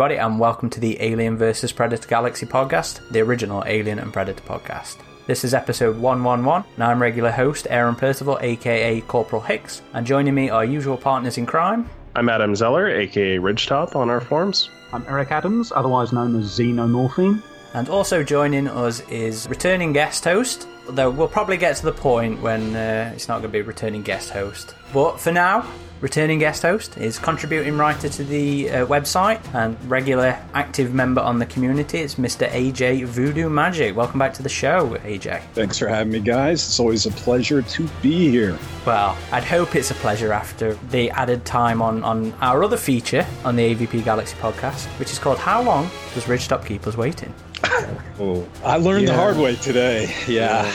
Hello, 0.00 0.06
everybody, 0.06 0.32
and 0.32 0.40
welcome 0.40 0.70
to 0.70 0.80
the 0.80 0.96
Alien 1.02 1.36
vs. 1.36 1.72
Predator 1.72 2.08
Galaxy 2.08 2.46
podcast, 2.46 3.06
the 3.10 3.20
original 3.20 3.62
Alien 3.66 3.98
and 3.98 4.10
Predator 4.10 4.42
podcast. 4.44 4.96
This 5.26 5.44
is 5.44 5.52
episode 5.52 5.98
111, 5.98 6.70
and 6.74 6.82
I'm 6.82 7.02
regular 7.02 7.30
host 7.30 7.66
Aaron 7.68 7.94
Percival, 7.94 8.38
aka 8.40 9.02
Corporal 9.02 9.42
Hicks, 9.42 9.82
and 9.92 10.06
joining 10.06 10.34
me 10.34 10.48
are 10.48 10.64
usual 10.64 10.96
partners 10.96 11.36
in 11.36 11.44
crime. 11.44 11.86
I'm 12.16 12.30
Adam 12.30 12.56
Zeller, 12.56 12.88
aka 12.88 13.36
Ridgetop, 13.36 13.94
on 13.94 14.08
our 14.08 14.22
forums. 14.22 14.70
I'm 14.94 15.04
Eric 15.06 15.32
Adams, 15.32 15.70
otherwise 15.70 16.14
known 16.14 16.34
as 16.34 16.46
Xenomorphine. 16.58 17.42
And 17.74 17.90
also 17.90 18.24
joining 18.24 18.68
us 18.68 19.00
is 19.10 19.50
returning 19.50 19.92
guest 19.92 20.24
host, 20.24 20.66
though 20.90 21.10
we'll 21.10 21.28
probably 21.28 21.56
get 21.56 21.76
to 21.76 21.84
the 21.84 21.92
point 21.92 22.40
when 22.40 22.74
uh, 22.74 23.12
it's 23.14 23.28
not 23.28 23.40
going 23.40 23.50
to 23.50 23.58
be 23.58 23.62
returning 23.62 24.02
guest 24.02 24.30
host. 24.30 24.74
But 24.92 25.20
for 25.20 25.32
now, 25.32 25.66
returning 26.00 26.38
guest 26.38 26.62
host 26.62 26.96
is 26.96 27.18
contributing 27.18 27.76
writer 27.76 28.08
to 28.08 28.24
the 28.24 28.70
uh, 28.70 28.86
website 28.86 29.40
and 29.54 29.82
regular 29.90 30.38
active 30.54 30.94
member 30.94 31.20
on 31.20 31.38
the 31.38 31.46
community. 31.46 31.98
It's 31.98 32.14
Mr. 32.16 32.48
AJ 32.48 33.04
Voodoo 33.04 33.48
Magic. 33.48 33.94
Welcome 33.94 34.18
back 34.18 34.34
to 34.34 34.42
the 34.42 34.48
show, 34.48 34.96
AJ. 34.98 35.42
Thanks 35.52 35.78
for 35.78 35.88
having 35.88 36.12
me, 36.12 36.20
guys. 36.20 36.66
It's 36.66 36.80
always 36.80 37.06
a 37.06 37.10
pleasure 37.10 37.62
to 37.62 37.88
be 38.02 38.30
here. 38.30 38.58
Well, 38.86 39.16
I'd 39.30 39.44
hope 39.44 39.76
it's 39.76 39.90
a 39.90 39.94
pleasure 39.94 40.32
after 40.32 40.74
the 40.90 41.10
added 41.10 41.44
time 41.44 41.82
on, 41.82 42.02
on 42.02 42.32
our 42.40 42.64
other 42.64 42.76
feature 42.76 43.26
on 43.44 43.56
the 43.56 43.74
AVP 43.74 44.04
Galaxy 44.04 44.36
podcast, 44.36 44.86
which 44.98 45.10
is 45.12 45.18
called 45.18 45.38
How 45.38 45.62
Long 45.62 45.90
Does 46.14 46.24
Ridgetop 46.24 46.64
Keep 46.66 46.86
Us 46.86 46.96
Waiting? 46.96 47.34
Oh, 47.64 48.46
I 48.64 48.76
learned 48.76 49.06
Yeah. 49.06 49.12
the 49.12 49.16
hard 49.18 49.36
way 49.36 49.56
today. 49.56 50.12
Yeah. 50.26 50.70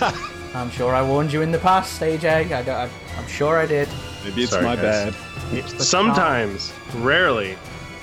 I'm 0.54 0.70
sure 0.70 0.94
I 0.94 1.02
warned 1.02 1.32
you 1.32 1.42
in 1.42 1.52
the 1.52 1.58
past, 1.58 2.00
AJ. 2.00 2.50
I, 2.50 2.84
I, 2.84 2.90
I'm 3.16 3.26
sure 3.28 3.58
I 3.58 3.66
did. 3.66 3.88
Maybe 4.24 4.42
it's 4.42 4.50
Sorry, 4.52 4.64
my 4.64 4.76
guys. 4.76 5.14
bad. 5.52 5.80
Sometimes, 5.80 6.72
rarely, 6.96 7.56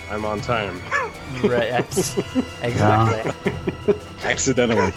I'm 0.10 0.26
on 0.26 0.42
time. 0.42 0.82
Right, 1.44 1.68
yes. 1.68 2.18
exactly. 2.64 3.94
Accidentally. 4.24 4.94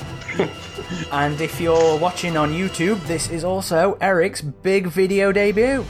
And 1.10 1.40
if 1.40 1.60
you're 1.60 1.98
watching 1.98 2.36
on 2.36 2.52
YouTube, 2.52 3.04
this 3.08 3.28
is 3.30 3.42
also 3.42 3.98
Eric's 4.00 4.40
big 4.40 4.86
video 4.86 5.32
debut. 5.32 5.82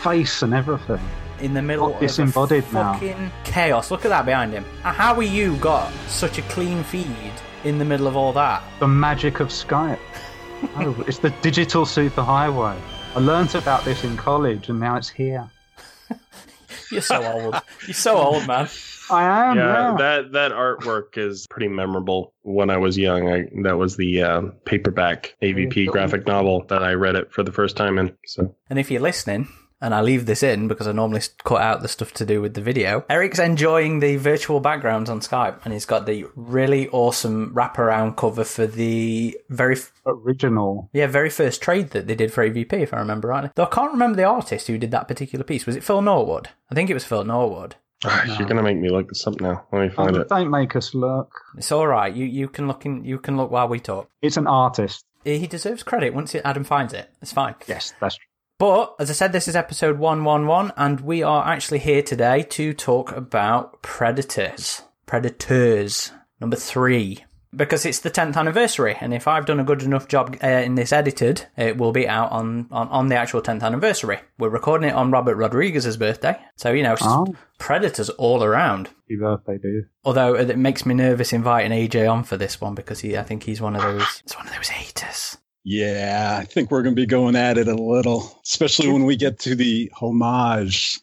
Face 0.00 0.42
and 0.42 0.54
everything. 0.54 1.00
In 1.40 1.54
the 1.54 1.62
middle 1.62 1.88
Got 1.88 1.96
of 1.96 2.02
a 2.02 2.06
disembodied 2.06 2.72
now. 2.72 2.94
fucking 2.94 3.30
chaos. 3.44 3.90
Look 3.90 4.04
at 4.04 4.08
that 4.08 4.26
behind 4.26 4.52
him. 4.52 4.64
How 4.82 5.14
are 5.14 5.22
you 5.22 5.56
got 5.58 5.92
such 6.08 6.38
a 6.38 6.42
clean 6.42 6.82
feed 6.84 7.06
in 7.64 7.78
the 7.78 7.84
middle 7.84 8.06
of 8.08 8.16
all 8.16 8.32
that? 8.32 8.62
The 8.80 8.88
magic 8.88 9.40
of 9.40 9.48
Skype. 9.48 9.98
Oh, 10.76 11.04
it's 11.06 11.20
the 11.20 11.30
digital 11.40 11.84
superhighway. 11.84 12.76
I 13.14 13.20
learnt 13.20 13.54
about 13.54 13.84
this 13.84 14.02
in 14.02 14.16
college 14.16 14.68
and 14.68 14.80
now 14.80 14.96
it's 14.96 15.08
here. 15.08 15.48
You're 16.90 17.00
so 17.00 17.22
old. 17.22 17.54
You're 17.86 17.94
so 17.94 18.16
old, 18.16 18.44
man. 18.48 18.68
I 19.10 19.50
am, 19.50 19.56
yeah, 19.56 19.90
yeah. 19.90 19.96
that 19.98 20.32
that 20.32 20.50
artwork 20.52 21.16
is 21.16 21.46
pretty 21.48 21.68
memorable. 21.68 22.34
When 22.42 22.70
I 22.70 22.76
was 22.76 22.98
young, 22.98 23.28
I, 23.28 23.44
that 23.62 23.78
was 23.78 23.96
the 23.96 24.22
uh, 24.22 24.42
paperback 24.64 25.34
AVP 25.42 25.86
graphic 25.86 26.26
novel 26.26 26.64
that 26.68 26.82
I 26.82 26.94
read 26.94 27.14
it 27.14 27.32
for 27.32 27.42
the 27.44 27.52
first 27.52 27.76
time 27.76 27.96
in. 27.98 28.14
So 28.26 28.54
And 28.68 28.78
if 28.80 28.90
you're 28.90 29.00
listening, 29.00 29.48
and 29.80 29.94
I 29.94 30.00
leave 30.00 30.26
this 30.26 30.42
in 30.42 30.68
because 30.68 30.86
I 30.86 30.92
normally 30.92 31.22
cut 31.44 31.60
out 31.60 31.82
the 31.82 31.88
stuff 31.88 32.12
to 32.14 32.26
do 32.26 32.40
with 32.40 32.54
the 32.54 32.60
video, 32.60 33.04
Eric's 33.08 33.38
enjoying 33.38 34.00
the 34.00 34.16
virtual 34.16 34.60
backgrounds 34.60 35.08
on 35.10 35.20
Skype, 35.20 35.60
and 35.64 35.72
he's 35.72 35.84
got 35.86 36.06
the 36.06 36.26
really 36.34 36.88
awesome 36.88 37.52
wraparound 37.54 38.16
cover 38.16 38.44
for 38.44 38.66
the 38.66 39.38
very 39.48 39.76
Original. 40.06 40.88
Yeah, 40.92 41.06
very 41.06 41.30
first 41.30 41.60
trade 41.62 41.90
that 41.90 42.06
they 42.06 42.14
did 42.14 42.32
for 42.32 42.48
AVP, 42.48 42.72
if 42.72 42.94
I 42.94 42.98
remember 42.98 43.28
rightly. 43.28 43.50
Though 43.54 43.64
I 43.64 43.68
can't 43.68 43.92
remember 43.92 44.16
the 44.16 44.24
artist 44.24 44.66
who 44.66 44.78
did 44.78 44.90
that 44.92 45.06
particular 45.08 45.44
piece. 45.44 45.66
Was 45.66 45.76
it 45.76 45.84
Phil 45.84 46.00
Norwood? 46.02 46.48
I 46.70 46.74
think 46.74 46.88
it 46.90 46.94
was 46.94 47.04
Phil 47.04 47.24
Norwood. 47.24 47.76
you're 48.04 48.46
gonna 48.46 48.62
make 48.62 48.78
me 48.78 48.88
look 48.88 49.08
this 49.08 49.26
up 49.26 49.40
now. 49.40 49.64
Let 49.72 49.82
me 49.82 49.88
find 49.88 50.16
Oh, 50.16 50.20
it. 50.20 50.28
don't 50.28 50.50
make 50.50 50.76
us 50.76 50.94
look. 50.94 51.30
It's 51.56 51.72
all 51.72 51.86
right. 51.86 52.14
You 52.14 52.24
you 52.26 52.48
can 52.48 52.68
look 52.68 52.86
in. 52.86 53.04
You 53.04 53.18
can 53.18 53.36
look 53.36 53.50
while 53.50 53.66
we 53.68 53.80
talk. 53.80 54.08
It's 54.22 54.36
an 54.36 54.46
artist. 54.46 55.04
He 55.24 55.46
deserves 55.48 55.82
credit 55.82 56.14
once 56.14 56.34
Adam 56.36 56.62
finds 56.64 56.92
it. 56.94 57.10
It's 57.20 57.32
fine. 57.32 57.56
Yes, 57.66 57.92
that's 58.00 58.16
true. 58.16 58.24
But 58.58 58.96
as 58.98 59.08
I 59.08 59.12
said, 59.12 59.32
this 59.32 59.46
is 59.46 59.54
episode 59.54 59.98
one 59.98 60.24
one 60.24 60.46
one, 60.48 60.72
and 60.76 61.00
we 61.00 61.22
are 61.22 61.46
actually 61.46 61.78
here 61.78 62.02
today 62.02 62.42
to 62.50 62.72
talk 62.74 63.12
about 63.12 63.82
predators. 63.82 64.82
Predators 65.06 66.10
number 66.40 66.56
three. 66.56 67.24
Because 67.54 67.86
it's 67.86 68.00
the 68.00 68.10
10th 68.10 68.36
anniversary, 68.36 68.94
and 69.00 69.14
if 69.14 69.26
I've 69.26 69.46
done 69.46 69.58
a 69.58 69.64
good 69.64 69.82
enough 69.82 70.06
job 70.06 70.36
uh, 70.44 70.46
in 70.46 70.74
this 70.74 70.92
edited, 70.92 71.46
it 71.56 71.78
will 71.78 71.92
be 71.92 72.06
out 72.06 72.30
on, 72.30 72.68
on, 72.70 72.88
on 72.88 73.08
the 73.08 73.16
actual 73.16 73.40
10th 73.40 73.62
anniversary. 73.62 74.18
We're 74.38 74.50
recording 74.50 74.90
it 74.90 74.94
on 74.94 75.10
Robert 75.10 75.34
Rodriguez's 75.36 75.96
birthday, 75.96 76.36
so 76.56 76.72
you 76.72 76.82
know, 76.82 76.96
Oh. 77.00 77.34
predators 77.58 78.10
all 78.10 78.44
around. 78.44 78.88
Happy 78.88 79.16
birthday, 79.18 79.56
dude. 79.56 79.86
Although 80.04 80.34
it 80.34 80.58
makes 80.58 80.84
me 80.84 80.94
nervous 80.94 81.32
inviting 81.32 81.72
AJ 81.72 82.06
on 82.12 82.22
for 82.22 82.36
this 82.36 82.60
one 82.60 82.74
because 82.74 83.00
he, 83.00 83.16
I 83.16 83.22
think 83.22 83.44
he's 83.44 83.62
one 83.62 83.76
of 83.76 83.80
those, 83.82 84.20
it's 84.24 84.36
one 84.36 84.46
of 84.46 84.54
those 84.54 84.68
haters. 84.68 85.38
Yeah, 85.70 86.38
I 86.40 86.46
think 86.46 86.70
we're 86.70 86.82
going 86.82 86.94
to 86.96 87.00
be 87.02 87.04
going 87.04 87.36
at 87.36 87.58
it 87.58 87.68
a 87.68 87.74
little, 87.74 88.40
especially 88.42 88.88
when 88.88 89.04
we 89.04 89.16
get 89.16 89.38
to 89.40 89.54
the 89.54 89.92
homage 90.00 90.98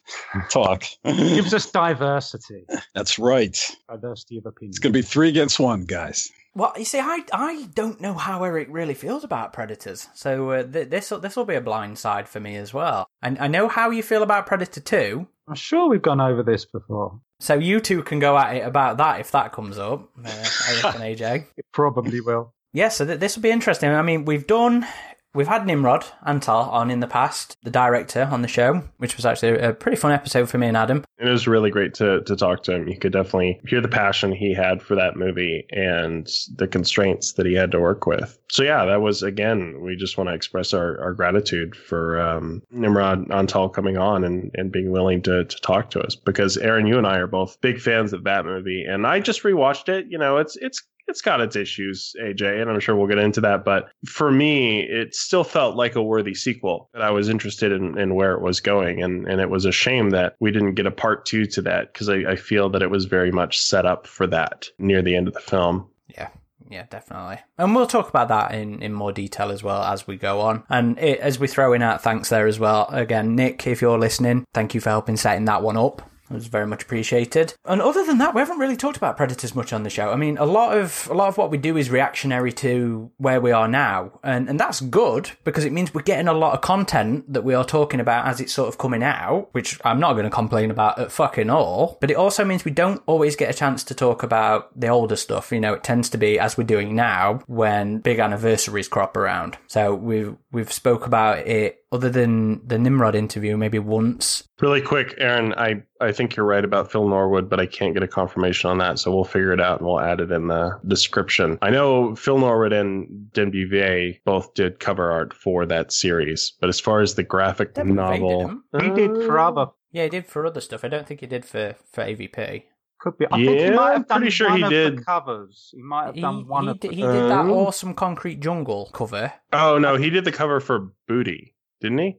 talk. 0.50 0.82
Gives 1.04 1.54
us 1.54 1.70
diversity. 1.70 2.66
That's 2.92 3.16
right. 3.16 3.56
Diversity 3.88 4.38
of 4.38 4.46
opinion. 4.46 4.70
It's 4.70 4.80
going 4.80 4.92
to 4.92 4.98
be 4.98 5.02
three 5.02 5.28
against 5.28 5.60
one, 5.60 5.84
guys. 5.84 6.32
Well, 6.56 6.72
you 6.76 6.84
see, 6.84 6.98
I 6.98 7.22
I 7.32 7.68
don't 7.74 8.00
know 8.00 8.14
how 8.14 8.42
Eric 8.42 8.66
really 8.68 8.94
feels 8.94 9.22
about 9.22 9.52
Predators, 9.52 10.08
so 10.14 10.50
uh, 10.50 10.62
th- 10.64 10.88
this 10.88 11.10
this 11.10 11.36
will 11.36 11.44
be 11.44 11.54
a 11.54 11.60
blind 11.60 11.98
side 11.98 12.28
for 12.28 12.40
me 12.40 12.56
as 12.56 12.74
well. 12.74 13.06
And 13.22 13.38
I 13.38 13.46
know 13.46 13.68
how 13.68 13.90
you 13.90 14.02
feel 14.02 14.22
about 14.24 14.46
Predator 14.46 14.80
Two, 14.80 15.28
I'm 15.46 15.54
sure 15.54 15.88
we've 15.88 16.02
gone 16.02 16.20
over 16.20 16.42
this 16.42 16.64
before. 16.64 17.20
so 17.40 17.54
you 17.54 17.78
two 17.78 18.02
can 18.02 18.18
go 18.18 18.36
at 18.36 18.56
it 18.56 18.66
about 18.66 18.96
that 18.96 19.20
if 19.20 19.30
that 19.30 19.52
comes 19.52 19.78
up, 19.78 20.08
uh, 20.24 20.44
Eric 20.70 20.84
and 20.96 21.04
AJ. 21.04 21.44
It 21.56 21.66
probably 21.72 22.20
will. 22.20 22.52
Yeah, 22.72 22.88
so 22.88 23.06
th- 23.06 23.20
this 23.20 23.36
will 23.36 23.42
be 23.42 23.50
interesting. 23.50 23.90
I 23.90 24.02
mean, 24.02 24.24
we've 24.24 24.46
done. 24.46 24.86
We've 25.34 25.46
had 25.46 25.66
Nimrod 25.66 26.06
Antal 26.26 26.66
on 26.72 26.90
in 26.90 27.00
the 27.00 27.06
past, 27.06 27.58
the 27.62 27.70
director 27.70 28.26
on 28.32 28.40
the 28.40 28.48
show, 28.48 28.82
which 28.96 29.18
was 29.18 29.26
actually 29.26 29.58
a 29.58 29.74
pretty 29.74 29.98
fun 29.98 30.12
episode 30.12 30.48
for 30.48 30.56
me 30.56 30.66
and 30.66 30.78
Adam. 30.78 31.04
It 31.18 31.28
was 31.28 31.46
really 31.46 31.70
great 31.70 31.92
to 31.94 32.22
to 32.22 32.36
talk 32.36 32.62
to 32.62 32.72
him. 32.74 32.88
You 32.88 32.98
could 32.98 33.12
definitely 33.12 33.60
hear 33.68 33.82
the 33.82 33.88
passion 33.88 34.32
he 34.32 34.54
had 34.54 34.80
for 34.80 34.94
that 34.94 35.16
movie 35.16 35.66
and 35.72 36.26
the 36.54 36.66
constraints 36.66 37.34
that 37.34 37.44
he 37.44 37.52
had 37.52 37.70
to 37.72 37.80
work 37.80 38.06
with. 38.06 38.38
So 38.50 38.62
yeah, 38.62 38.86
that 38.86 39.02
was 39.02 39.22
again. 39.22 39.82
We 39.82 39.94
just 39.94 40.16
want 40.16 40.30
to 40.30 40.34
express 40.34 40.72
our, 40.72 40.98
our 41.02 41.12
gratitude 41.12 41.76
for 41.76 42.18
um, 42.18 42.62
Nimrod 42.70 43.28
Antal 43.28 43.70
coming 43.70 43.98
on 43.98 44.24
and, 44.24 44.50
and 44.54 44.72
being 44.72 44.90
willing 44.90 45.20
to 45.22 45.44
to 45.44 45.56
talk 45.60 45.90
to 45.90 46.00
us 46.00 46.14
because 46.16 46.56
Aaron, 46.56 46.86
you 46.86 46.96
and 46.96 47.06
I 47.06 47.18
are 47.18 47.26
both 47.26 47.60
big 47.60 47.78
fans 47.78 48.14
of 48.14 48.24
that 48.24 48.46
movie, 48.46 48.84
and 48.88 49.06
I 49.06 49.20
just 49.20 49.42
rewatched 49.42 49.90
it. 49.90 50.06
You 50.08 50.16
know, 50.16 50.38
it's 50.38 50.56
it's 50.56 50.82
it's 51.08 51.20
got 51.20 51.40
its 51.40 51.56
issues, 51.56 52.14
AJ, 52.20 52.60
and 52.60 52.70
I'm 52.70 52.80
sure 52.80 52.96
we'll 52.96 53.06
get 53.06 53.18
into 53.18 53.40
that. 53.42 53.64
But 53.64 53.90
for 54.06 54.30
me, 54.30 54.80
it 54.80 55.14
still 55.14 55.44
felt 55.44 55.76
like 55.76 55.94
a 55.94 56.02
worthy 56.02 56.34
sequel 56.34 56.90
that 56.92 57.02
I 57.02 57.10
was 57.10 57.28
interested 57.28 57.72
in, 57.72 57.98
in 57.98 58.14
where 58.14 58.32
it 58.32 58.40
was 58.40 58.60
going. 58.60 59.02
And, 59.02 59.26
and 59.26 59.40
it 59.40 59.50
was 59.50 59.64
a 59.64 59.72
shame 59.72 60.10
that 60.10 60.36
we 60.40 60.50
didn't 60.50 60.74
get 60.74 60.86
a 60.86 60.90
part 60.90 61.26
two 61.26 61.46
to 61.46 61.62
that 61.62 61.92
because 61.92 62.08
I, 62.08 62.16
I 62.32 62.36
feel 62.36 62.68
that 62.70 62.82
it 62.82 62.90
was 62.90 63.04
very 63.04 63.30
much 63.30 63.60
set 63.60 63.86
up 63.86 64.06
for 64.06 64.26
that 64.28 64.66
near 64.78 65.02
the 65.02 65.16
end 65.16 65.28
of 65.28 65.34
the 65.34 65.40
film. 65.40 65.88
Yeah, 66.08 66.28
yeah, 66.68 66.86
definitely. 66.90 67.38
And 67.58 67.74
we'll 67.74 67.86
talk 67.86 68.08
about 68.08 68.28
that 68.28 68.54
in, 68.54 68.82
in 68.82 68.92
more 68.92 69.12
detail 69.12 69.50
as 69.50 69.62
well 69.62 69.82
as 69.82 70.06
we 70.06 70.16
go 70.16 70.40
on. 70.40 70.64
And 70.68 70.98
it, 70.98 71.20
as 71.20 71.38
we 71.38 71.46
throw 71.46 71.72
in 71.72 71.82
our 71.82 71.98
thanks 71.98 72.28
there 72.28 72.46
as 72.46 72.58
well. 72.58 72.88
Again, 72.90 73.36
Nick, 73.36 73.66
if 73.66 73.80
you're 73.80 73.98
listening, 73.98 74.44
thank 74.54 74.74
you 74.74 74.80
for 74.80 74.90
helping 74.90 75.16
setting 75.16 75.44
that 75.44 75.62
one 75.62 75.76
up. 75.76 76.10
It 76.30 76.34
was 76.34 76.46
very 76.46 76.66
much 76.66 76.82
appreciated. 76.82 77.54
And 77.64 77.80
other 77.80 78.04
than 78.04 78.18
that, 78.18 78.34
we 78.34 78.40
haven't 78.40 78.58
really 78.58 78.76
talked 78.76 78.96
about 78.96 79.16
predators 79.16 79.54
much 79.54 79.72
on 79.72 79.82
the 79.82 79.90
show. 79.90 80.10
I 80.10 80.16
mean, 80.16 80.38
a 80.38 80.44
lot 80.44 80.76
of 80.76 81.08
a 81.10 81.14
lot 81.14 81.28
of 81.28 81.38
what 81.38 81.50
we 81.50 81.58
do 81.58 81.76
is 81.76 81.90
reactionary 81.90 82.52
to 82.54 83.10
where 83.18 83.40
we 83.40 83.52
are 83.52 83.68
now, 83.68 84.18
and 84.22 84.48
and 84.48 84.58
that's 84.58 84.80
good 84.80 85.30
because 85.44 85.64
it 85.64 85.72
means 85.72 85.94
we're 85.94 86.02
getting 86.02 86.28
a 86.28 86.32
lot 86.32 86.54
of 86.54 86.60
content 86.60 87.32
that 87.32 87.44
we 87.44 87.54
are 87.54 87.64
talking 87.64 88.00
about 88.00 88.26
as 88.26 88.40
it's 88.40 88.52
sort 88.52 88.68
of 88.68 88.78
coming 88.78 89.02
out, 89.02 89.48
which 89.52 89.78
I'm 89.84 90.00
not 90.00 90.14
going 90.14 90.24
to 90.24 90.30
complain 90.30 90.70
about 90.70 90.98
at 90.98 91.12
fucking 91.12 91.50
all. 91.50 91.98
But 92.00 92.10
it 92.10 92.16
also 92.16 92.44
means 92.44 92.64
we 92.64 92.72
don't 92.72 93.02
always 93.06 93.36
get 93.36 93.50
a 93.50 93.56
chance 93.56 93.84
to 93.84 93.94
talk 93.94 94.22
about 94.22 94.78
the 94.78 94.88
older 94.88 95.16
stuff. 95.16 95.52
You 95.52 95.60
know, 95.60 95.74
it 95.74 95.84
tends 95.84 96.10
to 96.10 96.18
be 96.18 96.38
as 96.38 96.58
we're 96.58 96.64
doing 96.64 96.94
now 96.94 97.40
when 97.46 97.98
big 97.98 98.18
anniversaries 98.18 98.88
crop 98.88 99.16
around. 99.16 99.58
So 99.68 99.94
we've 99.94 100.36
we've 100.50 100.72
spoke 100.72 101.06
about 101.06 101.46
it 101.46 101.85
other 101.92 102.10
than 102.10 102.66
the 102.66 102.78
Nimrod 102.78 103.14
interview 103.14 103.56
maybe 103.56 103.78
once 103.78 104.42
Really 104.60 104.80
quick, 104.80 105.14
Aaron, 105.18 105.52
I, 105.54 105.82
I 106.00 106.12
think 106.12 106.34
you're 106.34 106.46
right 106.46 106.64
about 106.64 106.90
Phil 106.90 107.06
Norwood, 107.08 107.50
but 107.50 107.60
I 107.60 107.66
can't 107.66 107.92
get 107.92 108.02
a 108.02 108.08
confirmation 108.08 108.70
on 108.70 108.78
that. 108.78 108.98
So 108.98 109.14
we'll 109.14 109.24
figure 109.24 109.52
it 109.52 109.60
out 109.60 109.80
and 109.80 109.86
we'll 109.86 110.00
add 110.00 110.20
it 110.20 110.32
in 110.32 110.46
the 110.48 110.80
description. 110.86 111.58
I 111.60 111.68
know 111.70 112.16
Phil 112.16 112.38
Norwood 112.38 112.72
and 112.72 113.30
Den 113.32 113.50
Beauvais 113.50 114.18
both 114.24 114.54
did 114.54 114.80
cover 114.80 115.12
art 115.12 115.34
for 115.34 115.66
that 115.66 115.92
series, 115.92 116.54
but 116.60 116.68
as 116.70 116.80
far 116.80 117.00
as 117.02 117.14
the 117.16 117.22
graphic 117.22 117.74
Devin 117.74 117.94
novel. 117.96 118.60
didn't. 118.72 118.96
He 118.96 119.06
did 119.08 119.26
for 119.26 119.38
Uh, 119.38 119.48
other. 119.50 119.66
Yeah, 119.92 120.04
he 120.04 120.08
did 120.08 120.26
for 120.26 120.46
other 120.46 120.60
stuff. 120.62 120.84
I 120.84 120.88
don't 120.88 121.06
think 121.06 121.20
he 121.20 121.26
did 121.26 121.44
for, 121.44 121.76
for 121.92 122.02
AVP. 122.04 122.62
Could 122.98 123.18
be. 123.18 123.26
I 123.26 123.36
think 123.36 123.58
he 123.60 123.64
Yeah, 123.66 123.70
might 123.74 123.92
have 123.92 124.08
done 124.08 124.18
pretty 124.20 124.30
sure 124.30 124.48
one 124.48 124.56
he 124.58 124.64
of 124.64 124.70
did. 124.70 124.98
the 124.98 125.04
covers. 125.04 125.70
He 125.74 125.82
might 125.82 126.06
have 126.06 126.14
He, 126.14 126.22
done 126.22 126.46
one 126.48 126.64
he, 126.64 126.70
of 126.70 126.80
did, 126.80 126.90
the. 126.92 126.94
he 126.96 127.02
did 127.02 127.10
that 127.30 127.40
Um, 127.40 127.50
awesome 127.50 127.92
Concrete 127.92 128.40
Jungle 128.40 128.88
cover. 128.94 129.34
Oh, 129.52 129.76
no, 129.78 129.96
he 129.96 130.08
did 130.08 130.24
the 130.24 130.32
cover 130.32 130.60
for 130.60 130.92
Booty, 131.06 131.54
didn't 131.80 131.98
he? 131.98 132.16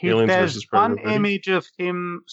He- 0.00 0.08
Aliens 0.08 0.28
there's 0.28 0.52
versus 0.52 0.66
Predator 0.66 0.94
one 0.94 1.02
Booty. 1.04 1.14
image 1.16 1.48
of 1.48 1.66
him 1.78 2.24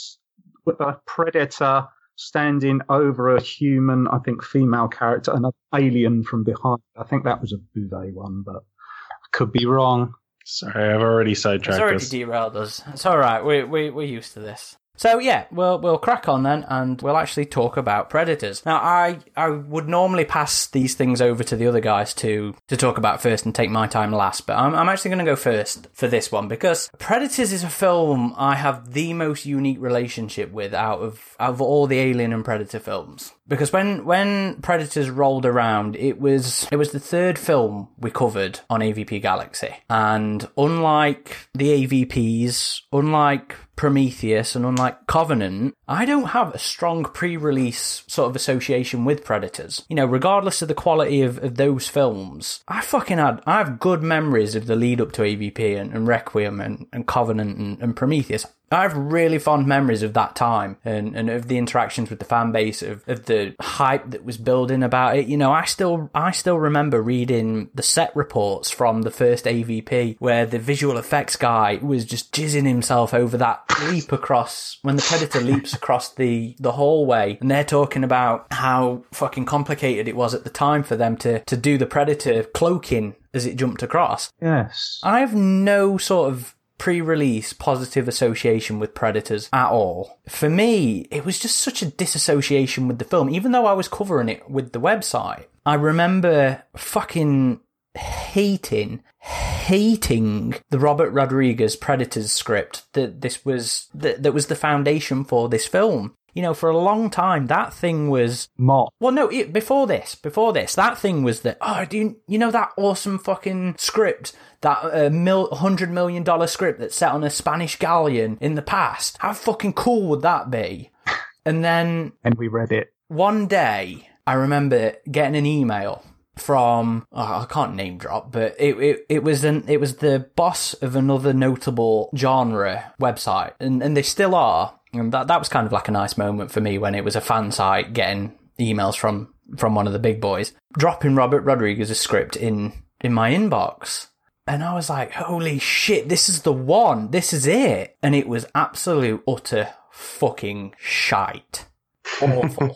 with 0.65 0.79
a 0.79 0.99
predator 1.05 1.87
standing 2.15 2.81
over 2.89 3.35
a 3.35 3.41
human, 3.41 4.07
I 4.07 4.19
think 4.19 4.43
female 4.43 4.87
character, 4.87 5.31
and 5.33 5.45
an 5.45 5.51
alien 5.75 6.23
from 6.23 6.43
behind. 6.43 6.79
I 6.97 7.03
think 7.03 7.23
that 7.25 7.39
was 7.41 7.53
a 7.53 7.57
Beauvais 7.73 8.11
one, 8.11 8.43
but 8.45 8.55
I 8.57 9.27
could 9.31 9.51
be 9.51 9.65
wrong. 9.65 10.13
Sorry, 10.45 10.93
I've 10.93 11.01
already 11.01 11.31
It's 11.33 11.41
sidetracked 11.43 11.79
already 11.79 11.97
us. 11.97 12.09
derailed 12.09 12.57
us. 12.57 12.81
It's 12.87 13.05
all 13.05 13.17
right. 13.19 13.43
We 13.45 13.63
we 13.63 13.89
we're 13.91 14.07
used 14.07 14.33
to 14.33 14.39
this. 14.39 14.77
So 14.99 15.17
yeah, 15.17 15.45
we'll 15.49 15.79
we'll 15.79 15.97
crack 15.97 16.27
on 16.27 16.43
then, 16.43 16.65
and 16.67 17.01
we'll 17.01 17.15
actually 17.15 17.45
talk 17.45 17.77
about 17.77 18.09
predators. 18.09 18.65
Now, 18.65 18.75
I 18.75 19.19
I 19.37 19.47
would 19.47 19.87
normally 19.87 20.25
pass 20.25 20.67
these 20.67 20.93
things 20.93 21.21
over 21.21 21.41
to 21.41 21.55
the 21.55 21.67
other 21.67 21.79
guys 21.79 22.13
to 22.15 22.53
to 22.67 22.75
talk 22.75 22.97
about 22.97 23.21
first 23.21 23.45
and 23.45 23.55
take 23.55 23.69
my 23.69 23.87
time 23.87 24.11
last, 24.11 24.45
but 24.45 24.57
I'm 24.57 24.75
I'm 24.75 24.89
actually 24.89 25.11
going 25.11 25.25
to 25.25 25.31
go 25.31 25.37
first 25.37 25.87
for 25.93 26.09
this 26.09 26.33
one 26.33 26.49
because 26.49 26.89
Predators 26.99 27.53
is 27.53 27.63
a 27.63 27.69
film 27.69 28.33
I 28.35 28.55
have 28.55 28.91
the 28.91 29.13
most 29.13 29.45
unique 29.45 29.79
relationship 29.79 30.51
with 30.51 30.73
out 30.73 30.99
of 30.99 31.33
out 31.39 31.51
of 31.51 31.61
all 31.61 31.87
the 31.87 31.99
Alien 31.99 32.33
and 32.33 32.43
Predator 32.43 32.79
films. 32.79 33.31
Because 33.47 33.71
when 33.71 34.03
when 34.03 34.55
Predators 34.61 35.09
rolled 35.09 35.45
around, 35.45 35.95
it 35.95 36.19
was 36.19 36.67
it 36.73 36.75
was 36.75 36.91
the 36.91 36.99
third 36.99 37.39
film 37.39 37.87
we 37.97 38.11
covered 38.11 38.59
on 38.69 38.81
AVP 38.81 39.21
Galaxy, 39.21 39.73
and 39.89 40.45
unlike 40.57 41.37
the 41.53 41.87
AVPs, 41.87 42.81
unlike 42.91 43.55
Prometheus 43.79 44.57
and 44.57 44.65
unlike 44.65 45.07
Covenant, 45.07 45.73
I 45.87 46.03
don't 46.03 46.31
have 46.31 46.53
a 46.53 46.59
strong 46.59 47.05
pre-release 47.05 48.03
sort 48.07 48.29
of 48.29 48.35
association 48.35 49.05
with 49.05 49.23
Predators. 49.23 49.85
You 49.87 49.95
know, 49.95 50.05
regardless 50.05 50.61
of 50.61 50.67
the 50.67 50.73
quality 50.73 51.21
of, 51.21 51.41
of 51.41 51.55
those 51.55 51.87
films, 51.87 52.61
I 52.67 52.81
fucking 52.81 53.19
had 53.19 53.41
I 53.45 53.59
have 53.59 53.79
good 53.79 54.03
memories 54.03 54.53
of 54.53 54.65
the 54.65 54.75
lead 54.75 54.99
up 54.99 55.13
to 55.13 55.21
AVP 55.21 55.79
and, 55.79 55.93
and 55.93 56.05
Requiem 56.05 56.59
and, 56.59 56.87
and 56.91 57.07
Covenant 57.07 57.57
and, 57.57 57.81
and 57.81 57.95
Prometheus. 57.95 58.45
I 58.71 58.83
have 58.83 58.95
really 58.95 59.39
fond 59.39 59.67
memories 59.67 60.03
of 60.03 60.13
that 60.13 60.35
time 60.35 60.77
and, 60.85 61.15
and 61.15 61.29
of 61.29 61.47
the 61.47 61.57
interactions 61.57 62.09
with 62.09 62.19
the 62.19 62.25
fan 62.25 62.51
base, 62.51 62.81
of, 62.81 63.07
of 63.07 63.25
the 63.25 63.55
hype 63.59 64.11
that 64.11 64.23
was 64.23 64.37
building 64.37 64.83
about 64.83 65.17
it. 65.17 65.27
You 65.27 65.37
know, 65.37 65.51
I 65.51 65.65
still 65.65 66.09
I 66.13 66.31
still 66.31 66.57
remember 66.57 67.01
reading 67.01 67.69
the 67.73 67.83
set 67.83 68.15
reports 68.15 68.69
from 68.69 69.01
the 69.03 69.11
first 69.11 69.45
AVP 69.45 70.17
where 70.19 70.45
the 70.45 70.59
visual 70.59 70.97
effects 70.97 71.35
guy 71.35 71.79
was 71.81 72.05
just 72.05 72.33
jizzing 72.33 72.67
himself 72.67 73.13
over 73.13 73.37
that 73.37 73.63
leap 73.89 74.11
across 74.11 74.77
when 74.81 74.95
the 74.95 75.01
predator 75.01 75.41
leaps 75.41 75.73
across 75.73 76.13
the, 76.13 76.55
the 76.59 76.73
hallway 76.73 77.37
and 77.41 77.49
they're 77.49 77.63
talking 77.63 78.03
about 78.03 78.47
how 78.51 79.03
fucking 79.11 79.45
complicated 79.45 80.07
it 80.07 80.15
was 80.15 80.33
at 80.33 80.43
the 80.43 80.49
time 80.49 80.83
for 80.83 80.95
them 80.95 81.17
to, 81.17 81.39
to 81.45 81.57
do 81.57 81.77
the 81.77 81.85
predator 81.85 82.43
cloaking 82.43 83.15
as 83.33 83.45
it 83.45 83.55
jumped 83.55 83.83
across. 83.83 84.31
Yes. 84.41 84.99
I 85.03 85.19
have 85.19 85.35
no 85.35 85.97
sort 85.97 86.31
of 86.31 86.55
pre-release 86.79 87.53
positive 87.53 88.07
association 88.07 88.79
with 88.79 88.95
Predators 88.95 89.49
at 89.53 89.69
all. 89.69 90.17
For 90.27 90.49
me, 90.49 91.07
it 91.11 91.23
was 91.23 91.37
just 91.37 91.57
such 91.57 91.83
a 91.83 91.91
disassociation 91.91 92.87
with 92.87 92.97
the 92.97 93.05
film, 93.05 93.29
even 93.29 93.51
though 93.51 93.67
I 93.67 93.73
was 93.73 93.87
covering 93.87 94.29
it 94.29 94.49
with 94.49 94.71
the 94.71 94.81
website. 94.81 95.45
I 95.65 95.75
remember 95.75 96.63
fucking 96.75 97.59
hating, 97.95 99.03
hating 99.19 100.55
the 100.69 100.79
Robert 100.79 101.11
Rodriguez 101.11 101.75
Predators 101.75 102.31
script 102.31 102.91
that 102.93 103.21
this 103.21 103.45
was, 103.45 103.87
that, 103.93 104.23
that 104.23 104.33
was 104.33 104.47
the 104.47 104.55
foundation 104.55 105.23
for 105.23 105.49
this 105.49 105.67
film. 105.67 106.15
You 106.33 106.41
know, 106.41 106.53
for 106.53 106.69
a 106.69 106.77
long 106.77 107.09
time, 107.09 107.47
that 107.47 107.73
thing 107.73 108.09
was 108.09 108.49
Mott. 108.57 108.93
well, 108.99 109.11
no, 109.11 109.27
it, 109.29 109.51
before 109.53 109.87
this, 109.87 110.15
before 110.15 110.53
this, 110.53 110.75
that 110.75 110.97
thing 110.97 111.23
was 111.23 111.41
that, 111.41 111.57
oh, 111.61 111.85
do 111.85 111.97
you, 111.97 112.17
you 112.27 112.37
know 112.37 112.51
that 112.51 112.71
awesome 112.77 113.17
fucking 113.19 113.75
script, 113.77 114.33
that 114.61 114.77
uh, 114.83 115.09
mil, 115.09 115.49
$100 115.49 115.89
million 115.89 116.23
script 116.47 116.79
that's 116.79 116.95
set 116.95 117.11
on 117.11 117.23
a 117.23 117.29
Spanish 117.29 117.77
galleon 117.77 118.37
in 118.41 118.55
the 118.55 118.61
past? 118.61 119.17
How 119.19 119.33
fucking 119.33 119.73
cool 119.73 120.07
would 120.09 120.21
that 120.21 120.49
be? 120.51 120.91
And 121.45 121.63
then 121.63 122.11
And 122.23 122.35
we 122.35 122.47
read 122.47 122.71
it. 122.71 122.93
one 123.07 123.47
day, 123.47 124.07
I 124.27 124.33
remember 124.33 124.93
getting 125.09 125.35
an 125.37 125.45
email 125.45 126.03
from 126.37 127.07
oh, 127.11 127.41
I 127.41 127.45
can't 127.49 127.75
name 127.75 127.97
drop, 127.97 128.31
but 128.31 128.55
it, 128.59 128.77
it 128.77 129.05
it 129.09 129.23
was 129.23 129.43
an 129.43 129.63
it 129.67 129.79
was 129.79 129.95
the 129.97 130.29
boss 130.35 130.73
of 130.75 130.95
another 130.95 131.33
notable 131.33 132.11
genre 132.15 132.93
website, 133.01 133.53
and 133.59 133.81
and 133.81 133.95
they 133.97 134.01
still 134.03 134.35
are. 134.35 134.78
And 134.93 135.11
that 135.11 135.27
that 135.27 135.39
was 135.39 135.49
kind 135.49 135.67
of 135.67 135.71
like 135.71 135.87
a 135.87 135.91
nice 135.91 136.17
moment 136.17 136.51
for 136.51 136.61
me 136.61 136.77
when 136.77 136.95
it 136.95 137.03
was 137.03 137.15
a 137.15 137.21
fan 137.21 137.51
site 137.51 137.93
getting 137.93 138.37
emails 138.59 138.97
from 138.97 139.33
from 139.57 139.75
one 139.75 139.87
of 139.87 139.93
the 139.93 139.99
big 139.99 140.21
boys, 140.21 140.53
dropping 140.77 141.15
Robert 141.15 141.41
Rodriguez's 141.41 141.99
script 141.99 142.35
in 142.35 142.73
in 143.01 143.13
my 143.13 143.31
inbox. 143.31 144.07
And 144.47 144.63
I 144.63 144.73
was 144.73 144.89
like, 144.89 145.11
holy 145.11 145.59
shit, 145.59 146.09
this 146.09 146.27
is 146.27 146.41
the 146.41 146.53
one. 146.53 147.11
This 147.11 147.33
is 147.33 147.45
it. 147.45 147.97
And 148.01 148.15
it 148.15 148.27
was 148.27 148.47
absolute, 148.55 149.21
utter 149.27 149.69
fucking 149.91 150.73
shite. 150.77 151.67
Awful. 152.21 152.75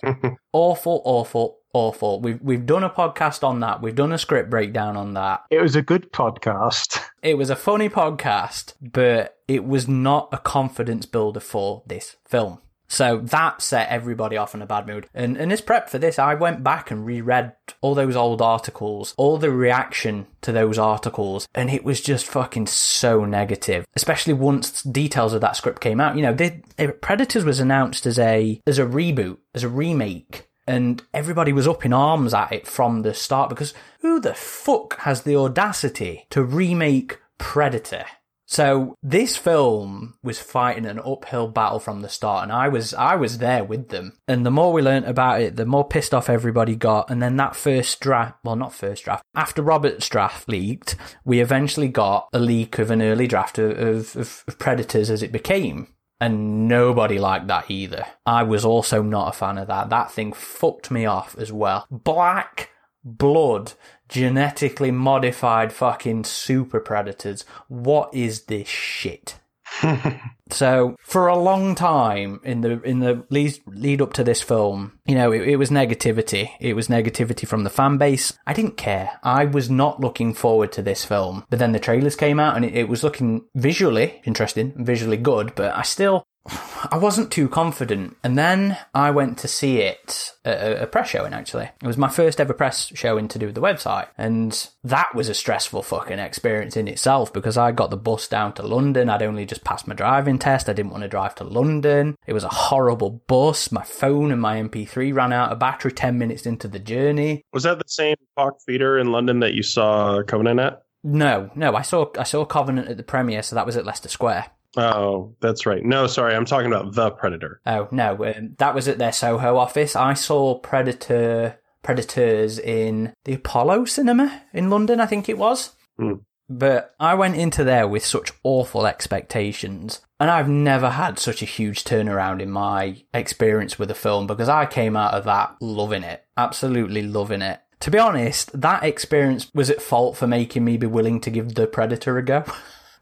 awful, 0.53 1.01
awful, 1.03 1.57
awful. 1.73 2.21
We've, 2.21 2.39
we've 2.41 2.65
done 2.65 2.83
a 2.83 2.89
podcast 2.89 3.43
on 3.43 3.59
that. 3.61 3.81
We've 3.81 3.95
done 3.95 4.11
a 4.13 4.17
script 4.17 4.49
breakdown 4.49 4.95
on 4.95 5.13
that. 5.15 5.43
It 5.49 5.61
was 5.61 5.75
a 5.75 5.81
good 5.81 6.11
podcast. 6.11 6.99
It 7.23 7.37
was 7.37 7.49
a 7.49 7.55
funny 7.55 7.87
podcast, 7.87 8.73
but 8.81 9.37
it 9.47 9.63
was 9.63 9.87
not 9.87 10.27
a 10.33 10.37
confidence 10.37 11.05
builder 11.05 11.39
for 11.39 11.81
this 11.87 12.17
film. 12.27 12.59
So 12.89 13.19
that 13.23 13.61
set 13.61 13.87
everybody 13.87 14.35
off 14.35 14.53
in 14.53 14.61
a 14.61 14.65
bad 14.65 14.87
mood. 14.87 15.07
And, 15.13 15.37
and 15.37 15.49
as 15.51 15.61
prep 15.61 15.89
for 15.89 15.97
this, 15.97 16.19
I 16.19 16.35
went 16.35 16.63
back 16.65 16.91
and 16.91 17.05
reread 17.05 17.53
all 17.79 17.95
those 17.95 18.17
old 18.17 18.41
articles, 18.41 19.13
all 19.17 19.37
the 19.37 19.51
reaction 19.51 20.27
to 20.41 20.51
those 20.51 20.77
articles, 20.77 21.47
and 21.55 21.69
it 21.69 21.85
was 21.85 22.01
just 22.01 22.25
fucking 22.27 22.67
so 22.67 23.23
negative. 23.23 23.85
Especially 23.95 24.33
once 24.33 24.83
details 24.83 25.33
of 25.33 25.39
that 25.39 25.55
script 25.55 25.79
came 25.81 26.01
out. 26.01 26.17
You 26.17 26.23
know, 26.23 26.33
they- 26.33 26.61
Predators 27.01 27.45
was 27.45 27.61
announced 27.61 28.05
as 28.05 28.19
a 28.19 28.61
as 28.67 28.79
a 28.79 28.85
reboot, 28.85 29.37
as 29.55 29.63
a 29.63 29.69
remake. 29.69 30.49
And 30.65 31.03
everybody 31.13 31.53
was 31.53 31.67
up 31.67 31.85
in 31.85 31.93
arms 31.93 32.33
at 32.33 32.51
it 32.51 32.67
from 32.67 33.01
the 33.01 33.13
start 33.13 33.49
because 33.49 33.73
who 33.99 34.19
the 34.19 34.33
fuck 34.33 34.97
has 34.99 35.23
the 35.23 35.35
audacity 35.35 36.25
to 36.29 36.43
remake 36.43 37.19
Predator? 37.37 38.05
So 38.45 38.95
this 39.01 39.35
film 39.35 40.15
was 40.21 40.39
fighting 40.39 40.85
an 40.85 40.99
uphill 40.99 41.47
battle 41.47 41.79
from 41.79 42.01
the 42.01 42.09
start, 42.09 42.43
and 42.43 42.51
I 42.51 42.67
was 42.67 42.93
I 42.93 43.15
was 43.15 43.39
there 43.39 43.63
with 43.63 43.89
them. 43.89 44.17
And 44.27 44.45
the 44.45 44.51
more 44.51 44.71
we 44.71 44.81
learnt 44.81 45.07
about 45.07 45.41
it, 45.41 45.55
the 45.55 45.65
more 45.65 45.87
pissed 45.87 46.13
off 46.13 46.29
everybody 46.29 46.75
got. 46.75 47.09
And 47.09 47.19
then 47.19 47.37
that 47.37 47.55
first 47.55 47.99
draft, 47.99 48.35
well, 48.43 48.55
not 48.55 48.73
first 48.73 49.05
draft, 49.05 49.23
after 49.33 49.63
Robert's 49.63 50.07
draft 50.07 50.47
leaked, 50.47 50.95
we 51.25 51.39
eventually 51.39 51.87
got 51.87 52.27
a 52.31 52.39
leak 52.39 52.77
of 52.77 52.91
an 52.91 53.01
early 53.01 53.27
draft 53.27 53.57
of, 53.57 54.15
of, 54.15 54.45
of 54.47 54.59
Predators 54.59 55.09
as 55.09 55.23
it 55.23 55.31
became. 55.31 55.87
And 56.23 56.69
nobody 56.69 57.19
liked 57.19 57.47
that 57.47 57.69
either. 57.69 58.05
I 58.25 58.43
was 58.43 58.63
also 58.63 59.03
not 59.03 59.27
a 59.27 59.37
fan 59.37 59.57
of 59.57 59.67
that. 59.67 59.89
That 59.89 60.09
thing 60.09 60.31
fucked 60.31 60.89
me 60.89 61.05
off 61.05 61.37
as 61.37 61.51
well. 61.51 61.85
Black 61.91 62.69
blood, 63.03 63.73
genetically 64.07 64.89
modified 64.89 65.73
fucking 65.73 66.23
super 66.23 66.79
predators. 66.79 67.43
What 67.67 68.15
is 68.15 68.43
this 68.43 68.69
shit? 68.69 69.37
So 70.53 70.95
for 71.03 71.27
a 71.27 71.37
long 71.37 71.75
time 71.75 72.39
in 72.43 72.61
the 72.61 72.81
in 72.83 72.99
the 72.99 73.25
lead, 73.29 73.59
lead 73.65 74.01
up 74.01 74.13
to 74.13 74.23
this 74.23 74.41
film, 74.41 74.99
you 75.05 75.15
know, 75.15 75.31
it, 75.31 75.47
it 75.47 75.55
was 75.57 75.69
negativity. 75.69 76.51
It 76.59 76.75
was 76.75 76.87
negativity 76.87 77.47
from 77.47 77.63
the 77.63 77.69
fan 77.69 77.97
base. 77.97 78.33
I 78.45 78.53
didn't 78.53 78.77
care. 78.77 79.19
I 79.23 79.45
was 79.45 79.69
not 79.69 79.99
looking 79.99 80.33
forward 80.33 80.71
to 80.73 80.81
this 80.81 81.05
film. 81.05 81.45
But 81.49 81.59
then 81.59 81.71
the 81.71 81.79
trailers 81.79 82.15
came 82.15 82.39
out 82.39 82.55
and 82.55 82.65
it, 82.65 82.75
it 82.75 82.89
was 82.89 83.03
looking 83.03 83.45
visually 83.55 84.21
interesting, 84.25 84.73
visually 84.77 85.17
good. 85.17 85.55
But 85.55 85.75
I 85.75 85.81
still 85.81 86.25
I 86.45 86.97
wasn't 86.97 87.31
too 87.31 87.47
confident. 87.47 88.17
And 88.23 88.37
then 88.37 88.77
I 88.93 89.11
went 89.11 89.37
to 89.39 89.47
see 89.47 89.79
it 89.79 90.33
at 90.43 90.81
a, 90.81 90.87
press 90.87 91.09
showing, 91.09 91.33
actually. 91.33 91.69
It 91.81 91.87
was 91.87 91.97
my 91.97 92.09
first 92.09 92.41
ever 92.41 92.53
press 92.53 92.91
showing 92.93 93.27
to 93.29 93.39
do 93.39 93.45
with 93.45 93.55
the 93.55 93.61
website. 93.61 94.07
And 94.17 94.69
that 94.83 95.15
was 95.15 95.29
a 95.29 95.33
stressful 95.33 95.83
fucking 95.83 96.19
experience 96.19 96.75
in 96.75 96.87
itself 96.87 97.31
because 97.31 97.57
I 97.57 97.71
got 97.71 97.89
the 97.89 97.97
bus 97.97 98.27
down 98.27 98.53
to 98.53 98.63
London. 98.67 99.09
I'd 99.09 99.23
only 99.23 99.45
just 99.45 99.63
passed 99.63 99.87
my 99.87 99.95
driving 99.95 100.37
test. 100.37 100.67
I 100.67 100.73
didn't 100.73 100.91
want 100.91 101.03
to 101.03 101.09
drive 101.09 101.35
to 101.35 101.45
London. 101.45 102.17
It 102.27 102.33
was 102.33 102.43
a 102.43 102.49
horrible 102.49 103.23
bus. 103.27 103.71
My 103.71 103.83
phone 103.83 104.31
and 104.31 104.41
my 104.41 104.61
MP3 104.61 105.13
ran 105.13 105.31
out 105.31 105.51
of 105.51 105.59
battery 105.59 105.93
10 105.93 106.17
minutes 106.17 106.45
into 106.45 106.67
the 106.67 106.79
journey. 106.79 107.43
Was 107.53 107.63
that 107.63 107.77
the 107.77 107.85
same 107.87 108.15
Park 108.35 108.55
Theater 108.65 108.97
in 108.97 109.11
London 109.11 109.39
that 109.39 109.53
you 109.53 109.63
saw 109.63 110.21
Covenant 110.23 110.59
at? 110.59 110.83
No, 111.05 111.51
no, 111.55 111.75
I 111.75 111.81
saw 111.81 112.09
I 112.17 112.23
saw 112.23 112.45
Covenant 112.45 112.87
at 112.87 112.95
the 112.95 113.03
premiere, 113.03 113.43
so 113.43 113.55
that 113.55 113.65
was 113.65 113.75
at 113.75 113.85
Leicester 113.85 114.07
Square. 114.07 114.45
Oh, 114.75 115.35
that's 115.39 115.65
right. 115.65 115.83
No, 115.83 116.07
sorry, 116.07 116.35
I'm 116.35 116.45
talking 116.45 116.71
about 116.71 116.93
the 116.93 117.11
Predator. 117.11 117.61
Oh 117.65 117.87
no, 117.91 118.25
um, 118.25 118.55
that 118.57 118.73
was 118.73 118.87
at 118.87 118.97
their 118.97 119.11
Soho 119.11 119.57
office. 119.57 119.95
I 119.95 120.13
saw 120.13 120.57
Predator 120.59 121.59
Predators 121.83 122.57
in 122.57 123.13
the 123.25 123.33
Apollo 123.33 123.85
Cinema 123.85 124.43
in 124.53 124.69
London, 124.69 124.99
I 124.99 125.05
think 125.05 125.29
it 125.29 125.37
was. 125.37 125.73
Hmm. 125.97 126.13
But 126.49 126.93
I 126.99 127.13
went 127.13 127.35
into 127.35 127.63
there 127.63 127.87
with 127.87 128.05
such 128.05 128.31
awful 128.43 128.85
expectations, 128.85 130.01
and 130.19 130.29
I've 130.29 130.49
never 130.49 130.91
had 130.91 131.17
such 131.17 131.41
a 131.41 131.45
huge 131.45 131.83
turnaround 131.83 132.41
in 132.41 132.51
my 132.51 133.03
experience 133.13 133.79
with 133.79 133.89
a 133.91 133.95
film 133.95 134.27
because 134.27 134.49
I 134.49 134.65
came 134.65 134.95
out 134.95 135.13
of 135.13 135.23
that 135.25 135.55
loving 135.61 136.03
it, 136.03 136.25
absolutely 136.37 137.01
loving 137.01 137.41
it. 137.41 137.61
To 137.81 137.91
be 137.91 137.97
honest, 137.97 138.59
that 138.59 138.83
experience 138.83 139.51
was 139.53 139.69
at 139.69 139.81
fault 139.81 140.17
for 140.17 140.27
making 140.27 140.63
me 140.63 140.77
be 140.77 140.87
willing 140.87 141.19
to 141.21 141.29
give 141.29 141.55
The 141.55 141.67
Predator 141.67 142.17
a 142.17 142.23
go. 142.23 142.45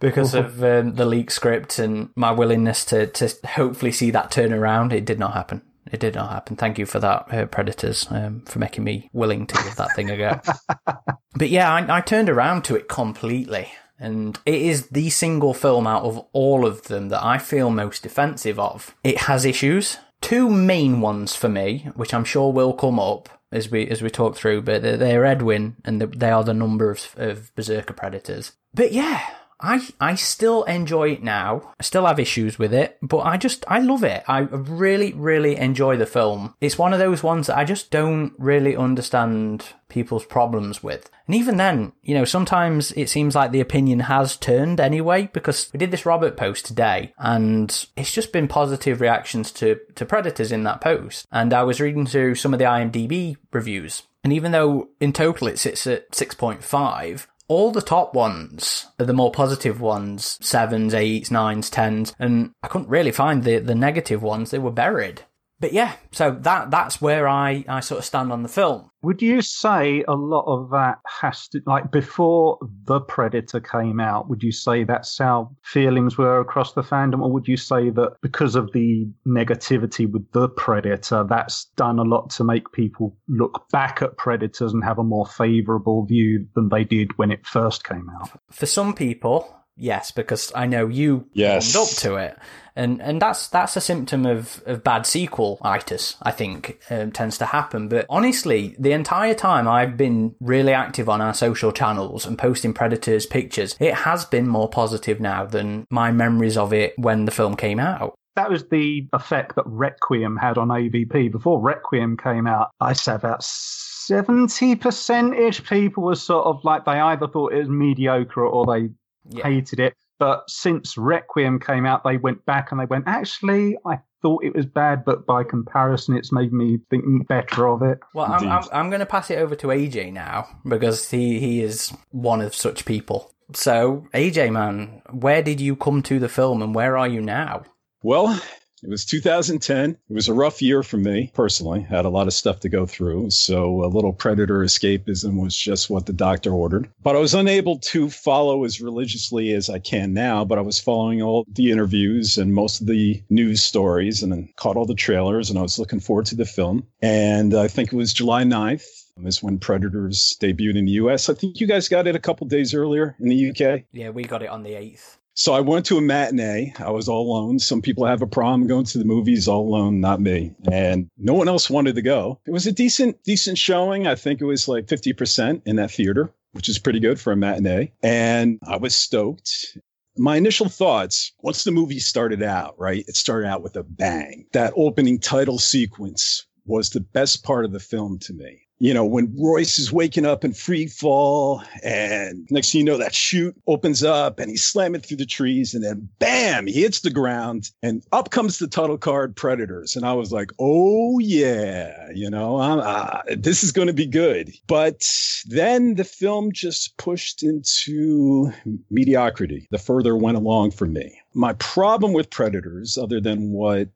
because 0.02 0.34
of 0.34 0.62
um, 0.64 0.96
the 0.96 1.06
leak 1.06 1.32
script 1.32 1.80
and 1.80 2.10
my 2.16 2.32
willingness 2.32 2.84
to, 2.86 3.08
to 3.08 3.34
hopefully 3.48 3.92
see 3.92 4.12
that 4.12 4.32
turn 4.32 4.52
around. 4.52 4.92
It 4.92 5.06
did 5.06 5.20
not 5.20 5.34
happen. 5.34 5.62
It 5.90 6.00
did 6.00 6.16
not 6.16 6.32
happen. 6.32 6.56
Thank 6.56 6.78
you 6.78 6.86
for 6.86 7.00
that, 7.00 7.34
uh, 7.34 7.46
Predators, 7.46 8.08
um, 8.10 8.42
for 8.42 8.60
making 8.60 8.84
me 8.84 9.10
willing 9.14 9.48
to 9.48 9.64
give 9.64 9.76
that 9.76 9.96
thing 9.96 10.10
a 10.10 10.18
go. 10.18 10.42
but 11.36 11.50
yeah, 11.50 11.72
I, 11.72 11.98
I 11.98 12.02
turned 12.02 12.30
around 12.30 12.64
to 12.66 12.76
it 12.76 12.90
completely. 12.90 13.72
And 14.00 14.40
it 14.46 14.62
is 14.62 14.88
the 14.88 15.12
single 15.12 15.54
film 15.54 15.86
out 15.86 16.04
of 16.04 16.26
all 16.34 16.66
of 16.66 16.84
them 16.84 17.10
that 17.10 17.24
I 17.24 17.38
feel 17.38 17.70
most 17.70 18.02
defensive 18.02 18.60
of. 18.60 18.96
It 19.04 19.20
has 19.20 19.46
issues. 19.46 19.98
Two 20.22 20.50
main 20.50 21.02
ones 21.02 21.36
for 21.36 21.50
me, 21.50 21.90
which 21.96 22.14
I'm 22.14 22.26
sure 22.26 22.52
will 22.52 22.74
come 22.74 23.00
up 23.00 23.30
as 23.52 23.70
we 23.70 23.88
as 23.88 24.02
we 24.02 24.10
talk 24.10 24.36
through, 24.36 24.64
but 24.64 24.82
they're 24.82 25.26
Edwin 25.26 25.76
and 25.84 26.02
they 26.02 26.32
are 26.32 26.44
the 26.44 26.54
number 26.54 26.90
of, 26.90 27.14
of 27.18 27.54
Berserker 27.56 27.94
Predators. 27.94 28.54
But 28.74 28.92
yeah, 28.92 29.24
I 29.62 29.88
I 30.00 30.16
still 30.16 30.64
enjoy 30.64 31.12
it 31.12 31.24
now. 31.24 31.74
I 31.80 31.84
still 31.84 32.06
have 32.06 32.20
issues 32.20 32.60
with 32.60 32.74
it, 32.74 32.98
but 33.02 33.20
I 33.20 33.38
just 33.38 33.64
I 33.68 33.80
love 33.80 34.04
it. 34.04 34.24
I 34.28 34.40
really 34.40 35.14
really 35.14 35.56
enjoy 35.56 35.98
the 35.98 36.06
film. 36.06 36.56
It's 36.62 36.78
one 36.78 36.94
of 36.94 37.00
those 37.00 37.24
ones 37.24 37.48
that 37.48 37.58
I 37.58 37.64
just 37.64 37.92
don't 37.92 38.34
really 38.38 38.76
understand 38.76 39.66
people's 39.90 40.26
problems 40.26 40.82
with. 40.82 41.10
And 41.28 41.36
even 41.36 41.58
then, 41.58 41.92
you 42.02 42.16
know, 42.16 42.26
sometimes 42.26 42.92
it 42.94 43.10
seems 43.10 43.36
like 43.36 43.52
the 43.52 43.60
opinion 43.60 44.02
has 44.02 44.38
turned 44.38 44.80
anyway 44.80 45.30
because 45.34 45.70
we 45.74 45.78
did 45.78 45.92
this 45.92 46.06
Robert 46.06 46.38
post 46.38 46.66
today 46.66 47.14
and 47.18 47.86
it's 47.98 48.12
just 48.12 48.32
been 48.32 48.48
positive 48.48 49.02
reactions 49.02 49.52
to 49.54 49.80
to 49.96 50.06
Predators 50.06 50.52
in 50.52 50.64
that 50.64 50.82
post. 50.82 51.28
And 51.32 51.54
I 51.54 51.64
was 51.64 51.82
reading 51.82 52.06
through 52.06 52.36
some 52.36 52.54
of 52.54 52.60
the 52.60 52.66
IMDb 52.66 53.38
reviews 53.52 54.04
and 54.24 54.34
even 54.34 54.52
though 54.52 54.90
in 55.00 55.14
total 55.14 55.48
it 55.48 55.60
sits 55.60 55.88
at 55.88 56.12
6.5, 56.12 57.28
all 57.52 57.70
the 57.70 57.82
top 57.82 58.14
ones 58.14 58.86
are 58.98 59.06
the 59.06 59.12
more 59.12 59.30
positive 59.30 59.82
ones 59.82 60.38
sevens, 60.40 60.94
eights, 60.94 61.30
nines, 61.30 61.70
tens, 61.70 62.16
and 62.18 62.52
I 62.64 62.70
couldn't 62.70 62.88
really 62.88 63.12
find 63.12 63.44
the, 63.44 63.60
the 63.60 63.76
negative 63.76 64.24
ones. 64.24 64.52
They 64.52 64.58
were 64.58 64.72
buried. 64.72 65.24
But 65.62 65.74
yeah, 65.74 65.94
so 66.12 66.32
that 66.42 66.72
that's 66.72 67.00
where 67.00 67.28
I, 67.28 67.64
I 67.68 67.80
sort 67.82 68.00
of 68.00 68.06
stand 68.06 68.32
on 68.32 68.42
the 68.42 68.50
film. 68.50 68.90
Would 69.04 69.22
you 69.22 69.42
say 69.42 70.04
a 70.08 70.14
lot 70.14 70.46
of 70.46 70.72
that 70.72 70.98
has 71.22 71.48
to, 71.50 71.62
like, 71.66 71.92
before 71.92 72.58
The 72.86 73.00
Predator 73.00 73.60
came 73.60 74.00
out, 74.00 74.28
would 74.28 74.44
you 74.44 74.52
say 74.52 74.84
that's 74.84 75.18
how 75.18 75.56
feelings 75.64 76.18
were 76.18 76.40
across 76.40 76.74
the 76.74 76.82
fandom? 76.82 77.22
Or 77.22 77.32
would 77.32 77.48
you 77.48 77.58
say 77.58 77.92
that 77.92 78.16
because 78.22 78.56
of 78.56 78.72
the 78.74 79.08
negativity 79.26 80.12
with 80.12 80.32
The 80.32 80.50
Predator, 80.50 81.26
that's 81.30 81.66
done 81.78 82.00
a 82.00 82.04
lot 82.04 82.32
to 82.32 82.44
make 82.44 82.72
people 82.74 83.16
look 83.28 83.68
back 83.72 84.02
at 84.02 84.18
Predators 84.18 84.74
and 84.74 84.84
have 84.84 85.00
a 85.00 85.04
more 85.04 85.26
favorable 85.26 86.06
view 86.06 86.48
than 86.56 86.70
they 86.70 86.84
did 86.84 87.18
when 87.18 87.32
it 87.32 87.46
first 87.46 87.84
came 87.84 88.08
out? 88.20 88.30
For 88.52 88.66
some 88.66 88.94
people, 88.94 89.56
yes, 89.76 90.12
because 90.12 90.52
I 90.56 90.66
know 90.66 90.88
you 90.88 91.28
yes. 91.34 91.76
warmed 91.76 91.90
up 91.90 91.98
to 91.98 92.16
it, 92.16 92.38
and 92.76 93.02
and 93.02 93.22
that's 93.22 93.48
that's 93.48 93.76
a 93.76 93.82
symptom 93.82 94.26
of 94.26 94.62
of 94.66 94.84
bad 94.84 95.06
sequel 95.06 95.60
itis. 95.62 96.16
I 96.22 96.32
think 96.32 96.80
um, 96.90 97.12
tends 97.12 97.38
to 97.40 97.46
happen. 97.46 97.88
But 97.88 98.06
honestly, 98.10 98.76
the 98.80 98.92
entire 98.92 99.34
time 99.34 99.68
I've 99.68 99.98
been 99.98 100.36
really 100.40 100.74
active 100.74 101.10
on 101.10 101.22
our 101.22 101.34
social 101.34 101.72
channels 101.72 102.26
and 102.26 102.38
posting 102.38 102.74
Predators 102.74 103.26
pictures, 103.26 103.76
it 103.80 103.94
has 103.94 104.26
been 104.26 104.48
more 104.48 104.70
positive 104.70 105.20
now 105.20 105.46
than 105.46 105.86
my 105.90 106.12
memories 106.12 106.58
of 106.58 106.74
it 106.74 106.94
when 106.98 107.26
the 107.26 107.32
film 107.32 107.56
came 107.56 107.80
out 107.80 108.16
that 108.36 108.50
was 108.50 108.68
the 108.70 109.08
effect 109.14 109.56
that 109.56 109.66
Requiem 109.66 110.38
had 110.38 110.58
on 110.58 110.70
AVP. 110.70 111.32
Before 111.32 111.60
Requiem 111.60 112.16
came 112.18 112.48
out, 112.48 112.70
I 112.80 112.94
say 112.94 113.14
about 113.14 113.42
70% 113.42 115.38
ish 115.38 115.64
people 115.64 116.04
were 116.04 116.16
sort 116.16 116.46
of 116.46 116.64
like 116.64 116.86
they 116.86 116.94
either 117.00 117.28
thought 117.28 117.54
it 117.54 117.60
was 117.60 117.70
mediocre 117.70 118.46
or 118.46 118.66
they 118.66 118.90
yeah. 119.30 119.44
hated 119.44 119.80
it. 119.80 119.96
But 120.22 120.48
since 120.48 121.00
Requiem 121.00 121.60
came 121.60 121.88
out, 121.88 122.04
they 122.04 122.18
went 122.18 122.46
back 122.46 122.72
and 122.72 122.80
they 122.80 122.86
went, 122.86 123.06
actually, 123.08 123.76
I 123.88 124.00
thought 124.22 124.44
it 124.44 124.56
was 124.56 124.68
bad, 124.68 125.04
but 125.04 125.26
by 125.26 125.44
comparison, 125.44 126.16
it's 126.16 126.32
made 126.32 126.54
me 126.54 126.78
think 126.92 127.28
better 127.28 127.68
of 127.68 127.82
it. 127.82 127.98
Well, 128.14 128.32
I'm, 128.32 128.48
I'm, 128.48 128.64
I'm 128.72 128.90
going 128.92 129.00
to 129.00 129.08
pass 129.08 129.32
it 129.32 129.40
over 129.40 129.56
to 129.56 129.68
AJ 129.70 130.14
now 130.14 130.48
because 130.64 131.10
he, 131.10 131.40
he 131.40 131.64
is 131.64 131.92
one 132.12 132.40
of 132.40 132.54
such 132.54 132.86
people. 132.86 133.34
So, 133.56 134.06
AJ, 134.14 134.52
man, 134.52 135.02
where 135.10 135.42
did 135.42 135.60
you 135.60 135.76
come 135.76 136.04
to 136.04 136.20
the 136.20 136.30
film 136.30 136.62
and 136.62 136.76
where 136.76 137.00
are 137.00 137.08
you 137.08 137.20
now? 137.20 137.64
Well, 138.04 138.40
it 138.84 138.90
was 138.90 139.06
2010. 139.06 139.92
It 139.92 139.98
was 140.14 140.28
a 140.28 140.34
rough 140.34 140.62
year 140.62 140.84
for 140.84 140.98
me 140.98 141.32
personally. 141.34 141.82
Had 141.82 142.06
a 142.06 142.10
lot 142.10 142.28
of 142.28 142.34
stuff 142.34 142.60
to 142.62 142.70
go 142.70 142.86
through. 142.86 143.30
So 143.30 143.84
a 143.84 143.88
little 143.88 144.14
predator 144.14 144.60
escapism 144.60 145.42
was 145.42 145.56
just 145.56 145.90
what 145.90 146.06
the 146.06 146.14
doctor 146.14 146.52
ordered. 146.52 146.90
But 147.04 147.16
I 147.16 147.20
was 147.20 147.34
unable 147.34 147.78
to 147.80 148.10
follow 148.10 148.64
as 148.64 148.82
religiously 148.82 149.54
as 149.54 149.70
I 149.70 149.80
can 149.80 150.14
now. 150.14 150.44
But 150.46 150.58
I 150.58 150.62
was 150.62 150.80
following 150.80 151.22
all 151.22 151.46
the 151.48 151.72
interviews 151.72 152.38
and 152.38 152.54
most 152.54 152.82
of 152.82 152.88
the 152.88 153.22
news 153.30 153.64
stories 153.64 154.24
and 154.24 154.32
then 154.32 154.50
caught 154.56 154.78
all 154.78 154.86
the 154.86 154.96
trailers. 154.96 155.50
And 155.50 155.60
I 155.60 155.62
was 155.62 155.78
looking 155.78 156.00
forward 156.00 156.26
to 156.28 156.36
the 156.36 156.46
film. 156.46 156.86
And 157.02 157.54
I 157.54 157.68
think 157.68 157.94
it 157.94 157.96
was 157.96 158.14
July 158.14 158.44
9th 158.44 158.86
is 159.26 159.44
when 159.44 159.60
Predators 159.60 160.36
debuted 160.40 160.78
in 160.78 160.86
the 160.86 160.94
US. 160.94 161.30
I 161.30 161.34
think 161.34 161.60
you 161.60 161.68
guys 161.68 161.88
got 161.88 162.08
it 162.08 162.16
a 162.16 162.20
couple 162.20 162.48
days 162.48 162.74
earlier 162.74 163.16
in 163.20 163.30
the 163.30 163.50
UK. 163.50 163.84
Yeah, 163.92 164.10
we 164.10 164.24
got 164.24 164.42
it 164.42 164.50
on 164.50 164.64
the 164.64 164.72
8th. 164.72 165.18
So 165.42 165.54
I 165.54 165.60
went 165.60 165.88
to 165.88 165.98
a 165.98 166.02
matinee. 166.02 166.72
I 166.78 166.92
was 166.92 167.10
all 167.10 167.26
alone. 167.26 167.58
Some 167.58 167.82
people 167.82 168.06
have 168.06 168.22
a 168.22 168.28
problem 168.28 168.68
going 168.68 168.86
to 168.86 169.00
the 169.00 169.06
movies 169.06 169.48
all 169.48 169.68
alone, 169.68 170.00
not 170.00 170.22
me. 170.22 170.54
And 170.72 171.10
no 171.18 171.34
one 171.34 171.48
else 171.48 171.68
wanted 171.68 171.96
to 171.96 172.04
go. 172.04 172.40
It 172.46 172.52
was 172.52 172.68
a 172.68 172.72
decent, 172.72 173.24
decent 173.24 173.58
showing. 173.58 174.06
I 174.06 174.14
think 174.14 174.40
it 174.40 174.46
was 174.46 174.68
like 174.68 174.86
50% 174.86 175.64
in 175.66 175.78
that 175.78 175.90
theater, 175.90 176.32
which 176.52 176.70
is 176.70 176.78
pretty 176.78 177.00
good 177.00 177.20
for 177.20 177.34
a 177.34 177.36
matinee. 177.36 177.92
And 178.04 178.60
I 178.68 178.78
was 178.78 178.96
stoked. 178.96 179.80
My 180.16 180.36
initial 180.36 180.70
thoughts, 180.70 181.34
once 181.40 181.64
the 181.64 181.72
movie 181.72 181.98
started 181.98 182.44
out, 182.44 182.76
right? 182.78 183.04
It 183.08 183.16
started 183.16 183.48
out 183.48 183.64
with 183.64 183.76
a 183.76 183.84
bang. 183.84 184.46
That 184.54 184.74
opening 184.76 185.18
title 185.18 185.58
sequence 185.58 186.46
was 186.68 186.92
the 186.92 187.00
best 187.00 187.44
part 187.44 187.66
of 187.66 187.72
the 187.72 187.80
film 187.80 188.20
to 188.20 188.34
me 188.34 188.68
you 188.82 188.96
know, 188.96 189.06
when 189.06 189.32
Royce 189.38 189.78
is 189.78 189.94
waking 189.94 190.26
up 190.26 190.44
in 190.44 190.54
free 190.54 190.88
fall 190.88 191.62
and 191.84 192.48
next 192.50 192.72
thing 192.72 192.80
you 192.80 192.86
know, 192.86 192.98
that 192.98 193.14
chute 193.14 193.56
opens 193.68 194.04
up 194.04 194.40
and 194.40 194.50
he's 194.50 194.64
slamming 194.64 195.02
through 195.02 195.18
the 195.18 195.26
trees 195.26 195.76
and 195.76 195.84
then 195.84 196.10
bam, 196.18 196.66
he 196.66 196.82
hits 196.82 197.02
the 197.02 197.12
ground 197.12 197.70
and 197.84 198.04
up 198.12 198.32
comes 198.32 198.58
the 198.58 198.68
title 198.68 198.98
card 198.98 199.36
Predators. 199.36 199.96
And 199.96 200.04
I 200.04 200.14
was 200.14 200.32
like, 200.32 200.52
oh 200.58 201.20
yeah, 201.20 202.10
you 202.12 202.28
know, 202.28 202.58
uh, 202.58 203.22
this 203.38 203.64
is 203.64 203.72
going 203.72 203.88
to 203.88 203.94
be 203.94 204.08
good. 204.08 204.52
But 204.66 205.06
then 205.46 205.94
the 205.94 206.04
film 206.04 206.52
just 206.52 206.98
pushed 206.98 207.44
into 207.44 208.52
mediocrity 208.90 209.68
the 209.70 209.78
further 209.78 210.16
it 210.16 210.22
went 210.24 210.38
along 210.38 210.72
for 210.72 210.88
me. 210.88 211.21
My 211.34 211.54
problem 211.54 212.12
with 212.12 212.30
Predators, 212.30 212.98
other 212.98 213.22
than 213.22 213.52
what 213.52 213.88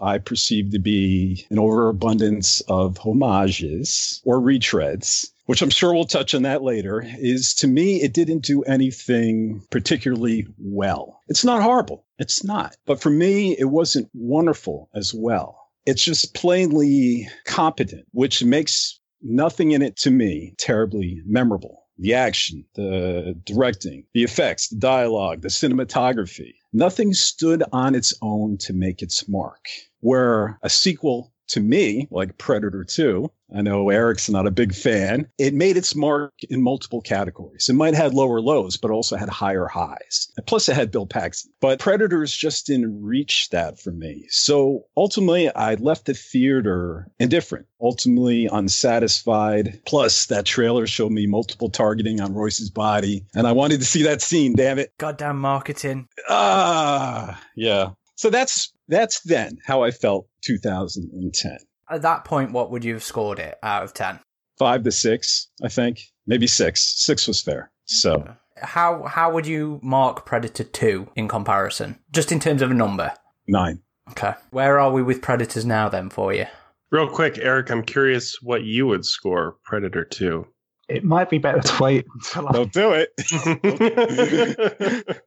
I 0.00 0.18
perceive 0.18 0.70
to 0.72 0.80
be 0.80 1.46
an 1.48 1.58
overabundance 1.58 2.62
of 2.62 2.98
homages 2.98 4.20
or 4.24 4.40
retreads, 4.40 5.30
which 5.46 5.62
I'm 5.62 5.70
sure 5.70 5.94
we'll 5.94 6.04
touch 6.04 6.34
on 6.34 6.42
that 6.42 6.62
later, 6.62 7.04
is 7.06 7.54
to 7.54 7.68
me, 7.68 8.02
it 8.02 8.12
didn't 8.12 8.44
do 8.44 8.62
anything 8.62 9.62
particularly 9.70 10.46
well. 10.58 11.20
It's 11.28 11.44
not 11.44 11.62
horrible. 11.62 12.04
It's 12.18 12.42
not. 12.42 12.76
But 12.86 13.00
for 13.00 13.10
me, 13.10 13.56
it 13.58 13.70
wasn't 13.70 14.10
wonderful 14.12 14.88
as 14.94 15.14
well. 15.14 15.68
It's 15.86 16.02
just 16.02 16.34
plainly 16.34 17.28
competent, 17.44 18.06
which 18.12 18.42
makes 18.42 18.98
nothing 19.22 19.70
in 19.72 19.82
it 19.82 19.96
to 19.98 20.10
me 20.10 20.54
terribly 20.58 21.22
memorable 21.24 21.84
the 22.00 22.14
action, 22.14 22.64
the 22.74 23.38
directing, 23.44 24.04
the 24.14 24.22
effects, 24.22 24.68
the 24.68 24.76
dialogue, 24.76 25.42
the 25.42 25.48
cinematography. 25.48 26.54
Nothing 26.72 27.12
stood 27.12 27.62
on 27.72 27.94
its 27.94 28.14
own 28.22 28.56
to 28.58 28.72
make 28.72 29.02
its 29.02 29.28
mark. 29.28 29.66
Where 30.00 30.58
a 30.62 30.70
sequel 30.70 31.32
to 31.50 31.60
me, 31.60 32.08
like 32.10 32.38
Predator 32.38 32.84
2, 32.84 33.30
I 33.54 33.62
know 33.62 33.90
Eric's 33.90 34.30
not 34.30 34.46
a 34.46 34.52
big 34.52 34.74
fan. 34.74 35.26
It 35.38 35.54
made 35.54 35.76
its 35.76 35.96
mark 35.96 36.32
in 36.48 36.62
multiple 36.62 37.00
categories. 37.00 37.68
It 37.68 37.74
might 37.74 37.94
have 37.94 38.04
had 38.04 38.14
lower 38.14 38.40
lows, 38.40 38.76
but 38.76 38.90
also 38.90 39.16
had 39.16 39.28
higher 39.28 39.66
highs. 39.66 40.30
And 40.36 40.46
plus, 40.46 40.68
it 40.68 40.76
had 40.76 40.90
Bill 40.90 41.06
Paxton. 41.06 41.52
But 41.60 41.80
Predators 41.80 42.32
just 42.32 42.66
didn't 42.66 43.02
reach 43.02 43.48
that 43.50 43.80
for 43.80 43.90
me. 43.90 44.26
So 44.28 44.86
ultimately, 44.96 45.52
I 45.54 45.74
left 45.74 46.06
the 46.06 46.14
theater 46.14 47.08
indifferent, 47.18 47.66
ultimately 47.80 48.46
unsatisfied. 48.46 49.80
Plus, 49.84 50.26
that 50.26 50.46
trailer 50.46 50.86
showed 50.86 51.12
me 51.12 51.26
multiple 51.26 51.70
targeting 51.70 52.20
on 52.20 52.34
Royce's 52.34 52.70
body, 52.70 53.24
and 53.34 53.46
I 53.46 53.52
wanted 53.52 53.80
to 53.80 53.86
see 53.86 54.04
that 54.04 54.22
scene. 54.22 54.54
Damn 54.54 54.78
it! 54.78 54.92
Goddamn 54.98 55.40
marketing. 55.40 56.08
Ah, 56.28 57.42
yeah. 57.56 57.90
So 58.20 58.28
that's 58.28 58.70
that's 58.86 59.20
then 59.22 59.56
how 59.64 59.82
I 59.82 59.90
felt 59.90 60.28
2010 60.44 61.56
at 61.90 62.02
that 62.02 62.24
point, 62.24 62.52
what 62.52 62.70
would 62.70 62.84
you 62.84 62.94
have 62.94 63.02
scored 63.02 63.38
it 63.38 63.58
out 63.62 63.82
of 63.82 63.92
10? 63.92 64.20
Five 64.58 64.84
to 64.84 64.92
six, 64.92 65.48
I 65.62 65.68
think. 65.68 66.00
Maybe 66.26 66.46
six. 66.46 67.02
Six 67.04 67.26
was 67.26 67.40
fair. 67.40 67.70
So. 67.84 68.36
How 68.62 69.04
how 69.04 69.32
would 69.32 69.46
you 69.46 69.80
mark 69.82 70.26
Predator 70.26 70.64
2 70.64 71.08
in 71.16 71.28
comparison? 71.28 71.98
Just 72.12 72.30
in 72.30 72.40
terms 72.40 72.60
of 72.60 72.70
a 72.70 72.74
number? 72.74 73.12
Nine. 73.48 73.80
Okay. 74.10 74.34
Where 74.50 74.78
are 74.78 74.92
we 74.92 75.02
with 75.02 75.22
Predators 75.22 75.64
now 75.64 75.88
then 75.88 76.10
for 76.10 76.34
you? 76.34 76.44
Real 76.90 77.08
quick, 77.08 77.38
Eric, 77.38 77.70
I'm 77.70 77.82
curious 77.82 78.36
what 78.42 78.64
you 78.64 78.86
would 78.86 79.06
score 79.06 79.56
Predator 79.64 80.04
2. 80.04 80.46
It 80.90 81.04
might 81.04 81.30
be 81.30 81.38
better 81.38 81.60
to 81.60 81.82
wait 81.82 82.06
until 82.14 82.48
I, 82.48 82.52
Don't 82.52 82.72
do 82.72 82.92
it. 82.92 83.12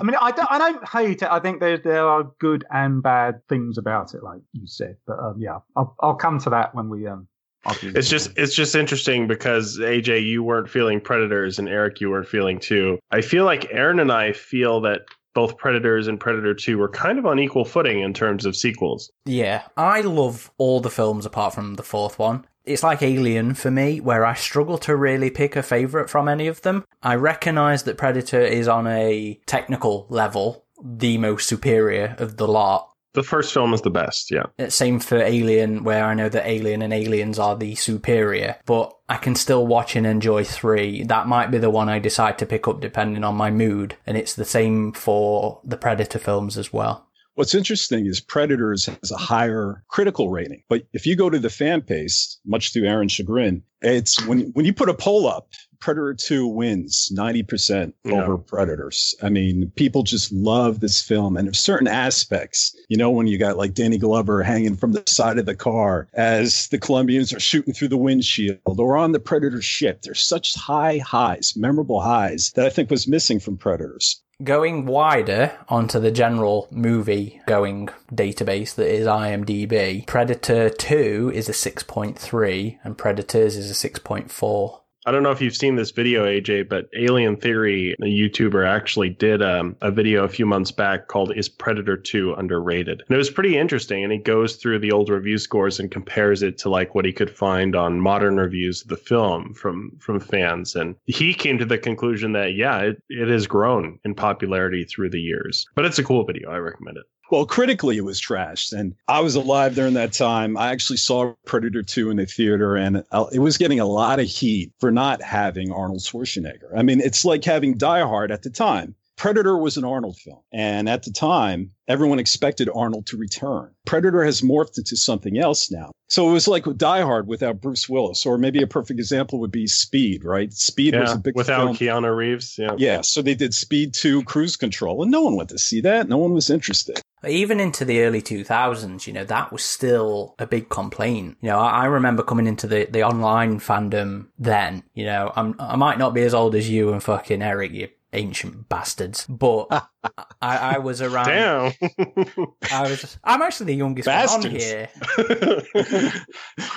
I 0.00 0.04
mean, 0.04 0.16
I 0.20 0.30
don't, 0.30 0.50
I 0.50 0.58
don't 0.58 0.88
hate 0.88 1.22
it. 1.22 1.28
I 1.30 1.40
think 1.40 1.60
there 1.60 1.78
there 1.78 2.06
are 2.06 2.30
good 2.38 2.64
and 2.70 3.02
bad 3.02 3.46
things 3.48 3.78
about 3.78 4.14
it, 4.14 4.22
like 4.22 4.40
you 4.52 4.66
said. 4.66 4.96
But 5.06 5.18
um, 5.18 5.36
yeah, 5.38 5.58
I'll, 5.76 5.96
I'll 6.00 6.14
come 6.14 6.38
to 6.40 6.50
that 6.50 6.74
when 6.74 6.88
we 6.88 7.06
um. 7.06 7.28
It's 7.64 8.08
just 8.08 8.32
it's 8.36 8.56
just 8.56 8.74
interesting 8.74 9.28
because 9.28 9.78
AJ, 9.78 10.26
you 10.26 10.42
weren't 10.42 10.68
feeling 10.68 11.00
predators, 11.00 11.60
and 11.60 11.68
Eric, 11.68 12.00
you 12.00 12.10
weren't 12.10 12.26
feeling 12.26 12.58
too. 12.58 12.98
I 13.12 13.20
feel 13.20 13.44
like 13.44 13.68
Aaron 13.70 14.00
and 14.00 14.10
I 14.10 14.32
feel 14.32 14.80
that 14.80 15.02
both 15.34 15.56
Predators 15.56 16.08
and 16.08 16.18
Predator 16.18 16.54
Two 16.54 16.78
were 16.78 16.88
kind 16.88 17.20
of 17.20 17.26
on 17.26 17.38
equal 17.38 17.64
footing 17.64 18.00
in 18.00 18.14
terms 18.14 18.44
of 18.44 18.56
sequels. 18.56 19.12
Yeah, 19.26 19.62
I 19.76 20.00
love 20.00 20.50
all 20.58 20.80
the 20.80 20.90
films 20.90 21.24
apart 21.24 21.54
from 21.54 21.74
the 21.74 21.84
fourth 21.84 22.18
one. 22.18 22.44
It's 22.64 22.82
like 22.82 23.02
Alien 23.02 23.54
for 23.54 23.70
me, 23.70 24.00
where 24.00 24.24
I 24.24 24.34
struggle 24.34 24.78
to 24.78 24.96
really 24.96 25.30
pick 25.30 25.56
a 25.56 25.62
favourite 25.62 26.08
from 26.08 26.28
any 26.28 26.46
of 26.46 26.62
them. 26.62 26.84
I 27.02 27.16
recognise 27.16 27.82
that 27.84 27.98
Predator 27.98 28.40
is 28.40 28.68
on 28.68 28.86
a 28.86 29.40
technical 29.46 30.06
level 30.08 30.64
the 30.82 31.18
most 31.18 31.48
superior 31.48 32.16
of 32.18 32.36
the 32.36 32.48
lot. 32.48 32.88
The 33.14 33.22
first 33.22 33.52
film 33.52 33.74
is 33.74 33.82
the 33.82 33.90
best, 33.90 34.30
yeah. 34.30 34.46
Uh, 34.58 34.70
Same 34.70 34.98
for 34.98 35.18
Alien, 35.18 35.84
where 35.84 36.04
I 36.04 36.14
know 36.14 36.30
that 36.30 36.48
Alien 36.48 36.80
and 36.80 36.94
Aliens 36.94 37.38
are 37.38 37.56
the 37.56 37.74
superior, 37.74 38.56
but 38.64 38.96
I 39.06 39.16
can 39.18 39.34
still 39.34 39.66
watch 39.66 39.96
and 39.96 40.06
enjoy 40.06 40.44
three. 40.44 41.04
That 41.04 41.26
might 41.26 41.50
be 41.50 41.58
the 41.58 41.68
one 41.68 41.90
I 41.90 41.98
decide 41.98 42.38
to 42.38 42.46
pick 42.46 42.66
up 42.66 42.80
depending 42.80 43.22
on 43.22 43.34
my 43.34 43.50
mood, 43.50 43.96
and 44.06 44.16
it's 44.16 44.34
the 44.34 44.46
same 44.46 44.92
for 44.92 45.60
the 45.62 45.76
Predator 45.76 46.18
films 46.18 46.56
as 46.56 46.72
well. 46.72 47.06
What's 47.34 47.54
interesting 47.54 48.04
is 48.06 48.20
Predators 48.20 48.86
has 48.86 49.10
a 49.10 49.16
higher 49.16 49.82
critical 49.88 50.28
rating, 50.30 50.62
but 50.68 50.82
if 50.92 51.06
you 51.06 51.16
go 51.16 51.30
to 51.30 51.38
the 51.38 51.48
fan 51.48 51.80
base, 51.80 52.38
much 52.44 52.72
to 52.74 52.84
Aaron's 52.84 53.12
chagrin, 53.12 53.62
it's 53.80 54.24
when 54.26 54.50
when 54.52 54.66
you 54.66 54.72
put 54.74 54.90
a 54.90 54.94
poll 54.94 55.26
up, 55.26 55.48
Predator 55.80 56.14
2 56.14 56.46
wins 56.46 57.10
90% 57.12 57.92
Yeah. 58.04 58.22
over 58.22 58.38
Predators. 58.38 59.14
I 59.22 59.30
mean, 59.30 59.72
people 59.74 60.04
just 60.04 60.30
love 60.30 60.78
this 60.80 61.02
film 61.02 61.36
and 61.36 61.56
certain 61.56 61.88
aspects, 61.88 62.72
you 62.88 62.96
know, 62.96 63.10
when 63.10 63.26
you 63.26 63.38
got 63.38 63.56
like 63.56 63.74
Danny 63.74 63.98
Glover 63.98 64.42
hanging 64.42 64.76
from 64.76 64.92
the 64.92 65.02
side 65.06 65.38
of 65.38 65.46
the 65.46 65.56
car 65.56 66.08
as 66.14 66.68
the 66.68 66.78
Colombians 66.78 67.32
are 67.32 67.40
shooting 67.40 67.74
through 67.74 67.88
the 67.88 67.96
windshield 67.96 68.58
or 68.66 68.96
on 68.96 69.10
the 69.12 69.18
Predator 69.18 69.60
ship. 69.62 70.02
There's 70.02 70.20
such 70.20 70.54
high 70.54 70.98
highs, 70.98 71.54
memorable 71.56 72.00
highs 72.00 72.52
that 72.54 72.66
I 72.66 72.70
think 72.70 72.90
was 72.90 73.08
missing 73.08 73.40
from 73.40 73.56
Predators. 73.56 74.21
Going 74.42 74.86
wider 74.86 75.58
onto 75.68 76.00
the 76.00 76.10
general 76.10 76.66
movie 76.70 77.40
going 77.46 77.90
database 78.10 78.74
that 78.74 78.92
is 78.92 79.06
IMDb, 79.06 80.06
Predator 80.06 80.68
2 80.68 81.30
is 81.34 81.48
a 81.48 81.52
6.3 81.52 82.78
and 82.82 82.98
Predators 82.98 83.56
is 83.56 83.70
a 83.70 83.88
6.4. 83.88 84.81
I 85.04 85.10
don't 85.10 85.24
know 85.24 85.32
if 85.32 85.40
you've 85.40 85.56
seen 85.56 85.74
this 85.74 85.90
video, 85.90 86.24
AJ, 86.24 86.68
but 86.68 86.88
Alien 86.96 87.36
Theory, 87.36 87.92
a 87.94 88.04
YouTuber, 88.04 88.64
actually 88.64 89.08
did 89.10 89.42
um, 89.42 89.74
a 89.80 89.90
video 89.90 90.22
a 90.22 90.28
few 90.28 90.46
months 90.46 90.70
back 90.70 91.08
called 91.08 91.36
"Is 91.36 91.48
Predator 91.48 91.96
2 91.96 92.34
Underrated?" 92.34 93.02
And 93.08 93.14
it 93.14 93.18
was 93.18 93.30
pretty 93.30 93.58
interesting. 93.58 94.04
And 94.04 94.12
he 94.12 94.18
goes 94.18 94.56
through 94.56 94.78
the 94.78 94.92
old 94.92 95.08
review 95.08 95.38
scores 95.38 95.80
and 95.80 95.90
compares 95.90 96.44
it 96.44 96.56
to 96.58 96.68
like 96.68 96.94
what 96.94 97.04
he 97.04 97.12
could 97.12 97.30
find 97.30 97.74
on 97.74 98.00
modern 98.00 98.36
reviews 98.36 98.82
of 98.82 98.88
the 98.88 98.96
film 98.96 99.54
from 99.54 99.90
from 99.98 100.20
fans. 100.20 100.76
And 100.76 100.94
he 101.06 101.34
came 101.34 101.58
to 101.58 101.64
the 101.64 101.78
conclusion 101.78 102.30
that 102.32 102.54
yeah, 102.54 102.78
it, 102.78 103.02
it 103.08 103.28
has 103.28 103.48
grown 103.48 103.98
in 104.04 104.14
popularity 104.14 104.84
through 104.84 105.10
the 105.10 105.20
years. 105.20 105.66
But 105.74 105.84
it's 105.84 105.98
a 105.98 106.04
cool 106.04 106.24
video. 106.24 106.50
I 106.50 106.58
recommend 106.58 106.98
it. 106.98 107.06
Well, 107.32 107.46
critically, 107.46 107.96
it 107.96 108.04
was 108.04 108.20
trashed. 108.20 108.74
And 108.74 108.94
I 109.08 109.20
was 109.20 109.36
alive 109.36 109.74
during 109.74 109.94
that 109.94 110.12
time. 110.12 110.54
I 110.58 110.70
actually 110.70 110.98
saw 110.98 111.32
Predator 111.46 111.82
2 111.82 112.10
in 112.10 112.18
the 112.18 112.26
theater, 112.26 112.76
and 112.76 113.04
uh, 113.10 113.24
it 113.32 113.38
was 113.38 113.56
getting 113.56 113.80
a 113.80 113.86
lot 113.86 114.20
of 114.20 114.26
heat 114.26 114.70
for 114.78 114.90
not 114.90 115.22
having 115.22 115.72
Arnold 115.72 116.00
Schwarzenegger. 116.00 116.76
I 116.76 116.82
mean, 116.82 117.00
it's 117.00 117.24
like 117.24 117.42
having 117.42 117.78
Die 117.78 118.02
Hard 118.02 118.30
at 118.32 118.42
the 118.42 118.50
time. 118.50 118.94
Predator 119.16 119.56
was 119.56 119.78
an 119.78 119.84
Arnold 119.84 120.18
film. 120.18 120.40
And 120.52 120.90
at 120.90 121.04
the 121.04 121.10
time, 121.10 121.70
everyone 121.88 122.18
expected 122.18 122.68
Arnold 122.74 123.06
to 123.06 123.16
return. 123.16 123.70
Predator 123.86 124.22
has 124.24 124.42
morphed 124.42 124.76
into 124.76 124.96
something 124.96 125.38
else 125.38 125.70
now. 125.70 125.90
So 126.08 126.28
it 126.28 126.32
was 126.32 126.48
like 126.48 126.64
Die 126.76 127.00
Hard 127.00 127.28
without 127.28 127.62
Bruce 127.62 127.88
Willis, 127.88 128.26
or 128.26 128.36
maybe 128.36 128.60
a 128.62 128.66
perfect 128.66 129.00
example 129.00 129.40
would 129.40 129.50
be 129.50 129.66
Speed, 129.66 130.22
right? 130.22 130.52
Speed 130.52 130.94
was 130.98 131.14
a 131.14 131.18
big 131.18 131.34
without 131.34 131.64
film. 131.64 131.76
Keanu 131.76 132.14
Reeves. 132.14 132.58
Yeah. 132.58 132.74
Yeah, 132.76 133.00
so 133.00 133.22
they 133.22 133.34
did 133.34 133.54
Speed 133.54 133.94
2 133.94 134.24
Cruise 134.24 134.56
Control, 134.56 135.02
and 135.02 135.10
no 135.10 135.22
one 135.22 135.36
went 135.36 135.48
to 135.48 135.58
see 135.58 135.80
that. 135.80 136.10
No 136.10 136.18
one 136.18 136.32
was 136.32 136.50
interested. 136.50 137.00
Even 137.26 137.60
into 137.60 137.84
the 137.84 138.00
early 138.02 138.20
2000s, 138.22 139.06
you 139.06 139.12
know, 139.12 139.24
that 139.24 139.52
was 139.52 139.62
still 139.64 140.34
a 140.38 140.46
big 140.46 140.68
complaint. 140.68 141.36
You 141.40 141.50
know, 141.50 141.58
I, 141.58 141.82
I 141.82 141.84
remember 141.86 142.22
coming 142.22 142.46
into 142.46 142.66
the, 142.66 142.86
the 142.90 143.02
online 143.04 143.60
fandom 143.60 144.28
then, 144.38 144.82
you 144.94 145.04
know, 145.04 145.32
I'm, 145.36 145.54
I 145.58 145.76
might 145.76 145.98
not 145.98 146.14
be 146.14 146.22
as 146.22 146.34
old 146.34 146.54
as 146.54 146.68
you 146.68 146.92
and 146.92 147.02
fucking 147.02 147.42
Eric, 147.42 147.72
you 147.72 147.88
ancient 148.12 148.68
bastards, 148.68 149.26
but 149.26 149.66
I, 150.42 150.74
I 150.74 150.78
was 150.78 151.00
around. 151.00 151.26
Damn. 151.26 151.72
I 152.70 152.82
was, 152.82 153.18
I'm 153.24 153.42
actually 153.42 153.66
the 153.66 153.76
youngest 153.76 154.06
one 154.06 154.46
on 154.46 154.50
here. 154.50 154.88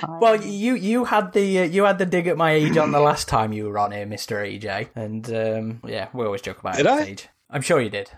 Well, 0.08 0.42
you 0.44 0.76
you 0.76 1.06
had 1.06 1.34
the 1.34 1.60
uh, 1.60 1.64
you 1.64 1.84
had 1.84 1.98
the 1.98 2.06
dig 2.06 2.28
at 2.28 2.38
my 2.38 2.52
age 2.52 2.78
on 2.78 2.92
the 2.92 3.00
last 3.00 3.28
time 3.28 3.54
you 3.54 3.66
were 3.66 3.78
on 3.78 3.92
here, 3.92 4.06
Mister 4.06 4.38
AJ, 4.38 4.90
and 4.96 5.28
um, 5.30 5.82
yeah, 5.86 6.08
we 6.14 6.26
always 6.26 6.42
joke 6.42 6.60
about 6.60 6.76
Did 6.76 6.88
I? 6.88 7.04
age. 7.04 7.28
I'm 7.50 7.62
sure 7.62 7.82
you 7.82 7.90
did. 7.90 8.12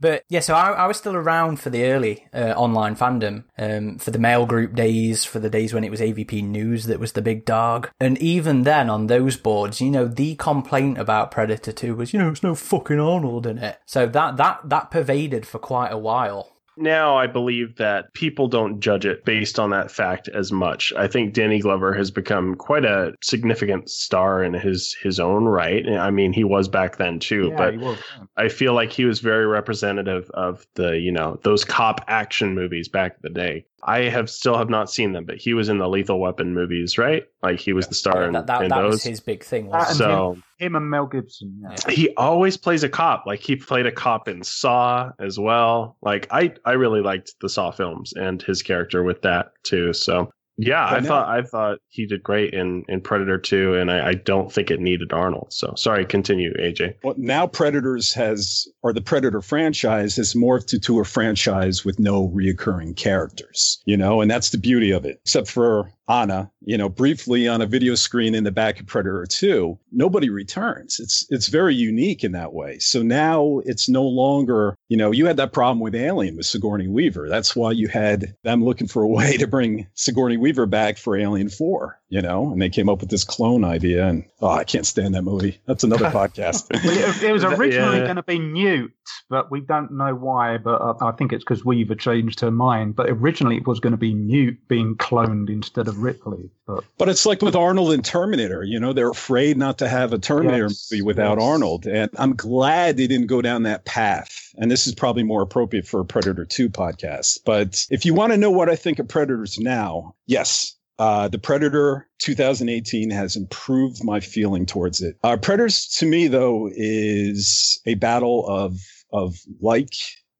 But 0.00 0.24
yeah, 0.28 0.40
so 0.40 0.54
I, 0.54 0.70
I 0.70 0.86
was 0.86 0.96
still 0.96 1.14
around 1.14 1.60
for 1.60 1.70
the 1.70 1.84
early 1.84 2.26
uh, 2.32 2.54
online 2.56 2.96
fandom, 2.96 3.44
um, 3.58 3.98
for 3.98 4.10
the 4.10 4.18
mail 4.18 4.46
group 4.46 4.74
days, 4.74 5.24
for 5.24 5.38
the 5.38 5.50
days 5.50 5.74
when 5.74 5.84
it 5.84 5.90
was 5.90 6.00
AVP 6.00 6.42
News 6.42 6.86
that 6.86 6.98
was 6.98 7.12
the 7.12 7.22
big 7.22 7.44
dog. 7.44 7.90
And 8.00 8.16
even 8.18 8.62
then, 8.62 8.88
on 8.88 9.06
those 9.06 9.36
boards, 9.36 9.80
you 9.80 9.90
know, 9.90 10.06
the 10.06 10.36
complaint 10.36 10.98
about 10.98 11.30
Predator 11.30 11.72
2 11.72 11.94
was, 11.94 12.12
you 12.12 12.18
know, 12.18 12.30
it's 12.30 12.42
no 12.42 12.54
fucking 12.54 12.98
Arnold 12.98 13.46
in 13.46 13.58
it. 13.58 13.78
So 13.84 14.06
that 14.06 14.36
that 14.38 14.60
that 14.64 14.90
pervaded 14.90 15.46
for 15.46 15.58
quite 15.58 15.92
a 15.92 15.98
while. 15.98 16.49
Now 16.76 17.16
I 17.16 17.26
believe 17.26 17.76
that 17.76 18.12
people 18.14 18.48
don't 18.48 18.80
judge 18.80 19.06
it 19.06 19.24
based 19.24 19.58
on 19.58 19.70
that 19.70 19.90
fact 19.90 20.28
as 20.28 20.52
much. 20.52 20.92
I 20.96 21.06
think 21.08 21.34
Danny 21.34 21.60
Glover 21.60 21.92
has 21.94 22.10
become 22.10 22.54
quite 22.54 22.84
a 22.84 23.12
significant 23.22 23.90
star 23.90 24.42
in 24.42 24.54
his 24.54 24.94
his 25.02 25.20
own 25.20 25.44
right. 25.44 25.86
I 25.88 26.10
mean, 26.10 26.32
he 26.32 26.44
was 26.44 26.68
back 26.68 26.96
then 26.96 27.18
too, 27.18 27.50
Yeah, 27.52 27.70
but. 27.70 27.98
I 28.36 28.48
feel 28.48 28.74
like 28.74 28.92
he 28.92 29.04
was 29.04 29.20
very 29.20 29.46
representative 29.46 30.30
of 30.30 30.66
the, 30.74 30.98
you 30.98 31.12
know, 31.12 31.38
those 31.42 31.64
cop 31.64 32.02
action 32.08 32.54
movies 32.54 32.88
back 32.88 33.12
in 33.12 33.18
the 33.22 33.30
day. 33.30 33.66
I 33.82 34.02
have 34.02 34.28
still 34.28 34.56
have 34.58 34.68
not 34.68 34.90
seen 34.90 35.12
them, 35.12 35.24
but 35.24 35.36
he 35.36 35.54
was 35.54 35.68
in 35.68 35.78
the 35.78 35.88
Lethal 35.88 36.20
Weapon 36.20 36.54
movies, 36.54 36.98
right? 36.98 37.24
Like 37.42 37.60
he 37.60 37.72
was 37.72 37.86
the 37.88 37.94
star 37.94 38.24
in, 38.24 38.32
that 38.32 38.46
that, 38.46 38.62
in 38.62 38.68
that 38.68 38.82
those. 38.82 38.92
was 38.92 39.02
his 39.04 39.20
big 39.20 39.42
thing. 39.42 39.70
That 39.70 39.88
Wasn't 39.88 40.00
and 40.02 40.10
it? 40.10 40.14
so 40.14 40.38
Him 40.58 40.76
and 40.76 40.90
Mel 40.90 41.06
Gibson. 41.06 41.62
Yeah. 41.62 41.90
he 41.90 42.14
always 42.16 42.56
plays 42.56 42.82
a 42.82 42.88
cop. 42.88 43.24
Like 43.26 43.40
he 43.40 43.56
played 43.56 43.86
a 43.86 43.92
cop 43.92 44.28
in 44.28 44.42
Saw 44.42 45.10
as 45.18 45.38
well. 45.38 45.96
Like 46.02 46.26
I, 46.30 46.54
I 46.64 46.72
really 46.72 47.00
liked 47.00 47.34
the 47.40 47.48
Saw 47.48 47.70
films 47.70 48.12
and 48.14 48.42
his 48.42 48.62
character 48.62 49.02
with 49.02 49.22
that 49.22 49.52
too. 49.62 49.92
So 49.92 50.30
yeah, 50.60 50.84
I 50.84 51.00
now- 51.00 51.06
thought 51.08 51.28
I 51.28 51.42
thought 51.42 51.78
he 51.88 52.06
did 52.06 52.22
great 52.22 52.52
in 52.52 52.84
in 52.88 53.00
Predator 53.00 53.38
2, 53.38 53.74
and 53.74 53.90
I, 53.90 54.08
I 54.08 54.14
don't 54.14 54.52
think 54.52 54.70
it 54.70 54.80
needed 54.80 55.12
Arnold. 55.12 55.48
So 55.50 55.72
sorry, 55.76 56.04
continue, 56.04 56.52
AJ. 56.54 56.94
Well, 57.02 57.14
now 57.16 57.46
Predators 57.46 58.12
has, 58.14 58.68
or 58.82 58.92
the 58.92 59.00
Predator 59.00 59.40
franchise 59.40 60.16
has 60.16 60.34
morphed 60.34 60.72
into 60.72 61.00
a 61.00 61.04
franchise 61.04 61.84
with 61.84 61.98
no 61.98 62.28
reoccurring 62.28 62.96
characters, 62.96 63.80
you 63.86 63.96
know, 63.96 64.20
and 64.20 64.30
that's 64.30 64.50
the 64.50 64.58
beauty 64.58 64.90
of 64.90 65.04
it. 65.04 65.20
Except 65.24 65.48
for 65.48 65.90
Anna, 66.10 66.50
you 66.62 66.76
know, 66.76 66.88
briefly 66.88 67.46
on 67.46 67.62
a 67.62 67.66
video 67.66 67.94
screen 67.94 68.34
in 68.34 68.42
the 68.42 68.50
back 68.50 68.80
of 68.80 68.86
Predator 68.86 69.24
2, 69.28 69.78
nobody 69.92 70.28
returns. 70.28 70.98
It's 70.98 71.24
it's 71.30 71.46
very 71.46 71.74
unique 71.74 72.24
in 72.24 72.32
that 72.32 72.52
way. 72.52 72.80
So 72.80 73.02
now 73.02 73.60
it's 73.64 73.88
no 73.88 74.02
longer, 74.02 74.74
you 74.88 74.96
know, 74.96 75.12
you 75.12 75.26
had 75.26 75.36
that 75.36 75.52
problem 75.52 75.78
with 75.78 75.94
Alien 75.94 76.36
with 76.36 76.46
Sigourney 76.46 76.88
Weaver. 76.88 77.28
That's 77.28 77.54
why 77.54 77.70
you 77.72 77.86
had 77.86 78.34
them 78.42 78.64
looking 78.64 78.88
for 78.88 79.04
a 79.04 79.08
way 79.08 79.36
to 79.38 79.46
bring 79.46 79.86
Sigourney 79.94 80.36
Weaver 80.36 80.66
back 80.66 80.98
for 80.98 81.16
Alien 81.16 81.48
4, 81.48 81.99
you 82.10 82.20
know, 82.20 82.50
and 82.50 82.60
they 82.60 82.68
came 82.68 82.88
up 82.88 83.00
with 83.00 83.08
this 83.08 83.22
clone 83.22 83.64
idea. 83.64 84.06
And 84.06 84.24
oh, 84.42 84.48
I 84.48 84.64
can't 84.64 84.84
stand 84.84 85.14
that 85.14 85.22
movie. 85.22 85.60
That's 85.66 85.84
another 85.84 86.10
podcast. 86.10 86.66
It, 86.70 87.22
it 87.22 87.32
was 87.32 87.44
originally 87.44 87.98
yeah. 87.98 88.04
going 88.04 88.16
to 88.16 88.22
be 88.24 88.38
Newt, 88.38 88.92
but 89.30 89.50
we 89.50 89.60
don't 89.60 89.92
know 89.92 90.14
why. 90.14 90.58
But 90.58 90.82
uh, 90.82 90.94
I 91.00 91.12
think 91.12 91.32
it's 91.32 91.44
because 91.44 91.64
Weaver 91.64 91.94
changed 91.94 92.40
her 92.40 92.50
mind. 92.50 92.96
But 92.96 93.08
originally 93.08 93.56
it 93.56 93.66
was 93.66 93.78
going 93.78 93.92
to 93.92 93.96
be 93.96 94.12
Newt 94.12 94.58
being 94.68 94.96
cloned 94.96 95.48
instead 95.48 95.86
of 95.86 95.98
Ripley. 95.98 96.50
But 96.66 96.84
But 96.98 97.08
it's 97.08 97.24
like 97.24 97.42
with 97.42 97.54
Arnold 97.54 97.92
and 97.92 98.04
Terminator, 98.04 98.64
you 98.64 98.80
know, 98.80 98.92
they're 98.92 99.10
afraid 99.10 99.56
not 99.56 99.78
to 99.78 99.88
have 99.88 100.12
a 100.12 100.18
Terminator 100.18 100.66
Yes, 100.66 100.90
movie 100.90 101.02
without 101.02 101.38
yes. 101.38 101.46
Arnold. 101.46 101.86
And 101.86 102.10
I'm 102.18 102.34
glad 102.34 102.96
they 102.96 103.06
didn't 103.06 103.28
go 103.28 103.40
down 103.40 103.62
that 103.62 103.84
path. 103.84 104.52
And 104.58 104.68
this 104.68 104.88
is 104.88 104.96
probably 104.96 105.22
more 105.22 105.42
appropriate 105.42 105.86
for 105.86 106.00
a 106.00 106.04
Predator 106.04 106.44
2 106.44 106.70
podcast. 106.70 107.38
But 107.46 107.86
if 107.88 108.04
you 108.04 108.14
want 108.14 108.32
to 108.32 108.36
know 108.36 108.50
what 108.50 108.68
I 108.68 108.74
think 108.74 108.98
of 108.98 109.06
Predators 109.06 109.60
now, 109.60 110.16
yes. 110.26 110.74
Uh, 111.00 111.28
the 111.28 111.38
Predator 111.38 112.06
2018 112.18 113.08
has 113.08 113.34
improved 113.34 114.04
my 114.04 114.20
feeling 114.20 114.66
towards 114.66 115.00
it. 115.00 115.16
Uh, 115.24 115.38
Predators 115.38 115.86
to 115.96 116.04
me, 116.04 116.28
though, 116.28 116.68
is 116.74 117.80
a 117.86 117.94
battle 117.94 118.46
of, 118.46 118.78
of 119.10 119.34
like 119.62 119.94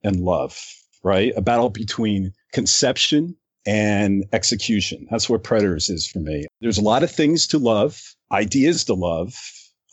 and 0.04 0.20
love, 0.20 0.62
right? 1.02 1.32
A 1.34 1.40
battle 1.40 1.70
between 1.70 2.34
conception 2.52 3.34
and 3.64 4.26
execution. 4.34 5.06
That's 5.10 5.30
what 5.30 5.44
Predators 5.44 5.88
is 5.88 6.06
for 6.06 6.18
me. 6.18 6.44
There's 6.60 6.76
a 6.76 6.82
lot 6.82 7.02
of 7.02 7.10
things 7.10 7.46
to 7.48 7.58
love, 7.58 8.14
ideas 8.30 8.84
to 8.84 8.94
love. 8.94 9.34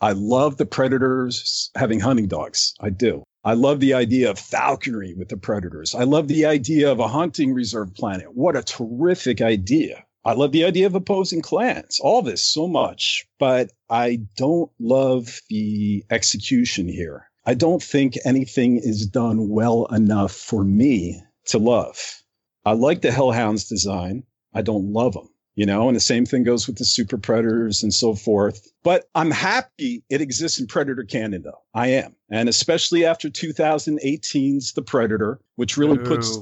I 0.01 0.11
love 0.11 0.57
the 0.57 0.65
Predators 0.65 1.71
having 1.77 2.01
hunting 2.01 2.27
dogs. 2.27 2.73
I 2.81 2.89
do. 2.89 3.23
I 3.45 3.53
love 3.53 3.79
the 3.79 3.93
idea 3.93 4.29
of 4.29 4.37
falconry 4.37 5.13
with 5.13 5.29
the 5.29 5.37
Predators. 5.37 5.95
I 5.95 6.03
love 6.03 6.27
the 6.27 6.45
idea 6.45 6.91
of 6.91 6.99
a 6.99 7.07
hunting 7.07 7.53
reserve 7.53 7.95
planet. 7.95 8.35
What 8.35 8.57
a 8.57 8.63
terrific 8.63 9.39
idea. 9.39 10.03
I 10.25 10.33
love 10.33 10.51
the 10.51 10.65
idea 10.65 10.87
of 10.87 10.95
opposing 10.95 11.41
clans, 11.41 11.99
all 12.01 12.21
this 12.21 12.43
so 12.43 12.67
much, 12.67 13.25
but 13.39 13.71
I 13.89 14.19
don't 14.35 14.69
love 14.79 15.41
the 15.49 16.03
execution 16.09 16.87
here. 16.87 17.29
I 17.45 17.53
don't 17.53 17.81
think 17.81 18.17
anything 18.25 18.77
is 18.77 19.07
done 19.07 19.47
well 19.47 19.85
enough 19.85 20.33
for 20.33 20.65
me 20.65 21.21
to 21.45 21.59
love. 21.59 22.21
I 22.65 22.73
like 22.73 23.01
the 23.01 23.11
Hellhounds 23.11 23.69
design. 23.69 24.23
I 24.53 24.61
don't 24.61 24.91
love 24.91 25.13
them, 25.13 25.29
you 25.55 25.65
know, 25.65 25.87
and 25.87 25.95
the 25.95 26.01
same 26.01 26.25
thing 26.25 26.43
goes 26.43 26.67
with 26.67 26.77
the 26.77 26.83
Super 26.83 27.17
Predators 27.17 27.81
and 27.81 27.93
so 27.93 28.13
forth. 28.13 28.67
But 28.83 29.07
I'm 29.15 29.31
happy 29.31 30.03
it 30.09 30.19
exists 30.19 30.59
in 30.59 30.67
Predator 30.67 31.03
canon, 31.03 31.43
though. 31.43 31.61
I 31.73 31.87
am. 31.87 32.15
And 32.29 32.49
especially 32.49 33.05
after 33.05 33.29
2018's 33.29 34.73
The 34.73 34.81
Predator, 34.81 35.39
which 35.55 35.77
really 35.77 35.99
Boo. 35.99 36.03
puts. 36.03 36.37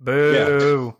Boo. 0.00 0.96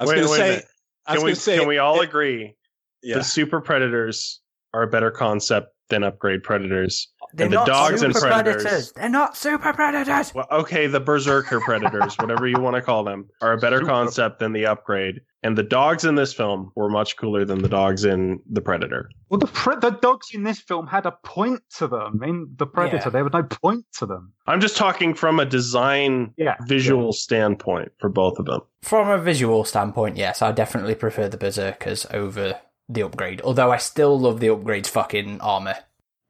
I 0.00 0.04
was 0.04 0.12
going 0.12 0.22
to 0.22 0.28
say. 0.28 0.62
I 1.06 1.16
Can 1.16 1.24
we, 1.24 1.34
say. 1.34 1.58
can 1.58 1.68
we 1.68 1.78
all 1.78 2.00
it- 2.00 2.08
agree 2.08 2.56
Yeah. 3.02 3.16
the 3.18 3.24
super 3.24 3.60
predators 3.60 4.40
are 4.72 4.82
a 4.82 4.86
better 4.86 5.10
concept 5.10 5.73
than 5.88 6.02
upgrade 6.04 6.42
predators? 6.42 7.08
They're 7.34 7.46
And 7.46 7.52
the 7.52 7.56
not 7.58 7.66
dogs 7.66 8.02
and 8.02 8.14
super 8.14 8.28
predators. 8.28 8.92
They're 8.92 9.08
not 9.08 9.36
super 9.36 9.72
predators. 9.72 10.32
Well, 10.34 10.46
okay, 10.52 10.86
the 10.86 11.00
berserker 11.00 11.60
predators, 11.60 12.14
whatever 12.18 12.46
you 12.46 12.60
want 12.60 12.76
to 12.76 12.82
call 12.82 13.02
them, 13.04 13.28
are 13.40 13.52
a 13.54 13.58
better 13.58 13.78
Super- 13.78 13.88
concept 13.90 14.38
than 14.38 14.52
the 14.52 14.66
upgrade. 14.66 15.20
And 15.42 15.58
the 15.58 15.62
dogs 15.62 16.06
in 16.06 16.14
this 16.14 16.32
film 16.32 16.70
were 16.74 16.88
much 16.88 17.18
cooler 17.18 17.44
than 17.44 17.60
the 17.60 17.68
dogs 17.68 18.06
in 18.06 18.38
the 18.50 18.62
Predator. 18.62 19.10
Well, 19.28 19.38
the 19.38 19.46
pre- 19.48 19.76
the 19.78 19.90
dogs 19.90 20.28
in 20.32 20.42
this 20.42 20.58
film 20.58 20.86
had 20.86 21.04
a 21.04 21.12
point 21.22 21.60
to 21.76 21.86
them. 21.86 22.22
In 22.24 22.48
the 22.56 22.66
Predator, 22.66 22.96
Yeah. 23.04 23.10
there 23.10 23.24
was 23.24 23.32
no 23.34 23.42
point 23.42 23.84
to 23.98 24.06
them. 24.06 24.32
I'm 24.46 24.60
just 24.62 24.78
talking 24.78 25.12
from 25.12 25.38
a 25.40 25.44
design 25.44 26.32
Yeah, 26.38 26.54
visual 26.66 27.12
standpoint 27.12 27.92
for 28.00 28.08
both 28.08 28.38
of 28.38 28.46
them. 28.46 28.60
From 28.82 29.10
a 29.10 29.18
visual 29.18 29.64
standpoint, 29.64 30.16
yes, 30.16 30.40
I 30.40 30.50
definitely 30.52 30.94
prefer 30.94 31.28
the 31.28 31.36
berserkers 31.36 32.06
over 32.10 32.58
the 32.88 33.02
upgrade. 33.02 33.40
Although 33.42 33.70
I 33.72 33.76
still 33.78 34.18
love 34.18 34.40
the 34.40 34.50
upgrade's 34.50 34.88
fucking 34.88 35.40
armor. 35.40 35.76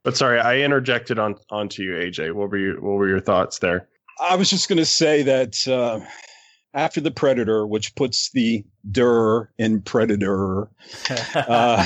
But 0.05 0.17
sorry, 0.17 0.39
I 0.41 0.59
interjected 0.59 1.19
on 1.19 1.37
onto 1.51 1.83
you, 1.83 1.93
AJ. 1.93 2.35
What 2.35 2.51
were 2.51 2.59
you 2.59 2.75
what 2.81 2.93
were 2.97 3.09
your 3.09 3.21
thoughts 3.21 3.59
there? 3.59 3.89
I 4.21 4.37
was 4.37 4.51
just 4.51 4.69
going 4.69 4.79
to 4.79 4.85
say 4.87 5.23
that 5.23 5.67
uh, 5.67 5.99
after 6.75 7.01
the 7.01 7.11
Predator, 7.11 7.67
which 7.67 7.95
puts 7.97 8.31
the 8.31 8.65
der 8.93 9.49
in 9.59 9.81
Predator, 9.83 10.69
uh, 11.35 11.85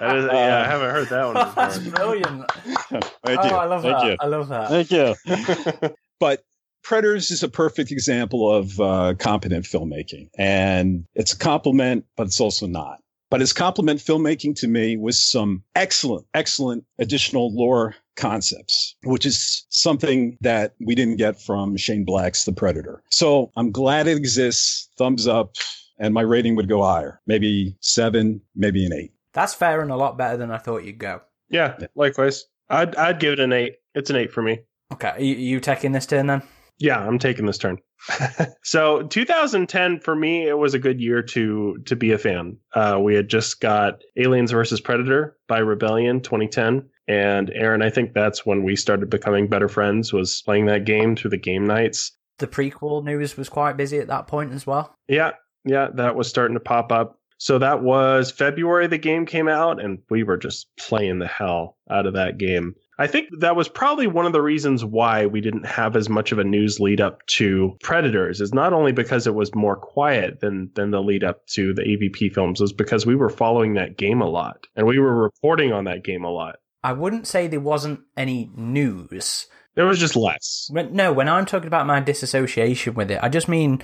That 0.00 0.16
is- 0.16 0.24
yeah, 0.32 0.62
I 0.64 0.66
haven't 0.66 0.90
heard 0.90 1.08
that 1.08 1.24
one 1.26 1.34
That's 1.56 1.78
before. 1.78 1.92
brilliant. 1.92 2.50
thank 3.24 3.40
oh, 3.40 3.46
you, 3.48 3.54
I 3.54 3.64
love 3.66 3.82
thank 3.82 3.98
that. 3.98 4.06
you, 4.06 4.16
I 4.20 4.26
love 4.26 4.48
that. 4.48 4.68
thank 4.68 4.90
you. 4.90 5.94
but 6.18 6.42
Predators 6.82 7.30
is 7.30 7.42
a 7.42 7.48
perfect 7.48 7.90
example 7.92 8.52
of 8.52 8.80
uh, 8.80 9.14
competent 9.18 9.64
filmmaking, 9.64 10.28
and 10.38 11.04
it's 11.14 11.32
a 11.32 11.38
compliment, 11.38 12.04
but 12.16 12.26
it's 12.26 12.40
also 12.40 12.66
not. 12.66 12.98
But 13.30 13.40
it's 13.40 13.52
compliment 13.52 14.00
filmmaking 14.00 14.56
to 14.56 14.66
me 14.66 14.96
with 14.96 15.14
some 15.14 15.62
excellent, 15.76 16.26
excellent 16.34 16.84
additional 16.98 17.54
lore 17.54 17.94
concepts, 18.16 18.96
which 19.04 19.24
is 19.24 19.64
something 19.68 20.36
that 20.40 20.74
we 20.84 20.96
didn't 20.96 21.16
get 21.16 21.40
from 21.40 21.76
Shane 21.76 22.04
Black's 22.04 22.44
The 22.44 22.52
Predator. 22.52 23.04
So 23.10 23.52
I'm 23.56 23.70
glad 23.70 24.08
it 24.08 24.16
exists. 24.16 24.88
Thumbs 24.98 25.28
up. 25.28 25.54
And 26.02 26.14
my 26.14 26.22
rating 26.22 26.56
would 26.56 26.66
go 26.68 26.82
higher, 26.82 27.20
maybe 27.26 27.76
seven, 27.82 28.40
maybe 28.56 28.86
an 28.86 28.92
eight. 28.94 29.12
That's 29.34 29.52
fair 29.52 29.82
and 29.82 29.90
a 29.90 29.96
lot 29.96 30.16
better 30.16 30.38
than 30.38 30.50
I 30.50 30.56
thought 30.56 30.82
you'd 30.82 30.98
go. 30.98 31.20
yeah, 31.50 31.76
likewise. 31.94 32.46
I'd 32.70 32.96
I'd 32.96 33.20
give 33.20 33.34
it 33.34 33.40
an 33.40 33.52
eight. 33.52 33.74
It's 33.94 34.08
an 34.08 34.16
eight 34.16 34.32
for 34.32 34.42
me. 34.42 34.60
Okay, 34.94 35.08
are 35.10 35.20
you, 35.20 35.34
you 35.34 35.60
taking 35.60 35.92
this 35.92 36.06
turn 36.06 36.26
then? 36.26 36.42
Yeah, 36.80 36.98
I'm 36.98 37.18
taking 37.18 37.44
this 37.44 37.58
turn. 37.58 37.78
so 38.64 39.02
2010 39.02 40.00
for 40.00 40.16
me, 40.16 40.48
it 40.48 40.56
was 40.56 40.72
a 40.72 40.78
good 40.78 41.00
year 41.00 41.22
to 41.22 41.76
to 41.84 41.94
be 41.94 42.12
a 42.12 42.18
fan. 42.18 42.56
Uh, 42.74 42.98
we 43.00 43.14
had 43.14 43.28
just 43.28 43.60
got 43.60 44.00
Aliens 44.16 44.50
versus 44.50 44.80
Predator 44.80 45.36
by 45.46 45.58
Rebellion 45.58 46.20
2010, 46.22 46.88
and 47.06 47.50
Aaron, 47.54 47.82
I 47.82 47.90
think 47.90 48.14
that's 48.14 48.46
when 48.46 48.62
we 48.62 48.76
started 48.76 49.10
becoming 49.10 49.46
better 49.48 49.68
friends. 49.68 50.12
Was 50.12 50.42
playing 50.42 50.66
that 50.66 50.86
game 50.86 51.14
through 51.14 51.30
the 51.30 51.36
game 51.36 51.66
nights. 51.66 52.12
The 52.38 52.46
prequel 52.46 53.04
news 53.04 53.36
was 53.36 53.50
quite 53.50 53.76
busy 53.76 53.98
at 53.98 54.08
that 54.08 54.26
point 54.26 54.52
as 54.52 54.66
well. 54.66 54.94
Yeah, 55.06 55.32
yeah, 55.66 55.88
that 55.94 56.16
was 56.16 56.28
starting 56.28 56.54
to 56.54 56.60
pop 56.60 56.90
up. 56.90 57.18
So 57.36 57.58
that 57.58 57.82
was 57.82 58.30
February 58.30 58.86
the 58.86 58.98
game 58.98 59.26
came 59.26 59.48
out, 59.48 59.82
and 59.82 59.98
we 60.08 60.22
were 60.22 60.36
just 60.38 60.68
playing 60.78 61.18
the 61.18 61.26
hell 61.26 61.76
out 61.90 62.06
of 62.06 62.14
that 62.14 62.38
game. 62.38 62.74
I 63.00 63.06
think 63.06 63.30
that 63.40 63.56
was 63.56 63.66
probably 63.66 64.06
one 64.06 64.26
of 64.26 64.32
the 64.32 64.42
reasons 64.42 64.84
why 64.84 65.24
we 65.24 65.40
didn't 65.40 65.64
have 65.64 65.96
as 65.96 66.10
much 66.10 66.32
of 66.32 66.38
a 66.38 66.44
news 66.44 66.80
lead 66.80 67.00
up 67.00 67.24
to 67.28 67.78
Predators. 67.82 68.42
Is 68.42 68.52
not 68.52 68.74
only 68.74 68.92
because 68.92 69.26
it 69.26 69.34
was 69.34 69.54
more 69.54 69.74
quiet 69.74 70.40
than 70.40 70.70
than 70.74 70.90
the 70.90 71.00
lead 71.00 71.24
up 71.24 71.46
to 71.54 71.72
the 71.72 71.80
AVP 71.80 72.34
films, 72.34 72.60
was 72.60 72.74
because 72.74 73.06
we 73.06 73.16
were 73.16 73.30
following 73.30 73.74
that 73.74 73.96
game 73.96 74.20
a 74.20 74.28
lot 74.28 74.66
and 74.76 74.86
we 74.86 74.98
were 74.98 75.14
reporting 75.14 75.72
on 75.72 75.84
that 75.84 76.04
game 76.04 76.24
a 76.24 76.30
lot. 76.30 76.56
I 76.84 76.92
wouldn't 76.92 77.26
say 77.26 77.46
there 77.46 77.58
wasn't 77.58 78.00
any 78.18 78.50
news. 78.54 79.46
There 79.76 79.86
was 79.86 79.98
just 79.98 80.16
less. 80.16 80.68
When, 80.70 80.94
no, 80.94 81.10
when 81.10 81.28
I'm 81.28 81.46
talking 81.46 81.68
about 81.68 81.86
my 81.86 82.00
disassociation 82.00 82.92
with 82.92 83.10
it, 83.10 83.20
I 83.22 83.30
just 83.30 83.48
mean 83.48 83.82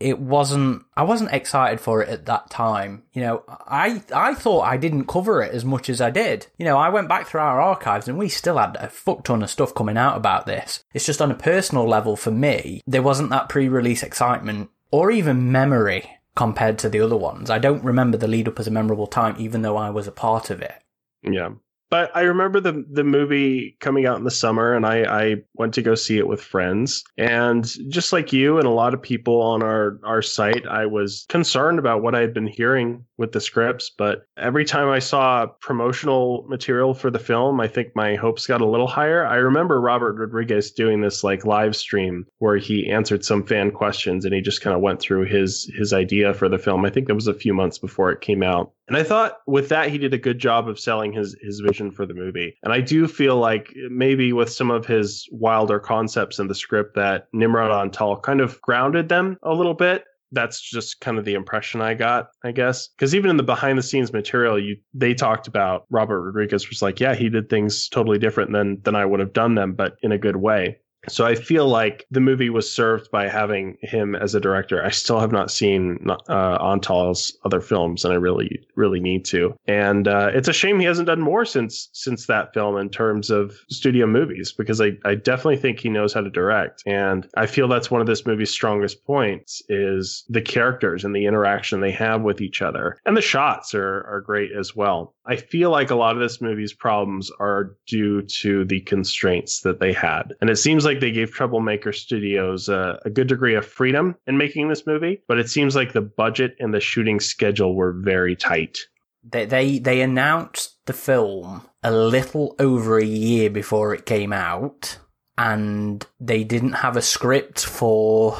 it 0.00 0.18
wasn't. 0.20 0.84
I 0.96 1.02
wasn't 1.02 1.32
excited 1.32 1.80
for 1.80 2.02
it 2.02 2.08
at 2.08 2.26
that 2.26 2.50
time. 2.50 3.02
You 3.12 3.22
know, 3.22 3.44
I 3.48 4.02
I 4.14 4.34
thought 4.34 4.62
I 4.62 4.76
didn't 4.76 5.06
cover 5.06 5.42
it 5.42 5.52
as 5.52 5.64
much 5.64 5.90
as 5.90 6.00
I 6.00 6.10
did. 6.10 6.46
You 6.56 6.64
know, 6.64 6.76
I 6.76 6.88
went 6.88 7.08
back 7.08 7.26
through 7.26 7.40
our 7.40 7.60
archives 7.60 8.08
and 8.08 8.18
we 8.18 8.28
still 8.28 8.58
had 8.58 8.76
a 8.76 8.88
fuck 8.88 9.24
ton 9.24 9.42
of 9.42 9.50
stuff 9.50 9.74
coming 9.74 9.96
out 9.96 10.16
about 10.16 10.46
this. 10.46 10.84
It's 10.94 11.06
just 11.06 11.20
on 11.20 11.30
a 11.30 11.36
personal 11.36 11.86
level 11.86 12.16
for 12.16 12.30
me, 12.30 12.82
there 12.86 13.02
wasn't 13.02 13.30
that 13.30 13.48
pre-release 13.48 14.02
excitement 14.02 14.70
or 14.90 15.10
even 15.10 15.52
memory 15.52 16.08
compared 16.36 16.78
to 16.78 16.88
the 16.88 17.00
other 17.00 17.16
ones. 17.16 17.50
I 17.50 17.58
don't 17.58 17.82
remember 17.82 18.16
the 18.16 18.28
lead 18.28 18.46
up 18.46 18.60
as 18.60 18.68
a 18.68 18.70
memorable 18.70 19.08
time, 19.08 19.34
even 19.38 19.62
though 19.62 19.76
I 19.76 19.90
was 19.90 20.06
a 20.06 20.12
part 20.12 20.50
of 20.50 20.62
it. 20.62 20.74
Yeah. 21.22 21.50
But 21.90 22.14
I 22.14 22.22
remember 22.22 22.60
the 22.60 22.84
the 22.90 23.04
movie 23.04 23.76
coming 23.80 24.04
out 24.04 24.18
in 24.18 24.24
the 24.24 24.30
summer, 24.30 24.74
and 24.74 24.84
I, 24.84 25.02
I 25.04 25.36
went 25.54 25.74
to 25.74 25.82
go 25.82 25.94
see 25.94 26.18
it 26.18 26.28
with 26.28 26.42
friends. 26.42 27.02
And 27.16 27.64
just 27.90 28.12
like 28.12 28.32
you 28.32 28.58
and 28.58 28.66
a 28.66 28.70
lot 28.70 28.92
of 28.92 29.00
people 29.00 29.40
on 29.40 29.62
our, 29.62 29.98
our 30.04 30.20
site, 30.20 30.66
I 30.66 30.86
was 30.86 31.24
concerned 31.28 31.78
about 31.78 32.02
what 32.02 32.14
I 32.14 32.20
had 32.20 32.34
been 32.34 32.46
hearing 32.46 33.04
with 33.18 33.32
the 33.32 33.40
scripts. 33.40 33.90
But 33.90 34.24
every 34.38 34.64
time 34.64 34.88
I 34.88 35.00
saw 35.00 35.46
promotional 35.60 36.46
material 36.48 36.94
for 36.94 37.10
the 37.10 37.18
film, 37.18 37.60
I 37.60 37.66
think 37.66 37.94
my 37.94 38.14
hopes 38.14 38.46
got 38.46 38.60
a 38.60 38.66
little 38.66 38.86
higher. 38.86 39.26
I 39.26 39.36
remember 39.36 39.80
Robert 39.80 40.14
Rodriguez 40.14 40.70
doing 40.70 41.00
this 41.00 41.22
like 41.24 41.44
live 41.44 41.76
stream 41.76 42.26
where 42.38 42.56
he 42.56 42.90
answered 42.90 43.24
some 43.24 43.44
fan 43.44 43.70
questions 43.72 44.24
and 44.24 44.32
he 44.32 44.40
just 44.40 44.62
kind 44.62 44.74
of 44.74 44.80
went 44.80 45.00
through 45.00 45.26
his 45.26 45.70
his 45.76 45.92
idea 45.92 46.32
for 46.32 46.48
the 46.48 46.58
film. 46.58 46.84
I 46.84 46.90
think 46.90 47.08
that 47.08 47.14
was 47.14 47.26
a 47.26 47.34
few 47.34 47.52
months 47.52 47.78
before 47.78 48.10
it 48.10 48.20
came 48.20 48.42
out. 48.42 48.72
And 48.86 48.96
I 48.96 49.02
thought 49.02 49.38
with 49.46 49.68
that 49.68 49.90
he 49.90 49.98
did 49.98 50.14
a 50.14 50.18
good 50.18 50.38
job 50.38 50.68
of 50.68 50.80
selling 50.80 51.12
his 51.12 51.36
his 51.42 51.60
vision 51.60 51.90
for 51.90 52.06
the 52.06 52.14
movie. 52.14 52.56
And 52.62 52.72
I 52.72 52.80
do 52.80 53.06
feel 53.06 53.36
like 53.36 53.74
maybe 53.90 54.32
with 54.32 54.50
some 54.50 54.70
of 54.70 54.86
his 54.86 55.28
wilder 55.30 55.80
concepts 55.80 56.38
in 56.38 56.48
the 56.48 56.54
script 56.54 56.94
that 56.94 57.26
Nimrod 57.32 57.92
Antal 57.92 58.22
kind 58.22 58.40
of 58.40 58.60
grounded 58.62 59.08
them 59.08 59.36
a 59.42 59.52
little 59.52 59.74
bit. 59.74 60.04
That's 60.32 60.60
just 60.60 61.00
kind 61.00 61.18
of 61.18 61.24
the 61.24 61.34
impression 61.34 61.80
I 61.80 61.94
got, 61.94 62.28
I 62.44 62.52
guess. 62.52 62.88
Because 62.88 63.14
even 63.14 63.30
in 63.30 63.36
the 63.36 63.42
behind 63.42 63.78
the 63.78 63.82
scenes 63.82 64.12
material, 64.12 64.58
you 64.58 64.76
they 64.94 65.14
talked 65.14 65.48
about 65.48 65.86
Robert 65.90 66.22
Rodriguez 66.22 66.68
was 66.68 66.82
like, 66.82 67.00
yeah, 67.00 67.14
he 67.14 67.28
did 67.28 67.48
things 67.48 67.88
totally 67.88 68.18
different 68.18 68.52
than 68.52 68.80
than 68.82 68.94
I 68.94 69.04
would 69.04 69.20
have 69.20 69.32
done 69.32 69.54
them, 69.54 69.74
but 69.74 69.96
in 70.02 70.12
a 70.12 70.18
good 70.18 70.36
way. 70.36 70.78
So 71.08 71.24
I 71.24 71.34
feel 71.34 71.68
like 71.68 72.06
the 72.10 72.20
movie 72.20 72.50
was 72.50 72.70
served 72.70 73.10
by 73.10 73.28
having 73.28 73.76
him 73.82 74.14
as 74.16 74.34
a 74.34 74.40
director. 74.40 74.84
I 74.84 74.90
still 74.90 75.20
have 75.20 75.32
not 75.32 75.50
seen 75.50 75.98
uh, 76.28 76.58
Antal's 76.58 77.36
other 77.44 77.60
films, 77.60 78.04
and 78.04 78.12
I 78.12 78.16
really, 78.16 78.60
really 78.74 79.00
need 79.00 79.24
to. 79.26 79.54
And 79.66 80.08
uh, 80.08 80.30
it's 80.34 80.48
a 80.48 80.52
shame 80.52 80.80
he 80.80 80.86
hasn't 80.86 81.06
done 81.06 81.20
more 81.20 81.44
since 81.44 81.88
since 81.92 82.26
that 82.26 82.52
film 82.52 82.76
in 82.76 82.90
terms 82.90 83.30
of 83.30 83.56
studio 83.70 84.06
movies, 84.06 84.52
because 84.52 84.80
I, 84.80 84.92
I 85.04 85.14
definitely 85.14 85.56
think 85.56 85.78
he 85.78 85.88
knows 85.88 86.12
how 86.12 86.20
to 86.20 86.30
direct. 86.30 86.82
And 86.84 87.28
I 87.36 87.46
feel 87.46 87.68
that's 87.68 87.90
one 87.90 88.00
of 88.00 88.06
this 88.06 88.26
movie's 88.26 88.50
strongest 88.50 89.04
points 89.04 89.62
is 89.68 90.24
the 90.28 90.42
characters 90.42 91.04
and 91.04 91.14
the 91.14 91.26
interaction 91.26 91.80
they 91.80 91.92
have 91.92 92.22
with 92.22 92.40
each 92.40 92.60
other, 92.60 92.98
and 93.06 93.16
the 93.16 93.22
shots 93.22 93.74
are 93.74 94.04
are 94.08 94.20
great 94.20 94.50
as 94.52 94.74
well. 94.74 95.14
I 95.28 95.36
feel 95.36 95.70
like 95.70 95.90
a 95.90 95.94
lot 95.94 96.16
of 96.16 96.22
this 96.22 96.40
movie's 96.40 96.72
problems 96.72 97.30
are 97.38 97.76
due 97.86 98.22
to 98.40 98.64
the 98.64 98.80
constraints 98.80 99.60
that 99.60 99.78
they 99.78 99.92
had. 99.92 100.34
And 100.40 100.48
it 100.48 100.56
seems 100.56 100.86
like 100.86 101.00
they 101.00 101.12
gave 101.12 101.30
Troublemaker 101.30 101.92
Studios 101.92 102.70
a, 102.70 102.98
a, 103.04 103.10
good 103.10 103.28
degree 103.28 103.54
of 103.54 103.66
freedom 103.66 104.16
in 104.26 104.38
making 104.38 104.68
this 104.68 104.86
movie, 104.86 105.22
but 105.28 105.38
it 105.38 105.50
seems 105.50 105.76
like 105.76 105.92
the 105.92 106.00
budget 106.00 106.56
and 106.60 106.72
the 106.72 106.80
shooting 106.80 107.20
schedule 107.20 107.74
were 107.74 107.92
very 107.92 108.36
tight. 108.36 108.78
They, 109.22 109.44
they, 109.44 109.78
they 109.78 110.00
announced 110.00 110.78
the 110.86 110.94
film 110.94 111.68
a 111.82 111.92
little 111.92 112.56
over 112.58 112.98
a 112.98 113.04
year 113.04 113.50
before 113.50 113.92
it 113.94 114.06
came 114.06 114.32
out, 114.32 114.98
and 115.36 116.06
they 116.18 116.42
didn't 116.42 116.72
have 116.72 116.96
a 116.96 117.02
script 117.02 117.66
for 117.66 118.38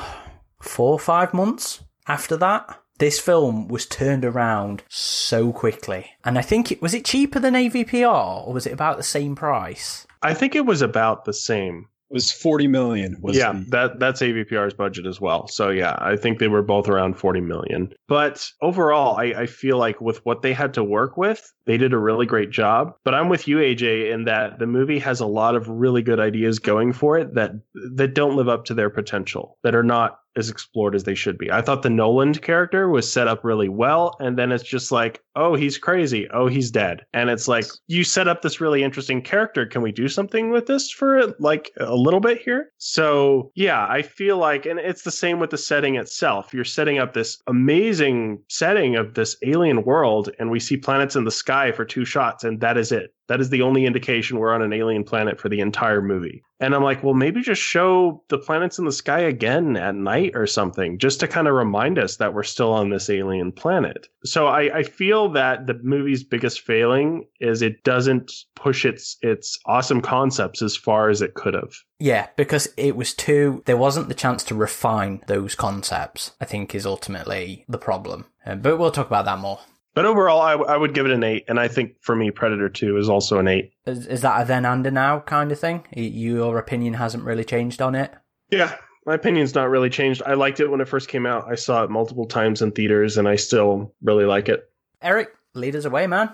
four 0.63 0.93
or 0.93 0.99
five 0.99 1.35
months 1.35 1.85
after 2.07 2.39
that. 2.39 2.81
This 2.99 3.21
film 3.21 3.69
was 3.69 3.87
turned 3.87 4.25
around 4.25 4.83
so 4.89 5.53
quickly. 5.53 6.11
And 6.25 6.39
I 6.39 6.43
think 6.43 6.73
it 6.73 6.83
was 6.83 6.95
it 6.95 7.05
cheaper 7.05 7.39
than 7.39 7.55
AVPR 7.55 8.47
or 8.47 8.53
was 8.53 8.67
it 8.67 8.73
about 8.73 8.97
the 8.97 9.03
same 9.03 9.37
price? 9.37 10.07
I 10.23 10.35
think 10.35 10.55
it 10.57 10.67
was 10.67 10.83
about 10.83 11.25
the 11.25 11.33
same. 11.33 11.87
It 12.11 12.15
was 12.15 12.33
40 12.33 12.69
million. 12.69 13.19
Was 13.21 13.37
yeah, 13.37 13.53
the- 13.53 13.67
that 13.71 13.99
that's 14.01 14.23
AVPR's 14.23 14.75
budget 14.75 15.07
as 15.07 15.21
well. 15.21 15.47
So 15.47 15.69
yeah, 15.69 15.97
I 15.99 16.17
think 16.17 16.39
they 16.39 16.49
were 16.49 16.63
both 16.63 16.89
around 16.89 17.19
40 17.19 17.41
million. 17.43 17.93
But 18.09 18.51
overall, 18.63 19.17
I, 19.17 19.25
I 19.27 19.47
feel 19.47 19.77
like 19.77 20.01
with 20.01 20.25
what 20.25 20.43
they 20.43 20.55
had 20.55 20.75
to 20.75 20.83
work 20.83 21.17
with, 21.19 21.53
they 21.69 21.77
did 21.77 21.93
a 21.93 21.99
really 21.99 22.27
great 22.27 22.51
job. 22.51 22.95
But 23.05 23.15
I'm 23.15 23.29
with 23.29 23.47
you, 23.47 23.59
AJ, 23.59 24.11
in 24.11 24.25
that 24.25 24.59
the 24.59 24.67
movie 24.67 24.99
has 24.99 25.21
a 25.21 25.27
lot 25.27 25.55
of 25.55 25.69
really 25.69 26.03
good 26.03 26.19
ideas 26.19 26.59
going 26.59 26.95
for 26.95 27.19
it 27.19 27.35
that 27.35 27.53
that 27.95 28.15
don't 28.15 28.37
live 28.37 28.49
up 28.49 28.65
to 28.65 28.75
their 28.75 28.91
potential, 28.91 29.59
that 29.63 29.75
are 29.75 29.83
not 29.83 30.19
as 30.39 30.49
explored 30.49 30.95
as 30.95 31.05
they 31.05 31.17
should 31.17 31.37
be. 31.37 31.51
I 31.51 31.61
thought 31.61 31.83
the 31.83 31.91
Nolan 31.91 32.33
character 32.35 32.89
was 32.89 33.11
set 33.11 33.27
up 33.27 33.45
really 33.45 33.69
well, 33.69 34.17
and 34.21 34.39
then 34.39 34.53
it's 34.53 34.63
just 34.63 34.93
like, 34.93 35.21
oh, 35.35 35.55
he's 35.55 35.79
crazy. 35.79 36.29
Oh, 36.33 36.47
he's 36.47 36.71
dead. 36.71 37.05
And 37.13 37.29
it's 37.29 37.49
like, 37.49 37.67
you 37.89 38.05
set 38.05 38.29
up 38.29 38.43
this 38.43 38.61
really 38.61 38.85
interesting 38.85 39.21
character. 39.21 39.67
Can 39.67 39.83
we 39.83 39.91
do 39.91 40.09
something 40.09 40.51
with 40.51 40.67
this 40.67 40.91
for 40.91 41.35
like 41.41 41.73
a 41.79 41.97
little 41.97 42.21
bit 42.21 42.41
here? 42.41 42.71
So, 42.79 43.51
yeah, 43.57 43.87
I 43.89 44.03
feel 44.03 44.39
like, 44.39 44.65
and 44.65 44.79
it's 44.79 45.03
the 45.03 45.11
same 45.11 45.41
with 45.41 45.51
the 45.51 45.59
setting 45.59 45.97
itself. 45.97 46.55
You're 46.55 46.65
setting 46.65 46.99
up 46.99 47.15
this 47.15 47.43
amazing 47.49 48.41
setting 48.49 48.95
of 48.95 49.15
this 49.15 49.37
alien 49.45 49.83
world, 49.83 50.31
and 50.39 50.51
we 50.51 50.61
see 50.61 50.77
planets 50.77 51.17
in 51.17 51.25
the 51.25 51.31
sky 51.33 51.58
for 51.73 51.85
two 51.85 52.05
shots, 52.05 52.45
and 52.45 52.61
that 52.61 52.77
is 52.77 52.93
it. 52.93 53.15
That 53.29 53.41
is 53.41 53.51
the 53.51 53.63
only 53.63 53.85
indication 53.85 54.39
we're 54.39 54.55
on 54.55 54.63
an 54.63 54.73
alien 54.73 55.05
planet 55.05 55.39
for 55.39 55.51
the 55.51 55.61
entire 55.61 56.01
movie. 56.01 56.43
And 56.61 56.75
I'm 56.75 56.83
like, 56.83 57.05
well, 57.05 57.15
maybe 57.15 57.43
just 57.43 57.61
show 57.61 58.25
the 58.29 58.39
planets 58.39 58.79
in 58.79 58.87
the 58.87 58.93
sky 58.93 59.21
again 59.21 59.77
at 59.77 59.95
night 59.95 60.33
or 60.35 60.47
something, 60.47 60.99
just 60.99 61.21
to 61.21 61.29
kind 61.29 61.47
of 61.47 61.55
remind 61.55 61.99
us 61.99 62.17
that 62.17 62.33
we're 62.33 62.43
still 62.43 62.73
on 62.73 62.89
this 62.89 63.11
alien 63.11 63.53
planet. 63.53 64.09
So 64.25 64.47
I, 64.47 64.79
I 64.79 64.83
feel 64.83 65.29
that 65.33 65.67
the 65.67 65.75
movie's 65.83 66.25
biggest 66.25 66.63
failing 66.63 67.27
is 67.39 67.61
it 67.61 67.85
doesn't 67.85 68.33
push 68.57 68.85
its 68.85 69.19
its 69.21 69.59
awesome 69.67 70.01
concepts 70.01 70.63
as 70.63 70.77
far 70.77 71.11
as 71.11 71.21
it 71.21 71.35
could 71.35 71.55
have. 71.55 71.75
Yeah, 72.01 72.29
because 72.37 72.69
it 72.77 72.97
was 72.97 73.13
too. 73.13 73.63
There 73.67 73.77
wasn't 73.77 74.09
the 74.09 74.15
chance 74.15 74.43
to 74.45 74.55
refine 74.55 75.23
those 75.27 75.55
concepts. 75.55 76.33
I 76.41 76.45
think 76.47 76.75
is 76.75 76.87
ultimately 76.87 77.65
the 77.69 77.79
problem. 77.79 78.27
Uh, 78.47 78.55
but 78.55 78.79
we'll 78.79 78.91
talk 78.91 79.07
about 79.09 79.27
that 79.27 79.39
more. 79.39 79.61
But 79.95 80.07
overall, 80.07 80.41
I, 80.41 80.53
w- 80.53 80.71
I 80.71 80.77
would 80.77 80.95
give 80.95 81.07
it 81.07 81.13
an 81.13 81.25
eight, 81.25 81.45
and 81.49 81.59
I 81.59 81.67
think 81.69 81.95
for 82.01 82.15
me, 82.15 82.31
Predator 82.31 82.69
Two 82.69 82.97
is 82.99 83.09
also 83.09 83.39
an 83.39 83.49
eight. 83.49 83.73
Is, 83.87 84.07
is 84.07 84.21
that 84.21 84.43
a 84.43 84.45
then 84.45 84.65
and 84.65 84.87
a 84.87 84.91
now 84.91 85.21
kind 85.21 85.51
of 85.51 85.59
thing? 85.59 85.85
Your 85.93 86.59
opinion 86.59 86.95
hasn't 86.95 87.25
really 87.25 87.45
changed 87.45 87.83
on 87.83 87.95
it. 87.95 88.13
Yeah, 88.51 88.77
my 89.07 89.15
opinion's 89.15 89.55
not 89.55 89.71
really 89.71 89.91
changed. 89.91 90.23
I 90.25 90.35
liked 90.35 90.61
it 90.61 90.71
when 90.71 90.81
it 90.81 90.89
first 90.89 91.09
came 91.09 91.27
out. 91.27 91.51
I 91.51 91.55
saw 91.57 91.83
it 91.85 91.91
multiple 91.91 92.27
times 92.27 92.63
in 92.63 92.71
theaters, 92.73 93.17
and 93.19 93.27
I 93.27 93.37
still 93.37 93.95
really 94.03 94.25
like 94.25 94.49
it. 94.49 94.71
Eric, 95.03 95.31
lead 95.55 95.75
us 95.75 95.85
away, 95.85 96.07
man. 96.07 96.31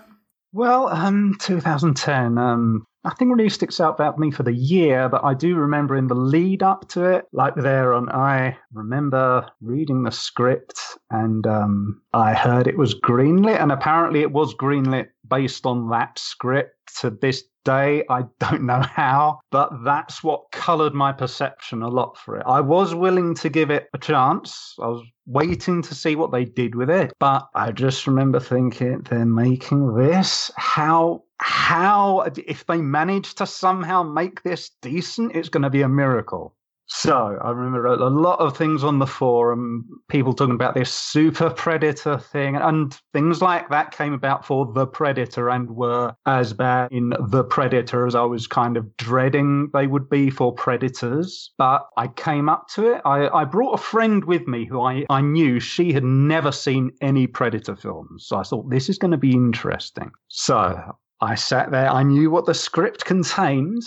Well, 0.53 0.87
um, 0.87 1.35
2010. 1.39 2.37
Um, 2.37 2.85
nothing 3.05 3.29
really 3.29 3.49
sticks 3.49 3.79
out 3.79 3.93
about 3.93 4.17
me 4.17 4.31
for 4.31 4.43
the 4.43 4.53
year, 4.53 5.07
but 5.07 5.23
I 5.23 5.35
do 5.35 5.55
remember 5.55 5.95
in 5.95 6.07
the 6.07 6.15
lead 6.15 6.63
up 6.63 6.89
to 6.89 7.05
it, 7.05 7.25
like 7.31 7.55
there 7.55 7.93
on, 7.93 8.09
I 8.09 8.57
remember 8.73 9.47
reading 9.61 10.03
the 10.03 10.11
script 10.11 10.81
and 11.11 11.45
um, 11.45 12.01
I 12.13 12.33
heard 12.33 12.67
it 12.67 12.77
was 12.77 12.99
greenlit, 12.99 13.61
and 13.61 13.71
apparently 13.71 14.21
it 14.21 14.31
was 14.31 14.55
greenlit 14.55 15.07
based 15.29 15.65
on 15.65 15.89
that 15.91 16.17
script. 16.19 16.71
To 17.01 17.09
this 17.09 17.43
day, 17.65 18.03
I 18.09 18.23
don't 18.39 18.63
know 18.63 18.81
how, 18.95 19.39
but 19.51 19.83
that's 19.83 20.23
what 20.23 20.51
coloured 20.51 20.93
my 20.93 21.11
perception 21.11 21.81
a 21.81 21.89
lot 21.89 22.17
for 22.17 22.37
it. 22.37 22.43
I 22.47 22.61
was 22.61 22.95
willing 22.95 23.35
to 23.35 23.49
give 23.49 23.69
it 23.69 23.89
a 23.93 23.97
chance. 23.97 24.75
I 24.81 24.87
was 24.87 25.03
waiting 25.25 25.81
to 25.81 25.95
see 25.95 26.15
what 26.15 26.31
they 26.31 26.45
did 26.45 26.75
with 26.75 26.89
it, 26.89 27.11
but 27.19 27.47
I 27.53 27.71
just 27.73 28.07
remember 28.07 28.39
thinking 28.39 29.01
they're 29.01 29.25
making 29.25 29.95
this. 29.95 30.51
How 30.55 31.23
how 31.37 32.21
if 32.47 32.65
they 32.65 32.77
manage 32.77 33.35
to 33.35 33.45
somehow 33.45 34.03
make 34.03 34.43
this 34.43 34.71
decent, 34.81 35.35
it's 35.35 35.49
going 35.49 35.63
to 35.63 35.69
be 35.69 35.81
a 35.81 35.89
miracle. 35.89 36.55
So 36.87 37.37
I 37.41 37.49
remember 37.49 37.87
a 37.87 38.09
lot 38.09 38.39
of 38.39 38.55
things 38.55 38.83
on 38.83 38.99
the 38.99 39.07
forum, 39.07 39.85
people 40.07 40.33
talking 40.33 40.53
about 40.53 40.75
this 40.75 40.93
super 40.93 41.49
predator 41.49 42.17
thing, 42.19 42.55
and 42.55 42.97
things 43.11 43.41
like 43.41 43.69
that 43.69 43.91
came 43.91 44.13
about 44.13 44.45
for 44.45 44.71
the 44.71 44.85
predator 44.85 45.49
and 45.49 45.69
were 45.71 46.13
as 46.25 46.53
bad 46.53 46.91
in 46.91 47.13
the 47.19 47.43
predator 47.43 48.05
as 48.05 48.13
I 48.13 48.21
was 48.21 48.45
kind 48.47 48.77
of 48.77 48.95
dreading 48.97 49.69
they 49.73 49.87
would 49.87 50.09
be 50.09 50.29
for 50.29 50.53
predators. 50.53 51.51
But 51.57 51.87
I 51.97 52.07
came 52.07 52.49
up 52.49 52.67
to 52.75 52.93
it. 52.93 53.01
I, 53.03 53.29
I 53.29 53.45
brought 53.45 53.73
a 53.73 53.83
friend 53.83 54.23
with 54.25 54.47
me 54.47 54.65
who 54.65 54.81
I, 54.81 55.05
I 55.09 55.21
knew 55.21 55.59
she 55.59 55.91
had 55.91 56.03
never 56.03 56.51
seen 56.51 56.91
any 57.01 57.25
predator 57.25 57.75
films. 57.75 58.27
So 58.27 58.37
I 58.37 58.43
thought 58.43 58.69
this 58.69 58.89
is 58.89 58.97
going 58.99 59.11
to 59.11 59.17
be 59.17 59.33
interesting. 59.33 60.11
So 60.27 60.95
I 61.21 61.35
sat 61.35 61.71
there. 61.71 61.89
I 61.89 62.03
knew 62.03 62.29
what 62.29 62.45
the 62.45 62.53
script 62.53 63.05
contained. 63.05 63.81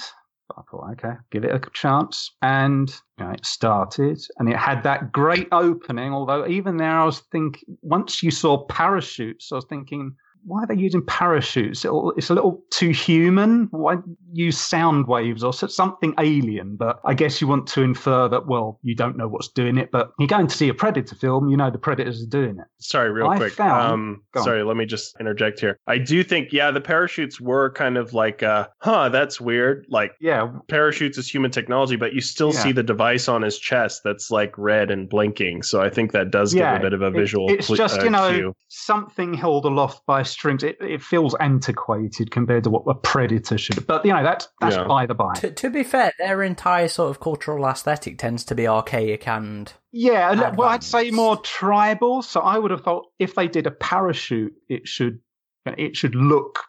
I 0.58 0.62
thought, 0.70 0.90
okay, 0.92 1.14
give 1.30 1.44
it 1.44 1.54
a 1.54 1.70
chance. 1.72 2.32
And 2.42 2.90
you 3.18 3.24
know, 3.24 3.30
it 3.30 3.46
started 3.46 4.20
and 4.38 4.48
it 4.48 4.56
had 4.56 4.82
that 4.82 5.12
great 5.12 5.48
opening. 5.52 6.12
Although, 6.12 6.46
even 6.46 6.76
there, 6.76 6.98
I 6.98 7.04
was 7.04 7.20
thinking, 7.32 7.78
once 7.82 8.22
you 8.22 8.30
saw 8.30 8.64
parachutes, 8.66 9.52
I 9.52 9.56
was 9.56 9.66
thinking, 9.66 10.16
why 10.44 10.62
are 10.62 10.66
they 10.66 10.74
using 10.74 11.02
parachutes? 11.04 11.84
It's 12.16 12.30
a 12.30 12.34
little 12.34 12.62
too 12.70 12.90
human. 12.90 13.68
Why 13.70 13.96
use 14.32 14.58
sound 14.58 15.06
waves 15.06 15.42
or 15.44 15.52
something 15.52 16.14
alien? 16.18 16.76
But 16.76 17.00
I 17.04 17.14
guess 17.14 17.40
you 17.40 17.46
want 17.48 17.66
to 17.68 17.82
infer 17.82 18.28
that, 18.28 18.46
well, 18.46 18.78
you 18.82 18.94
don't 18.94 19.16
know 19.16 19.28
what's 19.28 19.48
doing 19.48 19.78
it, 19.78 19.90
but 19.90 20.12
you're 20.18 20.28
going 20.28 20.46
to 20.46 20.56
see 20.56 20.68
a 20.68 20.74
Predator 20.74 21.14
film, 21.14 21.48
you 21.48 21.56
know 21.56 21.70
the 21.70 21.78
Predators 21.78 22.22
are 22.22 22.26
doing 22.26 22.58
it. 22.58 22.64
Sorry, 22.78 23.10
real 23.10 23.28
I 23.28 23.36
quick. 23.36 23.52
found- 23.52 23.92
um, 23.92 24.22
sorry, 24.42 24.62
let 24.62 24.76
me 24.76 24.86
just 24.86 25.16
interject 25.20 25.60
here. 25.60 25.78
I 25.86 25.98
do 25.98 26.22
think, 26.22 26.52
yeah, 26.52 26.70
the 26.70 26.80
parachutes 26.80 27.40
were 27.40 27.70
kind 27.72 27.96
of 27.96 28.12
like, 28.14 28.42
uh, 28.42 28.68
huh, 28.80 29.08
that's 29.08 29.40
weird. 29.40 29.86
Like, 29.88 30.12
Yeah, 30.20 30.50
parachutes 30.68 31.18
is 31.18 31.28
human 31.28 31.50
technology, 31.50 31.96
but 31.96 32.12
you 32.14 32.20
still 32.20 32.52
Yeah. 32.52 32.62
see 32.62 32.72
the 32.72 32.82
device 32.82 33.28
on 33.28 33.42
his 33.42 33.58
chest 33.58 34.02
that's 34.04 34.30
like 34.30 34.56
red 34.56 34.90
and 34.90 35.08
blinking. 35.08 35.62
So 35.62 35.80
I 35.80 35.90
think 35.90 36.12
that 36.12 36.30
does 36.30 36.54
Yeah, 36.54 36.72
give 36.74 36.80
a 36.80 36.84
bit 36.84 36.92
of 36.92 37.02
a 37.02 37.10
visual. 37.10 37.46
it's 37.50 37.66
cl- 37.66 37.76
just 37.76 38.00
uh, 38.00 38.04
you 38.04 38.10
know 38.10 38.28
cue. 38.30 38.54
something 38.68 39.34
held 39.34 39.64
aloft 39.64 40.04
by 40.06 40.22
strings. 40.28 40.62
It, 40.62 40.76
it 40.80 41.02
feels 41.02 41.34
antiquated 41.40 42.30
compared 42.30 42.64
to 42.64 42.70
what 42.70 42.84
a 42.86 42.94
predator 42.94 43.58
should. 43.58 43.86
But 43.86 44.04
you 44.04 44.12
know 44.12 44.22
that's 44.22 44.48
that's 44.60 44.76
Yeah. 44.76 44.84
by 44.84 45.06
the 45.06 45.14
by. 45.14 45.34
To, 45.34 45.50
to 45.50 45.70
be 45.70 45.82
fair, 45.82 46.12
their 46.18 46.42
entire 46.42 46.88
sort 46.88 47.10
of 47.10 47.20
cultural 47.20 47.66
aesthetic 47.66 48.18
tends 48.18 48.44
to 48.44 48.54
be 48.54 48.66
archaic 48.68 49.26
and 49.26 49.72
Yeah, 49.92 50.30
and, 50.30 50.40
uh, 50.40 50.52
well, 50.56 50.68
I'd 50.68 50.84
say 50.84 51.10
more 51.10 51.36
tribal. 51.38 52.22
So 52.22 52.40
I 52.40 52.58
would 52.58 52.70
have 52.70 52.82
thought 52.82 53.06
if 53.18 53.34
they 53.34 53.48
did 53.48 53.66
a 53.66 53.70
parachute, 53.70 54.52
it 54.68 54.86
should 54.86 55.20
it 55.66 55.96
should 55.96 56.14
look 56.14 56.60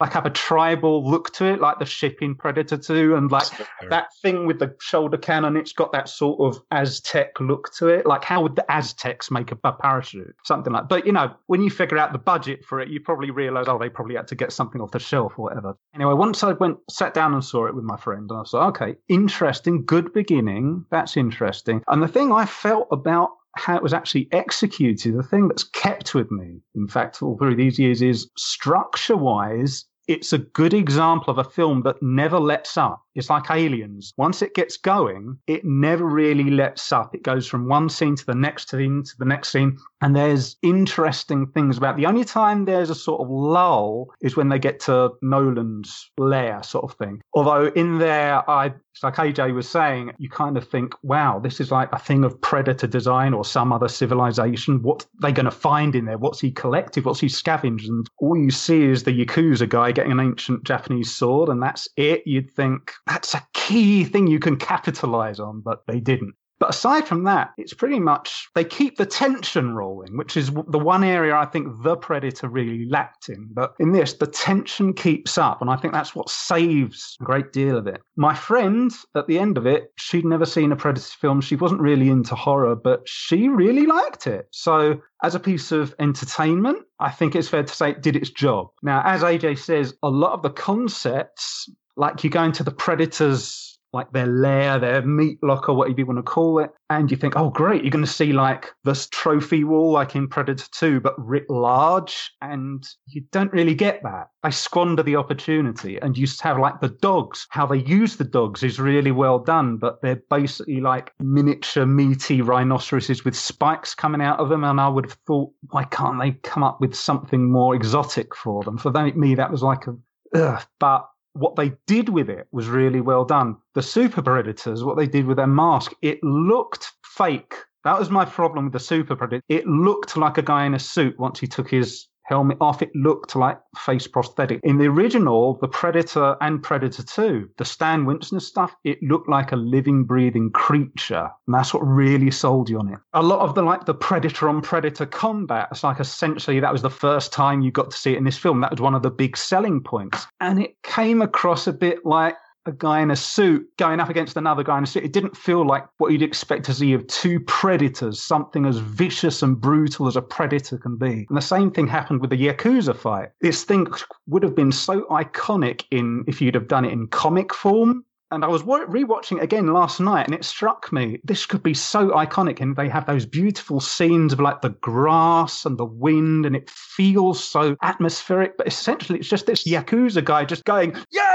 like 0.00 0.12
have 0.12 0.26
a 0.26 0.30
tribal 0.30 1.08
look 1.08 1.32
to 1.34 1.46
it, 1.46 1.60
like 1.60 1.78
the 1.78 1.86
shipping 1.86 2.34
Predator 2.34 2.76
two, 2.76 3.16
and 3.16 3.30
like 3.30 3.48
that 3.88 4.08
thing 4.22 4.46
with 4.46 4.58
the 4.58 4.74
shoulder 4.80 5.16
cannon. 5.16 5.56
It's 5.56 5.72
got 5.72 5.92
that 5.92 6.08
sort 6.08 6.40
of 6.40 6.62
Aztec 6.70 7.40
look 7.40 7.72
to 7.78 7.88
it. 7.88 8.06
Like 8.06 8.24
how 8.24 8.42
would 8.42 8.56
the 8.56 8.70
Aztecs 8.70 9.30
make 9.30 9.52
a, 9.52 9.58
a 9.64 9.72
parachute? 9.72 10.34
Something 10.44 10.72
like. 10.72 10.88
But 10.88 11.06
you 11.06 11.12
know, 11.12 11.34
when 11.46 11.62
you 11.62 11.70
figure 11.70 11.98
out 11.98 12.12
the 12.12 12.18
budget 12.18 12.64
for 12.64 12.80
it, 12.80 12.88
you 12.88 13.00
probably 13.00 13.30
realise, 13.30 13.66
oh, 13.68 13.78
they 13.78 13.88
probably 13.88 14.16
had 14.16 14.28
to 14.28 14.34
get 14.34 14.52
something 14.52 14.80
off 14.80 14.90
the 14.90 14.98
shelf 14.98 15.34
or 15.38 15.44
whatever. 15.44 15.76
Anyway, 15.94 16.14
once 16.14 16.42
I 16.42 16.52
went 16.52 16.78
sat 16.90 17.14
down 17.14 17.32
and 17.32 17.44
saw 17.44 17.66
it 17.66 17.74
with 17.74 17.84
my 17.84 17.96
friend, 17.96 18.30
and 18.30 18.40
I 18.40 18.42
thought, 18.44 18.68
okay, 18.68 18.96
interesting, 19.08 19.84
good 19.84 20.12
beginning. 20.12 20.84
That's 20.90 21.16
interesting. 21.16 21.82
And 21.88 22.02
the 22.02 22.08
thing 22.08 22.32
I 22.32 22.44
felt 22.44 22.88
about 22.90 23.30
how 23.58 23.76
it 23.76 23.82
was 23.82 23.92
actually 23.92 24.28
executed, 24.32 25.16
the 25.16 25.22
thing 25.22 25.48
that's 25.48 25.64
kept 25.64 26.14
with 26.14 26.30
me, 26.30 26.60
in 26.74 26.88
fact, 26.88 27.22
all 27.22 27.36
through 27.36 27.56
these 27.56 27.78
years, 27.78 28.02
is 28.02 28.30
structure 28.36 29.16
wise, 29.16 29.84
it's 30.08 30.32
a 30.32 30.38
good 30.38 30.72
example 30.72 31.30
of 31.30 31.38
a 31.38 31.50
film 31.50 31.82
that 31.82 32.00
never 32.00 32.38
lets 32.38 32.76
up. 32.76 33.02
It's 33.14 33.30
like 33.30 33.50
Aliens. 33.50 34.12
Once 34.16 34.42
it 34.42 34.54
gets 34.54 34.76
going, 34.76 35.38
it 35.46 35.64
never 35.64 36.04
really 36.04 36.50
lets 36.50 36.92
up. 36.92 37.14
It 37.14 37.22
goes 37.22 37.46
from 37.46 37.68
one 37.68 37.88
scene 37.88 38.14
to 38.16 38.26
the 38.26 38.34
next 38.34 38.70
scene 38.70 39.02
to 39.04 39.12
the 39.18 39.24
next 39.24 39.50
scene. 39.50 39.78
And 40.00 40.14
there's 40.14 40.56
interesting 40.62 41.46
things 41.48 41.78
about 41.78 41.94
it. 41.94 41.96
the 41.98 42.06
only 42.06 42.24
time 42.24 42.64
there's 42.64 42.90
a 42.90 42.94
sort 42.94 43.20
of 43.20 43.28
lull 43.30 44.08
is 44.20 44.36
when 44.36 44.48
they 44.48 44.58
get 44.58 44.80
to 44.80 45.12
Nolan's 45.22 46.10
lair 46.18 46.62
sort 46.62 46.84
of 46.84 46.96
thing. 46.98 47.20
Although 47.34 47.68
in 47.68 47.98
there, 47.98 48.48
I 48.48 48.74
it's 48.96 49.02
like 49.02 49.16
AJ 49.16 49.52
was 49.52 49.68
saying, 49.68 50.12
you 50.16 50.30
kind 50.30 50.56
of 50.56 50.66
think, 50.66 50.94
wow, 51.02 51.38
this 51.38 51.60
is 51.60 51.70
like 51.70 51.90
a 51.92 51.98
thing 51.98 52.24
of 52.24 52.40
predator 52.40 52.86
design 52.86 53.34
or 53.34 53.44
some 53.44 53.70
other 53.70 53.88
civilization. 53.88 54.82
What 54.82 55.02
are 55.02 55.06
they 55.20 55.32
going 55.32 55.44
to 55.44 55.50
find 55.50 55.94
in 55.94 56.06
there? 56.06 56.16
What's 56.16 56.40
he 56.40 56.50
collected? 56.50 57.04
What's 57.04 57.20
he 57.20 57.28
scavenged? 57.28 57.90
And 57.90 58.08
all 58.20 58.38
you 58.38 58.50
see 58.50 58.84
is 58.84 59.02
the 59.02 59.12
Yakuza 59.12 59.68
guy 59.68 59.92
getting 59.92 60.12
an 60.12 60.20
ancient 60.20 60.64
Japanese 60.64 61.14
sword, 61.14 61.50
and 61.50 61.62
that's 61.62 61.86
it. 61.98 62.22
You'd 62.24 62.50
think 62.50 62.90
that's 63.06 63.34
a 63.34 63.46
key 63.52 64.02
thing 64.02 64.28
you 64.28 64.38
can 64.38 64.56
capitalize 64.56 65.40
on, 65.40 65.60
but 65.60 65.86
they 65.86 66.00
didn't. 66.00 66.34
But 66.58 66.70
aside 66.70 67.06
from 67.06 67.24
that, 67.24 67.52
it's 67.58 67.74
pretty 67.74 68.00
much 68.00 68.48
they 68.54 68.64
keep 68.64 68.96
the 68.96 69.06
tension 69.06 69.74
rolling, 69.74 70.16
which 70.16 70.36
is 70.36 70.50
the 70.50 70.78
one 70.78 71.04
area 71.04 71.36
I 71.36 71.44
think 71.44 71.82
the 71.82 71.96
Predator 71.96 72.48
really 72.48 72.88
lacked 72.88 73.28
in. 73.28 73.48
But 73.52 73.74
in 73.78 73.92
this, 73.92 74.14
the 74.14 74.26
tension 74.26 74.94
keeps 74.94 75.36
up, 75.36 75.60
and 75.60 75.68
I 75.70 75.76
think 75.76 75.92
that's 75.92 76.14
what 76.14 76.30
saves 76.30 77.16
a 77.20 77.24
great 77.24 77.52
deal 77.52 77.76
of 77.76 77.86
it. 77.86 78.00
My 78.16 78.34
friend, 78.34 78.90
at 79.14 79.26
the 79.26 79.38
end 79.38 79.58
of 79.58 79.66
it, 79.66 79.92
she'd 79.96 80.24
never 80.24 80.46
seen 80.46 80.72
a 80.72 80.76
Predator 80.76 81.16
film. 81.20 81.40
She 81.40 81.56
wasn't 81.56 81.82
really 81.82 82.08
into 82.08 82.34
horror, 82.34 82.74
but 82.74 83.06
she 83.06 83.48
really 83.48 83.86
liked 83.86 84.26
it. 84.26 84.48
So 84.52 85.00
as 85.22 85.34
a 85.34 85.40
piece 85.40 85.72
of 85.72 85.94
entertainment, 85.98 86.78
I 87.00 87.10
think 87.10 87.34
it's 87.34 87.48
fair 87.48 87.64
to 87.64 87.74
say 87.74 87.90
it 87.90 88.02
did 88.02 88.16
its 88.16 88.30
job. 88.30 88.68
Now, 88.82 89.02
as 89.04 89.22
AJ 89.22 89.58
says, 89.58 89.94
a 90.02 90.08
lot 90.08 90.32
of 90.32 90.42
the 90.42 90.50
concepts, 90.50 91.70
like 91.96 92.24
you 92.24 92.30
go 92.30 92.42
into 92.42 92.64
the 92.64 92.70
Predators 92.70 93.75
like 93.96 94.12
their 94.12 94.26
lair, 94.26 94.78
their 94.78 95.02
meat 95.02 95.38
locker, 95.42 95.72
whatever 95.72 95.98
you 95.98 96.06
want 96.06 96.18
to 96.18 96.22
call 96.22 96.58
it. 96.60 96.70
And 96.88 97.10
you 97.10 97.16
think, 97.16 97.34
oh, 97.36 97.50
great, 97.50 97.82
you're 97.82 97.90
going 97.90 98.04
to 98.04 98.10
see 98.10 98.32
like 98.32 98.70
this 98.84 99.08
trophy 99.08 99.64
wall, 99.64 99.90
like 99.90 100.14
in 100.14 100.28
Predator 100.28 100.66
2, 100.70 101.00
but 101.00 101.14
writ 101.18 101.50
large. 101.50 102.30
And 102.40 102.86
you 103.06 103.22
don't 103.32 103.52
really 103.52 103.74
get 103.74 104.02
that. 104.04 104.28
They 104.44 104.52
squander 104.52 105.02
the 105.02 105.16
opportunity. 105.16 105.98
And 105.98 106.16
you 106.16 106.28
have 106.42 106.58
like 106.58 106.80
the 106.80 106.90
dogs. 106.90 107.46
How 107.50 107.66
they 107.66 107.78
use 107.78 108.16
the 108.16 108.24
dogs 108.24 108.62
is 108.62 108.78
really 108.78 109.10
well 109.10 109.40
done, 109.40 109.78
but 109.78 110.00
they're 110.02 110.22
basically 110.30 110.80
like 110.80 111.12
miniature, 111.18 111.86
meaty 111.86 112.42
rhinoceroses 112.42 113.24
with 113.24 113.34
spikes 113.34 113.94
coming 113.94 114.22
out 114.22 114.38
of 114.38 114.48
them. 114.48 114.62
And 114.62 114.80
I 114.80 114.88
would 114.88 115.06
have 115.06 115.18
thought, 115.26 115.50
why 115.70 115.84
can't 115.84 116.20
they 116.20 116.32
come 116.48 116.62
up 116.62 116.80
with 116.80 116.94
something 116.94 117.50
more 117.50 117.74
exotic 117.74 118.36
for 118.36 118.62
them? 118.62 118.78
For 118.78 118.92
me, 118.92 119.34
that 119.34 119.50
was 119.50 119.62
like 119.62 119.86
a, 119.88 119.96
ugh. 120.34 120.62
But 120.78 121.08
what 121.36 121.56
they 121.56 121.72
did 121.86 122.08
with 122.08 122.28
it 122.28 122.46
was 122.52 122.68
really 122.68 123.00
well 123.00 123.24
done. 123.24 123.56
The 123.74 123.82
super 123.82 124.22
predators, 124.22 124.84
what 124.84 124.96
they 124.96 125.06
did 125.06 125.26
with 125.26 125.36
their 125.36 125.46
mask, 125.46 125.92
it 126.02 126.22
looked 126.22 126.92
fake. 127.04 127.54
That 127.84 127.98
was 127.98 128.10
my 128.10 128.24
problem 128.24 128.64
with 128.64 128.72
the 128.72 128.80
super 128.80 129.14
predator. 129.14 129.42
It 129.48 129.66
looked 129.66 130.16
like 130.16 130.38
a 130.38 130.42
guy 130.42 130.64
in 130.64 130.74
a 130.74 130.78
suit 130.78 131.18
once 131.18 131.38
he 131.38 131.46
took 131.46 131.70
his 131.70 132.06
helmet 132.26 132.58
off, 132.60 132.82
it 132.82 132.90
looked 132.94 133.36
like 133.36 133.58
face 133.76 134.06
prosthetic. 134.06 134.60
In 134.62 134.78
the 134.78 134.86
original, 134.86 135.58
the 135.60 135.68
Predator 135.68 136.36
and 136.40 136.62
Predator 136.62 137.02
2, 137.02 137.50
the 137.56 137.64
Stan 137.64 138.04
Winston 138.04 138.40
stuff, 138.40 138.74
it 138.84 139.02
looked 139.02 139.28
like 139.28 139.52
a 139.52 139.56
living, 139.56 140.04
breathing 140.04 140.50
creature. 140.50 141.30
And 141.46 141.54
that's 141.54 141.72
what 141.72 141.80
really 141.80 142.30
sold 142.30 142.68
you 142.68 142.78
on 142.78 142.92
it. 142.92 142.98
A 143.14 143.22
lot 143.22 143.40
of 143.40 143.54
the 143.54 143.62
like 143.62 143.86
the 143.86 143.94
Predator 143.94 144.48
on 144.48 144.60
Predator 144.60 145.06
combat, 145.06 145.68
it's 145.70 145.84
like 145.84 146.00
essentially 146.00 146.60
that 146.60 146.72
was 146.72 146.82
the 146.82 146.90
first 146.90 147.32
time 147.32 147.62
you 147.62 147.70
got 147.70 147.90
to 147.90 147.96
see 147.96 148.12
it 148.12 148.18
in 148.18 148.24
this 148.24 148.38
film. 148.38 148.60
That 148.60 148.70
was 148.70 148.80
one 148.80 148.94
of 148.94 149.02
the 149.02 149.10
big 149.10 149.36
selling 149.36 149.82
points. 149.82 150.26
And 150.40 150.60
it 150.60 150.76
came 150.82 151.22
across 151.22 151.66
a 151.66 151.72
bit 151.72 152.04
like 152.04 152.36
a 152.66 152.72
guy 152.72 153.00
in 153.00 153.10
a 153.10 153.16
suit 153.16 153.66
going 153.76 154.00
up 154.00 154.08
against 154.08 154.36
another 154.36 154.62
guy 154.62 154.78
in 154.78 154.84
a 154.84 154.86
suit. 154.86 155.04
It 155.04 155.12
didn't 155.12 155.36
feel 155.36 155.66
like 155.66 155.84
what 155.98 156.12
you'd 156.12 156.22
expect 156.22 156.64
to 156.66 156.74
see 156.74 156.92
of 156.92 157.06
two 157.06 157.40
predators, 157.40 158.20
something 158.20 158.66
as 158.66 158.78
vicious 158.78 159.42
and 159.42 159.60
brutal 159.60 160.06
as 160.06 160.16
a 160.16 160.22
predator 160.22 160.78
can 160.78 160.96
be. 160.96 161.26
And 161.28 161.36
the 161.36 161.42
same 161.42 161.70
thing 161.70 161.86
happened 161.86 162.20
with 162.20 162.30
the 162.30 162.36
Yakuza 162.36 162.96
fight. 162.96 163.30
This 163.40 163.64
thing 163.64 163.86
would 164.26 164.42
have 164.42 164.54
been 164.54 164.72
so 164.72 165.02
iconic 165.10 165.84
in 165.90 166.24
if 166.26 166.40
you'd 166.40 166.54
have 166.54 166.68
done 166.68 166.84
it 166.84 166.92
in 166.92 167.06
comic 167.08 167.54
form 167.54 168.04
and 168.32 168.44
I 168.44 168.48
was 168.48 168.64
rewatching 168.64 169.38
it 169.38 169.44
again 169.44 169.72
last 169.72 170.00
night, 170.00 170.26
and 170.26 170.34
it 170.34 170.44
struck 170.44 170.92
me 170.92 171.20
this 171.22 171.46
could 171.46 171.62
be 171.62 171.74
so 171.74 172.10
iconic. 172.10 172.60
And 172.60 172.74
they 172.74 172.88
have 172.88 173.06
those 173.06 173.24
beautiful 173.24 173.80
scenes 173.80 174.32
of 174.32 174.40
like 174.40 174.62
the 174.62 174.70
grass 174.70 175.64
and 175.64 175.78
the 175.78 175.84
wind, 175.84 176.44
and 176.44 176.56
it 176.56 176.68
feels 176.68 177.42
so 177.42 177.76
atmospheric. 177.82 178.56
But 178.58 178.66
essentially, 178.66 179.20
it's 179.20 179.28
just 179.28 179.46
this 179.46 179.64
yakuza 179.64 180.24
guy 180.24 180.44
just 180.44 180.64
going, 180.64 180.96
yeah, 181.12 181.25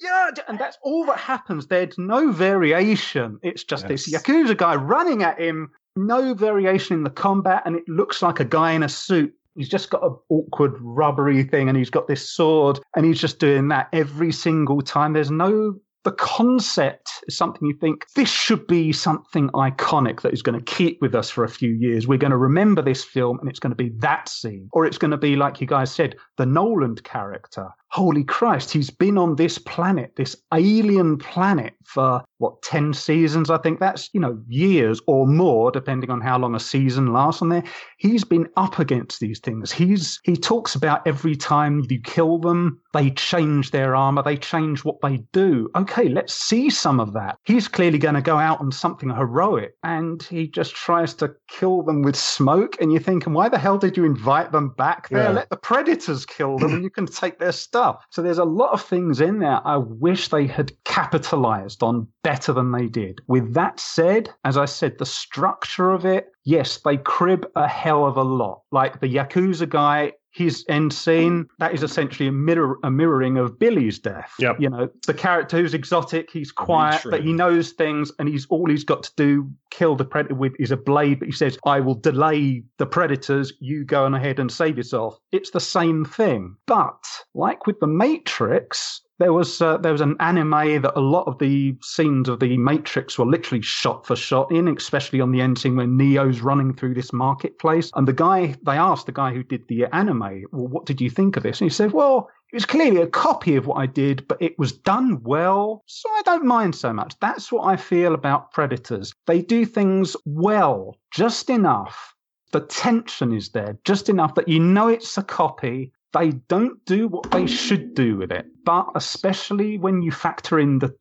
yeah, 0.00 0.30
and 0.48 0.58
that's 0.58 0.78
all 0.82 1.04
that 1.06 1.18
happens. 1.18 1.66
There's 1.66 1.98
no 1.98 2.32
variation. 2.32 3.38
It's 3.42 3.64
just 3.64 3.88
yes. 3.88 4.06
this 4.06 4.14
yakuza 4.14 4.56
guy 4.56 4.74
running 4.76 5.22
at 5.22 5.40
him. 5.40 5.70
No 5.94 6.32
variation 6.32 6.96
in 6.96 7.04
the 7.04 7.10
combat, 7.10 7.62
and 7.66 7.76
it 7.76 7.84
looks 7.86 8.22
like 8.22 8.40
a 8.40 8.46
guy 8.46 8.72
in 8.72 8.82
a 8.82 8.88
suit 8.88 9.34
He's 9.54 9.68
just 9.68 9.90
got 9.90 10.02
an 10.02 10.16
awkward 10.30 10.76
rubbery 10.80 11.42
thing 11.44 11.68
and 11.68 11.76
he's 11.76 11.90
got 11.90 12.08
this 12.08 12.28
sword 12.28 12.80
and 12.96 13.04
he's 13.04 13.20
just 13.20 13.38
doing 13.38 13.68
that 13.68 13.88
every 13.92 14.32
single 14.32 14.80
time. 14.80 15.12
There's 15.12 15.30
no 15.30 15.74
the 16.04 16.12
concept 16.12 17.10
is 17.28 17.36
something 17.36 17.68
you 17.68 17.76
think 17.80 18.06
this 18.16 18.28
should 18.28 18.66
be 18.66 18.92
something 18.92 19.48
iconic 19.50 20.22
that 20.22 20.32
is 20.32 20.42
going 20.42 20.58
to 20.58 20.64
keep 20.64 21.00
with 21.00 21.14
us 21.14 21.30
for 21.30 21.44
a 21.44 21.48
few 21.48 21.70
years. 21.70 22.08
We're 22.08 22.18
going 22.18 22.32
to 22.32 22.36
remember 22.36 22.82
this 22.82 23.04
film 23.04 23.38
and 23.38 23.48
it's 23.48 23.60
going 23.60 23.70
to 23.70 23.76
be 23.76 23.90
that 23.98 24.28
scene. 24.28 24.68
Or 24.72 24.84
it's 24.84 24.98
going 24.98 25.12
to 25.12 25.16
be, 25.16 25.36
like 25.36 25.60
you 25.60 25.66
guys 25.68 25.94
said, 25.94 26.16
the 26.38 26.46
Nolan 26.46 26.96
character 26.96 27.68
holy 27.92 28.24
Christ, 28.24 28.72
he's 28.72 28.88
been 28.88 29.18
on 29.18 29.36
this 29.36 29.58
planet, 29.58 30.16
this 30.16 30.34
alien 30.54 31.18
planet 31.18 31.74
for 31.84 32.24
what, 32.38 32.62
10 32.62 32.94
seasons? 32.94 33.50
I 33.50 33.58
think 33.58 33.80
that's, 33.80 34.08
you 34.14 34.20
know, 34.20 34.42
years 34.48 35.00
or 35.06 35.26
more, 35.26 35.70
depending 35.70 36.10
on 36.10 36.22
how 36.22 36.38
long 36.38 36.54
a 36.54 36.60
season 36.60 37.12
lasts 37.12 37.42
on 37.42 37.50
there. 37.50 37.62
He's 37.98 38.24
been 38.24 38.48
up 38.56 38.78
against 38.78 39.20
these 39.20 39.40
things. 39.40 39.70
He's, 39.70 40.18
he 40.24 40.36
talks 40.36 40.74
about 40.74 41.06
every 41.06 41.36
time 41.36 41.84
you 41.90 42.00
kill 42.00 42.38
them, 42.38 42.80
they 42.94 43.10
change 43.10 43.72
their 43.72 43.94
armor, 43.94 44.22
they 44.22 44.38
change 44.38 44.84
what 44.84 45.00
they 45.02 45.18
do. 45.32 45.68
Okay, 45.76 46.08
let's 46.08 46.34
see 46.34 46.70
some 46.70 46.98
of 46.98 47.12
that. 47.12 47.36
He's 47.44 47.68
clearly 47.68 47.98
going 47.98 48.14
to 48.14 48.22
go 48.22 48.38
out 48.38 48.60
on 48.60 48.72
something 48.72 49.10
heroic 49.10 49.74
and 49.82 50.22
he 50.22 50.48
just 50.48 50.74
tries 50.74 51.12
to 51.14 51.34
kill 51.48 51.82
them 51.82 52.00
with 52.00 52.16
smoke. 52.16 52.80
And 52.80 52.90
you're 52.90 53.02
thinking, 53.02 53.34
why 53.34 53.50
the 53.50 53.58
hell 53.58 53.76
did 53.76 53.98
you 53.98 54.04
invite 54.04 54.50
them 54.50 54.70
back 54.70 55.10
there? 55.10 55.24
Yeah. 55.24 55.30
Let 55.30 55.50
the 55.50 55.56
predators 55.58 56.24
kill 56.24 56.58
them 56.58 56.72
and 56.72 56.82
you 56.82 56.90
can 56.90 57.04
take 57.04 57.38
their 57.38 57.52
stuff 57.52 57.81
So 58.10 58.22
there's 58.22 58.38
a 58.38 58.44
lot 58.44 58.72
of 58.72 58.82
things 58.82 59.20
in 59.20 59.38
there 59.38 59.60
I 59.66 59.76
wish 59.76 60.28
they 60.28 60.46
had 60.46 60.72
capitalized 60.84 61.82
on 61.82 62.06
better 62.22 62.52
than 62.52 62.72
they 62.72 62.86
did. 62.86 63.20
With 63.26 63.54
that 63.54 63.80
said, 63.80 64.30
as 64.44 64.56
I 64.56 64.66
said, 64.66 64.98
the 64.98 65.06
structure 65.06 65.90
of 65.90 66.04
it, 66.04 66.28
yes, 66.44 66.78
they 66.84 66.96
crib 66.96 67.46
a 67.56 67.66
hell 67.66 68.06
of 68.06 68.16
a 68.16 68.22
lot. 68.22 68.62
Like 68.70 69.00
the 69.00 69.12
Yakuza 69.12 69.68
guy 69.68 70.12
his 70.32 70.64
end 70.68 70.92
scene 70.92 71.44
mm. 71.44 71.48
that 71.58 71.74
is 71.74 71.82
essentially 71.82 72.28
a 72.28 72.32
mirror 72.32 72.78
a 72.82 72.90
mirroring 72.90 73.36
of 73.36 73.58
Billy's 73.58 73.98
death. 73.98 74.32
Yep. 74.38 74.56
You 74.60 74.70
know, 74.70 74.88
the 75.06 75.14
character 75.14 75.58
who's 75.58 75.74
exotic, 75.74 76.30
he's 76.30 76.50
quiet, 76.50 77.02
but 77.04 77.22
he 77.22 77.32
knows 77.32 77.72
things 77.72 78.10
and 78.18 78.28
he's 78.28 78.46
all 78.46 78.68
he's 78.68 78.84
got 78.84 79.02
to 79.04 79.12
do 79.16 79.50
kill 79.72 79.96
the 79.96 80.04
predator 80.04 80.34
with 80.34 80.52
is 80.58 80.70
a 80.70 80.76
blade, 80.76 81.18
but 81.18 81.26
he 81.26 81.32
says, 81.32 81.58
I 81.64 81.80
will 81.80 81.94
delay 81.94 82.62
the 82.78 82.86
predators, 82.86 83.52
you 83.58 83.84
go 83.84 84.04
on 84.04 84.14
ahead 84.14 84.38
and 84.38 84.52
save 84.52 84.76
yourself. 84.76 85.18
It's 85.32 85.50
the 85.50 85.60
same 85.60 86.04
thing. 86.04 86.56
But 86.66 87.02
like 87.34 87.66
with 87.66 87.80
the 87.80 87.86
Matrix, 87.86 89.00
there 89.22 89.32
was 89.32 89.62
uh, 89.62 89.76
there 89.76 89.92
was 89.92 90.00
an 90.00 90.16
anime 90.18 90.82
that 90.82 90.98
a 90.98 91.00
lot 91.00 91.28
of 91.28 91.38
the 91.38 91.76
scenes 91.80 92.28
of 92.28 92.40
the 92.40 92.56
Matrix 92.56 93.16
were 93.16 93.24
literally 93.24 93.62
shot 93.62 94.04
for 94.04 94.16
shot 94.16 94.50
in, 94.50 94.66
especially 94.66 95.20
on 95.20 95.30
the 95.30 95.40
end 95.40 95.58
scene 95.58 95.76
when 95.76 95.96
Neo's 95.96 96.40
running 96.40 96.74
through 96.74 96.94
this 96.94 97.12
marketplace. 97.12 97.92
And 97.94 98.08
the 98.08 98.12
guy 98.12 98.56
they 98.66 98.76
asked 98.76 99.06
the 99.06 99.12
guy 99.12 99.32
who 99.32 99.44
did 99.44 99.62
the 99.68 99.84
anime, 99.94 100.44
well, 100.50 100.66
what 100.66 100.86
did 100.86 101.00
you 101.00 101.08
think 101.08 101.36
of 101.36 101.44
this? 101.44 101.60
And 101.60 101.70
he 101.70 101.74
said, 101.74 101.92
well. 101.92 102.28
It 102.50 102.56
was 102.56 102.66
clearly 102.66 103.00
a 103.00 103.06
copy 103.06 103.56
of 103.56 103.66
what 103.66 103.78
I 103.78 103.86
did, 103.86 104.28
but 104.28 104.36
it 104.42 104.58
was 104.58 104.72
done 104.72 105.22
well, 105.22 105.82
so 105.86 106.06
I 106.10 106.20
don't 106.26 106.44
mind 106.44 106.74
so 106.74 106.92
much. 106.92 107.14
That's 107.18 107.50
what 107.50 107.62
I 107.62 107.76
feel 107.76 108.12
about 108.12 108.52
Predators. 108.52 109.14
They 109.26 109.40
do 109.40 109.64
things 109.64 110.14
well, 110.26 110.98
just 111.10 111.48
enough 111.48 112.14
the 112.52 112.60
tension 112.60 113.32
is 113.32 113.48
there 113.48 113.78
just 113.84 114.10
enough 114.10 114.34
that 114.34 114.46
you 114.46 114.60
know 114.60 114.88
it's 114.88 115.16
a 115.16 115.22
copy 115.22 115.90
they 116.12 116.30
don't 116.30 116.84
do 116.84 117.08
what 117.08 117.30
they 117.30 117.46
should 117.46 117.94
do 117.94 118.16
with 118.16 118.32
it. 118.32 118.46
But 118.64 118.86
especially 118.94 119.78
when 119.78 120.02
you 120.02 120.12
factor 120.12 120.58
in 120.58 120.78
the 120.78 120.94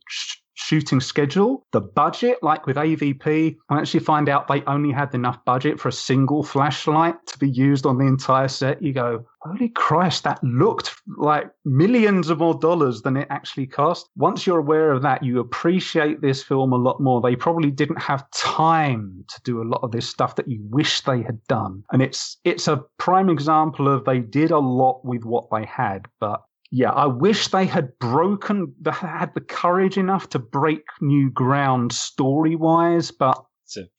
shooting 0.62 1.00
schedule, 1.00 1.65
the 1.71 1.82
budget, 1.82 2.38
like 2.41 2.65
with 2.65 2.78
AVP, 2.78 3.58
I 3.69 3.80
actually 3.80 4.02
find 4.02 4.30
out 4.30 4.47
they 4.47 4.63
only 4.67 4.91
had 4.91 5.13
enough 5.13 5.43
budget 5.43 5.80
for 5.80 5.89
a 5.89 5.93
single 5.93 6.43
flashlight 6.43 7.15
to 7.28 7.38
be 7.39 7.50
used 7.50 7.86
on 7.86 7.97
the 7.97 8.06
entire 8.06 8.47
set. 8.47 8.82
You 8.82 8.93
go, 8.93 9.26
holy 9.41 9.69
Christ, 9.69 10.24
that 10.24 10.43
looked 10.43 10.93
like 11.18 11.49
millions 11.66 12.30
of 12.30 12.39
more 12.39 12.53
dollars 12.53 13.01
than 13.01 13.18
it 13.18 13.28
actually 13.30 13.68
cost. 13.68 14.07
Once 14.16 14.45
you're 14.45 14.59
aware 14.59 14.91
of 14.91 15.01
that, 15.01 15.24
you 15.24 15.39
appreciate 15.39 16.22
this 16.22 16.43
film 16.43 16.74
a 16.74 16.78
lot 16.78 17.01
more. 17.01 17.22
They 17.22 17.36
probably 17.36 17.72
didn't 17.72 18.01
have 18.01 18.30
time 18.32 19.26
to 19.30 19.41
do 19.43 19.62
a 19.62 19.68
lot 19.68 19.82
of 19.84 19.91
this 19.91 20.07
stuff 20.07 20.36
that 20.36 20.47
you 20.47 20.59
wish 20.70 21.01
they 21.01 21.24
had 21.24 21.43
done. 21.47 21.84
And 21.91 22.01
it's 22.01 22.38
it's 22.43 22.68
a 22.68 22.84
prime 22.97 23.30
example 23.30 23.88
of 23.88 24.05
they 24.05 24.20
did 24.20 24.51
a 24.51 24.59
lot 24.59 25.03
with 25.03 25.26
what 25.26 25.47
they 25.51 25.66
had, 25.66 26.05
but 26.20 26.41
yeah, 26.72 26.91
I 26.91 27.05
wish 27.05 27.49
they 27.49 27.65
had 27.65 27.97
broken, 27.99 28.74
had 28.86 29.34
the 29.34 29.41
courage 29.41 29.97
enough 29.97 30.30
to 30.30 30.39
break 30.39 30.84
new 31.01 31.30
ground 31.30 31.91
story 31.91 32.55
wise, 32.55 33.11
but 33.11 33.43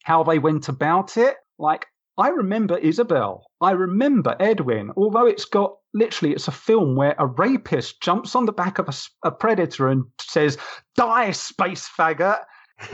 how 0.03 0.23
they 0.23 0.39
went 0.39 0.69
about 0.69 1.15
it, 1.17 1.37
like, 1.59 1.85
I 2.17 2.29
remember 2.29 2.77
Isabel. 2.77 3.45
I 3.61 3.71
remember 3.71 4.35
Edwin, 4.39 4.91
although 4.97 5.25
it's 5.25 5.45
got 5.45 5.75
literally, 5.93 6.33
it's 6.33 6.47
a 6.47 6.51
film 6.51 6.95
where 6.95 7.15
a 7.17 7.25
rapist 7.25 8.01
jumps 8.01 8.35
on 8.35 8.45
the 8.45 8.51
back 8.51 8.77
of 8.79 8.89
a, 8.89 9.27
a 9.27 9.31
predator 9.31 9.89
and 9.89 10.03
says, 10.19 10.57
Die, 10.95 11.31
space 11.31 11.87
faggot 11.87 12.39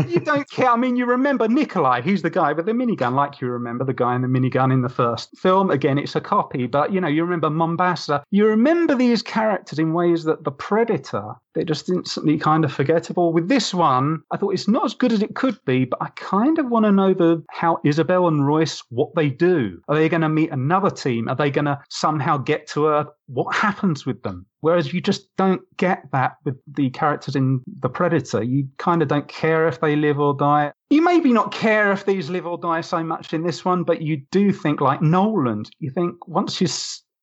you 0.08 0.20
don't 0.20 0.50
care. 0.50 0.70
I 0.70 0.76
mean, 0.76 0.96
you 0.96 1.06
remember 1.06 1.48
Nikolai. 1.48 2.02
He's 2.02 2.22
the 2.22 2.30
guy 2.30 2.54
with 2.54 2.66
the 2.66 2.74
minigun, 2.74 3.14
like 3.14 3.42
you 3.42 3.48
remember 3.48 3.84
the 3.84 3.94
guy 3.94 4.16
in 4.16 4.22
the 4.22 4.28
minigun 4.28 4.72
in 4.72 4.82
the 4.82 4.90
first 4.90 5.38
film. 5.38 5.72
Again, 5.72 5.98
it's 5.98 6.16
a 6.16 6.22
copy, 6.22 6.68
but 6.68 6.94
you 6.94 7.02
know, 7.02 7.08
you 7.08 7.24
remember 7.24 7.50
Mombasa. 7.50 8.24
You 8.32 8.48
remember 8.48 8.96
these 8.96 9.22
characters 9.22 9.80
in 9.80 9.94
ways 9.94 10.24
that 10.26 10.44
the 10.44 10.52
Predator, 10.52 11.34
They're 11.60 11.66
just 11.66 11.90
instantly 11.90 12.38
kind 12.38 12.64
of 12.64 12.72
forgettable. 12.72 13.34
With 13.34 13.50
this 13.50 13.74
one, 13.74 14.22
I 14.32 14.38
thought 14.38 14.54
it's 14.54 14.70
not 14.70 14.86
as 14.86 14.94
good 14.94 15.12
as 15.12 15.22
it 15.22 15.36
could 15.36 15.60
be, 15.66 15.84
but 15.84 16.02
I 16.02 16.08
kind 16.16 16.58
of 16.58 16.70
want 16.70 16.86
to 16.86 16.92
know 16.94 17.14
the 17.14 17.44
how 17.50 17.82
Isabel 17.84 18.30
and 18.30 18.48
Royce 18.48 18.82
what 18.88 19.14
they 19.14 19.28
do. 19.28 19.82
Are 19.90 19.96
they 19.96 20.08
going 20.08 20.22
to 20.22 20.30
meet 20.30 20.52
another 20.52 20.90
team? 20.90 21.28
Are 21.28 21.36
they 21.36 21.52
going 21.52 21.66
to 21.66 21.78
somehow 21.90 22.38
get 22.38 22.66
to 22.68 22.88
Earth? 22.88 23.08
What 23.28 23.54
happens 23.54 24.06
with 24.06 24.24
them? 24.24 24.46
Whereas 24.62 24.94
you 24.94 25.02
just 25.02 25.36
don't 25.36 25.62
get 25.76 26.04
that 26.14 26.38
with 26.46 26.56
the 26.66 26.92
characters 26.92 27.36
in 27.36 27.60
The 27.82 27.90
Predator. 27.90 28.42
You 28.42 28.70
kind 28.78 29.02
of 29.02 29.10
don't 29.10 29.28
care 29.28 29.68
if 29.68 29.82
they 29.82 29.98
live 29.98 30.18
or 30.18 30.34
die. 30.34 30.72
You 30.90 31.02
maybe 31.02 31.34
not 31.34 31.52
care 31.52 31.92
if 31.92 32.06
these 32.06 32.30
live 32.30 32.48
or 32.48 32.58
die 32.58 32.80
so 32.80 33.04
much 33.04 33.34
in 33.34 33.44
this 33.44 33.66
one, 33.66 33.84
but 33.84 34.02
you 34.02 34.22
do 34.32 34.54
think 34.54 34.80
like 34.80 35.02
Nolan. 35.02 35.66
You 35.80 35.92
think 35.92 36.26
once 36.26 36.62
you 36.62 36.68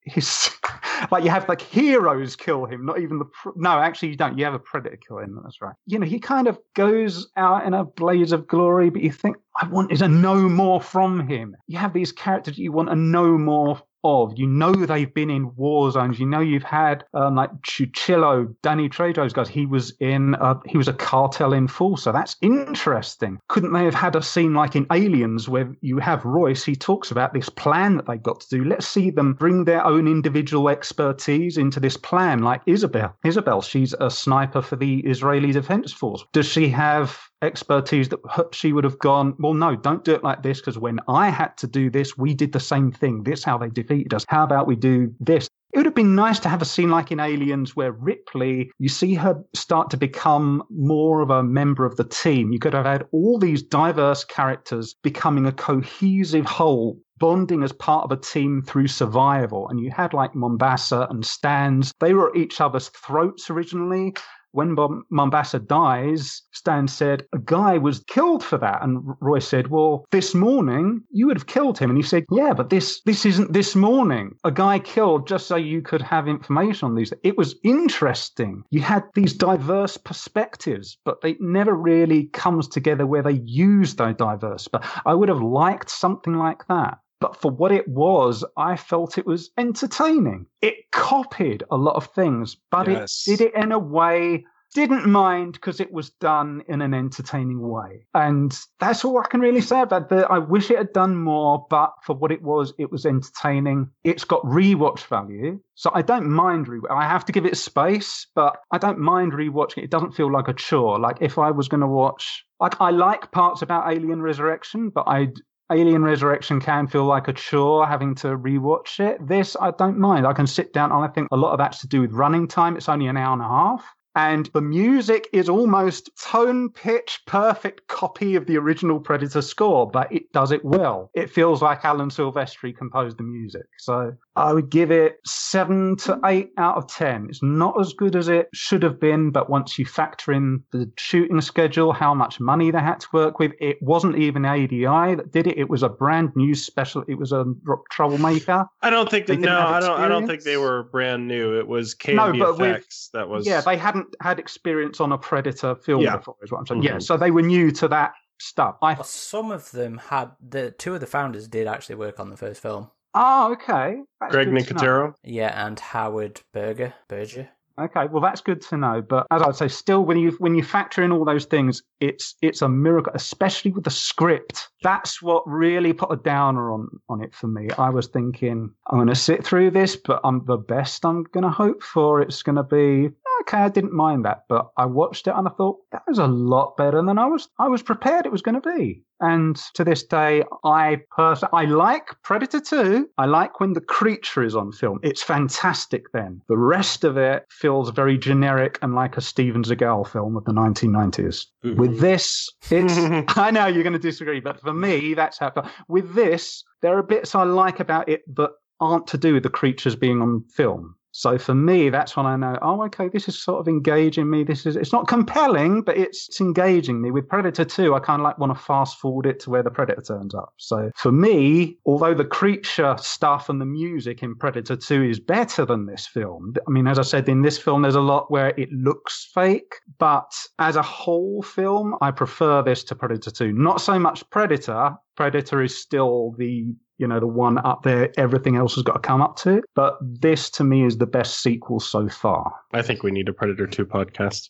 he's 0.06 0.50
like 1.10 1.24
you 1.24 1.30
have 1.30 1.48
like 1.48 1.60
heroes 1.60 2.36
kill 2.36 2.64
him, 2.64 2.86
not 2.86 3.00
even 3.00 3.18
the 3.18 3.26
no. 3.56 3.78
Actually, 3.78 4.10
you 4.10 4.16
don't. 4.16 4.38
You 4.38 4.44
have 4.44 4.54
a 4.54 4.58
predator 4.58 4.96
kill 4.96 5.18
him. 5.18 5.38
That's 5.42 5.60
right. 5.60 5.74
You 5.86 5.98
know, 5.98 6.06
he 6.06 6.18
kind 6.18 6.48
of 6.48 6.58
goes 6.74 7.28
out 7.36 7.66
in 7.66 7.74
a 7.74 7.84
blaze 7.84 8.32
of 8.32 8.46
glory, 8.46 8.90
but 8.90 9.02
you 9.02 9.12
think 9.12 9.36
I 9.60 9.66
wanted 9.68 9.98
to 9.98 10.08
know 10.08 10.48
more 10.48 10.80
from 10.80 11.28
him. 11.28 11.56
You 11.66 11.78
have 11.78 11.92
these 11.92 12.12
characters 12.12 12.58
you 12.58 12.72
want 12.72 12.88
to 12.88 12.96
know 12.96 13.36
more 13.36 13.80
of. 14.06 14.38
You 14.38 14.46
know 14.46 14.72
they've 14.72 15.12
been 15.12 15.30
in 15.30 15.54
war 15.56 15.90
zones. 15.90 16.18
You 16.18 16.26
know 16.26 16.40
you've 16.40 16.62
had 16.62 17.04
um, 17.14 17.36
like 17.36 17.50
Cuchillo, 17.62 18.54
Danny 18.62 18.88
Trejo's 18.88 19.32
guys. 19.32 19.48
He 19.48 19.66
was 19.66 19.92
in. 20.00 20.34
Uh, 20.36 20.58
he 20.66 20.76
was 20.78 20.88
a 20.88 20.92
cartel 20.92 21.52
enforcer. 21.52 22.12
That's 22.12 22.36
interesting. 22.40 23.38
Couldn't 23.48 23.72
they 23.72 23.84
have 23.84 23.94
had 23.94 24.16
a 24.16 24.22
scene 24.22 24.54
like 24.54 24.76
in 24.76 24.86
Aliens 24.92 25.48
where 25.48 25.72
you 25.80 25.98
have 25.98 26.24
Royce? 26.24 26.64
He 26.64 26.76
talks 26.76 27.10
about 27.10 27.34
this 27.34 27.48
plan 27.48 27.96
that 27.96 28.06
they've 28.06 28.22
got 28.22 28.40
to 28.40 28.48
do. 28.48 28.64
Let's 28.64 28.86
see 28.86 29.10
them 29.10 29.34
bring 29.34 29.64
their 29.64 29.84
own 29.84 30.06
individual 30.06 30.68
expertise 30.68 31.56
into 31.56 31.80
this 31.80 31.96
plan. 31.96 32.42
Like 32.42 32.62
Isabel. 32.66 33.14
Isabel, 33.24 33.62
she's 33.62 33.94
a 34.00 34.10
sniper 34.10 34.62
for 34.62 34.76
the 34.76 35.00
Israeli 35.00 35.52
Defense 35.52 35.92
Force. 35.92 36.24
Does 36.32 36.46
she 36.46 36.68
have 36.68 37.18
expertise 37.42 38.08
that 38.08 38.20
she 38.52 38.72
would 38.72 38.84
have 38.84 38.98
gone, 38.98 39.34
well, 39.38 39.54
no, 39.54 39.76
don't 39.76 40.04
do 40.04 40.14
it 40.14 40.24
like 40.24 40.42
this 40.42 40.60
because 40.60 40.78
when 40.78 40.98
I 41.08 41.28
had 41.28 41.56
to 41.58 41.66
do 41.66 41.90
this, 41.90 42.16
we 42.16 42.34
did 42.34 42.52
the 42.52 42.60
same 42.60 42.90
thing. 42.90 43.22
This 43.22 43.44
how 43.44 43.58
they 43.58 43.68
defeated 43.68 44.14
us. 44.14 44.24
How 44.28 44.44
about 44.44 44.66
we 44.66 44.76
do 44.76 45.14
this? 45.20 45.48
It 45.72 45.80
would 45.80 45.86
have 45.86 45.94
been 45.94 46.14
nice 46.14 46.38
to 46.40 46.48
have 46.48 46.62
a 46.62 46.66
scene 46.66 46.88
like 46.88 47.12
in 47.12 47.20
Aliens 47.20 47.76
where 47.76 47.92
Ripley, 47.92 48.70
you 48.78 48.88
see 48.88 49.12
her 49.14 49.42
start 49.54 49.90
to 49.90 49.98
become 49.98 50.62
more 50.70 51.20
of 51.20 51.28
a 51.28 51.42
member 51.42 51.84
of 51.84 51.96
the 51.96 52.04
team. 52.04 52.50
You 52.50 52.58
could 52.58 52.72
have 52.72 52.86
had 52.86 53.04
all 53.12 53.38
these 53.38 53.62
diverse 53.62 54.24
characters 54.24 54.94
becoming 55.02 55.44
a 55.44 55.52
cohesive 55.52 56.46
whole 56.46 56.98
bonding 57.18 57.62
as 57.62 57.72
part 57.72 58.04
of 58.04 58.12
a 58.12 58.20
team 58.20 58.62
through 58.62 58.88
survival. 58.88 59.68
And 59.68 59.80
you 59.80 59.90
had 59.90 60.14
like 60.14 60.34
Mombasa 60.34 61.08
and 61.10 61.24
Stans. 61.24 61.92
They 62.00 62.14
were 62.14 62.30
at 62.30 62.36
each 62.36 62.60
other's 62.60 62.88
throats 62.88 63.50
originally 63.50 64.14
when 64.56 64.74
Mombasa 65.10 65.58
dies, 65.58 66.42
Stan 66.52 66.88
said, 66.88 67.26
a 67.34 67.38
guy 67.38 67.76
was 67.76 68.02
killed 68.08 68.42
for 68.42 68.56
that. 68.58 68.82
And 68.82 69.02
Roy 69.20 69.38
said, 69.38 69.68
well, 69.68 70.06
this 70.10 70.34
morning 70.34 71.02
you 71.10 71.26
would 71.26 71.36
have 71.36 71.46
killed 71.46 71.78
him. 71.78 71.90
And 71.90 71.98
he 71.98 72.02
said, 72.02 72.24
yeah, 72.30 72.54
but 72.54 72.70
this, 72.70 73.02
this 73.04 73.26
isn't 73.26 73.52
this 73.52 73.76
morning. 73.76 74.34
A 74.44 74.50
guy 74.50 74.78
killed 74.78 75.28
just 75.28 75.46
so 75.46 75.56
you 75.56 75.82
could 75.82 76.00
have 76.00 76.26
information 76.26 76.86
on 76.86 76.94
these. 76.94 77.12
It 77.22 77.36
was 77.36 77.54
interesting. 77.64 78.64
You 78.70 78.80
had 78.80 79.04
these 79.14 79.34
diverse 79.34 79.98
perspectives, 79.98 80.96
but 81.04 81.18
it 81.22 81.40
never 81.40 81.74
really 81.74 82.24
comes 82.28 82.66
together 82.66 83.06
where 83.06 83.22
they 83.22 83.42
use 83.44 83.94
those 83.94 84.16
diverse. 84.16 84.68
But 84.68 84.86
I 85.04 85.14
would 85.14 85.28
have 85.28 85.42
liked 85.42 85.90
something 85.90 86.34
like 86.34 86.66
that 86.68 86.98
but 87.20 87.40
for 87.40 87.50
what 87.50 87.72
it 87.72 87.88
was, 87.88 88.44
I 88.56 88.76
felt 88.76 89.18
it 89.18 89.26
was 89.26 89.50
entertaining. 89.56 90.46
It 90.60 90.90
copied 90.92 91.62
a 91.70 91.76
lot 91.76 91.96
of 91.96 92.06
things, 92.08 92.56
but 92.70 92.88
yes. 92.88 93.24
it 93.26 93.38
did 93.38 93.46
it 93.48 93.54
in 93.54 93.72
a 93.72 93.78
way 93.78 94.44
didn't 94.76 95.06
mind 95.06 95.54
because 95.54 95.80
it 95.80 95.90
was 95.90 96.10
done 96.10 96.62
in 96.68 96.82
an 96.82 96.92
entertaining 96.92 97.66
way. 97.66 98.06
And 98.12 98.54
that's 98.78 99.06
all 99.06 99.18
I 99.18 99.26
can 99.26 99.40
really 99.40 99.62
say 99.62 99.80
about 99.80 100.10
that. 100.10 100.30
I 100.30 100.38
wish 100.38 100.70
it 100.70 100.76
had 100.76 100.92
done 100.92 101.16
more, 101.16 101.66
but 101.70 101.92
for 102.02 102.14
what 102.14 102.30
it 102.30 102.42
was, 102.42 102.74
it 102.78 102.92
was 102.92 103.06
entertaining. 103.06 103.88
It's 104.04 104.24
got 104.24 104.42
rewatch 104.42 105.06
value. 105.06 105.60
So 105.76 105.90
I 105.94 106.02
don't 106.02 106.28
mind 106.28 106.66
rewatch. 106.66 106.90
I 106.90 107.08
have 107.08 107.24
to 107.24 107.32
give 107.32 107.46
it 107.46 107.56
space, 107.56 108.26
but 108.34 108.58
I 108.70 108.76
don't 108.76 108.98
mind 108.98 109.32
rewatching 109.32 109.78
it. 109.78 109.84
It 109.84 109.90
doesn't 109.90 110.12
feel 110.12 110.30
like 110.30 110.48
a 110.48 110.52
chore. 110.52 110.98
Like 110.98 111.18
if 111.22 111.38
I 111.38 111.52
was 111.52 111.68
going 111.68 111.80
to 111.80 111.86
watch 111.86 112.44
like 112.60 112.80
I 112.80 112.90
like 112.90 113.32
parts 113.32 113.62
about 113.62 113.90
Alien 113.90 114.22
Resurrection, 114.22 114.90
but 114.90 115.04
I 115.06 115.28
Alien 115.72 116.04
Resurrection 116.04 116.60
can 116.60 116.86
feel 116.86 117.04
like 117.04 117.26
a 117.26 117.32
chore 117.32 117.86
having 117.86 118.14
to 118.16 118.28
rewatch 118.38 119.00
it. 119.00 119.26
This, 119.26 119.56
I 119.60 119.72
don't 119.72 119.98
mind. 119.98 120.26
I 120.26 120.32
can 120.32 120.46
sit 120.46 120.72
down, 120.72 120.92
and 120.92 121.04
I 121.04 121.08
think 121.08 121.28
a 121.32 121.36
lot 121.36 121.52
of 121.52 121.58
that's 121.58 121.80
to 121.80 121.88
do 121.88 122.00
with 122.00 122.12
running 122.12 122.46
time. 122.46 122.76
It's 122.76 122.88
only 122.88 123.08
an 123.08 123.16
hour 123.16 123.32
and 123.32 123.42
a 123.42 123.48
half. 123.48 123.84
And 124.14 124.48
the 124.54 124.62
music 124.62 125.28
is 125.32 125.48
almost 125.48 126.08
tone 126.22 126.70
pitch 126.70 127.20
perfect 127.26 127.86
copy 127.88 128.34
of 128.34 128.46
the 128.46 128.56
original 128.56 128.98
Predator 128.98 129.42
score, 129.42 129.90
but 129.90 130.10
it 130.10 130.32
does 130.32 130.52
it 130.52 130.64
well. 130.64 131.10
It 131.14 131.30
feels 131.30 131.60
like 131.60 131.84
Alan 131.84 132.08
Silvestri 132.08 132.74
composed 132.74 133.18
the 133.18 133.24
music. 133.24 133.66
So 133.78 134.12
I 134.36 134.52
would 134.52 134.70
give 134.70 134.90
it 134.90 135.18
seven 135.24 135.96
to 135.96 136.20
eight 136.26 136.50
out 136.58 136.76
of 136.76 136.86
10. 136.88 137.26
It's 137.30 137.42
not 137.42 137.80
as 137.80 137.94
good 137.94 138.14
as 138.14 138.28
it 138.28 138.48
should 138.52 138.82
have 138.82 139.00
been, 139.00 139.30
but 139.30 139.48
once 139.48 139.78
you 139.78 139.86
factor 139.86 140.32
in 140.32 140.62
the 140.72 140.90
shooting 140.98 141.40
schedule, 141.40 141.92
how 141.92 142.12
much 142.14 142.38
money 142.38 142.70
they 142.70 142.78
had 142.78 143.00
to 143.00 143.08
work 143.12 143.38
with, 143.38 143.52
it 143.60 143.78
wasn't 143.80 144.16
even 144.16 144.44
ADI 144.44 145.14
that 145.14 145.32
did 145.32 145.46
it. 145.46 145.56
It 145.56 145.70
was 145.70 145.82
a 145.82 145.88
brand 145.88 146.32
new 146.36 146.54
special. 146.54 147.02
It 147.08 147.14
was 147.14 147.32
a 147.32 147.46
troublemaker. 147.90 148.66
I 148.82 148.90
don't 148.90 149.10
think 149.10 149.26
that, 149.26 149.38
no, 149.38 149.58
I 149.58 149.80
don't, 149.80 149.98
I 149.98 150.06
don't 150.08 150.26
think 150.26 150.42
they 150.42 150.58
were 150.58 150.84
brand 150.84 151.26
new. 151.26 151.58
It 151.58 151.66
was 151.66 151.94
KNB 151.94 152.38
no, 152.38 152.50
effects 152.50 153.08
that 153.14 153.28
was. 153.28 153.46
Yeah, 153.46 153.62
they 153.62 153.76
hadn't 153.76 154.14
had 154.20 154.38
experience 154.38 155.00
on 155.00 155.12
a 155.12 155.18
Predator 155.18 155.74
film 155.76 156.02
yeah. 156.02 156.18
before, 156.18 156.36
is 156.42 156.52
what 156.52 156.58
I'm 156.58 156.66
saying. 156.66 156.82
Mm-hmm. 156.82 156.94
Yeah, 156.94 156.98
so 156.98 157.16
they 157.16 157.30
were 157.30 157.42
new 157.42 157.70
to 157.72 157.88
that 157.88 158.12
stuff. 158.38 158.76
I, 158.82 158.94
well, 158.94 159.04
some 159.04 159.50
of 159.50 159.70
them 159.70 159.98
had 159.98 160.32
the 160.46 160.72
two 160.72 160.94
of 160.94 161.00
the 161.00 161.06
founders 161.06 161.48
did 161.48 161.66
actually 161.66 161.96
work 161.96 162.20
on 162.20 162.30
the 162.30 162.36
first 162.36 162.60
film. 162.60 162.90
Oh, 163.18 163.52
okay. 163.52 164.02
That's 164.20 164.32
Greg 164.32 164.48
Nicotero. 164.48 165.14
Yeah, 165.24 165.66
and 165.66 165.80
Howard 165.80 166.42
Berger. 166.52 166.92
Berger. 167.08 167.48
Okay, 167.78 168.06
well 168.10 168.22
that's 168.22 168.40
good 168.40 168.62
to 168.62 168.76
know. 168.76 169.02
But 169.02 169.26
as 169.30 169.42
I 169.42 169.46
would 169.46 169.56
say, 169.56 169.68
still 169.68 170.04
when 170.04 170.18
you 170.18 170.30
when 170.38 170.54
you 170.54 170.62
factor 170.62 171.02
in 171.02 171.12
all 171.12 171.24
those 171.24 171.44
things, 171.44 171.82
it's 172.00 172.34
it's 172.40 172.62
a 172.62 172.68
miracle, 172.68 173.12
especially 173.14 173.70
with 173.70 173.84
the 173.84 173.90
script. 173.90 174.68
That's 174.82 175.20
what 175.20 175.42
really 175.46 175.92
put 175.92 176.10
a 176.10 176.16
downer 176.16 176.72
on 176.72 176.88
on 177.08 177.22
it 177.22 177.34
for 177.34 177.48
me. 177.48 177.68
I 177.78 177.90
was 177.90 178.06
thinking 178.06 178.70
I'm 178.86 178.98
going 178.98 179.08
to 179.08 179.14
sit 179.14 179.44
through 179.44 179.72
this, 179.72 179.96
but 179.96 180.20
I'm 180.24 180.44
the 180.46 180.56
best 180.56 181.04
I'm 181.04 181.24
going 181.24 181.44
to 181.44 181.50
hope 181.50 181.82
for. 181.82 182.22
It's 182.22 182.42
going 182.42 182.56
to 182.56 182.62
be 182.62 183.10
okay, 183.46 183.58
I 183.58 183.68
didn't 183.68 183.92
mind 183.92 184.24
that, 184.24 184.44
but 184.48 184.70
I 184.76 184.86
watched 184.86 185.26
it 185.26 185.34
and 185.36 185.46
I 185.46 185.50
thought 185.52 185.78
that 185.92 186.02
was 186.06 186.18
a 186.18 186.26
lot 186.26 186.76
better 186.76 187.02
than 187.02 187.18
I 187.18 187.26
was 187.26 187.48
I 187.58 187.68
was 187.68 187.82
prepared 187.82 188.26
it 188.26 188.32
was 188.32 188.42
going 188.42 188.60
to 188.60 188.76
be. 188.76 189.02
And 189.20 189.56
to 189.74 189.84
this 189.84 190.02
day, 190.02 190.44
I 190.64 191.00
personally 191.10 191.50
I 191.52 191.64
like 191.70 192.08
Predator 192.22 192.60
2. 192.60 193.08
I 193.16 193.26
like 193.26 193.60
when 193.60 193.72
the 193.72 193.80
creature 193.80 194.42
is 194.42 194.54
on 194.54 194.72
film. 194.72 195.00
It's 195.02 195.22
fantastic 195.22 196.12
then. 196.12 196.42
The 196.48 196.58
rest 196.58 197.04
of 197.04 197.16
it 197.16 197.46
feels 197.48 197.90
very 197.90 198.18
generic 198.18 198.78
and 198.82 198.94
like 198.94 199.16
a 199.16 199.22
Steven 199.22 199.62
Seagal 199.62 200.08
film 200.08 200.36
of 200.36 200.44
the 200.44 200.52
1990s. 200.52 201.46
Mm-hmm. 201.64 201.76
With 201.76 202.00
this, 202.00 202.48
it's 202.70 202.96
I 203.38 203.50
know 203.50 203.66
you're 203.66 203.82
going 203.82 203.92
to 203.92 203.98
disagree, 203.98 204.40
but 204.40 204.60
for 204.60 204.74
me, 204.74 205.14
that's 205.14 205.38
how. 205.38 205.52
With 205.88 206.14
this, 206.14 206.62
there 206.82 206.98
are 206.98 207.02
bits 207.02 207.34
I 207.34 207.44
like 207.44 207.80
about 207.80 208.08
it 208.08 208.22
that 208.36 208.50
aren't 208.80 209.06
to 209.08 209.18
do 209.18 209.34
with 209.34 209.42
the 209.42 209.48
creatures 209.48 209.96
being 209.96 210.20
on 210.20 210.44
film. 210.54 210.96
So 211.16 211.38
for 211.38 211.54
me, 211.54 211.88
that's 211.88 212.14
when 212.14 212.26
I 212.26 212.36
know, 212.36 212.58
oh, 212.60 212.84
okay, 212.84 213.08
this 213.08 213.26
is 213.26 213.42
sort 213.42 213.58
of 213.58 213.68
engaging 213.68 214.28
me. 214.28 214.44
This 214.44 214.66
is, 214.66 214.76
it's 214.76 214.92
not 214.92 215.08
compelling, 215.08 215.80
but 215.80 215.96
it's, 215.96 216.28
it's 216.28 216.42
engaging 216.42 217.00
me. 217.00 217.10
With 217.10 217.26
Predator 217.26 217.64
2, 217.64 217.94
I 217.94 218.00
kind 218.00 218.20
of 218.20 218.24
like 218.24 218.36
want 218.36 218.54
to 218.54 218.62
fast 218.62 218.98
forward 218.98 219.24
it 219.24 219.40
to 219.40 219.50
where 219.50 219.62
the 219.62 219.70
Predator 219.70 220.02
turns 220.02 220.34
up. 220.34 220.52
So 220.58 220.90
for 220.94 221.10
me, 221.10 221.78
although 221.86 222.12
the 222.12 222.26
creature 222.26 222.96
stuff 222.98 223.48
and 223.48 223.62
the 223.62 223.64
music 223.64 224.22
in 224.22 224.34
Predator 224.34 224.76
2 224.76 225.04
is 225.04 225.18
better 225.18 225.64
than 225.64 225.86
this 225.86 226.06
film, 226.06 226.52
I 226.68 226.70
mean, 226.70 226.86
as 226.86 226.98
I 226.98 227.02
said, 227.02 227.30
in 227.30 227.40
this 227.40 227.56
film, 227.56 227.80
there's 227.80 227.94
a 227.94 228.00
lot 228.02 228.30
where 228.30 228.52
it 228.58 228.70
looks 228.70 229.30
fake, 229.32 229.76
but 229.96 230.30
as 230.58 230.76
a 230.76 230.82
whole 230.82 231.40
film, 231.40 231.94
I 232.02 232.10
prefer 232.10 232.62
this 232.62 232.84
to 232.84 232.94
Predator 232.94 233.30
2. 233.30 233.54
Not 233.54 233.80
so 233.80 233.98
much 233.98 234.28
Predator. 234.28 234.94
Predator 235.16 235.62
is 235.62 235.80
still 235.80 236.34
the 236.36 236.74
you 236.98 237.06
know, 237.06 237.20
the 237.20 237.26
one 237.26 237.58
up 237.58 237.82
there. 237.82 238.10
Everything 238.16 238.56
else 238.56 238.74
has 238.74 238.82
got 238.82 238.94
to 238.94 238.98
come 239.00 239.20
up 239.20 239.36
to 239.38 239.58
it. 239.58 239.64
But 239.74 239.98
this, 240.00 240.50
to 240.50 240.64
me, 240.64 240.84
is 240.84 240.98
the 240.98 241.06
best 241.06 241.42
sequel 241.42 241.80
so 241.80 242.08
far. 242.08 242.52
I 242.72 242.82
think 242.82 243.02
we 243.02 243.10
need 243.10 243.28
a 243.28 243.32
Predator 243.32 243.66
2 243.66 243.86
podcast. 243.86 244.48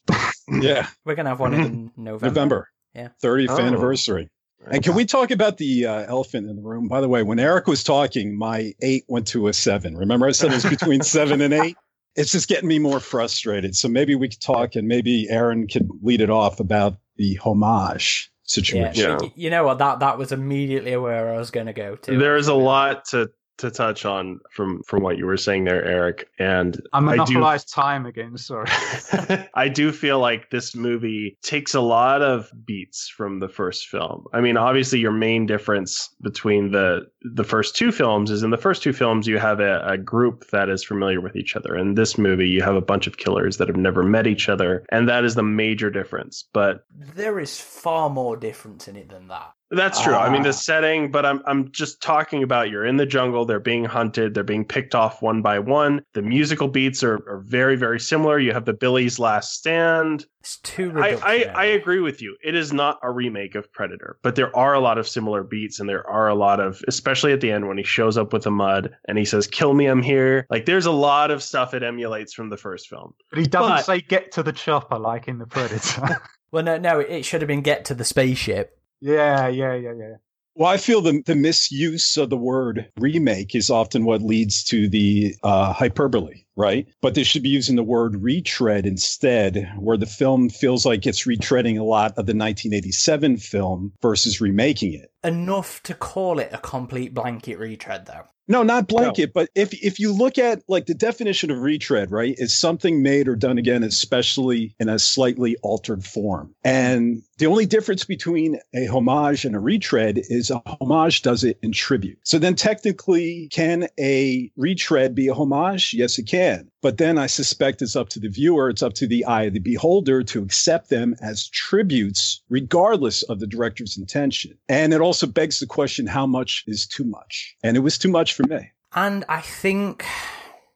yeah. 0.62 0.88
We're 1.05 1.14
going 1.14 1.24
to 1.24 1.30
have 1.30 1.40
one 1.40 1.55
in 1.55 1.92
November. 1.97 2.26
November. 2.26 2.68
Yeah. 2.94 3.09
30th 3.22 3.51
oh. 3.51 3.59
anniversary. 3.59 4.30
And 4.68 4.82
can 4.82 4.94
we 4.94 5.05
talk 5.05 5.30
about 5.30 5.59
the 5.59 5.86
uh, 5.86 6.05
elephant 6.09 6.49
in 6.49 6.57
the 6.57 6.62
room? 6.62 6.88
By 6.88 7.01
the 7.01 7.09
way, 7.09 7.22
when 7.22 7.38
Eric 7.38 7.66
was 7.66 7.84
talking, 7.84 8.36
my 8.36 8.74
eight 8.80 9.05
went 9.07 9.28
to 9.28 9.47
a 9.49 9.53
seven. 9.53 9.97
Remember, 9.97 10.26
I 10.26 10.32
said 10.32 10.51
it 10.51 10.55
was 10.55 10.64
between 10.64 11.03
seven 11.03 11.40
and 11.40 11.55
eight? 11.55 11.76
It's 12.16 12.32
just 12.32 12.49
getting 12.49 12.68
me 12.68 12.78
more 12.78 12.99
frustrated. 12.99 13.76
So 13.76 13.88
maybe 13.88 14.14
we 14.14 14.28
could 14.28 14.40
talk 14.40 14.74
and 14.74 14.88
maybe 14.88 15.28
Aaron 15.28 15.68
could 15.68 15.88
lead 16.03 16.20
it 16.20 16.30
off 16.30 16.59
about 16.59 16.97
the 17.16 17.36
homage 17.36 18.30
situation. 18.47 19.18
Yeah, 19.20 19.28
you 19.34 19.51
know 19.51 19.64
what? 19.64 19.78
That 19.78 20.01
that 20.01 20.18
was 20.18 20.32
immediately 20.32 20.97
where 20.97 21.34
I 21.34 21.36
was 21.36 21.51
going 21.51 21.66
to 21.66 21.72
go 21.72 21.97
to. 21.97 22.18
There's 22.18 22.49
a 22.49 22.55
lot 22.55 23.05
to 23.07 23.30
to 23.59 23.70
touch 23.70 24.04
on 24.04 24.40
from 24.50 24.82
from 24.82 25.02
what 25.02 25.18
you 25.18 25.26
were 25.26 25.36
saying 25.36 25.64
there, 25.64 25.84
Eric, 25.84 26.28
and 26.38 26.80
I 26.92 26.98
I 26.98 27.00
do 27.00 27.07
monopolized 27.34 27.72
time 27.72 28.07
again. 28.07 28.36
Sorry. 28.36 28.68
I 29.54 29.68
do 29.68 29.92
feel 29.92 30.18
like 30.18 30.50
this 30.50 30.74
movie 30.74 31.38
takes 31.42 31.74
a 31.74 31.80
lot 31.80 32.22
of 32.22 32.50
beats 32.64 33.09
from 33.09 33.40
the 33.40 33.48
first 33.48 33.88
film. 33.88 34.24
I 34.32 34.40
mean, 34.40 34.57
obviously, 34.57 34.98
your 34.98 35.12
main 35.12 35.46
difference 35.46 36.11
between 36.20 36.72
the 36.72 37.07
the 37.22 37.44
first 37.44 37.76
two 37.76 37.92
films 37.92 38.30
is 38.30 38.42
in 38.42 38.50
the 38.50 38.59
first 38.59 38.82
two 38.82 38.92
films 38.92 39.26
you 39.26 39.38
have 39.38 39.61
a, 39.61 39.84
a 39.86 39.98
group 39.98 40.48
that 40.50 40.68
is 40.68 40.84
familiar 40.84 41.20
with 41.20 41.36
each 41.36 41.57
other. 41.57 41.76
In 41.76 41.94
this 41.94 42.18
movie, 42.18 42.48
you 42.48 42.62
have 42.62 42.76
a 42.76 42.80
bunch 42.80 43.07
of 43.07 43.16
killers 43.16 43.57
that 43.57 43.68
have 43.68 43.76
never 43.76 44.02
met 44.02 44.26
each 44.26 44.48
other, 44.48 44.84
and 44.90 45.09
that 45.09 45.24
is 45.24 45.34
the 45.34 45.42
major 45.42 45.90
difference. 45.90 46.44
But 46.52 46.84
There 46.94 47.40
is 47.40 47.61
far 47.61 48.11
more 48.11 48.36
difference 48.36 48.88
in 48.88 48.96
it 48.96 49.09
than 49.09 49.28
that. 49.28 49.55
That's 49.71 50.03
true. 50.03 50.14
I 50.14 50.31
mean, 50.31 50.41
Ah. 50.43 50.45
the 50.45 50.53
setting, 50.53 51.11
but 51.11 51.27
I'm 51.27 51.43
I'm 51.47 51.71
just 51.73 52.01
talking 52.03 52.43
about 52.43 52.71
you're 52.71 52.85
in 52.85 52.97
the 52.97 53.07
jungle, 53.07 53.45
they're 53.45 53.59
being 53.61 53.85
hunted, 53.85 54.35
they're 54.35 54.45
being 54.45 54.64
picked 54.64 54.95
off 54.95 55.23
one 55.23 55.43
by 55.43 55.59
one. 55.59 56.03
The 56.14 56.23
musical 56.23 56.69
beats 56.69 57.03
are, 57.03 57.17
are 57.29 57.43
very, 57.45 57.77
very 57.77 57.99
similar. 58.01 58.39
You 58.39 58.53
have 58.53 58.64
the 58.64 58.73
Billy's 58.73 59.19
Last 59.19 59.55
Stand. 59.55 60.27
It's 60.41 60.59
too 60.59 60.93
I, 60.97 61.19
I. 61.23 61.43
I 61.57 61.64
agree 61.64 61.99
with 61.99 62.23
you. 62.23 62.37
It 62.45 62.55
is 62.55 62.73
not 62.73 63.01
a 63.03 63.11
remake 63.11 63.57
of 63.57 63.73
Predator, 63.73 64.19
but 64.23 64.37
there 64.37 64.57
are 64.57 64.75
a 64.75 64.81
lot 64.81 64.97
of 64.99 65.09
similar 65.09 65.43
beats, 65.43 65.81
and 65.81 65.89
there 65.89 66.09
are 66.09 66.29
a 66.29 66.35
lot 66.37 66.61
of, 66.61 66.81
especially 66.87 67.33
at 67.33 67.41
the 67.41 67.51
end 67.51 67.67
when 67.67 67.79
he 67.79 67.83
shows 67.83 68.17
up 68.17 68.33
with 68.33 68.45
the 68.45 68.51
mud 68.53 68.95
and 69.09 69.19
he 69.19 69.25
says, 69.25 69.49
"Kill 69.49 69.75
me, 69.75 69.87
I'm 69.87 70.03
here." 70.03 70.47
Like, 70.49 70.64
there's 70.67 70.87
a 70.87 70.93
lot 70.93 71.33
of 71.33 71.43
stuff 71.43 71.75
it 71.75 71.83
emulates 71.83 72.33
from 72.33 72.49
the 72.51 72.57
first 72.57 72.89
film. 72.89 73.14
But 73.31 73.41
he 73.41 73.47
doesn't 73.47 73.69
But- 73.79 73.85
say 73.85 74.01
get 74.03 74.31
to 74.33 74.45
the 74.45 74.53
chopper 74.53 74.99
like 74.99 75.27
in 75.27 75.39
the 75.39 75.47
Predator. 75.47 76.21
Well, 76.53 76.62
no, 76.62 76.79
no, 76.79 77.01
it 77.01 77.25
should 77.25 77.43
have 77.43 77.49
been 77.49 77.61
get 77.61 77.87
to 77.87 77.95
the 77.95 78.05
spaceship. 78.05 78.76
Yeah, 79.01 79.49
yeah, 79.49 79.74
yeah, 79.74 79.92
yeah. 79.99 80.14
Well, 80.55 80.70
I 80.70 80.78
feel 80.78 81.03
the, 81.03 81.22
the 81.26 81.36
misuse 81.36 82.16
of 82.16 82.30
the 82.30 82.36
word 82.36 82.90
remake 82.99 83.55
is 83.55 83.68
often 83.68 84.05
what 84.07 84.22
leads 84.22 84.64
to 84.64 84.88
the 84.88 85.34
uh, 85.42 85.72
hyperbole, 85.74 86.45
right? 86.57 86.86
But 87.02 87.14
they 87.14 87.22
should 87.22 87.42
be 87.42 87.48
using 87.48 87.76
the 87.76 87.82
word 87.82 88.22
retread 88.22 88.86
instead, 88.86 89.72
where 89.78 89.96
the 89.96 90.07
film 90.07 90.48
feels 90.48 90.86
like 90.86 91.07
it's 91.07 91.26
retreading 91.26 91.78
a 91.78 91.84
lot 91.84 92.12
of 92.12 92.26
the 92.26 92.34
1987 92.34 93.36
film 93.36 93.92
versus 94.02 94.40
remaking 94.40 94.94
it. 94.94 95.12
Enough 95.22 95.82
to 95.84 95.94
call 95.94 96.38
it 96.38 96.50
a 96.52 96.59
complete 96.59 97.14
blanket 97.14 97.59
retread, 97.59 98.07
though. 98.07 98.24
No, 98.48 98.62
not 98.62 98.86
blanket, 98.86 99.32
but 99.32 99.50
if 99.57 99.74
if 99.82 99.98
you 99.98 100.12
look 100.12 100.38
at 100.38 100.62
like 100.68 100.86
the 100.86 100.94
definition 100.94 101.50
of 101.50 101.59
retread, 101.59 102.12
right, 102.12 102.34
is 102.38 102.57
something 102.57 103.02
made 103.02 103.26
or 103.26 103.34
done 103.34 103.59
again, 103.59 103.82
especially 103.82 104.76
in 104.78 104.88
a 104.88 105.00
slightly 105.00 105.57
altered 105.62 106.04
form. 106.04 106.54
And 106.62 107.22
the 107.38 107.46
only 107.46 107.66
difference 107.66 108.04
between 108.04 108.61
a 108.74 108.86
homage 108.86 109.44
and 109.44 109.57
a 109.57 109.61
retread 109.61 110.18
is 110.28 110.50
a 110.50 110.62
homage 110.80 111.22
does 111.22 111.42
it 111.42 111.59
in 111.62 111.72
tribute. 111.72 112.18
So 112.22 112.38
then 112.38 112.54
technically, 112.54 113.48
can 113.50 113.88
a 113.98 114.50
retread 114.57 115.14
be 115.14 115.26
a 115.26 115.34
homage? 115.34 115.92
Yes, 115.92 116.18
it 116.18 116.28
can. 116.28 116.45
But 116.82 116.99
then 116.99 117.18
I 117.18 117.26
suspect 117.26 117.82
it's 117.82 117.97
up 117.97 118.09
to 118.11 118.20
the 118.20 118.28
viewer, 118.28 118.68
it's 118.70 118.82
up 118.82 118.94
to 118.94 119.07
the 119.07 119.24
eye 119.24 119.44
of 119.44 119.55
the 119.55 119.59
beholder 119.61 120.22
to 120.24 120.42
accept 120.42 120.88
them 120.88 121.14
as 121.20 121.49
tributes, 121.49 122.42
regardless 122.49 123.22
of 123.24 123.40
the 123.40 123.47
director's 123.47 123.97
intention. 123.97 124.57
And 124.68 124.92
it 124.92 125.01
also 125.01 125.26
begs 125.26 125.59
the 125.61 125.66
question, 125.66 126.07
how 126.07 126.26
much 126.26 126.64
is 126.66 126.86
too 126.86 127.05
much? 127.05 127.57
And 127.62 127.76
it 127.76 127.80
was 127.80 127.99
too 127.99 128.11
much 128.11 128.34
for 128.34 128.44
me. 128.44 128.70
And 128.94 129.24
I 129.28 129.40
think 129.40 130.05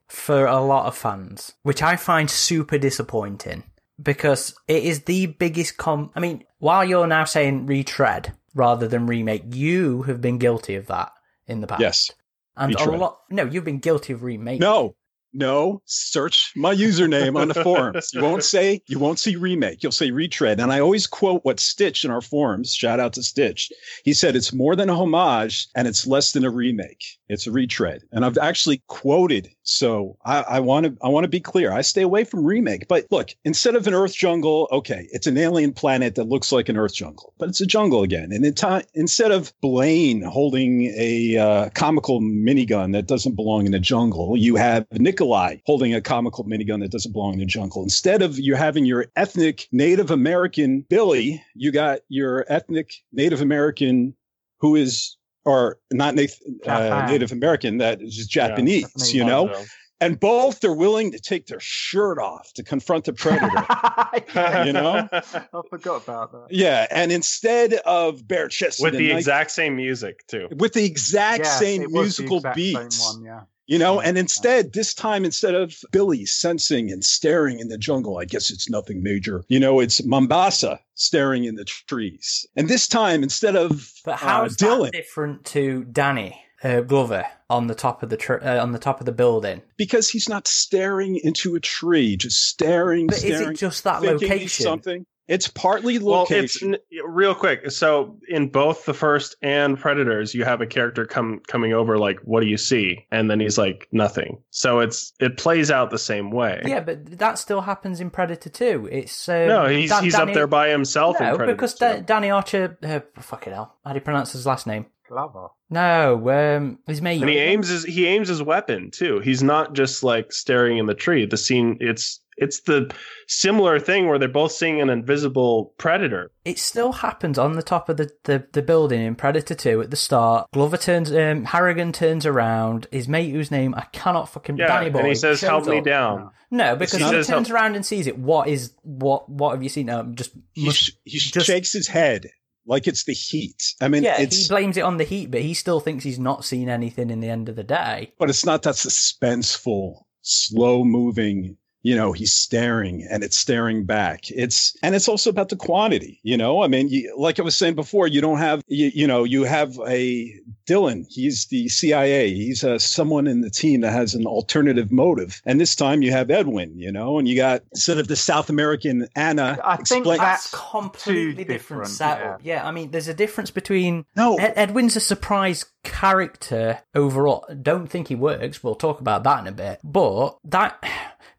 for 0.08 0.46
a 0.46 0.60
lot 0.60 0.86
of 0.86 0.96
fans, 0.96 1.52
which 1.62 1.82
I 1.82 1.96
find 1.96 2.28
super 2.30 2.78
disappointing 2.78 3.62
because 4.02 4.54
it 4.66 4.82
is 4.82 5.04
the 5.04 5.26
biggest 5.26 5.76
com. 5.76 6.10
I 6.14 6.20
mean, 6.20 6.44
while 6.58 6.84
you're 6.84 7.06
now 7.06 7.24
saying 7.24 7.66
retread 7.66 8.32
rather 8.54 8.88
than 8.88 9.06
remake, 9.06 9.44
you 9.54 10.02
have 10.02 10.20
been 10.20 10.38
guilty 10.38 10.74
of 10.74 10.86
that 10.88 11.12
in 11.46 11.60
the 11.60 11.66
past. 11.66 11.80
Yes. 11.80 12.10
And 12.56 12.74
a 12.74 12.90
lot. 12.90 13.20
No, 13.30 13.44
you've 13.44 13.64
been 13.64 13.78
guilty 13.78 14.12
of 14.12 14.22
remake. 14.22 14.60
No, 14.60 14.94
no. 15.32 15.82
Search 15.86 16.52
my 16.56 16.74
username 16.74 17.38
on 17.38 17.48
the 17.48 17.54
forums. 17.54 18.10
You 18.12 18.22
won't 18.22 18.44
say 18.44 18.82
you 18.86 18.98
won't 18.98 19.18
see 19.18 19.36
remake. 19.36 19.82
You'll 19.82 19.92
say 19.92 20.10
retread. 20.10 20.60
And 20.60 20.72
I 20.72 20.80
always 20.80 21.06
quote 21.06 21.44
what 21.44 21.60
Stitch 21.60 22.04
in 22.04 22.10
our 22.10 22.20
forums. 22.20 22.74
Shout 22.74 23.00
out 23.00 23.12
to 23.14 23.22
Stitch. 23.22 23.70
He 24.04 24.12
said 24.12 24.36
it's 24.36 24.52
more 24.52 24.76
than 24.76 24.90
a 24.90 24.94
homage 24.94 25.68
and 25.74 25.86
it's 25.86 26.06
less 26.06 26.32
than 26.32 26.44
a 26.44 26.50
remake. 26.50 27.04
It's 27.28 27.46
a 27.46 27.52
retread. 27.52 28.02
And 28.12 28.24
I've 28.24 28.38
actually 28.38 28.82
quoted. 28.88 29.48
So 29.62 30.16
I 30.24 30.58
want 30.58 30.86
to 30.86 30.96
I 31.02 31.08
want 31.08 31.24
to 31.24 31.28
be 31.28 31.40
clear. 31.40 31.72
I 31.72 31.82
stay 31.82 32.02
away 32.02 32.24
from 32.24 32.44
remake. 32.44 32.88
But 32.88 33.06
look, 33.10 33.30
instead 33.44 33.76
of 33.76 33.86
an 33.86 33.94
Earth 33.94 34.14
jungle, 34.14 34.68
okay, 34.72 35.06
it's 35.12 35.26
an 35.26 35.38
alien 35.38 35.72
planet 35.72 36.16
that 36.16 36.24
looks 36.28 36.50
like 36.50 36.68
an 36.68 36.76
Earth 36.76 36.94
jungle, 36.94 37.34
but 37.38 37.48
it's 37.48 37.60
a 37.60 37.66
jungle 37.66 38.02
again. 38.02 38.32
And 38.32 38.56
time, 38.56 38.82
instead 38.94 39.30
of 39.30 39.52
Blaine 39.60 40.22
holding 40.22 40.92
a 40.96 41.36
uh, 41.36 41.68
comical 41.70 42.20
minigun 42.20 42.92
that 42.92 43.06
doesn't 43.06 43.36
belong 43.36 43.66
in 43.66 43.72
the 43.72 43.78
jungle, 43.78 44.36
you 44.36 44.56
have 44.56 44.86
Nikolai 45.20 45.56
holding 45.66 45.94
a 45.94 46.00
comical 46.00 46.44
minigun 46.44 46.80
that 46.80 46.90
doesn't 46.90 47.12
belong 47.12 47.34
in 47.34 47.40
the 47.40 47.44
jungle. 47.44 47.82
Instead 47.82 48.22
of 48.22 48.38
you 48.38 48.54
having 48.54 48.86
your 48.86 49.06
ethnic 49.16 49.68
Native 49.70 50.10
American 50.10 50.80
Billy, 50.88 51.42
you 51.54 51.70
got 51.70 52.00
your 52.08 52.46
ethnic 52.48 52.94
Native 53.12 53.42
American 53.42 54.14
who 54.60 54.76
is 54.76 55.16
or 55.44 55.78
not 55.90 56.14
Native, 56.14 56.38
uh, 56.66 57.06
Native 57.06 57.32
American 57.32 57.78
that 57.78 58.00
is 58.00 58.16
just 58.16 58.30
Japanese, 58.30 58.84
Japanese. 58.84 59.14
you 59.14 59.24
know, 59.24 59.52
So, 59.52 59.64
and 60.00 60.18
both 60.18 60.64
are 60.64 60.74
willing 60.74 61.12
to 61.12 61.18
take 61.18 61.46
their 61.46 61.60
shirt 61.60 62.18
off 62.18 62.52
to 62.54 62.62
confront 62.62 63.04
the 63.04 63.12
predator. 63.12 63.50
You 64.66 64.72
know? 64.72 65.08
I 65.12 65.60
forgot 65.68 66.02
about 66.04 66.32
that. 66.32 66.46
yeah, 66.50 66.86
and 66.90 67.12
instead 67.12 67.74
of 67.86 68.26
bare 68.26 68.48
chest 68.48 68.80
with 68.82 68.94
the 68.94 69.10
exact 69.12 69.50
same 69.50 69.76
music 69.76 70.26
too. 70.26 70.48
with 70.56 70.72
the 70.72 70.84
exact 70.84 71.44
Yeah, 71.44 71.50
same 71.58 71.82
it 71.82 71.90
was 71.90 72.16
the 72.16 72.22
musical 72.24 72.38
exact 72.38 72.56
same 72.58 72.74
beats, 72.74 73.14
one, 73.14 73.24
yeah. 73.24 73.40
you 73.66 73.78
know, 73.78 74.00
Yeah. 74.00 74.08
and 74.08 74.18
instead 74.18 74.72
this 74.72 74.94
time 74.94 75.24
instead 75.24 75.54
of 75.54 75.74
Billy 75.92 76.26
sensing 76.26 76.90
and 76.90 77.04
staring 77.04 77.60
in 77.60 77.68
the 77.68 77.78
jungle, 77.78 78.18
I 78.18 78.24
guess 78.24 78.50
it's 78.50 78.68
nothing 78.70 79.02
major. 79.02 79.44
You 79.48 79.60
know, 79.60 79.80
it's 79.80 80.04
Mombasa 80.04 80.80
staring 80.94 81.44
in 81.44 81.54
the 81.56 81.64
trees, 81.64 82.46
and 82.56 82.68
this 82.68 82.88
time 82.88 83.22
instead 83.22 83.56
of 83.56 83.92
But 84.04 84.16
how 84.16 84.42
uh, 84.42 84.46
is 84.46 84.56
Dylan, 84.56 84.84
that 84.84 84.92
different 84.92 85.44
to 85.46 85.84
Danny 85.84 86.40
uh, 86.62 86.80
Glover 86.82 87.24
on 87.48 87.66
the 87.66 87.74
top 87.74 88.02
of 88.02 88.10
the 88.10 88.16
tr- 88.16 88.42
uh, 88.42 88.58
on 88.62 88.72
the 88.72 88.78
top 88.78 89.00
of 89.00 89.06
the 89.06 89.12
building? 89.12 89.62
because 89.76 90.08
he's 90.10 90.28
not 90.28 90.46
staring 90.46 91.16
into 91.22 91.54
a 91.56 91.60
tree, 91.60 92.16
just 92.16 92.46
staring, 92.48 93.06
But 93.06 93.24
is 93.24 93.40
it 93.40 93.54
just 93.56 93.84
that 93.84 94.02
location? 94.02 94.64
something. 94.64 95.06
It's 95.28 95.46
partly 95.46 96.00
location. 96.00 96.72
Well, 96.72 96.80
it's 96.90 97.02
real 97.06 97.36
quick. 97.36 97.70
So 97.70 98.18
in 98.28 98.48
both 98.48 98.84
the 98.84 98.92
first 98.94 99.36
and 99.42 99.78
Predators, 99.78 100.34
you 100.34 100.42
have 100.44 100.60
a 100.60 100.66
character 100.66 101.06
come 101.06 101.40
coming 101.46 101.72
over 101.72 101.98
like, 101.98 102.18
"What 102.24 102.40
do 102.40 102.48
you 102.48 102.56
see?" 102.56 103.06
And 103.12 103.30
then 103.30 103.38
he's 103.38 103.56
like, 103.56 103.86
"Nothing." 103.92 104.42
So 104.50 104.80
it's 104.80 105.12
it 105.20 105.36
plays 105.36 105.70
out 105.70 105.90
the 105.90 106.00
same 106.00 106.32
way. 106.32 106.62
Yeah, 106.66 106.80
but 106.80 107.18
that 107.20 107.38
still 107.38 107.60
happens 107.60 108.00
in 108.00 108.10
Predator 108.10 108.50
2. 108.50 108.88
It's 108.90 109.28
um, 109.28 109.46
No, 109.46 109.66
he's 109.68 109.90
Dan- 109.90 110.02
he's 110.02 110.14
Danny- 110.14 110.32
up 110.32 110.34
there 110.34 110.48
by 110.48 110.68
himself 110.68 111.20
in 111.20 111.26
No, 111.28 111.38
because 111.46 111.74
too. 111.74 111.84
Da- 111.84 112.00
Danny 112.00 112.30
Archer. 112.30 112.76
Uh, 112.82 112.98
fucking 113.22 113.52
hell, 113.52 113.76
how 113.84 113.92
do 113.92 113.98
you 113.98 114.04
pronounce 114.04 114.32
his 114.32 114.46
last 114.46 114.66
name? 114.66 114.86
Glover. 115.10 115.48
No, 115.68 116.30
um, 116.30 116.78
his 116.86 117.02
mate. 117.02 117.20
and 117.20 117.28
he 117.28 117.36
aims 117.38 117.68
his 117.68 117.84
he 117.84 118.06
aims 118.06 118.28
his 118.28 118.42
weapon 118.42 118.90
too. 118.90 119.18
He's 119.20 119.42
not 119.42 119.74
just 119.74 120.02
like 120.02 120.32
staring 120.32 120.78
in 120.78 120.86
the 120.86 120.94
tree. 120.94 121.26
The 121.26 121.36
scene 121.36 121.76
it's 121.80 122.20
it's 122.36 122.60
the 122.60 122.90
similar 123.26 123.78
thing 123.78 124.08
where 124.08 124.18
they're 124.18 124.28
both 124.28 124.52
seeing 124.52 124.80
an 124.80 124.88
invisible 124.88 125.74
predator. 125.76 126.30
It 126.46 126.58
still 126.58 126.92
happens 126.92 127.38
on 127.38 127.52
the 127.52 127.62
top 127.62 127.90
of 127.90 127.98
the, 127.98 128.10
the, 128.24 128.46
the 128.52 128.62
building 128.62 129.02
in 129.02 129.14
Predator 129.14 129.54
2 129.54 129.82
at 129.82 129.90
the 129.90 129.96
start. 129.96 130.48
Glover 130.54 130.78
turns, 130.78 131.12
um, 131.12 131.44
Harrigan 131.44 131.92
turns 131.92 132.24
around. 132.24 132.86
His 132.90 133.08
mate, 133.08 133.30
whose 133.32 133.50
name 133.50 133.74
I 133.74 133.82
cannot 133.92 134.30
fucking. 134.30 134.56
Yeah, 134.56 134.68
Danny 134.68 134.88
Boy. 134.88 135.00
and 135.00 135.08
he 135.08 135.14
says, 135.16 135.40
shows 135.40 135.48
"Help 135.50 135.66
me 135.66 135.78
up. 135.80 135.84
down." 135.84 136.30
No, 136.50 136.76
because 136.76 136.98
He 136.98 137.04
he, 137.04 137.10
says, 137.10 137.26
turns 137.26 137.48
"Help." 137.48 137.54
around 137.60 137.76
and 137.76 137.84
sees 137.84 138.06
it. 138.06 138.16
What 138.18 138.48
is 138.48 138.72
what? 138.82 139.28
What 139.28 139.50
have 139.52 139.62
you 139.62 139.68
seen? 139.68 139.90
Um, 139.90 140.14
just 140.14 140.30
he, 140.52 140.70
sh- 140.70 140.92
he 141.04 141.18
just- 141.18 141.46
shakes 141.46 141.72
his 141.72 141.88
head 141.88 142.30
like 142.66 142.86
it's 142.86 143.04
the 143.04 143.14
heat. 143.14 143.74
I 143.80 143.88
mean, 143.88 144.02
yeah, 144.02 144.20
it's 144.20 144.46
he 144.46 144.48
blames 144.48 144.76
it 144.76 144.82
on 144.82 144.96
the 144.96 145.04
heat, 145.04 145.30
but 145.30 145.42
he 145.42 145.54
still 145.54 145.80
thinks 145.80 146.04
he's 146.04 146.18
not 146.18 146.44
seen 146.44 146.68
anything 146.68 147.10
in 147.10 147.20
the 147.20 147.28
end 147.28 147.48
of 147.48 147.56
the 147.56 147.64
day. 147.64 148.12
but 148.18 148.30
it's 148.30 148.44
not 148.44 148.62
that 148.62 148.74
suspenseful, 148.74 150.02
slow 150.22 150.84
moving. 150.84 151.56
You 151.82 151.96
know, 151.96 152.12
he's 152.12 152.32
staring 152.34 153.06
and 153.10 153.24
it's 153.24 153.36
staring 153.36 153.84
back. 153.84 154.30
It's, 154.30 154.76
and 154.82 154.94
it's 154.94 155.08
also 155.08 155.30
about 155.30 155.48
the 155.48 155.56
quantity, 155.56 156.20
you 156.22 156.36
know, 156.36 156.62
I 156.62 156.68
mean, 156.68 156.88
you, 156.88 157.14
like 157.18 157.38
I 157.38 157.42
was 157.42 157.56
saying 157.56 157.74
before, 157.74 158.06
you 158.06 158.20
don't 158.20 158.38
have, 158.38 158.62
you, 158.66 158.90
you 158.94 159.06
know, 159.06 159.24
you 159.24 159.44
have 159.44 159.78
a 159.86 160.34
Dylan. 160.68 161.06
He's 161.08 161.46
the 161.46 161.68
CIA. 161.68 162.32
He's 162.34 162.62
uh, 162.62 162.78
someone 162.78 163.26
in 163.26 163.40
the 163.40 163.50
team 163.50 163.80
that 163.80 163.92
has 163.92 164.14
an 164.14 164.26
alternative 164.26 164.92
motive. 164.92 165.40
And 165.46 165.60
this 165.60 165.74
time 165.74 166.02
you 166.02 166.12
have 166.12 166.30
Edwin, 166.30 166.78
you 166.78 166.92
know, 166.92 167.18
and 167.18 167.26
you 167.26 167.34
got 167.36 167.62
sort 167.74 167.98
of 167.98 168.08
the 168.08 168.16
South 168.16 168.50
American 168.50 169.08
Anna. 169.16 169.58
I 169.64 169.76
think 169.76 169.80
explain- 169.80 170.18
that- 170.18 170.18
That's 170.18 170.50
completely 170.52 171.44
different 171.44 171.60
different, 171.60 171.88
setup. 171.88 172.40
Yeah. 172.44 172.66
I 172.66 172.70
mean, 172.70 172.90
there's 172.90 173.08
a 173.08 173.14
difference 173.14 173.50
between 173.50 174.04
no, 174.16 174.36
Ed- 174.36 174.52
Edwin's 174.56 174.96
a 174.96 175.00
surprise 175.00 175.64
character 175.82 176.80
overall. 176.94 177.44
Don't 177.62 177.86
think 177.88 178.08
he 178.08 178.14
works. 178.14 178.62
We'll 178.62 178.74
talk 178.74 179.00
about 179.00 179.22
that 179.24 179.40
in 179.40 179.46
a 179.46 179.52
bit. 179.52 179.80
But 179.84 180.36
that 180.44 180.82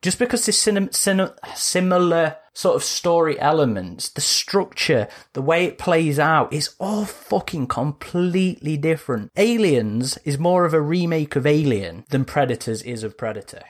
just 0.02 0.20
because 0.20 0.42
cinem- 0.42 1.34
similar 1.56 2.38
sort 2.54 2.76
of 2.76 2.84
story 2.84 3.40
elements, 3.40 4.10
the 4.10 4.22
structure, 4.22 5.08
the 5.34 5.42
way 5.42 5.66
it 5.66 5.78
plays 5.78 6.20
out 6.20 6.52
is 6.52 6.76
all 6.80 7.06
fucking 7.06 7.68
completely 7.68 8.78
different. 8.78 9.32
Aliens 9.38 10.18
is 10.26 10.38
more 10.38 10.66
of 10.66 10.74
a 10.74 10.82
remake 10.82 11.36
of 11.36 11.46
Alien 11.46 12.04
than 12.10 12.26
Predators 12.26 12.82
is 12.82 13.04
of 13.04 13.18
Predator. 13.18 13.62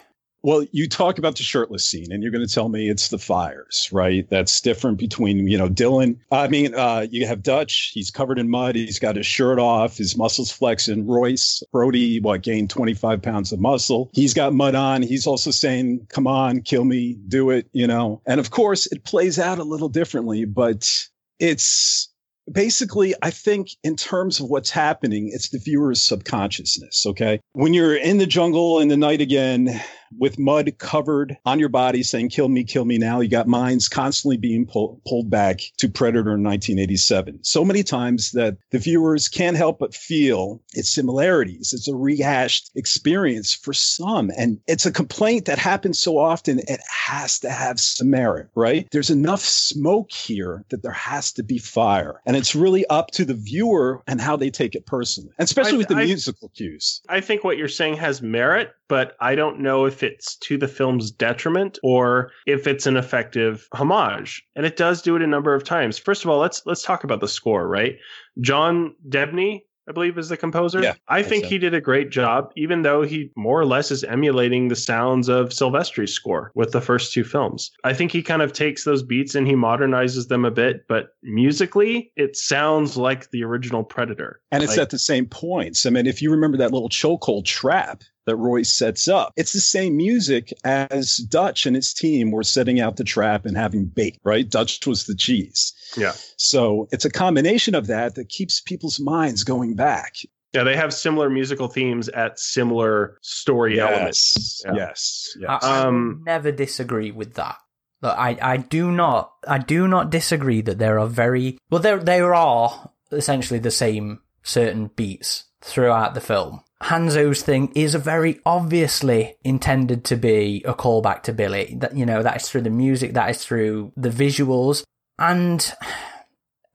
Well, 0.44 0.66
you 0.72 0.90
talk 0.90 1.20
about 1.20 1.36
the 1.36 1.44
shirtless 1.44 1.86
scene, 1.86 2.12
and 2.12 2.24
you're 2.24 2.32
going 2.32 2.46
to 2.46 2.52
tell 2.52 2.70
me 2.70 2.90
it's 2.90 3.10
the 3.10 3.20
fires, 3.20 3.90
right? 3.92 4.28
That's 4.30 4.60
different 4.60 4.98
between, 4.98 5.48
you 5.48 5.58
know, 5.58 5.70
Dylan. 5.70 6.18
I 6.32 6.48
mean, 6.48 6.74
uh, 6.74 7.06
you 7.12 7.28
have 7.28 7.44
Dutch. 7.44 7.92
He's 7.94 8.10
covered 8.10 8.40
in 8.40 8.50
mud. 8.50 8.76
He's 8.76 8.98
got 8.98 9.16
his 9.16 9.26
shirt 9.26 9.60
off. 9.60 9.98
His 9.98 10.18
muscles 10.18 10.52
flexing. 10.52 11.06
Royce 11.06 11.62
Brody, 11.72 12.20
what, 12.20 12.42
gained 12.42 12.72
25 12.72 13.22
pounds 13.22 13.52
of 13.52 13.60
muscle. 13.60 14.10
He's 14.14 14.34
got 14.34 14.54
mud 14.54 14.74
on. 14.74 15.04
He's 15.04 15.28
also 15.28 15.52
saying, 15.52 16.08
come 16.10 16.26
on, 16.26 16.62
kill 16.62 16.86
me, 16.86 17.18
do 17.28 17.52
it, 17.52 17.68
you 17.72 17.86
know. 17.86 18.22
And 18.26 18.40
of 18.40 18.50
course, 18.50 18.88
it 18.88 19.04
plays 19.04 19.38
out 19.38 19.60
a 19.60 19.64
little 19.64 19.90
differently, 19.90 20.46
but 20.46 20.92
it's 21.40 22.10
basically, 22.52 23.14
I 23.22 23.30
think 23.30 23.70
in 23.84 23.96
terms 23.96 24.40
of 24.40 24.50
what's 24.50 24.72
happening, 24.72 25.30
it's 25.32 25.50
the 25.50 25.60
viewer's 25.60 26.02
subconsciousness. 26.02 27.06
Okay. 27.06 27.40
When 27.54 27.74
you're 27.74 27.96
in 27.96 28.18
the 28.18 28.26
jungle 28.26 28.80
in 28.80 28.88
the 28.88 28.98
night 28.98 29.22
again, 29.22 29.80
with 30.18 30.38
mud 30.40 30.72
covered 30.78 31.38
on 31.46 31.60
your 31.60 31.70
body 31.70 32.04
saying, 32.04 32.30
kill 32.30 32.50
me, 32.50 32.64
kill 32.64 32.86
me 32.86 32.98
now. 32.98 33.20
You 33.20 33.30
got 33.30 33.48
minds 33.48 33.88
constantly 33.88 34.38
being 34.38 34.66
pull, 34.66 35.02
pulled 35.08 35.30
back 35.30 35.62
to 35.78 35.90
Predator 35.90 36.34
in 36.34 36.44
1987. 36.44 37.44
So 37.44 37.64
many 37.66 37.84
times 37.84 38.32
that 38.32 38.58
the 38.72 38.80
viewers 38.80 39.28
can't 39.28 39.58
help 39.58 39.80
but 39.80 39.94
feel 39.94 40.62
its 40.74 40.94
similarities. 40.94 41.74
It's 41.74 41.88
a 41.88 41.96
rehashed 41.96 42.72
experience 42.76 43.54
for 43.54 43.74
some. 43.74 44.32
And 44.38 44.60
it's 44.68 44.86
a 44.86 44.92
complaint 44.92 45.46
that 45.46 45.58
happens 45.58 46.00
so 46.00 46.18
often, 46.18 46.60
it 46.68 46.82
has 46.90 47.40
to 47.40 47.50
have 47.50 47.80
some 47.80 48.10
merit, 48.10 48.50
right? 48.56 48.88
There's 48.92 49.10
enough 49.10 49.42
smoke 49.42 50.12
here 50.12 50.64
that 50.70 50.84
there 50.84 50.92
has 50.92 51.32
to 51.34 51.44
be 51.44 51.58
fire. 51.58 52.22
And 52.26 52.36
it's 52.36 52.56
really 52.56 52.86
up 52.88 53.12
to 53.12 53.26
the 53.26 53.34
viewer 53.34 54.02
and 54.08 54.20
how 54.22 54.36
they 54.36 54.50
take 54.50 54.76
it 54.76 54.86
personally, 54.86 55.32
and 55.38 55.46
especially 55.46 55.74
I- 55.74 55.78
with 55.78 55.88
the 55.88 55.96
I- 55.96 56.06
musical 56.06 56.50
cues. 56.50 57.02
I 57.10 57.22
think 57.22 57.44
what 57.44 57.58
you're 57.58 57.68
saying 57.68 57.98
has 57.98 58.22
merit, 58.22 58.72
but 58.92 59.16
I 59.22 59.36
don't 59.36 59.62
know 59.62 59.86
if 59.86 60.04
it's 60.04 60.36
to 60.36 60.58
the 60.58 60.68
film's 60.68 61.12
detriment 61.12 61.80
or 61.82 62.34
if 62.46 62.68
it's 62.68 62.86
an 62.86 62.98
effective 62.98 63.70
homage. 63.74 64.44
And 64.58 64.66
it 64.66 64.76
does 64.76 65.02
do 65.02 65.16
it 65.16 65.22
a 65.22 65.28
number 65.28 65.56
of 65.56 65.64
times. 65.64 65.98
First 65.98 66.26
of 66.26 66.30
all, 66.30 66.40
let's 66.40 66.62
let's 66.66 66.84
talk 66.84 67.06
about 67.06 67.22
the 67.22 67.28
score, 67.30 67.70
right? 67.70 67.96
John 68.42 68.94
Debney, 69.08 69.62
I 69.88 69.94
believe, 69.94 70.18
is 70.18 70.28
the 70.28 70.36
composer. 70.36 70.84
Yeah, 70.84 70.96
I 71.08 71.24
think 71.24 71.46
so. 71.46 71.52
he 71.52 71.58
did 71.58 71.74
a 71.74 71.80
great 71.80 72.10
job, 72.12 72.52
even 72.58 72.82
though 72.82 73.02
he 73.04 73.32
more 73.38 73.62
or 73.62 73.66
less 73.66 73.92
is 73.92 74.04
emulating 74.04 74.68
the 74.68 74.76
sounds 74.76 75.30
of 75.30 75.54
Silvestri's 75.54 76.14
score 76.14 76.52
with 76.54 76.74
the 76.74 76.82
first 76.82 77.14
two 77.14 77.24
films. 77.24 77.72
I 77.86 77.94
think 77.94 78.12
he 78.12 78.22
kind 78.22 78.42
of 78.42 78.52
takes 78.52 78.84
those 78.84 79.04
beats 79.04 79.36
and 79.36 79.48
he 79.48 79.54
modernizes 79.54 80.28
them 80.28 80.44
a 80.44 80.52
bit, 80.52 80.86
but 80.90 81.16
musically, 81.24 82.12
it 82.18 82.36
sounds 82.36 82.98
like 82.98 83.32
the 83.32 83.44
original 83.46 83.86
Predator. 83.86 84.42
And 84.52 84.64
it's 84.64 84.74
Like- 84.74 84.82
at 84.84 84.90
the 84.90 85.00
same 85.00 85.28
points. 85.28 85.86
I 85.86 85.92
mean, 85.92 86.08
if 86.08 86.22
you 86.22 86.30
remember 86.30 86.58
that 86.58 86.74
little 86.74 86.90
chokehold 86.90 87.46
trap 87.46 88.04
that 88.26 88.36
Roy 88.36 88.64
sets 88.64 89.08
up, 89.08 89.34
it's 89.36 89.54
the 89.54 89.60
same 89.60 89.98
music 89.98 90.54
as 90.64 91.18
Dutch 91.18 91.66
and 91.66 91.76
his 91.76 91.94
team 91.94 92.32
were 92.32 92.44
setting 92.44 92.80
out 92.80 92.98
the 92.98 93.04
trap 93.04 93.46
and 93.46 93.58
having 93.58 93.86
bait, 93.86 94.20
right? 94.24 94.48
Dutch 94.50 94.86
was 94.86 95.06
the 95.06 95.16
cheese. 95.16 95.74
Yeah. 95.98 96.14
So 96.38 96.88
it's 96.92 97.06
a 97.06 97.10
combination 97.10 97.76
of 97.76 97.88
that 97.88 98.16
that 98.16 98.30
keeps 98.30 98.62
people's 98.62 99.00
minds 99.00 99.44
going 99.44 99.76
back. 99.76 100.16
Yeah, 100.54 100.64
they 100.64 100.76
have 100.76 100.94
similar 100.94 101.30
musical 101.30 101.68
themes 101.70 102.10
at 102.10 102.38
similar 102.38 103.18
story 103.22 103.80
elements. 103.80 104.36
Yes. 104.36 104.62
Yeah. 104.66 104.74
Yes. 104.76 105.38
Yes. 105.40 105.64
I, 105.64 105.68
I 105.68 105.88
Um, 105.88 106.24
never 106.26 106.52
disagree 106.52 107.12
with 107.12 107.36
that. 107.36 107.56
Look, 108.02 108.18
I, 108.18 108.38
I 108.42 108.58
do 108.58 108.92
not 108.92 109.32
I 109.48 109.60
do 109.60 109.88
not 109.88 110.10
disagree 110.10 110.62
that 110.62 110.80
there 110.80 111.00
are 111.00 111.08
very 111.08 111.58
well 111.70 111.82
there 111.82 112.00
there 112.00 112.34
are 112.34 112.90
essentially 113.12 113.60
the 113.60 113.72
same 113.72 114.22
certain 114.44 114.88
beats 114.88 115.46
throughout 115.62 116.16
the 116.16 116.22
film. 116.22 116.64
Hanzo's 116.82 117.44
thing 117.44 117.72
is 117.76 117.96
very 117.96 118.40
obviously 118.46 119.36
intended 119.44 120.04
to 120.06 120.16
be 120.16 120.64
a 120.66 120.74
callback 120.74 121.24
to 121.24 121.34
Billy. 121.34 121.76
That 121.80 121.96
you 121.96 122.06
know, 122.06 122.24
that 122.24 122.38
is 122.42 122.50
through 122.50 122.62
the 122.62 122.70
music, 122.70 123.14
that 123.14 123.30
is 123.30 123.44
through 123.44 123.92
the 123.96 124.10
visuals, 124.10 124.84
and 125.20 125.72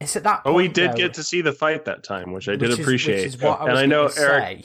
it's 0.01 0.15
at 0.17 0.25
that. 0.25 0.43
But 0.45 0.55
we 0.55 0.69
did 0.69 0.93
though, 0.93 0.97
get 0.97 1.15
to 1.15 1.23
see 1.23 1.41
the 1.41 1.53
fight 1.53 1.85
that 1.87 2.05
time, 2.05 2.33
which 2.33 2.49
I 2.49 2.57
did 2.57 2.71
is- 2.71 2.79
appreciate. 2.79 3.33
which 3.33 3.43
I 3.43 3.67
and 3.69 3.79
I 3.79 3.87
know 3.87 4.09
Eric, 4.17 4.65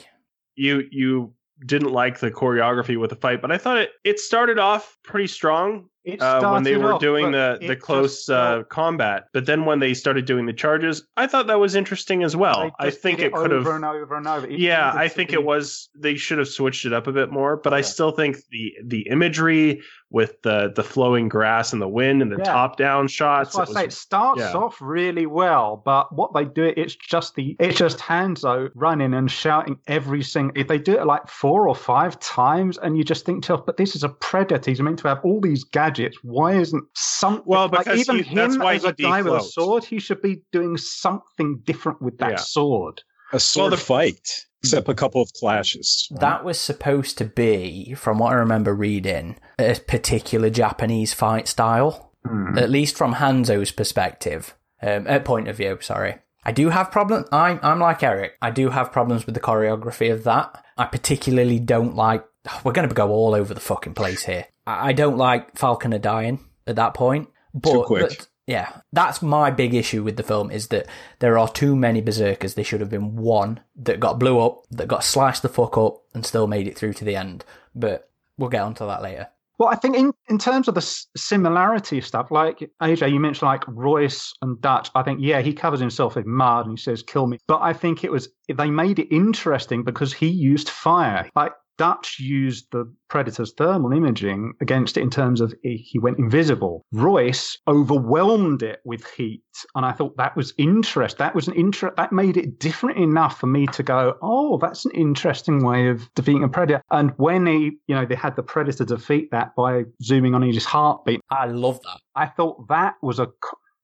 you 0.54 0.84
you 0.90 1.34
didn't 1.66 1.92
like 1.92 2.18
the 2.20 2.30
choreography 2.30 2.98
with 2.98 3.10
the 3.10 3.16
fight, 3.16 3.40
but 3.42 3.50
I 3.50 3.58
thought 3.58 3.78
it 3.78 3.90
it 4.04 4.20
started 4.20 4.58
off 4.58 4.96
pretty 5.04 5.26
strong 5.26 5.88
uh, 6.20 6.50
when 6.50 6.62
they 6.62 6.76
were 6.76 6.94
off, 6.94 7.00
doing 7.00 7.32
the 7.32 7.58
the 7.60 7.76
close 7.76 8.18
just 8.18 8.30
uh, 8.30 8.64
combat. 8.68 9.24
But 9.32 9.46
then 9.46 9.64
when 9.64 9.78
they 9.78 9.94
started 9.94 10.24
doing 10.24 10.46
the 10.46 10.52
charges, 10.52 11.06
I 11.16 11.26
thought 11.26 11.46
that 11.46 11.60
was 11.60 11.74
interesting 11.74 12.22
as 12.22 12.34
well. 12.34 12.72
I 12.78 12.90
think 12.90 13.18
did 13.18 13.26
it 13.26 13.32
could 13.32 13.50
have. 13.50 13.66
over 13.66 13.76
and 14.16 14.26
over. 14.26 14.46
It 14.48 14.58
Yeah, 14.58 14.92
I 14.94 15.08
think 15.08 15.30
be- 15.30 15.34
it 15.34 15.44
was. 15.44 15.88
They 15.94 16.16
should 16.16 16.38
have 16.38 16.48
switched 16.48 16.84
it 16.84 16.92
up 16.92 17.06
a 17.06 17.12
bit 17.12 17.30
more, 17.30 17.56
but 17.56 17.72
I 17.72 17.80
still 17.82 18.10
think 18.10 18.38
the 18.50 18.74
the 18.84 19.00
imagery 19.08 19.82
with 20.12 20.40
the 20.42 20.72
the 20.76 20.84
flowing 20.84 21.28
grass 21.28 21.72
and 21.72 21.80
the 21.80 21.88
wind 21.88 22.22
and 22.22 22.30
the 22.30 22.36
Yeah. 22.38 22.44
top 22.44 22.76
down 22.76 23.08
shots. 23.08 23.54
That's 23.54 23.56
why 23.56 23.62
I 23.62 23.64
it 23.64 23.74
say 23.74 23.84
it 23.86 23.92
starts 23.92 24.40
yeah. 24.40 24.52
off 24.52 24.80
really 24.80 25.26
well, 25.26 25.82
but 25.84 26.14
what 26.14 26.34
they 26.34 26.44
do, 26.44 26.72
it's 26.76 26.94
just 26.94 27.34
the 27.34 27.56
it's 27.58 27.78
just 27.78 27.98
Hanzo 27.98 28.70
running 28.74 29.14
and 29.14 29.30
shouting 29.30 29.78
every 29.86 30.22
single. 30.22 30.52
If 30.60 30.68
they 30.68 30.78
do 30.78 30.92
it 30.98 31.06
like 31.06 31.28
four 31.28 31.68
or 31.68 31.74
five 31.74 32.18
times, 32.20 32.78
and 32.78 32.96
you 32.96 33.04
just 33.04 33.24
think 33.24 33.42
to 33.44 33.52
yourself, 33.52 33.66
but 33.66 33.76
this 33.76 33.96
is 33.96 34.04
a 34.04 34.08
predator. 34.10 34.70
He's 34.70 34.80
meant 34.80 34.98
to 35.00 35.08
have 35.08 35.20
all 35.24 35.40
these 35.40 35.64
gadgets. 35.64 36.18
Why 36.22 36.52
isn't 36.54 36.84
something? 36.94 37.44
Well, 37.46 37.68
like 37.68 37.86
because 37.86 38.00
even 38.00 38.22
he- 38.22 38.34
that's 38.34 38.54
him 38.54 38.60
why 38.60 38.74
as 38.74 38.82
he 38.82 38.88
a 38.88 38.92
guy 38.92 39.22
with 39.22 39.34
a 39.34 39.40
sword, 39.40 39.84
he 39.84 39.98
should 39.98 40.20
be 40.22 40.42
doing 40.52 40.76
something 40.76 41.60
different 41.64 42.00
with 42.02 42.18
that 42.18 42.30
Yeah. 42.32 42.36
sword. 42.36 43.02
a 43.34 43.40
sword 43.40 43.72
the- 43.72 43.78
fight, 43.78 44.44
except 44.62 44.88
a 44.88 44.94
couple 44.94 45.20
of 45.22 45.32
clashes. 45.34 46.08
right? 46.10 46.20
That 46.20 46.44
was 46.44 46.58
supposed 46.58 47.18
to 47.18 47.24
be, 47.24 47.94
from 47.94 48.18
what 48.18 48.32
I 48.32 48.36
remember 48.36 48.74
reading, 48.74 49.38
a 49.58 49.74
particular 49.86 50.50
Japanese 50.50 51.12
fight 51.14 51.48
style. 51.48 52.10
At 52.56 52.70
least 52.70 52.96
from 52.96 53.14
Hanzo's 53.14 53.72
perspective, 53.72 54.54
um, 54.80 55.06
uh, 55.08 55.18
point 55.18 55.48
of 55.48 55.56
view. 55.56 55.78
Sorry, 55.80 56.18
I 56.44 56.52
do 56.52 56.68
have 56.68 56.92
problems. 56.92 57.26
I'm 57.32 57.58
I'm 57.64 57.80
like 57.80 58.02
Eric. 58.04 58.34
I 58.40 58.50
do 58.50 58.70
have 58.70 58.92
problems 58.92 59.26
with 59.26 59.34
the 59.34 59.40
choreography 59.40 60.12
of 60.12 60.22
that. 60.22 60.64
I 60.78 60.84
particularly 60.84 61.58
don't 61.58 61.96
like. 61.96 62.24
We're 62.62 62.72
going 62.72 62.88
to 62.88 62.94
go 62.94 63.10
all 63.10 63.34
over 63.34 63.52
the 63.52 63.60
fucking 63.60 63.94
place 63.94 64.22
here. 64.24 64.46
I, 64.68 64.90
I 64.90 64.92
don't 64.92 65.16
like 65.16 65.58
Falconer 65.58 65.98
dying 65.98 66.38
at 66.66 66.76
that 66.76 66.94
point. 66.94 67.28
But, 67.52 67.72
Too 67.72 67.82
quick. 67.84 68.08
but 68.08 68.28
yeah, 68.46 68.80
that's 68.92 69.22
my 69.22 69.50
big 69.50 69.74
issue 69.74 70.02
with 70.02 70.16
the 70.16 70.22
film 70.22 70.50
is 70.50 70.68
that 70.68 70.86
there 71.20 71.38
are 71.38 71.48
too 71.48 71.76
many 71.76 72.00
berserkers. 72.00 72.54
There 72.54 72.64
should 72.64 72.80
have 72.80 72.90
been 72.90 73.16
one 73.16 73.60
that 73.76 74.00
got 74.00 74.18
blew 74.18 74.40
up, 74.40 74.64
that 74.70 74.88
got 74.88 75.04
sliced 75.04 75.42
the 75.42 75.48
fuck 75.48 75.78
up, 75.78 76.02
and 76.12 76.26
still 76.26 76.46
made 76.46 76.66
it 76.66 76.76
through 76.76 76.94
to 76.94 77.04
the 77.04 77.16
end. 77.16 77.44
But 77.74 78.10
we'll 78.36 78.50
get 78.50 78.62
onto 78.62 78.86
that 78.86 79.02
later. 79.02 79.28
Well, 79.58 79.68
I 79.68 79.76
think 79.76 79.96
in, 79.96 80.12
in 80.28 80.38
terms 80.38 80.66
of 80.66 80.74
the 80.74 80.80
similarity 81.16 82.00
stuff, 82.00 82.32
like 82.32 82.68
AJ, 82.82 83.12
you 83.12 83.20
mentioned 83.20 83.46
like 83.46 83.62
Royce 83.68 84.32
and 84.42 84.60
Dutch. 84.60 84.90
I 84.96 85.04
think, 85.04 85.20
yeah, 85.22 85.40
he 85.40 85.52
covers 85.52 85.78
himself 85.78 86.16
in 86.16 86.28
mud 86.28 86.66
and 86.66 86.76
he 86.76 86.82
says, 86.82 87.02
kill 87.04 87.28
me. 87.28 87.38
But 87.46 87.60
I 87.62 87.72
think 87.72 88.02
it 88.02 88.10
was, 88.10 88.28
they 88.52 88.70
made 88.70 88.98
it 88.98 89.14
interesting 89.14 89.84
because 89.84 90.12
he 90.12 90.26
used 90.26 90.68
fire. 90.68 91.30
Like 91.36 91.52
Dutch 91.82 92.20
used 92.20 92.68
the 92.70 92.84
Predator's 93.08 93.52
thermal 93.54 93.92
imaging 93.92 94.52
against 94.60 94.96
it 94.96 95.00
in 95.00 95.10
terms 95.10 95.40
of 95.40 95.52
he 95.64 95.98
went 95.98 96.16
invisible. 96.16 96.86
Royce 96.92 97.58
overwhelmed 97.66 98.62
it 98.62 98.78
with 98.84 99.04
heat. 99.16 99.42
And 99.74 99.84
I 99.84 99.90
thought 99.90 100.16
that 100.16 100.36
was 100.36 100.54
interest. 100.58 101.18
That 101.18 101.34
was 101.34 101.48
an 101.48 101.54
interest 101.54 101.96
that 101.96 102.12
made 102.12 102.36
it 102.36 102.60
different 102.60 102.98
enough 102.98 103.40
for 103.40 103.48
me 103.48 103.66
to 103.66 103.82
go, 103.82 104.14
oh, 104.22 104.58
that's 104.58 104.84
an 104.84 104.92
interesting 104.92 105.64
way 105.64 105.88
of 105.88 106.08
defeating 106.14 106.44
a 106.44 106.48
predator. 106.48 106.82
And 106.92 107.10
when 107.16 107.46
he, 107.46 107.78
you 107.88 107.96
know, 107.96 108.06
they 108.06 108.14
had 108.14 108.36
the 108.36 108.44
predator 108.44 108.84
defeat 108.84 109.32
that 109.32 109.56
by 109.56 109.82
zooming 110.04 110.36
on 110.36 110.42
his 110.42 110.64
heartbeat, 110.64 111.20
I 111.30 111.46
love 111.46 111.80
that. 111.82 111.98
I 112.14 112.26
thought 112.26 112.68
that 112.68 112.94
was 113.02 113.18
a. 113.18 113.26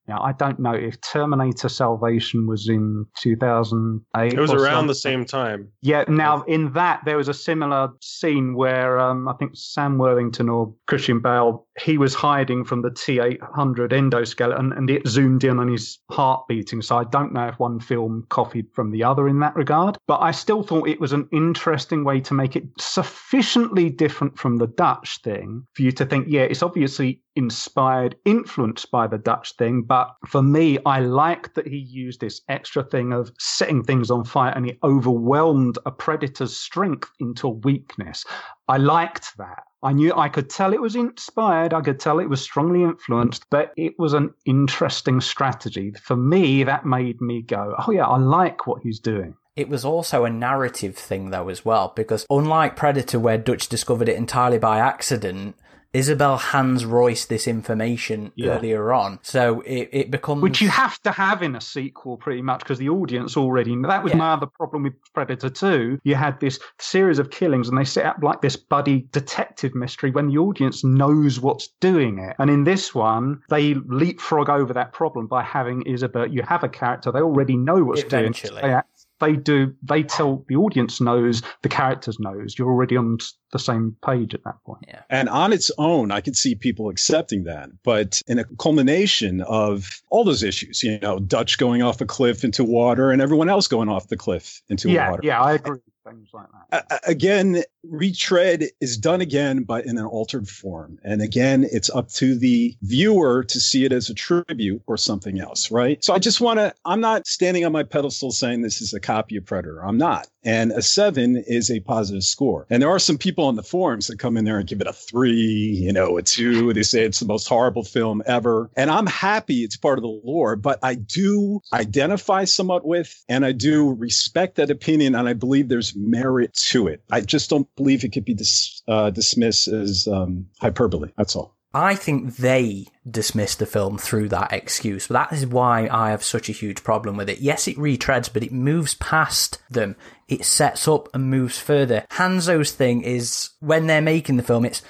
Now 0.09 0.23
I 0.23 0.33
don't 0.33 0.59
know 0.59 0.73
if 0.73 1.01
Terminator 1.03 1.69
Salvation 1.69 2.47
was 2.47 2.69
in 2.69 3.05
2008. 3.21 4.33
it 4.33 4.41
was 4.41 4.53
around 4.53 4.87
the 4.87 4.95
same 4.95 5.25
time. 5.25 5.69
Yeah. 5.83 6.05
Now 6.09 6.43
in 6.45 6.73
that 6.73 7.03
there 7.05 7.19
was 7.19 7.29
a 7.29 7.35
similar 7.35 7.91
scene 8.01 8.55
where 8.55 8.99
um, 8.99 9.29
I 9.29 9.35
think 9.35 9.53
Sam 9.55 9.99
Worthington 9.99 10.49
or 10.49 10.75
Christian 10.87 11.21
Bale 11.21 11.67
he 11.81 11.99
was 11.99 12.15
hiding 12.15 12.65
from 12.65 12.83
the 12.83 12.91
T800 12.91 13.91
endoskeleton 13.91 14.77
and 14.77 14.91
it 14.91 15.07
zoomed 15.07 15.45
in 15.45 15.59
on 15.59 15.69
his 15.69 15.99
heart 16.11 16.47
beating. 16.49 16.83
So 16.83 16.97
I 16.97 17.05
don't 17.05 17.33
know 17.33 17.49
if 17.49 17.59
one 17.59 17.81
film 17.81 18.27
copied 18.29 18.67
from 18.73 18.91
the 18.91 19.05
other 19.05 19.29
in 19.29 19.41
that 19.41 19.57
regard, 19.57 19.97
but 20.07 20.21
I 20.21 20.31
still 20.31 20.63
thought 20.63 20.89
it 20.89 21.01
was 21.01 21.13
an 21.13 21.29
interesting 21.33 22.05
way 22.05 22.21
to 22.21 22.35
make 22.35 22.57
it 22.57 22.65
sufficiently 22.79 23.91
different 23.91 24.39
from 24.39 24.57
the 24.57 24.67
Dutch 24.67 25.21
thing 25.23 25.67
for 25.75 25.83
you 25.83 25.93
to 25.93 26.05
think, 26.05 26.27
yeah, 26.29 26.43
it's 26.43 26.63
obviously 26.63 27.23
inspired, 27.37 28.17
influenced 28.25 28.91
by 28.91 29.07
the 29.07 29.19
Dutch 29.19 29.55
thing. 29.57 29.83
But 29.83 30.09
for 30.27 30.43
me, 30.43 30.79
I 30.85 31.01
like 31.01 31.55
that 31.55 31.69
he 31.69 31.77
used 31.77 32.21
this 32.21 32.41
extra 32.49 32.83
thing 32.83 33.13
of 33.13 33.31
setting 33.39 33.85
things 33.85 34.11
on 34.11 34.25
fire 34.25 34.53
and 34.55 34.67
he 34.67 34.79
overwhelmed 34.83 35.79
a 35.87 35.93
predator's 35.93 36.57
strength 36.57 37.11
into 37.21 37.49
weakness. 37.49 38.25
I 38.69 38.77
liked 38.77 39.37
that. 39.39 39.63
I 39.83 39.93
knew 39.93 40.13
I 40.15 40.29
could 40.29 40.51
tell 40.51 40.73
it 40.73 40.81
was 40.81 40.97
inspired, 40.97 41.73
I 41.73 41.81
could 41.81 42.01
tell 42.01 42.19
it 42.19 42.29
was 42.29 42.43
strongly 42.43 42.83
influenced, 42.83 43.47
but 43.49 43.73
it 43.77 43.95
was 43.99 44.13
an 44.13 44.35
interesting 44.45 45.21
strategy. 45.21 45.95
For 46.03 46.17
me, 46.17 46.65
that 46.65 46.85
made 46.85 47.21
me 47.21 47.43
go, 47.43 47.77
oh, 47.79 47.93
yeah, 47.93 48.07
I 48.07 48.19
like 48.19 48.67
what 48.67 48.83
he's 48.83 48.99
doing. 48.99 49.37
It 49.55 49.69
was 49.69 49.85
also 49.85 50.25
a 50.25 50.31
narrative 50.31 50.97
thing, 50.97 51.31
though, 51.31 51.49
as 51.49 51.65
well, 51.65 51.93
because 51.97 52.27
unlike 52.29 52.77
Predator, 52.77 53.19
where 53.19 53.39
Dutch 53.39 53.69
discovered 53.69 54.09
it 54.09 54.17
entirely 54.17 54.59
by 54.59 54.79
accident, 54.79 55.57
Isabel 55.93 56.37
hands 56.37 56.85
Royce 56.85 57.25
this 57.25 57.49
information 57.49 58.31
Yeah. 58.37 58.59
earlier 58.59 58.93
on. 58.93 59.19
So 59.23 59.61
it, 59.63 59.89
it 59.93 60.11
becomes. 60.11 60.43
Which 60.43 60.61
you 60.61 60.69
have 60.69 61.01
to 61.03 61.11
have 61.13 61.43
in 61.43 61.57
a 61.57 61.61
sequel, 61.61 62.19
pretty 62.19 62.43
much, 62.43 62.61
because 62.61 62.79
the 62.79 62.91
audience 62.91 63.37
already. 63.37 63.75
That 63.83 64.03
was 64.05 64.13
Yeah. 64.13 64.19
my 64.19 64.33
other 64.35 64.47
problem 64.47 64.83
with 64.83 64.93
Predator 65.15 65.49
2. 65.49 65.99
You 66.05 66.15
had 66.15 66.39
this 66.41 66.59
series 66.79 67.19
of 67.19 67.31
killings, 67.31 67.69
and 67.69 67.79
they 67.79 67.85
set 67.85 68.05
up 68.05 68.17
like 68.23 68.43
this 68.43 68.57
buddy 68.57 69.07
detective 69.13 69.75
mystery 69.75 70.11
when 70.11 70.29
the 70.29 70.39
audience 70.39 70.85
knows 70.85 71.41
what's 71.41 71.69
doing 71.81 72.19
it. 72.19 72.37
And 72.39 72.51
in 72.51 72.65
this 72.65 72.95
one, 72.95 73.41
they 73.49 73.75
leapfrog 73.75 74.51
over 74.51 74.73
that 74.75 74.93
problem 74.93 75.27
by 75.27 75.43
having 75.43 75.83
Isabel. 75.83 76.27
You 76.27 76.43
have 76.43 76.65
a 76.65 76.69
character, 76.69 77.11
they 77.11 77.21
already 77.21 77.57
know 77.57 77.83
what's 77.85 78.03
doing 78.05 78.25
it. 78.27 78.45
Eventually. 78.45 78.61
doing. 78.63 78.81
They, 79.21 79.35
do. 79.35 79.75
They 79.83 80.03
tell 80.03 80.45
the 80.49 80.57
audience 80.57 81.01
knows, 81.01 81.43
the 81.63 81.69
characters 81.69 82.19
knows. 82.21 82.57
You're 82.59 82.71
already 82.71 82.97
on 82.97 83.19
the 83.53 83.59
same 83.59 83.97
page 84.05 84.35
at 84.35 84.45
that 84.45 84.57
point. 84.65 84.85
yeah. 84.87 85.03
And 85.11 85.29
on 85.29 85.53
its 85.53 85.71
own, 85.79 86.11
I 86.11 86.21
could 86.21 86.37
see 86.37 86.55
people 86.55 86.89
accepting 86.89 87.45
that. 87.45 87.71
But 87.83 88.21
in 88.27 88.39
a 88.39 88.45
culmination 88.59 89.41
of 89.43 89.89
all 90.11 90.25
those 90.25 90.43
issues, 90.43 90.83
you 90.83 90.99
know, 91.01 91.19
Dutch 91.19 91.59
going 91.59 91.83
off 91.83 92.01
a 92.01 92.07
cliff 92.07 92.45
into 92.45 92.65
water 92.65 93.11
and 93.11 93.23
everyone 93.23 93.49
else 93.49 93.67
going 93.69 93.89
off 93.89 94.09
the 94.09 94.17
cliff 94.17 94.63
into 94.69 94.91
yeah, 94.91 95.11
water. 95.11 95.23
yeah, 95.25 95.41
I 95.41 95.55
agree. 95.55 95.79
Things 96.09 96.29
like 96.33 96.47
that. 96.71 96.87
A- 96.91 97.11
again, 97.11 97.63
retread 97.85 98.65
is 98.81 98.97
done 98.97 99.21
again, 99.21 99.63
but 99.63 99.87
in 99.87 99.99
an 99.99 100.05
altered 100.05 100.49
form. 100.49 100.99
And 101.05 101.23
again, 101.23 101.67
it's 101.71 101.91
up 101.91 102.09
to 102.13 102.35
the 102.35 102.77
viewer 102.83 103.45
to 103.45 103.61
see 103.61 103.85
it 103.85 103.93
as 103.93 104.11
a 104.11 104.15
tribute 104.15 104.83
or 104.87 104.97
something 104.97 105.41
else, 105.41 105.71
right? 105.71 106.03
So 106.05 106.15
I 106.15 106.19
just 106.19 106.41
want 106.41 106.59
to, 106.59 106.75
I'm 106.85 107.01
not 107.01 107.27
standing 107.27 107.65
on 107.65 107.73
my 107.73 107.83
pedestal 107.83 108.31
saying 108.31 108.63
this 108.63 108.81
is 108.81 108.93
a 108.95 109.01
copy 109.01 109.37
of 109.37 109.45
Predator. 109.45 109.85
I'm 109.85 109.99
not. 109.99 110.29
And 110.45 110.73
a 110.73 110.83
seven 110.83 111.37
is 111.47 111.71
a 111.71 111.81
positive 111.81 112.23
score. 112.23 112.67
And 112.71 112.83
there 112.83 112.89
are 112.89 112.99
some 112.99 113.19
people 113.19 113.45
on 113.45 113.57
the 113.57 113.63
forums 113.63 114.07
that 114.07 114.19
come 114.19 114.37
in 114.37 114.45
there 114.45 114.59
and 114.59 114.69
give 114.69 114.81
it 114.81 114.87
a 114.87 114.93
three, 114.93 115.33
you 115.33 115.93
know, 115.93 116.17
a 116.17 116.23
two. 116.23 116.73
They 116.73 116.85
say 116.85 117.05
it's 117.05 117.21
the 117.21 117.27
most 117.27 117.49
horrible 117.49 117.85
film 117.85 118.23
ever. 118.25 118.71
And 118.77 118.91
I'm 118.91 119.07
happy 119.07 119.63
it's 119.63 119.77
part 119.77 119.99
of 119.99 120.03
the 120.03 120.21
lore, 120.25 120.57
but 120.57 120.79
I 120.83 120.95
do 120.95 121.61
identify 121.73 122.45
somewhat 122.45 122.87
with 122.87 123.25
and 123.29 123.45
I 123.45 123.53
do 123.53 123.93
respect 123.93 124.57
that 124.57 124.71
opinion. 124.71 125.15
And 125.15 125.29
I 125.29 125.33
believe 125.35 125.69
there's 125.69 125.95
merit 125.99 126.55
to 126.69 126.87
it. 126.89 127.03
I 127.11 127.21
just 127.21 127.51
don't 127.51 127.69
believe 127.77 128.05
it 128.05 128.13
could 128.13 128.25
be 128.25 128.35
dis- 128.35 128.83
uh, 128.89 129.11
dismissed 129.11 129.69
as 129.69 130.07
um, 130.11 130.47
hyperbole. 130.61 131.11
That's 131.17 131.37
all. 131.37 131.55
I 131.75 131.97
think 131.97 132.37
they 132.37 132.87
dismissed 133.09 133.59
the 133.59 133.67
film 133.67 133.99
through 133.99 134.31
that 134.31 134.53
excuse. 134.53 135.07
That 135.07 135.33
is 135.33 135.47
why 135.47 135.87
I 135.91 136.11
have 136.11 136.25
such 136.25 136.49
a 136.49 136.53
huge 136.53 136.83
problem 136.83 137.17
with 137.17 137.29
it. 137.29 137.41
Yes, 137.41 137.69
it 137.69 137.77
retreads, 137.77 138.33
but 138.33 138.43
it 138.43 138.53
moves 138.53 138.95
past 138.95 139.59
them. 139.71 139.95
It 140.29 140.45
sets 140.45 140.89
up 140.89 141.09
and 141.15 141.31
moves 141.31 141.59
further. 141.59 142.07
Hanzo's 142.13 142.73
thing 142.73 143.03
is 143.03 143.51
when 143.61 143.87
they're 143.87 144.01
making 144.01 144.39
the 144.39 144.43
film, 144.43 144.65
it's 144.65 144.83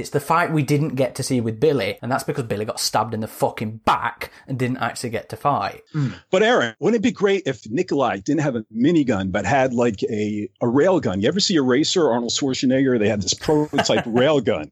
it's 0.00 0.10
the 0.10 0.20
fight 0.20 0.52
we 0.52 0.62
didn't 0.62 0.96
get 0.96 1.14
to 1.16 1.22
see 1.22 1.40
with 1.40 1.60
Billy, 1.60 1.98
and 2.02 2.10
that's 2.10 2.24
because 2.24 2.44
Billy 2.44 2.64
got 2.64 2.80
stabbed 2.80 3.14
in 3.14 3.20
the 3.20 3.28
fucking 3.28 3.78
back 3.84 4.30
and 4.46 4.58
didn't 4.58 4.78
actually 4.78 5.10
get 5.10 5.28
to 5.28 5.36
fight. 5.36 5.82
Hmm. 5.92 6.10
But 6.30 6.42
Aaron, 6.42 6.74
wouldn't 6.80 7.00
it 7.00 7.02
be 7.06 7.12
great 7.12 7.42
if 7.46 7.68
Nikolai 7.70 8.18
didn't 8.18 8.40
have 8.40 8.56
a 8.56 8.64
minigun, 8.74 9.30
but 9.30 9.44
had 9.44 9.72
like 9.74 10.02
a, 10.04 10.48
a 10.60 10.68
rail 10.68 11.00
gun? 11.00 11.20
You 11.20 11.28
ever 11.28 11.40
see 11.40 11.54
Eraser, 11.56 12.10
Arnold 12.10 12.32
Schwarzenegger? 12.32 12.98
They 12.98 13.08
had 13.08 13.22
this 13.22 13.34
prototype 13.34 14.04
rail 14.06 14.40
gun 14.40 14.70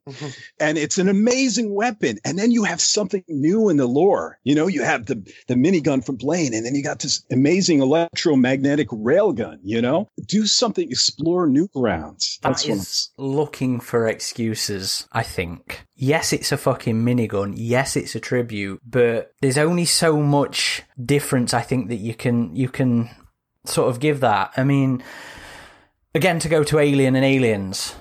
and 0.60 0.78
it's 0.78 0.98
an 0.98 1.08
amazing 1.08 1.74
weapon. 1.74 2.18
And 2.24 2.38
then 2.38 2.50
you 2.50 2.64
have 2.64 2.80
something 2.80 3.24
new 3.28 3.68
in 3.68 3.76
the 3.76 3.86
lore. 3.86 4.38
You 4.44 4.54
know, 4.54 4.66
you 4.66 4.82
have 4.82 5.06
the, 5.06 5.22
the 5.46 5.54
minigun 5.54 6.04
from 6.04 6.16
Blaine 6.16 6.54
and 6.54 6.64
then 6.64 6.74
you 6.74 6.82
got 6.82 7.00
this 7.00 7.24
amazing 7.30 7.80
electromagnetic 7.82 8.88
rail 8.90 9.32
gun, 9.32 9.60
you 9.62 9.80
know, 9.82 10.08
do 10.26 10.46
something, 10.46 10.90
explore 10.90 11.46
new 11.46 11.68
grounds. 11.68 12.38
That 12.42 12.50
That's 12.50 12.64
what 12.64 12.70
I'm- 12.70 12.78
is 12.78 13.10
looking 13.16 13.80
for 13.80 14.06
excuses, 14.08 15.06
I 15.18 15.24
think. 15.24 15.84
Yes, 15.96 16.32
it's 16.32 16.52
a 16.52 16.56
fucking 16.56 17.04
minigun. 17.04 17.54
Yes, 17.56 17.96
it's 17.96 18.14
a 18.14 18.20
tribute, 18.20 18.80
but 18.88 19.32
there's 19.42 19.58
only 19.58 19.84
so 19.84 20.22
much 20.22 20.82
difference 21.04 21.52
I 21.52 21.60
think 21.60 21.88
that 21.88 21.96
you 21.96 22.14
can 22.14 22.54
you 22.54 22.68
can 22.68 23.10
sort 23.64 23.88
of 23.90 23.98
give 23.98 24.20
that. 24.20 24.52
I 24.56 24.62
mean, 24.62 25.02
again 26.14 26.38
to 26.38 26.48
go 26.48 26.62
to 26.62 26.78
Alien 26.78 27.16
and 27.16 27.24
Aliens. 27.24 27.96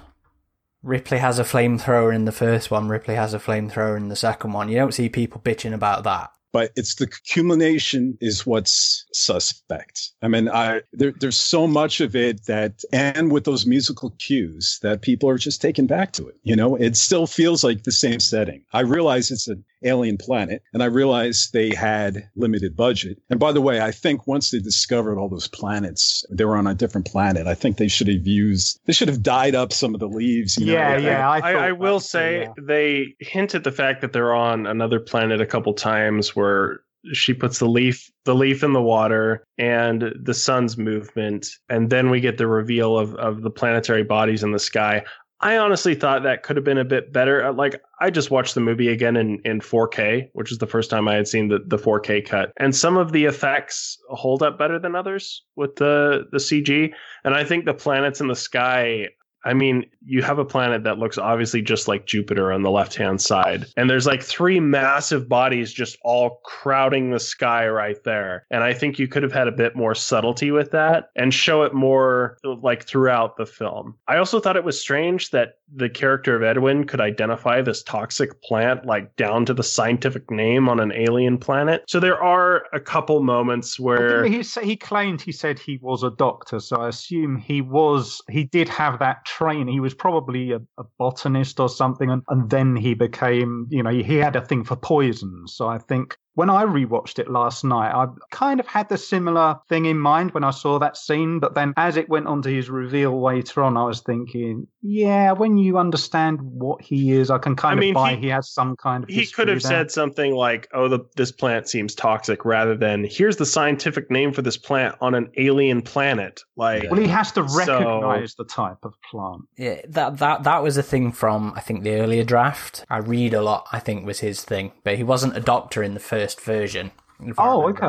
Ripley 0.83 1.17
has 1.17 1.39
a 1.39 1.43
flamethrower 1.43 2.13
in 2.13 2.25
the 2.25 2.31
first 2.31 2.69
one, 2.69 2.87
Ripley 2.87 3.15
has 3.15 3.33
a 3.33 3.39
flamethrower 3.39 3.97
in 3.97 4.09
the 4.09 4.15
second 4.15 4.53
one. 4.53 4.69
You 4.69 4.75
don't 4.75 4.93
see 4.93 5.09
people 5.09 5.41
bitching 5.41 5.73
about 5.73 6.03
that. 6.03 6.29
But 6.57 6.71
it's 6.75 6.95
the 6.95 7.03
accumulation 7.03 8.17
is 8.19 8.43
what's 8.43 9.05
suspect. 9.13 10.09
I 10.23 10.27
mean, 10.27 10.49
I 10.49 10.81
there, 10.91 11.11
there's 11.11 11.37
so 11.37 11.67
much 11.67 12.01
of 12.01 12.15
it 12.15 12.45
that, 12.47 12.81
and 12.91 13.31
with 13.31 13.43
those 13.43 13.67
musical 13.67 14.09
cues, 14.17 14.79
that 14.81 15.03
people 15.03 15.29
are 15.29 15.37
just 15.37 15.61
taken 15.61 15.85
back 15.85 16.13
to 16.13 16.27
it. 16.27 16.37
You 16.41 16.55
know, 16.55 16.75
it 16.75 16.97
still 16.97 17.27
feels 17.27 17.63
like 17.63 17.83
the 17.83 17.91
same 17.91 18.19
setting. 18.19 18.63
I 18.73 18.79
realize 18.79 19.29
it's 19.29 19.47
an 19.47 19.63
alien 19.83 20.17
planet, 20.17 20.61
and 20.73 20.81
I 20.81 20.87
realized 20.87 21.53
they 21.53 21.73
had 21.75 22.29
limited 22.35 22.75
budget. 22.75 23.17
And 23.29 23.39
by 23.39 23.51
the 23.51 23.61
way, 23.61 23.81
I 23.81 23.91
think 23.91 24.27
once 24.27 24.51
they 24.51 24.59
discovered 24.59 25.17
all 25.17 25.29
those 25.29 25.47
planets, 25.47 26.25
they 26.29 26.45
were 26.45 26.57
on 26.57 26.67
a 26.67 26.73
different 26.75 27.07
planet. 27.07 27.47
I 27.47 27.53
think 27.53 27.77
they 27.77 27.87
should 27.87 28.07
have 28.07 28.25
used, 28.27 28.79
they 28.85 28.93
should 28.93 29.07
have 29.07 29.23
dyed 29.23 29.55
up 29.55 29.71
some 29.73 29.93
of 29.93 29.99
the 29.99 30.07
leaves. 30.07 30.57
You 30.57 30.67
know, 30.67 30.73
Yeah, 30.73 30.93
like- 30.95 31.03
yeah. 31.03 31.29
I, 31.29 31.39
I, 31.39 31.51
I 31.67 31.71
will 31.71 31.99
too, 31.99 32.05
say 32.07 32.41
yeah. 32.41 32.53
they 32.61 33.15
hint 33.19 33.55
at 33.55 33.63
the 33.63 33.71
fact 33.71 34.01
that 34.01 34.13
they're 34.13 34.33
on 34.35 34.65
another 34.65 34.99
planet 34.99 35.41
a 35.41 35.45
couple 35.45 35.73
times 35.73 36.35
where 36.35 36.81
she 37.13 37.33
puts 37.33 37.59
the 37.59 37.67
leaf 37.67 38.11
the 38.25 38.35
leaf 38.35 38.63
in 38.63 38.73
the 38.73 38.81
water 38.81 39.45
and 39.57 40.11
the 40.21 40.33
sun's 40.33 40.77
movement 40.77 41.47
and 41.69 41.89
then 41.89 42.09
we 42.09 42.19
get 42.19 42.37
the 42.37 42.47
reveal 42.47 42.97
of, 42.97 43.15
of 43.15 43.43
the 43.43 43.49
planetary 43.49 44.03
bodies 44.03 44.43
in 44.43 44.51
the 44.51 44.59
sky 44.59 45.01
i 45.41 45.57
honestly 45.57 45.95
thought 45.95 46.23
that 46.23 46.43
could 46.43 46.55
have 46.55 46.65
been 46.65 46.77
a 46.77 46.85
bit 46.85 47.11
better. 47.11 47.45
Uh, 47.45 47.53
like 47.53 47.81
i 47.99 48.09
just 48.09 48.31
watched 48.31 48.55
the 48.55 48.61
movie 48.61 48.89
again 48.89 49.15
in, 49.15 49.39
in 49.45 49.59
4k 49.59 50.29
which 50.33 50.51
is 50.51 50.57
the 50.57 50.67
first 50.67 50.89
time 50.89 51.07
i 51.07 51.15
had 51.15 51.27
seen 51.27 51.47
the, 51.47 51.59
the 51.65 51.77
4k 51.77 52.25
cut. 52.25 52.51
And 52.57 52.75
some 52.75 52.97
of 52.97 53.11
the 53.11 53.25
effects 53.25 53.97
hold 54.09 54.43
up 54.43 54.57
better 54.57 54.79
than 54.79 54.95
others 54.95 55.43
with 55.55 55.75
the 55.75 56.25
the 56.31 56.37
cg 56.37 56.91
and 57.23 57.35
i 57.35 57.43
think 57.43 57.65
the 57.65 57.73
planets 57.73 58.21
in 58.21 58.27
the 58.27 58.35
sky 58.35 59.07
I 59.47 59.53
mean, 59.53 59.85
you 60.05 60.21
have 60.23 60.39
a 60.39 60.45
planet 60.45 60.83
that 60.83 60.99
looks 60.99 61.17
obviously 61.17 61.61
just 61.61 61.87
like 61.87 62.05
Jupiter 62.05 62.51
on 62.51 62.63
the 62.63 62.69
left 62.69 62.95
hand 62.95 63.21
side. 63.21 63.65
And 63.77 63.89
there's 63.89 64.05
like 64.05 64.21
three 64.21 64.59
massive 64.59 65.29
bodies 65.29 65.71
just 65.71 65.97
all 66.01 66.41
crowding 66.43 67.11
the 67.11 67.19
sky 67.19 67.67
right 67.69 68.03
there. 68.03 68.45
And 68.51 68.61
I 68.61 68.73
think 68.73 68.99
you 68.99 69.07
could 69.07 69.23
have 69.23 69.31
had 69.31 69.47
a 69.47 69.51
bit 69.53 69.73
more 69.73 69.95
subtlety 69.95 70.51
with 70.51 70.71
that 70.71 71.11
and 71.15 71.33
show 71.33 71.63
it 71.63 71.73
more 71.73 72.37
like 72.43 72.83
throughout 72.83 73.37
the 73.37 73.45
film. 73.45 73.95
I 74.09 74.17
also 74.17 74.41
thought 74.41 74.57
it 74.57 74.65
was 74.65 74.79
strange 74.79 75.29
that 75.29 75.59
the 75.73 75.89
character 75.89 76.35
of 76.35 76.43
Edwin 76.43 76.85
could 76.85 77.01
identify 77.01 77.61
this 77.61 77.83
toxic 77.83 78.41
plant 78.41 78.85
like 78.85 79.15
down 79.15 79.45
to 79.45 79.53
the 79.53 79.63
scientific 79.63 80.29
name 80.31 80.69
on 80.69 80.79
an 80.79 80.91
alien 80.93 81.37
planet. 81.37 81.83
So 81.87 81.99
there 81.99 82.21
are 82.21 82.63
a 82.73 82.79
couple 82.79 83.21
moments 83.21 83.79
where. 83.79 84.25
He, 84.25 84.41
he 84.63 84.75
claimed 84.75 85.21
he 85.21 85.31
said 85.31 85.59
he 85.59 85.79
was 85.81 86.03
a 86.03 86.11
doctor, 86.11 86.59
so 86.59 86.77
I 86.77 86.89
assume 86.89 87.37
he 87.37 87.61
was. 87.61 88.21
He 88.29 88.45
did 88.45 88.69
have 88.69 88.99
that 88.99 89.25
training. 89.37 89.67
He 89.67 89.79
was 89.79 89.93
probably 89.93 90.51
a, 90.51 90.61
a 90.77 90.83
botanist 90.97 91.59
or 91.59 91.69
something, 91.69 92.09
and, 92.09 92.23
and 92.29 92.49
then 92.49 92.75
he 92.75 92.93
became. 92.93 93.67
You 93.69 93.83
know, 93.83 93.91
he, 93.91 94.03
he 94.03 94.17
had 94.17 94.35
a 94.35 94.45
thing 94.45 94.63
for 94.63 94.75
poisons. 94.75 95.53
So 95.53 95.67
I 95.67 95.77
think 95.77 96.17
when 96.37 96.49
I 96.51 96.63
rewatched 96.65 97.17
it 97.17 97.29
last 97.31 97.63
night, 97.63 97.91
I 97.93 98.05
kind 98.31 98.59
of 98.59 98.67
had 98.67 98.89
the 98.89 98.97
similar 98.97 99.57
thing 99.69 99.85
in 99.87 99.97
mind 99.97 100.33
when 100.35 100.43
I 100.43 100.51
saw 100.51 100.77
that 100.79 100.95
scene. 100.95 101.39
But 101.39 101.55
then 101.55 101.73
as 101.77 101.97
it 101.97 102.07
went 102.09 102.27
on 102.27 102.43
to 102.43 102.49
his 102.49 102.69
reveal 102.69 103.19
later 103.21 103.63
on, 103.63 103.75
I 103.75 103.85
was 103.85 104.01
thinking, 104.01 104.67
yeah, 104.83 105.31
when 105.31 105.57
you 105.57 105.79
understand 105.79 106.39
what 106.41 106.81
he 106.81 107.11
is, 107.11 107.31
I 107.31 107.39
can 107.39 107.55
kind 107.55 107.79
I 107.79 107.81
mean, 107.81 107.89
of 107.91 107.95
buy 107.95 108.15
he- 108.15 108.21
he, 108.21 108.27
has 108.27 108.49
some 108.51 108.75
kind 108.75 109.03
of. 109.03 109.09
he 109.09 109.25
could 109.25 109.47
have 109.47 109.63
there. 109.63 109.69
said 109.71 109.91
something 109.91 110.33
like 110.35 110.67
oh 110.73 110.87
the, 110.87 110.99
this 111.15 111.31
plant 111.31 111.67
seems 111.67 111.95
toxic 111.95 112.45
rather 112.45 112.75
than 112.77 113.03
here's 113.09 113.37
the 113.37 113.45
scientific 113.45 114.11
name 114.11 114.31
for 114.31 114.43
this 114.43 114.57
plant 114.57 114.95
on 115.01 115.15
an 115.15 115.31
alien 115.37 115.81
planet 115.81 116.41
like 116.55 116.83
Well, 116.91 116.99
he 116.99 117.07
has 117.07 117.31
to 117.31 117.47
So- 117.49 117.57
recognize 117.57 118.35
the 118.35 118.45
type 118.45 118.77
of 118.83 118.93
plant. 119.09 119.41
Yeah, 119.57 119.81
that 119.89 120.17
that 120.19 120.43
that 120.43 120.61
was 120.61 120.77
a 120.77 120.83
thing 120.83 121.11
from 121.11 121.53
I 121.55 121.61
think 121.61 121.83
the 121.83 121.95
earlier 121.99 122.23
draft. 122.23 122.85
I 122.89 122.97
read 122.97 123.33
a 123.33 123.41
lot. 123.41 123.65
I 123.71 123.79
think 123.79 124.05
was 124.05 124.19
his 124.19 124.43
thing, 124.43 124.71
but 124.83 124.97
he 124.97 125.03
wasn't 125.03 125.35
a 125.35 125.39
doctor 125.39 125.81
in 125.81 125.93
the 125.95 125.99
first 125.99 126.26
version. 126.35 126.91
If 127.19 127.33
Oh, 127.39 127.67
okay. 127.69 127.83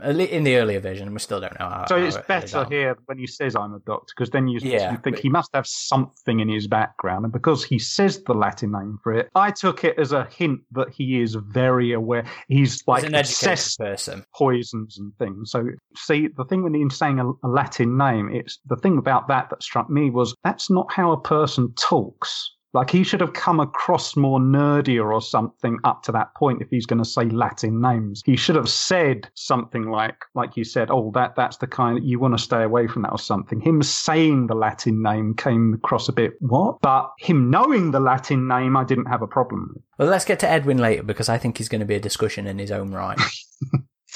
rightly. 0.00 0.28
In 0.34 0.42
the 0.42 0.56
earlier 0.56 0.80
version, 0.80 1.12
we 1.12 1.20
still 1.20 1.38
don't 1.40 1.56
know 1.60 1.68
how. 1.68 1.84
So 1.86 1.96
how 1.96 2.06
it's 2.06 2.16
it 2.16 2.26
better 2.26 2.64
here 2.64 2.96
when 3.06 3.18
he 3.18 3.26
says 3.28 3.54
I'm 3.54 3.72
a 3.72 3.78
doctor, 3.86 4.12
because 4.16 4.30
then 4.30 4.48
you, 4.48 4.58
Yeah, 4.60 4.90
you 4.90 4.96
think 4.98 5.14
but- 5.14 5.22
he 5.22 5.28
must 5.28 5.50
have 5.54 5.64
something 5.64 6.40
in 6.40 6.48
his 6.48 6.66
background. 6.66 7.24
And 7.24 7.32
because 7.32 7.62
he 7.62 7.78
says 7.78 8.24
the 8.24 8.34
Latin 8.34 8.72
name 8.72 8.98
for 9.04 9.12
it, 9.14 9.30
I 9.36 9.52
took 9.52 9.84
it 9.84 9.96
as 9.96 10.10
a 10.10 10.24
hint 10.24 10.58
that 10.72 10.88
he 10.90 11.20
is 11.22 11.36
very 11.36 11.92
aware. 11.92 12.24
He's 12.48 12.82
like 12.88 13.02
He's 13.04 13.08
an 13.10 13.14
obsessed 13.14 13.78
person. 13.78 14.24
poisons 14.34 14.98
and 14.98 15.12
things. 15.20 15.52
So, 15.52 15.68
see, 15.94 16.26
the 16.36 16.44
thing 16.44 16.64
when 16.64 16.74
he's 16.74 16.96
saying 16.96 17.20
a, 17.20 17.30
a 17.30 17.48
Latin 17.48 17.96
name, 17.96 18.28
it's 18.34 18.58
the 18.66 18.76
thing 18.76 18.98
about 18.98 19.28
that 19.28 19.50
that 19.50 19.62
struck 19.62 19.88
me 19.88 20.10
was 20.10 20.34
that's 20.42 20.68
not 20.68 20.92
how 20.92 21.12
a 21.12 21.20
person 21.20 21.72
talks. 21.78 22.50
Like 22.74 22.90
he 22.90 23.04
should 23.04 23.20
have 23.20 23.32
come 23.32 23.60
across 23.60 24.16
more 24.16 24.40
nerdier 24.40 25.12
or 25.12 25.22
something 25.22 25.78
up 25.84 26.02
to 26.02 26.12
that 26.12 26.34
point 26.34 26.60
if 26.60 26.68
he's 26.70 26.86
going 26.86 27.02
to 27.02 27.08
say 27.08 27.24
Latin 27.24 27.80
names. 27.80 28.22
He 28.26 28.36
should 28.36 28.56
have 28.56 28.68
said 28.68 29.30
something 29.34 29.90
like, 29.90 30.16
like 30.34 30.56
you 30.56 30.64
said, 30.64 30.90
oh, 30.90 31.12
that 31.14 31.36
that's 31.36 31.58
the 31.58 31.68
kind 31.68 31.96
that 31.96 32.04
you 32.04 32.18
want 32.18 32.36
to 32.36 32.42
stay 32.42 32.64
away 32.64 32.88
from 32.88 33.02
that 33.02 33.12
or 33.12 33.18
something. 33.18 33.60
Him 33.60 33.82
saying 33.82 34.48
the 34.48 34.54
Latin 34.54 35.02
name 35.02 35.34
came 35.34 35.74
across 35.74 36.08
a 36.08 36.12
bit 36.12 36.34
what, 36.40 36.80
but 36.82 37.10
him 37.18 37.48
knowing 37.48 37.92
the 37.92 38.00
Latin 38.00 38.48
name, 38.48 38.76
I 38.76 38.84
didn't 38.84 39.06
have 39.06 39.22
a 39.22 39.26
problem 39.28 39.70
with. 39.72 39.82
Well, 39.98 40.08
let's 40.08 40.24
get 40.24 40.40
to 40.40 40.48
Edwin 40.48 40.78
later 40.78 41.04
because 41.04 41.28
I 41.28 41.38
think 41.38 41.58
he's 41.58 41.68
going 41.68 41.80
to 41.80 41.86
be 41.86 41.94
a 41.94 42.00
discussion 42.00 42.46
in 42.48 42.58
his 42.58 42.72
own 42.72 42.90
right. 42.90 43.18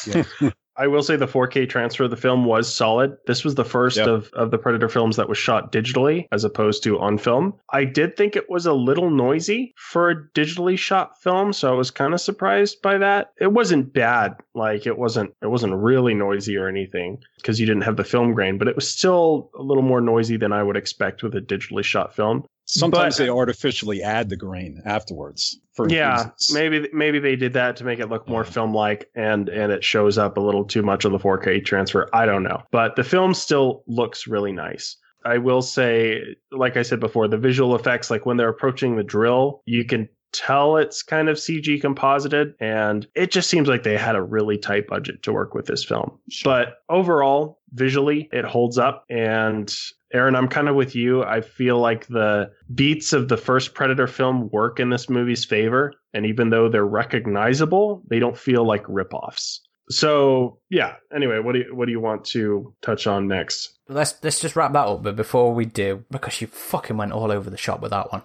I 0.78 0.86
will 0.86 1.02
say 1.02 1.16
the 1.16 1.26
4K 1.26 1.68
transfer 1.68 2.04
of 2.04 2.10
the 2.10 2.16
film 2.16 2.44
was 2.44 2.72
solid. 2.72 3.16
This 3.26 3.44
was 3.44 3.56
the 3.56 3.64
first 3.64 3.96
Yep. 3.96 4.06
of, 4.06 4.30
of 4.34 4.50
the 4.52 4.58
Predator 4.58 4.88
films 4.88 5.16
that 5.16 5.28
was 5.28 5.36
shot 5.36 5.72
digitally 5.72 6.26
as 6.30 6.44
opposed 6.44 6.84
to 6.84 6.98
on 7.00 7.18
film. 7.18 7.54
I 7.72 7.84
did 7.84 8.16
think 8.16 8.36
it 8.36 8.48
was 8.48 8.64
a 8.64 8.72
little 8.72 9.10
noisy 9.10 9.74
for 9.76 10.10
a 10.10 10.22
digitally 10.34 10.78
shot 10.78 11.20
film, 11.20 11.52
so 11.52 11.72
I 11.72 11.76
was 11.76 11.90
kind 11.90 12.14
of 12.14 12.20
surprised 12.20 12.80
by 12.80 12.96
that. 12.98 13.32
It 13.40 13.52
wasn't 13.52 13.92
bad, 13.92 14.36
like 14.54 14.86
it 14.86 14.96
wasn't 14.98 15.34
it 15.42 15.48
wasn't 15.48 15.74
really 15.74 16.14
noisy 16.14 16.56
or 16.56 16.68
anything 16.68 17.18
because 17.36 17.58
you 17.58 17.66
didn't 17.66 17.82
have 17.82 17.96
the 17.96 18.04
film 18.04 18.32
grain, 18.32 18.56
but 18.56 18.68
it 18.68 18.76
was 18.76 18.88
still 18.88 19.50
a 19.58 19.62
little 19.62 19.82
more 19.82 20.00
noisy 20.00 20.36
than 20.36 20.52
I 20.52 20.62
would 20.62 20.76
expect 20.76 21.22
with 21.24 21.34
a 21.34 21.40
digitally 21.40 21.82
shot 21.84 22.14
film. 22.14 22.44
Sometimes 22.70 23.16
But- 23.16 23.24
they 23.24 23.30
artificially 23.30 24.02
add 24.02 24.28
the 24.28 24.36
grain 24.36 24.82
afterwards. 24.84 25.58
For 25.72 25.88
yeah 25.88 26.16
reasons. 26.16 26.50
maybe 26.52 26.88
maybe 26.92 27.18
they 27.20 27.36
did 27.36 27.52
that 27.52 27.76
to 27.76 27.84
make 27.84 28.00
it 28.00 28.08
look 28.08 28.28
more 28.28 28.44
film 28.44 28.74
like 28.74 29.08
and 29.14 29.48
and 29.48 29.70
it 29.72 29.84
shows 29.84 30.18
up 30.18 30.36
a 30.36 30.40
little 30.40 30.64
too 30.64 30.82
much 30.82 31.04
on 31.04 31.12
the 31.12 31.18
4k 31.18 31.64
transfer. 31.64 32.08
I 32.12 32.26
don't 32.26 32.42
know. 32.42 32.62
But 32.72 32.96
the 32.96 33.04
film 33.04 33.32
still 33.32 33.84
looks 33.86 34.26
really 34.26 34.52
nice. 34.52 34.96
I 35.24 35.38
will 35.38 35.62
say 35.62 36.22
like 36.52 36.76
i 36.76 36.82
said 36.82 37.00
before 37.00 37.28
the 37.28 37.36
visual 37.38 37.74
effects 37.74 38.10
like 38.10 38.24
when 38.26 38.36
they're 38.36 38.48
approaching 38.48 38.96
the 38.96 39.02
drill 39.02 39.62
you 39.66 39.84
can 39.84 40.08
tell 40.32 40.76
it's 40.76 41.02
kind 41.02 41.28
of 41.28 41.36
cg 41.36 41.80
composited 41.80 42.54
and 42.60 43.06
it 43.14 43.30
just 43.30 43.48
seems 43.50 43.66
like 43.68 43.82
they 43.82 43.96
had 43.96 44.14
a 44.14 44.22
really 44.22 44.56
tight 44.58 44.86
budget 44.86 45.22
to 45.24 45.32
work 45.32 45.54
with 45.54 45.66
this 45.66 45.84
film. 45.84 46.18
But 46.44 46.78
overall 46.88 47.60
visually 47.72 48.28
it 48.32 48.44
holds 48.44 48.78
up 48.78 49.04
and 49.10 49.74
Aaron, 50.12 50.36
I'm 50.36 50.48
kind 50.48 50.68
of 50.68 50.74
with 50.74 50.94
you. 50.94 51.22
I 51.22 51.40
feel 51.40 51.78
like 51.78 52.06
the 52.06 52.50
beats 52.74 53.12
of 53.12 53.28
the 53.28 53.36
first 53.36 53.74
Predator 53.74 54.06
film 54.06 54.48
work 54.50 54.80
in 54.80 54.90
this 54.90 55.08
movie's 55.08 55.44
favor, 55.44 55.92
and 56.14 56.24
even 56.26 56.50
though 56.50 56.68
they're 56.68 56.86
recognizable, 56.86 58.02
they 58.08 58.18
don't 58.18 58.36
feel 58.36 58.66
like 58.66 58.84
ripoffs. 58.84 59.58
So, 59.90 60.58
yeah. 60.70 60.96
Anyway, 61.14 61.38
what 61.40 61.52
do 61.52 61.60
you 61.60 61.74
what 61.74 61.86
do 61.86 61.92
you 61.92 62.00
want 62.00 62.24
to 62.26 62.74
touch 62.82 63.06
on 63.06 63.26
next? 63.28 63.78
let's 63.88 64.14
let's 64.22 64.40
just 64.40 64.56
wrap 64.56 64.72
that 64.72 64.86
up. 64.86 65.02
But 65.02 65.16
before 65.16 65.54
we 65.54 65.64
do, 65.64 66.04
because 66.10 66.40
you 66.40 66.46
fucking 66.46 66.96
went 66.96 67.12
all 67.12 67.32
over 67.32 67.50
the 67.50 67.56
shop 67.56 67.80
with 67.80 67.90
that 67.90 68.12
one. 68.12 68.22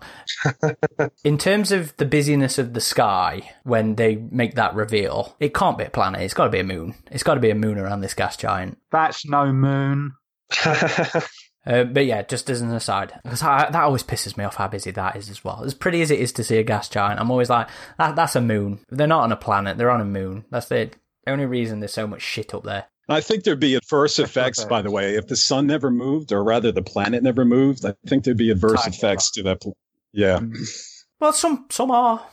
In 1.23 1.37
terms 1.37 1.71
of 1.71 1.95
the 1.97 2.05
busyness 2.05 2.57
of 2.57 2.73
the 2.73 2.81
sky 2.81 3.51
when 3.63 3.95
they 3.95 4.15
make 4.15 4.55
that 4.55 4.75
reveal, 4.75 5.35
it 5.39 5.53
can't 5.53 5.77
be 5.77 5.85
a 5.85 5.89
planet. 5.89 6.21
It's 6.21 6.33
got 6.33 6.45
to 6.45 6.49
be 6.49 6.59
a 6.59 6.63
moon. 6.63 6.95
It's 7.11 7.23
got 7.23 7.35
to 7.35 7.39
be 7.39 7.49
a 7.49 7.55
moon 7.55 7.77
around 7.77 8.01
this 8.01 8.13
gas 8.13 8.37
giant. 8.37 8.77
That's 8.91 9.25
no 9.25 9.51
moon. 9.51 10.13
Uh, 11.65 11.83
but 11.85 12.05
yeah, 12.05 12.21
just 12.23 12.49
as 12.49 12.59
an 12.61 12.71
aside, 12.73 13.13
because 13.23 13.41
I, 13.41 13.69
that 13.69 13.83
always 13.83 14.03
pisses 14.03 14.35
me 14.37 14.43
off 14.43 14.55
how 14.55 14.67
busy 14.67 14.91
that 14.91 15.15
is 15.15 15.29
as 15.29 15.43
well. 15.45 15.63
As 15.63 15.73
pretty 15.73 16.01
as 16.01 16.11
it 16.11 16.19
is 16.19 16.33
to 16.33 16.43
see 16.43 16.57
a 16.57 16.63
gas 16.63 16.89
giant, 16.89 17.19
I'm 17.21 17.31
always 17.31 17.49
like, 17.49 17.69
that, 17.97 18.15
that's 18.17 18.35
a 18.35 18.41
moon. 18.41 18.79
They're 18.89 19.07
not 19.07 19.23
on 19.23 19.31
a 19.31 19.37
planet, 19.37 19.77
they're 19.77 19.89
on 19.91 20.01
a 20.01 20.05
moon. 20.05 20.43
That's 20.49 20.67
the 20.67 20.91
only 21.25 21.45
reason 21.45 21.79
there's 21.79 21.93
so 21.93 22.05
much 22.07 22.21
shit 22.21 22.53
up 22.53 22.63
there. 22.63 22.85
I 23.07 23.21
think 23.21 23.43
there'd 23.43 23.59
be 23.59 23.75
adverse 23.75 24.19
Adverse 24.19 24.29
effects, 24.29 24.63
by 24.65 24.81
the 24.81 24.91
way, 24.91 25.15
if 25.15 25.27
the 25.27 25.35
sun 25.37 25.67
never 25.67 25.89
moved, 25.91 26.31
or 26.33 26.43
rather 26.43 26.71
the 26.71 26.81
planet 26.81 27.23
never 27.23 27.45
moved. 27.45 27.85
I 27.85 27.93
think 28.07 28.23
there'd 28.25 28.37
be 28.37 28.49
adverse 28.51 28.81
Time 28.83 28.91
effects 28.93 29.31
to 29.31 29.43
that. 29.43 29.61
pl- 29.61 29.75
Yeah. 30.13 30.39
Well, 31.19 31.31
some 31.33 31.65
some 31.69 31.91
are, 31.91 32.25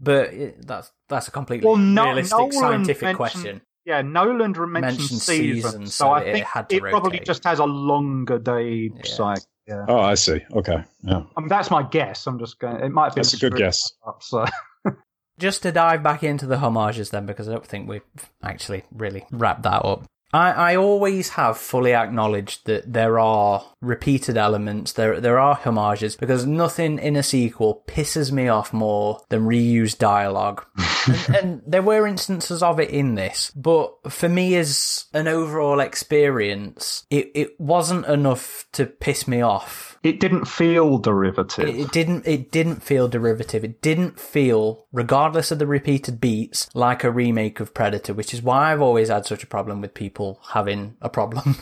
but 0.00 0.32
that's 0.66 0.90
that's 1.08 1.28
a 1.28 1.30
completely 1.30 1.66
Well, 1.66 1.76
no- 1.76 2.04
realistic 2.06 2.38
Nolan 2.38 2.52
scientific 2.52 3.02
mentioned- 3.02 3.16
question. 3.16 3.60
Yeah, 3.84 4.02
Nolan 4.02 4.38
mentioned, 4.52 4.72
Mentioned 4.72 5.08
seasons, 5.08 5.24
seasons, 5.64 5.94
so, 5.94 6.04
so 6.06 6.10
I 6.12 6.20
it 6.20 6.32
think 6.34 6.46
had 6.46 6.68
to 6.68 6.76
it 6.76 6.82
probably 6.82 7.10
rotate. 7.12 7.26
just 7.26 7.42
has 7.44 7.58
a 7.58 7.64
longer 7.64 8.38
day 8.38 8.90
Yeah. 8.94 9.02
cycle. 9.04 9.44
Yeah, 9.66 9.84
Oh, 9.88 10.00
I 10.00 10.14
see. 10.14 10.40
Okay. 10.52 10.82
Yeah. 11.02 11.22
I 11.36 11.40
mean 11.40 11.48
that's 11.48 11.70
my 11.70 11.82
guess. 11.84 12.26
I'm 12.26 12.38
just 12.38 12.58
going. 12.58 12.80
It 12.82 12.90
might 12.90 13.14
be 13.14 13.20
That's 13.20 13.34
a 13.34 13.38
good 13.38 13.56
guess. 13.56 13.92
Up, 14.06 14.22
so 14.22 14.44
Just 15.38 15.62
to 15.62 15.72
dive 15.72 16.02
back 16.02 16.22
into 16.22 16.46
the 16.46 16.58
homages 16.58 17.10
then, 17.10 17.26
because 17.26 17.48
I 17.48 17.52
don't 17.52 17.66
think 17.66 17.88
we've 17.88 18.02
actually 18.42 18.84
really 18.92 19.24
wrapped 19.32 19.62
that 19.62 19.84
up. 19.84 20.04
I, 20.32 20.50
I 20.50 20.76
always 20.76 21.30
have 21.30 21.58
fully 21.58 21.94
acknowledged 21.94 22.66
that 22.66 22.90
there 22.90 23.18
are 23.18 23.64
repeated 23.80 24.36
elements, 24.36 24.92
there 24.92 25.20
there 25.20 25.38
are 25.38 25.54
homages, 25.54 26.16
because 26.16 26.46
nothing 26.46 26.98
in 26.98 27.16
a 27.16 27.22
sequel 27.22 27.82
pisses 27.86 28.32
me 28.32 28.48
off 28.48 28.72
more 28.72 29.20
than 29.28 29.46
reused 29.46 29.98
dialogue. 29.98 30.64
and, 31.06 31.36
and 31.36 31.62
there 31.66 31.82
were 31.82 32.06
instances 32.06 32.62
of 32.62 32.80
it 32.80 32.90
in 32.90 33.14
this, 33.14 33.50
but 33.54 33.92
for 34.10 34.28
me 34.28 34.56
as 34.56 35.06
an 35.12 35.28
overall 35.28 35.80
experience, 35.80 37.04
it, 37.10 37.30
it 37.34 37.60
wasn't 37.60 38.06
enough 38.06 38.66
to 38.72 38.86
piss 38.86 39.28
me 39.28 39.42
off. 39.42 39.91
It 40.02 40.18
didn't 40.18 40.46
feel 40.46 40.98
derivative. 40.98 41.68
It, 41.68 41.76
it 41.76 41.92
didn't. 41.92 42.26
It 42.26 42.50
didn't 42.50 42.82
feel 42.82 43.08
derivative. 43.08 43.64
It 43.64 43.80
didn't 43.80 44.18
feel, 44.18 44.86
regardless 44.92 45.50
of 45.50 45.58
the 45.58 45.66
repeated 45.66 46.20
beats, 46.20 46.68
like 46.74 47.04
a 47.04 47.10
remake 47.10 47.60
of 47.60 47.74
Predator, 47.74 48.12
which 48.12 48.34
is 48.34 48.42
why 48.42 48.72
I've 48.72 48.82
always 48.82 49.08
had 49.08 49.26
such 49.26 49.42
a 49.42 49.46
problem 49.46 49.80
with 49.80 49.94
people 49.94 50.40
having 50.50 50.96
a 51.00 51.08
problem 51.08 51.56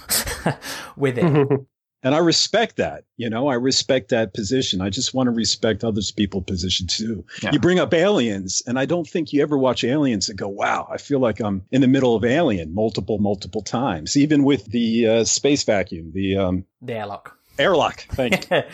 with 0.96 1.18
it. 1.18 1.60
And 2.02 2.14
I 2.14 2.18
respect 2.18 2.76
that. 2.76 3.04
You 3.18 3.28
know, 3.28 3.48
I 3.48 3.54
respect 3.54 4.08
that 4.08 4.32
position. 4.32 4.80
I 4.80 4.88
just 4.88 5.12
want 5.12 5.26
to 5.26 5.32
respect 5.32 5.84
others 5.84 6.10
people's 6.10 6.44
position 6.44 6.86
too. 6.86 7.26
Yeah. 7.42 7.52
You 7.52 7.60
bring 7.60 7.78
up 7.78 7.92
aliens, 7.92 8.62
and 8.66 8.78
I 8.78 8.86
don't 8.86 9.06
think 9.06 9.32
you 9.32 9.42
ever 9.42 9.58
watch 9.58 9.84
aliens 9.84 10.28
and 10.30 10.38
go, 10.38 10.48
wow, 10.48 10.88
I 10.90 10.96
feel 10.96 11.18
like 11.18 11.40
I'm 11.40 11.62
in 11.70 11.82
the 11.82 11.88
middle 11.88 12.16
of 12.16 12.24
alien 12.24 12.74
multiple, 12.74 13.18
multiple 13.18 13.60
times. 13.60 14.16
Even 14.16 14.44
with 14.44 14.64
the 14.66 15.06
uh, 15.06 15.24
space 15.24 15.62
vacuum, 15.62 16.12
the 16.14 16.38
um, 16.38 16.64
the 16.80 16.94
airlock. 16.94 17.36
Airlock. 17.58 18.06
You. 18.18 18.30
but 18.48 18.66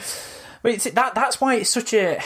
it's, 0.65 0.85
that 0.85 1.15
that's 1.15 1.41
why 1.41 1.57
it's 1.57 1.71
such 1.71 1.95
a 1.95 2.21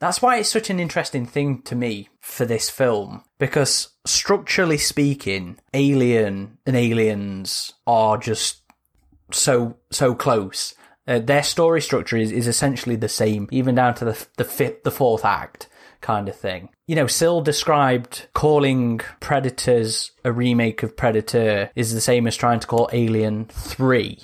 that's 0.00 0.20
why 0.20 0.36
it's 0.36 0.48
such 0.48 0.70
an 0.70 0.80
interesting 0.80 1.26
thing 1.26 1.62
to 1.62 1.74
me 1.74 2.08
for 2.20 2.44
this 2.44 2.68
film 2.68 3.22
because 3.38 3.88
structurally 4.04 4.78
speaking, 4.78 5.58
Alien 5.72 6.58
and 6.66 6.76
Aliens 6.76 7.72
are 7.86 8.18
just 8.18 8.62
so 9.32 9.76
so 9.90 10.14
close. 10.14 10.74
Uh, 11.06 11.18
their 11.18 11.42
story 11.42 11.82
structure 11.82 12.16
is, 12.16 12.32
is 12.32 12.46
essentially 12.46 12.96
the 12.96 13.08
same, 13.08 13.48
even 13.50 13.74
down 13.74 13.94
to 13.94 14.04
the 14.04 14.26
the 14.36 14.44
fifth, 14.44 14.82
the 14.82 14.90
fourth 14.90 15.24
act 15.24 15.68
kind 16.00 16.28
of 16.28 16.36
thing. 16.36 16.68
You 16.86 16.96
know, 16.96 17.06
Sill 17.06 17.40
described 17.40 18.26
calling 18.34 19.00
Predators 19.20 20.12
a 20.22 20.32
remake 20.32 20.82
of 20.82 20.96
Predator 20.96 21.70
is 21.74 21.94
the 21.94 22.00
same 22.00 22.26
as 22.26 22.36
trying 22.36 22.60
to 22.60 22.66
call 22.66 22.90
Alien 22.92 23.46
Three 23.46 24.18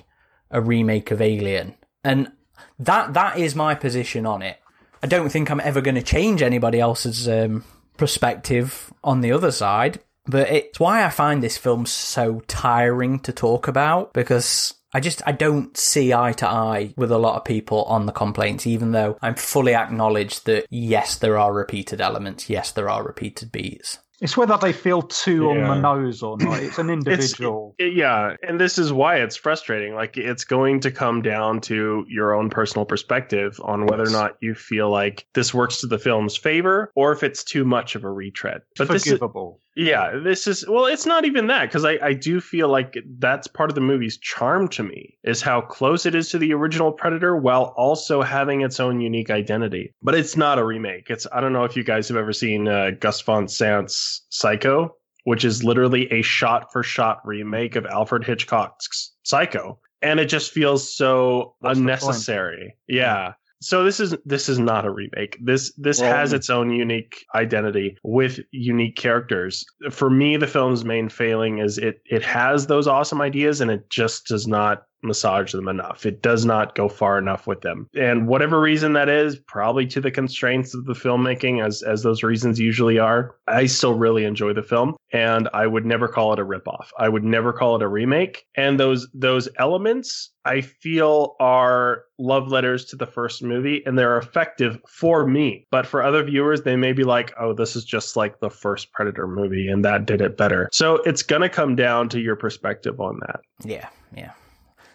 a 0.51 0.61
remake 0.61 1.11
of 1.11 1.21
Alien, 1.21 1.75
and 2.05 2.33
that 2.79 3.15
that 3.15 3.39
is 3.39 3.55
my 3.55 3.75
position 3.75 4.27
on 4.27 4.43
it. 4.43 4.59
I 5.03 5.07
don't 5.07 5.31
think 5.31 5.51
I'm 5.51 5.61
ever 5.61 5.81
going 5.81 5.95
to 5.95 6.03
change 6.03 6.43
anybody 6.43 6.79
else's 6.79 7.29
um, 7.29 7.65
perspective 7.97 8.93
on 9.03 9.21
the 9.21 9.33
other 9.33 9.51
side, 9.51 10.01
but 10.27 10.51
it's 10.51 10.81
why 10.81 11.05
I 11.05 11.11
find 11.11 11.43
this 11.43 11.57
film 11.57 11.87
so 11.87 12.41
tiring 12.47 13.21
to 13.21 13.33
talk 13.33 13.69
about 13.69 14.13
because 14.13 14.75
I 14.93 15.01
just 15.01 15.23
I 15.27 15.33
don't 15.33 15.77
see 15.77 16.13
eye 16.13 16.33
to 16.33 16.49
eye 16.49 16.95
with 16.97 17.13
a 17.13 17.19
lot 17.19 17.37
of 17.37 17.45
people 17.45 17.85
on 17.85 18.07
the 18.07 18.13
complaints, 18.13 18.67
even 18.67 18.93
though 18.93 19.17
I'm 19.23 19.37
fully 19.37 19.75
acknowledged 19.75 20.47
that 20.47 20.67
yes, 20.69 21.17
there 21.17 21.39
are 21.39 21.53
repeated 21.53 22.01
elements, 22.01 22.51
yes, 22.51 22.73
there 22.73 22.89
are 22.89 23.05
repeated 23.05 23.53
beats. 23.53 23.99
It's 24.21 24.37
whether 24.37 24.57
they 24.57 24.73
feel 24.73 25.03
too 25.03 25.51
on 25.51 25.57
the 25.57 25.81
nose 25.81 26.23
or 26.23 26.37
not. 26.39 26.63
It's 26.63 26.79
an 26.79 26.91
individual. 26.99 27.75
It- 27.79 27.95
yeah, 27.95 28.37
and 28.47 28.61
this 28.61 28.79
is 28.79 28.93
why 28.93 29.17
it's 29.17 29.37
frustrating. 29.37 29.95
Like 29.95 30.17
it's 30.17 30.45
going 30.45 30.81
to 30.81 30.91
come 30.91 31.23
down 31.23 31.61
to 31.63 32.05
your 32.09 32.35
own 32.35 32.51
personal 32.51 32.85
perspective 32.85 33.61
on 33.65 33.87
whether 33.87 34.05
or 34.05 34.11
not 34.11 34.37
you 34.41 34.55
feel 34.55 34.91
like 34.91 35.27
this 35.35 35.55
works 35.55 35.81
to 35.81 35.87
the 35.87 35.99
film's 35.99 36.37
favor 36.37 36.93
or 36.95 37.13
if 37.13 37.23
it's 37.23 37.43
too 37.45 37.65
much 37.65 37.95
of 37.95 38.05
a 38.05 38.11
retread. 38.11 38.61
But 38.77 38.89
this 38.89 39.07
is, 39.07 39.13
forgivable. 39.13 39.61
Yeah, 39.81 40.19
this 40.23 40.47
is 40.47 40.69
well, 40.69 40.85
it's 40.85 41.07
not 41.07 41.25
even 41.25 41.47
that 41.47 41.63
because 41.63 41.87
I 41.87 41.99
I 42.03 42.13
do 42.13 42.39
feel 42.39 42.69
like 42.69 42.99
that's 43.19 43.47
part 43.47 43.71
of 43.71 43.75
the 43.75 43.81
movie's 43.81 44.19
charm 44.19 44.69
to 44.69 44.83
me 44.83 45.17
is 45.25 45.41
how 45.41 45.63
close 45.63 46.05
it 46.05 46.15
is 46.15 46.29
to 46.31 46.39
the 46.39 46.53
original 46.53 46.93
Predator 46.93 47.35
while 47.35 47.73
also 47.79 48.21
having 48.21 48.61
its 48.61 48.79
own 48.79 49.01
unique 49.01 49.31
identity. 49.31 49.95
But 50.03 50.15
it's 50.15 50.37
not 50.37 50.59
a 50.59 50.65
remake. 50.65 51.09
It's 51.09 51.27
I 51.33 51.41
don't 51.41 51.55
know 51.55 51.65
if 51.65 51.77
you 51.77 51.83
guys 51.83 52.09
have 52.09 52.19
ever 52.19 52.35
seen 52.35 52.69
uh, 52.69 52.91
Gus 53.01 53.23
Van 53.23 53.49
Sant's 53.49 54.27
Psycho 54.29 54.95
which 55.25 55.45
is 55.45 55.63
literally 55.63 56.11
a 56.11 56.23
shot 56.23 56.73
for 56.73 56.83
shot 56.83 57.21
remake 57.27 57.77
of 57.77 57.85
Alfred 57.87 58.25
Hitchcock's 58.25 59.13
Psycho. 59.23 59.79
And 60.03 60.19
it 60.19 60.27
just 60.27 60.51
feels 60.51 60.97
so 60.97 61.55
What's 61.61 61.79
unnecessary. 61.79 62.75
Yeah. 62.89 63.35
So 63.63 63.85
this 63.85 64.01
is 64.01 64.17
this 64.25 64.49
is 64.49 64.59
not 64.59 64.87
a 64.87 64.91
remake. 64.91 65.39
This 65.41 65.73
this 65.77 66.01
Well- 66.01 66.15
has 66.15 66.33
mm. 66.33 66.37
its 66.37 66.51
own 66.51 66.71
unique 66.71 67.25
identity 67.35 67.99
with 68.03 68.41
unique 68.53 68.97
characters. 68.97 69.65
For 69.91 70.09
me, 70.09 70.37
the 70.37 70.47
film's 70.47 70.85
main 70.85 71.09
failing 71.09 71.59
is 71.59 71.77
it 71.79 72.01
it 72.07 72.23
has 72.23 72.67
those 72.67 72.87
awesome 72.87 73.21
ideas 73.21 73.61
and 73.61 73.71
it 73.71 73.91
just 73.91 74.27
does 74.27 74.47
not 74.47 74.85
massage 75.03 75.53
them 75.53 75.69
enough. 75.69 76.07
It 76.07 76.23
does 76.23 76.45
not 76.45 76.75
go 76.75 76.89
far 76.89 77.19
enough 77.19 77.47
with 77.47 77.61
them. 77.63 77.89
And 77.95 78.27
whatever 78.27 78.61
reason 78.61 78.93
that 78.95 79.09
is, 79.09 79.37
probably 79.37 79.87
to 79.89 80.01
the 80.01 80.11
constraints 80.11 80.75
of 80.75 80.85
the 80.85 80.95
filmmaking 80.95 81.65
as 81.65 81.83
as 81.83 82.03
those 82.03 82.23
reasons 82.23 82.59
usually 82.59 82.99
are, 82.99 83.35
I 83.47 83.67
still 83.67 83.95
really 83.95 84.25
enjoy 84.25 84.53
the 84.53 84.63
film 84.63 84.97
and 85.13 85.49
I 85.53 85.67
would 85.67 85.85
never 85.85 86.09
call 86.09 86.33
it 86.33 86.39
a 86.39 86.45
ripoff. 86.45 86.89
I 86.99 87.09
would 87.09 87.25
never 87.25 87.53
call 87.53 87.77
it 87.77 87.83
a 87.83 87.89
remake. 87.89 88.45
And 88.55 88.79
those 88.79 89.09
those 89.15 89.49
elements 89.59 90.31
I 90.45 90.63
feel 90.63 91.37
are 91.39 92.05
love 92.19 92.49
letters 92.49 92.85
to 92.87 92.97
the 92.97 93.07
first 93.07 93.43
movie 93.43 93.83
and 93.85 93.99
they're 93.99 94.19
effective 94.19 94.79
for 94.87 95.27
me. 95.27 95.67
But 95.71 95.87
for 95.87 96.03
other 96.03 96.23
viewers, 96.25 96.63
they 96.63 96.77
may 96.77 96.93
be 96.93 97.05
like, 97.05 97.33
oh, 97.39 97.53
this 97.53 97.77
is 97.77 97.85
just 97.85 98.17
like 98.17 98.41
the 98.41 98.51
first 98.51 98.93
Predator 98.93 99.27
movie 99.27 99.69
and 99.69 99.85
that 99.85 100.07
did 100.07 100.21
it 100.21 100.37
better. 100.37 100.69
So 100.73 100.97
it's 101.05 101.23
going 101.23 101.43
to 101.43 101.49
come 101.49 101.77
down 101.77 102.09
to 102.11 102.21
your 102.21 102.37
perspective 102.37 103.01
on 103.01 103.21
that. 103.27 103.41
Yeah, 103.65 103.89
yeah. 104.17 104.33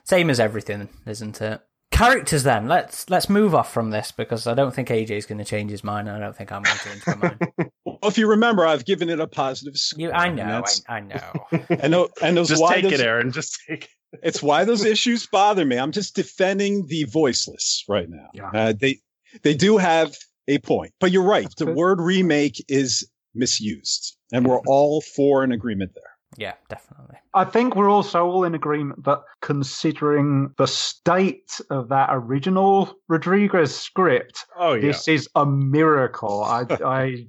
Same 0.06 0.30
as 0.30 0.40
everything, 0.40 0.90
isn't 1.06 1.42
it? 1.42 1.62
Characters 1.92 2.44
then. 2.44 2.68
Let's 2.68 3.10
let's 3.10 3.30
move 3.30 3.56
off 3.56 3.72
from 3.72 3.90
this 3.92 4.12
because 4.12 4.48
I 4.48 4.54
don't 4.54 4.74
think 4.74 4.90
AJ's 4.90 5.26
going 5.26 5.38
to 5.38 5.46
change 5.46 5.72
his 5.72 5.84
mind. 5.84 6.08
and 6.08 6.18
I 6.18 6.20
don't 6.20 6.36
think 6.36 6.52
I'm 6.52 6.64
going 6.64 6.78
to 6.78 6.84
change 6.84 7.08
my 7.08 7.16
mind. 7.16 7.40
Well, 7.86 8.10
if 8.12 8.18
you 8.18 8.28
remember, 8.28 8.66
I've 8.68 8.84
given 8.86 9.10
it 9.10 9.20
a 9.20 9.26
positive 9.28 9.78
score. 9.78 10.02
You, 10.02 10.12
I 10.12 10.28
know, 10.30 10.64
I, 10.90 10.98
I 10.98 11.00
know. 11.00 11.32
I 11.82 11.88
know, 11.88 12.10
and 12.22 12.36
those 12.36 12.50
Just 12.50 12.62
why 12.62 12.76
take 12.76 12.84
those, 12.84 12.94
it, 12.94 13.00
Aaron. 13.00 13.32
Just 13.32 13.58
take 13.68 13.86
it. 13.86 13.90
it's 14.24 14.44
why 14.44 14.64
those 14.66 14.84
issues 14.84 15.26
bother 15.26 15.64
me. 15.66 15.78
I'm 15.78 15.92
just 15.92 16.16
defending 16.16 16.86
the 16.88 17.06
voiceless 17.06 17.84
right 17.88 18.08
now. 18.10 18.28
Yeah. 18.34 18.50
Uh, 18.54 18.74
they 18.78 19.00
they 19.44 19.54
do 19.56 19.78
have 19.78 20.16
a 20.48 20.58
point, 20.60 20.94
but 21.00 21.12
you're 21.12 21.24
right. 21.24 21.48
The 21.58 21.64
Okay. 21.66 21.74
word 21.74 22.02
remake 22.02 22.64
is 22.68 23.10
misused, 23.34 24.18
and 24.34 24.46
we're 24.46 24.62
all 24.68 25.02
for 25.02 25.44
an 25.44 25.52
agreement 25.52 25.92
there. 25.96 26.04
Yeah, 26.38 26.54
definitely. 26.70 27.16
I 27.34 27.44
think 27.46 27.76
we're 27.76 27.90
also 27.90 28.26
all 28.26 28.44
in 28.44 28.56
agreement 28.56 29.04
that 29.06 29.22
considering 29.42 30.54
the 30.58 30.68
state 30.68 31.60
of 31.70 31.90
that 31.90 32.10
original 32.12 32.94
Rodriguez 33.08 33.76
script, 33.76 34.46
Oh 34.58 34.74
yeah. 34.74 34.82
this 34.82 35.08
is 35.08 35.28
a 35.36 35.46
miracle. 35.46 36.44
I, 36.44 36.66
I, 36.86 37.26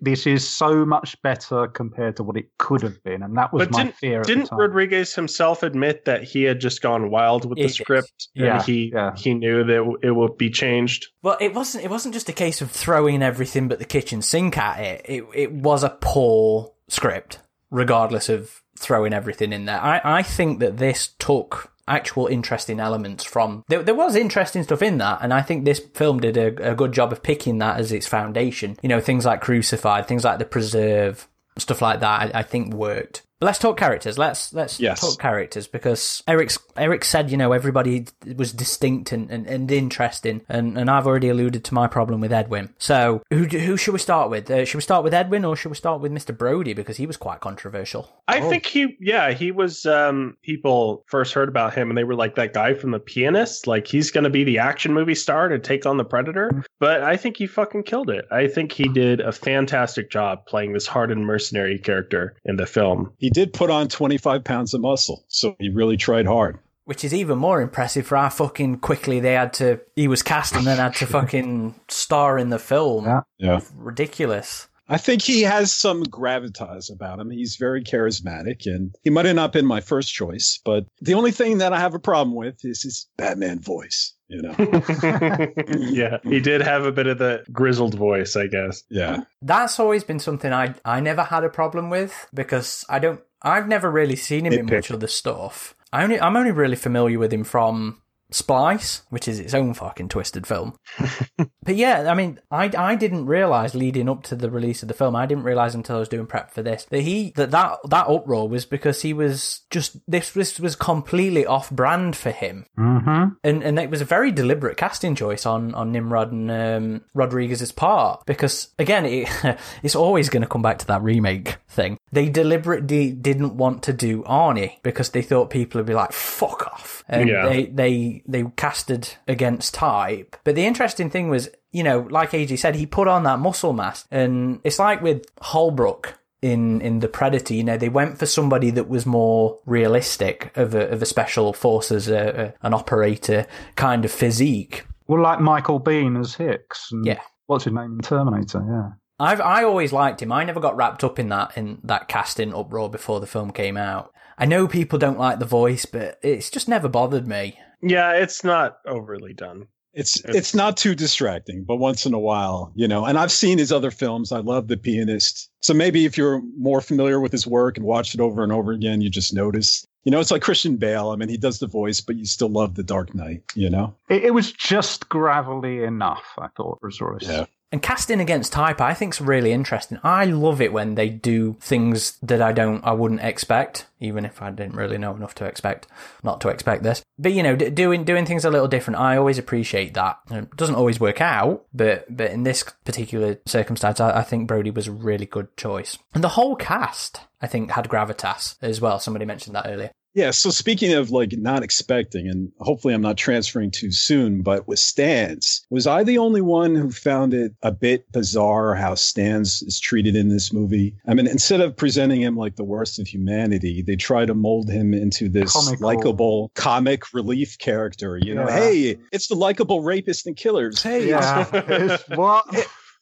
this 0.00 0.26
is 0.26 0.46
so 0.48 0.84
much 0.84 1.20
better 1.22 1.68
compared 1.68 2.16
to 2.16 2.22
what 2.24 2.36
it 2.36 2.46
could 2.58 2.82
have 2.82 3.02
been, 3.04 3.22
and 3.22 3.36
that 3.36 3.52
was 3.52 3.68
But 3.68 3.72
my 3.86 3.90
fear. 3.92 4.20
At 4.20 4.26
the 4.26 4.34
Didn't 4.34 4.46
time. 4.48 4.58
Rodriguez 4.58 5.14
himself 5.14 5.62
admit 5.62 6.04
that 6.06 6.24
he 6.24 6.42
had 6.42 6.60
just 6.60 6.82
gone 6.82 7.10
wild 7.10 7.44
with 7.48 7.58
the 7.58 7.64
He- 7.64 7.68
script 7.68 8.28
Yeah, 8.34 8.56
and 8.56 8.62
he 8.64 8.90
yeah. 8.92 9.14
he 9.16 9.34
knew 9.34 9.62
that 9.64 9.98
it 10.02 10.10
would 10.10 10.36
be 10.36 10.50
changed? 10.50 11.06
Well, 11.22 11.36
it 11.40 11.54
wasn't. 11.54 11.84
It 11.84 11.90
wasn't 11.90 12.14
just 12.14 12.28
a 12.28 12.32
case 12.32 12.60
of 12.60 12.70
throwing 12.70 13.22
everything 13.22 13.68
but 13.68 13.78
the 13.78 13.84
kitchen 13.84 14.20
sink 14.22 14.58
at 14.58 14.80
it. 14.80 15.02
It 15.08 15.24
it 15.34 15.52
was 15.52 15.84
a 15.84 15.90
poor 16.00 16.72
script, 16.88 17.38
regardless 17.70 18.28
of 18.28 18.62
throwing 18.78 19.12
everything 19.12 19.52
in 19.52 19.64
there. 19.66 19.80
I 19.80 20.00
I 20.04 20.22
think 20.22 20.60
that 20.60 20.78
this 20.78 21.08
took 21.18 21.72
actual 21.88 22.26
interesting 22.26 22.78
elements 22.78 23.24
from 23.24 23.64
there, 23.68 23.82
there 23.82 23.94
was 23.94 24.14
interesting 24.14 24.62
stuff 24.62 24.82
in 24.82 24.98
that 24.98 25.18
and 25.22 25.32
i 25.32 25.40
think 25.40 25.64
this 25.64 25.80
film 25.94 26.20
did 26.20 26.36
a, 26.36 26.72
a 26.72 26.74
good 26.74 26.92
job 26.92 27.10
of 27.10 27.22
picking 27.22 27.58
that 27.58 27.80
as 27.80 27.90
its 27.90 28.06
foundation 28.06 28.76
you 28.82 28.88
know 28.90 29.00
things 29.00 29.24
like 29.24 29.40
crucified 29.40 30.06
things 30.06 30.22
like 30.22 30.38
the 30.38 30.44
preserve 30.44 31.26
stuff 31.56 31.80
like 31.80 32.00
that 32.00 32.34
i, 32.34 32.40
I 32.40 32.42
think 32.42 32.74
worked 32.74 33.22
but 33.40 33.46
let's 33.46 33.58
talk 33.58 33.76
characters 33.76 34.18
let's 34.18 34.52
let's 34.52 34.80
Yes. 34.80 35.00
talk 35.00 35.18
characters 35.20 35.66
because 35.66 36.22
eric's 36.26 36.58
eric 36.76 37.04
said 37.04 37.30
you 37.30 37.36
know 37.36 37.52
everybody 37.52 38.06
was 38.36 38.52
distinct 38.52 39.12
and, 39.12 39.30
and, 39.30 39.46
and 39.46 39.70
interesting 39.70 40.42
and, 40.48 40.76
and 40.78 40.90
i've 40.90 41.06
already 41.06 41.28
alluded 41.28 41.64
to 41.64 41.74
my 41.74 41.86
problem 41.86 42.20
with 42.20 42.32
edwin 42.32 42.72
so 42.78 43.22
who 43.30 43.44
who 43.44 43.76
should 43.76 43.92
we 43.92 43.98
start 43.98 44.30
with 44.30 44.50
uh, 44.50 44.64
should 44.64 44.78
we 44.78 44.82
start 44.82 45.04
with 45.04 45.14
edwin 45.14 45.44
or 45.44 45.56
should 45.56 45.70
we 45.70 45.76
start 45.76 46.00
with 46.00 46.12
mr 46.12 46.36
brody 46.36 46.72
because 46.74 46.96
he 46.96 47.06
was 47.06 47.16
quite 47.16 47.40
controversial 47.40 48.08
I 48.28 48.40
Oh. 48.40 48.50
think 48.50 48.66
he, 48.66 48.94
yeah, 49.00 49.32
he 49.32 49.50
was. 49.52 49.86
Um, 49.86 50.36
people 50.42 51.02
first 51.06 51.32
heard 51.32 51.48
about 51.48 51.72
him, 51.74 51.88
and 51.90 51.96
they 51.96 52.04
were 52.04 52.14
like 52.14 52.34
that 52.34 52.52
guy 52.52 52.74
from 52.74 52.90
The 52.90 52.98
Pianist. 53.00 53.66
Like 53.66 53.86
he's 53.86 54.10
going 54.10 54.24
to 54.24 54.30
be 54.30 54.44
the 54.44 54.58
action 54.58 54.92
movie 54.92 55.14
star 55.14 55.48
to 55.48 55.58
take 55.58 55.86
on 55.86 55.96
the 55.96 56.04
Predator. 56.04 56.62
But 56.78 57.02
I 57.02 57.16
think 57.16 57.38
he 57.38 57.46
fucking 57.46 57.84
killed 57.84 58.10
it. 58.10 58.26
I 58.30 58.46
think 58.46 58.70
he 58.72 58.84
did 58.86 59.20
a 59.20 59.32
fantastic 59.32 60.10
job 60.10 60.44
playing 60.46 60.74
this 60.74 60.86
hardened 60.86 61.24
mercenary 61.24 61.78
character 61.78 62.36
in 62.44 62.56
the 62.56 62.66
film. 62.66 63.10
He 63.16 63.27
did 63.30 63.52
put 63.52 63.70
on 63.70 63.88
25 63.88 64.44
pounds 64.44 64.74
of 64.74 64.80
muscle, 64.80 65.24
so 65.28 65.56
he 65.58 65.68
really 65.68 65.96
tried 65.96 66.26
hard. 66.26 66.58
Which 66.84 67.04
is 67.04 67.12
even 67.12 67.38
more 67.38 67.60
impressive 67.60 68.06
for 68.06 68.16
how 68.16 68.30
fucking 68.30 68.78
quickly 68.78 69.20
they 69.20 69.34
had 69.34 69.52
to. 69.54 69.80
He 69.94 70.08
was 70.08 70.22
cast 70.22 70.56
and 70.56 70.66
then 70.66 70.78
had 70.78 70.94
to 70.96 71.06
fucking 71.06 71.74
star 71.88 72.38
in 72.38 72.48
the 72.48 72.58
film. 72.58 73.04
Yeah. 73.04 73.20
Yeah. 73.36 73.60
Ridiculous. 73.76 74.68
I 74.88 74.96
think 74.96 75.20
he 75.20 75.42
has 75.42 75.70
some 75.70 76.02
gravitas 76.04 76.90
about 76.90 77.18
him. 77.18 77.30
He's 77.30 77.56
very 77.56 77.84
charismatic, 77.84 78.64
and 78.64 78.94
he 79.04 79.10
might 79.10 79.26
have 79.26 79.36
not 79.36 79.52
been 79.52 79.66
my 79.66 79.82
first 79.82 80.14
choice, 80.14 80.60
but 80.64 80.86
the 81.02 81.12
only 81.12 81.30
thing 81.30 81.58
that 81.58 81.74
I 81.74 81.78
have 81.78 81.92
a 81.94 81.98
problem 81.98 82.34
with 82.34 82.64
is 82.64 82.82
his 82.82 83.06
Batman 83.18 83.60
voice. 83.60 84.14
You 84.28 84.42
know, 84.42 84.54
yeah, 85.78 86.18
he 86.22 86.38
did 86.40 86.60
have 86.60 86.84
a 86.84 86.92
bit 86.92 87.06
of 87.06 87.18
the 87.18 87.44
grizzled 87.50 87.94
voice, 87.94 88.36
I 88.36 88.46
guess. 88.46 88.82
yeah. 88.90 89.22
That's 89.40 89.80
always 89.80 90.04
been 90.04 90.18
something 90.18 90.52
I 90.52 90.74
I 90.84 91.00
never 91.00 91.22
had 91.22 91.44
a 91.44 91.48
problem 91.48 91.88
with 91.88 92.28
because 92.34 92.84
I 92.88 92.98
don't. 92.98 93.20
I've 93.40 93.68
never 93.68 93.90
really 93.90 94.16
seen 94.16 94.44
him 94.46 94.52
in 94.52 94.66
Nitpick. 94.66 94.72
much 94.72 94.90
other 94.90 95.06
stuff. 95.06 95.74
I 95.92 96.02
only 96.02 96.20
I'm 96.20 96.36
only 96.36 96.50
really 96.50 96.76
familiar 96.76 97.18
with 97.18 97.32
him 97.32 97.44
from 97.44 98.02
Splice, 98.30 99.02
which 99.10 99.26
is 99.26 99.38
its 99.40 99.54
own 99.54 99.74
fucking 99.74 100.08
twisted 100.08 100.46
film. 100.46 100.78
but 101.62 101.76
yeah, 101.76 102.10
I 102.10 102.14
mean, 102.14 102.38
I, 102.50 102.70
I 102.76 102.94
didn't 102.94 103.26
realize 103.26 103.74
leading 103.74 104.08
up 104.08 104.22
to 104.24 104.34
the 104.36 104.50
release 104.50 104.82
of 104.82 104.88
the 104.88 104.94
film, 104.94 105.16
I 105.16 105.26
didn't 105.26 105.44
realize 105.44 105.74
until 105.74 105.96
I 105.96 106.00
was 106.00 106.08
doing 106.08 106.26
prep 106.26 106.50
for 106.50 106.62
this 106.62 106.84
that 106.86 107.00
he 107.00 107.32
that 107.36 107.50
that 107.52 107.78
that 107.88 108.08
uproar 108.08 108.48
was 108.48 108.66
because 108.66 109.02
he 109.02 109.12
was 109.12 109.62
just 109.70 109.98
this 110.10 110.30
this 110.32 110.58
was 110.60 110.76
completely 110.76 111.46
off 111.46 111.70
brand 111.70 112.16
for 112.16 112.30
him, 112.30 112.66
Mm-hmm. 112.78 113.34
and 113.44 113.62
and 113.62 113.78
it 113.78 113.90
was 113.90 114.00
a 114.00 114.04
very 114.06 114.32
deliberate 114.32 114.76
casting 114.76 115.14
choice 115.14 115.46
on 115.46 115.74
on 115.74 115.92
Nimrod 115.92 116.32
and 116.32 116.50
um, 116.50 117.00
Rodriguez's 117.14 117.72
part 117.72 118.24
because 118.26 118.68
again, 118.78 119.04
it, 119.06 119.28
it's 119.82 119.94
always 119.96 120.28
going 120.28 120.42
to 120.42 120.48
come 120.48 120.62
back 120.62 120.78
to 120.78 120.86
that 120.88 121.02
remake 121.02 121.57
thing. 121.68 121.98
They 122.12 122.28
deliberately 122.28 123.12
didn't 123.12 123.56
want 123.56 123.82
to 123.84 123.92
do 123.92 124.22
Arnie 124.24 124.82
because 124.82 125.10
they 125.10 125.22
thought 125.22 125.50
people 125.50 125.78
would 125.78 125.86
be 125.86 125.94
like, 125.94 126.12
"Fuck 126.12 126.66
off," 126.66 127.04
and 127.08 127.28
Yeah. 127.28 127.46
they 127.48 127.66
they 127.66 128.22
they 128.26 128.44
casted 128.56 129.14
against 129.26 129.74
type. 129.74 130.36
But 130.44 130.54
the 130.54 130.64
interesting 130.66 131.10
thing 131.10 131.28
was, 131.28 131.48
you 131.72 131.82
know, 131.82 132.06
like 132.10 132.32
AG 132.34 132.56
said, 132.56 132.74
he 132.76 132.86
put 132.86 133.08
on 133.08 133.22
that 133.24 133.38
muscle 133.38 133.72
mass, 133.72 134.06
and 134.10 134.60
it's 134.64 134.78
like 134.78 135.02
with 135.02 135.24
Holbrook 135.42 136.18
in 136.40 136.80
in 136.80 137.00
the 137.00 137.08
Predator. 137.08 137.52
You 137.54 137.64
know, 137.64 137.76
they 137.76 137.88
went 137.88 138.18
for 138.18 138.26
somebody 138.26 138.70
that 138.70 138.88
was 138.88 139.04
more 139.04 139.58
realistic 139.66 140.50
of 140.56 140.74
a 140.74 140.88
of 140.88 141.02
a 141.02 141.06
special 141.06 141.52
forces, 141.52 142.08
a, 142.08 142.54
a, 142.62 142.66
an 142.66 142.72
operator 142.74 143.46
kind 143.76 144.04
of 144.04 144.10
physique. 144.12 144.84
Well, 145.06 145.22
like 145.22 145.40
Michael 145.40 145.80
Biehn 145.80 146.18
as 146.20 146.34
Hicks. 146.34 146.88
And 146.92 147.04
Yeah. 147.04 147.20
What's 147.46 147.64
his 147.64 147.72
name 147.72 147.92
in 147.94 148.00
Terminator? 148.00 148.62
Yeah. 148.68 148.90
I've 149.20 149.40
I 149.40 149.64
always 149.64 149.92
liked 149.92 150.22
him. 150.22 150.32
I 150.32 150.44
never 150.44 150.60
got 150.60 150.76
wrapped 150.76 151.02
up 151.04 151.18
in 151.18 151.28
that 151.30 151.56
in 151.56 151.78
that 151.84 152.08
casting 152.08 152.54
uproar 152.54 152.88
before 152.90 153.20
the 153.20 153.26
film 153.26 153.50
came 153.50 153.76
out. 153.76 154.12
I 154.38 154.44
know 154.46 154.68
people 154.68 154.98
don't 154.98 155.18
like 155.18 155.38
the 155.40 155.44
voice, 155.44 155.84
but 155.84 156.18
it's 156.22 156.50
just 156.50 156.68
never 156.68 156.88
bothered 156.88 157.26
me. 157.26 157.58
Yeah, 157.82 158.12
it's 158.12 158.44
not 158.44 158.78
overly 158.86 159.32
done. 159.34 159.66
It's 159.94 160.20
It's- 160.20 160.36
it's 160.36 160.54
not 160.54 160.76
too 160.76 160.94
distracting, 160.94 161.64
but 161.64 161.76
once 161.76 162.06
in 162.06 162.14
a 162.14 162.18
while, 162.20 162.70
you 162.76 162.86
know. 162.86 163.04
And 163.06 163.18
I've 163.18 163.32
seen 163.32 163.58
his 163.58 163.72
other 163.72 163.90
films. 163.90 164.30
I 164.30 164.38
love 164.38 164.68
The 164.68 164.76
Pianist. 164.76 165.50
So 165.60 165.74
maybe 165.74 166.04
if 166.04 166.16
you're 166.16 166.40
more 166.56 166.80
familiar 166.80 167.18
with 167.20 167.32
his 167.32 167.46
work 167.46 167.76
and 167.76 167.84
watched 167.86 168.14
it 168.14 168.20
over 168.20 168.44
and 168.44 168.52
over 168.52 168.70
again, 168.70 169.00
you 169.00 169.10
just 169.10 169.34
notice. 169.34 169.84
You 170.04 170.12
know, 170.12 170.20
it's 170.20 170.30
like 170.30 170.42
Christian 170.42 170.76
Bale. 170.76 171.10
I 171.10 171.16
mean, 171.16 171.28
he 171.28 171.36
does 171.36 171.58
the 171.58 171.66
voice, 171.66 172.00
but 172.00 172.16
you 172.16 172.24
still 172.26 172.48
love 172.48 172.76
The 172.76 172.84
Dark 172.84 173.14
Knight. 173.14 173.42
You 173.56 173.70
know. 173.70 173.94
It, 174.08 174.24
it 174.26 174.34
was 174.34 174.52
just 174.52 175.08
gravelly 175.08 175.82
enough, 175.82 176.24
I 176.38 176.46
thought, 176.56 176.78
Resource. 176.80 177.24
Yeah. 177.26 177.46
And 177.70 177.82
casting 177.82 178.20
against 178.20 178.52
type, 178.52 178.80
I 178.80 178.94
think's 178.94 179.20
really 179.20 179.52
interesting. 179.52 179.98
I 180.02 180.24
love 180.24 180.62
it 180.62 180.72
when 180.72 180.94
they 180.94 181.10
do 181.10 181.56
things 181.60 182.18
that 182.22 182.40
I 182.40 182.52
don't, 182.52 182.82
I 182.82 182.92
wouldn't 182.92 183.20
expect, 183.20 183.86
even 184.00 184.24
if 184.24 184.40
I 184.40 184.50
didn't 184.50 184.76
really 184.76 184.96
know 184.96 185.14
enough 185.14 185.34
to 185.36 185.44
expect, 185.44 185.86
not 186.22 186.40
to 186.40 186.48
expect 186.48 186.82
this. 186.82 187.02
But 187.18 187.32
you 187.32 187.42
know, 187.42 187.56
d- 187.56 187.68
doing 187.68 188.04
doing 188.04 188.24
things 188.24 188.46
a 188.46 188.50
little 188.50 188.68
different, 188.68 189.00
I 189.00 189.18
always 189.18 189.36
appreciate 189.36 189.92
that. 189.94 190.18
It 190.30 190.56
doesn't 190.56 190.76
always 190.76 190.98
work 190.98 191.20
out, 191.20 191.66
but 191.74 192.06
but 192.08 192.30
in 192.30 192.44
this 192.44 192.64
particular 192.84 193.38
circumstance, 193.44 194.00
I, 194.00 194.20
I 194.20 194.22
think 194.22 194.48
Brody 194.48 194.70
was 194.70 194.86
a 194.86 194.92
really 194.92 195.26
good 195.26 195.54
choice. 195.58 195.98
And 196.14 196.24
the 196.24 196.30
whole 196.30 196.56
cast, 196.56 197.20
I 197.42 197.48
think, 197.48 197.72
had 197.72 197.88
gravitas 197.88 198.56
as 198.62 198.80
well. 198.80 198.98
Somebody 198.98 199.26
mentioned 199.26 199.54
that 199.56 199.66
earlier. 199.68 199.90
Yeah. 200.14 200.30
So 200.32 200.50
speaking 200.50 200.94
of 200.94 201.10
like 201.10 201.32
not 201.32 201.62
expecting, 201.62 202.28
and 202.28 202.50
hopefully 202.60 202.94
I'm 202.94 203.02
not 203.02 203.16
transferring 203.16 203.70
too 203.70 203.92
soon, 203.92 204.42
but 204.42 204.66
with 204.66 204.78
Stans, 204.78 205.64
was 205.70 205.86
I 205.86 206.02
the 206.02 206.18
only 206.18 206.40
one 206.40 206.74
who 206.74 206.90
found 206.90 207.34
it 207.34 207.52
a 207.62 207.70
bit 207.70 208.10
bizarre 208.10 208.74
how 208.74 208.94
Stans 208.94 209.62
is 209.62 209.78
treated 209.78 210.16
in 210.16 210.28
this 210.28 210.52
movie? 210.52 210.94
I 211.06 211.14
mean, 211.14 211.26
instead 211.26 211.60
of 211.60 211.76
presenting 211.76 212.20
him 212.20 212.36
like 212.36 212.56
the 212.56 212.64
worst 212.64 212.98
of 212.98 213.06
humanity, 213.06 213.82
they 213.82 213.96
try 213.96 214.24
to 214.26 214.34
mold 214.34 214.70
him 214.70 214.92
into 214.94 215.28
this 215.28 215.52
Comical. 215.52 215.86
likable 215.86 216.50
comic 216.54 217.12
relief 217.14 217.58
character. 217.58 218.18
You 218.20 218.34
know, 218.34 218.48
Yeah. 218.48 218.56
hey, 218.58 218.96
it's 219.12 219.28
the 219.28 219.36
likable 219.36 219.82
rapist 219.82 220.26
and 220.26 220.36
killers. 220.36 220.82
Hey, 220.82 221.08
Yeah. 221.08 221.46
It's 221.52 222.08
what? 222.16 222.44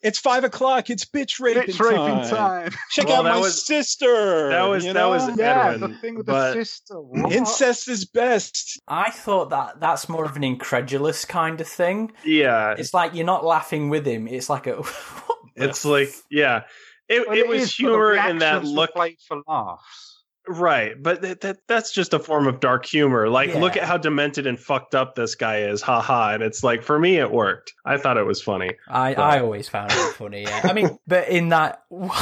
It's 0.06 0.18
five 0.18 0.44
o'clock. 0.44 0.88
It's 0.90 1.04
bitch 1.04 1.40
raping 1.40 1.74
Bitch 1.74 1.80
raping 1.80 2.28
time. 2.30 2.70
time. 2.70 2.72
Check 2.90 3.06
Well, 3.08 3.18
out 3.18 3.24
my 3.24 3.38
was- 3.40 3.64
sister. 3.64 4.48
that 4.50 4.62
was- 4.62 4.84
you 4.84 4.92
that 4.92 5.04
was? 5.06 5.36
Yeah, 5.38 5.72
Edwin, 5.74 5.90
the 5.92 5.98
thing 5.98 6.14
with 6.16 6.26
but- 6.26 6.54
the 6.54 6.64
sister. 6.64 6.94
Mm. 6.94 7.22
What? 7.24 7.32
incest 7.32 7.88
is 7.88 8.04
best. 8.04 8.80
I 8.88 9.10
thought 9.10 9.50
that 9.50 9.80
that's 9.80 10.08
more 10.08 10.24
of 10.24 10.36
an 10.36 10.44
incredulous 10.44 11.24
kind 11.24 11.60
of 11.60 11.68
thing. 11.68 12.12
Yeah, 12.24 12.74
It's 12.78 12.94
like 12.94 13.14
you're 13.14 13.26
not 13.26 13.44
laughing 13.44 13.88
with 13.90 14.06
him. 14.06 14.28
It's 14.28 14.48
like 14.48 14.66
a. 14.66 14.82
it's 15.56 15.84
like 15.84 16.10
yeah. 16.30 16.62
It, 17.08 17.28
Well, 17.28 17.36
it 17.38 17.46
was 17.46 17.62
is, 17.62 17.74
humor 17.76 18.14
in 18.14 18.38
that 18.38 18.64
look 18.64 18.92
played 18.92 19.18
for 19.28 19.40
laughs. 19.46 20.05
Right, 20.48 21.00
but 21.00 21.22
that, 21.22 21.40
that 21.40 21.58
that's 21.66 21.92
just 21.92 22.14
a 22.14 22.18
form 22.18 22.46
of 22.46 22.60
dark 22.60 22.86
humor. 22.86 23.28
Like, 23.28 23.54
look 23.54 23.76
at 23.76 23.82
how 23.82 23.96
demented 23.96 24.46
and 24.46 24.58
fucked 24.58 24.94
up 24.94 25.14
this 25.14 25.34
guy 25.34 25.62
is, 25.62 25.82
ha 25.82 26.00
ha. 26.00 26.34
And 26.34 26.42
it's 26.42 26.62
like, 26.62 26.82
for 26.82 26.98
me, 26.98 27.16
it 27.16 27.30
worked. 27.30 27.74
I 27.84 27.96
thought 27.96 28.16
it 28.16 28.26
was 28.26 28.40
funny. 28.40 28.72
I, 28.88 29.14
I 29.14 29.40
always 29.40 29.68
found 29.68 29.90
it 29.90 30.14
funny. 30.14 30.42
Yeah. 30.42 30.60
I 30.62 30.72
mean, 30.72 30.98
but 31.06 31.28
in 31.28 31.48
that 31.48 31.82
what 31.88 32.16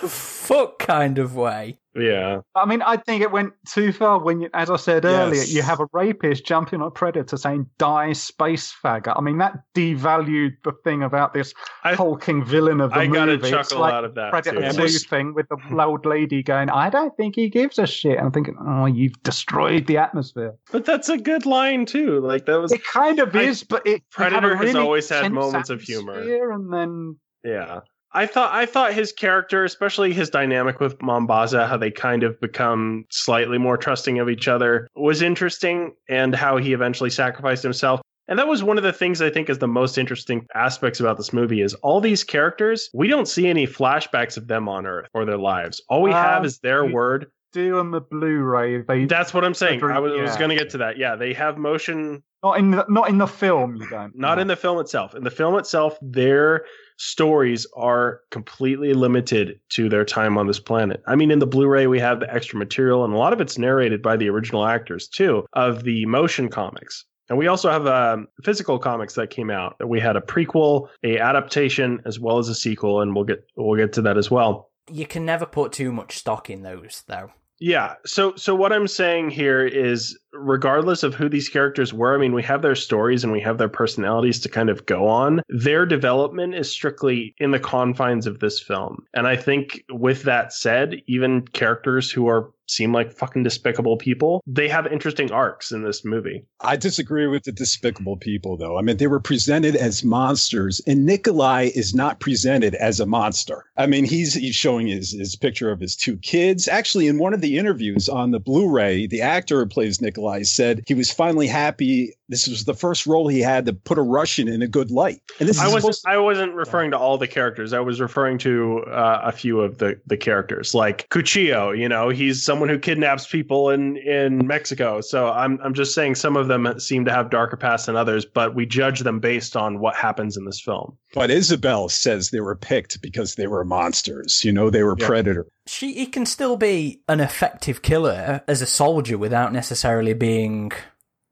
the 0.00 0.08
fuck 0.40 0.78
kind 0.78 1.18
of 1.18 1.36
way. 1.36 1.76
Yeah, 1.92 2.42
I 2.54 2.66
mean, 2.66 2.82
I 2.82 2.96
think 2.98 3.20
it 3.20 3.32
went 3.32 3.52
too 3.66 3.92
far 3.92 4.22
when, 4.22 4.40
you, 4.42 4.48
as 4.54 4.70
I 4.70 4.76
said 4.76 5.04
earlier, 5.04 5.34
Yes. 5.34 5.52
you 5.52 5.60
have 5.62 5.80
a 5.80 5.86
rapist 5.92 6.46
jumping 6.46 6.80
on 6.80 6.86
a 6.86 6.90
predator 6.92 7.36
saying 7.36 7.66
"die, 7.78 8.12
space 8.12 8.72
faggot." 8.84 9.14
I 9.16 9.20
mean, 9.20 9.38
that 9.38 9.54
devalued 9.74 10.52
the 10.62 10.70
thing 10.84 11.02
about 11.02 11.34
this 11.34 11.52
I- 11.82 11.96
hulking 11.96 12.44
villain 12.44 12.80
of 12.80 12.90
the 12.90 12.96
movie. 12.96 13.08
I 13.08 13.12
got 13.12 13.28
a 13.28 13.32
movie. 13.32 13.48
It's 13.48 13.50
chuckle 13.50 13.80
like 13.80 13.92
out 13.92 14.04
of 14.04 14.14
that 14.14 14.30
Predator 14.30 14.60
too. 14.60 14.70
Two 14.70 14.76
there's- 14.76 15.04
thing 15.04 15.34
with 15.34 15.46
the 15.48 15.56
old 15.84 16.06
lady 16.06 16.44
going, 16.44 16.70
"I 16.70 16.90
don't 16.90 17.14
think 17.16 17.34
he 17.34 17.48
gives 17.48 17.76
a 17.80 17.88
shit." 17.88 18.20
I'm 18.20 18.30
thinking, 18.30 18.56
"Oh, 18.64 18.86
you've 18.86 19.20
destroyed 19.24 19.88
the 19.88 19.96
atmosphere." 19.98 20.54
But 20.70 20.84
that's 20.84 21.08
a 21.08 21.18
good 21.18 21.44
line 21.44 21.86
too. 21.86 22.20
Like 22.20 22.46
that 22.46 22.60
was, 22.60 22.70
It 22.70 22.84
kind 22.84 23.18
of 23.18 23.34
I- 23.34 23.40
is, 23.42 23.64
but 23.64 23.84
it 23.84 23.90
you 24.18 24.24
have 24.24 24.34
a 24.34 24.40
Predator 24.40 24.56
has 24.56 24.74
always 24.76 25.08
had 25.08 25.32
moments 25.32 25.70
of 25.70 25.80
humor. 25.82 26.20
and 26.52 26.72
then 26.72 27.16
yeah. 27.44 27.80
I 28.12 28.26
thought 28.26 28.52
I 28.52 28.66
thought 28.66 28.92
his 28.92 29.12
character, 29.12 29.64
especially 29.64 30.12
his 30.12 30.30
dynamic 30.30 30.80
with 30.80 31.00
Mombasa, 31.00 31.66
how 31.66 31.76
they 31.76 31.90
kind 31.90 32.22
of 32.22 32.40
become 32.40 33.04
slightly 33.10 33.58
more 33.58 33.76
trusting 33.76 34.18
of 34.18 34.28
each 34.28 34.48
other, 34.48 34.88
was 34.96 35.22
interesting, 35.22 35.94
and 36.08 36.34
how 36.34 36.56
he 36.56 36.72
eventually 36.72 37.10
sacrificed 37.10 37.62
himself. 37.62 38.00
And 38.26 38.38
that 38.38 38.46
was 38.46 38.62
one 38.62 38.78
of 38.78 38.84
the 38.84 38.92
things 38.92 39.20
I 39.20 39.30
think 39.30 39.50
is 39.50 39.58
the 39.58 39.66
most 39.68 39.98
interesting 39.98 40.46
aspects 40.54 41.00
about 41.00 41.16
this 41.16 41.32
movie 41.32 41.62
is 41.62 41.74
all 41.74 42.00
these 42.00 42.22
characters, 42.22 42.88
we 42.94 43.08
don't 43.08 43.26
see 43.26 43.48
any 43.48 43.66
flashbacks 43.66 44.36
of 44.36 44.46
them 44.46 44.68
on 44.68 44.86
Earth 44.86 45.08
or 45.14 45.24
their 45.24 45.38
lives. 45.38 45.82
All 45.88 46.02
we 46.02 46.12
Um, 46.12 46.22
have 46.22 46.44
is 46.44 46.58
their 46.60 46.84
word. 46.86 47.26
do 47.52 47.78
on 47.78 47.90
the 47.90 48.00
Blu-ray 48.00 48.82
they 48.82 49.06
That's 49.06 49.34
what 49.34 49.44
I'm 49.44 49.54
saying. 49.54 49.82
I 49.82 49.98
was, 49.98 50.12
was 50.12 50.36
going 50.36 50.50
to 50.50 50.54
get 50.54 50.70
to 50.70 50.78
that. 50.78 50.96
Yeah, 50.96 51.16
they 51.16 51.32
have 51.32 51.58
motion 51.58 52.22
not 52.44 52.58
in 52.58 52.70
the, 52.70 52.86
not 52.88 53.08
in 53.08 53.18
the 53.18 53.26
film. 53.26 53.74
You 53.74 53.88
don't 53.88 54.16
not 54.16 54.36
no. 54.36 54.42
in 54.42 54.46
the 54.46 54.54
film 54.56 54.78
itself. 54.78 55.16
In 55.16 55.24
the 55.24 55.30
film 55.30 55.58
itself, 55.58 55.98
their 56.00 56.64
stories 57.00 57.66
are 57.74 58.20
completely 58.30 58.92
limited 58.92 59.58
to 59.70 59.88
their 59.88 60.04
time 60.04 60.36
on 60.36 60.46
this 60.46 60.60
planet. 60.60 61.02
I 61.06 61.16
mean, 61.16 61.30
in 61.30 61.38
the 61.38 61.46
Blu-ray, 61.46 61.86
we 61.86 61.98
have 61.98 62.20
the 62.20 62.32
extra 62.32 62.58
material, 62.58 63.04
and 63.04 63.14
a 63.14 63.16
lot 63.16 63.32
of 63.32 63.40
it's 63.40 63.56
narrated 63.56 64.02
by 64.02 64.18
the 64.18 64.28
original 64.28 64.66
actors 64.66 65.08
too 65.08 65.46
of 65.54 65.84
the 65.84 66.04
motion 66.04 66.50
comics. 66.50 67.06
And 67.30 67.38
we 67.38 67.46
also 67.46 67.70
have 67.70 67.86
um, 67.86 68.28
physical 68.44 68.78
comics 68.78 69.14
that 69.14 69.30
came 69.30 69.50
out. 69.50 69.78
That 69.78 69.86
we 69.86 69.98
had 69.98 70.16
a 70.16 70.20
prequel, 70.20 70.88
a 71.02 71.18
adaptation, 71.18 72.02
as 72.04 72.20
well 72.20 72.38
as 72.38 72.48
a 72.48 72.54
sequel, 72.54 73.00
and 73.00 73.14
we'll 73.14 73.24
get 73.24 73.46
we'll 73.56 73.78
get 73.78 73.92
to 73.94 74.02
that 74.02 74.18
as 74.18 74.30
well. 74.30 74.70
You 74.90 75.06
can 75.06 75.24
never 75.24 75.46
put 75.46 75.72
too 75.72 75.92
much 75.92 76.18
stock 76.18 76.50
in 76.50 76.62
those, 76.62 77.04
though. 77.06 77.30
Yeah. 77.60 77.94
So 78.06 78.34
so 78.36 78.54
what 78.54 78.72
I'm 78.72 78.88
saying 78.88 79.30
here 79.30 79.66
is 79.66 80.18
regardless 80.32 81.02
of 81.02 81.14
who 81.14 81.28
these 81.28 81.50
characters 81.50 81.92
were, 81.92 82.14
I 82.14 82.18
mean 82.18 82.32
we 82.32 82.42
have 82.42 82.62
their 82.62 82.74
stories 82.74 83.22
and 83.22 83.32
we 83.32 83.40
have 83.42 83.58
their 83.58 83.68
personalities 83.68 84.40
to 84.40 84.48
kind 84.48 84.70
of 84.70 84.86
go 84.86 85.06
on. 85.06 85.42
Their 85.50 85.84
development 85.84 86.54
is 86.54 86.70
strictly 86.70 87.34
in 87.38 87.50
the 87.50 87.60
confines 87.60 88.26
of 88.26 88.40
this 88.40 88.60
film. 88.60 89.04
And 89.14 89.26
I 89.26 89.36
think 89.36 89.84
with 89.90 90.22
that 90.22 90.54
said, 90.54 91.02
even 91.06 91.42
characters 91.48 92.10
who 92.10 92.28
are 92.28 92.50
seem 92.70 92.92
like 92.92 93.12
fucking 93.12 93.42
despicable 93.42 93.96
people, 93.96 94.42
they 94.46 94.68
have 94.68 94.86
interesting 94.86 95.30
arcs 95.30 95.72
in 95.72 95.82
this 95.82 96.04
movie. 96.04 96.44
I 96.60 96.76
disagree 96.76 97.26
with 97.26 97.44
the 97.44 97.52
despicable 97.52 98.16
people, 98.16 98.56
though. 98.56 98.78
I 98.78 98.82
mean, 98.82 98.96
they 98.96 99.06
were 99.06 99.20
presented 99.20 99.76
as 99.76 100.04
monsters, 100.04 100.80
and 100.86 101.04
Nikolai 101.04 101.70
is 101.74 101.94
not 101.94 102.20
presented 102.20 102.74
as 102.76 103.00
a 103.00 103.06
monster. 103.06 103.64
I 103.76 103.86
mean, 103.86 104.04
he's 104.04 104.34
he's 104.34 104.54
showing 104.54 104.86
his 104.86 105.12
his 105.12 105.36
picture 105.36 105.70
of 105.70 105.80
his 105.80 105.96
two 105.96 106.16
kids. 106.18 106.68
Actually, 106.68 107.08
in 107.08 107.18
one 107.18 107.34
of 107.34 107.40
the 107.40 107.58
interviews 107.58 108.08
on 108.08 108.30
the 108.30 108.40
Blu-ray, 108.40 109.06
the 109.06 109.22
actor 109.22 109.60
who 109.60 109.66
plays 109.66 110.00
Nikolai 110.00 110.42
said 110.42 110.82
he 110.86 110.94
was 110.94 111.10
finally 111.10 111.46
happy. 111.46 112.14
This 112.30 112.46
was 112.46 112.64
the 112.64 112.74
first 112.74 113.06
role 113.06 113.28
he 113.28 113.40
had 113.40 113.66
to 113.66 113.72
put 113.74 113.98
a 113.98 114.02
Russian 114.02 114.46
in 114.48 114.62
a 114.62 114.68
good 114.68 114.90
light. 114.90 115.20
And 115.40 115.48
this 115.48 115.58
I 115.58 115.66
is 115.66 115.72
wasn't 115.74 115.94
supposed 115.96 116.06
I 116.06 116.16
wasn't 116.18 116.54
referring 116.54 116.92
to 116.92 116.98
all 116.98 117.18
the 117.18 117.26
characters. 117.26 117.72
I 117.72 117.80
was 117.80 118.00
referring 118.00 118.38
to 118.38 118.84
uh, 118.84 119.20
a 119.24 119.32
few 119.32 119.60
of 119.60 119.78
the 119.78 120.00
the 120.06 120.16
characters, 120.16 120.74
like 120.74 121.08
Cuchillo. 121.10 121.76
You 121.76 121.88
know, 121.88 122.08
he's 122.08 122.42
someone 122.42 122.68
who 122.68 122.78
kidnaps 122.78 123.26
people 123.26 123.70
in 123.70 123.96
in 123.98 124.46
Mexico. 124.46 125.00
So 125.00 125.28
I'm 125.28 125.58
I'm 125.62 125.74
just 125.74 125.94
saying 125.94 126.14
some 126.14 126.36
of 126.36 126.48
them 126.48 126.78
seem 126.78 127.04
to 127.04 127.10
have 127.12 127.30
darker 127.30 127.56
pasts 127.56 127.86
than 127.86 127.96
others, 127.96 128.24
but 128.24 128.54
we 128.54 128.64
judge 128.64 129.00
them 129.00 129.18
based 129.20 129.56
on 129.56 129.80
what 129.80 129.96
happens 129.96 130.36
in 130.36 130.44
this 130.44 130.60
film. 130.60 130.96
But 131.12 131.30
Isabel 131.30 131.88
says 131.88 132.30
they 132.30 132.40
were 132.40 132.54
picked 132.54 133.02
because 133.02 133.34
they 133.34 133.48
were 133.48 133.64
monsters. 133.64 134.44
You 134.44 134.52
know, 134.52 134.70
they 134.70 134.84
were 134.84 134.94
Yeah. 134.96 135.06
predator. 135.06 135.46
She, 135.66 135.94
he 135.94 136.06
can 136.06 136.26
still 136.26 136.56
be 136.56 137.00
an 137.08 137.20
effective 137.20 137.82
killer 137.82 138.42
as 138.46 138.62
a 138.62 138.66
soldier 138.66 139.18
without 139.18 139.52
necessarily 139.52 140.14
being 140.14 140.70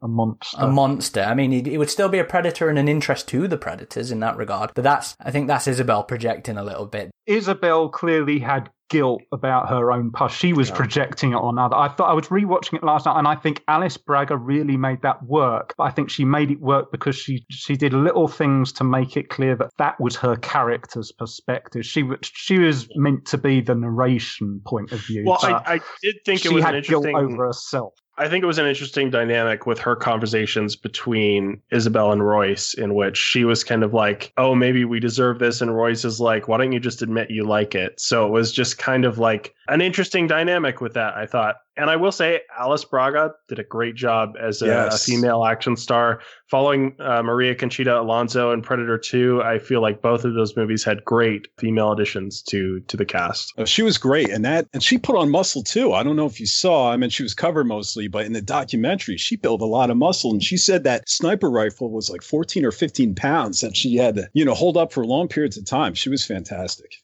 a 0.02 0.08
monster. 0.08 0.56
a 0.60 0.66
monster. 0.68 1.22
I 1.22 1.34
mean, 1.34 1.50
he, 1.52 1.62
he 1.62 1.78
would 1.78 1.90
still 1.90 2.08
be 2.08 2.18
a 2.18 2.24
predator 2.24 2.68
and 2.68 2.78
an 2.78 2.88
interest 2.88 3.28
to 3.28 3.48
the 3.48 3.56
predators 3.58 4.10
in 4.10 4.20
that 4.20 4.36
regard. 4.36 4.72
But 4.74 4.84
that's, 4.84 5.16
I 5.20 5.30
think 5.30 5.48
that's 5.48 5.66
Isabel 5.66 6.04
projecting 6.04 6.56
a 6.56 6.64
little 6.64 6.86
bit. 6.86 7.10
Isabel 7.26 7.88
clearly 7.88 8.38
had 8.38 8.70
guilt 8.90 9.20
about 9.32 9.68
her 9.68 9.92
own 9.92 10.10
past. 10.10 10.34
She 10.38 10.54
was 10.54 10.70
Yeah. 10.70 10.76
projecting 10.76 11.32
it 11.32 11.36
on 11.36 11.58
other. 11.58 11.76
I 11.76 11.88
thought 11.88 12.08
I 12.08 12.14
was 12.14 12.28
rewatching 12.28 12.74
it 12.74 12.82
last 12.82 13.04
night, 13.04 13.18
and 13.18 13.28
I 13.28 13.34
think 13.34 13.62
Alice 13.68 13.98
Braga 13.98 14.34
really 14.36 14.78
made 14.78 15.02
that 15.02 15.22
work. 15.24 15.74
But 15.76 15.84
I 15.84 15.90
think 15.90 16.08
she 16.08 16.24
made 16.24 16.50
it 16.50 16.60
work 16.60 16.90
because 16.90 17.14
she 17.14 17.44
she 17.50 17.76
did 17.76 17.92
little 17.92 18.28
things 18.28 18.72
to 18.74 18.84
make 18.84 19.14
it 19.18 19.28
clear 19.28 19.56
that 19.56 19.70
that 19.76 20.00
was 20.00 20.16
her 20.16 20.36
character's 20.36 21.12
perspective. 21.12 21.84
She 21.84 22.02
was 22.02 22.18
she 22.22 22.58
was 22.60 22.88
meant 22.96 23.26
to 23.26 23.36
be 23.36 23.60
the 23.60 23.74
narration 23.74 24.62
point 24.64 24.90
of 24.92 25.00
view. 25.00 25.24
Well, 25.26 25.38
I, 25.42 25.74
I 25.74 25.80
did 26.02 26.16
think 26.24 26.40
she 26.40 26.48
it 26.48 26.54
was 26.54 26.64
an 26.64 26.74
had 26.74 26.84
guilt 26.84 27.04
interesting. 27.06 27.34
over 27.34 27.46
herself. 27.46 27.92
I 28.18 28.28
think 28.28 28.42
it 28.42 28.46
was 28.48 28.58
an 28.58 28.66
interesting 28.66 29.10
dynamic 29.10 29.64
with 29.64 29.78
her 29.78 29.94
conversations 29.94 30.74
between 30.74 31.62
Isabel 31.70 32.10
and 32.10 32.26
Royce, 32.26 32.74
in 32.74 32.94
which 32.94 33.16
she 33.16 33.44
was 33.44 33.62
kind 33.62 33.84
of 33.84 33.94
like, 33.94 34.32
"Oh, 34.36 34.56
maybe 34.56 34.84
we 34.84 34.98
deserve 34.98 35.38
this," 35.38 35.60
and 35.60 35.74
Royce 35.74 36.04
is 36.04 36.20
like, 36.20 36.48
"Why 36.48 36.58
don't 36.58 36.72
you 36.72 36.80
just 36.80 37.00
admit 37.00 37.30
you 37.30 37.44
like 37.44 37.76
it?" 37.76 38.00
So 38.00 38.26
it 38.26 38.30
was 38.30 38.50
just 38.52 38.76
kind 38.76 39.04
of 39.04 39.18
like 39.18 39.54
an 39.68 39.80
interesting 39.80 40.26
dynamic 40.26 40.80
with 40.80 40.94
that. 40.94 41.16
I 41.16 41.26
thought, 41.26 41.56
and 41.78 41.88
I 41.88 41.96
will 41.96 42.12
say, 42.12 42.40
Alice 42.58 42.84
Braga 42.84 43.32
did 43.48 43.58
a 43.58 43.64
great 43.64 43.94
job 43.94 44.34
as 44.40 44.60
a, 44.62 44.66
Yes. 44.66 45.08
a 45.08 45.10
female 45.10 45.44
action 45.44 45.76
star. 45.76 46.20
Following 46.48 46.96
uh, 46.98 47.22
Maria 47.22 47.54
Conchita 47.54 48.00
Alonso 48.00 48.52
in 48.52 48.62
Predator 48.62 48.96
Two, 48.98 49.42
I 49.42 49.58
feel 49.58 49.82
like 49.82 50.00
both 50.00 50.24
of 50.24 50.34
those 50.34 50.56
movies 50.56 50.82
had 50.82 51.04
great 51.04 51.46
female 51.58 51.92
additions 51.92 52.42
to 52.44 52.80
to 52.80 52.96
the 52.96 53.04
cast. 53.04 53.52
Oh, 53.58 53.64
she 53.66 53.82
was 53.82 53.98
great, 53.98 54.30
and 54.30 54.44
that, 54.44 54.66
and 54.72 54.82
she 54.82 54.96
put 54.98 55.16
on 55.16 55.30
muscle 55.30 55.62
too. 55.62 55.92
I 55.92 56.02
don't 56.02 56.16
know 56.16 56.26
if 56.26 56.40
you 56.40 56.46
saw. 56.46 56.90
I 56.90 56.96
mean, 56.96 57.10
she 57.10 57.22
was 57.22 57.34
covered 57.34 57.64
mostly, 57.66 58.08
but 58.08 58.24
in 58.24 58.32
the 58.32 58.40
documentary, 58.42 59.18
she 59.18 59.36
built 59.36 59.60
a 59.60 59.66
lot 59.66 59.90
of 59.90 59.96
muscle, 59.98 60.32
and 60.32 60.42
she 60.42 60.56
said 60.56 60.84
that 60.84 61.08
sniper 61.08 61.50
rifle 61.50 61.90
was 61.90 62.08
like 62.08 62.22
fourteen 62.22 62.64
or 62.64 62.72
fifteen 62.72 63.14
pounds 63.14 63.60
that 63.60 63.76
she 63.76 63.96
had 63.96 64.14
to, 64.14 64.28
you 64.32 64.44
know, 64.44 64.54
hold 64.54 64.78
up 64.78 64.90
for 64.92 65.04
long 65.04 65.28
periods 65.28 65.58
of 65.58 65.66
time. 65.66 65.92
She 65.94 66.08
was 66.08 66.24
fantastic. 66.24 66.94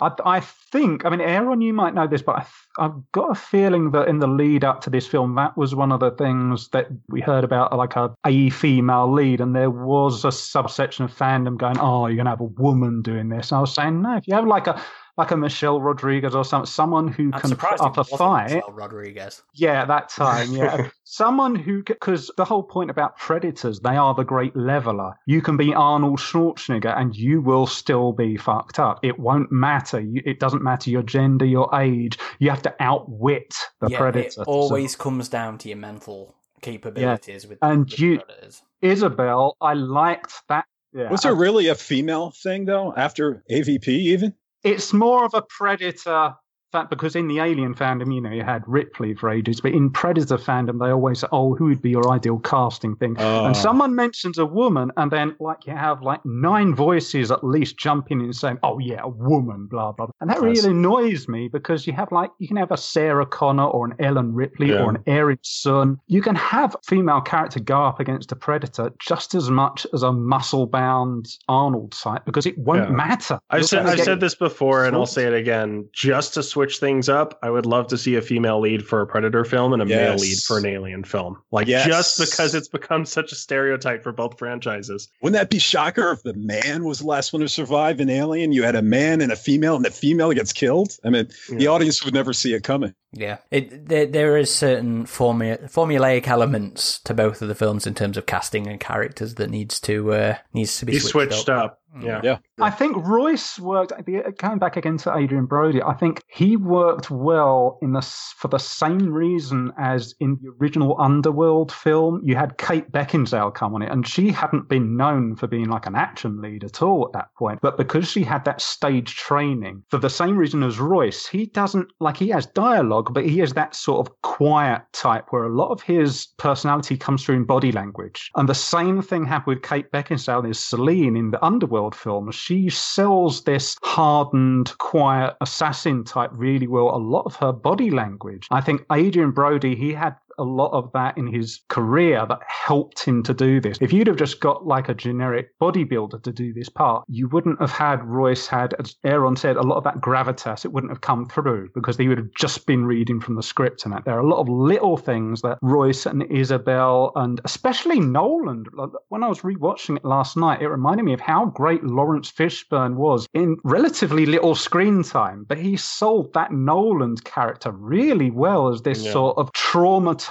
I, 0.00 0.12
I 0.24 0.40
think, 0.40 1.04
I 1.04 1.10
mean, 1.10 1.20
Aaron, 1.20 1.60
you 1.60 1.72
might 1.72 1.94
know 1.94 2.06
this, 2.06 2.22
but 2.22 2.36
I, 2.36 2.46
I've 2.84 3.12
got 3.12 3.30
a 3.30 3.34
feeling 3.34 3.90
that 3.90 4.06
in 4.08 4.20
the 4.20 4.26
lead 4.28 4.64
up 4.64 4.80
to 4.82 4.90
this 4.90 5.06
film, 5.06 5.34
that 5.34 5.56
was 5.56 5.74
one 5.74 5.90
of 5.90 6.00
the 6.00 6.12
things 6.12 6.68
that 6.68 6.86
we 7.08 7.20
heard 7.20 7.42
about, 7.42 7.76
like 7.76 7.96
a, 7.96 8.14
a 8.24 8.50
female 8.50 9.12
lead, 9.12 9.40
and 9.40 9.56
there 9.56 9.70
was 9.70 10.24
a 10.24 10.32
subsection 10.32 11.04
of 11.04 11.12
fandom 11.12 11.56
going, 11.56 11.78
"Oh, 11.78 12.06
you're 12.06 12.16
going 12.16 12.26
to 12.26 12.30
have 12.30 12.40
a 12.40 12.44
woman 12.44 13.02
doing 13.02 13.28
this." 13.28 13.50
And 13.50 13.58
I 13.58 13.60
was 13.60 13.74
saying, 13.74 14.02
no, 14.02 14.16
if 14.16 14.28
you 14.28 14.34
have 14.34 14.46
like 14.46 14.68
a 14.68 14.80
like 15.18 15.30
a 15.30 15.36
Michelle 15.36 15.80
Rodriguez 15.80 16.34
or 16.34 16.44
some 16.44 16.64
someone 16.64 17.08
who 17.08 17.30
I'm 17.34 17.40
can 17.40 17.56
put 17.56 17.80
up 17.80 17.98
a 17.98 18.04
fight. 18.04 18.54
Michelle 18.54 18.72
Rodriguez. 18.72 19.42
Yeah, 19.54 19.84
that 19.84 20.08
time, 20.08 20.52
yeah. 20.54 20.88
Someone 21.04 21.54
who, 21.54 21.82
because 21.82 22.30
the 22.38 22.44
whole 22.46 22.62
point 22.62 22.88
about 22.90 23.18
predators, 23.18 23.80
they 23.80 23.96
are 23.96 24.14
the 24.14 24.24
great 24.24 24.56
leveler. 24.56 25.12
You 25.26 25.42
can 25.42 25.58
be 25.58 25.74
Arnold 25.74 26.18
Schwarzenegger 26.18 26.98
and 26.98 27.14
you 27.14 27.42
will 27.42 27.66
still 27.66 28.12
be 28.12 28.38
fucked 28.38 28.78
up. 28.78 29.00
It 29.02 29.18
won't 29.18 29.52
matter. 29.52 30.00
You, 30.00 30.22
it 30.24 30.40
doesn't 30.40 30.62
matter 30.62 30.88
your 30.88 31.02
gender, 31.02 31.44
your 31.44 31.68
age. 31.78 32.18
You 32.38 32.48
have 32.48 32.62
to 32.62 32.74
outwit 32.80 33.54
the 33.82 33.90
yeah, 33.90 33.98
predator. 33.98 34.40
it 34.40 34.48
always 34.48 34.96
comes 34.96 35.28
down 35.28 35.58
to 35.58 35.68
your 35.68 35.76
mental 35.76 36.34
capabilities 36.62 37.46
with, 37.46 37.58
And 37.60 37.80
with 37.84 37.98
you- 38.00 38.18
predators. 38.20 38.62
Isabel, 38.80 39.56
I 39.60 39.74
liked 39.74 40.32
that. 40.48 40.64
Yeah, 40.94 41.10
Was 41.10 41.22
there 41.22 41.34
really 41.34 41.68
a 41.68 41.74
female 41.74 42.30
thing 42.32 42.64
though 42.66 42.92
after 42.96 43.42
AVP 43.50 43.88
even? 43.88 44.34
It's 44.64 44.92
more 44.92 45.24
of 45.24 45.34
a 45.34 45.42
predator 45.42 46.34
fact 46.72 46.90
because 46.90 47.14
in 47.14 47.28
the 47.28 47.38
alien 47.38 47.74
fandom 47.74 48.14
you 48.14 48.20
know 48.20 48.30
you 48.30 48.42
had 48.42 48.62
ripley 48.66 49.14
for 49.14 49.30
ages 49.30 49.60
but 49.60 49.72
in 49.72 49.90
predator 49.90 50.38
fandom 50.38 50.78
they 50.80 50.90
always 50.90 51.20
say 51.20 51.26
oh 51.32 51.54
who 51.54 51.66
would 51.66 51.82
be 51.82 51.90
your 51.90 52.10
ideal 52.10 52.38
casting 52.38 52.96
thing 52.96 53.14
Oh. 53.18 53.44
and 53.44 53.54
ah. 53.54 53.58
someone 53.58 53.94
mentions 53.94 54.38
a 54.38 54.46
woman 54.46 54.90
and 54.96 55.10
then 55.10 55.36
like 55.38 55.66
you 55.66 55.74
have 55.74 56.02
like 56.02 56.24
nine 56.24 56.74
voices 56.74 57.30
at 57.30 57.44
least 57.44 57.76
jumping 57.76 58.20
in 58.20 58.26
and 58.26 58.36
saying 58.36 58.58
oh 58.62 58.78
yeah 58.78 59.00
a 59.02 59.08
woman 59.08 59.66
blah 59.66 59.92
blah 59.92 60.06
blah 60.06 60.14
and 60.20 60.30
that 60.30 60.40
really 60.40 60.68
annoys 60.68 61.28
me 61.28 61.48
because 61.48 61.86
you 61.86 61.92
have 61.92 62.10
like 62.10 62.30
you 62.38 62.48
can 62.48 62.56
have 62.56 62.70
a 62.72 62.76
sarah 62.76 63.26
connor 63.26 63.66
or 63.66 63.84
an 63.86 63.94
ellen 63.98 64.32
ripley 64.34 64.70
Yeah. 64.70 64.82
or 64.84 64.90
an 64.90 65.02
erin 65.06 65.38
sun 65.42 65.98
you 66.06 66.22
can 66.22 66.34
have 66.36 66.74
a 66.74 66.78
female 66.86 67.20
character 67.20 67.60
go 67.60 67.84
up 67.84 68.00
against 68.00 68.32
a 68.32 68.36
predator 68.36 68.90
just 68.98 69.34
as 69.34 69.50
much 69.50 69.86
as 69.92 70.02
a 70.02 70.12
muscle 70.12 70.66
bound 70.66 71.26
arnold 71.48 71.92
type 71.92 72.24
because 72.24 72.46
it 72.46 72.56
won't 72.56 72.88
Yeah. 72.88 72.96
matter 72.96 73.38
I've 73.50 73.60
You're 73.60 73.68
said 73.68 73.86
I've 73.86 74.00
said 74.00 74.20
this 74.20 74.34
before, 74.34 74.84
and 74.86 74.96
I'll 74.96 75.06
say 75.06 75.24
it 75.26 75.34
again. 75.34 75.86
Just 75.92 76.34
to 76.34 76.42
switch 76.42 76.61
things 76.70 77.08
up, 77.08 77.38
I 77.42 77.50
would 77.50 77.66
love 77.66 77.86
to 77.88 77.98
see 77.98 78.14
a 78.16 78.22
female 78.22 78.60
lead 78.60 78.86
for 78.86 79.00
a 79.00 79.06
Predator 79.06 79.44
film 79.44 79.72
and 79.72 79.82
a 79.82 79.84
male 79.84 80.16
lead 80.16 80.38
for 80.38 80.58
an 80.58 80.66
Alien 80.66 81.04
film. 81.04 81.36
Like 81.50 81.66
Yes. 81.66 81.86
just 81.86 82.18
because 82.18 82.54
it's 82.54 82.68
become 82.68 83.04
such 83.04 83.32
a 83.32 83.34
stereotype 83.34 84.02
for 84.02 84.12
both 84.12 84.38
franchises. 84.38 85.08
Wouldn't 85.20 85.38
that 85.38 85.50
be 85.50 85.58
shocker 85.58 86.10
if 86.12 86.22
the 86.22 86.34
man 86.34 86.84
was 86.84 87.00
the 87.00 87.06
last 87.06 87.32
one 87.32 87.40
to 87.40 87.48
survive 87.48 88.00
in 88.00 88.08
Alien? 88.10 88.52
You 88.52 88.62
had 88.62 88.74
a 88.74 88.82
man 88.82 89.20
and 89.20 89.32
a 89.32 89.36
female, 89.36 89.76
and 89.76 89.84
the 89.84 89.90
female 89.90 90.32
gets 90.32 90.52
killed. 90.52 90.96
I 91.04 91.10
mean, 91.10 91.28
the 91.48 91.66
audience 91.66 92.04
would 92.04 92.14
never 92.14 92.32
see 92.32 92.54
it 92.54 92.62
coming. 92.62 92.94
Yeah, 93.14 93.38
it 93.50 93.88
there, 93.88 94.06
there 94.06 94.36
is 94.38 94.52
certain 94.52 95.04
formula, 95.04 95.58
formulaic 95.68 96.26
elements 96.28 96.98
to 97.00 97.12
both 97.12 97.42
of 97.42 97.48
the 97.48 97.54
films 97.54 97.86
in 97.86 97.94
terms 97.94 98.16
of 98.16 98.24
casting 98.24 98.66
and 98.66 98.80
characters 98.80 99.34
that 99.34 99.50
needs 99.50 99.78
to 99.80 100.12
uh, 100.14 100.36
needs 100.54 100.78
to 100.78 100.86
be 100.86 100.92
He 100.92 100.98
switched, 100.98 101.34
switched 101.34 101.48
up. 101.50 101.74
Mm. 101.74 101.81
Mm. 101.96 102.04
Yeah. 102.04 102.20
Yeah. 102.22 102.38
I 102.60 102.70
think 102.70 102.96
Royce 102.96 103.58
worked. 103.58 103.92
the- 104.06 104.24
uh, 104.24 104.30
Going 104.38 104.58
back 104.58 104.76
again 104.76 104.96
to 104.98 105.12
Adrien 105.14 105.46
Brody, 105.46 105.82
I 105.82 105.92
think 105.94 106.22
he 106.28 106.56
worked 106.56 107.10
well 107.10 107.78
in 107.82 107.92
the 107.92 108.00
for 108.38 108.48
the 108.48 108.58
same 108.58 109.12
reason 109.12 109.72
as 109.78 110.14
in 110.20 110.38
the 110.42 110.52
original 110.60 110.96
Underworld 110.98 111.70
film. 111.72 112.20
You 112.24 112.36
had 112.36 112.56
Kate 112.58 112.90
Beckinsale 112.90 113.52
come 113.54 113.74
on 113.74 113.82
it, 113.82 113.90
and 113.92 114.06
she 114.06 114.30
hadn't 114.30 114.68
been 114.68 114.96
known 114.96 115.36
for 115.36 115.46
being 115.46 115.68
like 115.68 115.86
an 115.86 115.94
action 115.94 116.40
lead 116.40 116.64
at 116.64 116.82
all 116.82 117.06
at 117.06 117.12
that 117.12 117.28
point. 117.38 117.58
But 117.60 117.76
because 117.76 118.08
she 118.08 118.22
had 118.22 118.44
that 118.44 118.60
stage 118.60 119.16
training, 119.16 119.82
for 119.90 119.98
the 119.98 120.10
same 120.10 120.36
reason 120.36 120.62
as 120.62 120.78
Royce, 120.80 121.26
he 121.26 121.46
doesn't 121.46 121.88
like 122.00 122.16
he 122.16 122.28
has 122.28 122.46
dialogue, 122.46 123.12
but 123.12 123.24
he 123.26 123.38
has 123.38 123.52
that 123.54 123.74
sort 123.74 124.06
of 124.06 124.22
quiet 124.22 124.82
type 124.92 125.26
where 125.30 125.44
a 125.44 125.54
lot 125.54 125.70
of 125.70 125.82
his 125.82 126.28
personality 126.38 126.96
comes 126.96 127.24
through 127.24 127.36
in 127.36 127.44
body 127.44 127.72
language. 127.72 128.30
And 128.36 128.48
the 128.48 128.54
same 128.54 129.02
thing 129.02 129.26
happened 129.26 129.56
with 129.56 129.62
Kate 129.62 129.90
Beckinsale 129.92 130.48
as 130.48 130.58
Selene 130.58 131.16
in 131.16 131.30
the 131.32 131.44
Underworld 131.44 131.81
film. 131.90 132.30
She 132.30 132.68
sells 132.70 133.42
this 133.42 133.76
hardened, 133.82 134.76
quiet 134.78 135.36
assassin 135.40 136.04
type 136.04 136.30
really 136.32 136.66
well. 136.66 136.94
A 136.94 136.96
lot 136.96 137.26
of 137.26 137.36
her 137.36 137.52
body 137.52 137.90
language. 137.90 138.46
I 138.50 138.60
think 138.60 138.84
Adrien 138.90 139.32
Brody, 139.32 139.74
he 139.74 139.92
had 139.92 140.16
a 140.38 140.44
lot 140.44 140.70
of 140.72 140.90
that 140.92 141.16
in 141.18 141.26
his 141.26 141.60
career 141.68 142.24
that 142.28 142.40
helped 142.46 143.04
him 143.04 143.22
to 143.24 143.34
do 143.34 143.60
this. 143.60 143.78
If 143.80 143.92
you'd 143.92 144.06
have 144.06 144.16
just 144.16 144.40
got 144.40 144.66
like 144.66 144.88
a 144.88 144.94
generic 144.94 145.50
bodybuilder 145.60 146.22
to 146.22 146.32
do 146.32 146.52
this 146.52 146.68
part, 146.68 147.04
you 147.08 147.28
wouldn't 147.28 147.60
have 147.60 147.70
had 147.70 148.04
Royce 148.04 148.46
had, 148.46 148.74
as 148.78 148.96
Aaron 149.04 149.36
said, 149.36 149.56
a 149.56 149.62
lot 149.62 149.76
of 149.76 149.84
that 149.84 150.00
gravitas. 150.00 150.64
It 150.64 150.72
wouldn't 150.72 150.90
have 150.92 151.00
come 151.00 151.26
through 151.26 151.70
because 151.74 151.96
he 151.96 152.08
would 152.08 152.18
have 152.18 152.32
just 152.36 152.66
been 152.66 152.84
reading 152.84 153.20
from 153.20 153.36
the 153.36 153.42
script 153.42 153.84
and 153.84 153.92
that. 153.94 154.04
There 154.04 154.16
are 154.16 154.20
a 154.20 154.28
lot 154.28 154.40
of 154.40 154.48
little 154.48 154.96
things 154.96 155.42
that 155.42 155.58
Royce 155.62 156.06
and 156.06 156.22
Isabel 156.30 157.12
and 157.16 157.40
especially 157.44 158.00
Nolan, 158.00 158.64
when 159.08 159.22
I 159.22 159.28
was 159.28 159.40
rewatching 159.40 159.96
it 159.96 160.04
last 160.04 160.36
night, 160.36 160.62
it 160.62 160.68
reminded 160.68 161.04
me 161.04 161.12
of 161.12 161.20
how 161.20 161.46
great 161.46 161.84
Laurence 161.84 162.30
Fishburne 162.30 162.94
was 162.96 163.26
in 163.34 163.56
relatively 163.64 164.26
little 164.26 164.54
screen 164.54 165.02
time, 165.02 165.44
but 165.48 165.58
he 165.58 165.76
sold 165.76 166.32
that 166.34 166.52
Nolan 166.52 167.16
character 167.24 167.70
really 167.72 168.30
well 168.30 168.68
as 168.68 168.82
this 168.82 169.04
Yeah. 169.04 169.12
sort 169.12 169.38
of 169.38 169.50
traumatized. 169.52 170.22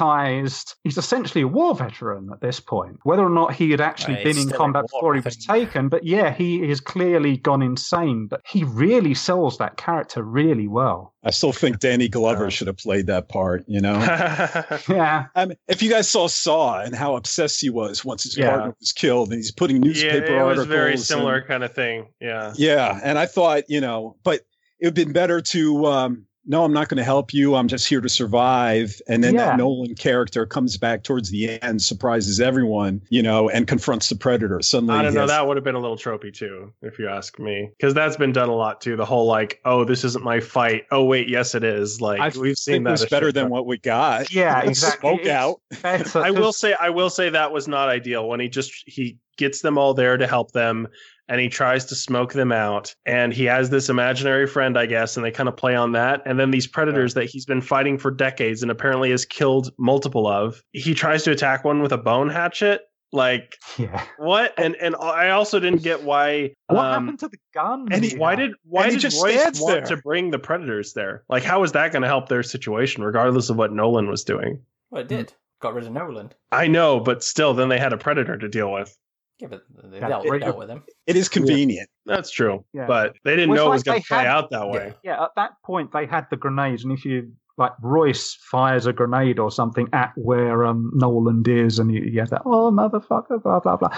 He's 0.83 0.97
essentially 0.97 1.41
a 1.43 1.47
war 1.47 1.75
veteran 1.75 2.29
at 2.33 2.41
this 2.41 2.59
point. 2.59 2.97
Whether 3.03 3.23
or 3.23 3.29
not 3.29 3.53
he 3.53 3.71
had 3.71 3.81
actually 3.81 4.15
Right, 4.15 4.23
been 4.23 4.37
in 4.37 4.49
combat 4.49 4.83
war, 4.91 4.99
before 4.99 5.15
he 5.15 5.21
was 5.21 5.37
taken, 5.37 5.89
but 5.89 6.03
yeah, 6.03 6.31
he 6.33 6.67
has 6.69 6.79
clearly 6.79 7.37
gone 7.37 7.61
insane. 7.61 8.27
But 8.27 8.41
he 8.47 8.63
really 8.63 9.13
sells 9.13 9.57
that 9.59 9.77
character 9.77 10.23
really 10.23 10.67
well. 10.67 11.13
I 11.23 11.29
still 11.31 11.51
think 11.53 11.79
Danny 11.79 12.07
Glover 12.17 12.49
should 12.49 12.67
have 12.67 12.77
played 12.77 13.07
that 13.07 13.29
part. 13.29 13.63
You 13.67 13.81
know, 13.81 13.93
Yeah. 14.89 15.25
I 15.35 15.45
mean, 15.45 15.57
if 15.67 15.81
you 15.83 15.89
guys 15.89 16.09
saw 16.09 16.27
Saw 16.27 16.79
and 16.81 16.95
how 16.95 17.15
obsessed 17.15 17.61
he 17.61 17.69
was 17.69 18.03
once 18.03 18.23
his 18.23 18.37
Yeah. 18.37 18.49
partner 18.49 18.75
was 18.79 18.91
killed, 18.91 19.29
and 19.29 19.37
he's 19.37 19.51
putting 19.51 19.79
newspaper 19.79 20.15
yeah, 20.15 20.19
newspaper 20.21 20.39
it 20.39 20.43
was 20.45 20.57
articles. 20.59 20.67
very 20.67 20.91
and- 20.93 20.99
similar 21.01 21.41
kind 21.41 21.63
of 21.63 21.73
thing. 21.73 22.07
Yeah. 22.19 22.53
Yeah, 22.55 22.99
and 23.03 23.19
I 23.19 23.25
thought, 23.25 23.63
you 23.69 23.81
know, 23.81 24.15
but 24.23 24.41
it 24.79 24.87
would 24.87 24.97
have 24.97 25.05
been 25.05 25.13
better 25.13 25.41
to 25.41 25.85
um, 25.85 26.25
no, 26.45 26.63
I'm 26.63 26.73
not 26.73 26.89
going 26.89 26.97
to 26.97 27.03
help 27.03 27.33
you. 27.33 27.55
I'm 27.55 27.67
just 27.67 27.87
here 27.87 28.01
to 28.01 28.09
survive. 28.09 28.99
And 29.07 29.23
then 29.23 29.35
Yeah. 29.35 29.45
that 29.47 29.57
Nolan 29.57 29.93
character 29.95 30.45
comes 30.45 30.75
back 30.77 31.03
towards 31.03 31.29
the 31.29 31.61
end, 31.61 31.81
surprises 31.81 32.39
everyone, 32.39 33.01
you 33.09 33.21
know, 33.21 33.49
and 33.49 33.67
confronts 33.67 34.09
the 34.09 34.15
predator. 34.15 34.59
Suddenly, 34.61 34.95
I 34.95 35.01
don't 35.03 35.11
he 35.11 35.15
know. 35.15 35.21
has- 35.21 35.29
That 35.29 35.47
would 35.47 35.57
have 35.57 35.63
been 35.63 35.75
a 35.75 35.79
little 35.79 35.97
tropey 35.97 36.33
too, 36.33 36.73
if 36.81 36.97
you 36.97 37.07
ask 37.07 37.37
me, 37.39 37.69
because 37.77 37.93
that's 37.93 38.17
been 38.17 38.31
done 38.31 38.49
a 38.49 38.55
lot 38.55 38.81
too. 38.81 38.95
The 38.95 39.05
whole 39.05 39.27
like, 39.27 39.59
oh, 39.65 39.83
this 39.83 40.03
isn't 40.03 40.23
my 40.23 40.39
fight. 40.39 40.85
Oh, 40.91 41.03
wait, 41.03 41.29
yes, 41.29 41.53
it 41.55 41.63
is. 41.63 42.01
Like 42.01 42.19
I 42.19 42.39
we've 42.39 42.57
seen 42.57 42.83
think 42.83 42.97
that. 42.97 43.01
it 43.03 43.09
better 43.11 43.31
than 43.31 43.43
ton. 43.43 43.51
what 43.51 43.67
we 43.67 43.77
got. 43.77 44.33
Yeah, 44.33 44.55
Let's 44.55 44.69
exactly. 44.69 45.09
Smoke 45.09 45.19
It's 45.21 45.29
out. 45.29 45.61
better, 45.83 46.19
I 46.19 46.31
will 46.31 46.53
say, 46.53 46.73
I 46.73 46.89
will 46.89 47.09
say 47.09 47.29
that 47.29 47.51
was 47.51 47.67
not 47.67 47.89
ideal 47.89 48.27
when 48.27 48.39
he 48.39 48.49
just 48.49 48.71
he 48.87 49.17
gets 49.37 49.61
them 49.61 49.77
all 49.77 49.93
there 49.93 50.17
to 50.17 50.27
help 50.27 50.51
them, 50.51 50.87
and 51.31 51.39
he 51.39 51.47
tries 51.47 51.85
to 51.85 51.95
smoke 51.95 52.33
them 52.33 52.51
out, 52.51 52.93
and 53.05 53.31
he 53.33 53.45
has 53.45 53.69
this 53.69 53.87
imaginary 53.87 54.45
friend, 54.45 54.77
I 54.77 54.85
guess, 54.85 55.15
and 55.15 55.25
they 55.25 55.31
kind 55.31 55.47
of 55.47 55.55
play 55.55 55.75
on 55.75 55.93
that, 55.93 56.21
and 56.25 56.37
then 56.37 56.51
these 56.51 56.67
predators 56.67 57.13
that 57.13 57.25
he's 57.29 57.45
been 57.45 57.61
fighting 57.61 57.97
for 57.97 58.11
decades 58.11 58.61
and 58.61 58.69
apparently 58.69 59.11
has 59.11 59.23
killed 59.25 59.71
multiple 59.77 60.27
of, 60.27 60.61
he 60.73 60.93
tries 60.93 61.23
to 61.23 61.31
attack 61.31 61.63
one 61.63 61.81
with 61.81 61.93
a 61.93 61.97
bone 61.97 62.29
hatchet. 62.29 62.81
Like 63.13 63.55
Yeah. 63.77 64.03
what? 64.17 64.53
And 64.57 64.75
and 64.75 64.95
I 64.97 65.29
also 65.29 65.59
didn't 65.59 65.83
get 65.83 66.03
why. 66.03 66.53
What 66.67 66.85
um, 66.85 67.03
happened 67.05 67.19
to 67.19 67.29
the 67.29 67.37
gun? 67.53 67.87
And 67.91 68.03
he, 68.03 68.17
why 68.17 68.35
did 68.35 68.51
why 68.63 68.83
And 68.83 68.91
he 68.91 68.97
did 68.97 69.01
just 69.01 69.23
Royce 69.23 69.59
want 69.61 69.85
there. 69.85 69.95
to 69.95 70.01
bring 70.01 70.31
the 70.31 70.39
predators 70.39 70.93
there? 70.93 71.23
Like, 71.29 71.43
how 71.43 71.63
is 71.63 71.71
that 71.73 71.91
going 71.93 72.01
to 72.01 72.07
help 72.07 72.29
their 72.29 72.43
situation, 72.43 73.03
regardless 73.03 73.49
of 73.49 73.57
what 73.57 73.71
Nolan 73.73 74.07
was 74.09 74.23
doing? 74.23 74.61
Well, 74.89 75.01
it 75.01 75.07
did. 75.07 75.33
Got 75.61 75.75
rid 75.75 75.85
of 75.85 75.91
Nolan. 75.93 76.31
I 76.51 76.67
know, 76.67 76.99
but 76.99 77.23
still, 77.23 77.53
then 77.53 77.69
they 77.69 77.79
had 77.79 77.93
a 77.93 77.97
predator 77.97 78.37
to 78.37 78.49
deal 78.49 78.71
with. 78.71 78.97
Yeah, 79.41 79.47
but 79.49 79.63
they 79.91 79.99
dealt, 79.99 80.25
it- 80.25 80.39
dealt 80.39 80.57
with 80.57 80.69
him. 80.69 80.83
It 81.07 81.15
is 81.15 81.27
convenient. 81.29 81.89
That's 82.05 82.29
true, 82.31 82.63
Yeah. 82.73 82.85
but 82.87 83.15
they 83.25 83.35
didn't 83.35 83.49
Well, 83.49 83.57
it's 83.57 83.61
know 83.63 83.67
it 83.67 83.73
was 83.73 83.83
going 83.83 84.01
to 84.01 84.07
play 84.07 84.17
had- 84.19 84.27
out 84.27 84.49
that 84.51 84.69
way. 84.69 84.93
Yeah, 85.03 85.23
at 85.23 85.31
that 85.35 85.51
point 85.65 85.91
they 85.91 86.05
had 86.05 86.27
the 86.29 86.37
grenades, 86.37 86.83
and 86.83 86.93
if 86.93 87.03
you 87.05 87.31
like 87.57 87.73
Royce 87.81 88.33
fires 88.49 88.85
a 88.87 88.93
grenade 88.93 89.37
or 89.37 89.51
something 89.51 89.87
at 89.93 90.13
where 90.15 90.65
um, 90.65 90.89
Nolan 90.95 91.43
is, 91.45 91.79
and 91.79 91.93
you, 91.93 92.01
you 92.01 92.19
have 92.19 92.29
that 92.29 92.41
oh 92.45 92.71
motherfucker, 92.71 93.41
blah 93.43 93.59
blah 93.59 93.75
blah, 93.77 93.89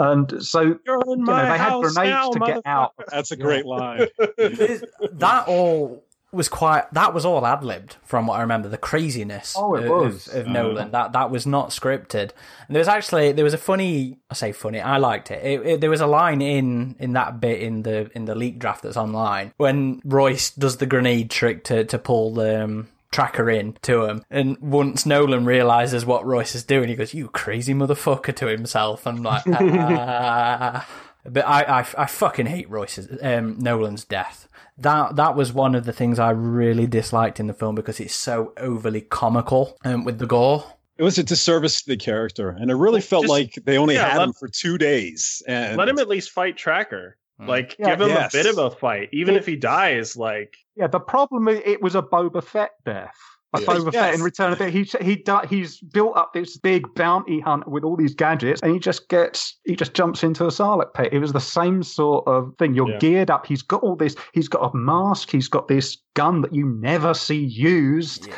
and 0.00 0.42
so 0.44 0.78
You're 0.86 1.00
in 1.06 1.20
you 1.20 1.24
know, 1.24 1.36
they 1.36 1.56
had 1.58 1.80
grenades 1.80 1.96
now, 1.96 2.30
to 2.30 2.38
get 2.40 2.62
out. 2.66 2.92
That's 3.10 3.30
a 3.30 3.36
great 3.36 3.64
line. 3.64 4.06
That 4.38 5.44
all 5.46 6.04
was 6.32 6.48
quite. 6.48 6.92
That 6.92 7.14
was 7.14 7.24
all 7.24 7.46
ad 7.46 7.62
libbed, 7.62 7.96
from 8.02 8.26
what 8.26 8.38
I 8.38 8.42
remember. 8.42 8.68
The 8.68 8.76
craziness 8.78 9.54
Oh, 9.56 9.74
it 9.74 9.84
of, 9.84 9.90
was. 9.90 10.28
of 10.28 10.46
Uh. 10.46 10.50
Nolan. 10.50 10.90
That 10.90 11.12
that 11.12 11.30
was 11.30 11.46
not 11.46 11.70
scripted. 11.70 12.30
And 12.66 12.74
there 12.74 12.80
was 12.80 12.88
actually 12.88 13.32
there 13.32 13.44
was 13.44 13.54
a 13.54 13.58
funny. 13.58 14.18
I 14.30 14.34
say 14.34 14.52
funny. 14.52 14.80
I 14.80 14.96
liked 14.98 15.30
it. 15.30 15.44
It, 15.44 15.66
it. 15.66 15.80
There 15.80 15.90
was 15.90 16.00
a 16.00 16.06
line 16.06 16.42
in 16.42 16.96
in 16.98 17.12
that 17.14 17.40
bit 17.40 17.60
in 17.62 17.82
the 17.82 18.10
in 18.14 18.24
the 18.26 18.34
leak 18.34 18.58
draft 18.58 18.82
that's 18.82 18.96
online 18.96 19.52
when 19.56 20.00
Royce 20.04 20.50
does 20.50 20.76
the 20.78 20.86
grenade 20.86 21.30
trick 21.30 21.64
to 21.64 21.84
to 21.84 21.98
pull 21.98 22.34
the. 22.34 22.64
Um, 22.64 22.88
Tracker 23.12 23.48
in 23.48 23.78
to 23.82 24.04
him, 24.04 24.24
and 24.30 24.58
once 24.58 25.06
Nolan 25.06 25.46
realizes 25.46 26.04
what 26.04 26.26
Royce 26.26 26.54
is 26.54 26.64
doing, 26.64 26.88
he 26.90 26.96
goes, 26.96 27.14
"You 27.14 27.28
crazy 27.28 27.72
motherfucker!" 27.72 28.34
to 28.36 28.46
himself. 28.48 29.06
I'm 29.06 29.22
like, 29.22 29.42
ah. 29.96 30.86
But 31.24 31.46
I, 31.46 31.62
I, 31.62 31.86
I 31.96 32.06
fucking 32.06 32.46
hate 32.46 32.68
Royce's 32.68 33.08
um, 33.22 33.58
Nolan's 33.58 34.04
death. 34.04 34.48
That 34.78 35.16
that 35.16 35.36
was 35.36 35.52
one 35.52 35.74
of 35.74 35.84
the 35.84 35.92
things 35.92 36.18
I 36.18 36.30
really 36.30 36.86
disliked 36.86 37.40
in 37.40 37.46
the 37.46 37.54
film 37.54 37.74
because 37.74 37.98
it's 38.00 38.14
so 38.14 38.52
overly 38.58 39.00
comical 39.00 39.78
um, 39.84 40.04
with 40.04 40.18
the 40.18 40.26
gore. 40.26 40.64
It 40.98 41.02
was 41.02 41.18
a 41.18 41.22
disservice 41.22 41.82
to 41.82 41.90
the 41.90 41.96
character, 41.96 42.50
and 42.50 42.70
it 42.70 42.74
really 42.74 43.00
felt 43.02 43.24
Just- 43.24 43.30
like 43.30 43.54
they 43.64 43.76
only 43.78 43.94
yeah, 43.94 44.08
had 44.10 44.18
let- 44.18 44.28
him 44.28 44.32
for 44.32 44.48
two 44.48 44.78
days. 44.78 45.42
And 45.46 45.76
Let 45.76 45.88
him 45.88 45.98
at 45.98 46.08
least 46.08 46.30
fight 46.30 46.56
Tracker. 46.56 47.16
Like, 47.38 47.76
Yeah, 47.78 47.90
give 47.90 48.00
him 48.00 48.08
yes. 48.08 48.32
a 48.32 48.36
bit 48.38 48.46
of 48.46 48.56
a 48.56 48.70
fight, 48.70 49.10
even 49.12 49.34
if 49.34 49.44
he 49.44 49.56
dies. 49.56 50.16
Like, 50.16 50.56
Yeah, 50.74 50.86
the 50.86 51.00
problem 51.00 51.48
is 51.48 51.60
it 51.66 51.82
was 51.82 51.94
a 51.94 52.00
Boba 52.00 52.42
Fett 52.42 52.70
death. 52.86 53.14
A 53.54 53.60
Yes. 53.60 53.68
Boba 53.68 53.84
Fett 53.84 53.94
Yes. 53.94 54.14
in 54.18 54.22
Return 54.24 54.52
of 54.52 54.58
the 54.58 54.70
he 54.70 54.82
he 55.00 55.24
he's 55.48 55.80
built 55.80 56.16
up 56.16 56.32
this 56.34 56.58
big 56.58 56.92
bounty 56.94 57.40
hunt 57.40 57.66
with 57.68 57.84
all 57.84 57.96
these 57.96 58.14
gadgets, 58.14 58.60
and 58.62 58.72
he 58.72 58.78
just 58.78 59.08
gets 59.08 59.58
he 59.64 59.76
just 59.76 59.94
jumps 59.94 60.22
into 60.24 60.44
a 60.44 60.48
Sarlacc 60.48 60.92
pit. 60.94 61.12
It 61.12 61.20
was 61.20 61.32
the 61.32 61.40
same 61.40 61.82
sort 61.82 62.26
of 62.26 62.52
thing. 62.58 62.74
You're 62.74 62.90
Yeah. 62.90 62.98
geared 62.98 63.30
up. 63.30 63.46
He's 63.46 63.62
got 63.62 63.82
all 63.82 63.96
this. 63.96 64.16
He's 64.32 64.48
got 64.48 64.68
a 64.74 64.76
mask. 64.76 65.30
He's 65.30 65.48
got 65.48 65.68
this 65.68 65.96
gun 66.14 66.40
that 66.42 66.52
you 66.54 66.66
never 66.66 67.14
see 67.14 67.38
used, 67.44 68.26
Yeah. 68.26 68.34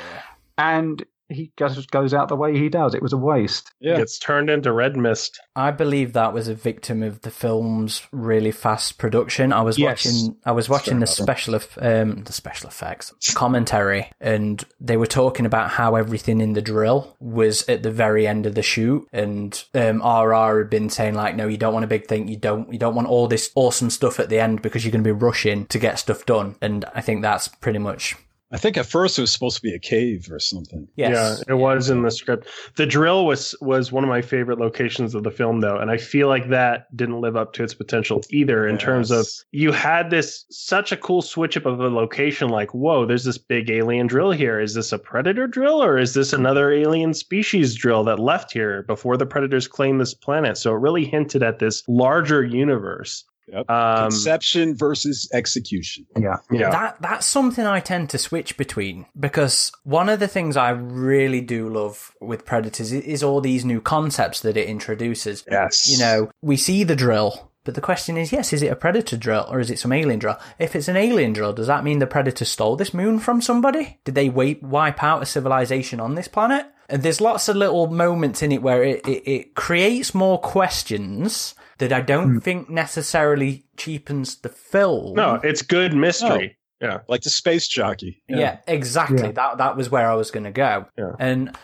and 0.59 1.05
he 1.29 1.53
just 1.57 1.91
goes 1.91 2.15
out 2.15 2.29
the 2.29 2.37
way 2.37 2.57
he 2.59 2.69
does. 2.69 2.95
It 2.95 3.03
was 3.03 3.13
a 3.13 3.17
waste. 3.19 3.71
Yeah. 3.81 3.97
gets 3.97 4.19
turned 4.19 4.51
into 4.51 4.73
red 4.73 4.97
mist. 4.97 5.39
I 5.55 5.71
believe 5.71 6.13
that 6.15 6.33
was 6.33 6.49
a 6.49 6.55
victim 6.55 7.03
of 7.03 7.21
the 7.23 7.31
film's 7.31 8.03
really 8.13 8.51
fast 8.51 8.99
production. 8.99 9.53
I 9.53 9.63
was 9.63 9.79
Yes. 9.79 10.05
watching, 10.07 10.37
I 10.45 10.53
was 10.53 10.69
watching 10.69 11.01
the 11.01 11.07
special, 11.07 11.55
eff- 11.57 11.79
um, 11.81 12.25
the 12.25 12.33
special 12.33 12.69
effects 12.69 13.13
commentary, 13.35 14.11
and 14.21 14.65
they 14.81 14.97
were 14.97 15.07
talking 15.07 15.47
about 15.47 15.71
how 15.71 15.95
everything 15.95 16.41
in 16.41 16.53
the 16.55 16.63
drill 16.63 17.17
was 17.21 17.69
at 17.69 17.83
the 17.83 17.91
very 17.91 18.27
end 18.27 18.47
of 18.47 18.55
the 18.55 18.63
shoot, 18.63 19.07
and 19.13 19.65
um, 19.75 20.01
RR 20.03 20.59
had 20.59 20.71
been 20.71 20.91
saying 20.91 21.15
like, 21.15 21.37
no, 21.37 21.47
you 21.47 21.57
don't 21.57 21.73
want 21.73 21.85
a 21.85 21.89
big 21.89 22.07
thing, 22.07 22.29
you 22.29 22.37
don't, 22.37 22.73
you 22.73 22.79
don't 22.79 22.95
want 22.95 23.09
all 23.09 23.27
this 23.29 23.51
awesome 23.55 23.91
stuff 23.91 24.19
at 24.21 24.29
the 24.29 24.39
end 24.41 24.63
because 24.63 24.85
you're 24.85 24.93
going 24.93 25.05
to 25.05 25.09
be 25.09 25.13
rushing 25.13 25.67
to 25.67 25.79
get 25.79 25.99
stuff 25.99 26.25
done, 26.27 26.57
and 26.61 26.85
I 26.95 27.01
think 27.01 27.23
that's 27.23 27.49
pretty 27.49 27.79
much 27.79 28.17
I 28.51 28.57
think 28.57 28.79
at 28.79 28.87
first 28.87 29.19
it 29.19 29.21
was 29.21 29.31
supposed 29.31 29.57
to 29.57 29.63
be 29.63 29.75
a 29.75 29.79
cave 29.79 30.29
or 30.33 30.39
something. 30.39 30.89
yes. 30.97 31.43
Yeah, 31.47 31.55
it 31.55 31.59
was 31.59 31.91
in 31.91 32.03
the 32.03 32.11
script. 32.11 32.49
The 32.77 32.87
drill 32.87 33.27
was 33.27 33.55
was 33.61 33.93
one 33.93 34.05
of 34.05 34.09
my 34.09 34.23
favorite 34.23 34.59
locations 34.59 35.15
of 35.15 35.23
the 35.23 35.31
film, 35.31 35.61
though, 35.61 35.77
and 35.77 35.91
I 35.91 35.99
feel 35.99 36.29
like 36.29 36.49
that 36.49 36.95
didn't 36.97 37.21
live 37.21 37.37
up 37.37 37.53
to 37.55 37.65
its 37.65 37.75
potential 37.75 38.23
either. 38.31 38.67
In 38.67 38.79
terms 38.79 39.11
of 39.11 39.27
you 39.53 39.71
had 39.73 40.09
this 40.09 40.47
such 40.51 40.93
a 40.93 40.97
cool 40.97 41.21
switch 41.21 41.59
up 41.59 41.67
of 41.67 41.79
a 41.81 41.89
location, 41.89 42.49
like 42.49 42.73
whoa, 42.73 43.05
there's 43.05 43.25
this 43.25 43.39
big 43.39 43.69
alien 43.69 44.07
drill 44.07 44.31
here. 44.31 44.59
Is 44.59 44.73
this 44.75 44.93
a 44.93 44.99
predator 44.99 45.47
drill 45.47 45.83
or 45.83 45.99
is 45.99 46.15
this 46.15 46.33
another 46.33 46.73
alien 46.73 47.13
species 47.13 47.75
drill 47.75 48.03
that 48.05 48.19
left 48.19 48.53
here 48.53 48.83
before 48.85 49.19
the 49.19 49.27
predators 49.27 49.69
claimed 49.69 50.01
this 50.01 50.15
planet? 50.15 50.57
So 50.57 50.73
it 50.73 50.81
really 50.81 51.05
hinted 51.05 51.43
at 51.43 51.59
this 51.59 51.83
larger 51.87 52.43
universe. 52.43 53.25
Yep. 53.53 53.71
Um, 53.71 54.11
Conception 54.11 54.77
versus 54.77 55.29
execution. 55.33 56.07
Yeah. 56.19 56.37
yeah, 56.51 56.71
That 56.71 57.01
that's 57.01 57.27
something 57.27 57.67
I 57.67 57.81
tend 57.81 58.11
to 58.11 58.19
switch 58.19 58.57
between 58.57 59.07
because 59.19 59.73
one 59.85 60.09
of 60.09 60.21
the 60.21 60.29
things 60.29 60.57
I 60.57 60.71
really 60.71 61.41
do 61.41 61.69
love 61.69 62.13
with 62.21 62.45
Predators 62.45 62.93
is, 62.93 63.05
is 63.05 63.23
all 63.23 63.41
these 63.41 63.65
new 63.65 63.81
concepts 63.81 64.41
that 64.41 64.57
it 64.57 64.69
introduces. 64.69 65.45
yes, 65.51 65.89
You 65.91 65.99
know, 65.99 66.31
we 66.43 66.57
see 66.57 66.85
the 66.85 66.97
drill, 66.97 67.51
but 67.65 67.75
the 67.75 67.81
question 67.81 68.17
is, 68.17 68.33
yes, 68.33 68.53
is 68.53 68.63
it 68.63 68.73
a 68.73 68.77
predator 68.77 69.17
drill 69.17 69.47
or 69.51 69.61
is 69.61 69.71
it 69.71 69.79
some 69.79 69.93
alien 69.93 70.19
drill? 70.19 70.39
If 70.59 70.75
it's 70.75 70.89
an 70.89 70.97
alien 70.97 71.33
drill, 71.33 71.53
does 71.53 71.67
that 71.67 71.85
mean 71.85 71.99
the 71.99 72.07
predator 72.07 72.45
stole 72.45 72.77
this 72.77 72.95
moon 72.95 73.19
from 73.19 73.43
somebody? 73.43 73.99
Did 74.05 74.15
they 74.15 74.29
wipe, 74.29 74.63
wipe 74.63 75.03
out 75.03 75.23
a 75.23 75.27
civilization 75.27 76.01
on 76.01 76.15
this 76.15 76.29
planet? 76.29 76.67
And 76.89 77.03
there's 77.03 77.21
lots 77.21 77.49
of 77.49 77.57
little 77.57 77.87
moments 77.87 78.43
in 78.43 78.53
it 78.53 78.63
where 78.63 78.83
it, 78.83 79.07
it, 79.07 79.31
it 79.31 79.55
creates 79.55 80.15
more 80.15 80.41
questions 80.41 81.55
that 81.79 81.93
I 81.93 82.01
don't 82.01 82.35
hmm. 82.35 82.39
think 82.39 82.71
necessarily 82.71 83.65
cheapens 83.77 84.37
the 84.37 84.49
film. 84.49 85.15
no, 85.15 85.41
it's 85.43 85.63
good 85.63 85.95
mystery. 85.95 86.57
Yeah, 86.81 87.01
Like 87.09 87.23
the 87.23 87.31
space 87.31 87.67
jockey. 87.67 88.23
Yeah, 88.29 88.59
exactly. 88.69 89.23
Yeah. 89.23 89.33
That 89.33 89.59
that 89.59 89.77
was 89.77 89.91
where 89.91 90.09
I 90.09 90.15
was 90.15 90.31
going 90.31 90.45
to 90.45 90.53
go. 90.53 90.87
Yeah. 90.97 91.13
And 91.19 91.57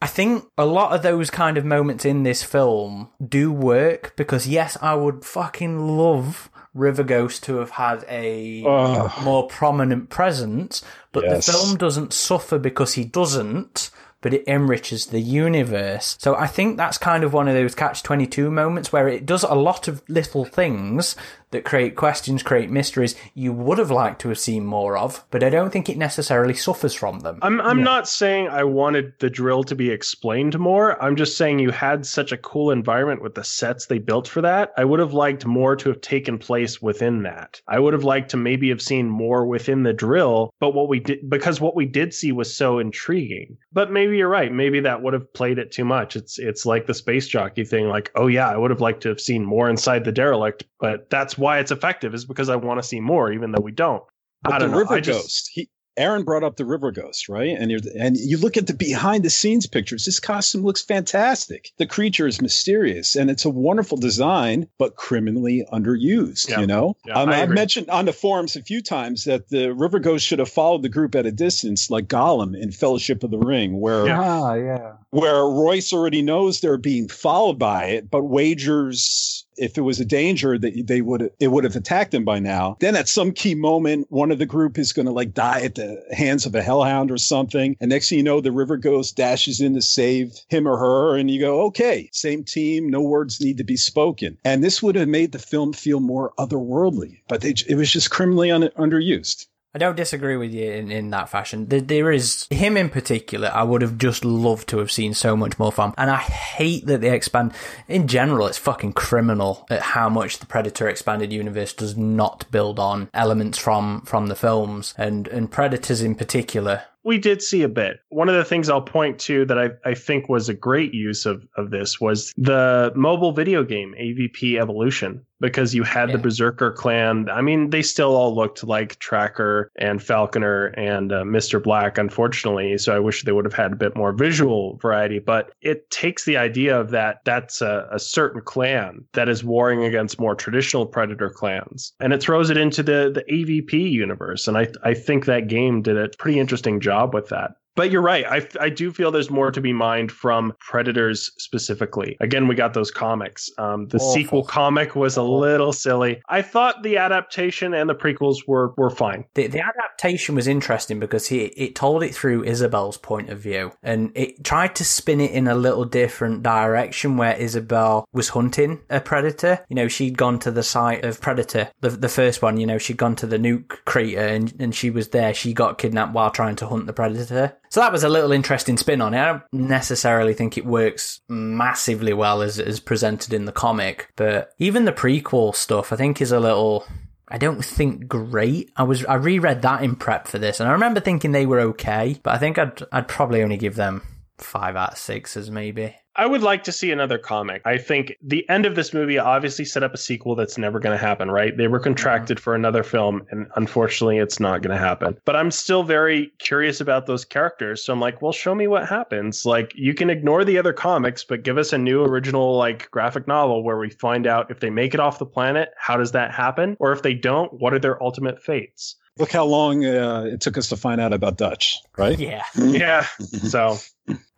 I 0.00 0.06
think 0.06 0.44
a 0.56 0.64
lot 0.64 0.92
of 0.94 1.02
those 1.02 1.30
kind 1.30 1.58
of 1.58 1.64
moments 1.64 2.04
in 2.04 2.22
this 2.22 2.42
film 2.42 3.10
do 3.24 3.52
work 3.52 4.14
because 4.16 4.48
yes, 4.48 4.78
I 4.80 4.94
would 4.94 5.24
fucking 5.24 5.78
love 5.78 6.50
River 6.74 7.04
Ghost 7.04 7.44
to 7.44 7.56
have 7.56 7.70
had 7.70 8.04
a 8.08 8.64
Ugh. 8.66 9.12
more 9.22 9.46
prominent 9.46 10.08
presence, 10.08 10.82
but 11.12 11.24
Yes. 11.24 11.46
the 11.46 11.52
film 11.52 11.76
doesn't 11.76 12.12
suffer 12.12 12.58
because 12.58 12.94
he 12.94 13.04
doesn't. 13.04 13.90
But 14.22 14.32
it 14.32 14.48
enriches 14.48 15.06
the 15.06 15.20
universe. 15.20 16.16
So 16.18 16.34
I 16.34 16.46
think 16.46 16.78
that's 16.78 16.96
kind 16.96 17.24
of 17.24 17.34
one 17.34 17.48
of 17.48 17.54
those 17.54 17.74
catch 17.74 18.02
22 18.02 18.50
moments 18.50 18.92
where 18.92 19.08
it 19.08 19.26
does 19.26 19.42
a 19.42 19.54
lot 19.54 19.88
of 19.88 20.02
little 20.08 20.46
things 20.46 21.14
that 21.52 21.64
create 21.64 21.96
questions, 21.96 22.42
create 22.42 22.70
mysteries 22.70 23.14
you 23.34 23.52
would 23.52 23.78
have 23.78 23.90
liked 23.90 24.20
to 24.22 24.28
have 24.28 24.38
seen 24.38 24.64
more 24.64 24.96
of, 24.96 25.24
but 25.30 25.44
I 25.44 25.50
don't 25.50 25.70
think 25.72 25.88
it 25.88 25.96
necessarily 25.96 26.54
suffers 26.54 26.94
from 26.94 27.20
them. 27.20 27.38
I'm 27.42 27.60
I'm 27.60 27.82
not 27.82 28.08
saying 28.08 28.48
I 28.48 28.64
wanted 28.64 29.12
the 29.20 29.30
drill 29.30 29.62
to 29.64 29.74
be 29.74 29.90
explained 29.90 30.58
more. 30.58 31.02
I'm 31.02 31.16
just 31.16 31.36
saying 31.36 31.58
you 31.58 31.70
had 31.70 32.04
such 32.04 32.32
a 32.32 32.36
cool 32.36 32.70
environment 32.70 33.22
with 33.22 33.34
the 33.34 33.44
sets 33.44 33.86
they 33.86 33.98
built 33.98 34.26
for 34.26 34.40
that. 34.42 34.72
I 34.76 34.84
would 34.84 35.00
have 35.00 35.12
liked 35.12 35.46
more 35.46 35.76
to 35.76 35.88
have 35.88 36.00
taken 36.00 36.38
place 36.38 36.82
within 36.82 37.22
that. 37.22 37.60
I 37.68 37.78
would 37.78 37.92
have 37.92 38.04
liked 38.04 38.30
to 38.30 38.36
maybe 38.36 38.68
have 38.70 38.82
seen 38.82 39.08
more 39.08 39.46
within 39.46 39.82
the 39.82 39.92
drill, 39.92 40.52
but 40.58 40.74
what 40.74 40.88
we 40.88 41.00
did 41.00 41.28
because 41.28 41.60
what 41.60 41.76
we 41.76 41.86
did 41.86 42.12
see 42.12 42.32
was 42.32 42.54
so 42.54 42.78
intriguing. 42.78 43.56
But 43.72 43.90
maybe 43.92 44.16
you're 44.16 44.28
right. 44.28 44.52
Maybe 44.52 44.80
that 44.80 45.02
would 45.02 45.14
have 45.14 45.32
played 45.32 45.58
it 45.58 45.70
too 45.70 45.84
much. 45.84 46.16
It's 46.16 46.38
it's 46.38 46.66
like 46.66 46.86
the 46.86 46.94
space 46.94 47.28
jockey 47.28 47.64
thing 47.64 47.88
like, 47.88 48.10
"Oh 48.14 48.26
yeah, 48.26 48.48
I 48.48 48.56
would 48.56 48.70
have 48.70 48.80
liked 48.80 49.02
to 49.02 49.08
have 49.10 49.20
seen 49.20 49.44
more 49.44 49.68
inside 49.68 50.04
the 50.04 50.12
derelict, 50.12 50.64
but 50.80 51.10
that's 51.10 51.38
why 51.42 51.58
it's 51.58 51.70
effective 51.70 52.14
is 52.14 52.24
because 52.24 52.48
I 52.48 52.56
want 52.56 52.80
to 52.80 52.88
see 52.88 53.00
more 53.00 53.30
even 53.32 53.52
though 53.52 53.62
we 53.62 53.72
don't." 53.72 54.02
But 54.42 54.54
I 54.54 54.58
don't 54.58 54.70
know. 54.70 54.78
river 54.78 54.94
I 54.94 55.00
just- 55.00 55.20
ghost. 55.22 55.50
He 55.52 55.68
Aaron 55.98 56.24
brought 56.24 56.42
up 56.42 56.56
the 56.56 56.64
river 56.64 56.90
ghost, 56.90 57.28
right? 57.28 57.50
And 57.50 57.70
you're 57.70 57.80
and 57.98 58.16
you 58.16 58.38
look 58.38 58.56
at 58.56 58.66
the 58.66 58.72
behind 58.72 59.24
the 59.26 59.28
scenes 59.28 59.66
pictures. 59.66 60.06
This 60.06 60.18
costume 60.18 60.62
looks 60.62 60.80
fantastic. 60.80 61.68
The 61.76 61.84
creature 61.84 62.26
is 62.26 62.40
mysterious 62.40 63.14
and 63.14 63.30
it's 63.30 63.44
a 63.44 63.50
wonderful 63.50 63.98
design, 63.98 64.68
but 64.78 64.96
criminally 64.96 65.66
underused. 65.70 66.48
Yeah. 66.48 66.60
You 66.60 66.66
know, 66.66 66.96
Yeah, 67.06 67.20
um, 67.20 67.28
I 67.28 67.42
I've 67.42 67.50
mentioned 67.50 67.90
on 67.90 68.06
the 68.06 68.14
forums 68.14 68.56
a 68.56 68.62
few 68.62 68.80
times 68.80 69.24
that 69.24 69.50
the 69.50 69.74
river 69.74 69.98
ghost 69.98 70.24
should 70.26 70.38
have 70.38 70.48
followed 70.48 70.80
the 70.82 70.88
group 70.88 71.14
at 71.14 71.26
a 71.26 71.30
distance, 71.30 71.90
like 71.90 72.06
Gollum 72.08 72.58
in 72.58 72.72
Fellowship 72.72 73.22
of 73.22 73.30
the 73.30 73.36
Ring, 73.38 73.78
where 73.78 74.06
Yeah. 74.06 74.18
Ah, 74.22 74.54
yeah. 74.54 74.92
where 75.10 75.44
Royce 75.44 75.92
already 75.92 76.22
knows 76.22 76.60
they're 76.60 76.78
being 76.78 77.06
followed 77.08 77.58
by 77.58 77.84
it, 77.88 78.10
but 78.10 78.22
wagers 78.24 79.41
if 79.56 79.76
it 79.78 79.82
was 79.82 80.00
a 80.00 80.04
danger 80.04 80.58
that 80.58 80.86
they 80.86 81.00
would 81.00 81.30
it 81.38 81.48
would 81.48 81.64
have 81.64 81.76
attacked 81.76 82.14
him 82.14 82.24
by 82.24 82.38
now. 82.38 82.76
Then 82.80 82.96
at 82.96 83.08
some 83.08 83.32
key 83.32 83.54
moment, 83.54 84.06
one 84.10 84.30
of 84.30 84.38
the 84.38 84.46
group 84.46 84.78
is 84.78 84.92
going 84.92 85.06
to 85.06 85.12
like 85.12 85.34
die 85.34 85.60
at 85.62 85.74
the 85.74 86.02
hands 86.12 86.46
of 86.46 86.54
a 86.54 86.62
hellhound 86.62 87.10
or 87.10 87.18
something, 87.18 87.76
and 87.80 87.90
next 87.90 88.08
thing 88.08 88.18
you 88.18 88.24
know, 88.24 88.40
the 88.40 88.52
river 88.52 88.76
ghost 88.76 89.16
dashes 89.16 89.60
in 89.60 89.74
to 89.74 89.82
save 89.82 90.38
him 90.48 90.66
or 90.66 90.76
her, 90.78 91.16
and 91.16 91.30
you 91.30 91.40
go, 91.40 91.62
okay, 91.62 92.08
same 92.12 92.44
team, 92.44 92.88
no 92.88 93.00
words 93.00 93.40
need 93.40 93.58
to 93.58 93.64
be 93.64 93.76
spoken, 93.76 94.36
and 94.44 94.62
this 94.62 94.82
would 94.82 94.96
have 94.96 95.08
made 95.08 95.32
the 95.32 95.38
film 95.38 95.72
feel 95.72 96.00
more 96.00 96.32
otherworldly, 96.38 97.20
but 97.28 97.40
they, 97.40 97.54
it 97.68 97.76
was 97.76 97.90
just 97.90 98.10
criminally 98.10 98.50
un- 98.50 98.70
underused. 98.78 99.46
I 99.74 99.78
don't 99.78 99.96
disagree 99.96 100.36
with 100.36 100.52
you 100.52 100.70
in, 100.70 100.90
in 100.90 101.10
that 101.10 101.30
fashion. 101.30 101.66
There, 101.66 101.80
there 101.80 102.12
is 102.12 102.46
him 102.50 102.76
in 102.76 102.90
particular. 102.90 103.50
I 103.52 103.62
would 103.62 103.80
have 103.80 103.96
just 103.96 104.22
loved 104.22 104.68
to 104.68 104.78
have 104.78 104.92
seen 104.92 105.14
so 105.14 105.34
much 105.34 105.58
more 105.58 105.72
from, 105.72 105.94
and 105.96 106.10
I 106.10 106.18
hate 106.18 106.86
that 106.86 107.00
they 107.00 107.14
expand. 107.14 107.54
In 107.88 108.06
general, 108.06 108.46
it's 108.46 108.58
fucking 108.58 108.92
criminal 108.92 109.66
at 109.70 109.80
how 109.80 110.10
much 110.10 110.38
the 110.38 110.46
Predator 110.46 110.88
expanded 110.88 111.32
universe 111.32 111.72
does 111.72 111.96
not 111.96 112.50
build 112.50 112.78
on 112.78 113.08
elements 113.14 113.56
from 113.56 114.02
from 114.02 114.26
the 114.26 114.36
films 114.36 114.94
and 114.98 115.26
and 115.28 115.50
Predators 115.50 116.02
in 116.02 116.16
particular. 116.16 116.84
We 117.04 117.18
did 117.18 117.42
see 117.42 117.62
a 117.62 117.68
bit. 117.68 117.98
One 118.10 118.28
of 118.28 118.34
the 118.34 118.44
things 118.44 118.68
I'll 118.68 118.80
point 118.82 119.18
to 119.20 119.44
that 119.46 119.58
I, 119.58 119.70
I 119.84 119.94
think 119.94 120.28
was 120.28 120.48
a 120.48 120.54
great 120.54 120.94
use 120.94 121.26
of, 121.26 121.46
of 121.56 121.70
this 121.70 122.00
was 122.00 122.32
the 122.36 122.92
mobile 122.94 123.32
video 123.32 123.64
game 123.64 123.94
AVP 123.98 124.60
Evolution 124.60 125.24
because 125.40 125.74
you 125.74 125.82
had 125.82 126.08
Yeah. 126.08 126.16
the 126.16 126.22
Berserker 126.22 126.70
clan. 126.70 127.28
I 127.28 127.40
mean, 127.40 127.70
they 127.70 127.82
still 127.82 128.14
all 128.14 128.32
looked 128.32 128.62
like 128.62 128.96
Tracker 129.00 129.72
and 129.76 130.00
Falconer 130.00 130.66
and 130.76 131.10
uh, 131.12 131.22
Mr. 131.24 131.60
Black, 131.60 131.98
unfortunately. 131.98 132.78
So 132.78 132.94
I 132.94 133.00
wish 133.00 133.24
they 133.24 133.32
would 133.32 133.44
have 133.44 133.52
had 133.54 133.72
a 133.72 133.76
bit 133.76 133.96
more 133.96 134.12
visual 134.12 134.76
variety. 134.80 135.18
But 135.18 135.50
it 135.60 135.90
takes 135.90 136.24
the 136.24 136.36
idea 136.36 136.78
of 136.78 136.90
that 136.90 137.22
that's 137.24 137.60
a, 137.60 137.88
a 137.90 137.98
certain 137.98 138.40
clan 138.42 139.04
that 139.14 139.28
is 139.28 139.42
warring 139.42 139.82
against 139.84 140.20
more 140.20 140.36
traditional 140.36 140.86
Predator 140.86 141.30
clans, 141.30 141.92
and 141.98 142.12
it 142.12 142.22
throws 142.22 142.48
it 142.50 142.56
into 142.56 142.84
the 142.84 143.10
the 143.12 143.24
AVP 143.32 143.72
universe. 143.72 144.46
And 144.46 144.56
I 144.56 144.68
I 144.84 144.94
think 144.94 145.24
that 145.24 145.48
game 145.48 145.82
did 145.82 145.96
a 145.98 146.08
pretty 146.18 146.38
interesting 146.38 146.78
job 146.78 146.91
with 147.14 147.28
that. 147.30 147.52
But 147.74 147.90
you're 147.90 148.02
right. 148.02 148.24
I, 148.26 148.46
I 148.60 148.68
do 148.68 148.92
feel 148.92 149.10
there's 149.10 149.30
more 149.30 149.50
to 149.50 149.60
be 149.60 149.72
mined 149.72 150.12
from 150.12 150.52
Predators 150.60 151.30
specifically. 151.38 152.16
Again, 152.20 152.46
we 152.46 152.54
got 152.54 152.74
those 152.74 152.90
comics. 152.90 153.48
Um, 153.58 153.86
the 153.88 153.96
Awful. 153.96 154.12
sequel 154.12 154.44
comic 154.44 154.94
was 154.94 155.16
a 155.16 155.22
little 155.22 155.72
silly. 155.72 156.20
I 156.28 156.42
thought 156.42 156.82
the 156.82 156.98
adaptation 156.98 157.74
and 157.74 157.88
the 157.88 157.94
prequels 157.94 158.46
were 158.46 158.74
were 158.76 158.90
fine. 158.90 159.24
The, 159.34 159.46
the 159.46 159.60
adaptation 159.60 160.34
was 160.34 160.46
interesting 160.46 161.00
because 161.00 161.26
he, 161.26 161.44
it 161.44 161.74
told 161.74 162.02
it 162.02 162.14
through 162.14 162.44
Isabel's 162.44 162.98
point 162.98 163.30
of 163.30 163.38
view 163.38 163.72
and 163.82 164.12
it 164.14 164.44
tried 164.44 164.74
to 164.76 164.84
spin 164.84 165.20
it 165.20 165.30
in 165.30 165.48
a 165.48 165.54
little 165.54 165.84
different 165.84 166.42
direction 166.42 167.16
where 167.16 167.34
Isabel 167.36 168.06
was 168.12 168.30
hunting 168.30 168.80
a 168.90 169.00
predator. 169.00 169.64
You 169.68 169.76
know, 169.76 169.88
she'd 169.88 170.18
gone 170.18 170.38
to 170.40 170.50
the 170.50 170.62
site 170.62 171.04
of 171.04 171.20
Predator, 171.20 171.70
the, 171.80 171.90
the 171.90 172.08
first 172.08 172.42
one, 172.42 172.58
you 172.58 172.66
know, 172.66 172.78
she'd 172.78 172.96
gone 172.96 173.16
to 173.16 173.26
the 173.26 173.38
nuke 173.38 173.84
crater 173.84 174.20
and, 174.20 174.52
and 174.58 174.74
she 174.74 174.90
was 174.90 175.08
there. 175.08 175.32
She 175.32 175.52
got 175.52 175.78
kidnapped 175.78 176.12
while 176.12 176.30
trying 176.30 176.56
to 176.56 176.66
hunt 176.66 176.86
the 176.86 176.92
predator. 176.92 177.56
So 177.72 177.80
that 177.80 177.90
was 177.90 178.04
a 178.04 178.08
little 178.10 178.32
interesting 178.32 178.76
spin 178.76 179.00
on 179.00 179.14
it. 179.14 179.18
I 179.18 179.24
don't 179.32 179.44
necessarily 179.50 180.34
think 180.34 180.58
it 180.58 180.66
works 180.66 181.22
massively 181.30 182.12
well 182.12 182.42
as 182.42 182.60
as 182.60 182.80
presented 182.80 183.32
in 183.32 183.46
the 183.46 183.50
comic, 183.50 184.12
but 184.14 184.52
even 184.58 184.84
the 184.84 184.92
prequel 184.92 185.54
stuff 185.54 185.90
I 185.90 185.96
think 185.96 186.20
is 186.20 186.32
a 186.32 186.38
little 186.38 186.84
I 187.28 187.38
don't 187.38 187.64
think 187.64 188.08
great. 188.08 188.70
I 188.76 188.82
was 188.82 189.06
I 189.06 189.14
reread 189.14 189.62
that 189.62 189.82
in 189.82 189.96
prep 189.96 190.28
for 190.28 190.38
this 190.38 190.60
and 190.60 190.68
I 190.68 190.72
remember 190.72 191.00
thinking 191.00 191.32
they 191.32 191.46
were 191.46 191.60
okay, 191.60 192.20
but 192.22 192.34
I 192.34 192.38
think 192.38 192.58
I'd 192.58 192.82
I'd 192.92 193.08
probably 193.08 193.42
only 193.42 193.56
give 193.56 193.76
them 193.76 194.02
5 194.42 194.76
out 194.76 194.92
of 194.92 194.98
6s 194.98 195.50
maybe. 195.50 195.94
I 196.14 196.26
would 196.26 196.42
like 196.42 196.62
to 196.64 196.72
see 196.72 196.90
another 196.90 197.16
comic. 197.16 197.62
I 197.64 197.78
think 197.78 198.18
the 198.20 198.46
end 198.50 198.66
of 198.66 198.74
this 198.74 198.92
movie 198.92 199.18
obviously 199.18 199.64
set 199.64 199.82
up 199.82 199.94
a 199.94 199.98
sequel 199.98 200.34
that's 200.34 200.58
never 200.58 200.78
going 200.78 200.96
to 200.96 201.02
happen, 201.02 201.30
right? 201.30 201.56
They 201.56 201.68
were 201.68 201.80
mhm. 201.80 201.84
contracted 201.84 202.38
for 202.38 202.54
another 202.54 202.82
film, 202.82 203.22
and 203.30 203.46
unfortunately, 203.56 204.18
it's 204.18 204.38
not 204.38 204.60
going 204.60 204.76
to 204.76 204.82
happen. 204.82 205.16
But 205.24 205.36
I'm 205.36 205.50
still 205.50 205.82
very 205.82 206.30
curious 206.38 206.82
about 206.82 207.06
those 207.06 207.24
characters. 207.24 207.82
So 207.82 207.94
I'm 207.94 208.00
like, 208.00 208.20
well, 208.20 208.32
show 208.32 208.54
me 208.54 208.66
what 208.66 208.86
happens. 208.86 209.46
Like, 209.46 209.72
you 209.74 209.94
can 209.94 210.10
ignore 210.10 210.44
the 210.44 210.58
other 210.58 210.74
comics, 210.74 211.24
but 211.24 211.44
give 211.44 211.56
us 211.56 211.72
a 211.72 211.78
new 211.78 212.04
original, 212.04 212.56
like, 212.58 212.90
graphic 212.90 213.26
novel 213.26 213.64
where 213.64 213.78
we 213.78 213.88
find 213.88 214.26
out 214.26 214.50
if 214.50 214.60
they 214.60 214.70
make 214.70 214.92
it 214.92 215.00
off 215.00 215.18
the 215.18 215.24
planet, 215.24 215.70
how 215.78 215.96
does 215.96 216.12
that 216.12 216.30
happen? 216.30 216.76
Or 216.78 216.92
if 216.92 217.00
they 217.00 217.14
don't, 217.14 217.50
what 217.54 217.72
are 217.72 217.78
their 217.78 218.02
ultimate 218.02 218.42
fates? 218.42 218.96
Look 219.18 219.30
how 219.32 219.44
long 219.44 219.84
uh, 219.84 220.24
it 220.32 220.40
took 220.40 220.56
us 220.56 220.68
to 220.70 220.76
find 220.76 221.00
out 221.00 221.12
about 221.12 221.36
Dutch, 221.36 221.78
right? 221.98 222.18
Yeah. 222.18 222.44
Yeah. 222.56 223.06
So 223.18 223.76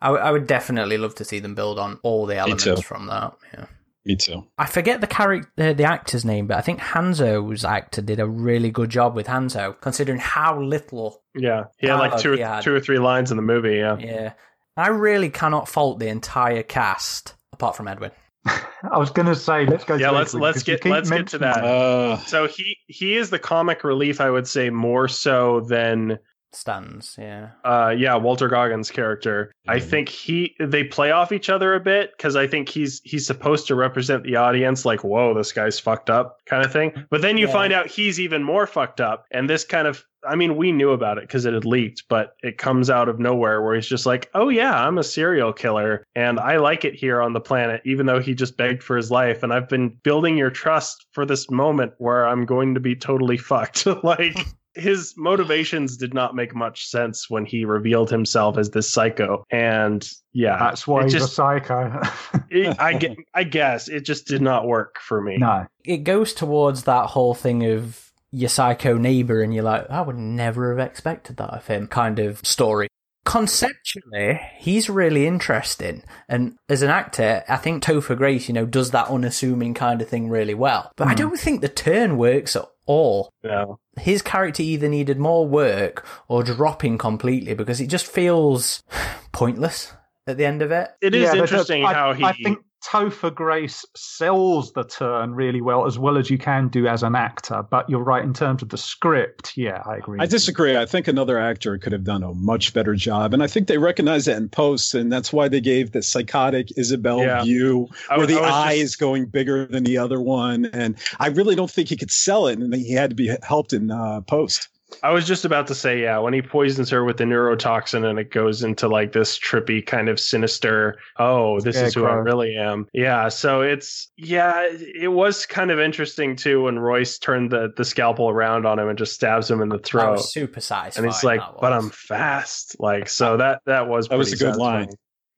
I, 0.01 0.07
w- 0.07 0.23
I 0.23 0.31
would 0.31 0.47
definitely 0.47 0.97
love 0.97 1.15
to 1.15 1.25
see 1.25 1.39
them 1.39 1.55
build 1.55 1.79
on 1.79 1.99
all 2.03 2.25
the 2.25 2.35
elements 2.37 2.81
from 2.81 3.07
that. 3.07 3.33
Yeah. 3.53 3.65
Me 4.05 4.15
too. 4.15 4.45
I 4.57 4.67
forget 4.67 5.01
the 5.01 5.07
character, 5.07 5.73
the 5.73 5.83
actor's 5.83 6.23
name, 6.25 6.45
but 6.45 6.57
I 6.57 6.61
think 6.61 6.79
Hanzo's 6.79 7.65
actor 7.65 8.01
did 8.03 8.19
a 8.19 8.27
really 8.27 8.69
good 8.69 8.89
job 8.91 9.15
with 9.15 9.25
Hanzo, 9.27 9.79
considering 9.81 10.19
how 10.19 10.61
little. 10.61 11.23
yeah, 11.33 11.63
he 11.79 11.87
had 11.87 11.95
like 11.95 12.19
two, 12.19 12.33
he 12.33 12.41
had. 12.41 12.61
two 12.61 12.75
or 12.75 12.79
three 12.79 12.99
lines 12.99 13.31
in 13.31 13.37
the 13.37 13.43
movie. 13.43 13.77
Yeah. 13.77 13.97
Yeah, 13.97 14.33
I 14.77 14.89
really 14.89 15.29
cannot 15.31 15.67
fault 15.67 15.97
the 15.99 16.07
entire 16.09 16.61
cast 16.61 17.33
apart 17.51 17.75
from 17.75 17.87
Edwin. 17.87 18.11
I 18.45 18.97
was 18.97 19.09
going 19.09 19.25
to 19.27 19.35
say, 19.35 19.65
let's 19.65 19.83
go. 19.83 19.95
Yeah, 19.95 20.11
let's- 20.11 20.31
Edwin, 20.31 20.43
let's 20.43 20.59
'cause 20.59 20.67
you 20.67 20.77
get- 20.77 20.91
let's 20.91 21.09
get 21.09 21.27
to 21.27 21.37
that. 21.39 21.63
Uh, 21.63 22.17
So 22.25 22.47
he 22.47 22.77
he 22.87 23.15
is 23.17 23.29
the 23.29 23.39
comic 23.39 23.83
relief, 23.83 24.21
I 24.21 24.29
would 24.29 24.47
say, 24.47 24.69
more 24.69 25.07
so 25.07 25.61
than 25.61 26.19
Stans, 26.55 27.15
yeah. 27.19 27.49
uh 27.63 27.93
yeah 27.97 28.15
walton 28.15 28.49
goggins 28.49 28.89
character 28.89 29.51
i 29.67 29.77
Mhm. 29.77 29.83
think 29.83 30.09
he 30.09 30.55
they 30.59 30.83
play 30.83 31.11
off 31.11 31.31
each 31.31 31.49
other 31.49 31.73
a 31.75 31.79
bit 31.79 32.11
because 32.17 32.35
i 32.35 32.47
think 32.47 32.69
he's 32.69 33.01
he's 33.03 33.25
supposed 33.27 33.67
to 33.67 33.75
represent 33.75 34.23
the 34.23 34.35
audience 34.37 34.85
like 34.85 35.03
whoa 35.03 35.33
this 35.33 35.51
guy's 35.51 35.79
fucked 35.79 36.09
up 36.09 36.37
kind 36.45 36.65
of 36.65 36.71
thing 36.71 36.93
but 37.09 37.21
then 37.21 37.37
you 37.37 37.47
Yeah. 37.47 37.53
find 37.53 37.73
out 37.73 37.87
he's 37.87 38.19
even 38.19 38.43
more 38.43 38.65
fucked 38.67 39.01
up 39.01 39.25
and 39.31 39.49
this 39.49 39.63
kind 39.65 39.87
of 39.87 40.03
i 40.27 40.35
mean 40.35 40.55
we 40.57 40.71
knew 40.71 40.91
about 40.91 41.17
it 41.17 41.25
because 41.25 41.45
it 41.45 41.53
had 41.53 41.65
leaked 41.65 42.03
but 42.09 42.35
it 42.41 42.57
comes 42.57 42.89
out 42.89 43.09
of 43.09 43.19
nowhere 43.19 43.61
where 43.61 43.75
he's 43.75 43.87
just 43.87 44.05
like 44.05 44.29
oh 44.33 44.49
yeah 44.49 44.87
i'm 44.87 44.97
a 44.97 45.03
serial 45.03 45.53
killer 45.53 46.03
and 46.15 46.39
i 46.39 46.57
like 46.57 46.83
it 46.85 46.95
here 46.95 47.21
on 47.21 47.33
the 47.33 47.39
planet 47.41 47.81
even 47.85 48.05
though 48.07 48.19
he 48.19 48.33
just 48.33 48.57
begged 48.57 48.81
for 48.81 48.95
his 48.97 49.11
life 49.11 49.43
and 49.43 49.53
i've 49.53 49.69
been 49.69 49.89
building 50.03 50.35
your 50.37 50.49
trust 50.49 51.05
for 51.11 51.25
this 51.25 51.49
moment 51.51 51.91
where 51.99 52.25
i'm 52.27 52.45
going 52.45 52.73
to 52.73 52.79
be 52.79 52.95
totally 52.95 53.37
fucked 53.51 53.85
like 54.03 54.35
his 54.75 55.13
motivations 55.17 55.97
did 55.97 56.13
not 56.13 56.35
make 56.35 56.53
much 56.55 56.87
sense 56.87 57.29
when 57.29 57.45
he 57.45 57.65
revealed 57.65 58.09
himself 58.09 58.57
as 58.57 58.69
this 58.71 58.89
psycho 58.89 59.43
and 59.49 60.09
yeah 60.33 60.57
That's 60.59 60.85
why 60.85 61.01
it 61.01 61.03
he's 61.05 61.13
a 61.15 61.19
just 61.19 61.33
psycho. 61.33 62.01
it, 62.49 62.75
i 62.79 62.93
get 62.97 63.15
i 63.33 63.43
guess 63.43 63.87
it 63.87 64.01
just 64.01 64.27
did 64.27 64.41
not 64.41 64.67
work 64.67 64.99
for 64.99 65.21
me 65.21 65.37
no. 65.37 65.65
It 65.85 66.03
goes 66.03 66.33
towards 66.33 66.83
that 66.83 67.05
whole 67.07 67.33
thing 67.33 67.63
of 67.65 68.11
your 68.31 68.49
psycho 68.49 68.97
neighbor, 68.97 69.41
and 69.41 69.53
you're 69.53 69.63
like, 69.63 69.89
I 69.89 70.01
would 70.01 70.17
never 70.17 70.75
have 70.75 70.85
expected 70.85 71.37
that 71.37 71.51
of 71.51 71.67
him 71.67 71.87
kind 71.87 72.19
of 72.19 72.39
story. 72.39 72.89
Conceptually, 73.23 74.41
he's 74.57 74.89
really 74.89 75.25
interesting. 75.27 76.03
And 76.27 76.57
as 76.67 76.81
an 76.81 76.89
actor, 76.89 77.43
I 77.47 77.55
think 77.57 77.81
Topher 77.83 78.17
Grace, 78.17 78.47
you 78.49 78.53
know, 78.53 78.65
does 78.65 78.91
that 78.91 79.07
unassuming 79.09 79.73
kind 79.73 80.01
of 80.01 80.09
thing 80.09 80.27
really 80.29 80.53
well. 80.53 80.91
But 80.97 81.07
I 81.07 81.11
Hmm. 81.11 81.17
don't 81.17 81.39
think 81.39 81.61
the 81.61 81.69
turn 81.69 82.17
works 82.17 82.55
at 82.55 82.65
all. 82.85 83.31
no 83.43 83.79
his 83.99 84.21
character 84.21 84.61
either 84.61 84.89
needed 84.89 85.17
more 85.17 85.47
work 85.47 86.05
or 86.27 86.43
dropping 86.43 86.97
completely 86.97 87.53
because 87.53 87.79
it 87.79 87.87
just 87.87 88.05
feels 88.05 88.83
pointless 89.31 89.93
at 90.27 90.37
the 90.37 90.45
end 90.45 90.61
of 90.61 90.71
it. 90.71 90.89
it 91.01 91.15
is 91.15 91.33
Yeah, 91.33 91.41
interesting 91.41 91.85
I, 91.85 91.93
how 91.93 92.13
he 92.13 92.23
I 92.23 92.33
think 92.33 92.59
Topher 92.85 93.33
Grace 93.33 93.83
sells 93.95 94.71
the 94.73 94.83
turn 94.83 95.33
really 95.33 95.61
well, 95.61 95.87
as 95.87 95.97
well 95.97 96.17
as 96.17 96.29
you 96.29 96.37
can 96.37 96.67
do 96.67 96.87
as 96.87 97.01
an 97.01 97.15
actor. 97.15 97.63
But 97.69 97.89
you're 97.89 98.03
right 98.03 98.23
in 98.23 98.33
terms 98.33 98.61
of 98.61 98.69
the 98.69 98.77
script. 98.77 99.57
Yeah, 99.57 99.81
I 99.85 99.97
agree. 99.97 100.19
I 100.19 100.27
disagree. 100.27 100.77
I 100.77 100.85
think 100.85 101.07
another 101.07 101.39
actor 101.39 101.77
could 101.79 101.93
have 101.93 102.03
done 102.03 102.21
a 102.21 102.33
much 102.33 102.73
better 102.73 102.93
job, 102.93 103.33
and 103.33 103.41
I 103.41 103.47
think 103.47 103.67
they 103.67 103.79
recognize 103.79 104.25
that 104.25 104.37
in 104.37 104.49
post, 104.49 104.93
and 104.93 105.11
that's 105.11 105.33
why 105.33 105.47
they 105.47 105.61
gave 105.61 105.93
the 105.93 106.03
psychotic 106.03 106.69
Isabel 106.77 107.21
Yeah. 107.21 107.43
view, 107.43 107.87
where 108.09 108.19
was- 108.19 108.27
the 108.27 108.39
eye 108.39 108.73
just- 108.75 108.83
is 108.83 108.95
going 108.95 109.25
bigger 109.25 109.65
than 109.65 109.83
the 109.83 109.97
other 109.97 110.21
one, 110.21 110.65
and 110.71 110.95
I 111.19 111.27
really 111.29 111.55
don't 111.55 111.71
think 111.71 111.89
he 111.89 111.97
could 111.97 112.11
sell 112.11 112.47
it, 112.47 112.59
and 112.59 112.73
he 112.75 112.93
had 112.93 113.09
to 113.09 113.15
be 113.15 113.35
helped 113.41 113.73
in 113.73 113.89
uh, 113.89 114.21
post. 114.21 114.69
I 115.03 115.11
was 115.11 115.27
just 115.27 115.45
about 115.45 115.67
to 115.67 115.75
say, 115.75 116.01
yeah, 116.01 116.17
when 116.17 116.33
he 116.33 116.41
poisons 116.41 116.89
her 116.89 117.03
with 117.03 117.17
the 117.17 117.23
neurotoxin 117.23 118.03
and 118.03 118.19
it 118.19 118.31
goes 118.31 118.63
into 118.63 118.87
like 118.87 119.11
this 119.11 119.37
trippy 119.37 119.85
kind 119.85 120.09
of 120.09 120.19
sinister, 120.19 120.97
oh, 121.17 121.59
this 121.59 121.75
is 121.77 121.93
who 121.93 122.05
I 122.05 122.13
really 122.13 122.55
am. 122.55 122.87
Yeah. 122.93 123.29
So 123.29 123.61
it's, 123.61 124.11
yeah, 124.17 124.67
it 124.71 125.11
was 125.11 125.45
kind 125.45 125.71
of 125.71 125.79
interesting 125.79 126.35
too 126.35 126.63
when 126.63 126.79
Royce 126.79 127.17
turned 127.17 127.51
the, 127.51 127.73
the 127.77 127.85
scalpel 127.85 128.29
around 128.29 128.65
on 128.65 128.79
him 128.79 128.89
and 128.89 128.97
just 128.97 129.13
stabs 129.13 129.49
him 129.49 129.61
in 129.61 129.69
the 129.69 129.77
That 129.77 129.85
throat. 129.85 130.11
was 130.13 130.31
super 130.31 130.59
satisfying. 130.59 131.05
And 131.05 131.13
he's 131.13 131.23
like, 131.23 131.41
but. 131.59 131.73
I'm 131.73 131.89
fast. 131.89 132.77
Like, 132.79 133.09
so 133.09 133.37
that, 133.37 133.61
that 133.65 133.87
was, 133.87 134.07
That 134.07 134.17
was 134.17 134.33
a 134.33 134.37
good 134.37 134.55
line. 134.55 134.89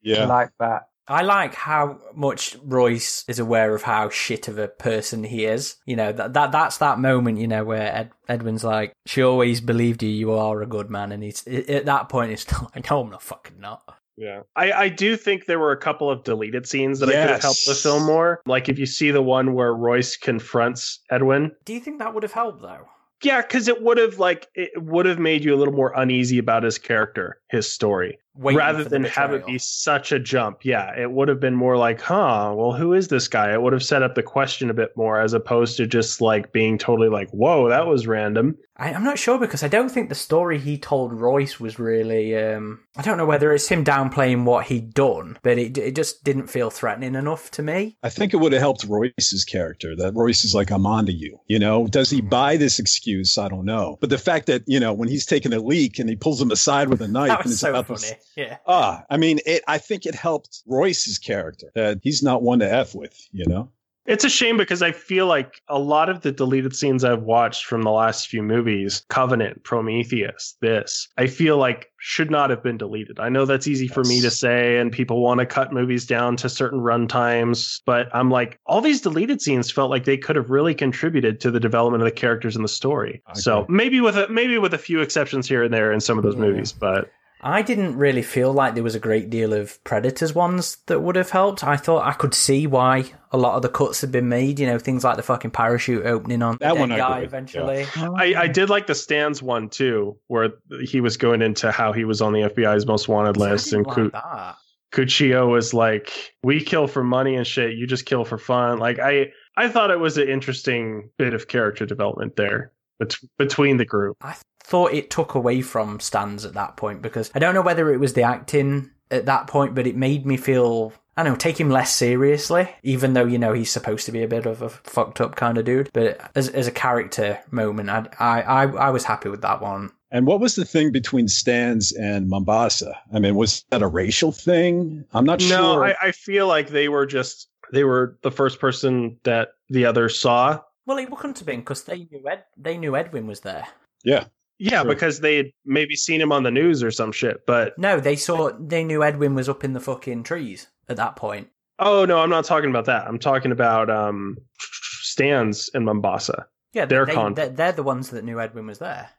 Yeah, 0.02 0.24
I 0.24 0.26
like 0.26 0.52
that. 0.60 0.87
I 1.08 1.22
like 1.22 1.54
how 1.54 2.00
much 2.14 2.58
Royce 2.64 3.24
is 3.28 3.40
aware 3.40 3.74
of 3.74 3.84
how 3.84 4.10
shit 4.10 4.48
of 4.48 4.58
a 4.58 4.68
person 4.68 5.24
he 5.24 5.46
is. 5.46 5.78
You 5.86 5.96
know 5.96 6.12
that 6.12 6.34
that 6.34 6.52
that's 6.52 6.78
that 6.78 7.00
moment. 7.00 7.40
You 7.40 7.48
know 7.48 7.64
where 7.64 7.96
Ed, 7.96 8.12
Edwin's 8.28 8.64
like, 8.64 8.94
she 9.06 9.22
always 9.24 9.62
believed 9.62 10.04
you. 10.04 10.10
You 10.10 10.34
are 10.34 10.62
a 10.62 10.68
good 10.68 10.90
man, 10.90 11.12
and 11.12 11.24
he's 11.24 11.46
at 11.48 11.86
that 11.86 12.10
point. 12.10 12.32
He's 12.32 12.42
still 12.48 12.70
like, 12.76 12.90
no, 12.90 13.02
I'm 13.02 13.10
not 13.10 13.22
fucking 13.22 13.60
not. 13.60 13.84
Yeah. 14.18 14.42
I, 14.56 14.72
I 14.72 14.90
do 14.90 15.16
think 15.16 15.46
there 15.46 15.60
were 15.60 15.72
a 15.72 15.78
couple 15.78 16.10
of 16.10 16.24
deleted 16.24 16.68
scenes 16.68 17.00
that 17.00 17.10
I 17.10 17.12
could 17.12 17.30
have 17.30 17.42
helped 17.42 17.66
the 17.68 17.76
film 17.76 18.04
more. 18.04 18.42
Like 18.48 18.68
if 18.68 18.80
you 18.80 18.88
see 18.88 19.12
the 19.12 19.22
one 19.22 19.54
where 19.54 19.74
Royce 19.74 20.18
confronts 20.18 21.00
Edwin, 21.12 21.52
Do 21.66 21.74
you 21.74 21.80
think 21.80 22.00
that 22.00 22.14
would 22.14 22.24
have 22.24 22.34
helped 22.34 22.62
though? 22.64 22.88
Yeah, 23.24 23.42
because 23.42 23.68
it 23.68 23.82
would 23.82 23.98
have 23.98 24.20
like 24.20 24.48
it 24.54 24.72
would 24.82 25.06
have 25.06 25.20
made 25.20 25.44
you 25.44 25.54
a 25.54 25.58
little 25.58 25.74
more 25.74 25.94
uneasy 25.96 26.38
about 26.38 26.64
his 26.64 26.78
character, 26.78 27.40
his 27.50 27.72
story, 27.72 28.20
rather 28.38 28.80
for 28.80 28.84
the 28.86 28.90
than 28.90 29.04
have 29.06 29.34
it 29.34 29.46
be 29.46 29.58
such 29.58 30.12
a 30.12 30.20
jump. 30.20 30.64
Yeah, 30.64 30.98
it 30.98 31.12
would 31.12 31.28
have 31.28 31.40
been 31.40 31.56
more 31.56 31.78
like, 31.78 32.02
huh, 32.02 32.54
well, 32.56 32.74
who 32.74 32.94
is 32.94 33.08
this 33.08 33.28
guy? 33.28 33.54
It 33.54 33.62
would 33.62 33.74
have 33.74 33.84
set 33.84 34.04
up 34.04 34.16
the 34.16 34.24
question 34.24 34.70
a 34.70 34.74
bit 34.74 34.96
more, 34.96 35.20
as 35.20 35.34
opposed 35.34 35.78
to 35.78 35.88
just 35.88 36.22
like 36.22 36.52
being 36.52 36.78
totally 36.78 37.10
like, 37.10 37.30
whoa, 37.32 37.70
that 37.70 37.88
was 37.88 38.08
random. 38.08 38.58
I, 38.78 38.94
I'm 38.94 39.04
not 39.04 39.18
sure 39.18 39.40
because 39.40 39.64
I 39.64 39.68
don't 39.68 39.90
think 39.90 40.10
the 40.10 40.16
story 40.16 40.60
he 40.60 40.78
told 40.78 41.14
Royce 41.14 41.60
was 41.60 41.80
really. 41.80 42.38
Um, 42.38 42.84
I 42.96 43.02
don't 43.02 43.18
know 43.18 43.26
whether 43.26 43.52
it's 43.52 43.68
him 43.68 43.84
downplaying 43.84 44.46
what 44.46 44.68
he'd 44.68 44.94
done, 44.94 45.38
but 45.42 45.58
it 45.58 45.78
it 45.78 45.96
just 45.96 46.24
didn't 46.24 46.48
feel 46.48 46.70
threatening 46.70 47.16
enough 47.16 47.50
to 47.52 47.64
me. 47.64 47.98
I 48.04 48.10
think 48.10 48.34
it 48.34 48.38
would 48.38 48.54
have 48.54 48.62
helped 48.62 48.84
Royce's 48.84 49.46
character. 49.46 49.96
That 49.96 50.14
Royce 50.14 50.46
is 50.46 50.54
like, 50.54 50.70
I'm 50.70 50.86
onto 50.86 51.12
you. 51.12 51.40
You 51.48 51.60
know, 51.60 51.88
does 51.88 52.10
he 52.12 52.22
buy 52.22 52.58
this 52.58 52.78
excuse? 52.78 53.38
I 53.38 53.48
don't 53.48 53.66
know. 53.66 53.98
But 54.00 54.12
the 54.12 54.18
fact 54.18 54.46
that 54.46 54.64
you 54.68 54.80
know 54.80 54.94
when 54.94 55.10
he's 55.10 55.26
taking 55.26 55.54
a 55.54 55.60
leak 55.60 55.98
and 55.98 56.10
he 56.10 56.16
pulls 56.16 56.42
him 56.42 56.52
aside 56.52 56.90
with 56.90 57.02
a 57.02 57.08
knife 57.08 57.40
and 57.42 57.52
it's 57.52 57.62
so 57.62 57.72
about 57.72 57.88
funny. 57.88 58.00
to 58.00 58.16
Yeah. 58.38 58.58
Ah, 58.68 59.04
I 59.10 59.18
mean, 59.18 59.40
it. 59.48 59.64
I 59.68 59.78
think 59.80 60.06
it 60.06 60.14
helped 60.14 60.62
Royce's 60.68 61.18
character 61.18 61.72
that 61.74 62.00
he's 62.04 62.22
not 62.22 62.44
one 62.44 62.60
to 62.60 62.72
f 62.72 62.94
with. 62.94 63.18
You 63.32 63.46
know, 63.48 63.72
It's 64.06 64.24
a 64.24 64.30
shame 64.30 64.58
because 64.58 64.84
I 64.84 64.92
feel 64.92 65.26
like 65.26 65.60
a 65.70 65.80
lot 65.80 66.08
of 66.08 66.22
the 66.22 66.32
deleted 66.32 66.76
scenes 66.76 67.04
I've 67.04 67.24
watched 67.24 67.66
from 67.66 67.82
the 67.82 67.90
last 67.90 68.28
few 68.28 68.44
movies, 68.44 69.04
Covenant, 69.10 69.64
Prometheus, 69.64 70.56
this, 70.62 71.08
I 71.18 71.26
feel 71.26 71.58
like 71.58 71.88
should 72.00 72.30
not 72.30 72.52
have 72.52 72.62
been 72.62 72.78
deleted. 72.78 73.20
I 73.20 73.30
know 73.30 73.46
that's 73.46 73.68
easy 73.68 73.88
for 73.88 74.04
me 74.04 74.22
to 74.22 74.30
say, 74.30 74.78
and 74.78 74.92
people 74.92 75.20
want 75.22 75.40
to 75.40 75.46
cut 75.48 75.74
movies 75.74 76.06
down 76.06 76.38
to 76.38 76.48
certain 76.48 76.80
run 76.82 77.08
times, 77.08 77.82
but 77.88 78.08
I'm 78.16 78.30
like, 78.30 78.60
all 78.68 78.82
these 78.82 79.02
deleted 79.02 79.42
scenes 79.42 79.72
felt 79.72 79.90
like 79.90 80.06
they 80.06 80.16
could 80.18 80.36
have 80.36 80.52
really 80.52 80.76
contributed 80.76 81.40
to 81.42 81.50
the 81.50 81.60
development 81.60 82.04
of 82.04 82.06
the 82.06 82.12
characters 82.12 82.56
in 82.56 82.62
the 82.62 82.68
story. 82.68 83.24
I 83.26 83.34
So 83.34 83.66
maybe 83.68 84.00
with 84.00 84.16
a 84.16 84.28
maybe 84.30 84.60
with 84.60 84.76
a 84.76 84.78
few 84.78 85.02
exceptions 85.02 85.48
here 85.50 85.64
and 85.64 85.74
there 85.74 85.92
in 85.92 86.00
some 86.02 86.20
of 86.20 86.24
those 86.24 86.36
Yeah. 86.36 86.42
movies, 86.42 86.72
but 86.72 87.10
I 87.42 87.62
didn't 87.62 87.98
really 87.98 88.24
feel 88.24 88.52
like 88.52 88.74
there 88.74 88.84
was 88.84 88.96
a 88.96 89.00
great 89.00 89.30
deal 89.30 89.54
of 89.54 89.84
Predators 89.84 90.34
ones 90.34 90.78
that 90.88 91.02
would 91.02 91.16
have 91.16 91.30
helped. 91.30 91.64
I 91.64 91.78
thought 91.78 92.06
I 92.06 92.14
could 92.14 92.34
see 92.34 92.66
why 92.66 93.06
a 93.32 93.38
lot 93.38 93.56
of 93.56 93.62
the 93.62 93.70
cuts 93.70 94.02
had 94.02 94.12
been 94.12 94.28
made. 94.28 94.60
You 94.60 94.68
know, 94.68 94.80
things 94.80 95.04
like 95.04 95.18
the 95.18 95.24
fucking 95.24 95.52
parachute 95.52 96.06
opening 96.06 96.42
on 96.42 96.58
That 96.60 96.74
the 96.74 96.80
one 96.80 96.90
dead 96.90 97.00
I 97.00 97.08
guy 97.08 97.16
agree, 97.18 97.26
eventually. 97.28 97.86
I, 97.96 98.34
I 98.36 98.48
did 98.48 98.70
like 98.70 98.88
the 98.88 98.96
stands 98.96 99.42
one 99.44 99.70
too, 99.70 100.18
where 100.28 100.50
he 100.82 101.00
was 101.00 101.18
going 101.18 101.42
into 101.42 101.72
how 101.72 101.94
he 101.94 102.06
was 102.06 102.22
on 102.22 102.34
the 102.34 102.42
FBI's 102.42 102.88
most 102.88 103.08
wanted 103.08 103.38
I 103.38 103.52
list 103.52 103.70
didn't 103.70 103.80
and 103.80 103.88
like 103.88 103.96
Ku- 103.96 104.10
that. 104.12 104.56
Cuchillo 104.92 105.52
was 105.52 105.74
like, 105.74 106.34
"We 106.44 106.62
kill 106.62 106.88
for 106.88 107.04
money 107.04 107.36
and 107.36 107.46
shit. 107.46 107.76
You 107.76 107.86
just 107.86 108.06
kill 108.06 108.26
for 108.26 108.38
fun." 108.38 108.80
Like 108.80 109.00
I, 109.00 109.32
I 109.56 109.68
thought 109.68 109.92
it 109.92 110.00
was 110.00 110.18
an 110.18 110.28
interesting 110.30 111.10
bit 111.18 111.34
of 111.34 111.48
character 111.48 111.86
development 111.86 112.36
there 112.36 112.72
bet- 113.00 113.18
between 113.38 113.78
the 113.78 113.86
group. 113.86 114.18
I 114.22 114.36
thought 114.68 114.94
it 114.94 115.10
took 115.10 115.34
away 115.34 115.62
from 115.62 116.00
Stans 116.00 116.44
at 116.44 116.54
that 116.56 116.76
point 116.76 117.02
because 117.02 117.32
I 117.34 117.40
don't 117.40 117.54
know 117.54 117.62
whether 117.62 117.92
it 117.94 118.00
was 118.00 118.14
the 118.14 118.24
acting 118.24 118.92
at 119.10 119.26
that 119.26 119.48
point, 119.48 119.74
but 119.74 119.88
it 119.88 119.96
made 119.96 120.26
me 120.26 120.36
feel 120.36 120.94
I 121.16 121.24
don't 121.24 121.34
know, 121.34 121.38
take 121.38 121.60
him 121.60 121.72
less 121.72 121.96
seriously, 121.96 122.70
even 122.84 123.14
though, 123.14 123.26
you 123.26 123.40
know, 123.40 123.52
he's 123.52 123.72
supposed 123.72 124.06
to 124.06 124.12
be 124.12 124.22
a 124.22 124.28
bit 124.28 124.46
of 124.46 124.62
a 124.62 124.70
fucked 124.70 125.20
up 125.20 125.36
kind 125.36 125.58
of 125.58 125.66
dude. 125.66 125.90
But 125.92 126.22
as, 126.36 126.50
as 126.50 126.68
a 126.68 126.72
character 126.72 127.40
moment, 127.50 127.90
I, 127.90 128.06
I, 128.20 128.42
I, 128.42 128.64
I 128.66 128.90
was 128.92 129.04
happy 129.04 129.30
with 129.30 129.42
that 129.42 129.60
one. 129.60 129.90
And 130.12 130.28
what 130.28 130.40
was 130.40 130.54
the 130.54 130.64
thing 130.64 130.92
between 130.92 131.28
Stans 131.28 131.92
and 131.92 132.30
Mombasa? 132.30 132.94
I 133.12 133.18
mean, 133.18 133.34
was 133.34 133.66
that 133.72 133.82
a 133.82 133.88
racial 133.88 134.32
thing? 134.32 135.06
I'm 135.12 135.26
not 135.26 135.40
no, 135.40 135.48
sure. 135.48 135.58
No, 135.58 135.84
I, 135.84 135.96
I 136.04 136.12
feel 136.12 136.46
like 136.46 136.70
they 136.70 136.88
were 136.88 137.08
just, 137.08 137.50
they 137.74 137.84
were 137.84 138.20
the 138.22 138.32
first 138.32 138.60
person 138.60 139.18
that 139.24 139.54
the 139.70 139.86
other 139.86 140.10
saw. 140.10 140.60
Well, 140.86 141.00
it 141.00 141.10
couldn't 141.10 141.40
have 141.40 141.48
been 141.48 141.62
because 141.62 141.84
they 141.86 142.08
knew 142.12 142.30
Ed, 142.30 142.44
they 142.58 142.78
knew 142.78 142.96
Edwin 142.96 143.26
was 143.26 143.40
there. 143.40 143.68
Yeah. 144.04 144.26
Yeah, 144.60 144.82
sure. 144.82 144.90
because 144.90 145.20
they 145.20 145.38
had 145.38 145.52
maybe 145.66 145.96
seen 145.96 146.20
him 146.20 146.32
on 146.32 146.44
the 146.44 146.52
news 146.52 146.84
or 146.84 146.92
some 146.92 147.12
shit. 147.12 147.46
But 147.46 147.78
no, 147.78 148.00
they 148.00 148.16
saw 148.16 148.52
they 148.60 148.84
knew 148.84 149.04
Edwin 149.04 149.36
was 149.36 149.50
up 149.50 149.64
in 149.64 149.74
the 149.74 149.80
fucking 149.80 150.24
trees 150.24 150.68
at 150.90 150.98
that 150.98 151.16
point. 151.16 151.50
Oh 151.80 152.06
no, 152.06 152.20
I'm 152.20 152.30
not 152.30 152.46
talking 152.46 152.70
about 152.70 152.86
that. 152.86 153.08
I'm 153.08 153.20
talking 153.20 153.52
about 153.52 153.90
um 153.90 154.38
Stans 154.60 155.70
in 155.74 155.86
Mombasa. 155.86 156.48
Yeah, 156.74 156.86
their 156.86 157.06
they, 157.06 157.14
con- 157.14 157.34
they're, 157.34 157.50
they're 157.50 157.72
the 157.72 157.84
ones 157.84 158.10
that 158.10 158.24
knew 158.24 158.40
Edwin 158.40 158.68
was 158.68 158.80
there. 158.80 159.10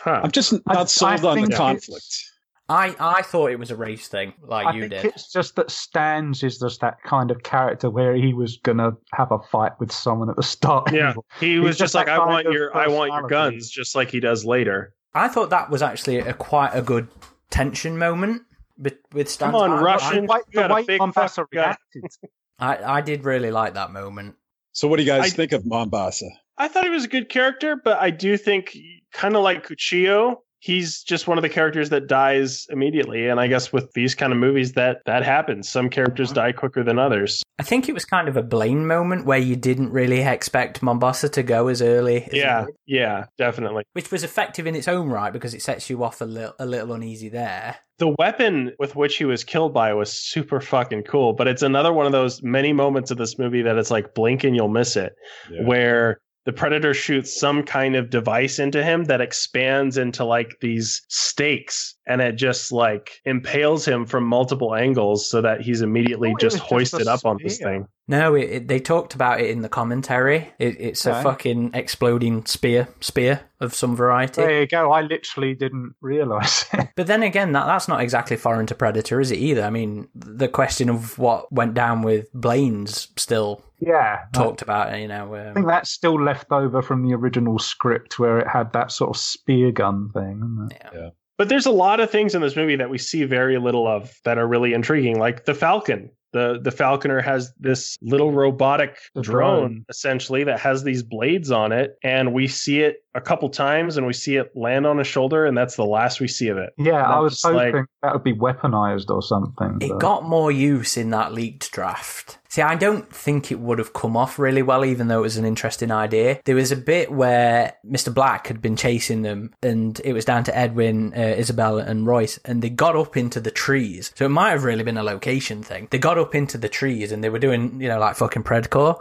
Huh. 0.00 0.20
I'm 0.22 0.30
just 0.30 0.52
not 0.52 0.76
I, 0.76 0.84
sold 0.84 1.24
I 1.24 1.30
on 1.30 1.42
the 1.42 1.56
conflict. 1.56 2.30
I, 2.68 2.96
I 2.98 3.22
thought 3.22 3.50
it 3.50 3.58
was 3.58 3.70
a 3.70 3.76
race 3.76 4.08
thing, 4.08 4.32
like 4.40 4.66
I 4.66 4.74
you 4.74 4.88
think 4.88 4.92
did. 4.92 5.04
It's 5.06 5.30
just 5.30 5.56
that 5.56 5.70
Stans 5.70 6.42
is 6.42 6.58
just 6.58 6.80
that 6.80 7.02
kind 7.02 7.30
of 7.30 7.42
character 7.42 7.90
where 7.90 8.14
he 8.14 8.32
was 8.32 8.56
gonna 8.56 8.92
have 9.12 9.30
a 9.32 9.38
fight 9.38 9.72
with 9.78 9.92
someone 9.92 10.30
at 10.30 10.36
the 10.36 10.42
start. 10.42 10.90
Yeah, 10.92 11.12
he 11.40 11.58
was 11.58 11.76
just, 11.76 11.92
just 11.92 11.94
like, 11.94 12.08
"I 12.08 12.18
want 12.18 12.50
your, 12.50 12.74
I 12.74 12.88
want 12.88 13.12
your 13.12 13.28
guns," 13.28 13.68
just 13.68 13.94
like 13.94 14.10
he 14.10 14.20
does 14.20 14.46
later. 14.46 14.94
I 15.12 15.28
thought 15.28 15.50
that 15.50 15.70
was 15.70 15.82
actually 15.82 16.18
a 16.18 16.32
quite 16.32 16.70
a 16.72 16.80
good 16.80 17.08
tension 17.50 17.98
moment 17.98 18.42
with, 18.78 18.96
with 19.12 19.28
Stans. 19.28 19.52
Come 19.52 19.60
on, 19.60 19.70
I, 19.70 19.82
Russian! 19.82 20.30
I, 20.30 20.40
the 20.52 20.74
way 20.74 20.96
Mombasa 20.98 21.46
reacted. 21.52 22.04
I, 22.58 22.98
I 22.98 23.00
did 23.02 23.24
really 23.24 23.50
like 23.50 23.74
that 23.74 23.92
moment. 23.92 24.36
So, 24.72 24.88
what 24.88 24.96
do 24.96 25.02
you 25.02 25.08
guys 25.08 25.32
I, 25.32 25.36
think 25.36 25.52
of 25.52 25.66
Mombasa? 25.66 26.28
I 26.56 26.68
thought 26.68 26.84
he 26.84 26.90
was 26.90 27.04
a 27.04 27.08
good 27.08 27.28
character, 27.28 27.76
but 27.76 27.98
I 27.98 28.10
do 28.10 28.36
think, 28.36 28.76
kind 29.12 29.36
of 29.36 29.42
like 29.42 29.66
Cuchillo, 29.66 30.38
he's 30.64 31.02
just 31.02 31.28
one 31.28 31.36
of 31.36 31.42
the 31.42 31.48
characters 31.50 31.90
that 31.90 32.06
dies 32.06 32.66
immediately. 32.70 33.28
And 33.28 33.38
i 33.38 33.46
guess 33.46 33.70
with 33.70 33.92
these 33.92 34.14
kind 34.14 34.32
of 34.32 34.38
movies 34.38 34.72
that 34.72 35.02
that 35.04 35.22
happens. 35.22 35.68
Some 35.68 35.90
characters 35.90 36.32
die 36.32 36.52
quicker 36.52 36.82
than 36.82 36.98
others. 36.98 37.42
I 37.58 37.62
think 37.62 37.88
it 37.88 37.92
was 37.92 38.04
kind 38.06 38.28
of 38.28 38.36
a 38.36 38.42
blaine 38.42 38.86
moment 38.86 39.26
where 39.26 39.38
you 39.38 39.56
didn't 39.56 39.90
really 39.90 40.22
expect 40.22 40.82
mombasa 40.82 41.28
to 41.28 41.42
go 41.42 41.68
as 41.68 41.82
early 41.82 42.24
as 42.24 42.32
yeah 42.32 42.64
yeah 42.86 43.26
definitely. 43.36 43.84
Which 43.92 44.10
was 44.10 44.24
effective 44.24 44.66
in 44.66 44.74
its 44.74 44.88
own 44.88 45.08
right 45.10 45.32
because 45.32 45.52
it 45.52 45.62
sets 45.62 45.90
you 45.90 46.02
off 46.02 46.20
a 46.22 46.24
little 46.24 46.54
a 46.58 46.66
little 46.66 46.94
uneasy 46.94 47.28
there. 47.28 47.76
The 47.98 48.14
weapon 48.18 48.72
with 48.78 48.96
which 48.96 49.16
he 49.16 49.24
was 49.24 49.44
killed 49.44 49.72
by 49.72 49.92
was 49.92 50.12
super 50.12 50.60
fucking 50.60 51.02
cool 51.02 51.34
but 51.34 51.46
it's 51.46 51.62
another 51.62 51.92
one 51.92 52.06
of 52.06 52.12
those 52.12 52.42
many 52.42 52.72
moments 52.72 53.10
of 53.10 53.18
this 53.18 53.38
movie 53.38 53.62
that 53.62 53.76
it's 53.76 53.90
like 53.90 54.14
blink 54.14 54.44
and 54.44 54.56
you'll 54.56 54.68
miss 54.68 54.96
it 54.96 55.12
yeah. 55.50 55.62
where 55.64 56.20
the 56.44 56.52
predator 56.52 56.92
shoots 56.92 57.38
some 57.38 57.62
kind 57.62 57.96
of 57.96 58.10
device 58.10 58.58
into 58.58 58.84
him 58.84 59.04
that 59.04 59.20
expands 59.20 59.96
into 59.96 60.24
like 60.24 60.56
these 60.60 61.02
stakes 61.08 61.94
and 62.06 62.20
it 62.20 62.32
just 62.32 62.70
like 62.70 63.20
impales 63.24 63.86
him 63.86 64.04
from 64.04 64.24
multiple 64.24 64.74
angles 64.74 65.28
so 65.28 65.40
that 65.40 65.62
he's 65.62 65.80
immediately 65.80 66.32
oh, 66.34 66.38
just 66.38 66.58
hoisted 66.58 67.00
just 67.00 67.10
up 67.10 67.24
on 67.24 67.38
this 67.42 67.58
thing. 67.58 67.86
No, 68.06 68.34
it, 68.34 68.50
it, 68.50 68.68
they 68.68 68.80
talked 68.80 69.14
about 69.14 69.40
it 69.40 69.48
in 69.48 69.62
the 69.62 69.68
commentary. 69.68 70.52
It, 70.58 70.78
it's 70.78 71.06
okay. 71.06 71.18
a 71.18 71.22
fucking 71.22 71.70
exploding 71.72 72.44
spear, 72.44 72.88
spear 73.00 73.40
of 73.60 73.74
some 73.74 73.96
variety. 73.96 74.42
There 74.42 74.60
you 74.60 74.66
go. 74.66 74.92
I 74.92 75.00
literally 75.00 75.54
didn't 75.54 75.94
realize. 76.02 76.66
but 76.96 77.06
then 77.06 77.22
again, 77.22 77.52
that 77.52 77.66
that's 77.66 77.88
not 77.88 78.02
exactly 78.02 78.36
foreign 78.36 78.66
to 78.66 78.74
Predator, 78.74 79.20
is 79.20 79.30
it 79.30 79.38
either? 79.38 79.62
I 79.62 79.70
mean, 79.70 80.08
the 80.14 80.48
question 80.48 80.90
of 80.90 81.18
what 81.18 81.50
went 81.50 81.72
down 81.72 82.02
with 82.02 82.30
Blaine's 82.34 83.08
still 83.16 83.64
yeah 83.80 84.20
talked 84.34 84.60
about. 84.60 84.98
You 84.98 85.08
know, 85.08 85.34
um, 85.34 85.48
I 85.48 85.52
think 85.54 85.66
that's 85.66 85.90
still 85.90 86.22
left 86.22 86.52
over 86.52 86.82
from 86.82 87.06
the 87.06 87.14
original 87.14 87.58
script 87.58 88.18
where 88.18 88.38
it 88.38 88.48
had 88.48 88.72
that 88.74 88.92
sort 88.92 89.16
of 89.16 89.16
spear 89.16 89.72
gun 89.72 90.10
thing. 90.10 90.68
Yeah. 90.70 90.90
yeah. 90.94 91.08
But 91.36 91.48
there's 91.48 91.66
a 91.66 91.72
lot 91.72 91.98
of 91.98 92.10
things 92.10 92.34
in 92.34 92.42
this 92.42 92.54
movie 92.54 92.76
that 92.76 92.90
we 92.90 92.98
see 92.98 93.24
very 93.24 93.58
little 93.58 93.88
of 93.88 94.14
that 94.24 94.38
are 94.38 94.46
really 94.46 94.72
intriguing, 94.72 95.18
like 95.18 95.46
the 95.46 95.54
Falcon 95.54 96.10
the 96.34 96.58
the 96.60 96.70
falconer 96.70 97.22
has 97.22 97.54
this 97.58 97.96
little 98.02 98.32
robotic 98.32 98.98
drone, 99.22 99.22
drone, 99.22 99.86
essentially 99.88 100.44
that 100.44 100.58
has 100.58 100.82
these 100.82 101.02
blades 101.02 101.50
on 101.50 101.72
it. 101.72 101.96
And 102.02 102.34
we 102.34 102.48
see 102.48 102.80
it 102.80 103.04
a 103.14 103.20
couple 103.20 103.48
times 103.48 103.96
and 103.96 104.06
we 104.06 104.12
see 104.12 104.36
it 104.36 104.50
land 104.56 104.86
on 104.86 104.98
a 104.98 105.04
shoulder 105.04 105.46
and 105.46 105.56
that's 105.56 105.76
the 105.76 105.86
last 105.86 106.20
we 106.20 106.26
see 106.28 106.48
of 106.48 106.58
it. 106.58 106.74
Yeah 106.76 107.02
i 107.04 107.20
was 107.20 107.40
hoping 107.40 107.74
like, 107.74 107.86
that 108.02 108.12
would 108.12 108.24
be 108.24 108.34
weaponized 108.34 109.08
or 109.08 109.22
something 109.22 109.78
it 109.80 109.88
but... 109.88 110.00
got 110.00 110.24
more 110.24 110.50
use 110.50 110.96
in 110.96 111.10
that 111.10 111.32
leaked 111.32 111.70
draft 111.70 112.38
see 112.54 112.62
i 112.62 112.74
don't 112.74 113.12
think 113.12 113.50
it 113.50 113.58
would 113.58 113.78
have 113.78 113.92
come 113.92 114.16
off 114.16 114.38
really 114.38 114.62
well 114.62 114.84
even 114.84 115.08
though 115.08 115.18
it 115.18 115.22
was 115.22 115.36
an 115.36 115.44
interesting 115.44 115.90
idea. 115.90 116.40
There 116.44 116.54
was 116.54 116.70
a 116.72 116.76
bit 116.76 117.10
where 117.10 117.74
mr 117.86 118.12
black 118.12 118.46
had 118.46 118.62
been 118.62 118.76
chasing 118.76 119.22
them 119.22 119.52
and 119.62 120.00
it 120.04 120.12
was 120.12 120.24
down 120.24 120.44
to 120.44 120.56
edwin 120.56 121.12
uh, 121.16 121.20
isabel 121.20 121.78
and 121.78 122.06
royce 122.06 122.38
and 122.44 122.62
they 122.62 122.70
got 122.70 122.96
up 122.96 123.16
into 123.16 123.40
the 123.40 123.50
trees. 123.50 124.12
So 124.14 124.24
it 124.24 124.30
might 124.30 124.50
have 124.50 124.64
really 124.64 124.84
been 124.84 124.96
a 124.96 125.02
location 125.02 125.62
thing. 125.62 125.88
They 125.90 125.98
got 125.98 126.18
up 126.18 126.34
into 126.34 126.58
the 126.58 126.68
trees 126.68 127.12
and 127.12 127.22
they 127.22 127.30
were 127.30 127.38
doing, 127.38 127.80
you 127.80 127.88
know, 127.88 127.98
like 127.98 128.16
fucking 128.16 128.44
Predkour 128.44 128.94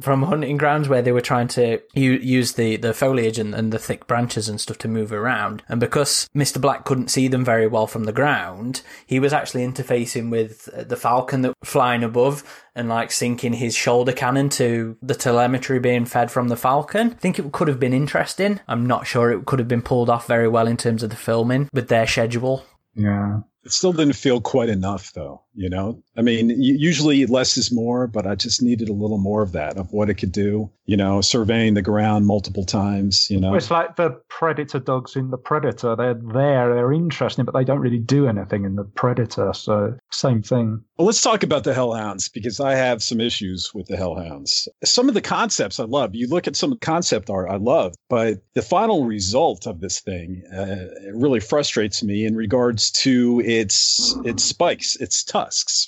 from 0.00 0.22
hunting 0.22 0.56
grounds 0.56 0.88
where 0.88 1.02
they 1.02 1.12
were 1.12 1.20
trying 1.20 1.48
to 1.48 1.80
u- 1.94 2.12
use 2.12 2.52
the, 2.52 2.76
the 2.76 2.92
foliage 2.92 3.38
and, 3.38 3.54
and 3.54 3.72
the 3.72 3.78
thick 3.78 4.06
branches 4.06 4.48
and 4.48 4.60
stuff 4.60 4.78
to 4.78 4.88
move 4.88 5.12
around. 5.12 5.62
And 5.68 5.80
because 5.80 6.28
Mr. 6.34 6.60
Black 6.60 6.84
couldn't 6.84 7.10
see 7.10 7.28
them 7.28 7.44
very 7.44 7.66
well 7.66 7.86
from 7.86 8.04
the 8.04 8.12
ground, 8.12 8.82
he 9.06 9.20
was 9.20 9.32
actually 9.32 9.66
interfacing 9.66 10.30
with 10.30 10.68
uh, 10.76 10.84
the 10.84 10.96
falcon 10.96 11.42
that 11.42 11.54
was 11.60 11.68
flying 11.68 12.02
above 12.02 12.42
and 12.74 12.88
like 12.88 13.10
syncing 13.10 13.54
his 13.54 13.74
shoulder 13.74 14.12
cannon 14.12 14.48
to 14.50 14.96
the 15.00 15.14
telemetry 15.14 15.78
being 15.78 16.04
fed 16.04 16.30
from 16.30 16.48
the 16.48 16.56
falcon. 16.56 17.10
I 17.12 17.14
think 17.14 17.38
it 17.38 17.52
could 17.52 17.68
have 17.68 17.80
been 17.80 17.94
interesting. 17.94 18.60
I'm 18.66 18.86
not 18.86 19.06
sure 19.06 19.30
it 19.30 19.46
could 19.46 19.60
have 19.60 19.68
been 19.68 19.82
pulled 19.82 20.10
off 20.10 20.26
very 20.26 20.48
well 20.48 20.66
in 20.66 20.76
terms 20.76 21.02
of 21.02 21.10
the 21.10 21.16
filming 21.16 21.68
with 21.72 21.88
their 21.88 22.06
schedule. 22.06 22.64
Yeah. 22.94 23.40
It 23.64 23.72
still 23.72 23.92
didn't 23.92 24.14
feel 24.14 24.40
quite 24.40 24.68
enough, 24.68 25.12
though. 25.12 25.43
You 25.54 25.68
know, 25.68 26.02
I 26.16 26.22
mean, 26.22 26.50
usually 26.50 27.26
less 27.26 27.56
is 27.56 27.70
more, 27.70 28.06
but 28.06 28.26
I 28.26 28.34
just 28.34 28.60
needed 28.60 28.88
a 28.88 28.92
little 28.92 29.18
more 29.18 29.42
of 29.42 29.52
that, 29.52 29.76
of 29.76 29.92
what 29.92 30.10
it 30.10 30.14
could 30.14 30.32
do. 30.32 30.70
You 30.86 30.96
know, 30.96 31.20
surveying 31.20 31.74
the 31.74 31.82
ground 31.82 32.26
multiple 32.26 32.64
times. 32.64 33.30
You 33.30 33.40
know, 33.40 33.54
it's 33.54 33.70
like 33.70 33.96
the 33.96 34.20
predator 34.28 34.78
dogs 34.80 35.16
in 35.16 35.30
the 35.30 35.38
Predator. 35.38 35.96
They're 35.96 36.14
there, 36.14 36.74
they're 36.74 36.92
interesting, 36.92 37.44
but 37.44 37.52
they 37.52 37.64
don't 37.64 37.78
really 37.78 37.98
do 37.98 38.26
anything 38.26 38.64
in 38.64 38.76
the 38.76 38.84
Predator. 38.84 39.52
So 39.54 39.96
same 40.10 40.42
thing. 40.42 40.82
Well, 40.98 41.06
let's 41.06 41.22
talk 41.22 41.42
about 41.42 41.64
the 41.64 41.72
Hellhounds 41.72 42.28
because 42.28 42.60
I 42.60 42.74
have 42.74 43.02
some 43.02 43.20
issues 43.20 43.72
with 43.74 43.86
the 43.86 43.96
Hellhounds. 43.96 44.68
Some 44.84 45.08
of 45.08 45.14
the 45.14 45.20
concepts 45.20 45.80
I 45.80 45.84
love. 45.84 46.14
You 46.14 46.28
look 46.28 46.46
at 46.46 46.56
some 46.56 46.72
of 46.72 46.80
the 46.80 46.86
concept 46.86 47.30
art 47.30 47.48
I 47.50 47.56
love, 47.56 47.94
but 48.08 48.42
the 48.54 48.62
final 48.62 49.04
result 49.04 49.66
of 49.66 49.80
this 49.80 50.00
thing 50.00 50.42
uh, 50.54 50.86
really 51.12 51.40
frustrates 51.40 52.02
me 52.02 52.24
in 52.26 52.36
regards 52.36 52.90
to 52.92 53.40
its 53.44 54.16
its 54.24 54.44
spikes, 54.44 54.96
its 54.96 55.24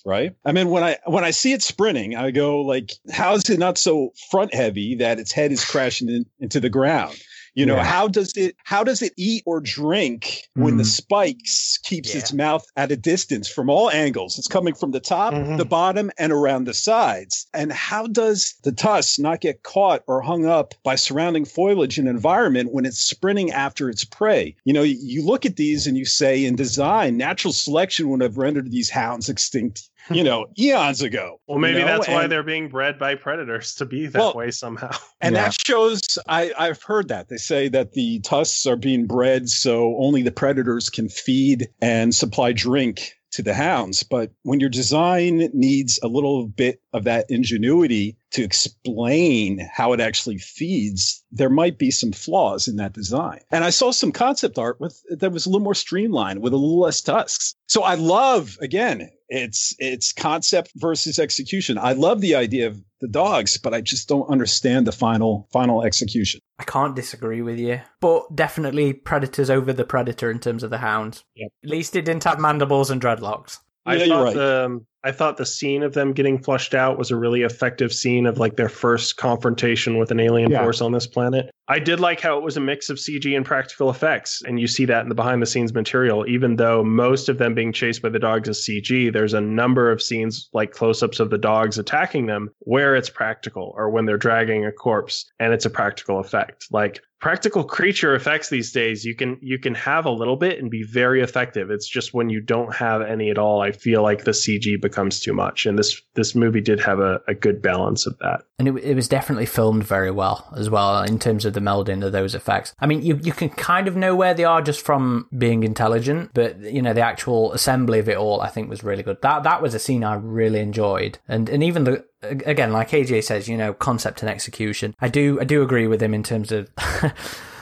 Right? 0.04 0.34
I 0.44 0.52
mean, 0.52 0.70
when 0.70 0.82
I 0.82 0.98
when 1.06 1.24
I 1.24 1.30
see 1.30 1.52
it 1.52 1.62
sprinting, 1.62 2.16
I 2.16 2.30
go 2.30 2.60
like, 2.62 2.92
how 3.10 3.34
is 3.34 3.48
it 3.48 3.58
not 3.58 3.78
so 3.78 4.12
front 4.30 4.54
heavy 4.54 4.96
that 4.96 5.18
its 5.18 5.32
head 5.32 5.52
is 5.52 5.64
crashing 5.64 6.08
in, 6.08 6.26
into 6.40 6.60
the 6.60 6.70
ground? 6.70 7.16
You 7.56 7.64
know, 7.64 7.76
yeah. 7.76 7.84
how 7.84 8.06
does 8.06 8.36
it 8.36 8.54
how 8.64 8.84
does 8.84 9.00
it 9.00 9.14
eat 9.16 9.42
or 9.46 9.62
drink 9.62 10.42
when 10.54 10.74
mm. 10.74 10.78
the 10.78 10.84
spikes 10.84 11.78
keeps 11.82 12.12
yeah. 12.12 12.20
its 12.20 12.34
mouth 12.34 12.66
at 12.76 12.92
a 12.92 12.96
distance 12.96 13.48
from 13.48 13.70
all 13.70 13.90
angles? 13.90 14.38
It's 14.38 14.46
coming 14.46 14.74
from 14.74 14.90
the 14.90 15.00
top, 15.00 15.32
mm-hmm. 15.32 15.56
the 15.56 15.64
bottom, 15.64 16.10
and 16.18 16.32
around 16.32 16.64
the 16.64 16.74
sides. 16.74 17.46
And 17.54 17.72
how 17.72 18.08
does 18.08 18.54
the 18.62 18.72
tusk 18.72 19.18
not 19.18 19.40
get 19.40 19.62
caught 19.62 20.02
or 20.06 20.20
hung 20.20 20.44
up 20.44 20.74
by 20.84 20.96
surrounding 20.96 21.46
foliage 21.46 21.98
and 21.98 22.06
environment 22.06 22.74
when 22.74 22.84
it's 22.84 22.98
sprinting 22.98 23.50
after 23.52 23.88
its 23.88 24.04
prey? 24.04 24.54
You 24.64 24.74
know, 24.74 24.82
you 24.82 25.24
look 25.24 25.46
at 25.46 25.56
these 25.56 25.86
and 25.86 25.96
you 25.96 26.04
say 26.04 26.44
in 26.44 26.56
design, 26.56 27.16
natural 27.16 27.54
selection 27.54 28.10
would 28.10 28.20
have 28.20 28.36
rendered 28.36 28.70
these 28.70 28.90
hounds 28.90 29.30
extinct 29.30 29.88
you 30.10 30.24
know, 30.24 30.46
eons 30.58 31.02
ago. 31.02 31.40
Well, 31.46 31.58
maybe 31.58 31.78
you 31.78 31.84
know? 31.84 31.96
that's 31.96 32.06
and, 32.06 32.14
why 32.14 32.26
they're 32.26 32.42
being 32.42 32.68
bred 32.68 32.98
by 32.98 33.14
predators 33.14 33.74
to 33.76 33.84
be 33.84 34.06
that 34.06 34.18
well, 34.18 34.34
way 34.34 34.50
somehow. 34.50 34.90
And 35.22 35.34
yeah. 35.34 35.44
that 35.44 35.56
shows, 35.66 36.02
I, 36.28 36.52
I've 36.58 36.82
heard 36.82 37.08
that. 37.08 37.28
They 37.28 37.38
say 37.38 37.68
that 37.68 37.92
the 37.92 38.20
tusks 38.20 38.66
are 38.66 38.76
being 38.76 39.06
bred 39.06 39.48
so 39.48 39.96
only 39.98 40.22
the 40.22 40.30
predators 40.30 40.90
can 40.90 41.08
feed 41.08 41.68
and 41.80 42.14
supply 42.14 42.52
drink 42.52 43.14
to 43.32 43.42
the 43.42 43.54
hounds. 43.54 44.02
But 44.02 44.32
when 44.42 44.60
your 44.60 44.68
design 44.68 45.48
needs 45.52 45.98
a 46.02 46.08
little 46.08 46.46
bit 46.46 46.80
of 46.92 47.04
that 47.04 47.26
ingenuity 47.28 48.16
to 48.32 48.42
explain 48.42 49.68
how 49.72 49.92
it 49.92 50.00
actually 50.00 50.38
feeds, 50.38 51.24
there 51.30 51.50
might 51.50 51.78
be 51.78 51.90
some 51.90 52.12
flaws 52.12 52.68
in 52.68 52.76
that 52.76 52.92
design. 52.92 53.40
And 53.50 53.64
I 53.64 53.70
saw 53.70 53.90
some 53.90 54.12
concept 54.12 54.58
art 54.58 54.80
with 54.80 55.00
that 55.10 55.32
was 55.32 55.46
a 55.46 55.48
little 55.48 55.64
more 55.64 55.74
streamlined 55.74 56.42
with 56.42 56.52
a 56.52 56.56
little 56.56 56.80
less 56.80 57.00
tusks. 57.00 57.54
So 57.68 57.82
I 57.82 57.94
love 57.94 58.56
again, 58.60 59.10
it's 59.28 59.74
it's 59.78 60.12
concept 60.12 60.72
versus 60.76 61.18
execution. 61.18 61.78
I 61.78 61.92
love 61.92 62.20
the 62.20 62.34
idea 62.34 62.66
of 62.68 62.80
the 63.00 63.08
dogs, 63.08 63.58
but 63.58 63.74
I 63.74 63.80
just 63.80 64.08
don't 64.08 64.28
understand 64.30 64.86
the 64.86 64.92
final 64.92 65.48
final 65.52 65.82
execution. 65.82 66.40
I 66.58 66.64
can't 66.64 66.96
disagree 66.96 67.42
with 67.42 67.58
you, 67.58 67.80
but 68.00 68.34
definitely 68.34 68.92
predators 68.92 69.50
over 69.50 69.72
the 69.72 69.84
predator 69.84 70.30
in 70.30 70.38
terms 70.38 70.62
of 70.62 70.70
the 70.70 70.78
hounds. 70.78 71.24
Yep. 71.34 71.50
At 71.64 71.70
least 71.70 71.96
it 71.96 72.04
didn't 72.04 72.24
have 72.24 72.40
mandibles 72.40 72.90
and 72.90 73.00
dreadlocks. 73.00 73.58
I 73.84 73.96
Yeah, 73.96 74.04
you're 74.04 74.16
thought 74.16 74.36
right. 74.36 74.64
um, 74.64 74.86
I 75.06 75.12
thought 75.12 75.36
the 75.36 75.46
scene 75.46 75.84
of 75.84 75.94
them 75.94 76.12
getting 76.12 76.36
flushed 76.42 76.74
out 76.74 76.98
was 76.98 77.12
a 77.12 77.16
really 77.16 77.42
effective 77.42 77.92
scene 77.92 78.26
of 78.26 78.38
like 78.38 78.56
their 78.56 78.68
first 78.68 79.16
confrontation 79.16 79.98
with 79.98 80.10
an 80.10 80.18
alien 80.18 80.50
Yeah. 80.50 80.62
force 80.64 80.80
on 80.80 80.90
this 80.90 81.06
planet. 81.06 81.48
I 81.68 81.78
did 81.78 82.00
like 82.00 82.20
how 82.20 82.36
it 82.38 82.42
was 82.44 82.56
a 82.56 82.60
mix 82.60 82.90
of 82.90 82.96
CG 82.98 83.36
and 83.36 83.44
practical 83.44 83.88
effects, 83.88 84.42
and 84.46 84.58
you 84.60 84.66
see 84.66 84.84
that 84.86 85.02
in 85.02 85.08
the 85.08 85.14
behind 85.14 85.40
the 85.42 85.46
scenes 85.46 85.72
material. 85.72 86.24
Even 86.28 86.56
though 86.56 86.82
most 86.84 87.28
of 87.28 87.38
them 87.38 87.54
being 87.54 87.72
chased 87.72 88.02
by 88.02 88.08
the 88.08 88.18
dogs 88.18 88.48
is 88.48 88.64
CG, 88.66 89.12
there's 89.12 89.34
a 89.34 89.40
number 89.40 89.90
of 89.92 90.02
scenes 90.02 90.48
like 90.52 90.72
close 90.72 91.02
ups 91.04 91.20
of 91.20 91.30
the 91.30 91.38
dogs 91.38 91.78
attacking 91.78 92.26
them 92.26 92.50
where 92.60 92.96
it's 92.96 93.10
practical, 93.10 93.74
or 93.76 93.90
when 93.90 94.06
they're 94.06 94.16
dragging 94.18 94.64
a 94.64 94.72
corpse 94.72 95.24
and 95.38 95.52
it's 95.52 95.64
a 95.66 95.70
practical 95.70 96.18
effect. 96.18 96.66
Like 96.72 97.00
practical 97.20 97.64
creature 97.64 98.14
effects 98.14 98.50
these 98.50 98.72
days 98.72 99.02
you 99.02 99.14
can 99.14 99.38
you 99.40 99.58
can 99.58 99.74
have 99.74 100.04
a 100.04 100.10
little 100.10 100.36
bit 100.36 100.58
and 100.60 100.70
be 100.70 100.82
very 100.82 101.22
effective 101.22 101.70
it's 101.70 101.88
just 101.88 102.12
when 102.12 102.28
you 102.28 102.42
don't 102.42 102.74
have 102.74 103.00
any 103.00 103.30
at 103.30 103.38
all 103.38 103.62
i 103.62 103.72
feel 103.72 104.02
like 104.02 104.24
the 104.24 104.32
cg 104.32 104.78
becomes 104.96 105.20
too 105.20 105.34
much 105.34 105.66
and 105.66 105.78
this 105.78 106.00
this 106.14 106.34
movie 106.34 106.60
did 106.60 106.80
have 106.80 107.00
a, 107.00 107.20
a 107.28 107.34
good 107.34 107.60
balance 107.60 108.06
of 108.06 108.16
that 108.18 108.42
And 108.58 108.68
it, 108.68 108.76
it 108.82 108.94
was 108.94 109.08
definitely 109.08 109.44
filmed 109.44 109.84
very 109.84 110.10
well 110.10 110.50
as 110.56 110.70
well 110.70 111.02
in 111.02 111.18
terms 111.18 111.44
of 111.44 111.52
the 111.52 111.60
melding 111.60 112.04
of 112.04 112.12
those 112.12 112.34
effects. 112.34 112.74
I 112.78 112.86
mean, 112.86 113.02
you, 113.02 113.20
you 113.22 113.32
can 113.32 113.50
kind 113.50 113.86
of 113.86 113.96
know 113.96 114.16
where 114.16 114.32
they 114.32 114.44
are 114.44 114.62
just 114.62 114.84
from 114.84 115.28
being 115.36 115.62
intelligent, 115.62 116.30
but 116.32 116.58
you 116.60 116.80
know, 116.80 116.94
the 116.94 117.02
actual 117.02 117.52
assembly 117.52 117.98
of 117.98 118.08
it 118.08 118.16
all, 118.16 118.40
I 118.40 118.48
think 118.48 118.70
was 118.70 118.82
really 118.82 119.02
good. 119.02 119.20
That, 119.20 119.42
that 119.42 119.60
was 119.60 119.74
a 119.74 119.78
scene 119.78 120.04
I 120.04 120.14
really 120.14 120.60
enjoyed. 120.60 121.18
And, 121.28 121.48
and 121.50 121.62
even 121.62 121.84
the, 121.84 122.04
again, 122.22 122.72
like 122.72 122.90
AJ 122.90 123.24
says, 123.24 123.48
you 123.48 123.58
know, 123.58 123.74
concept 123.74 124.22
and 124.22 124.30
execution. 124.30 124.94
I 125.00 125.08
do, 125.08 125.38
I 125.40 125.44
do 125.44 125.62
agree 125.62 125.86
with 125.86 126.02
him 126.02 126.14
in 126.14 126.22
terms 126.22 126.50
of 126.50 126.70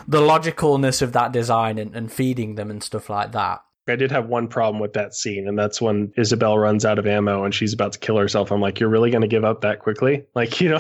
the 0.07 0.21
logicalness 0.21 1.03
of 1.03 1.13
that 1.13 1.33
design 1.33 1.79
and, 1.79 1.95
and 1.97 2.13
feeding 2.13 2.55
them 2.55 2.71
and 2.71 2.83
stuff 2.83 3.11
like 3.11 3.33
that. 3.33 3.63
I 3.89 3.97
did 3.97 4.11
have 4.11 4.27
one 4.27 4.49
problem 4.49 4.81
with 4.81 4.95
that 4.95 5.15
scene 5.15 5.47
and 5.47 5.59
that's 5.59 5.81
when 5.81 6.13
isabel 6.17 6.59
runs 6.59 6.85
out 6.85 6.99
of 6.99 7.07
ammo 7.07 7.45
and 7.45 7.55
she's 7.55 7.73
about 7.73 7.93
to 7.93 7.99
kill 7.99 8.17
herself 8.17 8.51
i'm 8.51 8.61
like 8.61 8.81
you're 8.81 8.89
really 8.89 9.11
going 9.11 9.23
to 9.23 9.29
give 9.29 9.45
up 9.45 9.61
that 9.61 9.81
quickly 9.81 10.25
like 10.35 10.61
you 10.61 10.71
know 10.71 10.79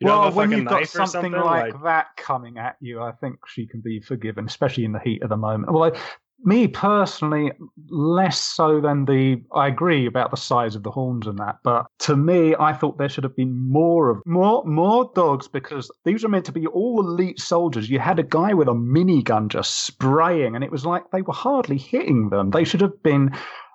you 0.00 0.06
don't 0.06 0.18
well, 0.18 0.22
have 0.24 0.32
a 0.32 0.36
when 0.36 0.50
you've 0.50 0.64
got 0.64 0.86
something 0.86 1.26
something 1.32 1.32
like, 1.32 1.82
that 1.82 2.08
coming 2.16 2.58
at 2.58 2.76
you, 2.80 3.00
I 3.00 3.12
think 3.12 3.38
she 3.46 3.66
can 3.66 3.80
be 3.80 4.00
forgiven, 4.00 4.46
especially 4.46 4.84
in 4.84 4.92
the 4.92 5.00
heat 5.00 5.22
of 5.22 5.28
the 5.28 5.36
moment. 5.36 5.72
Well, 5.72 5.92
I, 5.94 6.00
me 6.44 6.68
personally, 6.68 7.50
less 7.88 8.38
so 8.38 8.80
than 8.80 9.04
the. 9.06 9.42
I 9.54 9.68
agree 9.68 10.06
about 10.06 10.30
the 10.30 10.36
size 10.36 10.74
of 10.76 10.82
the 10.82 10.90
horns 10.90 11.26
and 11.26 11.38
that, 11.38 11.56
but 11.64 11.86
to 12.00 12.16
me, 12.16 12.54
I 12.58 12.72
thought 12.72 12.98
there 12.98 13.08
should 13.08 13.24
have 13.24 13.36
been 13.36 13.56
more 13.70 14.10
of 14.10 14.22
more 14.26 14.62
more 14.64 15.10
dogs 15.14 15.48
because 15.48 15.90
these 16.04 16.22
were 16.22 16.28
meant 16.28 16.44
to 16.46 16.52
be 16.52 16.66
all 16.66 17.00
elite 17.00 17.40
soldiers. 17.40 17.88
You 17.90 17.98
had 17.98 18.18
a 18.18 18.22
guy 18.22 18.52
with 18.54 18.68
a 18.68 18.72
minigun 18.74 19.48
just 19.48 19.86
spraying, 19.86 20.54
and 20.54 20.62
it 20.62 20.70
was 20.70 20.84
like 20.86 21.10
they 21.10 21.22
were 21.22 21.32
hardly 21.34 21.78
hitting 21.78 22.28
them. 22.30 22.50
They 22.50 22.64
should 22.64 22.80
have 22.82 23.02
been 23.02 23.34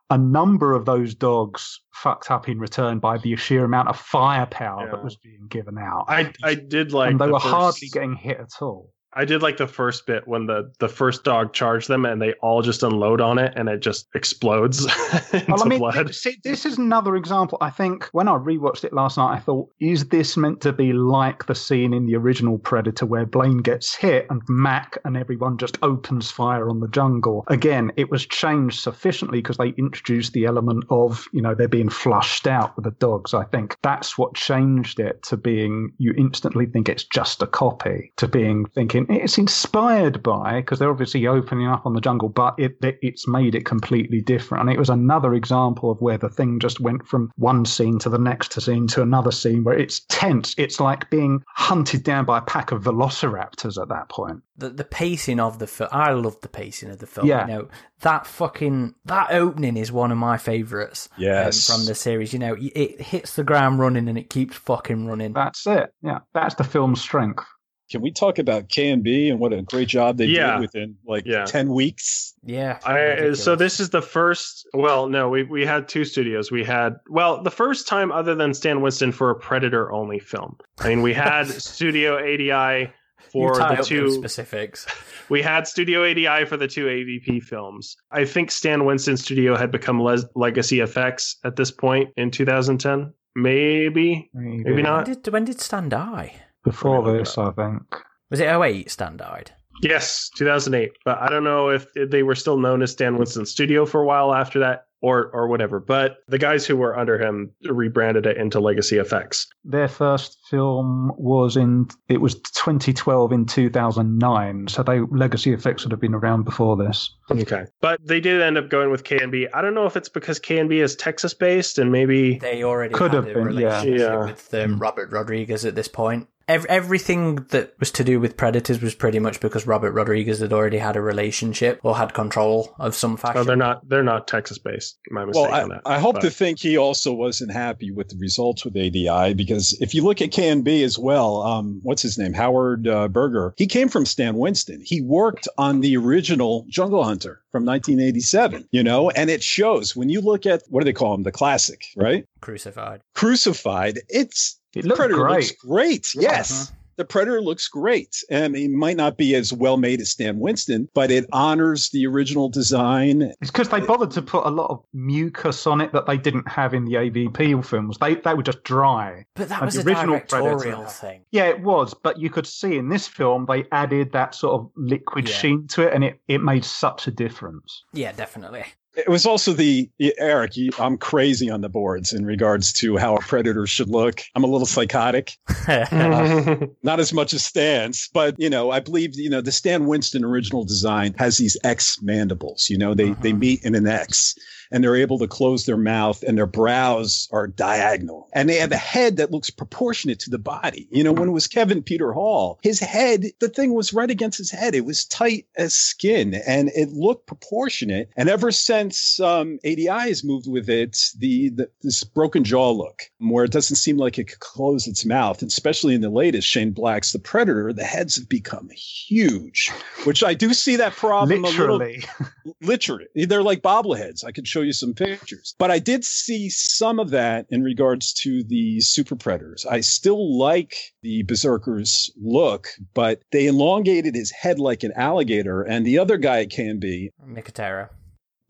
a 0.10 0.18
number 0.18 0.74
of 0.74 0.86
those 0.86 1.16
dogs 1.16 1.80
fucked 1.94 2.30
up 2.32 2.50
in 2.50 2.60
return 2.60 3.00
by 3.00 3.18
the 3.18 3.34
sheer 3.38 3.64
amount 3.64 3.88
of 3.88 3.98
firepower 3.98 4.86
Yeah. 4.86 4.92
that 4.92 5.04
was 5.04 5.16
being 5.16 5.48
given 5.48 5.78
out. 5.78 6.04
i 6.10 6.34
i 6.44 6.54
did 6.54 6.92
like 6.92 7.12
and 7.12 7.20
they 7.20 7.28
the 7.28 7.32
were 7.34 7.40
first- 7.40 7.54
hardly 7.54 7.88
getting 7.94 8.16
hit 8.16 8.38
at 8.40 8.62
all. 8.62 8.92
I 9.14 9.26
did 9.26 9.42
like 9.42 9.58
the 9.58 9.68
first 9.68 10.06
bit 10.06 10.28
when 10.28 10.46
the 10.46 10.72
the 10.80 10.88
first 10.88 11.24
dog 11.24 11.54
charged 11.54 11.88
them 11.88 12.06
and 12.06 12.22
they 12.22 12.34
all 12.42 12.62
just 12.62 12.84
unload 12.84 13.20
on 13.20 13.38
it 13.40 13.54
and 13.56 13.68
it 13.68 13.82
just 13.82 14.08
explodes 14.16 14.86
into 15.34 15.46
Well, 15.52 15.64
I 15.64 15.68
mean, 15.68 15.80
blood. 15.80 16.16
see, 16.16 16.38
this 16.44 16.66
is 16.66 16.78
another 16.78 17.16
example. 17.16 17.58
I 17.62 17.70
think 17.70 18.06
when 18.14 18.28
I 18.28 18.34
rewatched 18.34 18.86
it 18.86 18.94
last 18.94 19.18
night, 19.18 19.36
I 19.36 19.40
thought, 19.40 19.70
is 19.80 20.08
this 20.08 20.38
meant 20.38 20.62
to 20.62 20.72
be 20.72 20.94
like 20.94 21.46
the 21.48 21.56
scene 21.56 21.94
in 21.94 22.06
the 22.06 22.16
original 22.16 22.58
Predator 22.58 23.06
where 23.06 23.26
Blaine 23.26 23.58
gets 23.58 23.96
hit 23.96 24.28
and 24.30 24.42
Mac 24.48 24.98
and 25.04 25.18
everyone 25.18 25.58
just 25.58 25.78
opens 25.82 26.32
fire 26.32 26.70
on 26.70 26.80
the 26.80 26.88
jungle? 26.88 27.44
Again, 27.48 27.92
it 27.98 28.10
was 28.10 28.26
changed 28.26 28.80
sufficiently 28.80 29.40
because 29.40 29.58
they 29.58 29.70
introduced 29.78 30.34
the 30.34 30.46
element 30.46 30.86
of, 30.90 31.28
you 31.34 31.42
know, 31.42 31.54
they're 31.54 31.68
being 31.68 31.90
flushed 31.90 32.48
out 32.48 32.76
with 32.76 32.86
the 32.86 32.92
dogs. 32.92 33.34
I 33.34 33.44
think 33.46 33.78
that's 33.82 34.18
what 34.18 34.36
changed 34.36 35.00
it 35.00 35.22
to 35.24 35.38
being, 35.38 35.92
you 35.98 36.14
instantly 36.18 36.66
think 36.66 36.88
it's 36.88 37.04
just 37.04 37.42
a 37.42 37.48
copy, 37.48 38.14
to 38.18 38.28
being 38.28 38.66
thinking 38.68 39.01
it's 39.10 39.38
inspired 39.38 40.22
by, 40.24 40.62
because 40.62 40.80
they're 40.80 40.90
obviously 40.92 41.26
opening 41.28 41.68
up 41.68 41.86
on 41.86 41.94
the 41.94 42.02
jungle, 42.02 42.30
but 42.30 42.56
it, 42.58 42.78
it 42.84 42.98
it's 43.02 43.28
made 43.28 43.56
it 43.56 43.66
completely 43.66 44.22
different. 44.22 44.62
And 44.62 44.70
it 44.72 44.80
was 44.80 44.90
another 44.90 45.34
example 45.34 45.92
of 45.92 46.00
where 46.02 46.18
the 46.18 46.30
thing 46.30 46.60
just 46.60 46.80
went 46.80 47.08
from 47.08 47.32
one 47.36 47.66
scene 47.66 48.00
to 48.00 48.10
the 48.10 48.18
next 48.20 48.60
scene 48.62 48.88
to 48.88 49.02
another 49.02 49.32
scene 49.32 49.64
where 49.64 49.78
it's 49.78 50.02
tense. 50.10 50.54
It's 50.58 50.80
like 50.80 51.10
being 51.10 51.42
hunted 51.56 52.04
down 52.04 52.26
by 52.26 52.40
a 52.40 52.42
pack 52.42 52.72
of 52.72 52.84
velociraptors 52.84 53.82
at 53.82 53.90
that 53.90 54.10
point. 54.10 54.42
the 54.58 54.70
the 54.70 54.84
pacing 54.84 55.40
of 55.40 55.60
the 55.60 55.68
film. 55.68 55.90
I 55.92 56.12
love 56.12 56.40
the 56.42 56.50
pacing 56.50 56.90
of 56.92 57.00
the 57.00 57.08
film. 57.08 57.28
Yeah. 57.28 57.48
You 57.48 57.54
know 57.54 57.68
that 58.02 58.26
fucking 58.28 58.96
that 59.06 59.32
opening 59.32 59.78
is 59.78 59.92
one 59.92 60.12
of 60.12 60.18
my 60.18 60.38
favorites. 60.38 61.08
um, 61.18 61.24
Yes. 61.24 61.68
from 61.68 61.86
the 61.86 61.96
series. 61.96 62.34
You 62.34 62.40
know, 62.40 62.54
it 62.56 62.72
it 62.76 63.02
hits 63.02 63.36
the 63.36 63.44
ground 63.44 63.80
running 63.80 64.08
and 64.10 64.18
it 64.18 64.30
keeps 64.30 64.56
fucking 64.58 65.06
running. 65.08 65.34
That's 65.34 65.66
it. 65.68 65.94
Yeah, 66.02 66.20
that's 66.34 66.56
the 66.56 66.64
film's 66.64 67.02
strength. 67.02 67.44
Can 67.92 68.02
we 68.02 68.12
talk 68.12 68.40
about 68.40 68.70
K 68.70 68.90
and 68.90 69.04
B 69.04 69.30
and 69.30 69.40
what 69.40 69.52
a 69.54 69.62
great 69.62 69.88
job 69.90 70.18
they 70.18 70.26
Yeah. 70.26 70.54
did 70.54 70.62
within 70.62 70.96
like 71.06 71.24
Yeah. 71.26 71.46
ten 71.46 71.70
weeks? 71.74 72.34
Yeah. 72.44 72.80
I, 72.86 73.10
uh, 73.30 73.36
so 73.36 73.56
this 73.56 73.80
is 73.80 73.90
the 73.90 74.02
first. 74.02 74.66
Well, 74.74 75.10
no, 75.10 75.30
we 75.30 75.44
we 75.44 75.66
had 75.66 75.88
two 75.90 76.06
studios. 76.06 76.52
We 76.52 76.64
had 76.64 76.96
well, 77.10 77.44
the 77.44 77.52
first 77.52 77.88
time 77.88 78.12
other 78.12 78.34
than 78.34 78.54
Stan 78.54 78.82
Winston 78.82 79.12
for 79.12 79.30
a 79.30 79.36
Predator 79.36 79.92
only 79.92 80.20
film. 80.20 80.56
I 80.80 80.88
mean, 80.90 81.02
we 81.02 81.14
had 81.14 81.48
Studio 81.48 82.18
ADI 82.34 82.92
for 83.32 83.56
the 83.56 83.84
two. 83.86 84.12
specifics. 84.12 84.86
We 85.30 85.42
had 85.42 85.68
Studio 85.68 86.04
ADI 86.04 86.46
for 86.46 86.58
the 86.58 86.68
two 86.68 86.86
AVP 86.88 87.44
films. 87.44 87.96
I 88.12 88.26
think 88.26 88.52
Stan 88.52 88.84
Winston 88.86 89.16
studio 89.18 89.56
had 89.56 89.72
become 89.72 90.00
Les- 90.02 90.26
Legacy 90.36 90.78
FX 90.78 91.36
at 91.46 91.56
this 91.56 91.72
point 91.72 92.10
in 92.18 92.32
2010. 92.32 93.14
Maybe, 93.36 94.30
maybe 94.34 94.74
When 94.74 94.84
not. 94.84 95.06
did 95.06 95.28
when 95.32 95.46
did 95.46 95.62
Stan 95.62 95.88
die? 95.88 96.34
Before 96.64 97.02
Let 97.04 97.18
this, 97.20 97.38
I 97.38 97.52
think. 97.52 97.82
Was 98.30 98.40
it 98.40 98.46
08 98.48 98.90
Stan 98.92 99.18
died? 99.18 99.52
Yes, 99.82 100.30
2008. 100.38 100.92
But 101.06 101.20
I 101.20 101.28
don't 101.28 101.44
know 101.44 101.70
if 101.70 101.88
they 101.96 102.24
were 102.24 102.36
still 102.36 102.58
known 102.58 102.82
as 102.82 102.92
Stan 102.92 103.18
Winston 103.18 103.46
Studio 103.46 103.86
for 103.86 104.02
a 104.02 104.06
while 104.06 104.34
after 104.34 104.60
that 104.60 104.86
or 105.02 105.32
or 105.34 105.48
whatever. 105.48 105.80
But 105.80 106.18
the 106.28 106.38
guys 106.38 106.68
who 106.68 106.78
were 106.78 106.96
under 106.96 107.18
him 107.18 107.50
rebranded 107.68 108.28
it 108.28 108.38
into 108.38 108.60
Legacy 108.60 108.98
FX. 108.98 109.48
Their 109.64 109.88
first 109.88 110.38
film 110.52 111.12
was 111.18 111.58
in 111.58 111.88
it 112.10 112.22
was 112.22 112.36
2012 112.36 113.32
in 113.32 113.46
2009, 113.48 114.68
so 114.68 114.84
they 114.84 115.00
Legacy 115.00 115.52
Effects 115.54 115.84
would 115.84 115.92
have 115.92 116.00
been 116.02 116.14
around 116.14 116.44
before 116.44 116.78
this. 116.78 117.10
Okay. 117.32 117.66
But 117.82 118.00
they 118.06 118.20
did 118.20 118.40
end 118.42 118.58
up 118.60 118.70
going 118.70 118.92
with 118.92 119.04
KNB. 119.04 119.48
I 119.54 119.62
don't 119.62 119.74
know 119.74 119.86
if 119.86 119.98
it's 119.98 120.10
because 120.10 120.40
KNB 120.40 120.74
is 120.74 120.96
Texas 120.96 121.34
based 121.34 121.80
and 121.80 121.92
maybe 121.92 122.38
They 122.38 122.64
already 122.64 122.94
Could 122.94 123.14
had 123.14 123.26
have 123.26 123.36
a 123.36 123.40
been, 123.46 123.58
yeah. 123.58 123.82
relationship 123.82 124.00
Yeah. 124.00 124.26
with 124.26 124.54
um, 124.54 124.78
Robert 124.80 125.12
Rodriguez 125.12 125.66
at 125.66 125.74
this 125.76 125.88
point. 125.88 126.28
Ev- 126.52 126.66
everything 126.66 127.36
that 127.50 127.74
was 127.80 127.92
to 127.92 128.04
do 128.04 128.20
with 128.20 128.36
Predators 128.38 128.82
was 128.82 128.94
pretty 128.96 129.20
much 129.20 129.40
because 129.40 129.66
Robert 129.66 129.92
Rodriguez 129.94 130.40
had 130.40 130.52
already 130.54 130.78
had 130.80 130.96
a 130.96 131.02
relationship 131.02 131.80
or 131.84 131.96
had 131.98 132.14
control 132.14 132.76
of 132.80 132.94
some 132.96 133.16
fashion. 133.18 133.38
oh 133.42 133.44
they're 133.44 133.56
not 133.56 133.88
they're 133.88 134.04
not 134.04 134.28
Texas 134.28 134.58
based. 134.58 134.98
My 135.10 135.26
mistake 135.26 135.50
Well, 135.50 135.64
on 135.64 135.70
that. 135.70 135.82
I, 135.86 135.96
I 135.96 136.00
hope 136.00 136.16
But- 136.16 136.22
to 136.24 136.30
think 136.30 136.60
he 136.60 136.78
also 136.78 137.14
wasn't 137.14 137.52
happy 137.52 137.92
with 137.92 138.10
the 138.10 138.18
results 138.18 138.66
with 138.66 138.76
ADI 138.76 139.34
because 139.34 139.78
if 139.82 139.94
you 139.96 140.04
look 140.04 140.22
at 140.22 140.32
KNB 140.32 140.84
as 140.84 141.00
well, 141.00 141.42
um, 141.44 141.80
what's 141.84 142.02
his 142.02 142.18
name? 142.18 142.34
Howard 142.34 142.88
uh, 142.88 143.08
Berger. 143.08 143.54
He 143.58 143.68
came 143.68 143.88
from 143.90 144.06
Stan 144.06 144.36
Winston. 144.36 144.82
He 144.84 145.02
worked 145.02 145.48
on 145.58 145.80
the 145.82 145.96
original 145.98 146.66
Jungle 146.70 147.04
Hunter 147.04 147.42
from 147.52 147.66
1987, 147.66 148.68
you 148.72 148.84
know, 148.84 149.10
and 149.12 149.30
it 149.30 149.44
shows 149.44 149.96
when 149.96 150.10
you 150.10 150.22
look 150.22 150.46
at 150.46 150.64
what 150.70 150.82
do 150.82 150.86
they 150.86 150.94
call 150.94 151.14
him? 151.14 151.24
The 151.24 151.32
classic, 151.32 151.86
right? 151.96 152.26
crucified. 152.42 153.02
Crucified. 153.14 154.00
It's 154.10 154.58
It 154.74 154.86
looked 154.86 154.98
Predator 155.00 155.22
great. 155.22 155.34
looks 155.36 155.52
great. 155.54 156.16
Yes. 156.16 156.52
Uh-huh. 156.70 156.76
The 156.98 157.06
Predator 157.06 157.42
looks 157.42 157.68
great. 157.68 158.22
And 158.30 158.56
it 158.56 158.70
might 158.70 158.98
not 158.98 159.18
be 159.18 159.34
as 159.34 159.52
well 159.52 159.78
made 159.78 160.02
as 160.02 160.12
Stan 160.12 160.38
Winston, 160.40 160.88
but 160.94 161.10
it 161.10 161.26
honors 161.32 161.90
the 161.90 162.06
original 162.06 162.48
design. 162.48 163.34
It's 163.42 163.50
because 163.50 163.70
they 163.70 163.80
bothered 163.80 164.12
to 164.12 164.22
put 164.22 164.46
a 164.46 164.50
lot 164.52 164.70
of 164.70 164.84
mucus 164.94 165.66
on 165.66 165.82
it 165.82 165.94
that 165.94 166.06
they 166.06 166.18
didn't 166.18 166.48
have 166.48 166.74
in 166.76 166.86
the 166.86 166.96
AVP 166.96 167.66
films. 167.66 167.98
They 168.00 168.16
they 168.16 168.34
were 168.36 168.44
just 168.44 168.64
dry. 168.64 169.26
But 169.36 169.50
that 169.50 169.62
And 169.62 169.66
was 169.68 169.76
the 169.76 169.82
a 169.82 169.86
original 169.86 170.20
directorial 170.28 170.60
Predator. 170.60 170.86
thing. 170.90 171.22
Yeah, 171.32 171.46
it 171.46 171.62
was, 171.62 171.96
but 171.96 172.20
you 172.20 172.30
could 172.30 172.46
see 172.46 172.78
in 172.78 172.90
this 172.90 173.08
film 173.08 173.46
they 173.48 173.66
added 173.72 174.12
that 174.12 174.36
sort 174.36 174.60
of 174.62 174.70
liquid 174.76 175.28
Yeah. 175.28 175.36
sheen 175.36 175.68
to 175.70 175.88
it, 175.88 175.94
and 175.94 176.04
it, 176.04 176.20
it 176.28 176.44
made 176.44 176.66
such 176.66 177.08
a 177.08 177.12
difference. 177.12 177.84
Yeah, 177.94 178.12
definitely. 178.12 178.66
It 178.96 179.08
was 179.08 179.26
also 179.26 179.54
the 179.54 179.90
Eric. 180.18 180.58
You, 180.58 180.72
I'm 180.78 180.98
crazy 180.98 181.50
on 181.50 181.62
the 181.62 181.70
boards 181.70 182.12
in 182.12 182.26
regards 182.26 182.74
to 182.74 182.98
how 182.98 183.16
a 183.16 183.22
predator 183.22 183.66
should 183.66 183.90
look. 183.90 184.22
I'm 184.36 184.44
a 184.44 184.48
little 184.48 184.66
psychotic, 184.68 185.38
mm-hmm. 185.50 186.66
not 186.84 187.00
as 187.00 187.14
much 187.14 187.34
as 187.34 187.44
Stan's, 187.44 188.10
but 188.14 188.36
you 188.38 188.50
know, 188.50 188.72
I 188.72 188.82
believe 188.82 189.16
you 189.16 189.30
know 189.30 189.40
the 189.40 189.52
Stan 189.52 189.88
Winston 189.88 190.26
original 190.26 190.66
design 190.66 191.16
has 191.18 191.38
these 191.38 191.58
X 191.64 192.02
mandibles. 192.02 192.70
You 192.70 192.78
know, 192.78 192.94
they 192.94 193.12
they 193.12 193.32
mm-hmm. 193.32 193.40
meet 193.40 193.64
in 193.64 193.76
an 193.76 193.88
X, 193.88 194.36
and 194.72 194.84
they're 194.84 194.96
able 194.96 195.20
to 195.20 195.28
close 195.28 195.66
their 195.66 195.78
mouth 195.78 196.24
and 196.24 196.38
their 196.38 196.46
brows 196.46 197.28
are 197.32 197.48
diagonal. 197.48 198.30
And 198.34 198.50
they 198.50 198.56
have 198.56 198.72
a 198.72 198.78
head 198.78 199.18
that 199.18 199.32
looks 199.32 199.50
proportionate 199.50 200.20
to 200.20 200.30
the 200.30 200.40
body. 200.40 200.88
You 200.92 201.04
know, 201.04 201.12
when 201.12 201.30
it 201.30 201.34
was 201.34 201.48
Kevin 201.48 201.84
Peter 201.84 202.14
Hall, 202.14 202.60
his 202.64 202.80
head, 202.80 203.26
the 203.40 203.50
thing 203.50 203.74
was 203.74 203.94
right 203.94 204.10
against 204.10 204.38
his 204.38 204.52
head. 204.52 204.76
It 204.76 204.86
was 204.86 205.06
tight 205.06 205.46
as 205.58 205.74
skin 205.74 206.34
and 206.34 206.70
it 206.76 206.90
looked 206.90 207.28
proportionate. 207.28 208.10
And 208.16 208.30
ever 208.30 208.52
since 208.52 209.20
um, 209.20 209.60
ADI 209.66 209.88
has 209.88 210.24
moved 210.24 210.48
with 210.50 210.70
it, 210.70 210.98
the, 211.18 211.50
the 211.50 211.70
this 211.82 212.04
broken 212.04 212.44
jaw 212.44 212.72
look, 212.72 213.04
where 213.20 213.46
it 213.46 213.52
doesn't 213.52 213.76
seem 213.76 213.98
like 213.98 214.18
it 214.18 214.28
could 214.28 214.40
close 214.40 214.88
its 214.88 215.06
mouth, 215.06 215.42
and 215.42 215.50
especially 215.50 215.96
in 215.96 216.02
the 216.02 216.10
latest 216.10 216.48
Shane 216.48 216.72
Black's 216.72 217.12
The 217.12 217.20
Predator, 217.20 217.74
the 217.74 217.84
heads 217.84 218.16
have 218.16 218.30
become 218.30 218.70
huge, 218.70 219.72
which 220.04 220.24
I 220.24 220.34
do 220.34 220.54
see 220.54 220.76
that 220.78 220.94
problem 220.94 221.42
literally. 221.42 222.06
a 222.20 222.24
little. 222.24 222.56
Literally, 222.62 223.08
they're 223.26 223.44
like 223.44 223.62
bobbleheads. 223.62 224.24
I 224.24 224.32
could 224.32 224.48
show 224.48 224.61
you 224.62 224.74
some 224.74 224.94
pictures. 224.94 225.56
But 225.58 225.72
I 225.72 225.80
did 225.80 226.04
see 226.04 226.50
some 226.50 227.00
of 227.00 227.10
that 227.12 227.46
in 227.50 227.64
regards 227.64 228.14
to 228.22 228.44
the 228.44 228.80
super 228.82 229.16
predators. 229.16 229.66
I 229.66 229.82
still 229.82 230.38
like 230.38 230.76
the 231.02 231.24
berserker's 231.24 232.12
look, 232.22 232.68
but 232.94 233.22
they 233.32 233.48
elongated 233.48 234.16
his 234.16 234.32
head 234.32 234.60
like 234.60 234.84
an 234.84 234.94
alligator, 234.96 235.62
and 235.62 235.86
the 235.86 235.98
other 235.98 236.18
guy 236.18 236.46
can 236.46 236.80
be 236.80 237.12
Nicotero. 237.26 237.90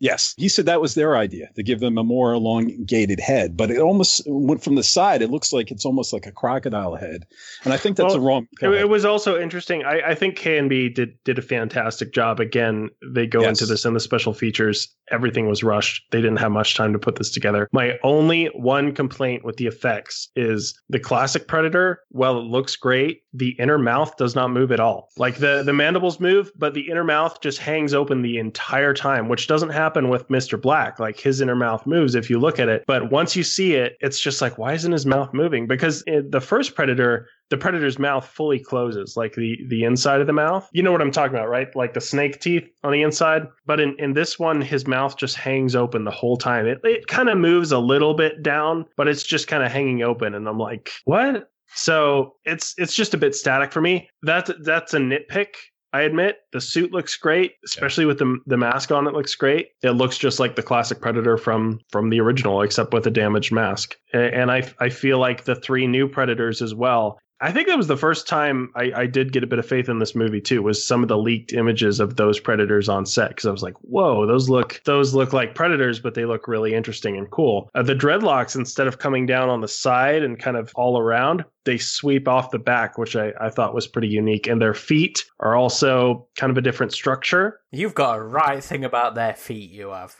Yes, 0.02 0.34
he 0.36 0.50
said 0.50 0.66
that 0.66 0.82
was 0.82 0.96
their 0.96 1.16
idea 1.16 1.50
to 1.56 1.62
give 1.62 1.80
them 1.80 1.96
a 1.96 2.04
more 2.04 2.34
elongated 2.34 3.20
head, 3.20 3.56
but 3.56 3.70
it 3.70 3.78
almost 3.78 4.24
went 4.26 4.64
from 4.64 4.74
the 4.74 4.82
side. 4.84 5.22
It 5.22 5.30
looks 5.30 5.54
like 5.54 5.70
it's 5.70 5.86
almost 5.86 6.12
like 6.12 6.26
a 6.26 6.32
crocodile 6.32 6.96
head, 6.96 7.28
and 7.64 7.72
I 7.72 7.78
think 7.78 7.98
that's 7.98 8.16
Well, 8.16 8.24
a 8.24 8.26
wrong. 8.26 8.48
It, 8.64 8.70
it 8.72 8.90
was 8.90 9.06
also 9.06 9.40
interesting. 9.40 9.84
I, 9.86 10.02
I 10.10 10.16
think 10.16 10.40
KNB 10.40 10.96
did 10.96 11.24
did 11.24 11.38
a 11.38 11.42
fantastic 11.44 12.14
job. 12.14 12.40
Again, 12.40 12.90
they 13.14 13.28
go 13.28 13.42
Yes. 13.42 13.50
into 13.62 13.68
this 13.68 13.86
in 13.86 13.94
the 13.94 14.00
special 14.00 14.34
features. 14.34 14.88
Everything 15.12 15.48
was 15.48 15.62
rushed. 15.64 16.04
They 16.12 16.20
didn't 16.20 16.38
have 16.40 16.52
much 16.52 16.76
time 16.76 16.94
to 16.94 17.00
put 17.00 17.18
this 17.18 17.30
together. 17.30 17.70
My 17.72 18.00
only 18.04 18.46
one 18.56 18.94
complaint 18.94 19.46
with 19.46 19.58
the 19.58 19.68
effects 19.68 20.30
is 20.36 20.74
the 20.90 21.00
classic 21.00 21.48
Predator. 21.48 22.00
While 22.10 22.40
it 22.40 22.46
looks 22.46 22.76
great, 22.76 23.22
the 23.34 23.50
inner 23.60 23.78
mouth 23.78 24.18
does 24.18 24.34
not 24.34 24.50
move 24.50 24.72
at 24.72 24.80
all. 24.80 25.10
Like 25.18 25.36
the 25.38 25.62
the 25.64 25.74
mandibles 25.74 26.20
move, 26.20 26.52
but 26.58 26.74
the 26.74 26.90
inner 26.90 27.04
mouth 27.04 27.40
just 27.42 27.60
hangs 27.60 27.94
open 27.94 28.24
the 28.24 28.40
entire 28.40 28.96
time, 28.96 29.30
which 29.30 29.48
doesn't 29.48 29.70
happen 29.70 29.91
with 29.96 30.28
Mr. 30.30 30.62
Black. 30.62 31.00
Like 31.00 31.20
his 31.20 31.42
inner 31.42 31.56
mouth 31.56 31.86
moves 31.86 32.16
if 32.16 32.30
you 32.30 32.40
look 32.40 32.60
at 32.60 32.70
it, 32.70 32.84
but 32.88 33.12
once 33.12 33.36
you 33.36 33.44
see 33.44 33.76
it, 33.76 33.98
it's 34.02 34.20
just 34.20 34.42
like 34.42 34.58
why 34.58 34.74
isn't 34.74 34.92
his 34.92 35.06
mouth 35.06 35.34
moving? 35.34 35.68
Because 35.68 36.04
the 36.06 36.42
first 36.42 36.76
Predator, 36.76 37.28
the 37.50 37.58
predator's 37.58 38.00
mouth 38.00 38.26
fully 38.26 38.60
closes, 38.60 39.16
like 39.18 39.34
the 39.34 39.58
the 39.68 39.84
inside 39.84 40.22
of 40.22 40.28
the 40.28 40.34
mouth. 40.34 40.70
You 40.72 40.84
know 40.84 40.92
what 40.92 41.02
I'm 41.02 41.12
talking 41.12 41.36
about, 41.36 41.50
right? 41.50 41.68
Like 41.76 41.94
the 41.94 42.02
snake 42.02 42.40
teeth 42.40 42.68
on 42.84 42.92
the 42.92 43.02
inside. 43.02 43.48
But 43.66 43.80
in 43.80 43.96
in 44.00 44.14
this 44.14 44.40
one, 44.40 44.62
his 44.62 44.88
mouth 44.88 45.18
just 45.18 45.36
hangs 45.36 45.76
open 45.76 46.06
the 46.06 46.12
whole 46.12 46.38
time. 46.38 46.66
It 46.66 46.80
it 46.84 47.08
kind 47.08 47.30
of 47.30 47.38
moves 47.38 47.72
a 47.72 47.80
little 47.80 48.14
bit 48.14 48.42
down, 48.42 48.86
but 48.98 49.08
it's 49.08 49.24
just 49.24 49.48
kind 49.48 49.64
of 49.64 49.72
hanging 49.72 50.02
open, 50.02 50.34
and 50.34 50.48
I'm 50.48 50.58
like, 50.58 50.92
what? 51.06 51.50
So 51.74 52.36
it's 52.46 52.74
it's 52.78 52.96
just 52.96 53.14
a 53.14 53.18
bit 53.18 53.36
static 53.36 53.72
for 53.72 53.82
me. 53.82 54.10
That's 54.24 54.52
that's 54.64 54.94
a 54.94 55.00
nitpick. 55.00 55.56
I 55.94 56.02
admit 56.02 56.38
the 56.54 56.62
suit 56.62 56.92
looks 56.92 57.18
great, 57.18 57.54
especially 57.66 58.06
with 58.06 58.20
the 58.20 58.40
the 58.46 58.58
mask 58.58 58.92
on. 58.92 59.08
It 59.08 59.14
looks 59.14 59.36
great. 59.36 59.70
It 59.84 59.92
looks 59.92 60.18
just 60.18 60.40
like 60.40 60.56
the 60.56 60.64
classic 60.64 61.02
Predator 61.02 61.38
from 61.38 61.80
from 61.90 62.10
the 62.10 62.22
original, 62.22 62.62
except 62.62 62.94
with 62.94 63.08
a 63.08 63.12
damaged 63.12 63.52
mask. 63.52 63.96
And 64.14 64.52
I 64.52 64.72
I 64.80 64.90
feel 64.90 65.20
like 65.20 65.44
the 65.44 65.56
three 65.56 65.88
new 65.88 66.08
Predators 66.08 66.62
as 66.62 66.74
well. 66.74 67.20
I 67.44 67.52
think 67.52 67.68
that 67.68 67.78
was 67.78 67.88
the 67.88 67.98
first 67.98 68.28
time 68.28 68.70
I, 68.76 68.92
I 68.96 69.06
did 69.08 69.34
get 69.34 69.44
a 69.44 69.48
bit 69.48 69.58
of 69.58 69.66
faith 69.66 69.90
in 69.90 69.98
this 69.98 70.14
movie 70.14 70.40
too. 70.40 70.62
Was 70.62 70.86
some 70.86 71.02
of 71.02 71.10
the 71.10 71.18
leaked 71.18 71.54
images 71.54 72.00
of 72.00 72.16
those 72.16 72.40
predators 72.40 72.88
on 72.88 73.08
set 73.08 73.30
because 73.30 73.48
I 73.48 73.52
was 73.52 73.64
like, 73.64 73.74
"Whoa, 73.82 74.28
those 74.28 74.48
look 74.48 74.80
those 74.86 75.16
look 75.16 75.34
like 75.34 75.56
predators, 75.56 76.00
but 76.00 76.14
they 76.14 76.26
look 76.26 76.48
really 76.48 76.76
interesting 76.76 77.18
and 77.18 77.30
cool." 77.32 77.70
Uh, 77.74 77.82
the 77.82 77.96
dreadlocks, 77.96 78.56
instead 78.56 78.86
of 78.86 79.00
coming 79.00 79.26
down 79.26 79.50
on 79.50 79.62
the 79.62 79.68
side 79.68 80.22
and 80.22 80.38
kind 80.38 80.56
of 80.56 80.72
all 80.76 81.00
around, 81.00 81.44
they 81.66 81.78
sweep 81.78 82.28
off 82.28 82.52
the 82.52 82.60
back, 82.60 82.98
which 82.98 83.16
I, 83.16 83.32
I 83.40 83.50
thought 83.50 83.74
was 83.74 83.88
pretty 83.88 84.08
unique. 84.08 84.48
And 84.48 84.62
their 84.62 84.74
feet 84.74 85.24
are 85.40 85.56
also 85.56 86.28
kind 86.36 86.52
of 86.52 86.58
a 86.58 86.62
different 86.62 86.94
structure. 86.94 87.60
You've 87.72 87.96
got 87.96 88.18
a 88.18 88.22
right 88.22 88.64
thing 88.64 88.84
about 88.84 89.16
their 89.16 89.34
feet, 89.34 89.70
you 89.72 89.90
have. 89.90 90.16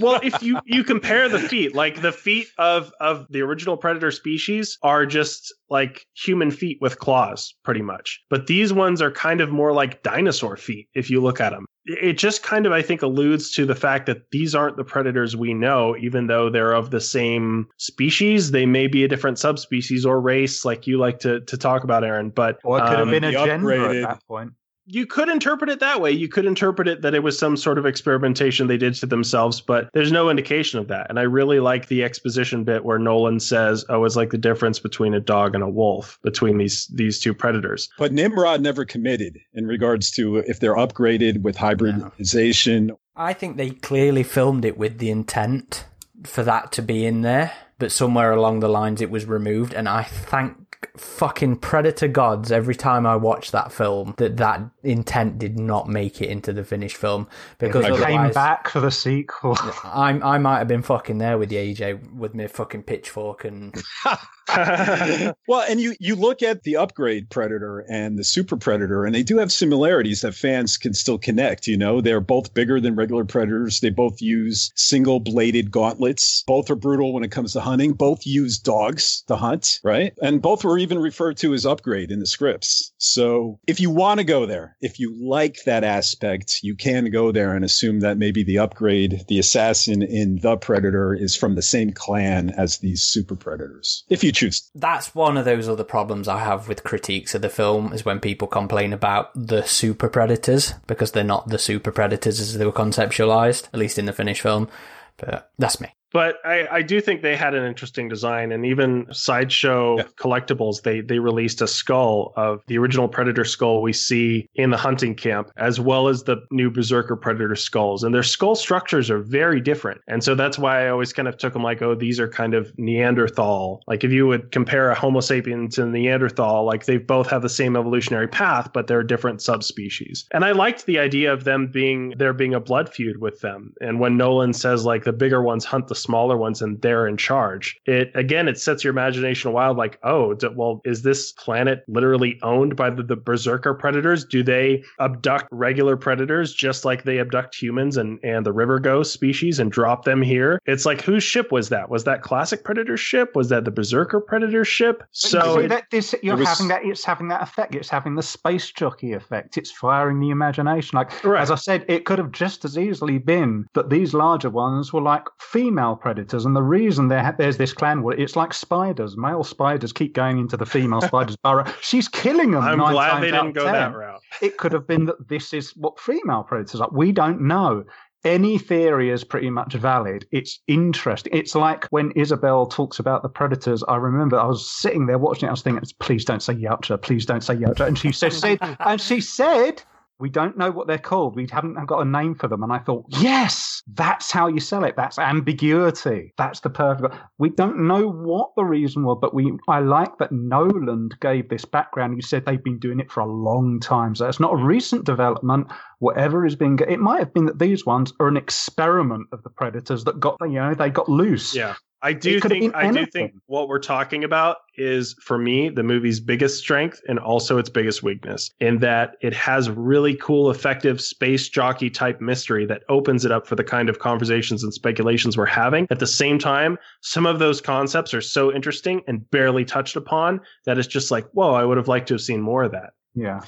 Well, 0.00 0.20
if 0.22 0.42
you 0.42 0.58
you 0.66 0.84
compare 0.84 1.28
the 1.28 1.38
feet, 1.38 1.74
like 1.74 2.02
the 2.02 2.12
feet 2.12 2.48
of 2.58 2.92
of 3.00 3.26
the 3.30 3.40
original 3.40 3.76
predator 3.76 4.10
species 4.10 4.78
are 4.82 5.06
just 5.06 5.54
like 5.70 6.06
human 6.14 6.50
feet 6.50 6.78
with 6.80 6.98
claws, 6.98 7.54
pretty 7.64 7.82
much. 7.82 8.20
But 8.28 8.46
these 8.46 8.72
ones 8.72 9.00
are 9.00 9.10
kind 9.10 9.40
of 9.40 9.50
more 9.50 9.72
like 9.72 10.02
dinosaur 10.02 10.56
feet 10.56 10.88
if 10.94 11.10
you 11.10 11.22
look 11.22 11.40
at 11.40 11.50
them. 11.50 11.66
It 12.00 12.18
just 12.18 12.42
kind 12.42 12.66
of 12.66 12.72
I 12.72 12.82
think 12.82 13.02
alludes 13.02 13.50
to 13.52 13.66
the 13.66 13.74
fact 13.74 14.06
that 14.06 14.30
these 14.30 14.54
aren't 14.54 14.76
the 14.76 14.84
predators 14.84 15.36
we 15.36 15.54
know, 15.54 15.96
even 15.96 16.26
though 16.26 16.50
they're 16.50 16.72
of 16.72 16.90
the 16.90 17.00
same 17.00 17.68
species. 17.78 18.50
They 18.50 18.66
may 18.66 18.86
be 18.86 19.04
a 19.04 19.08
different 19.08 19.38
subspecies 19.38 20.06
or 20.06 20.20
race, 20.20 20.64
like 20.64 20.86
you 20.86 20.98
like 20.98 21.18
to 21.20 21.40
to 21.40 21.56
talk 21.56 21.84
about, 21.84 22.04
Aaron. 22.04 22.30
But 22.30 22.60
Or 22.64 22.78
it 22.78 22.82
could 22.82 22.98
have 22.98 23.08
um, 23.08 23.10
been 23.10 23.24
a 23.24 23.32
gender 23.32 23.66
upgraded- 23.66 24.02
at 24.02 24.08
that 24.08 24.26
point. 24.26 24.52
You 24.86 25.06
could 25.06 25.28
interpret 25.28 25.70
it 25.70 25.80
that 25.80 26.00
way. 26.00 26.10
You 26.10 26.28
could 26.28 26.46
interpret 26.46 26.88
it 26.88 27.02
that 27.02 27.14
it 27.14 27.22
was 27.22 27.38
some 27.38 27.56
sort 27.56 27.78
of 27.78 27.86
experimentation 27.86 28.66
they 28.66 28.76
did 28.76 28.94
to 28.94 29.06
themselves, 29.06 29.60
but 29.60 29.88
there's 29.92 30.12
no 30.12 30.30
indication 30.30 30.78
of 30.78 30.88
that. 30.88 31.06
And 31.08 31.18
I 31.18 31.22
really 31.22 31.60
like 31.60 31.86
the 31.88 32.02
exposition 32.02 32.64
bit 32.64 32.84
where 32.84 32.98
Nolan 32.98 33.40
says, 33.40 33.84
"Oh, 33.88 34.04
it's 34.04 34.16
like 34.16 34.30
the 34.30 34.38
difference 34.38 34.78
between 34.78 35.14
a 35.14 35.20
dog 35.20 35.54
and 35.54 35.62
a 35.62 35.68
wolf 35.68 36.18
between 36.22 36.58
these 36.58 36.86
these 36.88 37.18
two 37.18 37.34
predators." 37.34 37.88
But 37.98 38.12
Nimrod 38.12 38.60
never 38.60 38.84
committed 38.84 39.38
in 39.54 39.66
regards 39.66 40.10
to 40.12 40.38
if 40.38 40.60
they're 40.60 40.76
upgraded 40.76 41.42
with 41.42 41.56
hybridization. 41.56 42.92
I 43.16 43.32
think 43.32 43.56
they 43.56 43.70
clearly 43.70 44.22
filmed 44.22 44.64
it 44.64 44.78
with 44.78 44.98
the 44.98 45.10
intent 45.10 45.84
for 46.24 46.42
that 46.42 46.72
to 46.72 46.82
be 46.82 47.06
in 47.06 47.22
there, 47.22 47.52
but 47.78 47.92
somewhere 47.92 48.32
along 48.32 48.60
the 48.60 48.68
lines 48.68 49.00
it 49.00 49.10
was 49.10 49.26
removed. 49.26 49.72
And 49.72 49.88
I 49.88 50.02
thank 50.02 50.56
fucking 50.96 51.56
Predator 51.56 52.08
gods 52.08 52.50
every 52.50 52.74
time 52.74 53.06
I 53.06 53.16
watch 53.16 53.50
that 53.50 53.72
film 53.72 54.14
that 54.18 54.36
that 54.38 54.62
intent 54.82 55.38
did 55.38 55.58
not 55.58 55.88
make 55.88 56.22
it 56.22 56.30
into 56.30 56.52
the 56.52 56.64
finished 56.64 56.96
film 56.96 57.28
because 57.58 57.84
It 57.84 58.04
Came 58.04 58.30
back 58.30 58.68
for 58.68 58.80
the 58.80 58.90
sequel. 58.90 59.56
I 59.84 60.18
I 60.22 60.38
might 60.38 60.58
have 60.58 60.68
been 60.68 60.82
fucking 60.82 61.18
there 61.18 61.38
with 61.38 61.48
the 61.48 61.56
AJ 61.56 62.14
with 62.14 62.34
my 62.34 62.46
fucking 62.46 62.84
pitchfork 62.84 63.44
and 63.44 63.74
well, 65.48 65.64
and 65.68 65.80
you 65.80 65.94
you 66.00 66.16
look 66.16 66.42
at 66.42 66.62
the 66.62 66.76
upgrade 66.76 67.30
predator 67.30 67.80
and 67.88 68.18
the 68.18 68.24
super 68.24 68.56
predator, 68.56 69.04
and 69.04 69.14
they 69.14 69.22
do 69.22 69.38
have 69.38 69.52
similarities 69.52 70.22
that 70.22 70.34
fans 70.34 70.76
can 70.76 70.94
still 70.94 71.18
connect. 71.18 71.66
You 71.66 71.76
know, 71.76 72.00
they're 72.00 72.20
both 72.20 72.54
bigger 72.54 72.80
than 72.80 72.96
regular 72.96 73.24
predators. 73.24 73.80
They 73.80 73.90
both 73.90 74.20
use 74.20 74.72
single 74.74 75.20
bladed 75.20 75.70
gauntlets. 75.70 76.42
Both 76.46 76.70
are 76.70 76.76
brutal 76.76 77.12
when 77.12 77.24
it 77.24 77.30
comes 77.30 77.52
to 77.52 77.60
hunting. 77.60 77.92
Both 77.92 78.26
use 78.26 78.58
dogs 78.58 79.22
to 79.28 79.36
hunt, 79.36 79.80
right? 79.84 80.14
And 80.22 80.42
both 80.42 80.64
were 80.64 80.78
even 80.78 80.98
referred 80.98 81.36
to 81.38 81.54
as 81.54 81.66
upgrade 81.66 82.10
in 82.10 82.18
the 82.18 82.26
scripts. 82.26 82.92
So 82.98 83.58
if 83.66 83.80
you 83.80 83.90
want 83.90 84.18
to 84.18 84.24
go 84.24 84.46
there, 84.46 84.76
if 84.80 84.98
you 84.98 85.14
like 85.20 85.64
that 85.64 85.84
aspect, 85.84 86.60
you 86.62 86.74
can 86.74 87.10
go 87.10 87.32
there 87.32 87.54
and 87.54 87.64
assume 87.64 88.00
that 88.00 88.18
maybe 88.18 88.42
the 88.42 88.58
upgrade, 88.58 89.24
the 89.28 89.38
assassin 89.38 90.02
in 90.02 90.40
the 90.40 90.56
predator, 90.56 91.14
is 91.14 91.36
from 91.36 91.54
the 91.54 91.62
same 91.62 91.92
clan 91.92 92.50
as 92.50 92.78
these 92.78 93.02
super 93.02 93.36
predators. 93.36 94.04
If 94.08 94.24
you 94.24 94.32
that's 94.74 95.14
one 95.14 95.36
of 95.36 95.44
those 95.44 95.68
other 95.68 95.84
problems 95.84 96.28
I 96.28 96.38
have 96.38 96.68
with 96.68 96.84
critiques 96.84 97.34
of 97.34 97.42
the 97.42 97.48
film 97.48 97.92
is 97.92 98.04
when 98.04 98.20
people 98.20 98.48
complain 98.48 98.92
about 98.92 99.30
the 99.34 99.62
super 99.62 100.08
predators 100.08 100.74
because 100.86 101.12
they're 101.12 101.24
not 101.24 101.48
the 101.48 101.58
super 101.58 101.90
predators 101.90 102.40
as 102.40 102.56
they 102.56 102.64
were 102.64 102.72
conceptualized, 102.72 103.68
at 103.72 103.80
least 103.80 103.98
in 103.98 104.06
the 104.06 104.12
finished 104.12 104.42
film. 104.42 104.68
But 105.16 105.50
that's 105.58 105.80
me. 105.80 105.88
But 106.12 106.36
I, 106.44 106.66
I 106.70 106.82
do 106.82 107.00
think 107.00 107.22
they 107.22 107.36
had 107.36 107.54
an 107.54 107.64
interesting 107.64 108.08
design, 108.08 108.52
and 108.52 108.66
even 108.66 109.06
sideshow 109.12 109.98
Yeah. 109.98 110.04
collectibles, 110.18 110.82
they 110.82 111.00
they 111.00 111.18
released 111.18 111.62
a 111.62 111.66
skull 111.66 112.32
of 112.36 112.62
the 112.66 112.78
original 112.78 113.08
Predator 113.08 113.44
skull 113.44 113.82
we 113.82 113.92
see 113.92 114.48
in 114.54 114.70
the 114.70 114.76
hunting 114.76 115.14
camp, 115.14 115.50
as 115.56 115.78
well 115.80 116.08
as 116.08 116.24
the 116.24 116.36
new 116.50 116.70
Berserker 116.70 117.16
Predator 117.16 117.54
skulls, 117.56 118.02
and 118.04 118.14
their 118.14 118.22
skull 118.22 118.54
structures 118.54 119.10
are 119.10 119.20
very 119.20 119.60
different, 119.60 120.00
and 120.08 120.22
so 120.24 120.34
that's 120.34 120.58
why 120.58 120.86
I 120.86 120.88
always 120.88 121.12
kind 121.12 121.28
of 121.28 121.36
took 121.38 121.52
them 121.52 121.62
like, 121.62 121.82
oh, 121.82 121.94
these 121.94 122.18
are 122.18 122.28
kind 122.28 122.54
of 122.54 122.72
Neanderthal. 122.78 123.82
Like 123.86 124.04
if 124.04 124.10
you 124.10 124.26
would 124.26 124.52
compare 124.52 124.90
a 124.90 124.94
Homo 124.94 125.20
sapien 125.20 125.70
to 125.74 125.86
Neanderthal, 125.86 126.64
like 126.64 126.86
they 126.86 126.98
both 126.98 127.28
have 127.30 127.42
the 127.42 127.48
same 127.48 127.76
evolutionary 127.76 128.28
path, 128.28 128.72
but 128.72 128.86
they're 128.86 129.02
different 129.02 129.42
subspecies. 129.42 130.26
And 130.32 130.44
I 130.44 130.52
liked 130.52 130.86
the 130.86 130.98
idea 130.98 131.32
of 131.32 131.44
them 131.44 131.68
being 131.68 132.14
there 132.16 132.32
being 132.32 132.54
a 132.54 132.60
blood 132.60 132.88
feud 132.88 133.20
with 133.20 133.40
them, 133.40 133.72
and 133.80 134.00
when 134.00 134.16
Nolan 134.16 134.52
says 134.52 134.84
like 134.84 135.04
the 135.04 135.12
bigger 135.12 135.42
ones 135.42 135.64
hunt 135.64 135.88
the 135.88 135.94
smaller 136.00 136.36
ones 136.36 136.62
and 136.62 136.80
they're 136.82 137.06
in 137.06 137.16
charge. 137.16 137.78
It 137.86 138.10
again, 138.14 138.48
it 138.48 138.58
sets 138.58 138.82
your 138.84 138.90
imagination 138.92 139.52
wild. 139.52 139.76
Like, 139.76 139.98
oh, 140.02 140.34
d- 140.34 140.48
well, 140.54 140.80
is 140.84 141.02
this 141.02 141.32
planet 141.32 141.84
literally 141.88 142.38
owned 142.42 142.76
by 142.76 142.90
the, 142.90 143.02
the 143.02 143.16
berserker 143.16 143.74
predators? 143.74 144.24
Do 144.24 144.42
they 144.42 144.82
abduct 144.98 145.48
regular 145.50 145.96
predators 145.96 146.52
just 146.54 146.84
like 146.84 147.04
they 147.04 147.18
abduct 147.18 147.54
humans 147.54 147.96
and 147.96 148.18
and 148.22 148.44
the 148.46 148.52
river 148.52 148.78
ghost 148.78 149.12
species 149.12 149.58
and 149.58 149.70
drop 149.70 150.04
them 150.04 150.22
here? 150.22 150.58
It's 150.66 150.86
like 150.86 151.00
whose 151.02 151.22
ship 151.24 151.52
was 151.52 151.68
that? 151.70 151.90
Was 151.90 152.04
that 152.04 152.22
classic 152.22 152.64
predator 152.64 152.96
ship? 152.96 153.34
Was 153.34 153.48
that 153.50 153.64
the 153.64 153.70
berserker 153.70 154.20
predator 154.20 154.64
ship? 154.64 155.02
So 155.12 155.58
it- 155.60 155.68
that, 155.68 155.84
this, 155.90 156.14
you're 156.22 156.36
was- 156.36 156.48
having 156.48 156.68
that. 156.68 156.84
It's 156.84 157.04
having 157.04 157.28
that 157.28 157.42
effect. 157.42 157.74
It's 157.74 157.88
having 157.88 158.14
the 158.14 158.22
space 158.22 158.70
jockey 158.70 159.12
effect. 159.12 159.56
It's 159.58 159.70
firing 159.70 160.20
the 160.20 160.30
imagination. 160.30 160.96
Like 160.96 161.10
Right. 161.24 161.40
as 161.42 161.50
I 161.50 161.54
said, 161.56 161.84
it 161.88 162.04
could 162.04 162.18
have 162.18 162.32
just 162.32 162.64
as 162.64 162.78
easily 162.78 163.18
been 163.18 163.66
that 163.74 163.90
these 163.90 164.14
larger 164.14 164.50
ones 164.50 164.92
were 164.92 165.00
like 165.00 165.24
female 165.38 165.89
predators, 165.96 166.44
and 166.44 166.54
the 166.54 166.62
reason 166.62 167.08
there 167.08 167.34
there's 167.38 167.56
this 167.56 167.72
clan 167.72 168.02
war, 168.02 168.14
it's 168.14 168.36
like 168.36 168.52
spiders. 168.52 169.16
Male 169.16 169.44
spiders 169.44 169.92
keep 169.92 170.14
going 170.14 170.38
into 170.38 170.56
the 170.56 170.66
female 170.66 171.00
spider's 171.00 171.36
burrow. 171.44 171.64
She's 171.80 172.08
killing 172.08 172.52
them. 172.52 172.62
I'm 172.62 172.78
glad 172.78 173.22
they 173.22 173.30
didn't 173.30 173.52
go 173.52 173.64
10. 173.64 173.72
that 173.72 173.94
route. 173.94 174.20
It 174.42 174.56
could 174.56 174.72
have 174.72 174.86
been 174.86 175.06
that 175.06 175.28
this 175.28 175.52
is 175.52 175.76
what 175.76 175.98
female 176.00 176.42
predators 176.42 176.80
are. 176.80 176.88
We 176.92 177.12
don't 177.12 177.42
know. 177.42 177.84
Any 178.24 178.58
theory 178.58 179.10
is 179.10 179.24
pretty 179.24 179.48
much 179.50 179.72
valid. 179.74 180.26
It's 180.30 180.60
interesting. 180.66 181.32
It's 181.34 181.54
like 181.54 181.86
when 181.90 182.10
Isabel 182.12 182.66
talks 182.66 182.98
about 182.98 183.22
the 183.22 183.30
predators. 183.30 183.82
I 183.88 183.96
remember 183.96 184.38
I 184.38 184.46
was 184.46 184.70
sitting 184.70 185.06
there 185.06 185.18
watching 185.18 185.46
it. 185.46 185.48
I 185.48 185.52
was 185.52 185.62
thinking, 185.62 185.82
"Please 186.00 186.24
don't 186.24 186.42
say 186.42 186.54
Yautja. 186.54 187.00
Please 187.00 187.24
don't 187.24 187.42
say 187.42 187.56
Yautja." 187.56 187.86
And 187.86 187.98
she 187.98 188.12
said 188.12 188.58
and 188.80 189.00
she 189.00 189.20
said, 189.20 189.82
"We 190.20 190.28
don't 190.30 190.56
know 190.56 190.70
what 190.70 190.86
they're 190.86 190.98
called. 190.98 191.36
We 191.36 191.48
haven't 191.50 191.84
got 191.86 192.00
a 192.00 192.04
name 192.04 192.34
for 192.34 192.48
them." 192.48 192.62
And 192.62 192.72
I 192.72 192.78
thought, 192.78 193.06
"Yes, 193.08 193.82
that's 193.94 194.30
how 194.30 194.46
you 194.46 194.60
sell 194.60 194.84
it. 194.84 194.94
That's 194.96 195.18
ambiguity. 195.18 196.32
That's 196.38 196.60
the 196.60 196.70
perfect." 196.70 197.14
We 197.38 197.50
don't 197.50 197.86
know 197.86 198.08
what 198.08 198.50
the 198.56 198.64
reason 198.64 199.04
was, 199.04 199.18
but 199.20 199.34
we. 199.34 199.52
I 199.68 199.80
like 199.80 200.18
that 200.18 200.32
Nolan 200.32 201.10
gave 201.20 201.48
this 201.48 201.64
background. 201.64 202.14
He 202.14 202.22
said 202.22 202.44
they've 202.44 202.62
been 202.62 202.78
doing 202.78 203.00
it 203.00 203.10
for 203.10 203.20
a 203.20 203.26
long 203.26 203.80
time, 203.80 204.14
so 204.14 204.28
it's 204.28 204.40
not 204.40 204.52
a 204.52 204.64
recent 204.64 205.04
development 205.04 205.68
whatever 206.00 206.44
has 206.44 206.56
been 206.56 206.78
it 206.88 206.98
might 206.98 207.20
have 207.20 207.32
been 207.32 207.46
that 207.46 207.58
these 207.58 207.86
ones 207.86 208.12
are 208.20 208.28
an 208.28 208.36
experiment 208.36 209.28
of 209.32 209.42
the 209.42 209.50
predators 209.50 210.04
that 210.04 210.18
got 210.18 210.36
you 210.42 210.54
know 210.54 210.74
they 210.74 210.90
got 210.90 211.08
loose 211.08 211.54
Yeah. 211.54 211.74
I 212.02 212.12
do 212.12 212.40
think 212.40 212.74
I 212.74 212.90
do 212.90 213.04
think 213.06 213.34
what 213.46 213.68
we're 213.68 213.78
talking 213.78 214.24
about 214.24 214.58
is 214.76 215.14
for 215.20 215.36
me 215.36 215.68
the 215.68 215.82
movie's 215.82 216.20
biggest 216.20 216.58
strength 216.58 217.00
and 217.08 217.18
also 217.18 217.58
its 217.58 217.68
biggest 217.68 218.02
weakness 218.02 218.50
in 218.60 218.78
that 218.78 219.16
it 219.20 219.34
has 219.34 219.68
really 219.68 220.14
cool 220.16 220.50
effective 220.50 221.00
space 221.00 221.48
jockey 221.48 221.90
type 221.90 222.20
mystery 222.20 222.64
that 222.66 222.82
opens 222.88 223.24
it 223.24 223.32
up 223.32 223.46
for 223.46 223.54
the 223.54 223.64
kind 223.64 223.88
of 223.88 223.98
conversations 223.98 224.64
and 224.64 224.72
speculations 224.72 225.36
we're 225.36 225.46
having. 225.46 225.86
At 225.90 225.98
the 225.98 226.06
same 226.06 226.38
time 226.38 226.78
some 227.00 227.26
of 227.26 227.38
those 227.38 227.60
concepts 227.60 228.14
are 228.14 228.22
so 228.22 228.52
interesting 228.52 229.02
and 229.06 229.28
barely 229.30 229.64
touched 229.64 229.96
upon 229.96 230.40
that 230.64 230.78
it's 230.78 230.88
just 230.88 231.10
like 231.10 231.26
whoa 231.32 231.52
I 231.52 231.64
would 231.64 231.76
have 231.76 231.88
liked 231.88 232.08
to 232.08 232.14
have 232.14 232.22
seen 232.22 232.40
more 232.40 232.64
of 232.64 232.72
that. 232.72 232.90
Yeah 233.14 233.40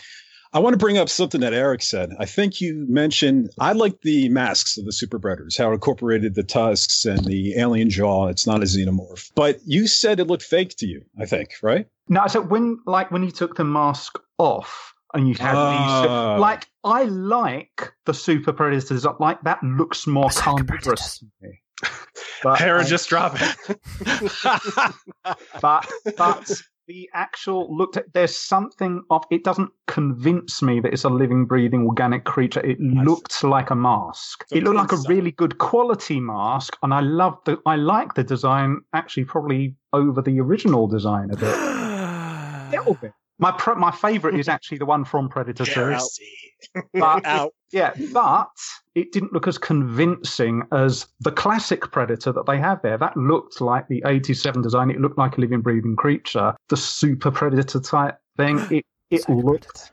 I 0.54 0.58
want 0.58 0.74
to 0.74 0.78
bring 0.78 0.98
up 0.98 1.08
something 1.08 1.40
that 1.40 1.54
Eric 1.54 1.82
said. 1.82 2.10
I 2.18 2.26
think 2.26 2.60
you 2.60 2.84
mentioned 2.88 3.50
I 3.58 3.72
like 3.72 4.02
the 4.02 4.28
masks 4.28 4.76
of 4.76 4.84
the 4.84 4.92
super 4.92 5.18
predators, 5.18 5.56
how 5.56 5.70
it 5.70 5.74
incorporated 5.74 6.34
the 6.34 6.42
tusks 6.42 7.04
and 7.06 7.24
the 7.24 7.58
alien 7.58 7.88
jaw. 7.88 8.28
It's 8.28 8.46
not 8.46 8.60
a 8.60 8.64
xenomorph, 8.64 9.30
but 9.34 9.60
you 9.64 9.86
said 9.86 10.20
it 10.20 10.26
looked 10.26 10.42
fake 10.42 10.74
to 10.78 10.86
you. 10.86 11.04
I 11.18 11.24
think, 11.26 11.50
right? 11.62 11.86
no 12.08 12.26
so 12.26 12.40
when 12.42 12.78
like 12.84 13.10
when 13.12 13.22
you 13.22 13.30
took 13.30 13.54
the 13.56 13.64
mask 13.64 14.18
off 14.38 14.92
and 15.14 15.28
you 15.28 15.34
had 15.36 15.54
Ah. 15.54 16.34
these 16.34 16.40
like 16.40 16.66
i 16.82 17.04
like 17.04 17.92
the 18.06 18.12
super 18.12 18.52
predators 18.52 19.06
like 19.20 19.40
that 19.42 19.62
looks 19.62 20.04
more 20.06 20.24
Berserker 20.24 20.42
carnivorous 20.64 21.18
to 21.20 21.26
but, 22.42 22.60
Aaron 22.60 22.84
I- 22.84 22.88
just 22.88 23.08
drop 23.08 23.36
it 23.40 23.56
but 25.60 25.88
but 26.16 26.62
the 26.88 27.08
actual 27.14 27.74
looked 27.76 27.96
at 27.96 28.12
there's 28.12 28.36
something 28.36 29.02
of 29.10 29.24
it 29.30 29.44
doesn't 29.44 29.70
convince 29.86 30.62
me 30.62 30.80
that 30.80 30.92
it's 30.92 31.04
a 31.04 31.08
living 31.08 31.46
breathing 31.46 31.86
organic 31.86 32.24
creature. 32.24 32.60
It 32.60 32.80
looked 32.80 33.44
like 33.44 33.70
a 33.70 33.76
mask. 33.76 34.44
It 34.50 34.64
looked 34.64 34.76
like 34.76 34.92
a 34.92 35.08
really 35.08 35.30
good 35.30 35.58
quality 35.58 36.20
mask 36.20 36.76
and 36.82 36.92
i 36.94 37.00
love 37.00 37.38
the 37.44 37.58
i 37.66 37.76
like 37.76 38.14
the 38.14 38.24
design 38.24 38.80
actually 38.92 39.24
probably 39.24 39.74
over 39.92 40.22
the 40.22 40.40
original 40.40 40.86
design 40.86 41.30
a 41.30 41.36
bit 41.36 41.54
a 41.54 42.68
little 42.70 42.94
bit 42.94 43.12
my 43.38 43.52
pro- 43.52 43.74
my 43.74 43.90
favorite 43.90 44.38
is 44.38 44.48
actually 44.56 44.78
the 44.78 44.86
one 44.86 45.04
from 45.04 45.28
predator 45.28 45.64
2 45.64 45.72
Heresy. 45.72 46.24
but 46.94 47.24
Out. 47.26 47.52
yeah, 47.72 47.92
but 48.12 48.50
it 48.94 49.12
didn't 49.12 49.32
look 49.32 49.48
as 49.48 49.58
convincing 49.58 50.62
as 50.72 51.06
the 51.20 51.32
classic 51.32 51.90
Predator 51.90 52.32
that 52.32 52.46
they 52.46 52.58
have 52.58 52.80
there. 52.82 52.98
That 52.98 53.16
looked 53.16 53.60
like 53.60 53.88
the 53.88 54.02
87 54.06 54.62
design. 54.62 54.90
It 54.90 55.00
looked 55.00 55.18
like 55.18 55.38
a 55.38 55.40
living, 55.40 55.60
breathing 55.60 55.96
creature. 55.96 56.54
The 56.68 56.76
super 56.76 57.30
Predator 57.30 57.80
type 57.80 58.18
thing. 58.36 58.58
It 58.70 58.84
it 59.10 59.26
Berserker 59.26 59.34
looked 59.34 59.62
predators. 59.64 59.90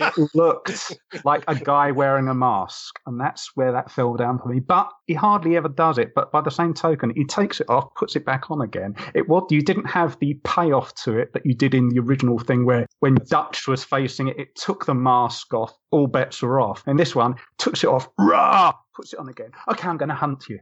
It 0.00 0.30
looked 0.34 0.96
like 1.24 1.44
a 1.48 1.54
guy 1.54 1.90
wearing 1.90 2.28
a 2.28 2.34
mask, 2.34 2.98
and 3.06 3.20
that's 3.20 3.50
where 3.54 3.72
that 3.72 3.90
fell 3.90 4.14
down 4.14 4.38
for 4.38 4.48
me. 4.48 4.60
But 4.60 4.90
he 5.06 5.14
hardly 5.14 5.56
ever 5.56 5.68
does 5.68 5.98
it. 5.98 6.12
But 6.14 6.32
by 6.32 6.40
the 6.40 6.50
same 6.50 6.74
token, 6.74 7.12
he 7.14 7.24
takes 7.24 7.60
it 7.60 7.68
off, 7.68 7.94
puts 7.94 8.16
it 8.16 8.24
back 8.24 8.50
on 8.50 8.60
again. 8.60 8.94
It 9.14 9.28
was 9.28 9.46
you 9.50 9.62
didn't 9.62 9.86
have 9.86 10.18
the 10.20 10.34
payoff 10.44 10.94
to 11.04 11.18
it 11.18 11.32
that 11.34 11.44
you 11.44 11.54
did 11.54 11.74
in 11.74 11.88
the 11.88 12.00
original 12.00 12.38
thing, 12.38 12.64
where 12.64 12.86
when 13.00 13.16
Dutch 13.28 13.66
was 13.66 13.84
facing 13.84 14.28
it, 14.28 14.38
it 14.38 14.54
took 14.56 14.86
the 14.86 14.94
mask 14.94 15.52
off, 15.54 15.72
all 15.90 16.06
bets 16.06 16.42
were 16.42 16.60
off. 16.60 16.82
And 16.86 16.98
this 16.98 17.14
one 17.14 17.34
takes 17.58 17.84
it 17.84 17.88
off, 17.88 18.08
rah, 18.18 18.72
puts 18.94 19.12
it 19.12 19.18
on 19.18 19.28
again. 19.28 19.50
Okay, 19.70 19.88
I'm 19.88 19.96
going 19.96 20.08
to 20.08 20.14
hunt 20.14 20.48
you. 20.48 20.58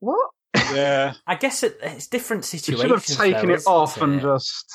What? 0.00 0.30
Yeah. 0.54 1.14
I 1.26 1.34
guess 1.34 1.62
it, 1.62 1.78
it's 1.82 2.06
different 2.06 2.44
situation. 2.44 2.88
You 2.88 2.98
should 2.98 3.08
have 3.08 3.18
taken 3.18 3.48
though, 3.48 3.54
it 3.54 3.66
off 3.66 3.96
isn't 3.96 4.12
and 4.12 4.20
just. 4.20 4.72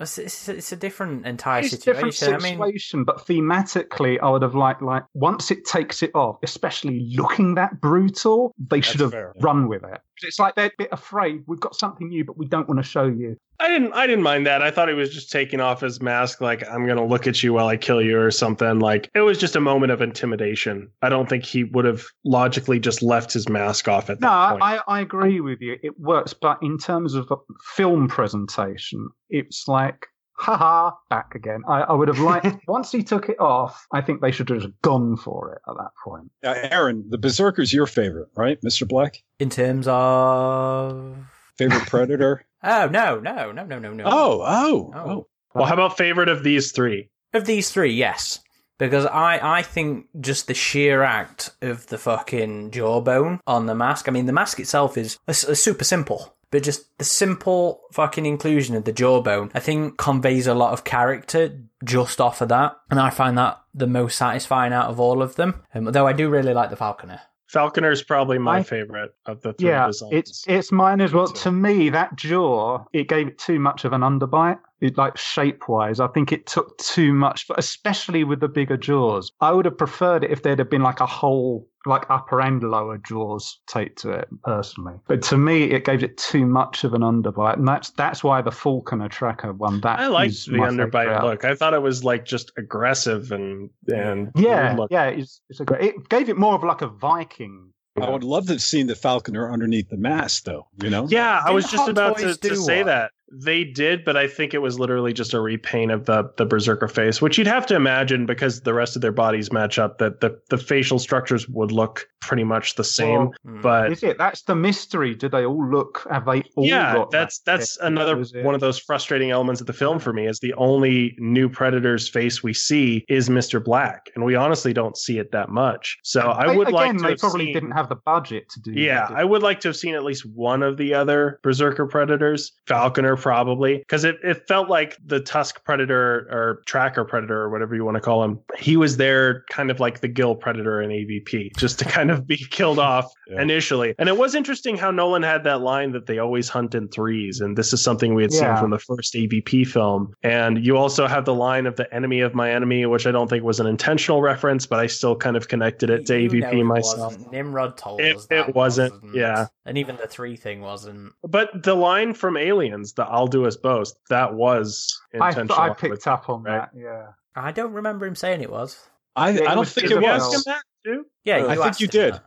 It's, 0.00 0.16
it's, 0.16 0.48
it's 0.48 0.72
a 0.72 0.76
different 0.76 1.26
entire 1.26 1.60
It's 1.60 1.74
a 1.74 1.78
different 1.78 2.14
situation. 2.14 2.40
I 2.40 2.50
mean, 2.50 2.58
situation, 2.58 3.04
but 3.04 3.26
thematically, 3.26 4.18
I 4.22 4.30
would 4.30 4.42
have 4.42 4.54
liked 4.54 4.80
like 4.80 5.04
once 5.12 5.50
it 5.50 5.64
takes 5.66 6.02
it 6.02 6.10
off, 6.14 6.38
especially 6.42 7.06
looking 7.14 7.54
that 7.56 7.80
brutal, 7.80 8.54
they 8.58 8.80
should 8.80 9.00
have 9.00 9.10
fair. 9.12 9.34
run 9.40 9.68
with 9.68 9.84
it. 9.84 10.00
It's 10.22 10.38
like 10.38 10.54
they're 10.54 10.66
a 10.66 10.72
bit 10.78 10.88
afraid. 10.92 11.42
We've 11.46 11.60
got 11.60 11.74
something 11.76 12.08
new, 12.08 12.24
but 12.24 12.38
we 12.38 12.46
don't 12.46 12.68
want 12.68 12.78
to 12.78 12.88
show 12.88 13.04
you. 13.04 13.36
I 13.60 13.68
didn't 13.68 13.92
I 13.92 14.06
didn't 14.06 14.22
mind 14.24 14.46
that. 14.46 14.62
I 14.62 14.70
thought 14.70 14.88
he 14.88 14.94
was 14.94 15.12
just 15.12 15.30
taking 15.30 15.60
off 15.60 15.80
his 15.82 16.00
mask 16.00 16.40
like 16.40 16.66
I'm 16.68 16.86
going 16.86 16.96
to 16.96 17.04
look 17.04 17.26
at 17.26 17.42
you 17.42 17.52
while 17.52 17.68
I 17.68 17.76
kill 17.76 18.00
you 18.00 18.18
or 18.18 18.30
something. 18.30 18.78
Like 18.80 19.10
it 19.14 19.20
was 19.20 19.36
just 19.38 19.54
a 19.54 19.60
moment 19.60 19.92
of 19.92 20.00
intimidation. 20.00 20.90
I 21.02 21.08
don't 21.10 21.28
think 21.28 21.44
he 21.44 21.64
would 21.64 21.84
have 21.84 22.04
logically 22.24 22.80
just 22.80 23.02
left 23.02 23.32
his 23.32 23.48
mask 23.48 23.86
off 23.88 24.08
at 24.10 24.20
No, 24.20 24.28
that 24.28 24.50
point. 24.52 24.62
I, 24.62 24.80
I 24.88 25.00
agree 25.00 25.40
with 25.40 25.60
you. 25.60 25.76
It 25.82 25.98
works, 26.00 26.32
but 26.32 26.58
in 26.62 26.78
terms 26.78 27.14
of 27.14 27.30
a 27.30 27.36
film 27.74 28.08
presentation, 28.08 29.08
it's 29.28 29.68
like, 29.68 30.06
haha, 30.32 30.92
back 31.10 31.34
again. 31.34 31.62
I, 31.68 31.82
I 31.82 31.92
would 31.92 32.08
have 32.08 32.18
liked, 32.18 32.46
once 32.66 32.90
he 32.90 33.02
took 33.02 33.28
it 33.28 33.38
off, 33.38 33.86
I 33.92 34.00
think 34.00 34.22
they 34.22 34.30
should 34.30 34.48
have 34.48 34.60
just 34.62 34.72
gone 34.80 35.18
for 35.18 35.52
it 35.52 35.60
at 35.70 35.76
that 35.76 35.90
point. 36.02 36.30
Now, 36.42 36.52
Aaron, 36.54 37.04
the 37.10 37.18
Berserker's 37.18 37.72
your 37.74 37.86
favorite, 37.86 38.28
right, 38.36 38.58
Mr. 38.62 38.88
Black? 38.88 39.22
in 39.38 39.50
terms 39.50 39.86
of. 39.86 41.14
Favorite 41.58 41.86
predator? 41.86 42.46
Oh, 42.62 42.88
no, 42.88 43.18
no, 43.20 43.52
no, 43.52 43.64
no, 43.64 43.78
no, 43.78 43.92
no. 43.92 44.04
oh, 44.06 44.42
oh, 44.46 44.92
Oh. 44.94 45.10
oh. 45.10 45.26
well, 45.54 45.64
how 45.66 45.74
about 45.74 45.96
favorite 45.96 46.28
of 46.28 46.44
these 46.44 46.72
three? 46.72 47.08
Of 47.32 47.46
these 47.46 47.70
three, 47.70 47.92
yes. 47.92 48.40
Because 48.78 49.04
I, 49.06 49.58
I 49.58 49.62
think 49.62 50.06
just 50.20 50.46
the 50.46 50.54
sheer 50.54 51.02
act 51.02 51.50
of 51.62 51.86
the 51.88 51.98
fucking 51.98 52.70
jawbone 52.70 53.40
on 53.46 53.66
the 53.66 53.74
mask. 53.74 54.08
I 54.08 54.10
mean, 54.10 54.26
the 54.26 54.32
mask 54.32 54.58
itself 54.58 54.96
is 54.96 55.18
a, 55.28 55.32
a 55.32 55.54
super 55.54 55.84
simple, 55.84 56.34
but 56.50 56.62
just 56.62 56.96
the 56.98 57.04
simple 57.04 57.82
fucking 57.92 58.24
inclusion 58.24 58.74
of 58.74 58.84
the 58.84 58.92
jawbone, 58.92 59.50
I 59.54 59.60
think 59.60 59.98
conveys 59.98 60.46
a 60.46 60.54
lot 60.54 60.72
of 60.72 60.84
character 60.84 61.58
just 61.84 62.20
off 62.22 62.40
of 62.40 62.48
that. 62.48 62.76
And 62.90 62.98
I 62.98 63.10
find 63.10 63.36
that 63.38 63.60
the 63.74 63.86
most 63.86 64.16
satisfying 64.16 64.72
out 64.72 64.88
of 64.88 64.98
all 64.98 65.20
of 65.22 65.36
them. 65.36 65.62
Um, 65.74 65.84
though 65.84 66.06
I 66.06 66.12
do 66.14 66.28
really 66.30 66.54
like 66.54 66.70
the 66.70 66.76
Falconer. 66.76 67.20
Falconer's 67.52 68.02
probably 68.02 68.38
my 68.38 68.58
I- 68.58 68.62
favorite 68.62 69.12
of 69.26 69.40
the 69.42 69.52
three 69.54 69.68
Yeah, 69.70 69.86
designs. 69.88 70.12
it's 70.12 70.44
it's 70.46 70.70
mine 70.72 71.00
as 71.00 71.12
well. 71.12 71.26
To 71.26 71.50
me, 71.50 71.90
that 71.90 72.14
jaw 72.14 72.84
it 72.92 73.08
gave 73.08 73.26
it 73.28 73.38
too 73.38 73.58
much 73.58 73.84
of 73.84 73.92
an 73.92 74.02
underbite. 74.02 74.58
It 74.80 74.96
like 74.96 75.16
shape 75.16 75.68
wise, 75.68 76.00
I 76.00 76.08
think 76.08 76.32
it 76.32 76.46
took 76.46 76.76
too 76.78 77.12
much, 77.12 77.46
but 77.46 77.58
especially 77.58 78.24
with 78.24 78.40
the 78.40 78.48
bigger 78.48 78.76
jaws. 78.76 79.30
I 79.40 79.52
would 79.52 79.64
have 79.66 79.76
preferred 79.76 80.24
it 80.24 80.30
if 80.30 80.42
there'd 80.42 80.58
have 80.58 80.70
been 80.70 80.82
like 80.82 81.00
a 81.00 81.06
whole 81.06 81.68
like 81.86 82.04
upper 82.10 82.40
and 82.40 82.62
lower 82.62 82.98
jaws 82.98 83.58
taped 83.66 84.00
to 84.02 84.10
it 84.10 84.28
personally. 84.44 84.94
But 85.06 85.22
to 85.24 85.38
me, 85.38 85.64
it 85.64 85.84
gave 85.84 86.02
it 86.02 86.16
too 86.18 86.46
much 86.46 86.84
of 86.84 86.94
an 86.94 87.02
underbite, 87.02 87.56
and 87.56 87.66
that's 87.66 87.90
that's 87.90 88.22
why 88.22 88.42
the 88.42 88.52
Falconer 88.52 89.08
tracker 89.08 89.52
one. 89.52 89.80
That 89.80 89.98
I 89.98 90.08
liked 90.08 90.46
the 90.46 90.52
underbite 90.52 91.22
look. 91.22 91.44
I 91.44 91.54
thought 91.54 91.74
it 91.74 91.82
was 91.82 92.04
like 92.04 92.24
just 92.24 92.52
aggressive 92.56 93.32
and 93.32 93.70
and 93.88 94.30
Yeah, 94.34 94.76
yeah, 94.90 95.06
it's, 95.06 95.40
it's 95.48 95.60
a 95.60 95.64
great. 95.64 95.94
It 95.94 96.08
gave 96.08 96.28
it 96.28 96.36
more 96.36 96.54
of 96.54 96.64
like 96.64 96.82
a 96.82 96.88
Viking. 96.88 97.72
I 98.00 98.08
would 98.08 98.24
love 98.24 98.46
to 98.46 98.52
have 98.52 98.62
seen 98.62 98.86
the 98.86 98.94
Falconer 98.94 99.52
underneath 99.52 99.88
the 99.88 99.96
mask, 99.96 100.44
though. 100.44 100.68
You 100.82 100.90
know? 100.90 101.06
Yeah, 101.10 101.42
I 101.44 101.50
was 101.50 101.64
just 101.64 101.76
Hot 101.76 101.88
about 101.90 102.18
to, 102.18 102.34
to 102.34 102.56
say 102.56 102.78
one? 102.78 102.86
that. 102.86 103.10
They 103.32 103.64
did, 103.64 104.04
but 104.04 104.16
I 104.16 104.26
think 104.26 104.54
it 104.54 104.58
was 104.58 104.78
literally 104.78 105.12
just 105.12 105.34
a 105.34 105.40
repaint 105.40 105.90
of 105.92 106.06
the 106.06 106.30
the 106.36 106.44
berserker 106.44 106.88
face, 106.88 107.22
which 107.22 107.38
you'd 107.38 107.46
have 107.46 107.66
to 107.66 107.76
imagine 107.76 108.26
because 108.26 108.62
the 108.62 108.74
rest 108.74 108.96
of 108.96 109.02
their 109.02 109.12
bodies 109.12 109.52
match 109.52 109.78
up 109.78 109.98
that 109.98 110.20
the, 110.20 110.38
the 110.50 110.58
facial 110.58 110.98
structures 110.98 111.48
would 111.48 111.70
look 111.72 112.06
pretty 112.20 112.44
much 112.44 112.74
the 112.74 112.84
same. 112.84 113.18
Well, 113.18 113.34
Hmm. 113.44 113.60
but 113.62 113.92
Is 113.92 114.02
it? 114.02 114.18
That's 114.18 114.42
the 114.42 114.54
mystery. 114.54 115.14
Do 115.14 115.28
they 115.28 115.44
all 115.44 115.64
look? 115.70 116.06
Have 116.10 116.24
they 116.26 116.42
all? 116.56 116.64
yeah, 116.66 116.94
got 116.94 117.10
that's 117.10 117.38
that 117.40 117.58
that's 117.58 117.76
face? 117.76 117.86
another 117.86 118.16
one 118.42 118.54
of 118.54 118.60
those 118.60 118.78
frustrating 118.78 119.30
elements 119.30 119.60
of 119.60 119.66
the 119.66 119.72
film 119.72 119.98
for 119.98 120.12
me 120.12 120.26
is 120.26 120.40
the 120.40 120.54
only 120.54 121.14
new 121.18 121.48
predator's 121.48 122.08
face 122.08 122.42
we 122.42 122.52
see 122.52 123.04
is 123.08 123.28
Mr. 123.28 123.62
Black, 123.62 124.10
and 124.14 124.24
we 124.24 124.34
honestly 124.34 124.72
don't 124.72 124.96
see 124.96 125.18
it 125.18 125.30
that 125.32 125.48
much. 125.50 125.98
So 126.02 126.32
I 126.32 126.48
They- 126.48 126.56
would 126.56 126.68
again, 126.68 126.74
like 126.74 126.96
to 126.96 127.02
they 127.02 127.08
have 127.10 127.18
probably 127.18 127.44
seen- 127.46 127.54
didn't 127.54 127.70
have 127.72 127.88
the 127.88 127.96
budget 127.96 128.48
to 128.50 128.60
do. 128.60 128.72
Yeah, 128.72 129.06
that, 129.08 129.16
I 129.16 129.24
would 129.24 129.42
like 129.42 129.60
to 129.60 129.68
have 129.68 129.76
seen 129.76 129.94
at 129.94 130.04
least 130.04 130.26
one 130.34 130.62
of 130.62 130.76
the 130.76 130.94
other 130.94 131.38
Berserker 131.42 131.86
Predators, 131.86 132.52
Falconer 132.66 133.16
probably, 133.20 133.78
because 133.78 134.04
it, 134.04 134.16
it 134.24 134.46
felt 134.48 134.68
like 134.68 134.96
the 135.04 135.20
Tusk 135.20 135.62
Predator 135.64 136.26
or 136.30 136.62
Tracker 136.66 137.04
Predator 137.04 137.40
or 137.40 137.50
whatever 137.50 137.74
you 137.74 137.84
want 137.84 137.96
to 137.96 138.00
call 138.00 138.22
him. 138.24 138.38
He 138.58 138.76
was 138.76 138.96
there 138.96 139.44
kind 139.50 139.70
of 139.70 139.78
like 139.80 140.00
the 140.00 140.08
Gill 140.08 140.34
Predator 140.34 140.80
in 140.82 140.90
AVP, 140.90 141.56
just 141.56 141.78
to 141.80 141.84
kind 141.96 142.10
of 142.10 142.26
be 142.26 142.36
killed 142.36 142.78
off 142.78 143.12
Yeah. 143.28 143.40
initially. 143.42 143.94
And 143.98 144.08
it 144.08 144.16
was 144.16 144.34
interesting 144.34 144.76
how 144.76 144.90
Nolan 144.90 145.22
had 145.22 145.44
that 145.44 145.60
line 145.60 145.92
that 145.92 146.06
they 146.06 146.18
always 146.18 146.48
hunt 146.48 146.74
in 146.74 146.88
threes. 146.88 147.40
And 147.40 147.56
this 147.56 147.72
is 147.72 147.82
something 147.82 148.14
we 148.14 148.22
had 148.22 148.32
seen 148.32 148.56
from 148.56 148.70
the 148.70 148.78
first 148.78 149.14
AVP 149.14 149.66
film. 149.66 150.12
And 150.22 150.64
you 150.64 150.76
also 150.76 151.06
have 151.06 151.24
the 151.24 151.34
line 151.34 151.66
of 151.66 151.76
the 151.76 151.92
enemy 151.94 152.20
of 152.20 152.34
my 152.34 152.50
enemy, 152.50 152.86
which 152.86 153.06
I 153.06 153.10
don't 153.10 153.28
think 153.28 153.44
was 153.44 153.60
an 153.60 153.66
intentional 153.66 154.22
reference, 154.22 154.66
but 154.66 154.78
I 154.80 154.86
still 154.86 155.14
kind 155.16 155.36
of 155.36 155.48
connected 155.48 155.90
it 155.90 156.06
to 156.06 156.18
You 156.18 156.30
AVP 156.30 156.52
it 156.60 156.64
myself. 156.64 157.12
wasn't. 157.14 157.32
Nimrod 157.32 157.76
told 157.76 158.00
It- 158.00 158.16
us 158.16 158.26
that 158.26 158.48
it 158.48 158.54
wasn't, 158.54 159.14
yeah. 159.14 159.46
And 159.66 159.78
even 159.78 159.96
the 159.96 160.06
three 160.08 160.36
thing 160.36 160.60
wasn't. 160.62 161.12
But 161.22 161.62
the 161.62 161.74
line 161.74 162.14
from 162.14 162.36
Aliens, 162.36 162.94
the 162.94 163.04
"I'll 163.10 163.26
do 163.26 163.46
us 163.46 163.56
both," 163.56 163.92
that 164.08 164.34
was 164.34 164.86
I, 165.20 165.28
intentional. 165.28 165.58
I 165.60 165.70
picked 165.74 166.06
up 166.06 166.28
on 166.28 166.42
right? 166.44 166.68
that. 166.72 166.78
Yeah. 166.78 167.06
I 167.36 167.52
don't 167.52 167.72
remember 167.72 168.06
him 168.06 168.14
saying 168.14 168.40
it 168.40 168.50
was. 168.50 168.78
I, 169.16 169.30
Yeah, 169.30 169.42
I 169.42 169.44
don't 169.48 169.58
was- 169.60 169.72
think 169.72 169.86
it 169.86 169.92
it 169.92 169.94
Did 169.96 170.02
you 170.04 170.08
was- 170.12 170.34
him 170.34 170.42
that 170.46 170.62
too? 170.84 171.06
Yeah, 171.24 171.36
Uh, 171.36 171.38
you 171.54 171.62
I 171.62 171.64
think 171.64 171.80
you 171.80 171.88
did. 171.88 172.14
that. 172.14 172.24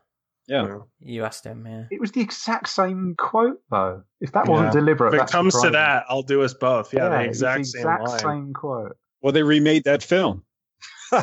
Yeah. 0.48 0.78
You 1.00 1.24
asked 1.24 1.46
him, 1.46 1.66
yeah. 1.66 1.86
It 1.90 2.02
was 2.02 2.12
the 2.12 2.20
exact 2.20 2.68
same 2.68 3.16
quote, 3.18 3.62
though. 3.72 4.04
If 4.20 4.34
that 4.34 4.46
wasn't 4.46 4.68
Yeah. 4.74 4.80
deliberate, 4.82 5.10
If 5.10 5.14
it 5.14 5.18
that's 5.20 5.32
comes 5.32 5.62
to 5.62 5.70
that, 5.70 6.04
I'll 6.10 6.22
do 6.22 6.42
us 6.44 6.54
both. 6.54 6.94
Yeah, 6.94 7.08
the 7.08 7.22
it 7.22 7.28
was 7.30 7.38
exact, 7.38 7.60
the 7.60 7.64
same 7.66 7.80
exact 7.82 8.04
line. 8.04 8.20
same 8.20 8.54
quote. 8.54 8.98
Well, 9.22 9.32
they 9.32 9.42
remade 9.44 9.86
that 9.86 10.04
film. 10.04 10.44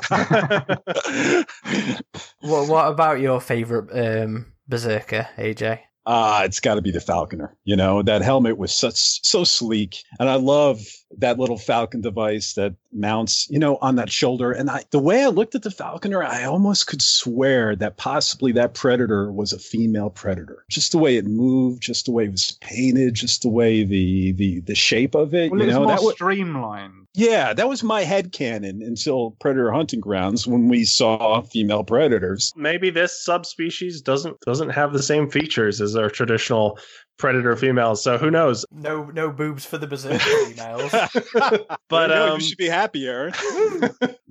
What 2.40 2.68
What 2.68 2.88
about 2.88 3.20
your 3.20 3.40
favorite 3.40 3.90
um, 3.92 4.52
berserker, 4.66 5.28
AJ? 5.36 5.80
Ah, 6.12 6.42
it's 6.42 6.58
got 6.58 6.74
to 6.74 6.82
be 6.82 6.90
the 6.90 7.00
Falconer. 7.00 7.56
You 7.62 7.76
know, 7.76 8.02
that 8.02 8.20
helmet 8.20 8.58
was 8.58 8.74
such 8.74 9.24
so 9.24 9.44
sleek, 9.44 10.02
and 10.18 10.28
I 10.28 10.34
love 10.34 10.80
that 11.18 11.38
little 11.38 11.56
Falcon 11.56 12.00
device 12.00 12.54
that 12.54 12.74
mounts, 12.92 13.48
you 13.48 13.60
know, 13.60 13.78
on 13.80 13.94
that 13.94 14.10
shoulder. 14.10 14.50
And 14.50 14.68
I, 14.68 14.82
the 14.90 14.98
way 14.98 15.22
I 15.22 15.28
looked 15.28 15.54
at 15.54 15.62
the 15.62 15.70
Falconer, 15.70 16.24
I 16.24 16.42
almost 16.42 16.88
could 16.88 17.00
swear 17.00 17.76
that 17.76 17.96
possibly 17.96 18.50
that 18.52 18.74
Predator 18.74 19.30
was 19.30 19.52
a 19.52 19.58
female 19.60 20.10
Predator. 20.10 20.64
Just 20.68 20.90
the 20.90 20.98
way 20.98 21.16
it 21.16 21.26
moved, 21.26 21.80
just 21.80 22.06
the 22.06 22.12
way 22.12 22.24
it 22.24 22.32
was 22.32 22.58
painted, 22.60 23.14
just 23.14 23.42
the 23.42 23.48
way 23.48 23.84
the 23.84 24.32
the 24.32 24.62
the 24.62 24.74
shape 24.74 25.14
of 25.14 25.32
it. 25.32 25.52
Well, 25.52 25.60
you 25.60 25.66
it's 25.66 25.74
know, 25.74 25.84
more 25.84 25.94
that 25.94 26.02
was 26.02 26.14
streamlined. 26.14 26.99
Yeah, 27.14 27.52
that 27.54 27.68
was 27.68 27.82
my 27.82 28.02
head 28.02 28.32
canon 28.32 28.82
until 28.82 29.32
Predator 29.40 29.72
Hunting 29.72 30.00
Grounds 30.00 30.46
when 30.46 30.68
we 30.68 30.84
saw 30.84 31.42
female 31.42 31.82
predators. 31.82 32.52
Maybe 32.56 32.90
this 32.90 33.24
subspecies 33.24 34.00
doesn't 34.00 34.40
doesn't 34.40 34.70
have 34.70 34.92
the 34.92 35.02
same 35.02 35.28
features 35.28 35.80
as 35.80 35.96
our 35.96 36.08
traditional 36.08 36.78
predator 37.18 37.54
females. 37.54 38.02
So 38.02 38.16
who 38.16 38.30
knows? 38.30 38.64
No, 38.72 39.04
no 39.04 39.30
boobs 39.30 39.64
for 39.66 39.76
the 39.78 39.86
berserker 39.86 40.18
females. 40.18 40.94
But 41.88 42.10
you 42.10 42.16
um, 42.16 42.40
you 42.40 42.46
should 42.46 42.58
be 42.58 42.68
happier. 42.68 43.32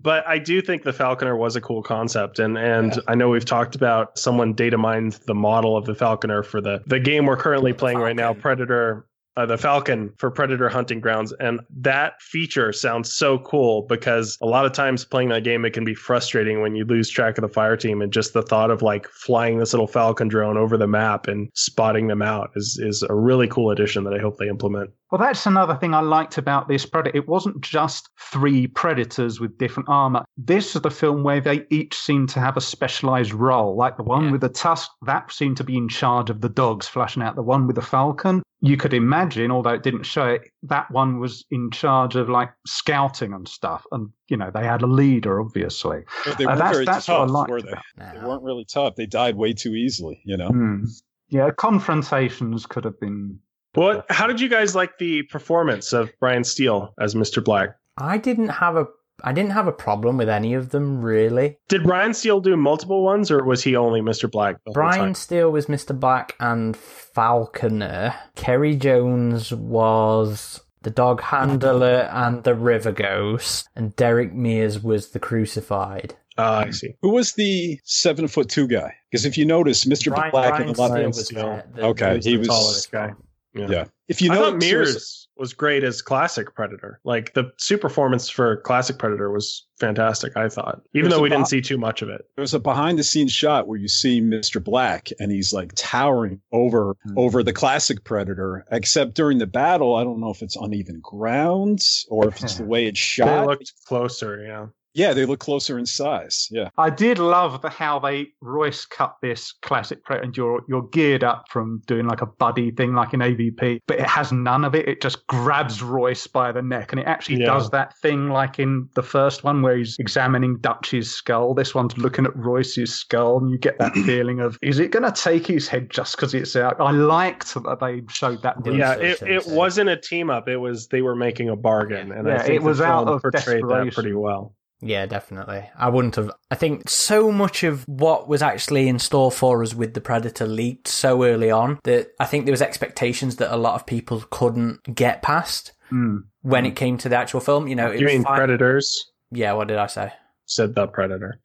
But 0.02 0.26
I 0.26 0.40
do 0.40 0.62
think 0.62 0.84
the 0.84 0.94
Falconer 0.94 1.36
was 1.36 1.58
a 1.58 1.62
cool 1.62 1.84
concept, 1.84 2.40
and 2.40 2.58
and 2.58 2.98
I 3.10 3.16
know 3.16 3.28
we've 3.28 3.44
talked 3.44 3.76
about 3.76 4.18
someone 4.18 4.54
data 4.54 4.78
mined 4.78 5.20
the 5.28 5.36
model 5.36 5.76
of 5.76 5.86
the 5.86 5.94
Falconer 5.94 6.42
for 6.42 6.62
the 6.62 6.82
the 6.88 7.02
game 7.02 7.26
we're 7.26 7.36
currently 7.36 7.74
The 7.74 7.78
playing 7.80 7.98
right 7.98 8.16
now, 8.16 8.34
Predator. 8.34 9.06
Uh, 9.40 9.46
the 9.46 9.58
Falcon 9.58 10.12
for 10.18 10.30
Predator 10.30 10.68
Hunting 10.68 11.00
Grounds, 11.00 11.32
and 11.40 11.62
that 11.74 12.22
feature 12.22 12.74
sounds 12.74 13.14
so 13.14 13.40
cool 13.40 13.84
because 13.84 14.38
a 14.42 14.46
lot 14.46 14.66
of 14.66 14.74
times 14.74 15.06
playing 15.06 15.30
that 15.30 15.46
game 15.46 15.64
it 15.64 15.72
can 15.72 15.86
be 15.86 15.96
frustrating 15.96 16.60
when 16.60 16.76
you 16.76 16.84
lose 16.84 17.10
track 17.10 17.38
of 17.38 17.44
the 17.44 17.48
fire 17.48 17.78
team, 17.78 18.02
and 18.02 18.12
just 18.12 18.34
the 18.34 18.42
thought 18.42 18.70
of 18.70 18.82
like 18.82 19.08
flying 19.08 19.58
this 19.58 19.72
little 19.72 19.88
Falcon 19.88 20.28
drone 20.28 20.58
over 20.58 20.76
the 20.76 20.88
map 20.88 21.30
and 21.30 21.50
spotting 21.54 22.08
them 22.08 22.22
out 22.22 22.52
is 22.58 22.78
is 22.84 23.02
a 23.10 23.16
really 23.16 23.48
cool 23.48 23.72
addition 23.72 24.04
that 24.04 24.14
I 24.14 24.20
hope 24.20 24.40
they 24.40 24.50
implement. 24.50 24.90
Well, 25.12 25.18
that's 25.20 25.48
another 25.48 25.76
thing 25.76 25.96
I 25.96 26.02
liked 26.02 26.38
about 26.38 26.68
this 26.68 26.86
Predator. 26.86 27.18
It 27.18 27.28
wasn't 27.28 27.62
just 27.62 28.10
three 28.32 28.68
predators 28.68 29.40
with 29.40 29.58
different 29.58 29.90
armor. 29.90 30.24
This 30.38 30.76
is 30.76 30.84
the 30.84 30.92
film 30.92 31.24
where 31.24 31.42
they 31.42 31.66
each 31.72 31.96
seem 31.96 32.28
to 32.28 32.40
have 32.40 32.58
a 32.58 32.62
specialized 32.62 33.34
role. 33.34 33.76
Like 33.76 33.98
the 33.98 34.04
one 34.04 34.26
Yeah. 34.26 34.32
with 34.32 34.42
the 34.42 34.50
tusk, 34.50 34.92
that 35.08 35.32
seemed 35.32 35.58
to 35.58 35.64
be 35.64 35.78
in 35.78 35.90
charge 35.90 36.30
of 36.30 36.42
the 36.42 36.50
dogs 36.50 36.88
flashing 36.88 37.24
out. 37.24 37.36
The 37.36 37.42
one 37.42 37.66
with 37.66 37.76
the 37.76 37.82
falcon, 37.82 38.44
you 38.62 38.78
could 38.78 38.94
imagine, 38.94 39.50
although 39.50 39.72
it 39.74 39.82
didn't 39.82 40.04
show 40.04 40.28
it, 40.28 40.42
that 40.64 40.92
one 40.92 41.20
was 41.20 41.44
in 41.50 41.72
charge 41.72 42.16
of 42.16 42.30
like 42.30 42.52
scouting 42.68 43.34
and 43.34 43.48
stuff. 43.48 43.84
And, 43.92 44.10
you 44.28 44.38
know, 44.38 44.52
they 44.54 44.64
had 44.64 44.84
a 44.84 44.88
leader, 44.88 45.42
obviously. 45.42 46.04
But 46.24 46.38
they 46.38 46.46
Uh, 46.46 46.50
weren't 46.50 46.60
that's 46.60 46.74
very 46.74 46.86
that's 46.86 47.08
what 47.08 47.16
I 47.18 47.20
tough, 47.26 47.32
liked 47.32 47.50
were 47.52 47.62
they? 47.64 47.70
about 47.72 48.14
They 48.14 48.28
weren't 48.28 48.44
really 48.44 48.66
tough. 48.66 48.96
They 48.96 49.08
died 49.08 49.36
way 49.38 49.54
too 49.54 49.74
easily, 49.74 50.22
you 50.24 50.38
know? 50.38 50.50
Hmm. 50.50 50.84
Yeah, 51.30 51.50
confrontations 51.58 52.66
could 52.68 52.84
have 52.84 53.00
been. 53.00 53.40
What? 53.80 54.06
How 54.10 54.28
did 54.28 54.42
you 54.42 54.50
guys 54.50 54.76
like 54.76 54.98
the 54.98 55.24
performance 55.24 55.94
of 55.94 56.12
Brian 56.20 56.44
Steele 56.44 56.94
as 57.00 57.16
Mr. 57.16 57.44
Black? 57.44 57.70
I 57.98 58.18
didn't 58.18 58.50
have 58.50 58.76
a 58.76 58.86
I 59.24 59.34
didn't 59.34 59.52
have 59.52 59.68
a 59.68 59.72
problem 59.74 60.18
with 60.18 60.30
any 60.30 60.54
of 60.54 60.70
them 60.70 61.02
really. 61.02 61.58
Did 61.68 61.84
Brian 61.84 62.14
Steele 62.14 62.40
do 62.40 62.56
multiple 62.56 63.04
ones, 63.04 63.30
or 63.32 63.44
was 63.44 63.64
he 63.64 63.76
only 63.76 64.02
Mr. 64.02 64.30
Black? 64.32 64.56
The 64.66 64.70
whole 64.70 64.74
Brian 64.74 65.00
time? 65.00 65.16
Steele 65.16 65.52
was 65.52 65.66
Mr. 65.68 65.98
Black 65.98 66.36
and 66.40 66.76
Falconer. 66.78 68.16
Carey 68.36 68.76
Jones 68.76 69.52
was 69.54 70.62
the 70.82 70.90
dog 70.90 71.22
handler 71.22 72.10
and 72.12 72.44
the 72.46 72.56
river 72.56 72.92
ghost, 72.94 73.68
and 73.76 73.96
Derek 73.98 74.34
Mears 74.34 74.82
was 74.82 75.10
the 75.12 75.20
crucified. 75.20 76.16
Ah, 76.38 76.60
I 76.60 76.70
see. 76.72 76.96
Who 77.02 77.10
was 77.10 77.34
the 77.34 77.78
seven 77.84 78.30
foot 78.30 78.48
two 78.48 78.68
guy? 78.68 78.94
Because 79.12 79.26
if 79.26 79.38
you 79.38 79.44
notice, 79.46 79.84
Mr. 79.84 80.14
Brian, 80.16 80.32
Black 80.32 80.50
Brian 80.52 80.70
in 80.70 80.76
a 80.76 80.78
lot 80.80 80.92
Steele 80.92 81.02
of 81.02 81.08
was 81.08 81.26
Steele. 81.26 81.62
the, 81.74 81.82
the, 81.82 81.88
Okay, 81.88 82.20
the 82.20 82.30
he 82.30 82.38
was- 82.38 82.48
tallest 82.48 82.92
guy. 82.92 83.12
One. 83.54 83.64
Yeah. 83.72 83.78
yeah. 83.80 83.86
If 84.08 84.22
you 84.22 84.30
know 84.30 84.52
thought 84.52 84.58
Mears 84.58 85.28
was 85.38 85.54
great 85.54 85.84
as 85.84 86.02
classic 86.02 86.54
Predator. 86.56 87.00
Like 87.04 87.34
the 87.36 87.52
suit 87.58 87.80
performance 87.80 88.28
for 88.30 88.58
classic 88.58 88.98
Predator 88.98 89.32
was 89.32 89.66
fantastic. 89.80 90.36
I 90.36 90.50
thought, 90.50 90.82
even 90.94 91.10
There's 91.10 91.14
though 91.18 91.22
we 91.24 91.30
a 91.30 91.32
didn't 91.32 91.48
see 91.48 91.62
too 91.62 91.78
much 91.78 92.02
of 92.02 92.10
it. 92.10 92.22
there's 92.36 92.54
a 92.54 92.60
behind 92.60 92.98
the 93.00 93.04
scenes 93.04 93.32
shot 93.32 93.68
where 93.68 93.78
you 93.80 93.88
see 93.88 94.20
Mr. 94.22 94.62
Black 94.64 95.10
and 95.20 95.32
he's 95.32 95.54
like 95.54 95.72
towering 95.76 96.42
over 96.52 96.96
Hmm. 97.06 97.18
over 97.18 97.44
the 97.44 97.54
classic 97.54 98.04
Predator. 98.04 98.66
Except 98.72 99.14
during 99.14 99.38
the 99.38 99.48
battle, 99.48 99.96
I 99.96 100.04
don't 100.04 100.20
know 100.20 100.32
if 100.32 100.42
it's 100.42 100.56
uneven 100.56 101.00
ground 101.02 101.80
or 102.10 102.28
if 102.28 102.42
it's 102.44 102.56
the 102.56 102.66
way 102.66 102.86
it's 102.88 103.00
They 103.00 103.24
shot. 103.24 103.48
looked 103.48 103.72
closer. 103.88 104.44
Yeah. 104.44 104.68
Yeah, 105.00 105.14
they 105.14 105.26
look 105.26 105.40
closer 105.40 105.80
in 105.80 105.86
size. 105.86 106.48
Yeah. 106.52 106.70
I 106.78 106.90
did 106.90 107.18
love 107.20 107.62
the 107.62 107.70
how 107.70 108.00
they 108.00 108.28
Royce 108.42 108.86
cut 108.86 109.16
this 109.22 109.54
classic 109.62 110.04
Predator, 110.04 110.26
and 110.26 110.38
you're 110.38 110.62
you're 110.68 110.88
geared 110.92 111.24
up 111.24 111.46
from 111.50 111.82
doing 111.88 112.06
like 112.08 112.22
a 112.22 112.26
buddy 112.26 112.72
thing 112.72 112.94
like 112.94 113.14
in 113.14 113.22
AVP, 113.22 113.80
but 113.88 114.00
it 114.00 114.06
has 114.08 114.32
none 114.32 114.66
of 114.66 114.76
it. 114.76 114.88
It 114.88 115.02
just 115.02 115.26
grabs 115.28 115.82
Royce 115.82 116.28
by 116.28 116.52
the 116.52 116.62
neck, 116.62 116.92
and 116.92 117.00
it 117.00 117.08
actually 117.08 117.40
Yeah. 117.42 117.48
does 117.54 117.70
that 117.72 117.98
thing 118.00 118.30
like 118.30 118.60
in 118.60 118.90
the 118.96 119.04
first 119.04 119.44
one 119.44 119.62
where 119.62 119.78
he's 119.78 119.96
examining 120.00 120.58
Dutch's 120.60 121.10
skull. 121.12 121.54
This 121.54 121.74
one's 121.74 121.98
looking 121.98 122.26
at 122.26 122.36
Royce's 122.36 122.94
skull, 122.94 123.38
and 123.40 123.50
you 123.50 123.58
get 123.58 123.78
that 123.80 123.94
feeling 124.06 124.40
of 124.42 124.58
is 124.62 124.80
it 124.80 124.92
going 124.92 125.04
to 125.12 125.12
take 125.12 125.48
his 125.48 125.68
head 125.68 125.90
just 125.90 126.16
because 126.16 126.34
it's 126.34 126.56
out? 126.56 126.76
I 126.82 126.92
liked 126.92 127.54
that 127.54 127.78
they 127.80 128.02
showed 128.10 128.42
that. 128.44 128.58
Yeah, 128.66 128.72
Yeah, 128.74 128.94
it, 128.96 129.04
it 129.04 129.18
sensitive. 129.20 129.54
wasn't 129.54 129.90
a 129.90 129.98
team 129.98 130.30
up. 130.30 130.48
It 130.50 130.58
was 130.58 130.88
they 130.88 131.02
were 131.02 131.16
making 131.16 131.50
a 131.50 131.56
bargain, 131.56 132.12
and 132.12 132.30
I 132.30 132.40
think 132.40 132.56
it 132.56 132.64
was 132.64 132.80
the 132.80 132.86
out 132.86 133.06
film 133.06 133.16
of 133.16 133.22
portrayed 133.22 133.44
that 133.46 133.68
desperation. 133.86 133.92
pretty 133.94 134.14
well. 134.14 134.56
Yeah, 134.82 135.06
definitely. 135.08 135.70
I 135.78 135.90
wouldn't 135.90 136.16
have. 136.16 136.32
I 136.50 136.56
think 136.56 136.90
so 136.90 137.32
much 137.32 137.64
of 137.64 137.86
what 137.88 138.30
was 138.30 138.42
actually 138.42 138.88
in 138.88 138.98
store 139.00 139.30
for 139.32 139.62
us 139.62 139.74
with 139.74 139.94
the 139.94 140.00
Predator 140.02 140.46
leaked 140.48 140.88
so 140.88 141.24
early 141.26 141.52
on 141.52 141.80
that 141.84 142.12
I 142.20 142.26
think 142.26 142.46
there 142.46 142.54
was 142.54 142.62
expectations 142.62 143.36
that 143.38 143.54
a 143.54 143.58
lot 143.58 143.76
of 143.76 143.86
people 143.86 144.24
couldn't 144.30 144.96
get 144.96 145.22
past 145.22 145.74
Mm. 145.92 146.26
when 146.44 146.66
it 146.68 146.76
came 146.76 146.98
to 147.00 147.10
the 147.10 147.18
actual 147.18 147.40
film. 147.40 147.68
You 147.68 147.76
know, 147.76 147.92
You 147.92 148.06
mean 148.06 148.24
fine- 148.24 148.38
Predators? 148.38 149.12
Yeah, 149.32 149.54
what 149.54 149.68
did 149.68 149.78
I 149.80 149.88
say? 149.88 150.14
Said 150.46 150.76
the 150.76 150.88
Predator. 150.88 151.40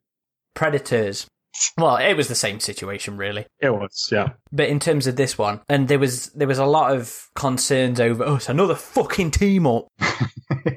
Predators. 0.53 1.27
Well, 1.77 1.97
it 1.97 2.15
was 2.15 2.27
the 2.27 2.35
same 2.35 2.59
situation, 2.59 3.17
really. 3.17 3.45
It 3.59 3.69
was. 3.69 4.09
Yeah. 4.11 4.33
But 4.51 4.69
in 4.69 4.79
terms 4.79 5.07
of 5.07 5.15
this 5.15 5.37
one, 5.37 5.61
and 5.69 5.87
there 5.87 5.99
was 5.99 6.27
there 6.29 6.47
was 6.47 6.59
a 6.59 6.65
lot 6.65 6.95
of 6.95 7.29
concerns 7.35 7.99
over 7.99 8.23
oh, 8.23 8.35
it's 8.35 8.49
another 8.49 8.75
fucking 8.75 9.31
team 9.31 9.67
up 9.67 9.87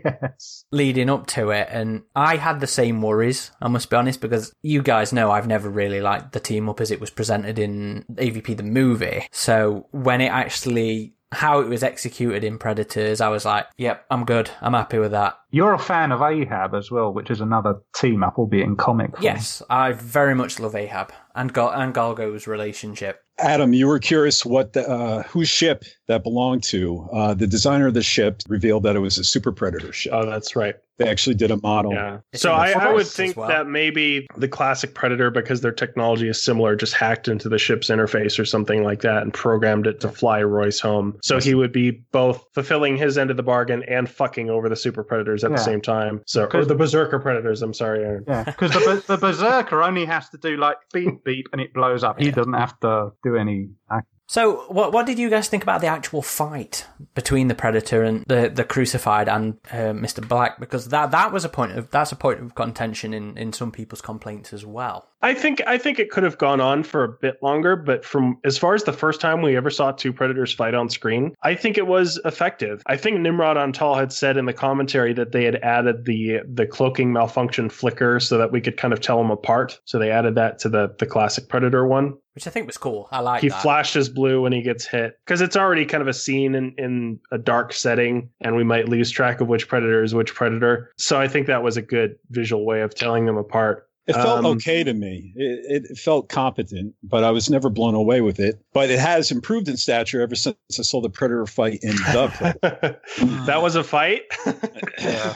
yes. 0.05 0.65
leading 0.73 1.11
up 1.11 1.27
to 1.29 1.51
it, 1.51 1.69
and 1.71 2.03
I 2.15 2.37
had 2.37 2.61
the 2.61 2.67
same 2.67 3.03
worries. 3.03 3.51
I 3.61 3.69
must 3.69 3.91
be 3.91 3.97
honest 3.97 4.21
because 4.21 4.53
you 4.63 4.83
guys 4.83 5.13
know 5.13 5.31
I've 5.31 5.47
never 5.47 5.69
really 5.69 6.01
liked 6.01 6.33
the 6.33 6.41
team 6.41 6.69
up 6.69 6.81
as 6.81 6.91
it 6.91 7.01
was 7.01 7.11
presented 7.11 7.59
in 7.59 8.05
AVP 8.15 8.57
the 8.57 8.63
movie. 8.63 9.27
So 9.31 9.87
when 9.91 10.21
it 10.21 10.29
actually 10.29 11.15
how 11.31 11.61
it 11.61 11.69
was 11.69 11.83
executed 11.83 12.43
in 12.43 12.59
Predators, 12.59 13.21
I 13.21 13.29
was 13.29 13.45
like, 13.45 13.67
yep, 13.77 14.07
I'm 14.11 14.25
good. 14.25 14.51
I'm 14.61 14.73
happy 14.73 14.99
with 14.99 15.11
that. 15.11 15.39
You're 15.51 15.73
a 15.73 15.79
fan 15.79 16.13
of 16.13 16.21
Ahab 16.21 16.75
as 16.75 16.91
well, 16.91 17.13
which 17.13 17.31
is 17.31 17.41
another 17.41 17.77
team 17.97 18.23
up, 18.23 18.39
albeit 18.39 18.67
in 18.67 18.77
comic. 18.77 19.13
Form. 19.13 19.23
Yes, 19.23 19.63
I 19.71 19.93
very 19.93 20.35
much 20.35 20.61
love 20.61 20.75
Ahab 20.75 21.13
and 21.35 21.53
Gal- 21.53 21.73
and 21.73 21.95
Galgo's 21.95 22.47
relationship. 22.47 23.23
Adam, 23.39 23.73
you 23.73 23.87
were 23.87 24.01
curious 24.01 24.45
what 24.45 24.73
the, 24.73 24.89
uh, 24.89 25.23
whose 25.23 25.49
ship 25.49 25.85
that 26.09 26.25
belonged 26.25 26.65
to. 26.65 27.09
Uh, 27.13 27.35
the 27.35 27.47
designer 27.47 27.87
of 27.87 27.95
the 27.95 28.03
ship 28.03 28.43
revealed 28.49 28.83
that 28.83 28.97
it 28.97 28.99
was 28.99 29.17
a 29.17 29.23
Super 29.23 29.53
Predator 29.53 29.93
ship. 29.93 30.13
Oh, 30.13 30.27
that's 30.27 30.57
right. 30.57 30.75
They 30.97 31.09
actually 31.09 31.37
did 31.37 31.53
a 31.53 31.59
model. 31.59 31.93
Yeah. 31.93 32.19
It's 32.33 32.43
So 32.43 32.51
I, 32.51 32.73
I 32.73 32.93
would 32.93 33.07
think 33.07 33.37
well. 33.37 33.47
that 33.49 33.69
maybe 33.69 34.27
the 34.37 34.49
classic 34.49 34.95
Predator, 34.95 35.31
because 35.31 35.61
their 35.61 35.71
technology 35.71 36.29
is 36.29 36.43
similar, 36.43 36.75
just 36.75 36.95
hacked 36.95 37.29
into 37.29 37.49
the 37.49 37.59
ship's 37.59 37.89
interface 37.89 38.41
or 38.41 38.45
something 38.45 38.83
like 38.83 39.03
that 39.03 39.23
and 39.23 39.33
programmed 39.33 39.87
it 39.87 40.01
to 40.01 40.09
fly 40.09 40.43
Royce 40.43 40.81
home. 40.81 41.17
So 41.23 41.39
he 41.39 41.55
would 41.55 41.71
be 41.71 41.93
both 42.11 42.45
fulfilling 42.53 42.97
his 42.97 43.17
end 43.17 43.31
of 43.31 43.37
the 43.37 43.45
bargain 43.45 43.85
and 43.87 44.11
fucking 44.11 44.51
over 44.51 44.69
the 44.69 44.75
Super 44.75 45.05
Predators 45.43 45.45
at 45.45 45.65
the 45.65 45.71
same 45.71 45.81
time. 45.81 46.23
So 46.27 46.49
or 46.53 46.65
the 46.65 46.75
Berserker 46.75 47.19
Predators. 47.19 47.63
I'm 47.63 47.75
sorry, 47.75 48.05
Aaron. 48.05 48.25
Yeah, 48.27 48.45
because 48.45 48.73
the, 48.73 49.03
the 49.07 49.17
berserker 49.17 49.83
only 49.83 50.05
has 50.05 50.29
to 50.31 50.39
do 50.39 50.57
like 50.57 50.77
beep 50.93 51.25
beep 51.25 51.47
and 51.53 51.61
it 51.61 51.73
blows 51.75 52.05
up. 52.05 52.19
He 52.19 52.27
Yeah. 52.27 52.33
doesn't 52.33 52.53
have 52.55 52.79
to 52.81 53.11
do 53.23 53.37
any. 53.37 53.71
act- 53.91 54.07
So, 54.29 54.67
what 54.69 54.93
what 54.93 55.07
did 55.07 55.19
you 55.19 55.31
guys 55.31 55.49
think 55.49 55.63
about 55.63 55.81
the 55.81 55.87
actual 55.87 56.21
fight 56.21 56.87
between 57.15 57.49
the 57.49 57.55
Predator 57.55 58.03
and 58.03 58.27
the 58.27 58.53
the 58.55 58.63
Crucified 58.63 59.27
and 59.27 59.57
uh, 59.73 59.95
Mister 59.95 60.21
Black? 60.21 60.61
Because 60.61 60.89
that 60.89 61.13
that 61.13 61.33
was 61.33 61.47
a 61.47 61.49
point 61.49 61.73
of 61.73 61.91
that's 61.91 62.13
a 62.13 62.17
point 62.17 62.41
of 62.41 62.55
contention 62.55 63.15
in 63.15 63.39
in 63.39 63.55
some 63.55 63.73
people's 63.73 64.03
complaints 64.03 64.53
as 64.53 64.67
well. 64.67 65.09
I 65.23 65.33
think 65.33 65.63
I 65.67 65.79
think 65.79 65.99
it 65.99 66.11
could 66.11 66.25
have 66.25 66.37
gone 66.37 66.61
on 66.61 66.83
for 66.83 67.05
a 67.05 67.09
bit 67.09 67.43
longer, 67.43 67.75
but 67.75 68.05
from 68.05 68.39
as 68.45 68.59
far 68.59 68.75
as 68.75 68.85
the 68.85 68.93
first 68.93 69.23
time 69.23 69.41
we 69.41 69.57
ever 69.57 69.71
saw 69.71 69.93
two 69.93 70.13
predators 70.13 70.53
fight 70.53 70.75
on 70.75 70.91
screen, 70.91 71.35
I 71.43 71.55
think 71.55 71.79
it 71.79 71.87
was 71.87 72.21
effective. 72.27 72.83
I 72.87 72.99
think 72.99 73.19
Nimrod 73.19 73.57
Antal 73.57 73.99
had 73.99 74.13
said 74.13 74.37
in 74.37 74.45
the 74.45 74.53
commentary 74.53 75.15
that 75.15 75.33
they 75.33 75.45
had 75.45 75.57
added 75.57 76.05
the 76.05 76.41
the 76.47 76.67
cloaking 76.67 77.15
malfunction 77.15 77.71
flicker 77.71 78.21
so 78.21 78.37
that 78.37 78.53
we 78.53 78.61
could 78.61 78.77
kind 78.77 78.93
of 78.93 79.01
tell 79.01 79.17
them 79.17 79.31
apart. 79.31 79.81
So 79.87 79.99
they 79.99 80.11
added 80.11 80.35
that 80.35 80.59
to 80.61 80.69
the 80.69 80.95
the 80.99 81.07
classic 81.07 81.49
predator 81.49 81.87
one. 81.87 82.19
Which 82.39 82.47
I 82.47 82.51
think 82.51 82.67
was 82.69 82.77
cool. 82.79 83.09
I 83.11 83.19
like 83.19 83.41
he 83.43 83.49
that. 83.49 83.63
flashes 83.63 84.09
blue 84.09 84.41
when 84.43 84.53
he 84.53 84.63
gets 84.63 84.87
hit 84.87 85.19
because 85.27 85.41
it's 85.41 85.57
already 85.57 85.85
kind 85.85 86.03
of 86.03 86.07
a 86.07 86.13
scene 86.15 86.55
in, 86.55 86.73
in 86.79 87.19
a 87.33 87.39
dark 87.39 87.73
setting 87.73 88.31
and 88.41 88.55
we 88.55 88.63
might 88.63 88.89
lose 88.89 89.11
track 89.11 89.41
of 89.41 89.49
which 89.49 89.67
predator 89.67 90.05
is 90.05 90.15
which 90.15 90.33
predator 90.35 90.93
so 90.97 91.19
i 91.21 91.27
think 91.27 91.49
that 91.49 91.65
was 91.65 91.77
a 91.77 91.83
good 91.83 92.15
visual 92.31 92.65
way 92.65 92.81
of 92.81 92.95
telling 92.95 93.27
them 93.27 93.37
apart 93.37 93.89
It 94.07 94.13
felt 94.13 94.39
Um, 94.39 94.47
okay 94.57 94.85
to 94.85 94.95
me. 94.95 95.33
It, 95.35 95.85
it 95.91 95.99
felt 95.99 96.29
competent, 96.29 96.95
but 97.03 97.25
I 97.25 97.33
was 97.33 97.51
never 97.51 97.69
blown 97.71 97.95
away 97.97 98.21
with 98.21 98.39
it. 98.39 98.55
But 98.73 98.89
it 98.89 99.01
has 99.01 99.31
improved 99.33 99.67
in 99.69 99.77
stature 99.77 100.23
ever 100.23 100.35
since 100.37 100.57
I 100.79 100.83
saw 100.83 101.01
the 101.03 101.11
Predator 101.11 101.45
fight 101.47 101.81
in 101.83 101.97
the 101.97 102.33
Predator, 102.63 103.01
that 103.47 103.61
was 103.61 103.75
a 103.75 103.83
fight 103.83 104.23
Yeah. 105.01 105.35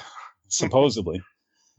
supposedly. 0.48 1.20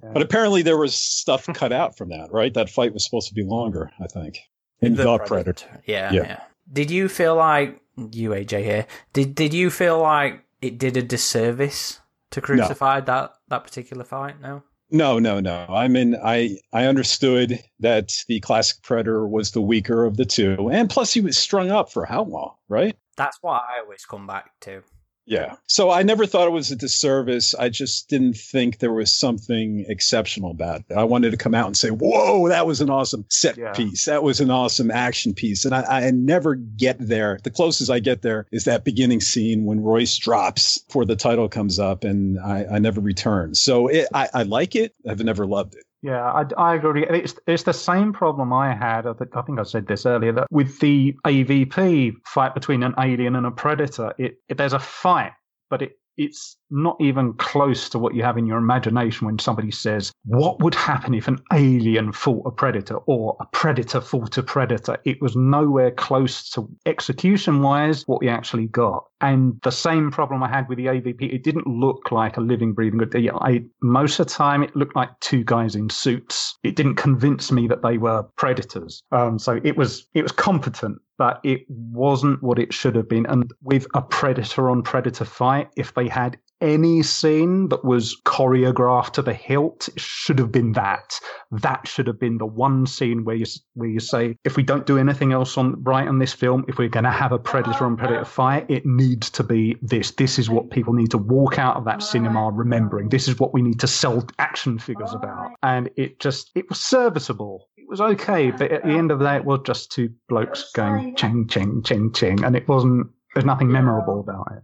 Yeah. 0.04 0.12
But 0.14 0.22
apparently 0.22 0.62
there 0.64 0.78
was 0.78 0.94
stuff 0.96 1.48
cut 1.54 1.72
out 1.72 1.98
from 1.98 2.10
that, 2.10 2.32
right? 2.32 2.54
That 2.54 2.70
fight 2.70 2.94
was 2.94 3.06
supposed 3.06 3.30
to 3.30 3.34
be 3.34 3.44
longer, 3.44 3.90
I 4.00 4.08
think. 4.08 4.38
In 4.86 4.96
the, 4.96 5.18
Predator. 5.20 5.82
Yeah, 5.86 6.12
Yeah. 6.12 6.22
yeah. 6.24 6.44
Did 6.72 6.90
you 6.92 7.10
feel 7.10 7.36
like 7.36 7.80
you 7.98 8.32
AJ 8.32 8.64
here? 8.64 8.88
Did 9.14 9.36
did 9.36 9.54
you 9.54 9.70
feel 9.70 10.00
like 10.00 10.44
it 10.62 10.78
did 10.78 10.98
a 10.98 11.02
disservice 11.02 12.00
to 12.32 12.42
Crucified 12.42 13.06
that 13.06 13.34
that 13.50 13.64
particular 13.64 14.04
fight? 14.04 14.42
No. 14.42 14.64
No, 14.90 15.18
no, 15.18 15.40
no. 15.40 15.66
I 15.70 15.88
mean, 15.88 16.16
I 16.24 16.58
I 16.72 16.86
understood 16.86 17.60
that 17.80 18.12
the 18.28 18.40
classic 18.42 18.82
Predator 18.84 19.28
was 19.28 19.52
the 19.52 19.62
weaker 19.62 20.06
of 20.06 20.18
the 20.18 20.26
two, 20.26 20.70
and 20.72 20.90
plus 20.90 21.14
he 21.14 21.22
was 21.22 21.36
strung 21.38 21.72
up 21.72 21.92
for 21.92 22.06
how 22.06 22.24
long, 22.24 22.54
right? 22.70 22.96
That's 23.18 23.38
what 23.42 23.62
I 23.62 23.82
always 23.82 24.06
come 24.06 24.28
back 24.28 24.52
to. 24.62 24.84
Yeah. 25.26 25.56
So 25.68 25.90
I 25.90 26.04
never 26.04 26.26
thought 26.26 26.48
it 26.48 26.52
was 26.52 26.70
a 26.72 26.76
disservice. 26.76 27.56
I 27.56 27.70
just 27.70 28.10
didn't 28.10 28.36
think 28.36 28.80
there 28.80 28.92
was 28.92 29.14
something 29.14 29.86
exceptional 29.88 30.52
about 30.52 30.82
it. 30.90 30.96
I 30.96 31.06
wanted 31.06 31.32
to 31.32 31.38
come 31.38 31.56
out 31.56 31.68
and 31.68 31.78
say, 31.78 31.90
whoa, 31.90 32.50
that 32.50 32.68
was 32.68 32.82
an 32.82 32.90
awesome 32.90 33.26
set 33.30 33.58
Yeah. 33.58 33.72
piece. 33.72 34.06
That 34.06 34.24
was 34.24 34.42
an 34.42 34.52
awesome 34.52 34.92
action 34.92 35.34
piece. 35.34 35.64
And 35.64 35.74
I, 35.74 36.08
I 36.08 36.12
never 36.12 36.56
get 36.56 36.98
there. 37.00 37.40
The 37.44 37.52
closest 37.52 37.90
I 37.90 38.00
get 38.00 38.22
there 38.22 38.48
is 38.52 38.66
that 38.66 38.84
beginning 38.84 39.22
scene 39.22 39.64
when 39.66 39.80
Royce 39.80 40.18
drops 40.18 40.78
before 40.80 41.06
the 41.06 41.16
title 41.16 41.48
comes 41.48 41.80
up 41.80 42.04
and 42.04 42.38
I, 42.40 42.66
I 42.74 42.80
never 42.80 43.00
return. 43.00 43.56
So 43.56 43.88
it, 43.88 44.08
I, 44.14 44.28
I 44.34 44.44
like 44.44 44.76
it. 44.76 44.94
I've 45.08 45.24
never 45.24 45.46
loved 45.46 45.76
it. 45.76 45.86
Yeah, 46.04 46.22
I, 46.22 46.46
I 46.58 46.76
agree. 46.76 47.06
It's 47.10 47.36
it's 47.48 47.64
the 47.64 47.74
same 47.74 48.12
problem 48.12 48.52
I 48.52 48.76
had. 48.76 49.08
I 49.08 49.14
think, 49.14 49.58
I 49.58 49.64
said 49.64 49.88
this 49.88 50.06
earlier 50.06 50.34
that 50.34 50.48
with 50.52 50.80
the 50.80 51.16
AVP 51.26 52.16
fight 52.26 52.54
between 52.54 52.84
an 52.84 52.94
alien 53.00 53.38
and 53.38 53.46
a 53.46 53.52
predator, 53.52 54.14
it, 54.18 54.36
it 54.50 54.58
there's 54.58 54.74
a 54.74 54.80
fight, 54.80 55.32
but 55.70 55.82
it 55.82 55.94
it's 56.18 56.58
not 56.70 56.98
even 57.00 57.34
close 57.34 57.90
to 57.90 58.00
what 58.00 58.16
you 58.16 58.24
have 58.24 58.38
in 58.38 58.46
your 58.46 58.58
imagination 58.58 59.28
when 59.28 59.40
somebody 59.40 59.72
says, 59.72 60.12
"What 60.26 60.60
would 60.62 60.76
happen 60.76 61.14
if 61.14 61.28
an 61.28 61.40
alien 61.52 62.12
fought 62.12 62.46
a 62.46 62.52
predator 62.52 62.96
or 63.06 63.38
a 63.40 63.46
predator 63.48 64.02
fought 64.02 64.38
a 64.38 64.44
predator?" 64.44 64.98
It 65.06 65.22
was 65.22 65.36
nowhere 65.36 65.92
close 65.92 66.50
to 66.52 66.70
execution-wise 66.86 68.04
what 68.08 68.22
we 68.22 68.30
actually 68.30 68.68
got. 68.68 69.06
And 69.22 69.60
the 69.64 69.72
same 69.72 70.12
problem 70.12 70.44
I 70.44 70.50
had 70.50 70.68
with 70.68 70.78
the 70.78 70.88
AVP, 70.88 71.34
it 71.34 71.44
didn't 71.44 71.68
look 71.68 72.12
like 72.12 72.38
a 72.38 72.42
living, 72.42 72.74
breathing. 72.74 73.00
good. 73.00 73.16
I, 73.42 73.64
most 73.82 74.20
of 74.20 74.28
the 74.28 74.34
time, 74.34 74.64
it 74.64 74.76
looked 74.76 74.96
like 74.96 75.18
two 75.22 75.44
guys 75.44 75.76
in 75.76 75.90
suits. 75.90 76.58
It 76.64 76.76
didn't 76.76 76.96
convince 76.96 77.52
me 77.52 77.68
that 77.68 77.82
they 77.84 77.98
were 77.98 78.24
predators. 78.36 79.02
Um, 79.12 79.40
so 79.40 79.60
it 79.64 79.78
was 79.78 80.08
it 80.14 80.24
was 80.24 80.32
competent, 80.32 81.00
but 81.24 81.40
it 81.46 81.62
wasn't 81.70 82.44
what 82.44 82.60
it 82.60 82.74
should 82.74 82.98
have 82.98 83.08
been. 83.08 83.26
And 83.28 83.50
with 83.62 83.88
a 83.94 84.02
predator 84.02 84.70
on 84.70 84.82
predator 84.84 85.24
fight, 85.24 85.70
if 85.78 85.94
they 85.94 86.10
had 86.10 86.38
any 86.60 87.02
scene 87.02 87.70
that 87.70 87.86
was 87.86 88.20
choreographed 88.26 89.12
to 89.12 89.22
the 89.22 89.34
hilt, 89.34 89.88
it 89.88 90.02
should 90.02 90.38
have 90.38 90.52
been 90.52 90.74
that. 90.74 91.18
That 91.52 91.88
should 91.88 92.08
have 92.08 92.20
been 92.20 92.40
the 92.40 92.46
one 92.46 92.86
scene 92.88 93.24
where 93.24 93.38
you 93.38 93.46
where 93.76 93.88
you 93.88 94.02
say, 94.02 94.38
if 94.44 94.58
we 94.58 94.64
don't 94.64 94.86
do 94.86 94.98
anything 94.98 95.32
else 95.32 95.58
on 95.58 95.82
right 95.84 96.08
on 96.08 96.20
this 96.20 96.34
film, 96.34 96.66
if 96.68 96.78
we're 96.78 96.90
going 96.90 97.04
to 97.06 97.12
have 97.12 97.32
a 97.32 97.40
predator 97.40 97.86
on 97.86 97.96
predator 97.96 98.26
fight, 98.26 98.66
it 98.70 98.86
needs 98.86 99.30
to 99.30 99.44
be 99.44 99.78
this. 99.82 100.12
This 100.12 100.38
is 100.38 100.50
what 100.50 100.72
people 100.72 100.94
need 100.94 101.12
to 101.12 101.18
walk 101.18 101.58
out 101.58 101.78
of 101.78 101.86
that 101.86 102.04
cinema 102.04 102.50
remembering. 102.52 103.08
This 103.08 103.30
is 103.30 103.40
what 103.40 103.54
we 103.54 103.62
need 103.62 103.80
to 103.80 103.88
sell 103.88 104.26
action 104.40 104.78
figures 104.78 105.14
about. 105.14 105.52
And 105.64 105.90
it 105.96 106.20
just 106.20 106.52
it 106.56 106.68
was 106.68 106.82
serviceable. 106.82 107.70
It 107.84 107.90
was 107.90 108.00
okay, 108.00 108.50
but 108.50 108.72
at 108.72 108.84
the 108.84 108.92
end 108.92 109.12
of 109.12 109.20
the 109.20 109.26
day, 109.26 109.36
it 109.36 109.44
was 109.44 109.60
just 109.66 109.92
two 109.92 110.10
blokes 110.30 110.72
going 110.72 111.18
ching 111.18 111.48
ching 111.50 111.84
ching 111.84 112.14
ching, 112.14 112.42
and 112.44 112.56
it 112.56 112.66
wasn't. 112.66 113.08
There's 113.34 113.46
nothing 113.46 113.70
memorable 113.70 114.22
about 114.22 114.48
it. 114.56 114.64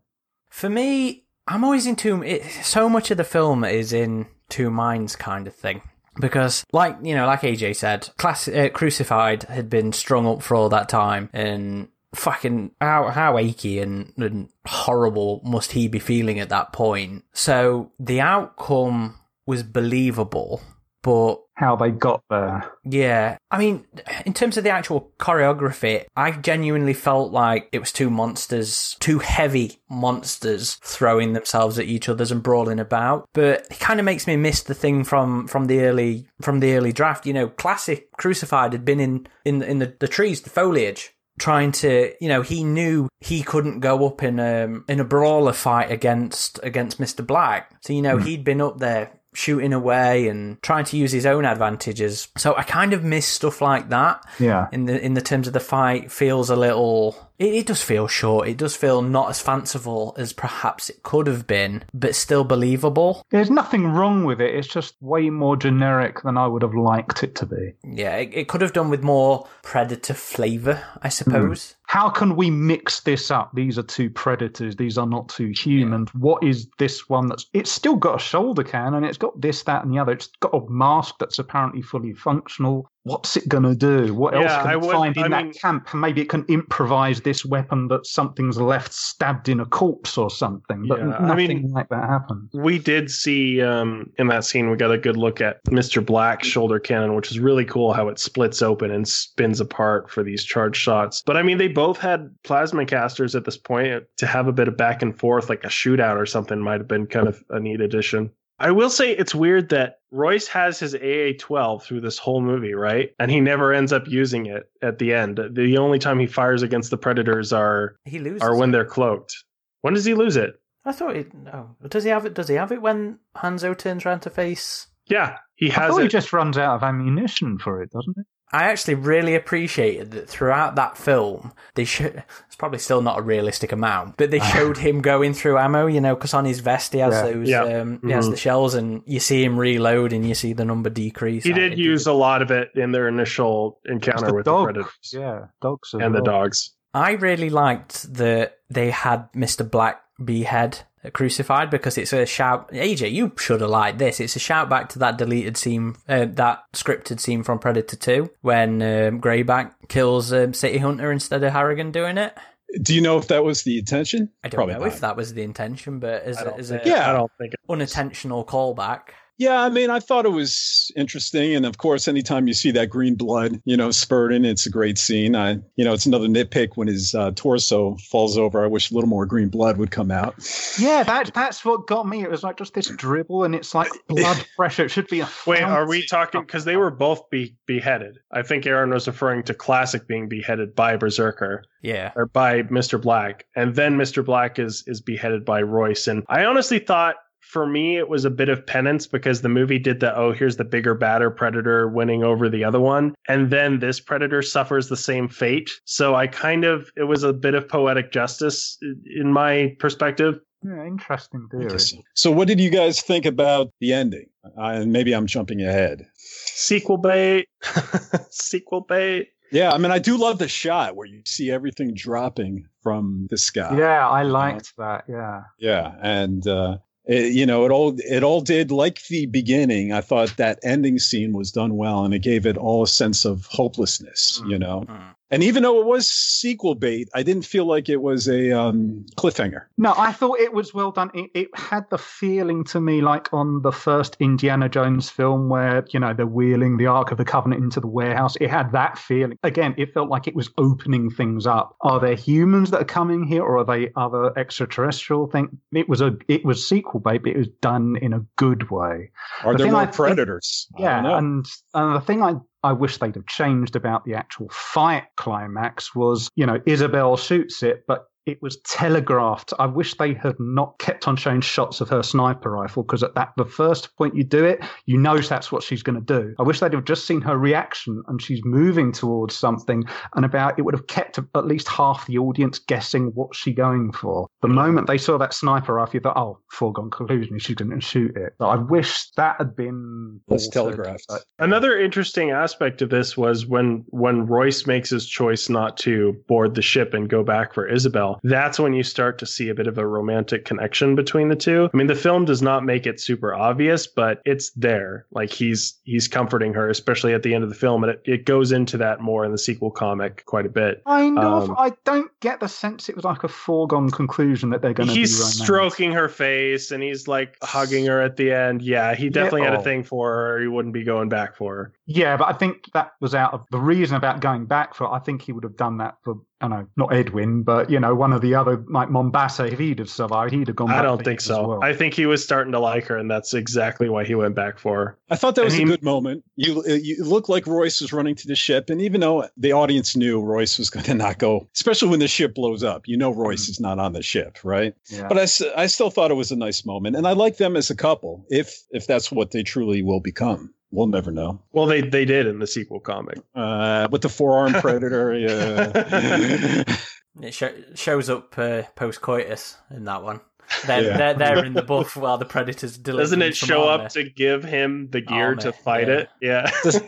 For 0.49 0.69
me, 0.69 1.25
I'm 1.45 1.65
always 1.65 1.85
in 1.85 1.97
two. 1.97 2.23
It, 2.23 2.45
so 2.63 2.87
much 2.87 3.11
of 3.11 3.17
the 3.17 3.25
film 3.25 3.65
is 3.65 3.91
in 3.91 4.27
two 4.47 4.69
minds, 4.69 5.17
kind 5.17 5.47
of 5.47 5.53
thing. 5.53 5.81
Because, 6.17 6.65
like 6.71 6.97
you 7.03 7.13
know, 7.13 7.27
like 7.27 7.41
AJ 7.41 7.75
said, 7.75 8.09
class, 8.17 8.47
uh, 8.47 8.69
Crucified 8.73 9.43
had 9.43 9.69
been 9.69 9.91
strung 9.91 10.25
up 10.25 10.41
for 10.41 10.55
all 10.55 10.69
that 10.69 10.87
time, 10.87 11.29
and 11.33 11.89
fucking 12.15 12.71
how 12.79 13.09
how 13.09 13.37
achy 13.37 13.79
and, 13.79 14.13
and 14.15 14.47
horrible 14.65 15.41
must 15.43 15.73
he 15.73 15.89
be 15.89 15.99
feeling 15.99 16.39
at 16.39 16.49
that 16.49 16.71
point? 16.71 17.25
So 17.33 17.91
the 17.99 18.21
outcome 18.21 19.19
was 19.45 19.61
believable, 19.61 20.61
but 21.01 21.39
How 21.55 21.75
they 21.75 21.91
got 21.91 22.21
there. 22.29 22.71
yeah. 22.83 23.37
I 23.51 23.57
mean, 23.57 23.85
in 24.25 24.33
terms 24.33 24.57
of 24.57 24.63
the 24.63 24.69
actual 24.69 25.11
choreography, 25.19 26.05
I 26.15 26.31
genuinely 26.31 26.93
felt 26.93 27.31
like 27.31 27.69
it 27.71 27.79
was 27.79 27.91
two 27.91 28.09
monsters, 28.09 28.95
two 28.99 29.19
heavy 29.19 29.81
monsters 29.89 30.75
throwing 30.83 31.33
themselves 31.33 31.79
at 31.79 31.85
each 31.85 32.09
other's 32.09 32.31
and 32.31 32.43
brawling 32.43 32.79
about. 32.79 33.27
But 33.33 33.67
it 33.71 33.79
kind 33.79 33.99
of 33.99 34.05
makes 34.05 34.27
me 34.27 34.35
miss 34.35 34.61
the 34.61 34.73
thing 34.73 35.03
from, 35.03 35.47
from 35.47 35.65
the 35.65 35.81
early, 35.81 36.27
from 36.41 36.59
the 36.59 36.73
early 36.75 36.93
draft. 36.93 37.25
You 37.25 37.33
know, 37.33 37.47
classic 37.49 38.11
Crucified 38.17 38.73
had 38.73 38.85
been 38.85 38.99
in, 38.99 39.27
in, 39.45 39.61
in 39.61 39.79
the, 39.79 39.95
the 39.99 40.07
trees, 40.07 40.41
the 40.41 40.49
foliage. 40.49 41.11
Trying 41.39 41.71
to, 41.71 42.13
you 42.19 42.27
know, 42.27 42.41
he 42.41 42.65
knew 42.65 43.07
he 43.21 43.43
couldn't 43.43 43.79
go 43.79 44.05
up 44.05 44.21
in 44.23 44.41
um 44.41 44.83
in 44.89 44.99
a 44.99 45.05
brawler 45.05 45.53
fight 45.53 45.89
against 45.89 46.59
against 46.63 46.99
Mister 46.99 47.23
Black. 47.23 47.71
So 47.79 47.93
you 47.93 48.01
know 48.01 48.17
he'd 48.17 48.43
been 48.43 48.59
up 48.59 48.79
there 48.79 49.18
shooting 49.33 49.73
away 49.73 50.27
and 50.27 50.61
trying 50.61 50.85
to 50.85 50.97
use 50.97 51.11
his 51.11 51.25
own 51.25 51.45
advantages. 51.45 52.29
So 52.37 52.55
I 52.55 52.63
kind 52.63 52.93
of 52.93 53.03
miss 53.03 53.25
stuff 53.25 53.61
like 53.61 53.89
that. 53.89 54.23
Yeah. 54.39 54.67
In 54.71 54.85
the 54.85 54.99
in 55.03 55.13
the 55.13 55.21
terms 55.21 55.47
of 55.47 55.53
the 55.53 55.59
fight, 55.59 56.11
feels 56.11 56.49
a 56.49 56.55
little. 56.55 57.29
It, 57.37 57.53
it 57.53 57.65
does 57.67 57.81
feel 57.81 58.07
short. 58.07 58.47
It 58.47 58.57
does 58.57 58.75
feel 58.75 59.01
not 59.01 59.29
as 59.29 59.39
fanciful 59.39 60.15
as 60.17 60.33
perhaps 60.33 60.89
it 60.89 61.03
could 61.03 61.27
have 61.27 61.47
been, 61.47 61.83
but 61.93 62.15
still 62.15 62.43
believable. 62.43 63.25
There's 63.29 63.49
nothing 63.51 63.87
wrong 63.87 64.25
with 64.25 64.41
it. 64.41 64.55
It's 64.55 64.67
just 64.67 64.95
way 65.01 65.29
more 65.29 65.55
generic 65.55 66.21
than 66.23 66.37
I 66.37 66.47
would 66.47 66.61
have 66.61 66.75
liked 66.75 67.23
it 67.23 67.35
to 67.35 67.45
be. 67.45 67.73
Yeah, 67.83 68.15
it, 68.17 68.31
it 68.33 68.47
could 68.47 68.61
have 68.61 68.73
done 68.73 68.89
with 68.89 69.03
more 69.03 69.47
predator 69.61 70.13
flavor, 70.13 70.83
I 71.01 71.09
suppose. 71.09 71.71
Hmm. 71.71 71.78
How 71.89 72.07
can 72.07 72.35
we 72.35 72.51
mix 72.51 72.99
this 72.99 73.31
up? 73.31 73.49
These 73.55 73.79
are 73.79 73.83
two 73.83 74.11
predators. 74.11 74.75
These 74.75 74.99
are 74.99 75.07
not 75.07 75.27
two 75.27 75.51
humans. 75.55 76.13
What 76.13 76.43
is 76.43 76.67
this 76.77 77.09
one 77.09 77.25
that's. 77.25 77.47
It's 77.51 77.71
still 77.71 77.95
got 77.95 78.17
a 78.17 78.23
shoulder 78.23 78.63
can 78.63 78.93
And 78.93 79.03
it's 79.03 79.17
got 79.17 79.41
this, 79.41 79.63
that, 79.63 79.83
and 79.83 79.91
the 79.91 79.97
other. 79.97 80.11
It's 80.11 80.29
got 80.39 80.53
a 80.53 80.69
mask 80.69 81.15
that's 81.19 81.39
apparently 81.39 81.81
fully 81.81 82.13
functional. 82.13 82.91
What's 83.03 83.37
it 83.37 83.47
going 83.47 83.63
to 83.63 83.75
do? 83.75 84.13
What 84.13 84.35
else 84.35 84.43
Yeah, 84.45 84.61
can 84.61 84.67
I 84.67 84.73
it 84.73 84.81
would- 84.81 84.91
find 84.91 85.17
in 85.17 85.23
I 85.23 85.27
that 85.29 85.43
mean- 85.45 85.53
camp? 85.53 85.93
Maybe 85.93 86.21
it 86.21 86.29
can 86.29 86.45
improvise 86.47 87.21
this 87.21 87.45
weapon 87.45 87.87
that 87.87 88.05
something's 88.05 88.59
left 88.59 88.93
stabbed 88.93 89.49
in 89.49 89.59
a 89.59 89.65
corpse 89.65 90.17
or 90.17 90.29
something. 90.29 90.85
But 90.87 90.99
Yeah, 90.99 91.15
I 91.17 91.27
nothing 91.27 91.47
mean- 91.63 91.71
like 91.71 91.89
that 91.89 92.07
happened. 92.09 92.49
we 92.53 92.77
did 92.77 93.09
see 93.09 93.61
um, 93.61 94.11
in 94.17 94.27
that 94.27 94.43
scene 94.43 94.69
we 94.69 94.77
got 94.77 94.91
a 94.91 94.97
good 94.97 95.17
look 95.17 95.41
at 95.41 95.63
Mr. 95.65 96.05
Black's 96.05 96.47
shoulder 96.47 96.79
cannon, 96.79 97.15
which 97.15 97.31
is 97.31 97.39
really 97.39 97.65
cool 97.65 97.93
how 97.93 98.07
it 98.09 98.19
splits 98.19 98.61
open 98.61 98.91
and 98.91 99.07
spins 99.07 99.59
apart 99.61 100.09
for 100.09 100.23
these 100.23 100.43
charge 100.43 100.75
shots. 100.75 101.23
But 101.25 101.37
I 101.37 101.41
mean, 101.41 101.57
they 101.57 101.67
both 101.67 101.97
had 101.97 102.29
plasma 102.43 102.85
casters 102.85 103.35
at 103.35 103.45
this 103.45 103.57
point 103.57 104.03
to 104.17 104.27
have 104.27 104.47
a 104.47 104.51
bit 104.51 104.67
of 104.67 104.77
back 104.77 105.01
and 105.01 105.17
forth, 105.17 105.49
like 105.49 105.63
a 105.63 105.67
shootout 105.69 106.17
or 106.17 106.25
something, 106.25 106.59
might 106.59 106.79
have 106.79 106.87
been 106.87 107.07
kind 107.07 107.27
of 107.27 107.41
a 107.49 107.59
neat 107.59 107.81
addition. 107.81 108.29
I 108.59 108.71
will 108.71 108.89
say 108.89 109.11
it's 109.11 109.33
weird 109.33 109.69
that 109.69 109.99
Royce 110.11 110.47
has 110.47 110.79
his 110.79 110.93
AA 110.95 111.37
12 111.39 111.83
through 111.83 112.01
this 112.01 112.17
whole 112.17 112.41
movie, 112.41 112.73
right? 112.73 113.11
And 113.19 113.31
he 113.31 113.39
never 113.39 113.71
ends 113.73 113.93
up 113.93 114.07
using 114.07 114.47
it 114.47 114.69
at 114.81 114.99
the 114.99 115.13
end. 115.13 115.39
The 115.53 115.77
only 115.77 115.99
time 115.99 116.19
he 116.19 116.27
fires 116.27 116.61
against 116.61 116.89
the 116.89 116.97
predators 116.97 117.53
are 117.53 117.95
He 118.05 118.19
loses. 118.19 118.41
are 118.41 118.55
when 118.57 118.69
it. 118.69 118.71
they're 118.73 118.85
cloaked. 118.85 119.35
When 119.81 119.93
does 119.93 120.05
he 120.05 120.13
lose 120.13 120.35
it? 120.35 120.59
I 120.85 120.91
thought 120.91 121.15
it. 121.15 121.31
Oh, 121.53 121.69
does 121.87 122.03
he 122.03 122.09
have 122.09 122.25
it? 122.25 122.33
Does 122.33 122.47
he 122.47 122.55
have 122.55 122.71
it 122.71 122.81
when 122.81 123.19
Hanzo 123.37 123.77
turns 123.77 124.05
around 124.05 124.21
to 124.21 124.29
face? 124.29 124.87
Yeah, 125.07 125.37
he 125.55 125.69
has. 125.69 125.77
I 125.77 125.87
thought 125.89 125.99
it. 125.99 126.03
he 126.03 126.07
just 126.09 126.33
runs 126.33 126.57
out 126.57 126.75
of 126.75 126.83
ammunition 126.83 127.57
for 127.59 127.81
it, 127.81 127.91
doesn't 127.91 128.17
it? 128.17 128.25
I 128.51 128.63
actually 128.63 128.95
really 128.95 129.35
appreciated 129.35 130.11
that 130.11 130.27
throughout 130.29 130.75
that 130.75 130.97
film, 130.97 131.53
they 131.75 131.85
should. 131.85 132.23
It's 132.47 132.55
probably 132.55 132.79
still 132.79 133.01
not 133.01 133.19
a 133.19 133.21
realistic 133.21 133.71
amount, 133.71 134.17
but 134.17 134.31
they 134.31 134.39
showed 134.53 134.77
him 134.77 135.01
going 135.01 135.33
through 135.33 135.57
ammo. 135.59 135.85
You 135.85 136.01
know, 136.01 136.15
because 136.15 136.33
on 136.33 136.45
his 136.45 136.59
vest 136.59 136.93
he 136.93 136.99
has 136.99 137.13
Yeah. 137.13 137.21
those. 137.31 137.49
Yeah. 137.49 137.63
Um, 137.63 137.99
he 138.03 138.11
has 138.11 138.27
Mhm. 138.27 138.31
the 138.31 138.37
shells, 138.37 138.73
and 138.75 139.01
you 139.05 139.19
see 139.19 139.43
him 139.43 139.59
reload, 139.59 140.13
and 140.13 140.27
you 140.27 140.33
see 140.35 140.53
the 140.53 140.65
number 140.65 140.89
decrease. 140.89 141.43
He 141.43 141.53
did 141.53 141.71
think 141.71 141.79
use 141.79 142.07
a 142.07 142.13
lot 142.13 142.41
of 142.41 142.49
it 142.51 142.71
in 142.75 142.91
their 142.91 143.07
initial 143.07 143.79
encounter 143.85 144.27
the 144.27 144.33
with 144.33 144.45
dog. 144.45 144.67
the 144.67 144.73
predators 144.73 145.13
Yeah, 145.13 145.39
dogs 145.61 145.93
as 145.93 146.01
and 146.01 146.15
the 146.15 146.21
well. 146.23 146.41
dogs. 146.41 146.71
I 146.93 147.11
really 147.11 147.51
liked 147.51 148.11
that 148.15 148.57
they 148.71 148.89
had 148.89 149.31
Mr. 149.33 149.69
Black 149.69 150.01
behead 150.23 150.79
crucified 151.13 151.69
because 151.69 151.97
it's 151.97 152.13
a 152.13 152.25
shout. 152.25 152.69
AJ, 152.71 153.11
you 153.11 153.31
should 153.37 153.61
have 153.61 153.69
liked 153.69 153.97
this. 153.99 154.19
It's 154.19 154.35
a 154.35 154.39
shout 154.39 154.69
back 154.69 154.89
to 154.89 154.99
that 154.99 155.17
deleted 155.17 155.57
scene, 155.57 155.95
uh, 156.07 156.25
that 156.31 156.63
scripted 156.73 157.19
scene 157.19 157.43
from 157.43 157.59
Predator 157.59 157.95
2 157.95 158.29
when 158.41 158.81
um, 158.81 159.21
Greyback 159.21 159.71
kills 159.87 160.33
um, 160.33 160.53
City 160.53 160.77
Hunter 160.79 161.11
instead 161.11 161.43
of 161.43 161.53
Harrigan 161.53 161.91
doing 161.91 162.17
it. 162.17 162.35
Do 162.83 162.93
you 162.93 163.01
know 163.01 163.17
if 163.17 163.27
that 163.29 163.43
was 163.43 163.63
the 163.63 163.79
intention? 163.79 164.29
I 164.43 164.49
don't 164.49 164.57
Probably 164.57 164.75
know 164.75 164.81
not. 164.81 164.87
if 164.89 164.99
that 164.99 165.15
was 165.17 165.33
the 165.33 165.41
intention, 165.41 165.99
but 165.99 166.21
as, 166.23 166.37
I 166.37 166.43
a, 166.43 166.53
as 166.55 166.71
a 166.71 166.81
Yeah. 166.85 167.09
I 167.09 167.13
don't 167.13 167.31
think. 167.39 167.53
unintentional 167.67 168.45
callback. 168.45 169.01
Yeah, 169.39 169.61
I 169.63 169.69
mean, 169.69 169.89
I 169.89 170.01
thought 170.01 170.25
it 170.25 170.33
was 170.33 170.91
interesting, 170.97 171.55
and 171.55 171.65
of 171.65 171.77
course, 171.77 172.09
anytime 172.09 172.45
you 172.45 172.53
see 172.53 172.71
that 172.71 172.89
green 172.89 173.15
blood, 173.15 173.61
you 173.63 173.77
know, 173.77 173.89
spurting, 173.89 174.43
it's 174.43 174.65
a 174.65 174.69
great 174.69 174.97
scene. 174.97 175.33
I, 175.33 175.59
you 175.77 175.85
know, 175.85 175.93
it's 175.93 176.05
another 176.05 176.27
nitpick 176.27 176.71
when 176.75 176.89
his 176.89 177.15
uh, 177.15 177.31
torso 177.35 177.95
falls 178.11 178.37
over. 178.37 178.61
I 178.63 178.67
wish 178.67 178.91
a 178.91 178.93
little 178.93 179.09
more 179.09 179.25
green 179.25 179.47
blood 179.47 179.77
would 179.77 179.91
come 179.91 180.11
out. 180.11 180.35
Yeah, 180.77 181.03
that 181.03 181.31
that's 181.33 181.63
what 181.63 181.87
got 181.87 182.05
me. 182.05 182.21
It 182.21 182.29
was 182.29 182.43
like 182.43 182.57
just 182.57 182.73
this 182.73 182.89
dribble, 182.89 183.45
and 183.45 183.55
it's 183.55 183.73
like 183.73 183.89
blood 184.09 184.45
pressure. 184.57 184.83
It 184.85 184.89
should 184.91 185.07
be 185.07 185.21
a. 185.21 185.29
Wait, 185.47 185.63
are 185.63 185.87
we 185.87 186.05
talking? 186.05 186.41
Because 186.41 186.65
they 186.65 186.75
were 186.75 186.91
both 186.91 187.29
be- 187.29 187.55
beheaded. 187.65 188.17
I 188.33 188.41
think 188.41 188.65
Aaron 188.65 188.89
was 188.89 189.07
referring 189.07 189.43
to 189.43 189.53
Classic 189.53 190.05
being 190.05 190.27
beheaded 190.27 190.75
by 190.75 190.97
Berserker 190.97 191.63
Yeah. 191.81 192.11
or 192.17 192.25
by 192.25 192.63
Mr. 192.63 193.01
Black, 193.01 193.45
and 193.55 193.73
then 193.75 193.95
Mr. 193.97 194.23
Black 194.23 194.59
is 194.59 194.83
is 194.85 194.99
beheaded 194.99 195.45
by 195.45 195.61
Royce. 195.61 196.07
And 196.09 196.23
I 196.27 196.43
honestly 196.43 196.79
thought. 196.79 197.15
For 197.49 197.65
me, 197.65 197.97
it 197.97 198.09
was 198.09 198.25
a 198.25 198.29
bit 198.29 198.47
of 198.47 198.63
penance 198.63 199.07
because 199.07 199.41
the 199.41 199.49
movie 199.49 199.79
did 199.79 200.01
the 200.01 200.15
oh, 200.15 200.33
here's 200.33 200.57
the 200.57 200.63
bigger, 200.63 200.93
badder 200.93 201.31
predator 201.31 201.87
winning 201.87 202.23
over 202.23 202.47
the 202.47 202.63
other 202.63 202.79
one. 202.79 203.15
And 203.27 203.49
then 203.49 203.79
this 203.79 203.99
predator 203.99 204.43
suffers 204.43 204.87
the 204.87 204.95
same 204.95 205.27
fate. 205.27 205.71
So 205.85 206.13
I 206.13 206.27
kind 206.27 206.63
of, 206.63 206.91
it 206.95 207.05
was 207.05 207.23
a 207.23 207.33
bit 207.33 207.55
of 207.55 207.67
poetic 207.67 208.11
justice 208.11 208.77
in 209.15 209.33
my 209.33 209.75
perspective. 209.79 210.39
Yeah, 210.63 210.85
interesting 210.85 211.47
theory. 211.49 211.69
guess 211.69 211.89
so. 211.89 211.97
So, 212.13 212.31
what 212.31 212.47
did 212.47 212.59
you 212.59 212.69
guys 212.69 213.01
think 213.01 213.25
about 213.25 213.71
the 213.79 213.93
ending? 213.93 214.27
Uh, 214.45 214.81
and 214.81 214.91
maybe 214.91 215.13
I'm 215.13 215.25
jumping 215.25 215.61
ahead. 215.61 216.05
Sequel 216.17 216.97
bait. 216.97 217.47
Sequel 218.29 218.81
bait. 218.81 219.29
Yeah, 219.51 219.71
I 219.71 219.79
mean, 219.79 219.91
I 219.91 219.97
do 219.97 220.17
love 220.17 220.37
the 220.37 220.47
shot 220.47 220.95
where 220.95 221.07
you 221.07 221.21
see 221.25 221.49
everything 221.49 221.93
dropping 221.95 222.67
from 222.83 223.27
the 223.29 223.37
sky. 223.37 223.75
Yeah, 223.77 224.07
I 224.07 224.23
liked 224.23 224.73
that. 224.77 225.05
Yeah. 225.07 225.43
Yeah, 225.57 225.95
and 226.01 226.45
uh, 226.47 226.77
it, 227.09 227.33
you 227.33 227.45
know, 227.45 227.65
it 227.65 227.71
all 227.71 227.95
it 227.97 228.23
all 228.23 228.39
did 228.39 228.69
like 228.69 229.03
the 229.07 229.25
beginning. 229.25 229.91
I 229.91 230.01
thought 230.01 230.37
that 230.37 230.59
ending 230.63 230.99
scene 230.99 231.33
was 231.33 231.51
done 231.51 231.75
well, 231.75 232.05
and 232.05 232.13
it 232.13 232.19
gave 232.19 232.45
it 232.45 232.55
all 232.55 232.83
a 232.83 232.87
sense 232.87 233.25
of 233.25 233.47
hopelessness. 233.47 234.41
You 234.45 234.59
know, 234.59 234.85
Mm. 234.87 235.15
And 235.31 235.43
even 235.43 235.63
though 235.63 235.79
it 235.79 235.85
was 235.85 236.09
sequel 236.09 236.75
bait, 236.75 237.09
I 237.13 237.23
didn't 237.23 237.45
feel 237.45 237.65
like 237.65 237.89
it 237.89 238.01
was 238.01 238.27
a 238.27 238.51
um, 238.51 239.05
cliffhanger. 239.15 239.65
No, 239.77 239.93
I 239.97 240.11
thought 240.11 240.39
it 240.39 240.53
was 240.53 240.73
well 240.73 240.91
done. 240.91 241.11
It, 241.13 241.29
it 241.33 241.47
had 241.55 241.89
the 241.89 241.97
feeling 241.97 242.63
to 242.65 242.79
me 242.79 243.01
like 243.01 243.31
on 243.33 243.61
the 243.61 243.71
first 243.71 244.17
Indiana 244.19 244.69
Jones 244.69 245.09
film 245.09 245.49
where, 245.49 245.85
you 245.89 245.99
know, 245.99 246.13
they're 246.13 246.25
wheeling 246.25 246.77
the 246.77 246.87
Ark 246.87 247.11
of 247.11 247.17
the 247.17 247.25
Covenant 247.25 247.63
into 247.63 247.79
the 247.79 247.87
warehouse. 247.87 248.35
It 248.41 248.49
had 248.49 248.71
that 248.71 248.97
feeling. 248.97 249.37
Again, 249.43 249.75
it 249.77 249.93
felt 249.93 250.09
like 250.09 250.27
it 250.27 250.35
was 250.35 250.49
opening 250.57 251.09
things 251.09 251.45
up. 251.45 251.75
Are 251.81 251.99
there 251.99 252.15
humans 252.15 252.71
that 252.71 252.81
are 252.81 252.85
coming 252.85 253.23
here 253.23 253.43
or 253.43 253.59
are 253.59 253.65
they 253.65 253.91
other 253.95 254.37
extraterrestrial 254.37 255.27
thing? 255.27 255.59
It 255.73 255.87
was 255.87 256.01
a 256.01 256.17
it 256.27 256.43
was 256.43 256.67
sequel 256.67 256.99
bait, 256.99 257.23
but 257.23 257.31
it 257.31 257.37
was 257.37 257.47
done 257.61 257.97
in 258.01 258.13
a 258.13 258.25
good 258.35 258.71
way. 258.71 259.11
Are 259.43 259.53
The 259.53 259.63
there 259.63 259.71
more 259.71 259.81
I 259.81 259.85
predators? 259.85 260.67
Yeah, 260.77 261.17
and 261.17 261.45
and 261.73 261.95
the 261.95 262.01
thing 262.01 262.23
I 262.23 262.35
I 262.63 262.73
wish 262.73 262.97
they'd 262.97 263.15
have 263.15 263.25
changed 263.25 263.75
about 263.75 264.05
the 264.05 264.15
actual 264.15 264.49
fight 264.49 265.05
climax 265.15 265.95
was, 265.95 266.29
you 266.35 266.45
know, 266.45 266.59
Isabel 266.65 267.15
shoots 267.17 267.63
it, 267.63 267.85
but 267.87 268.05
it 268.29 268.41
was 268.41 268.57
telegraphed. 268.61 269.53
I 269.59 269.65
wish 269.65 269.95
they 269.95 270.13
had 270.13 270.35
not 270.39 270.77
kept 270.79 271.07
on 271.07 271.15
showing 271.15 271.41
shots 271.41 271.81
of 271.81 271.89
her 271.89 272.03
sniper 272.03 272.51
rifle 272.51 272.83
because 272.83 273.03
at 273.03 273.15
that 273.15 273.33
the 273.37 273.45
first 273.45 273.95
point 273.97 274.15
you 274.15 274.23
do 274.23 274.43
it, 274.45 274.63
you 274.85 274.97
know 274.97 275.17
that's 275.19 275.51
what 275.51 275.63
she's 275.63 275.83
going 275.83 276.03
to 276.03 276.21
do. 276.21 276.33
I 276.39 276.43
wish 276.43 276.59
they'd 276.59 276.73
have 276.73 276.85
just 276.85 277.05
seen 277.05 277.21
her 277.21 277.37
reaction 277.37 278.03
and 278.07 278.21
she's 278.21 278.41
moving 278.45 278.91
towards 278.91 279.35
something, 279.35 279.83
and 280.15 280.25
about 280.25 280.57
it 280.57 280.61
would 280.63 280.73
have 280.73 280.87
kept 280.87 281.17
at 281.19 281.45
least 281.45 281.67
half 281.67 282.07
the 282.07 282.17
audience 282.17 282.59
guessing 282.59 283.07
what 283.15 283.35
she's 283.35 283.55
going 283.55 283.91
for. 283.91 284.27
The 284.41 284.47
moment 284.47 284.87
they 284.87 284.97
saw 284.97 285.17
that 285.17 285.33
sniper 285.33 285.73
rifle, 285.73 285.95
you 285.95 285.99
thought, 286.01 286.17
oh, 286.17 286.39
foregone 286.51 286.89
conclusion, 286.89 287.39
she's 287.39 287.55
going 287.55 287.71
to 287.71 287.81
shoot 287.81 288.15
it. 288.15 288.33
But 288.37 288.47
I 288.47 288.55
wish 288.55 289.09
that 289.17 289.35
had 289.37 289.55
been 289.55 290.19
Less 290.27 290.45
altered, 290.47 290.75
telegraphed. 290.75 291.05
but- 291.09 291.23
Another 291.39 291.77
interesting 291.79 292.31
aspect 292.31 292.81
of 292.81 292.89
this 292.89 293.17
was 293.17 293.45
when 293.45 293.83
when 293.89 294.25
Royce 294.25 294.65
makes 294.67 294.89
his 294.89 295.07
choice 295.07 295.49
not 295.49 295.77
to 295.77 296.13
board 296.27 296.55
the 296.55 296.61
ship 296.61 296.93
and 296.93 297.09
go 297.09 297.23
back 297.23 297.53
for 297.53 297.67
Isabel. 297.67 298.18
That's 298.23 298.59
when 298.59 298.73
you 298.73 298.83
start 298.83 299.17
to 299.19 299.25
see 299.25 299.49
a 299.49 299.55
bit 299.55 299.67
of 299.67 299.77
a 299.77 299.85
romantic 299.85 300.45
connection 300.45 300.95
between 300.95 301.29
the 301.29 301.35
two. 301.35 301.69
I 301.73 301.77
mean, 301.77 301.87
the 301.87 301.95
film 301.95 302.25
does 302.25 302.41
not 302.41 302.63
make 302.63 302.85
it 302.85 302.99
super 302.99 303.33
obvious, 303.33 303.87
but 303.87 304.21
it's 304.25 304.51
there. 304.51 305.05
Like 305.11 305.31
he's 305.31 305.77
he's 305.83 306.07
comforting 306.07 306.53
her, 306.53 306.69
especially 306.69 307.13
at 307.13 307.23
the 307.23 307.33
end 307.33 307.43
of 307.43 307.49
the 307.49 307.55
film, 307.55 307.83
and 307.83 307.93
it, 307.93 308.01
it 308.05 308.25
goes 308.25 308.51
into 308.51 308.77
that 308.77 309.01
more 309.01 309.25
in 309.25 309.31
the 309.31 309.37
sequel 309.37 309.71
comic 309.71 310.23
quite 310.25 310.45
a 310.45 310.49
bit. 310.49 310.83
Kind 310.85 311.19
of. 311.19 311.49
Um, 311.49 311.55
I 311.57 311.73
don't 311.85 312.11
get 312.19 312.39
the 312.39 312.47
sense 312.47 312.89
it 312.89 312.95
was 312.95 313.05
like 313.05 313.23
a 313.23 313.27
foregone 313.27 313.89
conclusion 313.89 314.49
that 314.51 314.61
they're 314.61 314.73
going 314.73 314.87
to 314.87 314.93
be 314.93 314.99
He's 314.99 315.17
romantic. 315.19 315.43
stroking 315.43 315.91
her 315.93 316.09
face 316.09 316.71
and 316.71 316.83
he's 316.83 317.07
like 317.07 317.37
hugging 317.41 317.85
her 317.85 318.01
at 318.01 318.17
the 318.17 318.31
end. 318.31 318.61
Yeah, 318.61 318.95
he 318.95 319.09
definitely 319.09 319.43
had 319.43 319.55
oh. 319.55 319.59
a 319.59 319.63
thing 319.63 319.83
for 319.83 320.13
her. 320.13 320.39
He 320.41 320.47
wouldn't 320.47 320.73
be 320.73 320.83
going 320.83 321.09
back 321.09 321.35
for 321.35 321.55
her. 321.55 321.73
Yeah, 321.91 322.17
but 322.17 322.27
I 322.29 322.33
think 322.33 322.69
that 322.73 322.91
was 323.01 323.15
out 323.15 323.33
of 323.33 323.47
the 323.49 323.57
reason 323.57 323.97
about 323.97 324.21
going 324.21 324.45
back 324.45 324.75
for. 324.75 324.83
it, 324.83 324.91
I 324.91 324.99
think 324.99 325.23
he 325.23 325.31
would 325.31 325.43
have 325.43 325.57
done 325.57 325.77
that 325.77 325.95
for. 326.03 326.17
I 326.39 326.47
don't 326.47 326.59
know, 326.59 326.67
not 326.77 326.93
Edwin, 326.93 327.41
but 327.41 327.69
you 327.69 327.79
know, 327.79 327.95
one 327.95 328.13
of 328.13 328.21
the 328.21 328.35
other 328.35 328.63
like 328.69 328.91
Mombasa. 328.91 329.45
If 329.45 329.57
he'd 329.57 329.79
have 329.79 329.89
survived, 329.89 330.31
he'd 330.31 330.47
have 330.47 330.55
gone. 330.55 330.67
Back. 330.67 330.77
I 330.77 330.81
don't 330.83 331.03
think 331.03 331.19
so. 331.19 331.47
well. 331.47 331.63
I 331.63 331.73
think 331.73 331.95
he 331.95 332.05
was 332.05 332.23
starting 332.23 332.53
to 332.53 332.59
like 332.59 332.85
her, 332.85 332.97
and 332.97 333.09
that's 333.09 333.33
exactly 333.33 333.89
why 333.89 334.05
he 334.05 334.13
went 334.13 334.35
back 334.35 334.59
for 334.59 334.75
her. 334.77 334.97
I 335.09 335.15
thought 335.15 335.33
that 335.35 335.43
was 335.43 335.55
And 335.55 335.63
a 335.63 335.65
he- 335.65 335.71
good 335.71 335.83
moment. 335.83 336.23
You 336.35 336.61
uh, 336.61 336.73
you 336.73 337.03
looked 337.03 337.27
like 337.27 337.47
Royce 337.47 337.81
was 337.81 337.91
running 337.91 338.13
to 338.15 338.27
the 338.27 338.35
ship, 338.35 338.69
and 338.69 338.79
even 338.81 339.01
though 339.01 339.27
the 339.35 339.53
audience 339.53 339.95
knew 339.95 340.21
Royce 340.21 340.59
was 340.59 340.69
going 340.69 340.85
to 340.85 340.93
not 340.93 341.17
go, 341.17 341.49
especially 341.55 341.89
when 341.89 341.99
the 341.99 342.07
ship 342.07 342.35
blows 342.35 342.63
up, 342.63 342.87
you 342.87 342.97
know 342.97 343.11
Royce 343.11 343.45
mm-hmm. 343.45 343.51
is 343.51 343.59
not 343.59 343.79
on 343.79 343.93
the 343.93 344.03
ship, 344.03 344.37
right? 344.43 344.75
Yeah. 344.89 345.07
But 345.07 345.17
I 345.17 345.27
I 345.57 345.65
still 345.65 345.89
thought 345.89 346.11
it 346.11 346.13
was 346.13 346.31
a 346.31 346.37
nice 346.37 346.65
moment, 346.65 346.95
and 346.97 347.07
I 347.07 347.13
like 347.13 347.37
them 347.37 347.57
as 347.57 347.71
a 347.71 347.75
couple. 347.75 348.25
If 348.29 348.61
if 348.69 348.85
that's 348.85 349.11
what 349.11 349.31
they 349.31 349.41
truly 349.41 349.81
will 349.81 349.99
become, 349.99 350.53
we'll 350.71 350.87
never 350.87 351.11
know. 351.11 351.41
Well, 351.51 351.65
they 351.65 351.81
they 351.81 352.05
did 352.05 352.27
in 352.27 352.39
the 352.39 352.47
sequel 352.47 352.79
comic. 352.79 353.19
Uh, 353.35 353.87
with 353.91 354.01
the 354.01 354.09
forearm 354.09 354.53
predator, 354.53 355.13
yeah. 355.17 356.63
It 357.21 357.33
sho- 357.33 357.55
shows 357.75 358.09
up 358.09 358.37
uh, 358.37 358.63
post 358.75 359.01
coitus 359.01 359.57
in 359.71 359.83
that 359.85 360.03
one. 360.03 360.21
They're, 360.65 360.83
Yeah. 360.83 360.97
they're, 360.97 361.13
they're 361.15 361.45
in 361.45 361.53
the 361.53 361.63
buff 361.63 361.97
while 361.97 362.17
the 362.17 362.25
predators. 362.25 362.77
Doesn't 362.77 363.21
it 363.21 363.35
show 363.35 363.63
up 363.63 363.89
to 363.89 364.09
give 364.09 364.43
him 364.43 364.87
the 364.91 365.01
gear 365.01 365.35
to 365.35 365.51
fight 365.51 365.87
yeah. 365.87 365.93
it? 365.95 366.09
Yeah. 366.21 366.51
Does, 366.63 366.81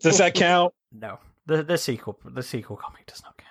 does 0.00 0.18
that 0.18 0.34
count? 0.34 0.72
No, 0.92 1.18
the 1.46 1.62
the 1.62 1.76
sequel 1.76 2.18
the 2.24 2.42
sequel 2.42 2.76
comic 2.76 3.06
does 3.06 3.22
not 3.22 3.36
count. 3.36 3.50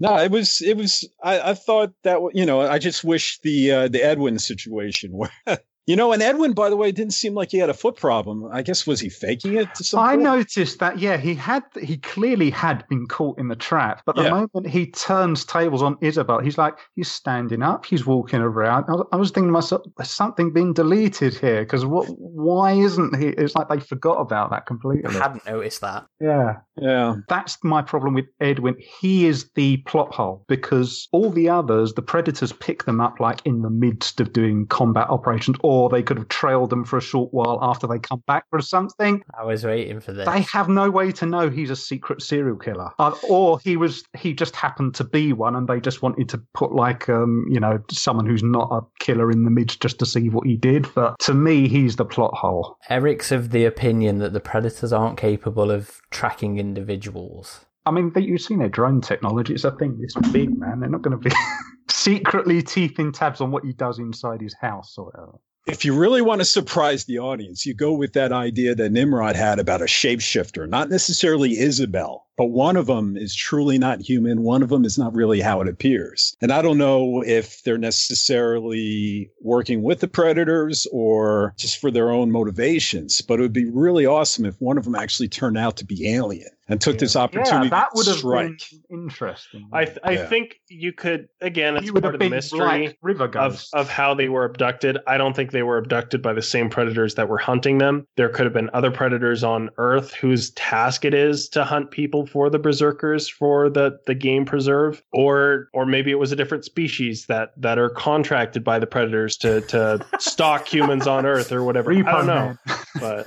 No, 0.00 0.16
it 0.22 0.30
was 0.30 0.62
it 0.62 0.76
was. 0.76 1.06
I, 1.22 1.50
I 1.50 1.54
thought 1.54 1.92
that 2.04 2.18
you 2.32 2.46
know. 2.46 2.62
I 2.62 2.78
just 2.78 3.04
wish 3.04 3.38
the 3.40 3.72
uh, 3.72 3.88
the 3.88 4.02
Edwin 4.02 4.38
situation 4.38 5.12
where 5.12 5.30
You 5.86 5.94
know, 5.94 6.12
and 6.12 6.20
Edwin, 6.20 6.52
by 6.52 6.68
the 6.68 6.76
way, 6.76 6.90
didn't 6.90 7.12
seem 7.12 7.34
like 7.34 7.52
he 7.52 7.58
had 7.58 7.70
a 7.70 7.74
foot 7.74 7.96
problem. 7.96 8.48
I 8.52 8.62
guess 8.62 8.88
was 8.88 8.98
he 8.98 9.08
faking 9.08 9.54
it 9.56 9.72
to 9.76 9.84
some 9.84 10.00
I 10.00 10.10
point? 10.14 10.22
noticed 10.22 10.80
that, 10.80 10.98
yeah, 10.98 11.16
he 11.16 11.32
had, 11.36 11.62
he 11.80 11.98
clearly 11.98 12.50
had 12.50 12.84
been 12.88 13.06
caught 13.06 13.38
in 13.38 13.46
the 13.46 13.54
trap. 13.54 14.02
But 14.04 14.16
the 14.16 14.24
Yeah. 14.24 14.30
moment 14.30 14.66
he 14.66 14.90
turns 14.90 15.44
tables 15.44 15.82
on 15.82 15.96
Isabel, 16.00 16.40
he's 16.40 16.58
like, 16.58 16.76
he's 16.96 17.08
standing 17.10 17.62
up, 17.62 17.86
he's 17.86 18.04
walking 18.04 18.40
around. 18.40 18.86
I 18.88 18.92
was, 18.94 19.06
I 19.12 19.16
was 19.16 19.30
thinking 19.30 19.48
to 19.48 19.52
myself, 19.52 19.82
has 19.98 20.10
something 20.10 20.52
been 20.52 20.72
deleted 20.72 21.34
here? 21.38 21.60
Because 21.60 21.86
what? 21.86 22.06
Why 22.08 22.72
isn't 22.72 23.16
he? 23.16 23.28
It's 23.28 23.54
like 23.54 23.68
they 23.68 23.78
forgot 23.78 24.14
about 24.16 24.50
that 24.50 24.66
completely. 24.66 25.08
I 25.08 25.12
hadn't 25.22 25.46
noticed 25.46 25.82
that. 25.82 26.06
Yeah. 26.20 26.56
Yeah. 26.80 27.16
That's 27.28 27.56
my 27.62 27.82
problem 27.82 28.14
with 28.14 28.26
Edwin. 28.40 28.76
He 29.00 29.26
is 29.26 29.50
the 29.54 29.78
plot 29.78 30.14
hole 30.14 30.44
because 30.48 31.08
all 31.12 31.30
the 31.30 31.48
others, 31.48 31.94
the 31.94 32.02
predators 32.02 32.52
pick 32.52 32.84
them 32.84 33.00
up 33.00 33.20
like 33.20 33.40
in 33.44 33.62
the 33.62 33.70
midst 33.70 34.20
of 34.20 34.32
doing 34.32 34.66
combat 34.66 35.08
operations, 35.08 35.56
or 35.62 35.88
they 35.88 36.02
could 36.02 36.18
have 36.18 36.28
trailed 36.28 36.70
them 36.70 36.84
for 36.84 36.98
a 36.98 37.02
short 37.02 37.32
while 37.32 37.58
after 37.62 37.86
they 37.86 37.98
come 37.98 38.22
back 38.26 38.44
for 38.50 38.60
something. 38.60 39.22
I 39.38 39.44
was 39.44 39.64
waiting 39.64 40.00
for 40.00 40.12
this. 40.12 40.26
They 40.26 40.42
have 40.42 40.68
no 40.68 40.90
way 40.90 41.12
to 41.12 41.26
know 41.26 41.48
he's 41.48 41.70
a 41.70 41.76
secret 41.76 42.22
serial 42.22 42.56
killer, 42.56 42.90
uh, 42.98 43.14
or 43.28 43.58
he 43.60 43.76
was 43.76 44.04
he 44.16 44.32
just 44.32 44.56
happened 44.56 44.94
to 44.96 45.04
be 45.04 45.32
one, 45.32 45.56
and 45.56 45.68
they 45.68 45.80
just 45.80 46.02
wanted 46.02 46.28
to 46.30 46.42
put 46.54 46.72
like 46.72 47.08
um 47.08 47.46
you 47.48 47.60
know 47.60 47.82
someone 47.90 48.26
who's 48.26 48.42
not 48.42 48.68
a 48.70 48.80
killer 49.00 49.30
in 49.30 49.44
the 49.44 49.50
midst 49.50 49.80
just 49.80 49.98
to 49.98 50.06
see 50.06 50.28
what 50.28 50.46
he 50.46 50.56
did. 50.56 50.86
But 50.94 51.18
to 51.20 51.34
me, 51.34 51.68
he's 51.68 51.96
the 51.96 52.04
plot 52.04 52.34
hole. 52.34 52.76
Eric's 52.88 53.32
of 53.32 53.50
the 53.50 53.64
opinion 53.64 54.18
that 54.18 54.32
the 54.32 54.40
predators 54.40 54.92
aren't 54.92 55.18
capable 55.18 55.70
of 55.70 56.00
tracking 56.10 56.58
individuals. 56.66 57.64
I 57.86 57.92
mean, 57.92 58.12
they, 58.14 58.22
you've 58.22 58.40
seen 58.40 58.58
their 58.58 58.68
drone 58.68 59.00
technology. 59.00 59.54
It's 59.54 59.64
a 59.64 59.70
thing 59.70 59.98
this 60.00 60.14
big, 60.32 60.58
man. 60.58 60.80
They're 60.80 60.90
not 60.90 61.02
going 61.02 61.20
to 61.20 61.28
be 61.28 61.34
secretly 61.90 62.62
teething 62.62 63.12
tabs 63.12 63.40
on 63.40 63.52
what 63.52 63.64
he 63.64 63.72
does 63.72 63.98
inside 63.98 64.40
his 64.40 64.54
house 64.60 64.94
or 64.98 65.06
whatever. 65.06 65.38
If 65.66 65.84
you 65.84 65.96
really 65.96 66.22
want 66.22 66.40
to 66.40 66.44
surprise 66.44 67.04
the 67.04 67.18
audience, 67.18 67.66
you 67.66 67.74
go 67.74 67.92
with 67.92 68.12
that 68.12 68.30
idea 68.30 68.76
that 68.76 68.92
Nimrod 68.92 69.34
had 69.34 69.58
about 69.58 69.82
a 69.82 69.86
shapeshifter, 69.86 70.68
not 70.68 70.90
necessarily 70.90 71.58
Isabel, 71.58 72.24
but 72.36 72.46
one 72.46 72.76
of 72.76 72.86
them 72.86 73.16
is 73.16 73.34
truly 73.34 73.76
not 73.76 74.00
human. 74.00 74.42
One 74.42 74.62
of 74.62 74.68
them 74.68 74.84
is 74.84 74.96
not 74.96 75.12
really 75.12 75.40
how 75.40 75.60
it 75.60 75.68
appears. 75.68 76.36
And 76.40 76.52
I 76.52 76.62
don't 76.62 76.78
know 76.78 77.20
if 77.26 77.64
they're 77.64 77.78
necessarily 77.78 79.28
working 79.40 79.82
with 79.82 79.98
the 79.98 80.06
predators 80.08 80.86
or 80.92 81.52
just 81.58 81.80
for 81.80 81.90
their 81.90 82.10
own 82.10 82.30
motivations, 82.30 83.20
but 83.20 83.40
it 83.40 83.42
would 83.42 83.52
be 83.52 83.68
really 83.68 84.06
awesome 84.06 84.44
if 84.44 84.60
one 84.60 84.78
of 84.78 84.84
them 84.84 84.94
actually 84.94 85.28
turned 85.28 85.58
out 85.58 85.76
to 85.78 85.84
be 85.84 86.14
alien 86.14 86.50
and 86.68 86.80
took 86.80 86.98
this 86.98 87.14
opportunity 87.14 87.66
Yeah, 87.66 87.70
that 87.70 87.88
would 87.94 88.06
have 88.06 88.22
been 88.22 88.56
interesting. 88.90 89.68
I 89.72 89.84
th- 89.84 89.98
I 90.02 90.12
Yeah. 90.12 90.26
think 90.28 90.56
you 90.68 90.92
could 90.92 91.28
again. 91.40 91.76
It's 91.76 91.92
would 91.92 92.02
part 92.02 92.14
have 92.14 92.14
of 92.14 92.20
the 92.20 92.24
been 92.26 92.36
mystery 92.36 92.96
River 93.02 93.24
of 93.38 93.64
of 93.72 93.88
how 93.88 94.14
they 94.14 94.28
were 94.28 94.44
abducted. 94.44 94.98
I 95.06 95.16
don't 95.16 95.34
think 95.36 95.52
they 95.52 95.62
were 95.62 95.78
abducted 95.78 96.22
by 96.22 96.32
the 96.32 96.42
same 96.42 96.68
predators 96.68 97.14
that 97.14 97.28
were 97.28 97.38
hunting 97.38 97.78
them. 97.78 98.06
There 98.16 98.28
could 98.28 98.46
have 98.46 98.52
been 98.52 98.70
other 98.74 98.90
predators 98.90 99.44
on 99.44 99.70
Earth 99.78 100.12
whose 100.14 100.50
task 100.52 101.04
it 101.04 101.14
is 101.14 101.48
to 101.50 101.64
hunt 101.64 101.90
people 101.92 102.26
for 102.26 102.50
the 102.50 102.58
berserkers 102.58 103.28
for 103.28 103.70
the 103.70 103.98
the 104.06 104.14
game 104.14 104.44
preserve, 104.44 105.02
or 105.12 105.68
or 105.72 105.86
maybe 105.86 106.10
it 106.10 106.18
was 106.18 106.32
a 106.32 106.36
different 106.36 106.64
species 106.64 107.26
that 107.26 107.52
that 107.56 107.78
are 107.78 107.90
contracted 107.90 108.64
by 108.64 108.78
the 108.78 108.86
predators 108.86 109.36
to 109.38 109.60
to 109.62 110.04
stalk 110.18 110.66
humans 110.66 111.06
on 111.06 111.26
Earth 111.26 111.52
or 111.52 111.62
whatever. 111.62 111.92
Repo 111.92 112.06
I 112.06 112.12
don't 112.12 112.26
know, 112.26 112.56
Man. 113.00 113.24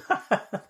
but 0.49 0.65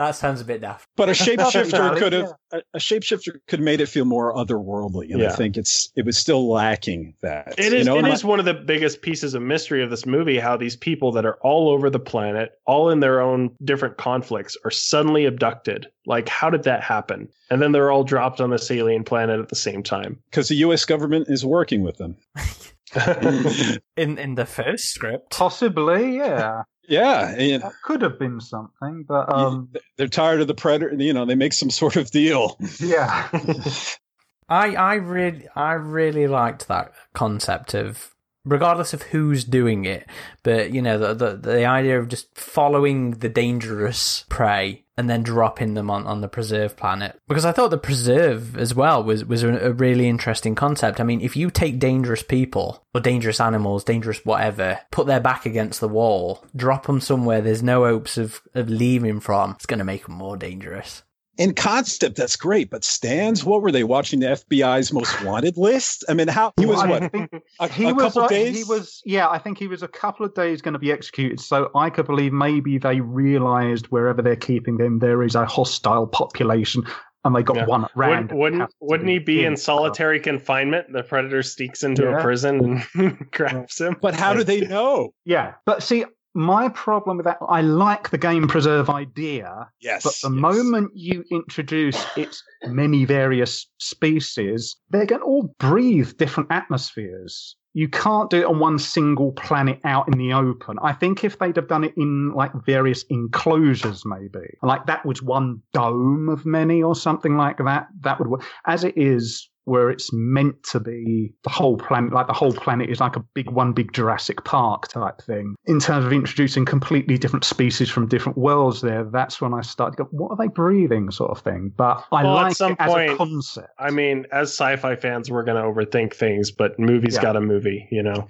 that 0.00 0.16
sounds 0.16 0.40
a 0.40 0.44
bit 0.44 0.62
daft. 0.62 0.88
But 0.96 1.10
a 1.10 1.12
shapeshifter 1.12 1.96
could 1.98 2.12
have 2.14 2.32
a, 2.52 2.62
a 2.74 2.78
shapeshifter 2.78 3.40
could 3.46 3.58
have 3.58 3.64
made 3.64 3.80
it 3.80 3.86
feel 3.86 4.06
more 4.06 4.34
otherworldly, 4.34 5.12
and 5.12 5.22
I 5.22 5.30
think 5.30 5.56
it's 5.56 5.90
it 5.94 6.06
was 6.06 6.16
still 6.16 6.50
lacking 6.50 7.14
that. 7.20 7.54
It 7.58 7.72
is. 7.72 7.80
You 7.80 7.84
know, 7.84 7.98
it 7.98 8.02
my- 8.02 8.12
is 8.12 8.24
one 8.24 8.38
of 8.38 8.46
the 8.46 8.54
biggest 8.54 9.02
pieces 9.02 9.34
of 9.34 9.42
mystery 9.42 9.82
of 9.82 9.90
this 9.90 10.06
movie. 10.06 10.38
How 10.38 10.56
these 10.56 10.76
people 10.76 11.12
that 11.12 11.26
are 11.26 11.38
all 11.42 11.68
over 11.68 11.90
the 11.90 11.98
planet, 11.98 12.52
all 12.66 12.88
in 12.88 13.00
their 13.00 13.20
own 13.20 13.50
different 13.62 13.98
conflicts, 13.98 14.56
are 14.64 14.70
suddenly 14.70 15.26
abducted. 15.26 15.86
Like, 16.06 16.28
how 16.28 16.48
did 16.48 16.62
that 16.62 16.82
happen? 16.82 17.28
And 17.50 17.60
then 17.60 17.72
they're 17.72 17.90
all 17.90 18.04
dropped 18.04 18.40
on 18.40 18.50
this 18.50 18.70
alien 18.70 19.04
planet 19.04 19.38
at 19.38 19.50
the 19.50 19.56
same 19.56 19.82
time. 19.82 20.18
because 20.30 20.48
the 20.48 20.56
U.S. 20.56 20.84
government 20.84 21.26
is 21.28 21.44
working 21.44 21.82
with 21.82 21.98
them. 21.98 22.16
In 23.96 24.18
in 24.18 24.34
the 24.34 24.46
first 24.46 24.90
script, 24.94 25.30
Possibly, 25.30 26.16
yeah. 26.16 26.62
yeah, 26.88 27.30
and 27.30 27.62
that 27.62 27.72
could 27.84 28.02
have 28.02 28.18
been 28.18 28.40
something, 28.40 29.04
but 29.06 29.32
um, 29.32 29.70
they're 29.96 30.08
tired 30.08 30.40
of 30.40 30.48
the 30.48 30.54
predator. 30.54 30.94
You 30.96 31.12
know, 31.12 31.24
they 31.24 31.34
make 31.34 31.52
some 31.52 31.70
sort 31.70 31.96
of 31.96 32.10
deal. 32.10 32.56
yeah. 32.80 33.28
I 34.48 34.74
I 34.74 34.94
really 34.94 35.46
I 35.54 35.74
really 35.74 36.26
liked 36.26 36.66
that 36.68 36.92
concept 37.14 37.74
of 37.74 38.14
regardless 38.44 38.92
of 38.92 39.02
who's 39.02 39.44
doing 39.44 39.84
it, 39.84 40.06
but 40.42 40.72
you 40.72 40.82
know 40.82 40.98
the 40.98 41.14
the, 41.14 41.36
the 41.36 41.64
idea 41.64 42.00
of 42.00 42.08
just 42.08 42.36
following 42.36 43.12
the 43.12 43.28
dangerous 43.28 44.24
prey 44.28 44.84
and 45.00 45.08
then 45.08 45.22
dropping 45.22 45.72
them 45.72 45.90
on, 45.90 46.06
on 46.06 46.20
the 46.20 46.28
preserve 46.28 46.76
planet. 46.76 47.18
Because 47.26 47.46
I 47.46 47.52
thought 47.52 47.70
the 47.70 47.78
preserve 47.78 48.58
as 48.58 48.74
well 48.74 49.02
was 49.02 49.24
was 49.24 49.42
a, 49.42 49.72
really 49.72 50.06
interesting 50.06 50.54
concept. 50.54 51.00
I 51.00 51.04
mean, 51.04 51.22
if 51.22 51.36
you 51.36 51.50
take 51.50 51.78
dangerous 51.78 52.22
people 52.22 52.84
or 52.92 53.00
dangerous 53.00 53.40
animals, 53.40 53.82
dangerous 53.82 54.26
whatever, 54.26 54.80
put 54.90 55.06
their 55.06 55.18
back 55.18 55.46
against 55.46 55.80
the 55.80 55.88
wall, 55.88 56.44
drop 56.54 56.84
them 56.84 57.00
somewhere 57.00 57.40
there's 57.40 57.62
no 57.62 57.84
hopes 57.84 58.18
of, 58.18 58.42
of 58.54 58.68
leaving 58.68 59.20
from, 59.20 59.52
it's 59.52 59.64
going 59.64 59.78
to 59.78 59.84
make 59.84 60.04
them 60.04 60.16
more 60.16 60.36
dangerous. 60.36 61.02
In 61.40 61.54
concept, 61.54 62.16
that's 62.16 62.36
great, 62.36 62.68
but 62.68 62.84
Stans. 62.84 63.44
What 63.46 63.62
were 63.62 63.72
they 63.72 63.82
watching? 63.82 64.20
The 64.20 64.26
FBI's 64.26 64.92
most 64.92 65.24
wanted 65.24 65.56
list. 65.56 66.04
I 66.06 66.12
mean, 66.12 66.28
how 66.28 66.52
he 66.60 66.66
was 66.66 66.76
Well, 66.76 66.84
I 66.86 66.88
what 67.00 67.12
think 67.12 67.32
a, 67.60 67.68
he 67.68 67.88
a 67.88 67.94
was 67.94 68.04
couple 68.12 68.22
uh, 68.24 68.28
days. 68.28 68.56
he 68.58 68.64
was 68.64 69.00
yeah 69.06 69.28
i 69.30 69.38
think 69.38 69.56
he 69.58 69.66
was 69.66 69.82
a 69.82 69.88
couple 69.88 70.26
of 70.26 70.34
days 70.34 70.60
going 70.60 70.74
to 70.74 70.78
be 70.78 70.92
executed 70.92 71.40
so 71.40 71.70
i 71.74 71.88
could 71.88 72.06
believe 72.06 72.32
maybe 72.32 72.76
they 72.78 73.00
realized 73.00 73.86
wherever 73.86 74.20
they're 74.20 74.36
keeping 74.36 74.76
them 74.76 74.98
there 74.98 75.22
is 75.22 75.34
a 75.34 75.46
hostile 75.46 76.06
population 76.06 76.82
and 77.24 77.34
they 77.34 77.42
got 77.42 77.56
Yeah. 77.56 77.66
one 77.66 77.84
at 77.84 77.96
Wouldn't 77.96 78.32
wouldn't, 78.32 78.74
wouldn't 78.80 79.08
he 79.08 79.18
be 79.18 79.40
in 79.40 79.52
him. 79.52 79.56
solitary 79.56 80.20
confinement? 80.20 80.92
The 80.92 81.02
predator 81.02 81.42
sneaks 81.42 81.82
into 81.82 82.02
Yeah. 82.04 82.18
a 82.18 82.22
prison 82.22 82.82
and 82.94 83.30
grabs 83.30 83.78
him. 83.80 83.96
But 84.00 84.14
how 84.14 84.32
do 84.34 84.42
they 84.44 84.60
know? 84.62 85.12
yeah 85.24 85.54
but 85.66 85.82
see 85.82 86.04
my 86.34 86.68
problem 86.70 87.16
with 87.16 87.26
that 87.26 87.38
i 87.48 87.60
like 87.60 88.10
the 88.10 88.18
game 88.18 88.46
preserve 88.46 88.88
idea 88.88 89.68
Yes, 89.80 90.04
But 90.04 90.14
the 90.28 90.34
yes. 90.34 90.40
moment 90.40 90.92
you 90.94 91.24
introduce 91.30 92.04
its 92.16 92.42
many 92.66 93.04
various 93.04 93.66
species, 93.78 94.76
they're 94.90 95.06
going 95.06 95.20
to 95.22 95.26
all 95.26 95.54
breathe 95.58 96.16
different 96.18 96.50
atmospheres. 96.52 97.56
You 97.72 97.88
can't 97.88 98.28
do 98.30 98.38
it 98.40 98.44
on 98.46 98.58
one 98.58 98.78
single 98.78 99.32
planet 99.32 99.80
out 99.84 100.08
in 100.08 100.18
the 100.18 100.32
open. 100.32 100.76
I 100.82 100.92
think 100.92 101.24
if 101.24 101.38
they'd 101.38 101.56
have 101.56 101.68
done 101.68 101.84
it 101.84 101.94
in 101.96 102.32
like 102.34 102.52
various 102.66 103.04
enclosures, 103.10 104.02
maybe 104.04 104.46
like 104.62 104.86
that 104.86 105.06
was 105.06 105.22
one 105.22 105.62
dome 105.72 106.28
of 106.28 106.44
many 106.44 106.82
or 106.82 106.94
something 106.94 107.36
like 107.36 107.58
that, 107.58 107.86
that 108.00 108.18
would 108.18 108.28
work. 108.28 108.44
As 108.66 108.84
it 108.84 108.94
is, 108.96 109.48
where 109.70 109.88
it's 109.88 110.12
meant 110.12 110.60
to 110.64 110.80
be 110.80 111.32
the 111.44 111.50
whole 111.50 111.76
planet, 111.78 112.12
like 112.12 112.26
the 112.26 112.32
whole 112.32 112.52
planet 112.52 112.90
is 112.90 112.98
like 112.98 113.14
a 113.14 113.20
big 113.34 113.48
one, 113.50 113.72
big 113.72 113.92
Jurassic 113.92 114.42
Park 114.44 114.88
type 114.88 115.22
thing. 115.22 115.54
In 115.66 115.78
terms 115.78 116.04
of 116.04 116.12
introducing 116.12 116.64
completely 116.64 117.16
different 117.16 117.44
species 117.44 117.88
from 117.88 118.08
different 118.08 118.36
worlds, 118.36 118.80
there, 118.80 119.04
that's 119.04 119.40
when 119.40 119.54
I 119.54 119.60
started 119.60 119.96
to 119.98 120.02
go, 120.04 120.08
what 120.10 120.30
are 120.32 120.36
they 120.36 120.48
breathing, 120.48 121.12
sort 121.12 121.30
of 121.30 121.38
thing. 121.44 121.72
But 121.76 122.04
I 122.10 122.24
Well, 122.24 122.38
at 122.38 122.42
like 122.42 122.56
some 122.56 122.72
it 122.72 122.78
as 122.80 122.90
point- 122.92 123.12
a 123.12 123.16
concept. 123.16 123.68
I 123.78 123.90
mean, 123.90 124.26
as 124.32 124.48
sci-fi 124.50 124.96
fans, 124.96 125.30
we're 125.30 125.44
going 125.44 125.62
to 125.62 125.68
overthink 125.68 126.14
things, 126.14 126.50
but 126.50 126.76
movies 126.80 127.14
Yeah. 127.14 127.22
got 127.22 127.36
a 127.36 127.40
movie, 127.40 127.86
you 127.92 128.02
know. 128.02 128.26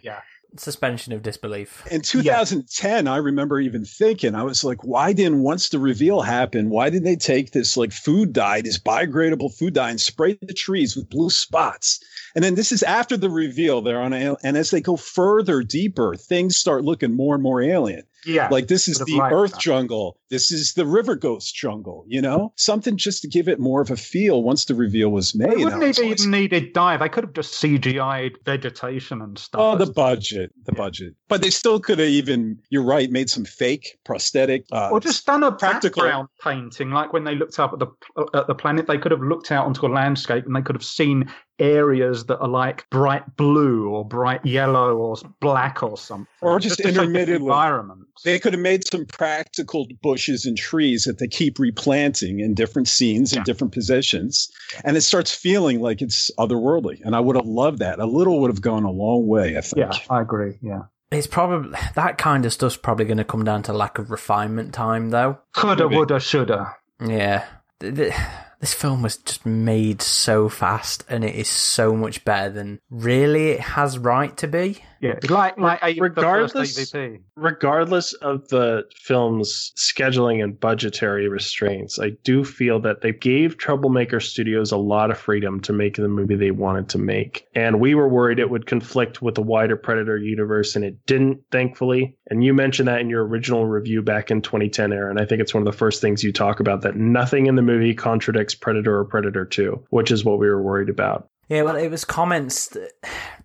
Suspension 0.56 1.12
of 1.12 1.22
disbelief. 1.22 1.86
In 1.90 2.00
2010, 2.00 3.06
I 3.06 3.16
remember 3.16 3.60
even 3.60 3.84
thinking, 3.84 4.34
I 4.34 4.42
was 4.42 4.64
like, 4.64 4.82
why 4.84 5.12
didn't, 5.12 5.42
once 5.42 5.68
the 5.68 5.78
reveal 5.78 6.22
happened, 6.22 6.70
why 6.70 6.90
did 6.90 7.04
they 7.04 7.16
take 7.16 7.52
this 7.52 7.76
like 7.76 7.92
food 7.92 8.32
dye, 8.32 8.60
this 8.60 8.78
biodegradable 8.78 9.56
food 9.56 9.74
dye, 9.74 9.90
and 9.90 10.00
spray 10.00 10.38
the 10.42 10.54
trees 10.54 10.96
with 10.96 11.10
blue 11.10 11.30
spots? 11.30 12.00
And 12.34 12.44
then 12.44 12.54
this 12.54 12.72
is 12.72 12.82
after 12.82 13.16
the 13.16 13.30
reveal. 13.30 13.80
They're 13.80 14.00
on, 14.00 14.12
a, 14.12 14.36
and 14.42 14.56
as 14.56 14.70
they 14.70 14.80
go 14.80 14.96
further, 14.96 15.62
deeper, 15.62 16.14
things 16.14 16.56
start 16.56 16.84
looking 16.84 17.14
more 17.14 17.34
and 17.34 17.42
more 17.42 17.62
alien. 17.62 18.04
Yeah. 18.24 18.48
Like 18.50 18.68
this 18.68 18.88
is 18.88 18.98
the 18.98 19.16
liked 19.16 19.34
Earth 19.34 19.58
jungle. 19.58 20.18
This 20.28 20.50
is 20.50 20.74
the 20.74 20.86
River 20.86 21.16
Ghost 21.16 21.54
jungle. 21.54 22.04
You 22.06 22.20
know, 22.22 22.52
something 22.56 22.96
just 22.96 23.22
to 23.22 23.28
give 23.28 23.48
it 23.48 23.58
more 23.58 23.80
of 23.80 23.90
a 23.90 23.96
feel. 23.96 24.42
Once 24.42 24.66
the 24.66 24.74
reveal 24.74 25.10
was 25.10 25.34
made, 25.34 25.50
They 25.50 25.62
I 25.62 25.64
wouldn't 25.64 25.82
was 25.82 25.96
have 25.96 26.06
like, 26.06 26.20
even 26.20 26.30
needed 26.30 26.72
dye. 26.72 26.96
They 26.96 27.08
could 27.08 27.24
have 27.24 27.32
just 27.32 27.54
CGI'd 27.62 28.38
vegetation 28.44 29.22
and 29.22 29.38
stuff. 29.38 29.60
Oh, 29.60 29.76
the 29.76 29.90
budget, 29.90 30.52
the 30.64 30.72
budget. 30.72 31.14
But 31.28 31.42
they 31.42 31.50
still 31.50 31.80
could 31.80 31.98
have 31.98 32.08
even, 32.08 32.58
you're 32.70 32.82
right, 32.84 33.10
made 33.10 33.30
some 33.30 33.44
fake 33.44 33.98
prosthetic. 34.04 34.66
Uh, 34.72 34.90
or 34.90 35.00
just 35.00 35.26
done 35.26 35.42
a 35.42 35.52
practical- 35.52 36.02
background 36.02 36.28
painting, 36.42 36.90
like 36.90 37.12
when 37.12 37.24
they 37.24 37.34
looked 37.34 37.58
up 37.58 37.72
at 37.72 37.78
the 37.78 37.86
at 38.34 38.46
the 38.46 38.54
planet, 38.54 38.86
they 38.86 38.98
could 38.98 39.12
have 39.12 39.22
looked 39.22 39.50
out 39.52 39.66
onto 39.66 39.86
a 39.86 39.88
landscape 39.88 40.46
and 40.46 40.54
they 40.54 40.62
could 40.62 40.76
have 40.76 40.84
seen 40.84 41.30
areas 41.60 42.24
that 42.26 42.38
are 42.38 42.48
like 42.48 42.88
bright 42.90 43.36
blue 43.36 43.88
or 43.90 44.04
bright 44.04 44.44
yellow 44.44 44.96
or 44.96 45.16
black 45.40 45.82
or 45.82 45.96
something, 45.96 46.26
Or 46.40 46.58
just 46.58 46.78
to 46.78 46.92
show 46.92 47.02
environments. 47.02 48.22
they 48.24 48.38
could 48.38 48.52
have 48.54 48.62
made 48.62 48.86
some 48.86 49.06
practical 49.06 49.86
bushes 50.02 50.46
and 50.46 50.56
trees 50.56 51.04
that 51.04 51.18
they 51.18 51.28
keep 51.28 51.58
replanting 51.58 52.40
in 52.40 52.54
different 52.54 52.88
scenes 52.88 53.32
Yeah. 53.32 53.38
in 53.40 53.44
different 53.44 53.72
positions. 53.72 54.50
And 54.84 54.96
it 54.96 55.02
starts 55.02 55.34
feeling 55.34 55.80
like 55.80 56.02
it's 56.02 56.30
otherworldly. 56.38 57.00
And 57.04 57.14
I 57.14 57.20
would 57.20 57.36
have 57.36 57.46
loved 57.46 57.78
that. 57.80 57.98
A 57.98 58.06
little 58.06 58.40
would 58.40 58.50
have 58.50 58.62
gone 58.62 58.84
a 58.84 58.90
long 58.90 59.26
way, 59.26 59.56
I 59.56 59.60
think. 59.60 59.78
yeah, 59.78 59.92
I 60.08 60.20
agree. 60.22 60.58
Yeah. 60.62 60.82
It's 61.12 61.26
probably 61.26 61.76
that 61.96 62.18
kind 62.18 62.46
of 62.46 62.52
stuff's 62.52 62.76
probably 62.76 63.04
going 63.04 63.18
to 63.18 63.24
come 63.24 63.44
down 63.44 63.62
to 63.64 63.72
lack 63.72 63.98
of 63.98 64.10
refinement 64.10 64.72
time, 64.72 65.10
though. 65.10 65.38
Coulda, 65.54 65.88
woulda, 65.88 66.20
shoulda. 66.20 66.76
Yeah. 67.04 67.44
Th- 67.80 67.94
th- 67.96 68.12
This 68.60 68.74
film 68.74 69.00
was 69.00 69.16
just 69.16 69.46
made 69.46 70.02
so 70.02 70.50
fast, 70.50 71.02
and 71.08 71.24
it 71.24 71.34
is 71.34 71.48
so 71.48 71.96
much 71.96 72.26
better 72.26 72.50
than 72.50 72.80
really 72.90 73.52
it 73.52 73.60
has 73.60 73.98
right 73.98 74.36
to 74.36 74.46
be. 74.46 74.84
Yeah, 75.00 75.18
like 75.30 75.56
like 75.58 75.80
a, 75.82 75.98
Regardless- 75.98 76.74
the 76.74 76.82
first 76.82 76.94
AVP. 76.94 77.20
regardless 77.36 78.12
of 78.14 78.46
the 78.48 78.84
film's 78.94 79.72
scheduling 79.76 80.44
and 80.44 80.60
budgetary 80.60 81.26
restraints, 81.28 81.98
I 81.98 82.10
do 82.22 82.44
feel 82.44 82.80
that 82.80 83.00
they 83.00 83.12
gave 83.12 83.56
Troublemaker 83.56 84.20
Studios 84.20 84.72
a 84.72 84.76
lot 84.76 85.10
of 85.10 85.16
freedom 85.16 85.58
to 85.60 85.72
make 85.72 85.96
the 85.96 86.06
movie 86.08 86.36
they 86.36 86.50
wanted 86.50 86.90
to 86.90 86.98
make. 86.98 87.46
And 87.54 87.80
we 87.80 87.94
were 87.94 88.08
worried 88.08 88.38
it 88.38 88.50
would 88.50 88.66
conflict 88.66 89.22
with 89.22 89.36
the 89.36 89.42
wider 89.42 89.76
Predator 89.76 90.18
universe, 90.18 90.76
and 90.76 90.84
it 90.84 90.96
didn't, 91.06 91.40
thankfully. 91.50 92.14
And 92.30 92.44
you 92.44 92.52
mentioned 92.52 92.88
that 92.88 93.00
in 93.00 93.08
your 93.08 93.26
original 93.26 93.66
review 93.66 94.02
back 94.02 94.30
in 94.30 94.42
2010, 94.42 94.92
Aaron. 94.92 95.18
I 95.18 95.24
think 95.24 95.40
it's 95.40 95.54
one 95.54 95.62
of 95.62 95.72
the 95.72 95.76
first 95.78 96.02
things 96.02 96.22
you 96.22 96.32
talk 96.32 96.60
about 96.60 96.82
that 96.82 96.96
nothing 96.96 97.46
in 97.46 97.54
the 97.54 97.62
movie 97.62 97.94
contradicts 97.94 98.54
Predator 98.54 98.98
or 98.98 99.04
Predator 99.06 99.46
2, 99.46 99.82
which 99.88 100.10
is 100.10 100.26
what 100.26 100.38
we 100.38 100.46
were 100.48 100.62
worried 100.62 100.90
about. 100.90 101.28
Yeah, 101.48 101.62
well, 101.62 101.74
it 101.74 101.88
was 101.88 102.04
comments 102.04 102.68
that, 102.68 102.92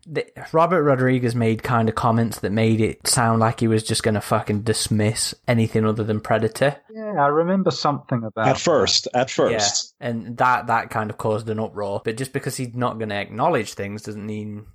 that 0.07 0.53
Robert 0.53 0.83
Rodriguez 0.83 1.33
made 1.35 1.63
kind 1.63 1.89
of 1.89 1.95
comments 1.95 2.39
that 2.39 2.51
made 2.51 2.79
it 2.79 3.07
sound 3.07 3.39
like 3.39 3.59
he 3.59 3.67
was 3.67 3.83
just 3.83 4.03
going 4.03 4.13
to 4.13 4.21
fucking 4.21 4.61
dismiss 4.61 5.33
anything 5.47 5.85
other 5.85 6.03
than 6.03 6.19
Predator. 6.19 6.77
Yeah, 6.91 7.13
I 7.23 7.27
remember 7.27 7.71
something 7.71 8.23
about 8.23 8.47
At 8.47 8.59
first, 8.59 9.07
at 9.13 9.31
first. 9.31 9.95
Yeah, 9.99 10.07
and 10.07 10.37
that 10.37 10.67
that 10.67 10.89
kind 10.89 11.09
of 11.09 11.17
caused 11.17 11.49
an 11.49 11.59
uproar. 11.59 12.01
But 12.03 12.17
just 12.17 12.33
because 12.33 12.55
he's 12.55 12.75
not 12.75 12.99
going 12.99 13.09
to 13.09 13.15
acknowledge 13.15 13.73
things 13.73 14.03
doesn't 14.03 14.25
mean. 14.25 14.67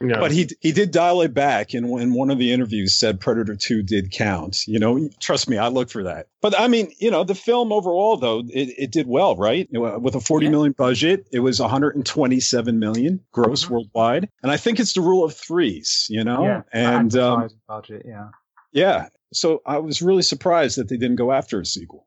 Know, 0.00 0.20
But 0.20 0.30
he 0.30 0.48
he 0.60 0.70
did 0.70 0.92
dial 0.92 1.22
it 1.22 1.34
back, 1.34 1.74
and 1.74 1.86
in 2.00 2.14
one 2.14 2.30
of 2.30 2.38
the 2.38 2.52
interviews 2.52 2.94
said 2.94 3.18
Predator 3.18 3.56
Two 3.56 3.82
did 3.82 4.12
count. 4.12 4.66
You 4.68 4.78
know, 4.78 5.08
trust 5.20 5.48
me, 5.48 5.58
I 5.58 5.68
looked 5.68 5.90
for 5.90 6.04
that. 6.04 6.28
But 6.40 6.58
I 6.58 6.68
mean, 6.68 6.92
you 6.98 7.10
know, 7.10 7.24
the 7.24 7.34
film 7.34 7.72
overall 7.72 8.16
though 8.16 8.40
it, 8.48 8.74
it 8.78 8.92
did 8.92 9.08
well, 9.08 9.34
right? 9.36 9.68
You 9.72 9.80
With 9.98 10.14
a 10.14 10.20
forty 10.20 10.46
Yeah. 10.46 10.50
million 10.52 10.72
budget, 10.72 11.26
it 11.32 11.40
was 11.40 11.58
one 11.60 11.68
hundred 11.70 11.96
and 11.96 12.06
twenty 12.06 12.38
seven 12.38 12.78
million 12.78 13.20
gross 13.32 13.64
Mhm. 13.64 13.70
worldwide, 13.70 14.28
and 14.42 14.52
I 14.52 14.56
think 14.56 14.78
it's 14.78 14.92
the 14.92 15.00
rule 15.00 15.24
of 15.24 15.34
threes. 15.34 16.06
You 16.08 16.22
know, 16.22 16.44
yeah, 16.44 16.62
and 16.72 17.16
um, 17.16 17.48
budget, 17.66 18.02
yeah. 18.06 18.28
yeah. 18.72 19.08
So 19.32 19.62
I 19.66 19.78
was 19.78 20.00
really 20.00 20.22
surprised 20.22 20.78
that 20.78 20.88
they 20.88 20.96
didn't 20.96 21.16
go 21.16 21.32
after 21.32 21.60
a 21.60 21.66
sequel. 21.66 22.06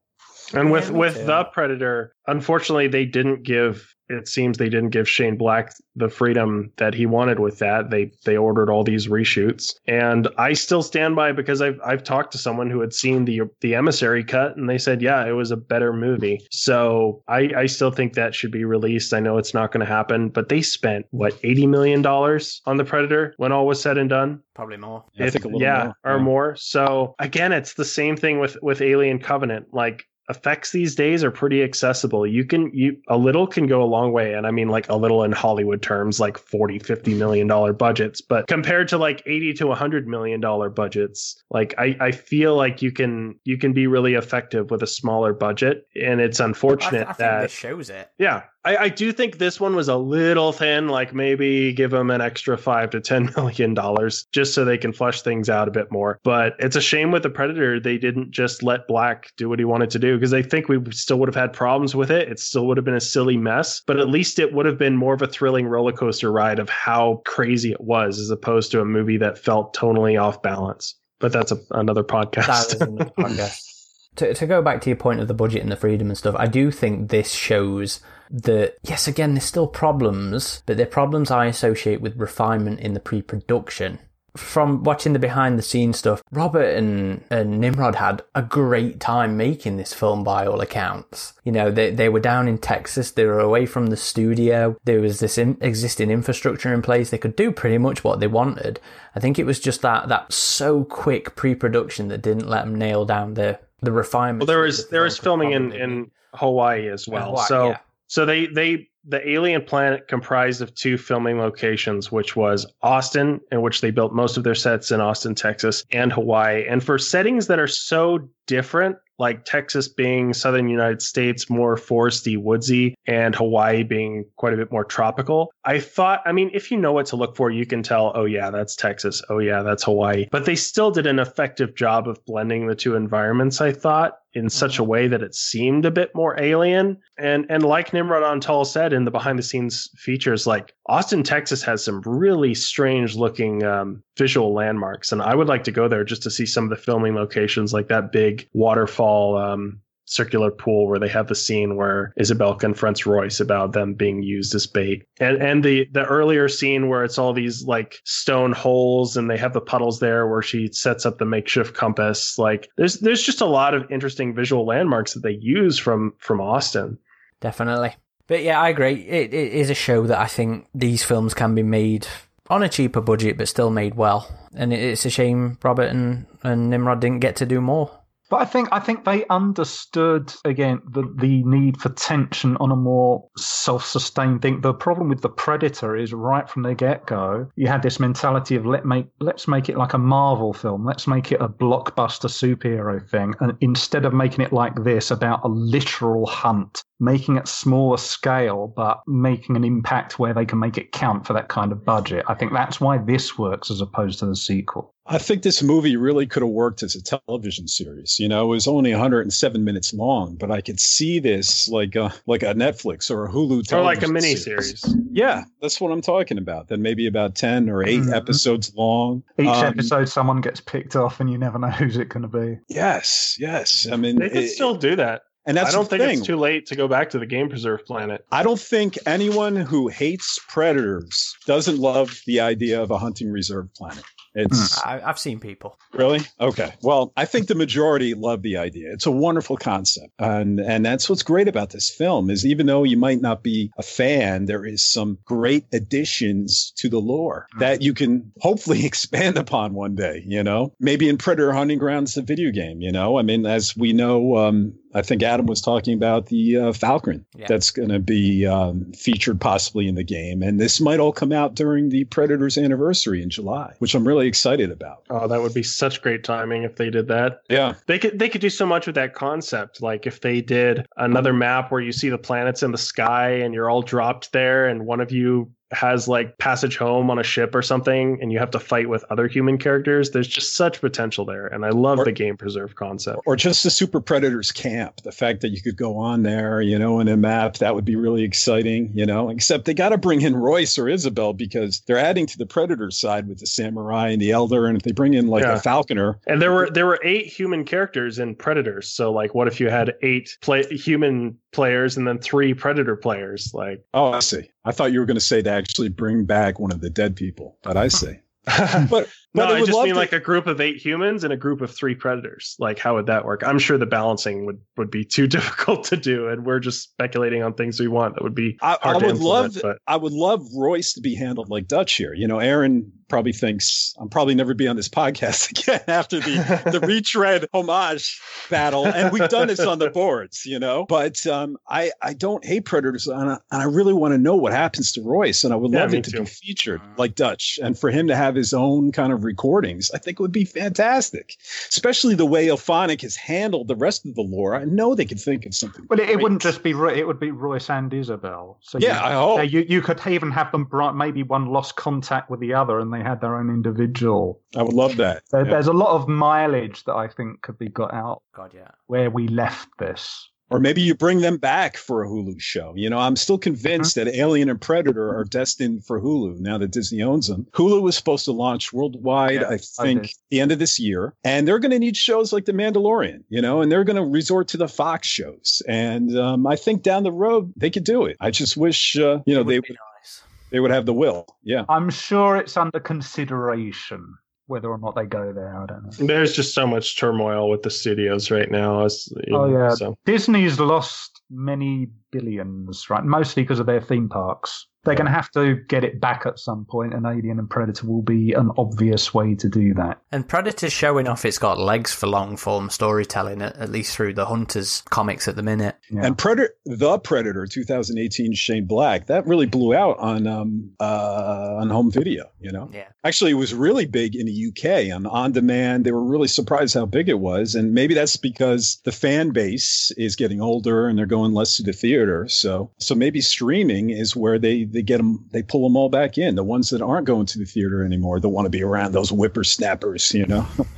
And 0.53 0.71
with 0.71 0.85
Yeah, 0.87 0.91
me 0.93 0.99
with 0.99 1.15
too. 1.17 1.25
the 1.25 1.43
Predator, 1.45 2.13
unfortunately, 2.27 2.87
they 2.87 3.05
didn't 3.05 3.43
give. 3.43 3.93
It 4.09 4.27
seems 4.27 4.57
they 4.57 4.67
didn't 4.67 4.89
give 4.89 5.07
Shane 5.07 5.37
Black 5.37 5.71
the 5.95 6.09
freedom 6.09 6.69
that 6.75 6.93
he 6.93 7.05
wanted 7.05 7.39
with 7.39 7.59
that. 7.59 7.91
They 7.91 8.11
they 8.25 8.35
ordered 8.35 8.69
all 8.69 8.83
these 8.83 9.07
reshoots, 9.07 9.73
and 9.87 10.27
I 10.37 10.51
still 10.51 10.83
stand 10.83 11.15
by 11.15 11.31
because 11.31 11.61
I've 11.61 11.79
I've 11.85 12.03
talked 12.03 12.33
to 12.33 12.37
someone 12.37 12.69
who 12.69 12.81
had 12.81 12.93
seen 12.93 13.23
the 13.23 13.43
the 13.61 13.73
emissary 13.73 14.25
cut, 14.25 14.57
and 14.57 14.69
they 14.69 14.77
said, 14.77 15.01
yeah, 15.01 15.25
it 15.25 15.31
was 15.31 15.49
a 15.51 15.55
better 15.55 15.93
movie. 15.93 16.45
So 16.51 17.23
I 17.29 17.51
I 17.55 17.65
still 17.67 17.91
think 17.91 18.13
that 18.15 18.35
should 18.35 18.51
be 18.51 18.65
released. 18.65 19.13
I 19.13 19.21
know 19.21 19.37
it's 19.37 19.53
not 19.53 19.71
going 19.71 19.85
to 19.85 19.91
happen, 19.91 20.27
but 20.27 20.49
they 20.49 20.61
spent 20.61 21.05
what 21.11 21.33
eighty 21.43 21.65
million 21.65 22.01
dollars 22.01 22.61
on 22.65 22.75
the 22.75 22.83
Predator 22.83 23.33
when 23.37 23.53
all 23.53 23.65
was 23.65 23.81
said 23.81 23.97
and 23.97 24.09
done. 24.09 24.41
Probably 24.55 24.75
more. 24.75 25.05
I 25.17 25.23
If- 25.27 25.33
think 25.33 25.45
a 25.45 25.47
little 25.47 25.61
yeah, 25.61 25.93
more. 26.03 26.13
or 26.13 26.17
Yeah. 26.17 26.23
more. 26.23 26.55
So 26.57 27.15
again, 27.19 27.53
it's 27.53 27.75
the 27.75 27.85
same 27.85 28.17
thing 28.17 28.39
with 28.39 28.57
with 28.61 28.81
Alien 28.81 29.19
Covenant. 29.19 29.67
Like 29.71 30.03
effects 30.31 30.71
these 30.71 30.95
days 30.95 31.23
are 31.23 31.29
pretty 31.29 31.61
accessible. 31.61 32.25
You 32.25 32.43
can 32.43 32.71
you 32.73 32.97
a 33.07 33.17
little 33.17 33.45
can 33.45 33.67
go 33.67 33.83
a 33.83 33.85
long 33.85 34.11
way 34.11 34.33
and 34.33 34.47
I 34.47 34.51
mean 34.51 34.69
like 34.69 34.89
a 34.89 34.95
little 34.95 35.23
in 35.23 35.31
Hollywood 35.31 35.81
terms 35.81 36.19
like 36.19 36.37
40 36.37 36.79
50 36.79 37.13
million 37.13 37.45
dollar 37.45 37.73
budgets, 37.73 38.21
but 38.21 38.47
compared 38.47 38.87
to 38.87 38.97
like 38.97 39.21
80 39.25 39.53
to 39.55 39.67
100 39.67 40.07
million 40.07 40.41
dollar 40.41 40.69
budgets, 40.69 41.41
like 41.51 41.75
I 41.77 41.95
I 41.99 42.11
feel 42.11 42.55
like 42.55 42.81
you 42.81 42.91
can 42.91 43.35
you 43.43 43.57
can 43.57 43.73
be 43.73 43.85
really 43.85 44.15
effective 44.15 44.71
with 44.71 44.81
a 44.81 44.87
smaller 44.87 45.33
budget 45.33 45.85
and 46.01 46.19
it's 46.19 46.39
I, 46.39 46.45
unfortunate 46.45 47.07
I 47.07 47.13
think 47.13 47.17
that 47.17 47.51
shows 47.51 47.89
it. 47.89 48.09
yeah, 48.17 48.43
I, 48.63 48.77
I 48.77 48.89
do 48.89 49.11
think 49.11 49.37
this 49.37 49.59
one 49.59 49.75
was 49.75 49.87
a 49.87 49.95
little 49.95 50.51
thin. 50.51 50.87
Like 50.87 51.13
maybe 51.13 51.73
give 51.73 51.91
them 51.91 52.11
an 52.11 52.21
extra 52.21 52.57
five 52.57 52.89
to 52.91 53.01
ten 53.01 53.31
million 53.37 53.73
dollars 53.73 54.25
just 54.31 54.53
so 54.53 54.63
they 54.63 54.77
can 54.77 54.93
flush 54.93 55.21
things 55.21 55.49
out 55.49 55.67
a 55.67 55.71
bit 55.71 55.91
more. 55.91 56.19
But 56.23 56.55
it's 56.59 56.75
a 56.75 56.81
shame 56.81 57.11
with 57.11 57.23
the 57.23 57.29
Predator 57.29 57.79
they 57.79 57.97
didn't 57.97 58.31
just 58.31 58.63
let 58.63 58.87
Black 58.87 59.31
do 59.37 59.49
what 59.49 59.59
he 59.59 59.65
wanted 59.65 59.89
to 59.91 59.99
do 59.99 60.15
because 60.17 60.33
I 60.33 60.41
think 60.41 60.69
we 60.69 60.79
still 60.91 61.19
would 61.19 61.29
have 61.29 61.35
had 61.35 61.53
problems 61.53 61.95
with 61.95 62.11
it. 62.11 62.29
It 62.29 62.39
still 62.39 62.67
would 62.67 62.77
have 62.77 62.85
been 62.85 62.95
a 62.95 63.01
silly 63.01 63.37
mess, 63.37 63.81
but 63.85 63.99
at 63.99 64.09
least 64.09 64.39
it 64.39 64.53
would 64.53 64.65
have 64.65 64.77
been 64.77 64.95
more 64.95 65.13
of 65.13 65.21
a 65.21 65.27
thrilling 65.27 65.67
roller 65.67 65.93
coaster 65.93 66.31
ride 66.31 66.59
of 66.59 66.69
how 66.69 67.21
crazy 67.25 67.71
it 67.71 67.81
was 67.81 68.19
as 68.19 68.29
opposed 68.29 68.71
to 68.71 68.81
a 68.81 68.85
movie 68.85 69.17
that 69.17 69.37
felt 69.37 69.75
tonally 69.75 70.21
off 70.21 70.41
balance. 70.41 70.95
But 71.19 71.31
that's 71.31 71.51
a, 71.51 71.59
another 71.71 72.03
podcast. 72.03 72.47
That 72.47 72.75
is 72.75 72.81
another 72.81 73.11
podcast. 73.17 73.67
To, 74.17 74.33
to 74.33 74.45
go 74.45 74.61
back 74.61 74.81
to 74.81 74.89
your 74.89 74.97
point 74.97 75.21
of 75.21 75.27
the 75.27 75.33
budget 75.33 75.61
and 75.61 75.71
the 75.71 75.77
freedom 75.77 76.09
and 76.09 76.17
stuff, 76.17 76.35
I 76.37 76.47
do 76.47 76.69
think 76.69 77.09
this 77.09 77.31
shows 77.31 78.01
that, 78.31 78.77
yes, 78.83 79.07
again, 79.07 79.33
there's 79.33 79.45
still 79.45 79.67
problems, 79.67 80.63
but 80.65 80.77
they're 80.77 80.85
problems 80.85 81.31
I 81.31 81.45
associate 81.45 82.01
with 82.01 82.17
refinement 82.17 82.79
in 82.79 82.93
the 82.93 82.99
pre 82.99 83.21
production. 83.21 83.99
From 84.37 84.85
watching 84.85 85.11
the 85.11 85.19
behind 85.19 85.59
the 85.59 85.61
scenes 85.61 85.97
stuff, 85.97 86.23
Robert 86.31 86.77
and, 86.77 87.21
and 87.29 87.59
Nimrod 87.59 87.95
had 87.95 88.21
a 88.33 88.41
great 88.41 89.01
time 89.01 89.35
making 89.35 89.75
this 89.75 89.93
film 89.93 90.23
by 90.23 90.45
all 90.45 90.61
accounts. 90.61 91.33
You 91.43 91.51
know, 91.51 91.69
they, 91.69 91.91
they 91.91 92.07
were 92.07 92.21
down 92.21 92.47
in 92.47 92.57
Texas, 92.57 93.11
they 93.11 93.25
were 93.25 93.41
away 93.41 93.65
from 93.65 93.87
the 93.87 93.97
studio, 93.97 94.77
there 94.85 95.01
was 95.01 95.19
this 95.19 95.37
in, 95.37 95.57
existing 95.59 96.09
infrastructure 96.09 96.73
in 96.73 96.81
place, 96.81 97.09
they 97.09 97.17
could 97.17 97.35
do 97.35 97.51
pretty 97.51 97.77
much 97.77 98.05
what 98.05 98.21
they 98.21 98.27
wanted. 98.27 98.79
I 99.13 99.19
think 99.19 99.37
it 99.37 99.45
was 99.45 99.59
just 99.59 99.81
that, 99.81 100.07
that 100.07 100.31
so 100.31 100.85
quick 100.85 101.35
pre 101.35 101.53
production 101.53 102.07
that 102.07 102.21
didn't 102.21 102.47
let 102.47 102.63
them 102.63 102.75
nail 102.75 103.03
down 103.03 103.33
the, 103.33 103.59
the 103.81 103.91
refinement. 103.91 104.41
well, 104.41 104.47
there 104.47 104.63
was 104.63 104.87
there 104.89 105.03
was 105.03 105.17
filming 105.17 105.51
in 105.51 105.71
in 105.71 106.11
Hawaii 106.33 106.87
as 106.89 107.07
well. 107.07 107.37
so 107.37 107.75
so 108.11 108.25
they 108.25 108.47
they 108.47 108.89
the 109.05 109.25
alien 109.27 109.63
planet 109.63 110.09
comprised 110.09 110.61
of 110.61 110.75
two 110.75 110.97
filming 110.97 111.39
locations, 111.39 112.11
which 112.11 112.35
was 112.35 112.67
Austin, 112.81 113.39
in 113.53 113.61
which 113.61 113.79
they 113.79 113.89
built 113.89 114.11
most 114.11 114.35
of 114.35 114.43
their 114.43 114.53
sets 114.53 114.91
in 114.91 114.99
Austin, 114.99 115.33
Texas, 115.33 115.85
and 115.93 116.11
Hawaii. 116.11 116.65
And 116.67 116.83
for 116.83 116.99
settings 116.99 117.47
that 117.47 117.57
are 117.57 117.69
so 117.69 118.29
different, 118.47 118.97
like 119.17 119.45
Texas 119.45 119.87
being 119.87 120.33
southern 120.33 120.67
United 120.67 121.01
States, 121.01 121.49
more 121.49 121.77
foresty, 121.77 122.37
woodsy, 122.37 122.95
and 123.07 123.33
Hawaii 123.33 123.83
being 123.83 124.25
quite 124.35 124.53
a 124.53 124.57
bit 124.57 124.73
more 124.73 124.83
tropical, 124.83 125.49
I 125.63 125.79
thought, 125.79 126.21
I 126.25 126.33
mean, 126.33 126.51
if 126.53 126.69
you 126.69 126.77
know 126.77 126.91
what 126.91 127.05
to 127.07 127.15
look 127.15 127.37
for, 127.37 127.49
you 127.49 127.65
can 127.65 127.81
tell, 127.81 128.11
oh 128.13 128.25
yeah, 128.25 128.51
that's 128.51 128.75
Texas. 128.75 129.23
Oh 129.29 129.39
yeah, 129.39 129.63
that's 129.63 129.85
Hawaii. 129.85 130.27
But 130.31 130.43
they 130.43 130.57
still 130.57 130.91
did 130.91 131.07
an 131.07 131.17
effective 131.17 131.75
job 131.75 132.09
of 132.09 132.23
blending 132.25 132.67
the 132.67 132.75
two 132.75 132.95
environments, 132.95 133.61
I 133.61 133.71
thought 133.71 134.17
in 134.33 134.49
such 134.49 134.79
a 134.79 134.83
way 134.83 135.07
that 135.07 135.21
it 135.21 135.35
seemed 135.35 135.85
a 135.85 135.91
bit 135.91 136.13
more 136.15 136.39
alien. 136.39 136.97
And 137.17 137.45
and 137.49 137.63
like 137.63 137.93
Nimrod 137.93 138.23
Antal 138.23 138.65
said 138.65 138.93
in 138.93 139.05
the 139.05 139.11
behind 139.11 139.37
the 139.37 139.43
scenes 139.43 139.89
features, 139.97 140.47
like 140.47 140.73
Austin, 140.87 141.23
Texas 141.23 141.61
has 141.63 141.83
some 141.83 142.01
really 142.05 142.53
strange 142.53 143.15
looking 143.15 143.63
um, 143.63 144.03
visual 144.17 144.53
landmarks, 144.53 145.11
and 145.11 145.21
I 145.21 145.35
would 145.35 145.47
like 145.47 145.63
to 145.65 145.71
go 145.71 145.87
there 145.87 146.03
just 146.03 146.23
to 146.23 146.31
see 146.31 146.45
some 146.45 146.63
of 146.63 146.69
the 146.69 146.75
filming 146.75 147.15
locations, 147.15 147.73
like 147.73 147.87
that 147.89 148.11
big 148.11 148.47
waterfall. 148.53 149.37
Um, 149.37 149.81
circular 150.11 150.51
pool 150.51 150.87
where 150.87 150.99
they 150.99 151.07
have 151.07 151.27
the 151.27 151.35
scene 151.35 151.77
where 151.77 152.13
Isabel 152.17 152.53
confronts 152.53 153.05
Royce 153.05 153.39
about 153.39 153.71
them 153.71 153.93
being 153.93 154.21
used 154.21 154.53
as 154.53 154.67
bait. 154.67 155.05
And 155.19 155.41
and 155.41 155.63
the 155.63 155.87
the 155.91 156.05
earlier 156.05 156.49
scene 156.49 156.89
where 156.89 157.03
it's 157.03 157.17
all 157.17 157.33
these 157.33 157.63
like 157.63 157.99
stone 158.03 158.51
holes 158.51 159.15
and 159.15 159.29
they 159.29 159.37
have 159.37 159.53
the 159.53 159.61
puddles 159.61 159.99
there 159.99 160.27
where 160.27 160.41
she 160.41 160.69
sets 160.71 161.05
up 161.05 161.17
the 161.17 161.25
makeshift 161.25 161.73
compass. 161.73 162.37
Like 162.37 162.69
there's 162.77 162.95
there's 162.95 163.23
just 163.23 163.41
a 163.41 163.45
lot 163.45 163.73
of 163.73 163.89
interesting 163.89 164.35
visual 164.35 164.65
landmarks 164.65 165.13
that 165.13 165.23
they 165.23 165.37
use 165.39 165.79
from 165.79 166.13
from 166.19 166.41
Austin. 166.41 166.97
Definitely. 167.39 167.95
But 168.27 168.43
yeah, 168.43 168.59
I 168.59 168.69
agree. 168.69 168.93
It, 169.07 169.33
it 169.33 169.53
is 169.53 169.69
a 169.69 169.73
show 169.75 170.05
that 170.07 170.19
I 170.19 170.27
think 170.27 170.67
these 170.73 171.03
films 171.03 171.33
can 171.33 171.55
be 171.55 171.63
made 171.63 172.07
on 172.49 172.63
a 172.63 172.69
cheaper 172.69 173.01
budget, 173.01 173.37
but 173.37 173.47
still 173.47 173.69
made 173.69 173.95
well. 173.95 174.29
And 174.55 174.73
it's 174.73 175.05
a 175.05 175.09
shame 175.09 175.57
Robert 175.63 175.89
and, 175.89 176.25
and 176.43 176.69
Nimrod 176.69 176.99
didn't 176.99 177.19
get 177.19 177.37
to 177.37 177.45
do 177.45 177.61
more. 177.61 178.00
But 178.31 178.41
I 178.43 178.45
think 178.45 178.69
I 178.71 178.79
think 178.79 179.03
they 179.03 179.25
understood 179.27 180.33
again 180.45 180.81
the 180.89 181.03
the 181.17 181.43
need 181.43 181.81
for 181.81 181.89
tension 181.89 182.55
on 182.61 182.71
a 182.71 182.77
more 182.77 183.27
self-sustained 183.37 184.41
thing. 184.41 184.61
The 184.61 184.73
problem 184.73 185.09
with 185.09 185.19
the 185.19 185.27
Predator 185.27 185.97
is 185.97 186.13
right 186.13 186.49
from 186.49 186.63
the 186.63 186.73
get-go, 186.73 187.51
you 187.57 187.67
had 187.67 187.81
this 187.83 187.99
mentality 187.99 188.55
of 188.55 188.65
let 188.65 188.85
make 188.85 189.07
let's 189.19 189.49
make 189.49 189.67
it 189.67 189.77
like 189.77 189.93
a 189.93 189.97
Marvel 189.97 190.53
film, 190.53 190.85
let's 190.85 191.07
make 191.07 191.33
it 191.33 191.41
a 191.41 191.49
blockbuster 191.49 192.29
superhero 192.29 193.05
thing, 193.05 193.33
and 193.41 193.57
instead 193.59 194.05
of 194.05 194.13
making 194.13 194.45
it 194.45 194.53
like 194.53 194.81
this 194.81 195.11
about 195.11 195.43
a 195.43 195.49
literal 195.49 196.25
hunt 196.25 196.83
making 197.01 197.35
it 197.35 197.47
smaller 197.47 197.97
scale, 197.97 198.71
but 198.75 199.01
making 199.07 199.55
an 199.57 199.63
impact 199.63 200.19
where 200.19 200.33
they 200.33 200.45
can 200.45 200.59
make 200.59 200.77
it 200.77 200.91
count 200.91 201.25
for 201.25 201.33
that 201.33 201.49
kind 201.49 201.71
of 201.71 201.83
budget. 201.83 202.23
I 202.29 202.35
think 202.35 202.53
that's 202.53 202.79
why 202.79 202.99
this 202.99 203.37
works 203.37 203.69
as 203.71 203.81
opposed 203.81 204.19
to 204.19 204.27
the 204.27 204.35
sequel. 204.35 204.93
I 205.07 205.17
think 205.17 205.41
this 205.41 205.63
movie 205.63 205.97
really 205.97 206.27
could 206.27 206.43
have 206.43 206.51
worked 206.51 206.83
as 206.83 206.95
a 206.95 207.01
television 207.03 207.67
series. 207.67 208.17
You 208.19 208.29
know, 208.29 208.43
it 208.45 208.47
was 208.49 208.67
only 208.67 208.91
107 208.91 209.63
minutes 209.63 209.93
long, 209.95 210.35
but 210.35 210.51
I 210.51 210.61
could 210.61 210.79
see 210.79 211.19
this 211.19 211.67
like 211.67 211.95
a, 211.95 212.13
like 212.27 212.43
a 212.43 212.53
Netflix 212.53 213.09
or 213.09 213.25
a 213.25 213.29
Hulu 213.29 213.73
or 213.73 213.81
like 213.81 214.03
a 214.03 214.07
mini 214.07 214.35
series. 214.35 214.79
series. 214.79 214.95
Yeah, 215.11 215.43
that's 215.59 215.81
what 215.81 215.91
I'm 215.91 216.01
talking 216.01 216.37
about. 216.37 216.67
Then 216.67 216.81
maybe 216.83 217.07
about 217.07 217.33
10 217.35 217.67
or 217.69 217.83
8 217.83 218.01
Mhm. 218.01 218.13
episodes 218.15 218.71
long. 218.75 219.23
Each 219.39 219.47
Um, 219.47 219.65
episode, 219.65 220.07
someone 220.07 220.39
gets 220.39 220.61
picked 220.61 220.95
off, 220.95 221.19
and 221.19 221.29
you 221.31 221.37
never 221.37 221.57
know 221.57 221.67
who's 221.71 221.97
it 221.97 222.07
going 222.09 222.21
to 222.21 222.27
be. 222.29 222.59
Yes, 222.69 223.35
yes. 223.39 223.87
I 223.91 223.95
mean, 223.97 224.17
They 224.19 224.29
could 224.29 224.43
it- 224.43 224.49
still 224.49 224.75
do 224.75 224.95
that. 224.97 225.23
And 225.45 225.57
that's 225.57 225.69
I 225.69 225.71
don't 225.71 225.89
the 225.89 225.97
think 225.97 226.09
thing. 226.09 226.17
it's 226.19 226.27
too 226.27 226.37
late 226.37 226.67
to 226.67 226.75
go 226.75 226.87
back 226.87 227.09
to 227.11 227.19
the 227.19 227.25
game 227.25 227.49
preserve 227.49 227.85
planet. 227.85 228.25
I 228.31 228.43
don't 228.43 228.59
think 228.59 228.97
anyone 229.05 229.55
who 229.55 229.87
hates 229.87 230.39
predators 230.47 231.35
doesn't 231.45 231.77
love 231.77 232.21
the 232.25 232.39
idea 232.41 232.81
of 232.81 232.91
a 232.91 232.97
hunting 232.97 233.31
reserve 233.31 233.73
planet. 233.73 234.03
It's 234.33 234.81
I, 234.85 235.01
I've 235.01 235.19
seen 235.19 235.39
people. 235.39 235.77
really 235.93 236.21
okay. 236.39 236.73
Well, 236.81 237.11
I 237.17 237.25
think 237.25 237.47
the 237.47 237.55
majority 237.55 238.13
love 238.13 238.41
the 238.43 238.57
idea. 238.57 238.93
It's 238.93 239.05
a 239.05 239.11
wonderful 239.11 239.57
concept, 239.57 240.13
and 240.19 240.59
and 240.59 240.85
that's 240.85 241.09
what's 241.09 241.23
great 241.23 241.49
about 241.49 241.71
this 241.71 241.89
film 241.89 242.29
is 242.29 242.45
even 242.45 242.65
though 242.65 242.83
you 242.83 242.95
might 242.95 243.19
not 243.19 243.43
be 243.43 243.71
a 243.77 243.83
fan, 243.83 244.45
there 244.45 244.65
is 244.65 244.85
some 244.89 245.17
great 245.25 245.65
additions 245.73 246.71
to 246.77 246.87
the 246.87 246.99
lore 246.99 247.47
that 247.59 247.81
you 247.81 247.93
can 247.93 248.31
hopefully 248.39 248.85
expand 248.91 249.37
upon 249.37 249.73
one 249.73 249.95
day. 249.95 250.23
You 250.25 250.43
know, 250.43 250.73
maybe 250.79 251.09
in 251.09 251.17
Predator 251.17 251.51
Hunting 251.51 251.77
Grounds, 251.79 252.13
the 252.13 252.21
video 252.21 252.51
game. 252.51 252.81
You 252.81 252.93
know, 252.93 253.19
I 253.19 253.23
mean, 253.23 253.45
as 253.45 253.75
we 253.75 253.91
know, 253.91 254.37
um, 254.37 254.73
I 254.93 255.01
think 255.01 255.23
Adam 255.23 255.45
was 255.45 255.61
talking 255.61 255.93
about 255.93 256.27
the 256.27 256.57
uh, 256.57 256.73
Falcon 256.73 257.25
Yeah. 257.35 257.45
that's 257.47 257.71
going 257.71 257.89
to 257.89 257.99
be 257.99 258.45
um, 258.45 258.91
featured 258.93 259.39
possibly 259.39 259.87
in 259.87 259.95
the 259.95 260.03
game, 260.03 260.43
and 260.43 260.59
this 260.59 260.81
might 260.81 260.99
all 260.99 261.11
come 261.13 261.31
out 261.31 261.55
during 261.55 261.89
the 261.89 262.03
Predators 262.05 262.57
anniversary 262.57 263.21
in 263.21 263.29
July, 263.29 263.73
which 263.79 263.95
I'm 263.95 264.07
really 264.07 264.27
excited 264.27 264.71
about. 264.71 265.03
Oh, 265.09 265.27
that 265.27 265.41
would 265.41 265.53
be 265.53 265.63
such 265.63 266.01
great 266.01 266.23
timing 266.23 266.63
if 266.63 266.75
they 266.75 266.89
did 266.89 267.07
that. 267.07 267.41
Yeah, 267.49 267.75
They 267.87 267.99
could 267.99 268.19
they 268.19 268.29
could 268.29 268.41
do 268.41 268.49
so 268.49 268.65
much 268.65 268.85
with 268.85 268.95
that 268.95 269.13
concept. 269.13 269.81
Like 269.81 270.05
if 270.05 270.21
they 270.21 270.41
did 270.41 270.85
another 270.97 271.33
map 271.33 271.71
where 271.71 271.81
you 271.81 271.91
see 271.91 272.09
the 272.09 272.17
planets 272.17 272.63
in 272.63 272.71
the 272.71 272.77
sky 272.77 273.29
and 273.31 273.53
you're 273.53 273.69
all 273.69 273.81
dropped 273.81 274.31
there, 274.33 274.67
and 274.67 274.85
one 274.85 274.99
of 274.99 275.11
you 275.11 275.51
has 275.71 276.07
like 276.07 276.37
passage 276.37 276.77
home 276.77 277.09
on 277.09 277.17
a 277.19 277.23
ship 277.23 277.55
or 277.55 277.61
something, 277.61 278.17
and 278.21 278.31
you 278.31 278.39
have 278.39 278.51
to 278.51 278.59
fight 278.59 278.89
with 278.89 279.03
other 279.09 279.27
human 279.27 279.57
characters. 279.57 280.11
There's 280.11 280.27
just 280.27 280.55
such 280.55 280.81
potential 280.81 281.25
there, 281.25 281.47
and 281.47 281.65
I 281.65 281.69
love 281.69 281.99
Or- 281.99 282.05
the 282.05 282.11
game 282.11 282.37
preserve 282.37 282.75
concept. 282.75 283.19
or 283.25 283.35
just 283.35 283.63
the 283.63 283.69
Super 283.69 284.01
Predators 284.01 284.51
camp. 284.51 285.01
The 285.03 285.11
fact 285.11 285.41
that 285.41 285.49
you 285.49 285.61
could 285.61 285.77
go 285.77 285.97
on 285.97 286.23
there, 286.23 286.61
you 286.61 286.77
know, 286.77 286.99
in 286.99 287.07
a 287.07 287.17
map 287.17 287.57
that 287.57 287.73
would 287.75 287.85
be 287.85 287.95
really 287.95 288.23
exciting. 288.23 288.91
You 288.93 289.05
know, 289.05 289.29
except 289.29 289.65
they 289.65 289.73
got 289.73 289.89
to 289.89 289.97
bring 289.97 290.21
in 290.21 290.35
Royce 290.35 290.77
or 290.77 290.87
Isabel 290.89 291.33
because 291.33 291.81
they're 291.87 291.97
adding 291.97 292.25
to 292.27 292.37
the 292.37 292.45
Predator 292.45 292.91
side 292.91 293.27
with 293.27 293.39
the 293.39 293.47
Samurai 293.47 294.09
and 294.09 294.21
the 294.21 294.31
Elder, 294.31 294.65
and 294.67 294.75
if 294.77 294.83
they 294.83 294.91
bring 294.91 295.13
in 295.13 295.27
like 295.27 295.43
Yeah. 295.43 295.55
a 295.55 295.59
Falconer, 295.59 296.19
And 296.27 296.41
there 296.41 296.51
were 296.51 296.69
there 296.69 296.85
were 296.85 296.99
eight 297.03 297.27
human 297.27 297.63
characters 297.65 298.19
in 298.19 298.35
Predators. 298.35 298.87
So 298.89 299.11
like, 299.11 299.33
what 299.33 299.47
if 299.47 299.59
you 299.59 299.69
had 299.69 299.93
eight 300.01 300.37
play 300.41 300.63
human 300.63 301.37
players 301.51 301.97
and 301.97 302.07
then 302.07 302.17
three 302.17 302.53
Predator 302.53 302.95
players? 302.95 303.51
Like, 303.53 303.83
oh, 303.93 304.11
I 304.13 304.19
see. 304.19 304.49
I 304.63 304.71
thought 304.71 304.91
you 304.91 304.99
were 304.99 305.05
going 305.05 305.15
to 305.15 305.21
say 305.21 305.41
to 305.41 305.49
actually 305.49 305.89
bring 305.89 306.25
back 306.25 306.59
one 306.59 306.71
of 306.71 306.81
the 306.81 306.89
dead 306.89 307.15
people, 307.15 307.57
but 307.63 307.77
I 307.77 307.87
see. 307.89 308.19
no, 308.59 308.87
But 308.89 309.09
but 309.33 309.51
I 309.51 309.59
just 309.59 309.71
love 309.71 309.85
mean 309.85 309.93
to- 309.93 309.99
like 309.99 310.13
a 310.13 310.19
group 310.19 310.47
of 310.47 310.59
eight 310.59 310.77
humans 310.77 311.23
and 311.23 311.31
a 311.31 311.37
group 311.37 311.61
of 311.61 311.71
three 311.73 311.95
predators. 311.95 312.55
Like, 312.59 312.79
how 312.79 312.95
would 312.95 313.05
that 313.05 313.23
work? 313.23 313.43
I'm 313.45 313.59
sure 313.59 313.77
the 313.77 313.85
balancing 313.85 314.45
would, 314.45 314.59
would 314.77 314.91
be 314.91 315.05
too 315.05 315.27
difficult 315.37 315.85
to 315.85 315.97
do, 315.97 316.27
and 316.27 316.45
we're 316.45 316.59
just 316.59 316.81
speculating 316.81 317.43
on 317.43 317.53
things 317.53 317.79
we 317.79 317.87
want 317.87 318.15
that 318.15 318.23
would 318.23 318.35
be 318.35 318.57
I, 318.61 318.73
I 318.73 318.77
hard 318.91 318.99
to 319.01 319.05
would 319.07 319.17
love 319.17 319.57
but 319.61 319.77
I 319.87 319.95
would 319.95 320.11
love 320.13 320.41
Royce 320.55 320.93
to 320.93 321.01
be 321.01 321.15
handled 321.15 321.49
like 321.49 321.67
Dutch 321.67 321.93
here. 321.93 322.13
You 322.13 322.27
know, 322.27 322.39
Aaron 322.39 322.91
probably 323.09 323.33
thinks 323.33 323.93
I'm 323.99 324.09
probably 324.09 324.35
never 324.35 324.53
be 324.53 324.67
on 324.67 324.75
this 324.75 324.89
podcast 324.89 325.51
again 325.63 325.81
after 325.87 326.19
the 326.19 326.37
the 326.71 326.79
retread 326.85 327.45
homage 327.53 328.19
battle, 328.49 328.85
and 328.87 329.11
we've 329.11 329.29
done 329.29 329.47
this 329.47 329.59
on 329.59 329.79
the 329.79 329.89
boards, 329.91 330.45
you 330.45 330.59
know. 330.59 330.85
But 330.89 331.25
um, 331.27 331.57
I 331.69 331.91
I 332.01 332.13
don't 332.13 332.43
hate 332.43 332.65
predators, 332.65 333.07
and 333.07 333.29
I, 333.31 333.37
and 333.51 333.61
I 333.61 333.65
really 333.65 333.93
want 333.93 334.13
to 334.13 334.17
know 334.17 334.35
what 334.35 334.51
happens 334.51 334.91
to 334.93 335.01
Royce, 335.03 335.43
and 335.43 335.53
I 335.53 335.55
would 335.57 335.71
Yeah, 335.71 335.81
love 335.81 335.91
me 335.91 335.99
it 335.99 336.03
to 336.05 336.11
too. 336.11 336.19
be 336.21 336.25
featured 336.25 336.81
like 336.97 337.15
Dutch, 337.15 337.59
and 337.61 337.77
for 337.77 337.89
him 337.91 338.07
to 338.07 338.15
have 338.15 338.30
his 338.35 338.53
own 338.53 338.91
kind 338.91 339.13
of 339.13 339.23
recordings. 339.23 339.91
I 339.91 339.97
think 339.97 340.19
it 340.19 340.21
would 340.21 340.31
be 340.31 340.45
fantastic, 340.45 341.37
especially 341.69 342.15
the 342.15 342.25
way 342.25 342.47
IllFonic 342.47 343.01
has 343.01 343.15
handled 343.15 343.67
the 343.67 343.75
rest 343.75 344.05
of 344.05 344.15
the 344.15 344.21
lore. 344.21 344.55
I 344.55 344.65
know 344.65 344.95
they 344.95 345.05
could 345.05 345.19
think 345.19 345.45
of 345.45 345.53
something. 345.53 345.85
But 345.87 345.99
it, 345.99 346.09
it 346.09 346.21
wouldn't 346.21 346.41
just 346.41 346.63
be 346.63 346.73
Roy, 346.73 346.93
it 346.95 347.07
would 347.07 347.19
be 347.19 347.31
Royce 347.31 347.69
and 347.69 347.93
Isabel. 347.93 348.57
So 348.61 348.77
Yeah, 348.79 348.99
you, 348.99 349.05
I 349.05 349.13
hope. 349.13 349.37
so 349.37 349.43
you 349.43 349.65
you 349.67 349.81
could 349.81 350.05
even 350.07 350.31
have 350.31 350.51
them 350.51 350.65
bright. 350.65 350.95
Maybe 350.95 351.23
one 351.23 351.47
lost 351.47 351.75
contact 351.75 352.29
with 352.29 352.39
the 352.39 352.53
other, 352.53 352.79
and 352.79 352.93
they 352.93 353.01
had 353.01 353.21
their 353.21 353.37
own 353.37 353.49
individual. 353.49 354.39
I 354.55 354.63
would 354.63 354.73
love 354.73 354.97
that. 354.97 355.23
There, 355.31 355.45
Yeah. 355.45 355.51
There's 355.51 355.67
a 355.67 355.73
lot 355.73 355.89
of 355.89 356.07
mileage 356.07 356.83
that 356.85 356.95
I 356.95 357.07
think 357.07 357.41
could 357.41 357.57
be 357.57 357.69
got 357.69 357.93
out 357.93 358.21
God, 358.33 358.51
yeah. 358.53 358.71
where 358.87 359.09
we 359.09 359.27
left 359.27 359.67
this. 359.79 360.29
Or 360.51 360.59
maybe 360.59 360.81
you 360.81 360.93
bring 360.93 361.21
them 361.21 361.37
back 361.37 361.77
for 361.77 362.03
a 362.03 362.07
Hulu 362.07 362.39
show. 362.41 362.73
You 362.75 362.89
know, 362.89 362.97
I'm 362.99 363.15
still 363.15 363.37
convinced 363.37 363.95
that 363.95 364.07
Alien 364.09 364.49
and 364.49 364.59
Predator 364.59 365.15
are 365.17 365.23
destined 365.23 365.85
for 365.85 366.01
Hulu 366.01 366.39
now 366.39 366.57
that 366.57 366.71
Disney 366.71 367.01
owns 367.01 367.27
them. 367.27 367.47
Hulu 367.53 367.81
was 367.81 367.95
supposed 367.95 368.25
to 368.25 368.33
launch 368.33 368.73
worldwide, 368.73 369.35
Yeah, 369.41 369.47
I 369.49 369.53
I 369.53 369.57
think, 369.57 370.01
did. 370.03 370.11
the 370.29 370.39
end 370.41 370.51
of 370.51 370.59
this 370.59 370.77
year. 370.79 371.13
And 371.23 371.47
they're 371.47 371.57
going 371.59 371.71
to 371.71 371.79
need 371.79 371.95
shows 371.95 372.33
like 372.33 372.45
The 372.45 372.51
Mandalorian, 372.53 373.23
you 373.29 373.41
know, 373.41 373.61
and 373.61 373.71
they're 373.71 373.85
going 373.85 373.95
to 373.95 374.03
resort 374.03 374.49
to 374.49 374.57
the 374.57 374.67
Fox 374.67 375.07
shows. 375.07 375.61
And 375.67 376.17
um, 376.17 376.45
I 376.45 376.57
think 376.57 376.83
down 376.83 377.03
the 377.03 377.11
road, 377.13 377.53
they 377.55 377.69
could 377.69 377.85
do 377.85 378.05
it. 378.05 378.17
I 378.19 378.29
just 378.29 378.57
wish, 378.57 378.97
uh, 378.97 379.19
you 379.25 379.33
know, 379.33 379.41
It 379.41 379.47
they, 379.47 379.59
would 379.59 379.69
nice. 379.69 380.21
they 380.49 380.59
would 380.59 380.71
have 380.71 380.85
the 380.85 380.93
will. 380.93 381.27
Yeah. 381.43 381.63
I'm 381.69 381.89
sure 381.89 382.35
it's 382.35 382.57
under 382.57 382.79
consideration 382.79 384.15
whether 384.51 384.69
or 384.69 384.77
not 384.77 384.95
they 384.95 385.05
go 385.05 385.31
there. 385.31 385.55
I 385.55 385.65
don't 385.65 385.83
know. 385.85 386.05
there's 386.05 386.35
just 386.35 386.53
so 386.53 386.67
much 386.67 386.97
turmoil 386.97 387.49
with 387.49 387.63
the 387.63 387.69
studios 387.69 388.29
right 388.29 388.51
now. 388.51 388.83
As, 388.83 389.07
Oh 389.31 389.45
know, 389.45 389.57
yeah, 389.57 389.69
So 389.69 389.97
Disney's 390.05 390.59
lost 390.59 391.20
many 391.31 391.87
billions, 392.11 392.89
right? 392.89 393.03
Mostly 393.03 393.43
because 393.43 393.59
of 393.59 393.65
their 393.65 393.81
theme 393.81 394.09
parks. 394.09 394.67
They're 394.83 394.95
going 394.95 395.05
to 395.05 395.11
have 395.13 395.29
to 395.33 395.57
get 395.67 395.83
it 395.83 396.01
back 396.01 396.25
at 396.25 396.39
some 396.39 396.65
point, 396.65 396.95
and 396.95 397.05
Alien 397.05 397.37
and 397.37 397.47
Predator 397.47 397.85
will 397.85 398.01
be 398.01 398.33
an 398.33 398.49
obvious 398.57 399.13
way 399.13 399.35
to 399.35 399.47
do 399.47 399.75
that. 399.75 400.01
And 400.11 400.27
Predator's 400.27 400.73
showing 400.73 401.07
off 401.07 401.23
it's 401.23 401.37
got 401.37 401.59
legs 401.59 401.93
for 401.93 402.07
long 402.07 402.35
form 402.35 402.71
storytelling, 402.71 403.43
at, 403.43 403.55
at 403.57 403.69
least 403.69 403.95
through 403.95 404.15
the 404.15 404.25
Hunters 404.25 404.81
comics 404.89 405.27
at 405.27 405.35
the 405.35 405.43
minute. 405.43 405.75
Yeah. 405.91 406.05
And 406.07 406.17
Predator, 406.17 406.55
the 406.65 406.97
Predator, 406.97 407.45
2018 407.45 408.33
Shane 408.33 408.65
Black, 408.65 409.05
that 409.05 409.27
really 409.27 409.45
blew 409.45 409.75
out 409.75 409.99
on 409.99 410.25
um 410.25 410.71
uh 410.79 411.57
on 411.61 411.69
home 411.69 411.91
video. 411.91 412.31
You 412.39 412.51
know, 412.51 412.67
Yeah. 412.73 412.87
actually, 413.03 413.31
it 413.31 413.35
was 413.35 413.53
really 413.53 413.85
big 413.85 414.15
in 414.15 414.25
the 414.25 414.47
UK 414.47 414.91
on 414.95 415.05
on 415.05 415.31
demand. 415.31 415.85
They 415.85 415.91
were 415.91 416.03
really 416.03 416.27
surprised 416.27 416.73
how 416.73 416.87
big 416.87 417.07
it 417.07 417.19
was, 417.19 417.53
and 417.53 417.71
maybe 417.71 417.93
that's 417.93 418.17
because 418.17 418.81
the 418.83 418.91
fan 418.91 419.29
base 419.29 419.91
is 419.95 420.15
getting 420.15 420.41
older 420.41 420.87
and 420.87 420.97
they're 420.97 421.05
going 421.05 421.20
less 421.29 421.57
to 421.57 421.63
the 421.63 421.73
theater. 421.73 422.27
So 422.27 422.71
so 422.77 422.95
maybe 422.95 423.21
streaming 423.21 423.89
is 423.89 424.15
where 424.15 424.39
they 424.39 424.63
they 424.63 424.81
get 424.81 424.97
them 424.97 425.25
they 425.31 425.43
pull 425.43 425.63
them 425.63 425.77
all 425.77 425.89
back 425.89 426.17
in. 426.17 426.35
The 426.35 426.43
ones 426.43 426.69
that 426.71 426.81
aren't 426.81 427.07
going 427.07 427.25
to 427.27 427.39
the 427.39 427.45
theater 427.45 427.83
anymore, 427.83 428.19
that 428.19 428.29
want 428.29 428.45
to 428.45 428.49
be 428.49 428.63
around 428.63 428.91
those 428.93 429.09
whippersnappers. 429.09 430.13
You 430.13 430.25
know. 430.25 430.47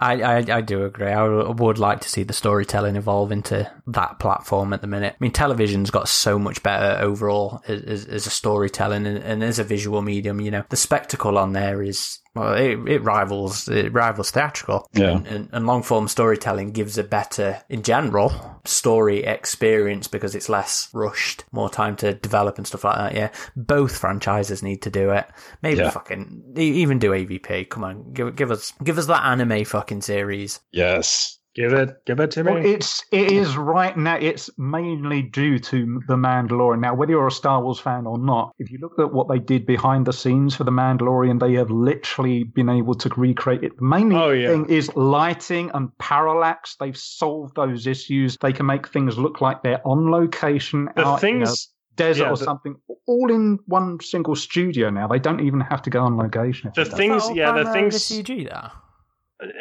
I, 0.00 0.22
I, 0.22 0.36
I 0.38 0.60
do 0.62 0.84
agree. 0.84 1.12
I 1.12 1.22
would 1.24 1.78
like 1.78 2.00
to 2.00 2.08
see 2.08 2.22
the 2.22 2.32
storytelling 2.32 2.96
evolve 2.96 3.30
into 3.30 3.70
that 3.86 4.18
platform 4.18 4.72
at 4.72 4.80
the 4.80 4.86
minute. 4.86 5.12
I 5.14 5.16
mean, 5.20 5.32
television's 5.32 5.90
got 5.90 6.08
so 6.08 6.38
much 6.38 6.62
better 6.62 7.00
overall 7.00 7.62
as, 7.68 7.82
as, 7.82 8.06
as 8.06 8.26
a 8.26 8.30
storytelling 8.30 9.06
and, 9.06 9.18
and 9.18 9.44
as 9.44 9.58
a 9.58 9.64
visual 9.64 10.00
medium. 10.00 10.40
You 10.40 10.50
know, 10.50 10.64
the 10.70 10.76
spectacle 10.76 11.36
on 11.36 11.52
there 11.52 11.82
is 11.82 12.18
well, 12.34 12.54
it, 12.54 12.78
it 12.88 13.02
rivals 13.02 13.68
it 13.68 13.92
rivals 13.92 14.30
theatrical. 14.30 14.86
Yeah. 14.92 15.16
And, 15.16 15.26
and, 15.26 15.48
and 15.52 15.66
long 15.66 15.82
form 15.82 16.08
storytelling 16.08 16.72
gives 16.72 16.96
a 16.98 17.04
better, 17.04 17.62
in 17.68 17.82
general, 17.82 18.60
story 18.64 19.24
experience 19.24 20.08
because 20.08 20.34
it's 20.34 20.48
less 20.48 20.88
rushed, 20.94 21.44
more 21.52 21.68
time 21.70 21.96
to 21.96 22.14
develop 22.14 22.58
and 22.58 22.66
stuff 22.66 22.84
like 22.84 22.96
that. 22.96 23.14
Yeah, 23.14 23.30
both 23.56 23.98
franchises 23.98 24.62
need 24.62 24.82
to 24.82 24.90
do 24.90 25.10
it. 25.10 25.26
Maybe 25.62 25.80
Yeah. 25.80 25.90
fucking 25.90 26.54
even 26.56 26.98
do 26.98 27.10
AVP. 27.10 27.68
Come 27.68 27.84
on, 27.84 28.12
give 28.12 28.34
give 28.36 28.50
us 28.50 28.72
give 28.82 28.98
us 28.98 29.06
that 29.06 29.24
anime 29.24 29.64
fucking 29.64 30.02
series. 30.02 30.60
yes. 30.72 31.38
Give 31.54 31.72
it 31.72 32.04
give 32.06 32.20
it 32.20 32.30
to 32.32 32.44
me. 32.44 32.52
Well, 32.52 32.64
it's 32.64 33.04
it 33.12 33.30
is 33.32 33.56
right 33.56 33.96
now. 33.96 34.16
It's 34.16 34.48
mainly 34.58 35.22
due 35.22 35.58
to 35.58 36.00
the 36.08 36.14
Mandalorian. 36.16 36.80
Now, 36.80 36.94
whether 36.94 37.12
you're 37.12 37.26
a 37.26 37.30
Star 37.30 37.62
Wars 37.62 37.78
fan 37.78 38.06
or 38.06 38.18
not, 38.18 38.52
if 38.58 38.70
you 38.70 38.78
look 38.80 38.98
at 38.98 39.12
what 39.12 39.28
they 39.28 39.38
did 39.38 39.66
behind 39.66 40.06
the 40.06 40.12
scenes 40.12 40.54
for 40.54 40.64
the 40.64 40.70
Mandalorian, 40.70 41.40
they 41.40 41.54
have 41.54 41.70
literally 41.70 42.44
been 42.44 42.68
able 42.68 42.94
to 42.94 43.08
recreate 43.16 43.62
it. 43.62 43.76
The 43.78 43.84
main 43.84 44.12
Oh, 44.12 44.30
yeah. 44.30 44.48
thing 44.48 44.66
is 44.66 44.94
lighting 44.96 45.70
and 45.74 45.96
parallax. 45.98 46.76
They've 46.80 46.96
solved 46.96 47.54
those 47.56 47.86
issues. 47.86 48.36
They 48.40 48.52
can 48.52 48.66
make 48.66 48.88
things 48.88 49.18
look 49.18 49.40
like 49.40 49.62
they're 49.62 49.86
on 49.86 50.10
location 50.10 50.88
the 50.96 51.02
out 51.06 51.22
in 51.24 51.42
a 51.42 51.44
things 51.44 51.68
desert 51.96 52.24
yeah, 52.24 52.30
or 52.30 52.36
the- 52.36 52.44
something, 52.44 52.74
all 53.06 53.30
in 53.30 53.58
one 53.66 53.98
single 54.00 54.34
studio. 54.34 54.88
Now 54.88 55.06
they 55.08 55.18
don't 55.18 55.40
even 55.40 55.60
have 55.60 55.82
to 55.82 55.90
go 55.90 56.00
on 56.00 56.16
location. 56.16 56.72
The 56.74 56.84
things- 56.86 57.28
yeah, 57.34 57.52
the 57.52 57.70
things- 57.70 57.94
over 57.94 58.22
CG 58.22 58.44
there. 58.48 58.70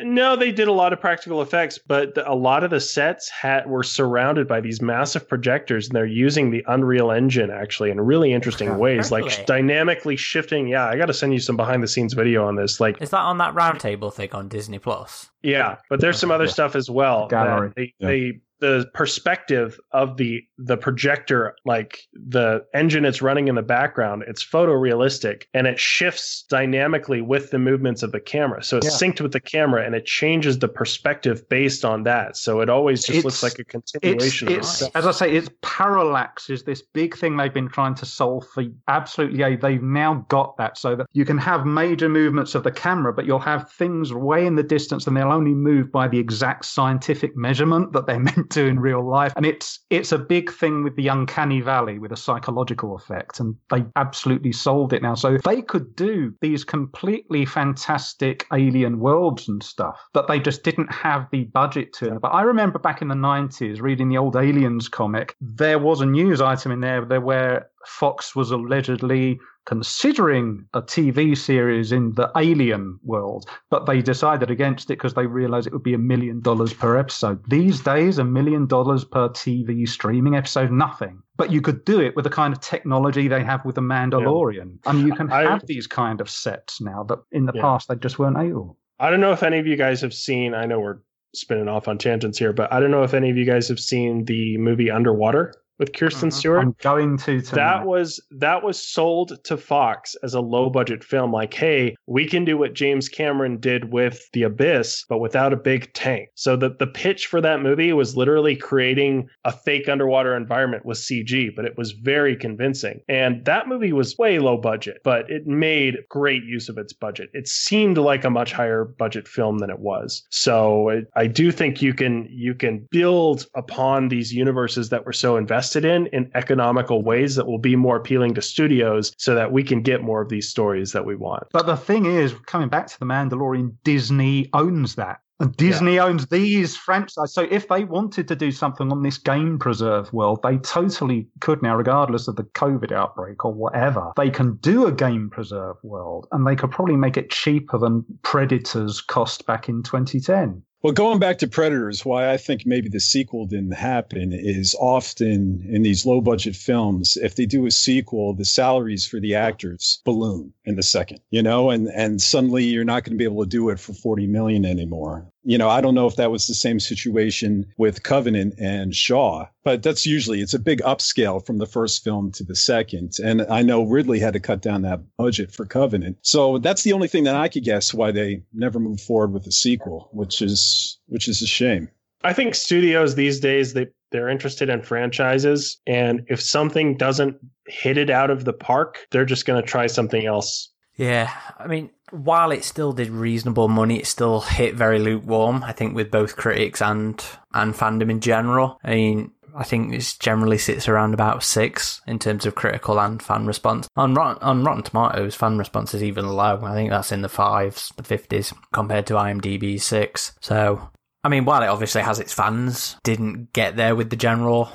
No, 0.03 0.35
they 0.35 0.51
did 0.51 0.67
a 0.67 0.71
lot 0.71 0.93
of 0.93 0.99
practical 0.99 1.41
effects, 1.41 1.77
but 1.77 2.15
the, 2.15 2.29
a 2.29 2.33
lot 2.35 2.63
of 2.63 2.69
the 2.69 2.79
sets 2.79 3.29
had 3.29 3.65
were 3.67 3.83
surrounded 3.83 4.47
by 4.47 4.61
these 4.61 4.81
massive 4.81 5.27
projectors, 5.27 5.87
and 5.87 5.95
they're 5.95 6.05
using 6.05 6.51
the 6.51 6.63
Unreal 6.67 7.11
Engine 7.11 7.49
actually 7.49 7.89
in 7.91 7.99
really 7.99 8.33
interesting 8.33 8.77
ways, 8.77 9.11
like 9.11 9.25
Really? 9.25 9.43
dynamically 9.45 10.15
shifting. 10.15 10.67
Yeah, 10.67 10.85
I 10.85 10.97
got 10.97 11.07
to 11.07 11.13
send 11.13 11.33
you 11.33 11.39
some 11.39 11.57
behind 11.57 11.81
the 11.81 11.87
scenes 11.87 12.13
video 12.13 12.45
on 12.45 12.55
this. 12.55 12.79
Like, 12.79 13.01
Is 13.01 13.09
that 13.11 13.19
on 13.21 13.37
that 13.39 13.53
roundtable 13.55 14.13
thing 14.13 14.29
on 14.33 14.47
Disney 14.47 14.79
Plus? 14.79 15.29
yeah, 15.43 15.77
but 15.89 15.99
there's 16.01 16.19
some 16.19 16.31
other 16.31 16.45
Yeah. 16.45 16.51
stuff 16.51 16.75
as 16.75 16.89
well. 16.89 17.27
that 17.27 17.45
Gallery. 17.45 17.71
They, 17.75 17.93
Yeah. 17.99 18.07
they 18.07 18.31
the 18.61 18.89
perspective 18.93 19.77
of 19.91 20.15
the 20.17 20.41
the 20.63 20.77
projector, 20.77 21.55
like 21.65 21.99
the 22.13 22.63
engine 22.75 23.03
it's 23.03 23.19
running 23.21 23.47
in 23.47 23.55
the 23.55 23.63
background, 23.63 24.23
it's 24.27 24.45
photorealistic 24.45 25.43
and 25.55 25.65
it 25.65 25.79
shifts 25.79 26.43
dynamically 26.49 27.19
with 27.21 27.49
the 27.49 27.57
movements 27.57 28.03
of 28.03 28.11
the 28.11 28.19
camera. 28.19 28.63
So 28.63 28.77
it's 28.77 28.85
Yeah. 29.01 29.07
synced 29.09 29.21
with 29.21 29.31
the 29.31 29.39
camera 29.39 29.83
and 29.83 29.95
it 29.95 30.05
changes 30.05 30.59
the 30.59 30.67
perspective 30.67 31.41
based 31.49 31.83
on 31.83 32.03
that. 32.03 32.37
So 32.37 32.61
it 32.61 32.69
always 32.69 32.99
just 33.01 33.17
It's- 33.19 33.23
looks 33.25 33.41
like 33.43 33.57
a 33.57 33.61
It's, 33.77 33.91
continuation 33.91 34.47
of 34.49 34.53
it's 34.53 34.83
as 34.93 35.07
I 35.07 35.11
say, 35.11 35.31
it's 35.35 35.49
parallax 35.63 36.49
is 36.51 36.61
this 36.63 36.83
big 36.83 37.17
thing 37.17 37.37
they've 37.37 37.51
been 37.53 37.67
trying 37.69 37.95
to 37.95 38.05
solve 38.05 38.45
for 38.53 38.63
absolutely. 38.87 39.41
a- 39.41 39.57
They've 39.57 39.81
now 39.81 40.23
got 40.29 40.55
that 40.57 40.77
so 40.77 40.95
that 40.95 41.07
you 41.13 41.25
can 41.25 41.39
have 41.39 41.65
major 41.65 42.07
movements 42.07 42.53
of 42.53 42.63
the 42.63 42.71
camera, 42.71 43.11
but 43.13 43.25
you'll 43.25 43.39
have 43.39 43.71
things 43.71 44.13
way 44.13 44.45
in 44.45 44.55
the 44.55 44.63
distance, 44.63 45.07
and 45.07 45.17
they'll 45.17 45.31
only 45.31 45.55
move 45.55 45.91
by 45.91 46.07
the 46.07 46.19
exact 46.19 46.65
scientific 46.65 47.35
measurement 47.35 47.93
that 47.93 48.05
they're 48.05 48.19
meant 48.31 48.50
to 48.51 48.65
in 48.65 48.79
real 48.79 49.07
life. 49.07 49.33
And 49.35 49.45
it's 49.45 49.79
it's 49.89 50.11
a 50.11 50.17
big 50.17 50.51
thing 50.51 50.83
with 50.83 50.95
the 50.95 51.07
uncanny 51.07 51.61
valley 51.61 51.99
with 51.99 52.11
a 52.11 52.17
psychological 52.17 52.95
effect, 52.95 53.39
and 53.39 53.55
they 53.69 53.85
absolutely 53.95 54.51
solved 54.51 54.93
it 54.93 55.01
now. 55.01 55.15
So 55.15 55.37
they 55.43 55.61
could 55.61 55.95
do 55.95 56.33
these 56.41 56.63
completely 56.63 57.45
fantastic 57.45 58.45
alien 58.53 58.99
worlds 58.99 59.47
and 59.47 59.61
stuff, 59.63 59.99
but 60.13 60.27
they 60.27 60.39
just 60.39 60.63
didn't 60.63 60.91
have 60.91 61.27
the 61.31 61.45
budget 61.45 61.93
to. 61.93 62.19
But 62.19 62.29
I 62.29 62.41
remember 62.41 62.79
back 62.79 63.01
in 63.01 63.07
the 63.07 63.15
nineties 63.15 63.81
reading 63.81 64.09
the 64.09 64.17
old 64.17 64.35
Aliens 64.35 64.87
comic. 64.87 65.35
There 65.41 65.79
was 65.79 66.01
a 66.01 66.05
news 66.05 66.41
item 66.41 66.71
in 66.71 66.81
there 66.81 67.05
there 67.05 67.21
where 67.21 67.69
Fox 67.85 68.35
was 68.35 68.51
allegedly 68.51 69.39
considering 69.65 70.65
a 70.73 70.81
TV 70.81 71.37
series 71.37 71.91
in 71.91 72.13
the 72.13 72.31
alien 72.37 72.99
world, 73.03 73.45
but 73.69 73.85
they 73.85 74.01
decided 74.01 74.49
against 74.51 74.85
it 74.91 74.97
because 74.97 75.13
they 75.13 75.25
realized 75.25 75.67
it 75.67 75.73
would 75.73 75.83
be 75.83 75.93
a 75.93 75.97
million 75.99 76.39
dollars 76.41 76.73
per 76.73 76.97
episode. 76.97 77.39
These 77.49 77.81
days, 77.81 78.17
a 78.17 78.23
million 78.23 78.67
dollars 78.67 79.03
per 79.03 79.29
TV 79.29 79.87
streaming 79.87 80.35
episode, 80.35 80.71
nothing. 80.71 81.21
But 81.37 81.51
you 81.51 81.61
could 81.61 81.83
do 81.85 81.99
it 81.99 82.15
with 82.15 82.23
the 82.23 82.29
kind 82.29 82.53
of 82.53 82.59
technology 82.59 83.27
they 83.27 83.43
have 83.43 83.65
with 83.65 83.75
the 83.75 83.81
Mandalorian. 83.81 84.77
I 84.85 84.93
mean, 84.93 85.07
you 85.07 85.13
can 85.15 85.31
I- 85.31 85.41
have 85.49 85.65
these 85.67 85.87
kind 85.87 86.21
of 86.21 86.29
sets 86.29 86.79
now 86.81 87.03
that 87.09 87.19
in 87.31 87.45
the 87.45 87.53
Yeah. 87.55 87.61
past 87.61 87.87
they 87.87 87.95
just 87.95 88.19
weren't 88.19 88.37
able. 88.37 88.77
I 88.99 89.09
don't 89.09 89.21
know 89.21 89.31
if 89.31 89.41
any 89.43 89.57
of 89.57 89.65
you 89.67 89.75
guys 89.75 90.01
have 90.01 90.13
seen. 90.13 90.53
I 90.53 90.65
know 90.65 90.79
we're 90.79 90.99
spinning 91.33 91.67
off 91.67 91.87
on 91.87 91.97
tangents 91.97 92.37
here, 92.37 92.53
but 92.53 92.71
I 92.71 92.79
don't 92.79 92.91
know 92.91 93.03
if 93.03 93.13
any 93.13 93.29
of 93.31 93.37
you 93.37 93.45
guys 93.45 93.67
have 93.69 93.79
seen 93.79 94.25
the 94.25 94.57
movie 94.57 94.91
Underwater 94.91 95.53
with 95.81 95.93
Kirsten 95.93 96.29
Mhm. 96.29 96.33
Stewart. 96.33 96.61
I'm 96.61 96.75
going 96.83 97.17
to 97.17 97.41
tonight. 97.41 97.55
that 97.55 97.85
was 97.87 98.23
that 98.29 98.63
was 98.63 98.79
sold 98.81 99.43
to 99.45 99.57
Fox 99.57 100.15
as 100.21 100.35
a 100.35 100.39
low 100.39 100.69
budget 100.69 101.03
film 101.03 101.31
like 101.31 101.53
hey 101.55 101.95
we 102.05 102.27
can 102.27 102.45
do 102.45 102.55
what 102.55 102.75
James 102.75 103.09
Cameron 103.09 103.57
did 103.59 103.91
with 103.91 104.29
The 104.33 104.43
Abyss 104.43 105.05
but 105.09 105.17
without 105.17 105.53
a 105.53 105.55
big 105.57 105.91
tank 105.93 106.29
so 106.35 106.55
the 106.55 106.69
the 106.77 106.85
pitch 106.85 107.25
for 107.25 107.41
that 107.41 107.61
movie 107.63 107.91
was 107.93 108.15
literally 108.15 108.55
creating 108.55 109.27
a 109.43 109.51
fake 109.51 109.89
underwater 109.89 110.37
environment 110.37 110.85
with 110.85 110.99
CG 110.99 111.49
but 111.55 111.65
it 111.65 111.75
was 111.77 111.93
very 111.93 112.35
convincing 112.35 113.01
and 113.09 113.43
that 113.45 113.67
movie 113.67 113.91
was 113.91 114.15
way 114.19 114.37
low 114.37 114.57
budget 114.57 114.99
but 115.03 115.27
it 115.31 115.47
made 115.47 115.97
great 116.09 116.43
use 116.43 116.69
of 116.69 116.77
its 116.77 116.93
budget 116.93 117.31
it 117.33 117.47
seemed 117.47 117.97
like 117.97 118.23
a 118.23 118.29
much 118.29 118.53
higher 118.53 118.85
budget 118.85 119.27
film 119.27 119.57
than 119.57 119.71
it 119.71 119.79
was 119.79 120.23
so 120.29 120.89
it, 120.89 121.07
I 121.15 121.25
do 121.25 121.51
think 121.51 121.81
you 121.81 121.95
can 121.95 122.27
you 122.29 122.53
can 122.53 122.87
build 122.91 123.47
upon 123.55 124.09
these 124.09 124.31
universes 124.31 124.89
that 124.89 125.07
we're 125.07 125.11
so 125.13 125.37
invested 125.37 125.70
in 125.75 126.07
in 126.07 126.31
economical 126.35 127.03
ways 127.03 127.35
that 127.35 127.47
will 127.47 127.59
be 127.59 127.75
more 127.75 127.95
appealing 127.95 128.33
to 128.35 128.41
studios 128.41 129.13
so 129.17 129.35
that 129.35 129.51
we 129.51 129.63
can 129.63 129.81
get 129.81 130.01
more 130.01 130.21
of 130.21 130.29
these 130.29 130.47
stories 130.47 130.91
that 130.91 131.05
we 131.05 131.15
want. 131.15 131.43
But 131.51 131.65
the 131.65 131.77
thing 131.77 132.05
is, 132.05 132.33
coming 132.45 132.69
back 132.69 132.87
to 132.87 132.99
the 132.99 133.05
Mandalorian, 133.05 133.75
Disney 133.83 134.49
owns 134.53 134.95
that. 134.95 135.19
And 135.41 135.57
Disney 135.57 135.97
owns 135.97 136.27
these 136.27 136.77
franchises. 136.77 137.33
So 137.33 137.47
if 137.49 137.67
they 137.67 137.83
wanted 137.83 138.27
to 138.27 138.35
do 138.35 138.51
something 138.51 138.91
on 138.91 139.01
this 139.01 139.17
game 139.17 139.57
preserve 139.57 140.13
world, 140.13 140.39
they 140.43 140.57
totally 140.57 141.27
could 141.39 141.63
now, 141.63 141.75
regardless 141.75 142.27
of 142.27 142.35
the 142.35 142.43
COVID 142.43 142.91
outbreak 142.91 143.43
or 143.43 143.51
whatever. 143.51 144.11
They 144.15 144.29
can 144.29 144.57
do 144.57 144.85
a 144.85 144.91
game 144.91 145.31
preserve 145.31 145.77
world 145.81 146.27
and 146.31 146.45
they 146.45 146.55
could 146.55 146.69
probably 146.69 146.95
make 146.95 147.17
it 147.17 147.31
cheaper 147.31 147.79
than 147.79 148.05
Predators 148.21 149.01
cost 149.01 149.47
back 149.47 149.67
in 149.67 149.81
2010. 149.81 150.61
Well, 150.83 150.93
going 150.93 151.19
back 151.19 151.37
to 151.39 151.47
Predators, 151.47 152.03
why 152.03 152.31
I 152.31 152.37
think 152.37 152.65
maybe 152.65 152.89
the 152.89 152.99
sequel 152.99 153.45
didn't 153.45 153.73
happen 153.73 154.33
is 154.33 154.75
often 154.79 155.63
in 155.69 155.83
these 155.83 156.07
low 156.07 156.21
budget 156.21 156.55
films, 156.55 157.17
if 157.21 157.35
they 157.35 157.45
do 157.45 157.67
a 157.67 157.71
sequel, 157.71 158.33
the 158.33 158.45
salaries 158.45 159.05
for 159.05 159.19
the 159.19 159.35
actors 159.35 160.01
balloon 160.05 160.53
in 160.65 160.77
the 160.77 160.83
second, 160.83 161.19
you 161.29 161.43
know, 161.43 161.69
and, 161.69 161.87
and 161.89 162.19
suddenly 162.19 162.63
you're 162.63 162.83
not 162.83 163.03
going 163.03 163.13
to 163.13 163.17
be 163.17 163.25
able 163.25 163.43
to 163.43 163.49
do 163.49 163.69
it 163.69 163.79
for 163.79 163.93
40 163.93 164.25
million 164.25 164.65
anymore. 164.65 165.31
You 165.43 165.57
know, 165.57 165.69
I 165.69 165.81
don't 165.81 165.95
know 165.95 166.07
if 166.07 166.17
that 166.17 166.31
was 166.31 166.47
the 166.47 166.53
same 166.53 166.79
situation 166.79 167.65
with 167.77 168.03
Covenant 168.03 168.55
and 168.59 168.95
Shaw, 168.95 169.47
but 169.63 169.81
that's 169.81 170.05
usually 170.05 170.41
it's 170.41 170.53
a 170.53 170.59
big 170.59 170.81
upscale 170.81 171.43
from 171.43 171.57
the 171.57 171.65
first 171.65 172.03
film 172.03 172.31
to 172.33 172.43
the 172.43 172.55
second. 172.55 173.17
And 173.23 173.41
I 173.49 173.61
know 173.61 173.83
Ridley 173.83 174.19
had 174.19 174.33
to 174.33 174.39
cut 174.39 174.61
down 174.61 174.83
that 174.83 175.01
budget 175.17 175.51
for 175.51 175.65
Covenant. 175.65 176.17
So 176.21 176.59
that's 176.59 176.83
the 176.83 176.93
only 176.93 177.07
thing 177.07 177.23
that 177.23 177.35
I 177.35 177.47
could 177.47 177.63
guess 177.63 177.93
why 177.93 178.11
they 178.11 178.43
never 178.53 178.79
moved 178.79 179.01
forward 179.01 179.33
with 179.33 179.45
the 179.45 179.51
sequel, 179.51 180.09
which 180.11 180.41
is 180.41 180.99
which 181.07 181.27
is 181.27 181.41
a 181.41 181.47
shame. 181.47 181.89
I 182.23 182.33
think 182.33 182.53
studios 182.53 183.15
these 183.15 183.39
days 183.39 183.73
they 183.73 183.87
they're 184.11 184.29
interested 184.29 184.69
in 184.69 184.81
franchises 184.81 185.77
and 185.87 186.25
if 186.27 186.41
something 186.41 186.97
doesn't 186.97 187.37
hit 187.65 187.97
it 187.97 188.09
out 188.09 188.29
of 188.29 188.45
the 188.45 188.53
park, 188.53 189.07
they're 189.11 189.25
just 189.25 189.45
going 189.45 189.61
to 189.61 189.67
try 189.67 189.87
something 189.87 190.25
else. 190.25 190.70
Yeah, 191.01 191.33
I 191.57 191.65
mean, 191.65 191.89
while 192.11 192.51
it 192.51 192.63
still 192.63 192.93
did 192.93 193.09
reasonable 193.09 193.67
money, 193.67 193.97
it 193.97 194.05
still 194.05 194.41
hit 194.41 194.75
very 194.75 194.99
lukewarm. 194.99 195.63
I 195.63 195.71
think 195.71 195.95
with 195.95 196.11
both 196.11 196.37
critics 196.37 196.79
and 196.79 197.19
and 197.55 197.73
fandom 197.73 198.11
in 198.11 198.19
general. 198.19 198.79
I 198.83 198.91
mean, 198.91 199.31
I 199.55 199.63
think 199.63 199.95
it 199.95 200.15
generally 200.19 200.59
sits 200.59 200.87
around 200.87 201.15
about 201.15 201.41
six 201.41 202.01
in 202.05 202.19
terms 202.19 202.45
of 202.45 202.53
critical 202.53 202.99
and 202.99 203.19
fan 203.19 203.47
response. 203.47 203.87
On 203.95 204.13
Rotten, 204.13 204.43
on 204.43 204.63
Rotten 204.63 204.83
Tomatoes, 204.83 205.33
fan 205.33 205.57
response 205.57 205.95
is 205.95 206.03
even 206.03 206.27
low. 206.27 206.61
I 206.63 206.75
think 206.75 206.91
that's 206.91 207.11
in 207.11 207.23
the 207.23 207.29
fives, 207.29 207.91
the 207.97 208.03
fifties, 208.03 208.53
compared 208.71 209.07
to 209.07 209.15
IMDb's 209.15 209.83
six. 209.83 210.33
So, 210.39 210.87
I 211.23 211.29
mean, 211.29 211.45
while 211.45 211.63
it 211.63 211.67
obviously 211.67 212.03
has 212.03 212.19
its 212.19 212.31
fans, 212.31 212.95
didn't 213.03 213.53
get 213.53 213.75
there 213.75 213.95
with 213.95 214.11
the 214.11 214.15
general. 214.15 214.69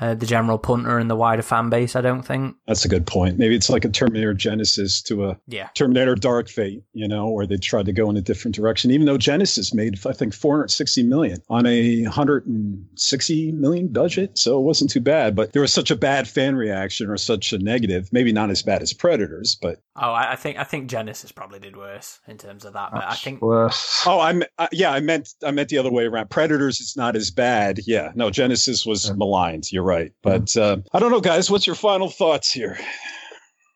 Uh, 0.00 0.14
the 0.14 0.26
general 0.26 0.58
punter 0.58 0.96
and 0.98 1.10
the 1.10 1.16
wider 1.16 1.42
fan 1.42 1.68
base, 1.70 1.96
I 1.96 2.00
don't 2.00 2.22
think. 2.22 2.54
That's 2.68 2.84
a 2.84 2.88
good 2.88 3.06
point. 3.06 3.36
Maybe 3.38 3.56
it's 3.56 3.68
like 3.68 3.84
a 3.84 3.88
Terminator 3.88 4.32
Genisys 4.32 5.02
to 5.06 5.26
a 5.26 5.38
Yeah. 5.48 5.68
Terminator 5.74 6.14
Dark 6.14 6.48
Fate, 6.48 6.84
you 6.92 7.08
know, 7.08 7.28
where 7.30 7.46
they 7.46 7.56
tried 7.56 7.86
to 7.86 7.92
go 7.92 8.08
in 8.08 8.16
a 8.16 8.20
different 8.20 8.54
direction. 8.54 8.90
Even 8.92 9.06
though 9.06 9.18
Genisys 9.18 9.74
made, 9.74 9.98
I 10.06 10.12
think, 10.12 10.34
460 10.34 11.02
million 11.02 11.42
on 11.50 11.66
a 11.66 12.02
160 12.04 13.52
million 13.52 13.88
budget, 13.88 14.38
so 14.38 14.58
it 14.58 14.62
wasn't 14.62 14.90
too 14.90 15.00
bad. 15.00 15.34
But 15.34 15.52
there 15.52 15.62
was 15.62 15.72
such 15.72 15.90
a 15.90 15.96
bad 15.96 16.28
fan 16.28 16.54
reaction 16.56 17.08
or 17.08 17.16
such 17.16 17.52
a 17.52 17.58
negative. 17.58 18.08
Maybe 18.12 18.32
not 18.32 18.50
as 18.50 18.62
bad 18.62 18.82
as 18.82 18.92
Predators, 18.92 19.56
but 19.60 19.80
Oh, 20.00 20.12
I, 20.12 20.32
I 20.32 20.36
think 20.36 20.58
I 20.58 20.64
think 20.64 20.88
Genisys 20.88 21.34
probably 21.34 21.58
did 21.58 21.76
worse 21.76 22.20
in 22.28 22.38
terms 22.38 22.64
of 22.64 22.74
that, 22.74 22.92
but 22.92 23.04
I 23.04 23.14
think 23.14 23.42
worse. 23.42 24.02
oh, 24.06 24.20
I'm 24.20 24.44
uh, 24.58 24.68
yeah, 24.70 24.92
I 24.92 25.00
meant 25.00 25.30
I 25.44 25.50
meant 25.50 25.70
the 25.70 25.78
other 25.78 25.90
way 25.90 26.04
around. 26.04 26.30
Predators 26.30 26.78
is 26.80 26.94
not 26.96 27.16
as 27.16 27.30
bad. 27.32 27.80
Yeah, 27.84 28.12
no, 28.14 28.30
Genisys 28.30 28.86
was 28.86 29.12
maligned. 29.16 29.72
You're 29.72 29.82
right, 29.88 30.12
but 30.22 30.56
uh, 30.56 30.76
I 30.92 30.98
don't 30.98 31.10
know, 31.10 31.20
guys. 31.20 31.50
What's 31.50 31.66
your 31.66 31.76
final 31.76 32.08
thoughts 32.10 32.52
here? 32.52 32.78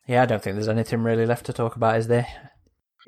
yeah, 0.07 0.21
I 0.21 0.25
don't 0.25 0.41
think 0.41 0.55
there's 0.55 0.69
anything 0.69 1.01
really 1.01 1.25
left 1.25 1.47
to 1.47 1.53
talk 1.53 1.75
about, 1.75 1.97
is 1.97 2.07
there? 2.07 2.27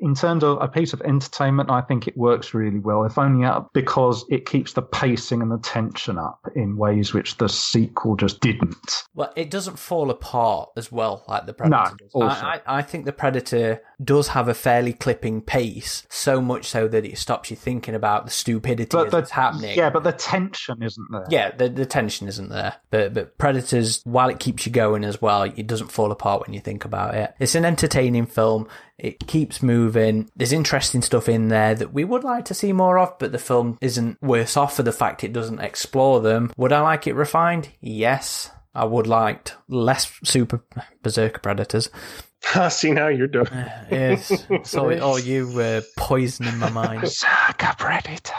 In 0.00 0.14
terms 0.14 0.42
of 0.44 0.58
a 0.60 0.68
piece 0.68 0.92
of 0.92 1.00
entertainment, 1.02 1.70
I 1.70 1.80
think 1.80 2.06
it 2.06 2.16
works 2.16 2.54
really 2.54 2.78
well, 2.78 3.04
if 3.04 3.18
only 3.18 3.48
because 3.72 4.24
it 4.30 4.46
keeps 4.46 4.72
the 4.74 4.82
pacing 4.82 5.42
and 5.42 5.50
the 5.50 5.58
tension 5.58 6.18
up 6.18 6.40
in 6.54 6.76
ways 6.76 7.12
which 7.14 7.36
the 7.38 7.48
sequel 7.48 8.16
just 8.16 8.40
didn't. 8.40 9.04
Well, 9.14 9.32
it 9.36 9.50
doesn't 9.50 9.78
fall 9.78 10.10
apart 10.10 10.70
as 10.76 10.90
well 10.92 11.24
like 11.28 11.46
the 11.46 11.52
Predator 11.54 11.90
No, 11.90 11.96
does. 11.96 12.10
also. 12.12 12.46
I, 12.46 12.60
I, 12.66 12.78
I 12.78 12.82
think 12.82 13.04
the 13.04 13.12
Predator 13.12 13.82
does 14.02 14.28
have 14.28 14.48
a 14.48 14.54
fairly 14.54 14.92
clipping 14.92 15.40
pace, 15.40 16.06
so 16.10 16.40
much 16.40 16.66
so 16.66 16.86
that 16.88 17.04
it 17.04 17.18
stops 17.18 17.50
you 17.50 17.56
thinking 17.56 17.94
about 17.94 18.24
the 18.24 18.30
stupidity 18.30 18.88
But 18.96 19.10
that's 19.10 19.30
happening. 19.30 19.76
yeah, 19.76 19.90
but 19.90 20.04
the 20.04 20.12
tension 20.12 20.82
isn't 20.82 21.06
there. 21.10 21.26
Yeah, 21.30 21.50
the, 21.50 21.68
the 21.68 21.86
tension 21.86 22.28
isn't 22.28 22.48
there. 22.50 22.74
But 22.90 23.14
but 23.14 23.38
Predators, 23.38 24.00
while 24.04 24.28
it 24.28 24.38
keeps 24.38 24.66
you 24.66 24.72
going 24.72 25.04
as 25.04 25.20
well, 25.22 25.42
it 25.42 25.66
doesn't 25.66 25.88
fall 25.88 26.12
apart 26.12 26.46
when 26.46 26.52
you 26.54 26.60
think 26.60 26.84
about 26.84 27.14
it. 27.14 27.34
It's 27.38 27.54
an 27.54 27.64
entertaining 27.64 28.26
film. 28.26 28.68
It 28.98 29.26
keeps 29.26 29.62
moving. 29.62 30.30
There's 30.34 30.52
interesting 30.52 31.02
stuff 31.02 31.28
in 31.28 31.48
there 31.48 31.74
that 31.74 31.92
we 31.92 32.04
would 32.04 32.24
like 32.24 32.46
to 32.46 32.54
see 32.54 32.72
more 32.72 32.98
of, 32.98 33.18
but 33.18 33.32
the 33.32 33.38
film 33.38 33.76
isn't 33.80 34.20
worse 34.22 34.56
off 34.56 34.76
for 34.76 34.82
the 34.82 34.92
fact 34.92 35.22
it 35.22 35.32
doesn't 35.32 35.60
explore 35.60 36.20
them. 36.20 36.50
Would 36.56 36.72
I 36.72 36.80
like 36.80 37.06
it 37.06 37.14
refined? 37.14 37.68
Yes. 37.80 38.50
I 38.74 38.84
would 38.84 39.06
like 39.06 39.52
less 39.68 40.12
super 40.22 40.62
berserker 41.02 41.40
predators. 41.40 41.88
I 42.54 42.68
See 42.68 42.92
now 42.92 43.08
you're 43.08 43.26
doing. 43.26 43.48
Yes. 43.90 44.46
So 44.64 44.98
all 45.00 45.18
you 45.18 45.58
uh, 45.60 45.80
poisoning 45.96 46.58
my 46.58 46.70
mind. 46.70 47.08
Saga 47.08 47.74
Predator. 47.78 48.34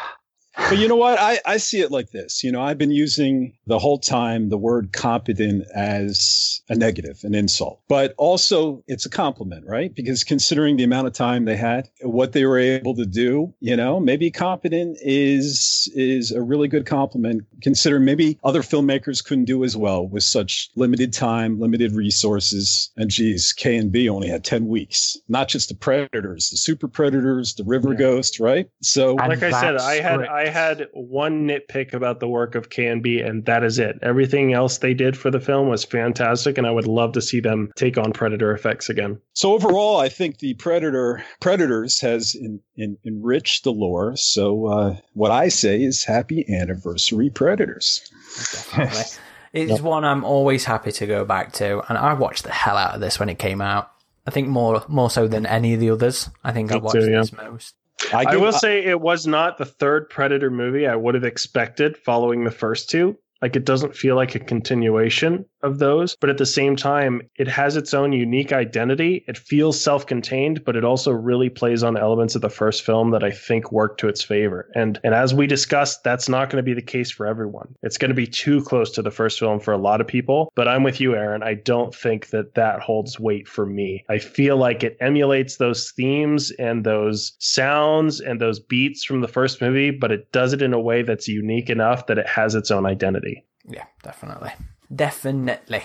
But 0.58 0.80
you 0.80 0.88
know 0.88 0.95
what? 0.95 1.19
I, 1.19 1.40
I 1.45 1.58
see 1.58 1.80
it 1.82 1.92
like 1.92 2.11
this. 2.11 2.44
You 2.44 2.52
know, 2.52 2.61
I've 2.61 2.77
been 2.77 2.92
using 2.92 3.53
the 3.68 3.80
whole 3.80 4.00
time 4.00 4.50
the 4.50 4.58
word 4.58 4.92
competent 4.92 5.66
as 5.74 6.61
a 6.68 6.76
negative, 6.76 7.19
an 7.24 7.36
insult, 7.36 7.80
but 7.88 8.14
also 8.18 8.84
it's 8.88 9.06
a 9.06 9.10
compliment, 9.10 9.66
right? 9.66 9.94
Because 9.95 10.24
considering 10.24 10.76
the 10.76 10.84
amount 10.84 11.08
of 11.08 11.14
time 11.14 11.45
they 11.45 11.56
had, 11.56 11.88
what 12.02 12.34
they 12.34 12.45
were 12.45 12.58
able 12.58 12.95
to 12.95 13.06
do, 13.06 13.53
you 13.60 13.76
know, 13.77 14.00
maybe 14.00 14.30
competent 14.32 14.98
is 15.02 15.90
is 15.95 16.32
a 16.32 16.42
really 16.42 16.68
good 16.68 16.86
compliment. 16.86 17.44
Consider 17.61 18.00
maybe 18.00 18.38
other 18.44 18.61
filmmakers 18.61 19.24
couldn't 19.24 19.45
do 19.45 19.64
as 19.64 19.77
well 19.77 20.08
with 20.08 20.24
such 20.24 20.69
limited 20.76 21.14
time, 21.14 21.60
limited 21.60 21.94
resources. 21.94 22.92
And 22.98 23.10
geez, 23.10 23.53
KNB 23.58 24.10
only 24.10 24.27
had 24.27 24.44
ten 24.44 24.68
weeks. 24.68 25.18
Not 25.30 25.48
just 25.48 25.69
the 25.69 25.76
Predators, 25.76 26.50
the 26.50 26.58
Super 26.58 26.88
Predators, 26.88 27.53
the 27.53 27.64
River 27.64 27.92
Yeah. 27.94 28.00
Ghost, 28.00 28.40
right? 28.40 28.69
So 28.82 29.11
And 29.19 29.30
like 29.30 29.44
I 29.44 29.52
said, 29.52 29.77
I 29.77 29.95
had 30.00 30.16
script. 30.16 30.32
I 30.48 30.51
had 30.51 30.88
one 30.93 31.48
nitpick 31.48 31.93
about 31.93 32.19
the 32.19 32.27
work 32.27 32.56
of 32.56 32.69
KNB, 32.69 33.26
and 33.27 33.45
that 33.45 33.64
is 33.64 33.80
it. 33.80 34.00
Everything 34.01 34.53
else 34.53 34.77
they 34.77 34.93
did 34.93 35.17
for 35.17 35.30
the 35.30 35.42
film 35.42 35.67
was 35.67 35.84
fantastic, 35.84 36.58
and 36.58 36.66
I 36.66 36.72
would 36.72 36.88
love 36.88 37.11
to 37.14 37.22
see 37.22 37.42
them 37.42 37.72
take 37.76 37.98
on 37.98 38.14
Predator 38.14 38.53
effects 38.53 38.90
again. 38.90 39.19
So 39.34 39.53
overall, 39.53 39.98
I 39.98 40.09
think 40.09 40.40
the 40.40 40.53
Predator 40.53 41.24
Predators 41.42 42.00
has 42.00 42.34
in, 42.34 42.61
in, 42.77 42.98
enriched 43.06 43.66
the 43.66 43.74
lore. 43.74 44.16
So 44.16 44.67
uh, 44.67 44.95
what 45.14 45.32
I 45.32 45.50
say 45.50 45.82
is 45.82 46.06
happy 46.06 46.45
anniversary, 46.50 47.30
Predators. 47.30 48.09
Definitely. 48.35 49.03
It's 49.53 49.82
one 49.82 50.03
I'm 50.03 50.24
always 50.24 50.66
happy 50.66 50.92
to 50.92 51.08
go 51.08 51.26
back 51.26 51.53
to, 51.53 51.82
and 51.90 51.98
I 51.98 52.14
watched 52.14 52.43
the 52.43 52.51
hell 52.51 52.77
out 52.77 52.93
of 52.93 53.01
this 53.01 53.17
when 53.19 53.30
it 53.30 53.40
came 53.40 53.59
out. 53.59 53.90
I 54.27 54.30
think 54.30 54.50
more 54.50 54.84
more 54.88 55.09
so 55.09 55.27
than 55.27 55.45
any 55.45 55.74
of 55.74 55.80
the 55.80 55.90
others. 55.90 56.30
I 56.43 56.51
think 56.51 56.72
I 56.72 56.77
watched 56.77 56.95
too, 56.95 57.09
yeah. 57.09 57.22
this 57.22 57.34
most. 57.34 57.74
I, 58.14 58.26
give- 58.32 58.42
will 58.42 58.51
say 58.53 58.84
it 58.85 59.01
was 59.01 59.27
not 59.27 59.58
the 59.58 59.66
third 59.66 60.09
Predator 60.09 60.50
movie 60.50 60.88
I 60.88 60.95
would 60.95 61.16
have 61.16 61.24
expected 61.24 61.98
following 61.98 62.43
the 62.43 62.51
first 62.51 62.90
two. 62.90 63.17
Like 63.41 63.56
it 63.56 63.66
doesn't 63.66 63.95
feel 63.95 64.16
like 64.16 64.35
a 64.35 64.40
continuation 64.40 65.45
of 65.64 65.80
those, 65.80 66.16
but 66.16 66.30
at 66.30 66.38
the 66.38 66.45
same 66.45 66.75
time, 66.75 67.22
it 67.35 67.48
has 67.48 67.75
its 67.75 67.93
own 67.93 68.14
unique 68.14 68.53
identity. 68.53 69.24
It 69.27 69.38
feels 69.38 69.80
self-contained, 69.82 70.64
but 70.66 70.75
it 70.75 70.85
also 70.85 71.11
really 71.11 71.49
plays 71.49 71.83
on 71.83 71.98
elements 71.98 72.35
of 72.35 72.41
the 72.41 72.49
first 72.49 72.83
film 72.83 73.11
that 73.11 73.24
I 73.24 73.32
think 73.32 73.72
work 73.72 73.98
to 73.98 74.07
its 74.07 74.24
favor. 74.24 74.69
And 74.75 74.99
and 75.03 75.14
as 75.14 75.33
we 75.33 75.48
discussed, 75.48 76.03
that's 76.03 76.30
not 76.30 76.49
going 76.49 76.64
to 76.64 76.64
be 76.64 76.74
the 76.74 76.82
case 76.82 77.11
for 77.11 77.25
everyone. 77.25 77.75
It's 77.83 77.98
going 77.98 78.09
to 78.09 78.16
be 78.16 78.27
too 78.27 78.64
close 78.64 78.91
to 78.91 79.01
the 79.01 79.11
first 79.11 79.40
film 79.40 79.59
for 79.59 79.72
a 79.72 79.77
lot 79.77 80.01
of 80.01 80.07
people. 80.07 80.51
But 80.56 80.67
I'm 80.67 80.83
with 80.83 81.01
you, 81.01 81.16
Aaron. 81.16 81.43
I 81.43 81.56
don't 81.56 81.93
think 81.93 82.30
that 82.30 82.56
that 82.56 82.80
holds 82.80 83.19
weight 83.19 83.48
for 83.48 83.66
me. 83.66 84.06
I 84.09 84.19
feel 84.19 84.57
like 84.57 84.83
it 84.83 84.98
emulates 84.99 85.57
those 85.57 85.91
themes 85.91 86.51
and 86.51 86.83
those 86.83 87.33
sounds 87.40 88.19
and 88.19 88.40
those 88.40 88.59
beats 88.59 89.03
from 89.03 89.22
the 89.22 89.27
first 89.27 89.61
movie, 89.61 89.91
but 89.91 90.11
it 90.11 90.32
does 90.32 90.53
it 90.53 90.61
in 90.61 90.74
a 90.74 90.80
way 90.80 91.01
that's 91.01 91.27
unique 91.27 91.69
enough 91.69 92.07
that 92.07 92.17
it 92.17 92.27
has 92.27 92.56
its 92.56 92.72
own 92.72 92.85
identity. 92.85 93.27
Yeah, 93.68 93.86
definitely. 94.04 94.52
Definitely. 94.94 95.84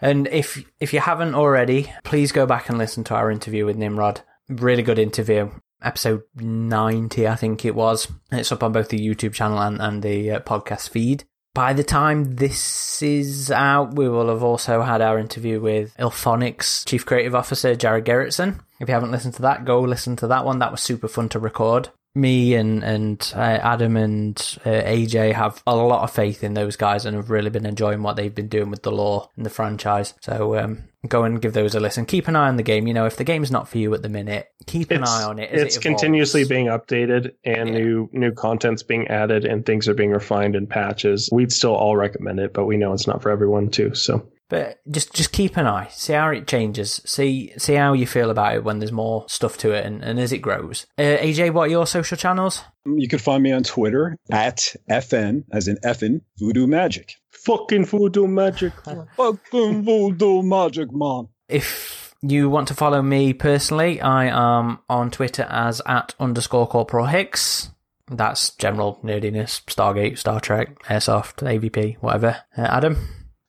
And 0.00 0.26
if 0.28 0.62
if 0.78 0.92
you 0.92 1.00
haven't 1.00 1.34
already, 1.34 1.92
please 2.04 2.32
go 2.32 2.46
back 2.46 2.68
and 2.68 2.78
listen 2.78 3.04
to 3.04 3.14
our 3.14 3.30
interview 3.30 3.66
with 3.66 3.76
Nimrod. 3.76 4.22
Really 4.48 4.82
good 4.82 4.98
interview. 4.98 5.50
Episode 5.82 6.22
90, 6.36 7.26
I 7.26 7.36
think 7.36 7.64
it 7.64 7.74
was. 7.74 8.06
It's 8.30 8.52
up 8.52 8.62
on 8.62 8.72
both 8.72 8.90
the 8.90 8.98
YouTube 8.98 9.32
channel 9.32 9.58
and, 9.58 9.80
and 9.80 10.02
the 10.02 10.32
uh, 10.32 10.40
podcast 10.40 10.90
feed. 10.90 11.24
By 11.54 11.72
the 11.72 11.82
time 11.82 12.36
this 12.36 13.02
is 13.02 13.50
out, 13.50 13.94
we 13.94 14.08
will 14.08 14.28
have 14.28 14.42
also 14.42 14.82
had 14.82 15.00
our 15.00 15.18
interview 15.18 15.58
with 15.58 15.96
IllFonic's 15.96 16.84
Chief 16.84 17.04
Creative 17.04 17.34
Officer 17.34 17.74
Jared 17.74 18.04
Gerritzen. 18.04 18.60
If 18.78 18.88
you 18.88 18.94
haven't 18.94 19.10
listened 19.10 19.34
to 19.34 19.42
that, 19.42 19.64
go 19.64 19.80
listen 19.80 20.16
to 20.16 20.26
that 20.28 20.44
one. 20.44 20.58
That 20.58 20.70
was 20.70 20.80
super 20.80 21.08
fun 21.08 21.28
to 21.30 21.38
record. 21.38 21.88
Me 22.14 22.54
and 22.54 22.82
and 22.82 23.32
uh, 23.36 23.38
Adam 23.38 23.96
and 23.96 24.36
uh, 24.64 24.68
AJ 24.70 25.32
have 25.34 25.62
a 25.64 25.76
lot 25.76 26.02
of 26.02 26.10
faith 26.10 26.42
in 26.42 26.54
those 26.54 26.74
guys 26.74 27.06
and 27.06 27.16
have 27.16 27.30
really 27.30 27.50
been 27.50 27.66
enjoying 27.66 28.02
what 28.02 28.16
they've 28.16 28.34
been 28.34 28.48
doing 28.48 28.68
with 28.68 28.82
the 28.82 28.90
law 28.90 29.30
and 29.36 29.46
the 29.46 29.50
franchise. 29.50 30.14
So 30.20 30.58
um, 30.58 30.82
go 31.06 31.22
and 31.22 31.40
give 31.40 31.52
those 31.52 31.76
a 31.76 31.80
listen. 31.80 32.06
Keep 32.06 32.26
an 32.26 32.34
eye 32.34 32.48
on 32.48 32.56
the 32.56 32.64
game. 32.64 32.88
You 32.88 32.94
know, 32.94 33.06
if 33.06 33.16
the 33.16 33.22
game's 33.22 33.52
not 33.52 33.68
for 33.68 33.78
you 33.78 33.94
at 33.94 34.02
the 34.02 34.08
minute, 34.08 34.48
keep 34.66 34.90
an 34.90 35.02
It's, 35.02 35.10
eye 35.10 35.22
on 35.22 35.38
it. 35.38 35.50
As 35.52 35.62
it's 35.62 35.76
it 35.76 35.82
continuously 35.82 36.44
being 36.44 36.66
updated 36.66 37.32
and 37.44 37.68
Yeah. 37.68 37.74
new 37.78 38.08
new 38.12 38.32
content's 38.32 38.82
being 38.82 39.06
added 39.06 39.44
and 39.44 39.64
things 39.64 39.88
are 39.88 39.94
being 39.94 40.10
refined 40.10 40.56
in 40.56 40.66
patches. 40.66 41.28
We'd 41.30 41.52
still 41.52 41.76
all 41.76 41.96
recommend 41.96 42.40
it, 42.40 42.52
but 42.52 42.66
we 42.66 42.76
know 42.76 42.92
it's 42.92 43.06
not 43.06 43.22
for 43.22 43.30
everyone 43.30 43.68
too. 43.70 43.94
So 43.94 44.26
But 44.50 44.80
just 44.90 45.14
just 45.14 45.32
keep 45.32 45.56
an 45.56 45.66
eye, 45.66 45.88
see 45.90 46.12
how 46.12 46.28
it 46.30 46.46
changes, 46.46 47.00
see 47.06 47.52
see 47.56 47.74
how 47.74 47.92
you 47.94 48.06
feel 48.06 48.30
about 48.30 48.56
it 48.56 48.64
when 48.64 48.80
there's 48.80 48.92
more 48.92 49.24
stuff 49.28 49.56
to 49.58 49.70
it 49.72 49.86
and, 49.86 50.02
and 50.02 50.18
as 50.20 50.32
it 50.32 50.38
grows. 50.38 50.86
Uh, 50.98 51.02
AJ, 51.18 51.52
what 51.52 51.68
are 51.68 51.70
your 51.70 51.86
social 51.86 52.16
channels? 52.16 52.62
You 52.84 53.08
can 53.08 53.18
find 53.20 53.42
me 53.42 53.52
on 53.52 53.62
Twitter 53.62 54.16
at 54.30 54.74
FN, 54.90 55.44
as 55.52 55.68
in 55.68 55.76
FN, 55.84 56.20
Voodoo 56.38 56.66
Magic. 56.66 57.14
fucking 57.30 57.86
voodoo 57.86 58.26
magic. 58.26 58.72
Fucking 59.16 59.84
Voodoo 59.84 60.42
Magic, 60.42 60.88
man. 60.92 61.28
If 61.48 62.14
you 62.22 62.50
want 62.50 62.68
to 62.68 62.74
follow 62.74 63.00
me 63.02 63.32
personally, 63.32 64.00
I 64.00 64.26
am 64.26 64.80
on 64.88 65.10
Twitter 65.10 65.46
as 65.48 65.80
at 65.86 66.14
underscore 66.20 66.66
Corporal 66.68 67.06
Hicks. 67.06 67.70
That's 68.08 68.50
general 68.56 68.98
nerdiness, 69.04 69.62
Stargate, 69.66 70.18
Star 70.18 70.40
Trek, 70.40 70.82
Airsoft, 70.84 71.36
AVP, 71.46 71.96
whatever. 72.00 72.38
Uh, 72.58 72.62
Adam? 72.62 72.96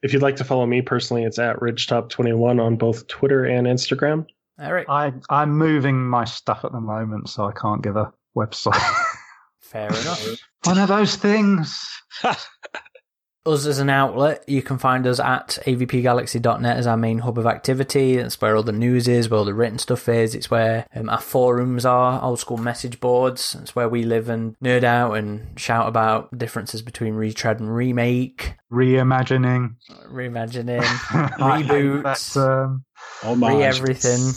If 0.03 0.13
you'd 0.13 0.21
like 0.21 0.35
to 0.37 0.43
follow 0.43 0.65
me 0.65 0.81
personally, 0.81 1.23
it's 1.23 1.37
at 1.37 1.57
Ridgetop21 1.57 2.59
on 2.59 2.75
both 2.75 3.07
Twitter 3.07 3.45
and 3.45 3.67
Instagram. 3.67 4.25
Eric? 4.59 4.87
I, 4.89 5.13
I'm 5.29 5.57
moving 5.57 6.07
my 6.07 6.25
stuff 6.25 6.65
at 6.65 6.71
the 6.71 6.81
moment, 6.81 7.29
so 7.29 7.45
I 7.45 7.51
can't 7.51 7.81
give 7.81 7.95
a 7.95 8.11
website. 8.35 8.81
Fair 9.59 9.87
enough. 9.87 10.25
One 10.63 10.77
of 10.77 10.87
those 10.87 11.15
things. 11.15 11.87
us 13.45 13.65
as 13.65 13.79
an 13.79 13.89
outlet, 13.89 14.43
you 14.47 14.61
can 14.61 14.77
find 14.77 15.07
us 15.07 15.19
at 15.19 15.57
avpgalaxy.net 15.65 16.77
as 16.77 16.85
our 16.87 16.97
main 16.97 17.19
hub 17.19 17.37
of 17.39 17.45
activity. 17.47 18.17
That's 18.17 18.39
where 18.39 18.55
all 18.55 18.63
the 18.63 18.71
news 18.71 19.07
is, 19.07 19.29
where 19.29 19.39
all 19.39 19.45
the 19.45 19.53
written 19.53 19.79
stuff 19.79 20.07
is. 20.07 20.35
It's 20.35 20.51
where 20.51 20.85
um, 20.95 21.09
our 21.09 21.19
forums 21.19 21.85
are, 21.85 22.21
old 22.23 22.39
school 22.39 22.57
message 22.57 22.99
boards. 22.99 23.55
It's 23.61 23.75
where 23.75 23.89
we 23.89 24.03
live 24.03 24.29
and 24.29 24.55
nerd 24.63 24.83
out 24.83 25.13
and 25.13 25.59
shout 25.59 25.87
about 25.87 26.37
differences 26.37 26.81
between 26.81 27.15
retread 27.15 27.59
and 27.59 27.73
remake, 27.73 28.53
Reimagining. 28.71 29.75
reimagining, 30.09 30.81
I 31.41 31.61
hate 31.61 31.67
reboots, 31.71 32.03
that 32.03 32.39
term. 32.39 32.85
Oh 33.23 33.35
my. 33.35 33.53
re 33.55 33.63
everything. 33.63 34.31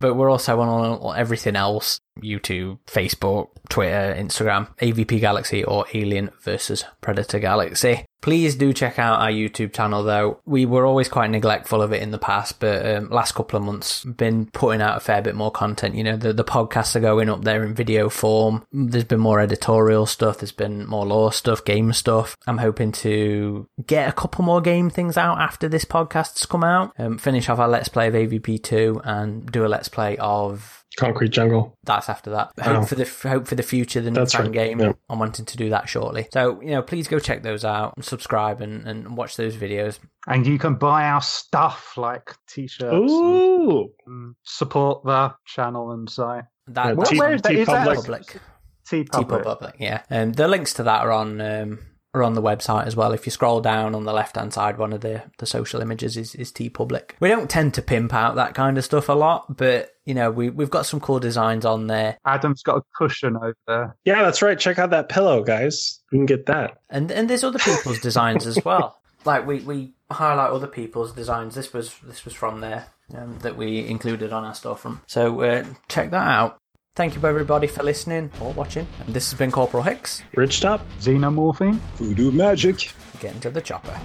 But 0.00 0.14
we're 0.14 0.30
also 0.30 0.60
on 0.60 0.68
all- 0.68 1.14
everything 1.14 1.54
else 1.56 2.00
YouTube, 2.20 2.78
Facebook, 2.86 3.48
Twitter, 3.68 4.14
Instagram, 4.16 4.68
AVP 4.78 5.20
Galaxy, 5.20 5.64
or 5.64 5.86
Alien 5.94 6.30
versus 6.40 6.84
Predator 7.00 7.38
Galaxy. 7.38 8.04
Please 8.24 8.56
do 8.56 8.72
check 8.72 8.98
out 8.98 9.20
our 9.20 9.30
YouTube 9.30 9.74
channel 9.74 10.02
though. 10.02 10.40
We 10.46 10.64
were 10.64 10.86
always 10.86 11.10
quite 11.10 11.28
neglectful 11.28 11.82
of 11.82 11.92
it 11.92 12.00
in 12.00 12.10
the 12.10 12.18
past, 12.18 12.58
but 12.58 12.86
um, 12.86 13.10
last 13.10 13.34
couple 13.34 13.58
of 13.58 13.66
months 13.66 14.02
been 14.02 14.46
putting 14.46 14.80
out 14.80 14.96
a 14.96 15.00
fair 15.00 15.20
bit 15.20 15.34
more 15.34 15.50
content. 15.50 15.94
You 15.94 16.04
know, 16.04 16.16
the, 16.16 16.32
the 16.32 16.42
podcasts 16.42 16.96
are 16.96 17.00
going 17.00 17.28
up 17.28 17.44
there 17.44 17.62
in 17.62 17.74
video 17.74 18.08
form. 18.08 18.64
There's 18.72 19.04
been 19.04 19.20
more 19.20 19.40
editorial 19.40 20.06
stuff. 20.06 20.38
There's 20.38 20.52
been 20.52 20.86
more 20.86 21.04
law 21.04 21.28
stuff, 21.28 21.66
game 21.66 21.92
stuff. 21.92 22.34
I'm 22.46 22.56
hoping 22.56 22.92
to 22.92 23.68
get 23.86 24.08
a 24.08 24.12
couple 24.12 24.42
more 24.42 24.62
game 24.62 24.88
things 24.88 25.18
out 25.18 25.38
after 25.38 25.68
this 25.68 25.84
podcast's 25.84 26.46
come 26.46 26.64
out. 26.64 26.94
Um, 26.98 27.18
finish 27.18 27.50
off 27.50 27.58
our 27.58 27.68
Let's 27.68 27.90
Play 27.90 28.08
of 28.08 28.14
AVP2 28.14 29.02
and 29.04 29.52
do 29.52 29.66
a 29.66 29.68
Let's 29.68 29.90
Play 29.90 30.16
of 30.16 30.83
Concrete 30.98 31.30
Jungle. 31.30 31.76
that's 31.84 32.08
after 32.08 32.30
that. 32.30 32.50
Oh. 32.58 32.62
Hope 32.74 32.88
for 32.88 32.94
the 32.94 33.04
hope 33.28 33.46
for 33.46 33.54
the 33.54 33.62
future, 33.62 34.00
the 34.00 34.10
new 34.10 34.20
That's 34.20 34.32
fan 34.34 34.46
right, 34.46 34.52
game. 34.52 34.80
yeah. 34.80 34.92
I'm 35.08 35.18
wanting 35.18 35.44
to 35.44 35.56
do 35.56 35.70
that 35.70 35.88
shortly. 35.88 36.28
So 36.32 36.60
you 36.62 36.70
know, 36.70 36.82
please 36.82 37.08
go 37.08 37.18
check 37.18 37.42
those 37.42 37.64
out, 37.64 37.94
and 37.96 38.04
subscribe, 38.04 38.60
and, 38.60 38.86
and 38.86 39.16
watch 39.16 39.36
those 39.36 39.56
videos. 39.56 39.98
And 40.26 40.46
you 40.46 40.58
can 40.58 40.74
buy 40.76 41.04
our 41.04 41.20
stuff 41.22 41.96
like 41.96 42.34
t-shirts 42.48 42.92
and, 42.92 43.10
Ooh. 43.10 43.88
and 44.06 44.34
support 44.44 45.04
the 45.04 45.34
channel 45.46 45.92
and 45.92 46.08
site. 46.08 46.44
That, 46.68 46.86
Yeah, 46.88 46.94
that's 46.94 47.10
T- 47.10 47.18
where 47.18 47.34
is 47.34 47.42
that? 47.42 47.54
Is 47.54 47.66
that 47.66 47.86
TeePublic. 47.88 47.94
public. 47.96 48.40
TeePublic. 48.88 49.44
TeePublic, 49.44 49.72
yeah. 49.78 50.02
Um, 50.10 50.32
the 50.32 50.48
links 50.48 50.74
to 50.74 50.82
that 50.84 51.02
are 51.02 51.12
on 51.12 51.40
um, 51.40 51.78
are 52.14 52.22
on 52.22 52.34
the 52.34 52.42
website 52.42 52.86
as 52.86 52.96
well. 52.96 53.12
If 53.12 53.26
you 53.26 53.32
scroll 53.32 53.60
down 53.60 53.94
on 53.94 54.04
the 54.04 54.12
left 54.12 54.36
hand 54.36 54.52
side, 54.54 54.78
one 54.78 54.92
of 54.92 55.00
the, 55.00 55.24
the 55.38 55.46
social 55.46 55.80
images 55.80 56.16
is, 56.16 56.34
is 56.36 56.52
TeePublic. 56.52 57.10
We 57.20 57.28
don't 57.28 57.50
tend 57.50 57.74
to 57.74 57.82
pimp 57.82 58.14
out 58.14 58.36
that 58.36 58.54
kind 58.54 58.78
of 58.78 58.84
stuff 58.84 59.08
a 59.08 59.12
lot, 59.12 59.56
but 59.56 59.90
you 60.06 60.14
know 60.14 60.30
we 60.30 60.50
we've 60.50 60.70
got 60.70 60.86
some 60.86 61.00
cool 61.00 61.18
designs 61.18 61.64
on 61.64 61.86
there, 61.88 62.18
Adam's 62.26 62.62
got 62.62 62.78
a 62.78 62.82
cushion 62.96 63.36
over 63.36 63.56
there. 63.66 63.96
Yeah, 64.04 64.22
that's 64.22 64.42
right. 64.42 64.58
Check 64.58 64.78
out 64.78 64.90
that 64.90 65.08
pillow, 65.08 65.42
guys. 65.42 66.00
You 66.12 66.18
can 66.20 66.26
get 66.26 66.46
that. 66.46 66.78
and 66.88 67.10
and 67.10 67.28
there's 67.28 67.44
other 67.44 67.58
people's 67.58 67.98
designs 68.00 68.46
as 68.46 68.64
well. 68.64 68.98
Like 69.26 69.46
we, 69.46 69.60
we 69.60 69.94
highlight 70.10 70.50
other 70.50 70.66
people's 70.66 71.12
designs. 71.12 71.54
This 71.54 71.72
was 71.72 71.94
this 72.02 72.26
was 72.26 72.34
from 72.34 72.60
there 72.60 72.88
um, 73.16 73.38
that 73.38 73.56
we 73.56 73.86
included 73.86 74.34
on 74.34 74.44
our 74.44 74.52
storefront. 74.52 75.00
So 75.06 75.40
uh, 75.40 75.64
check 75.88 76.10
that 76.10 76.28
out. 76.28 76.58
Thank 76.96 77.16
you 77.16 77.26
everybody 77.26 77.66
for 77.66 77.82
listening 77.82 78.30
or 78.40 78.52
watching. 78.52 78.86
And 79.04 79.12
this 79.12 79.28
has 79.32 79.36
been 79.36 79.50
Corporal 79.50 79.82
Hicks. 79.82 80.22
Ridgetop. 80.36 80.80
Xenomorphine. 81.00 81.80
Voodoo 81.96 82.30
Magic. 82.30 82.92
Get 83.18 83.34
into 83.34 83.50
the 83.50 83.60
chopper. 83.60 84.00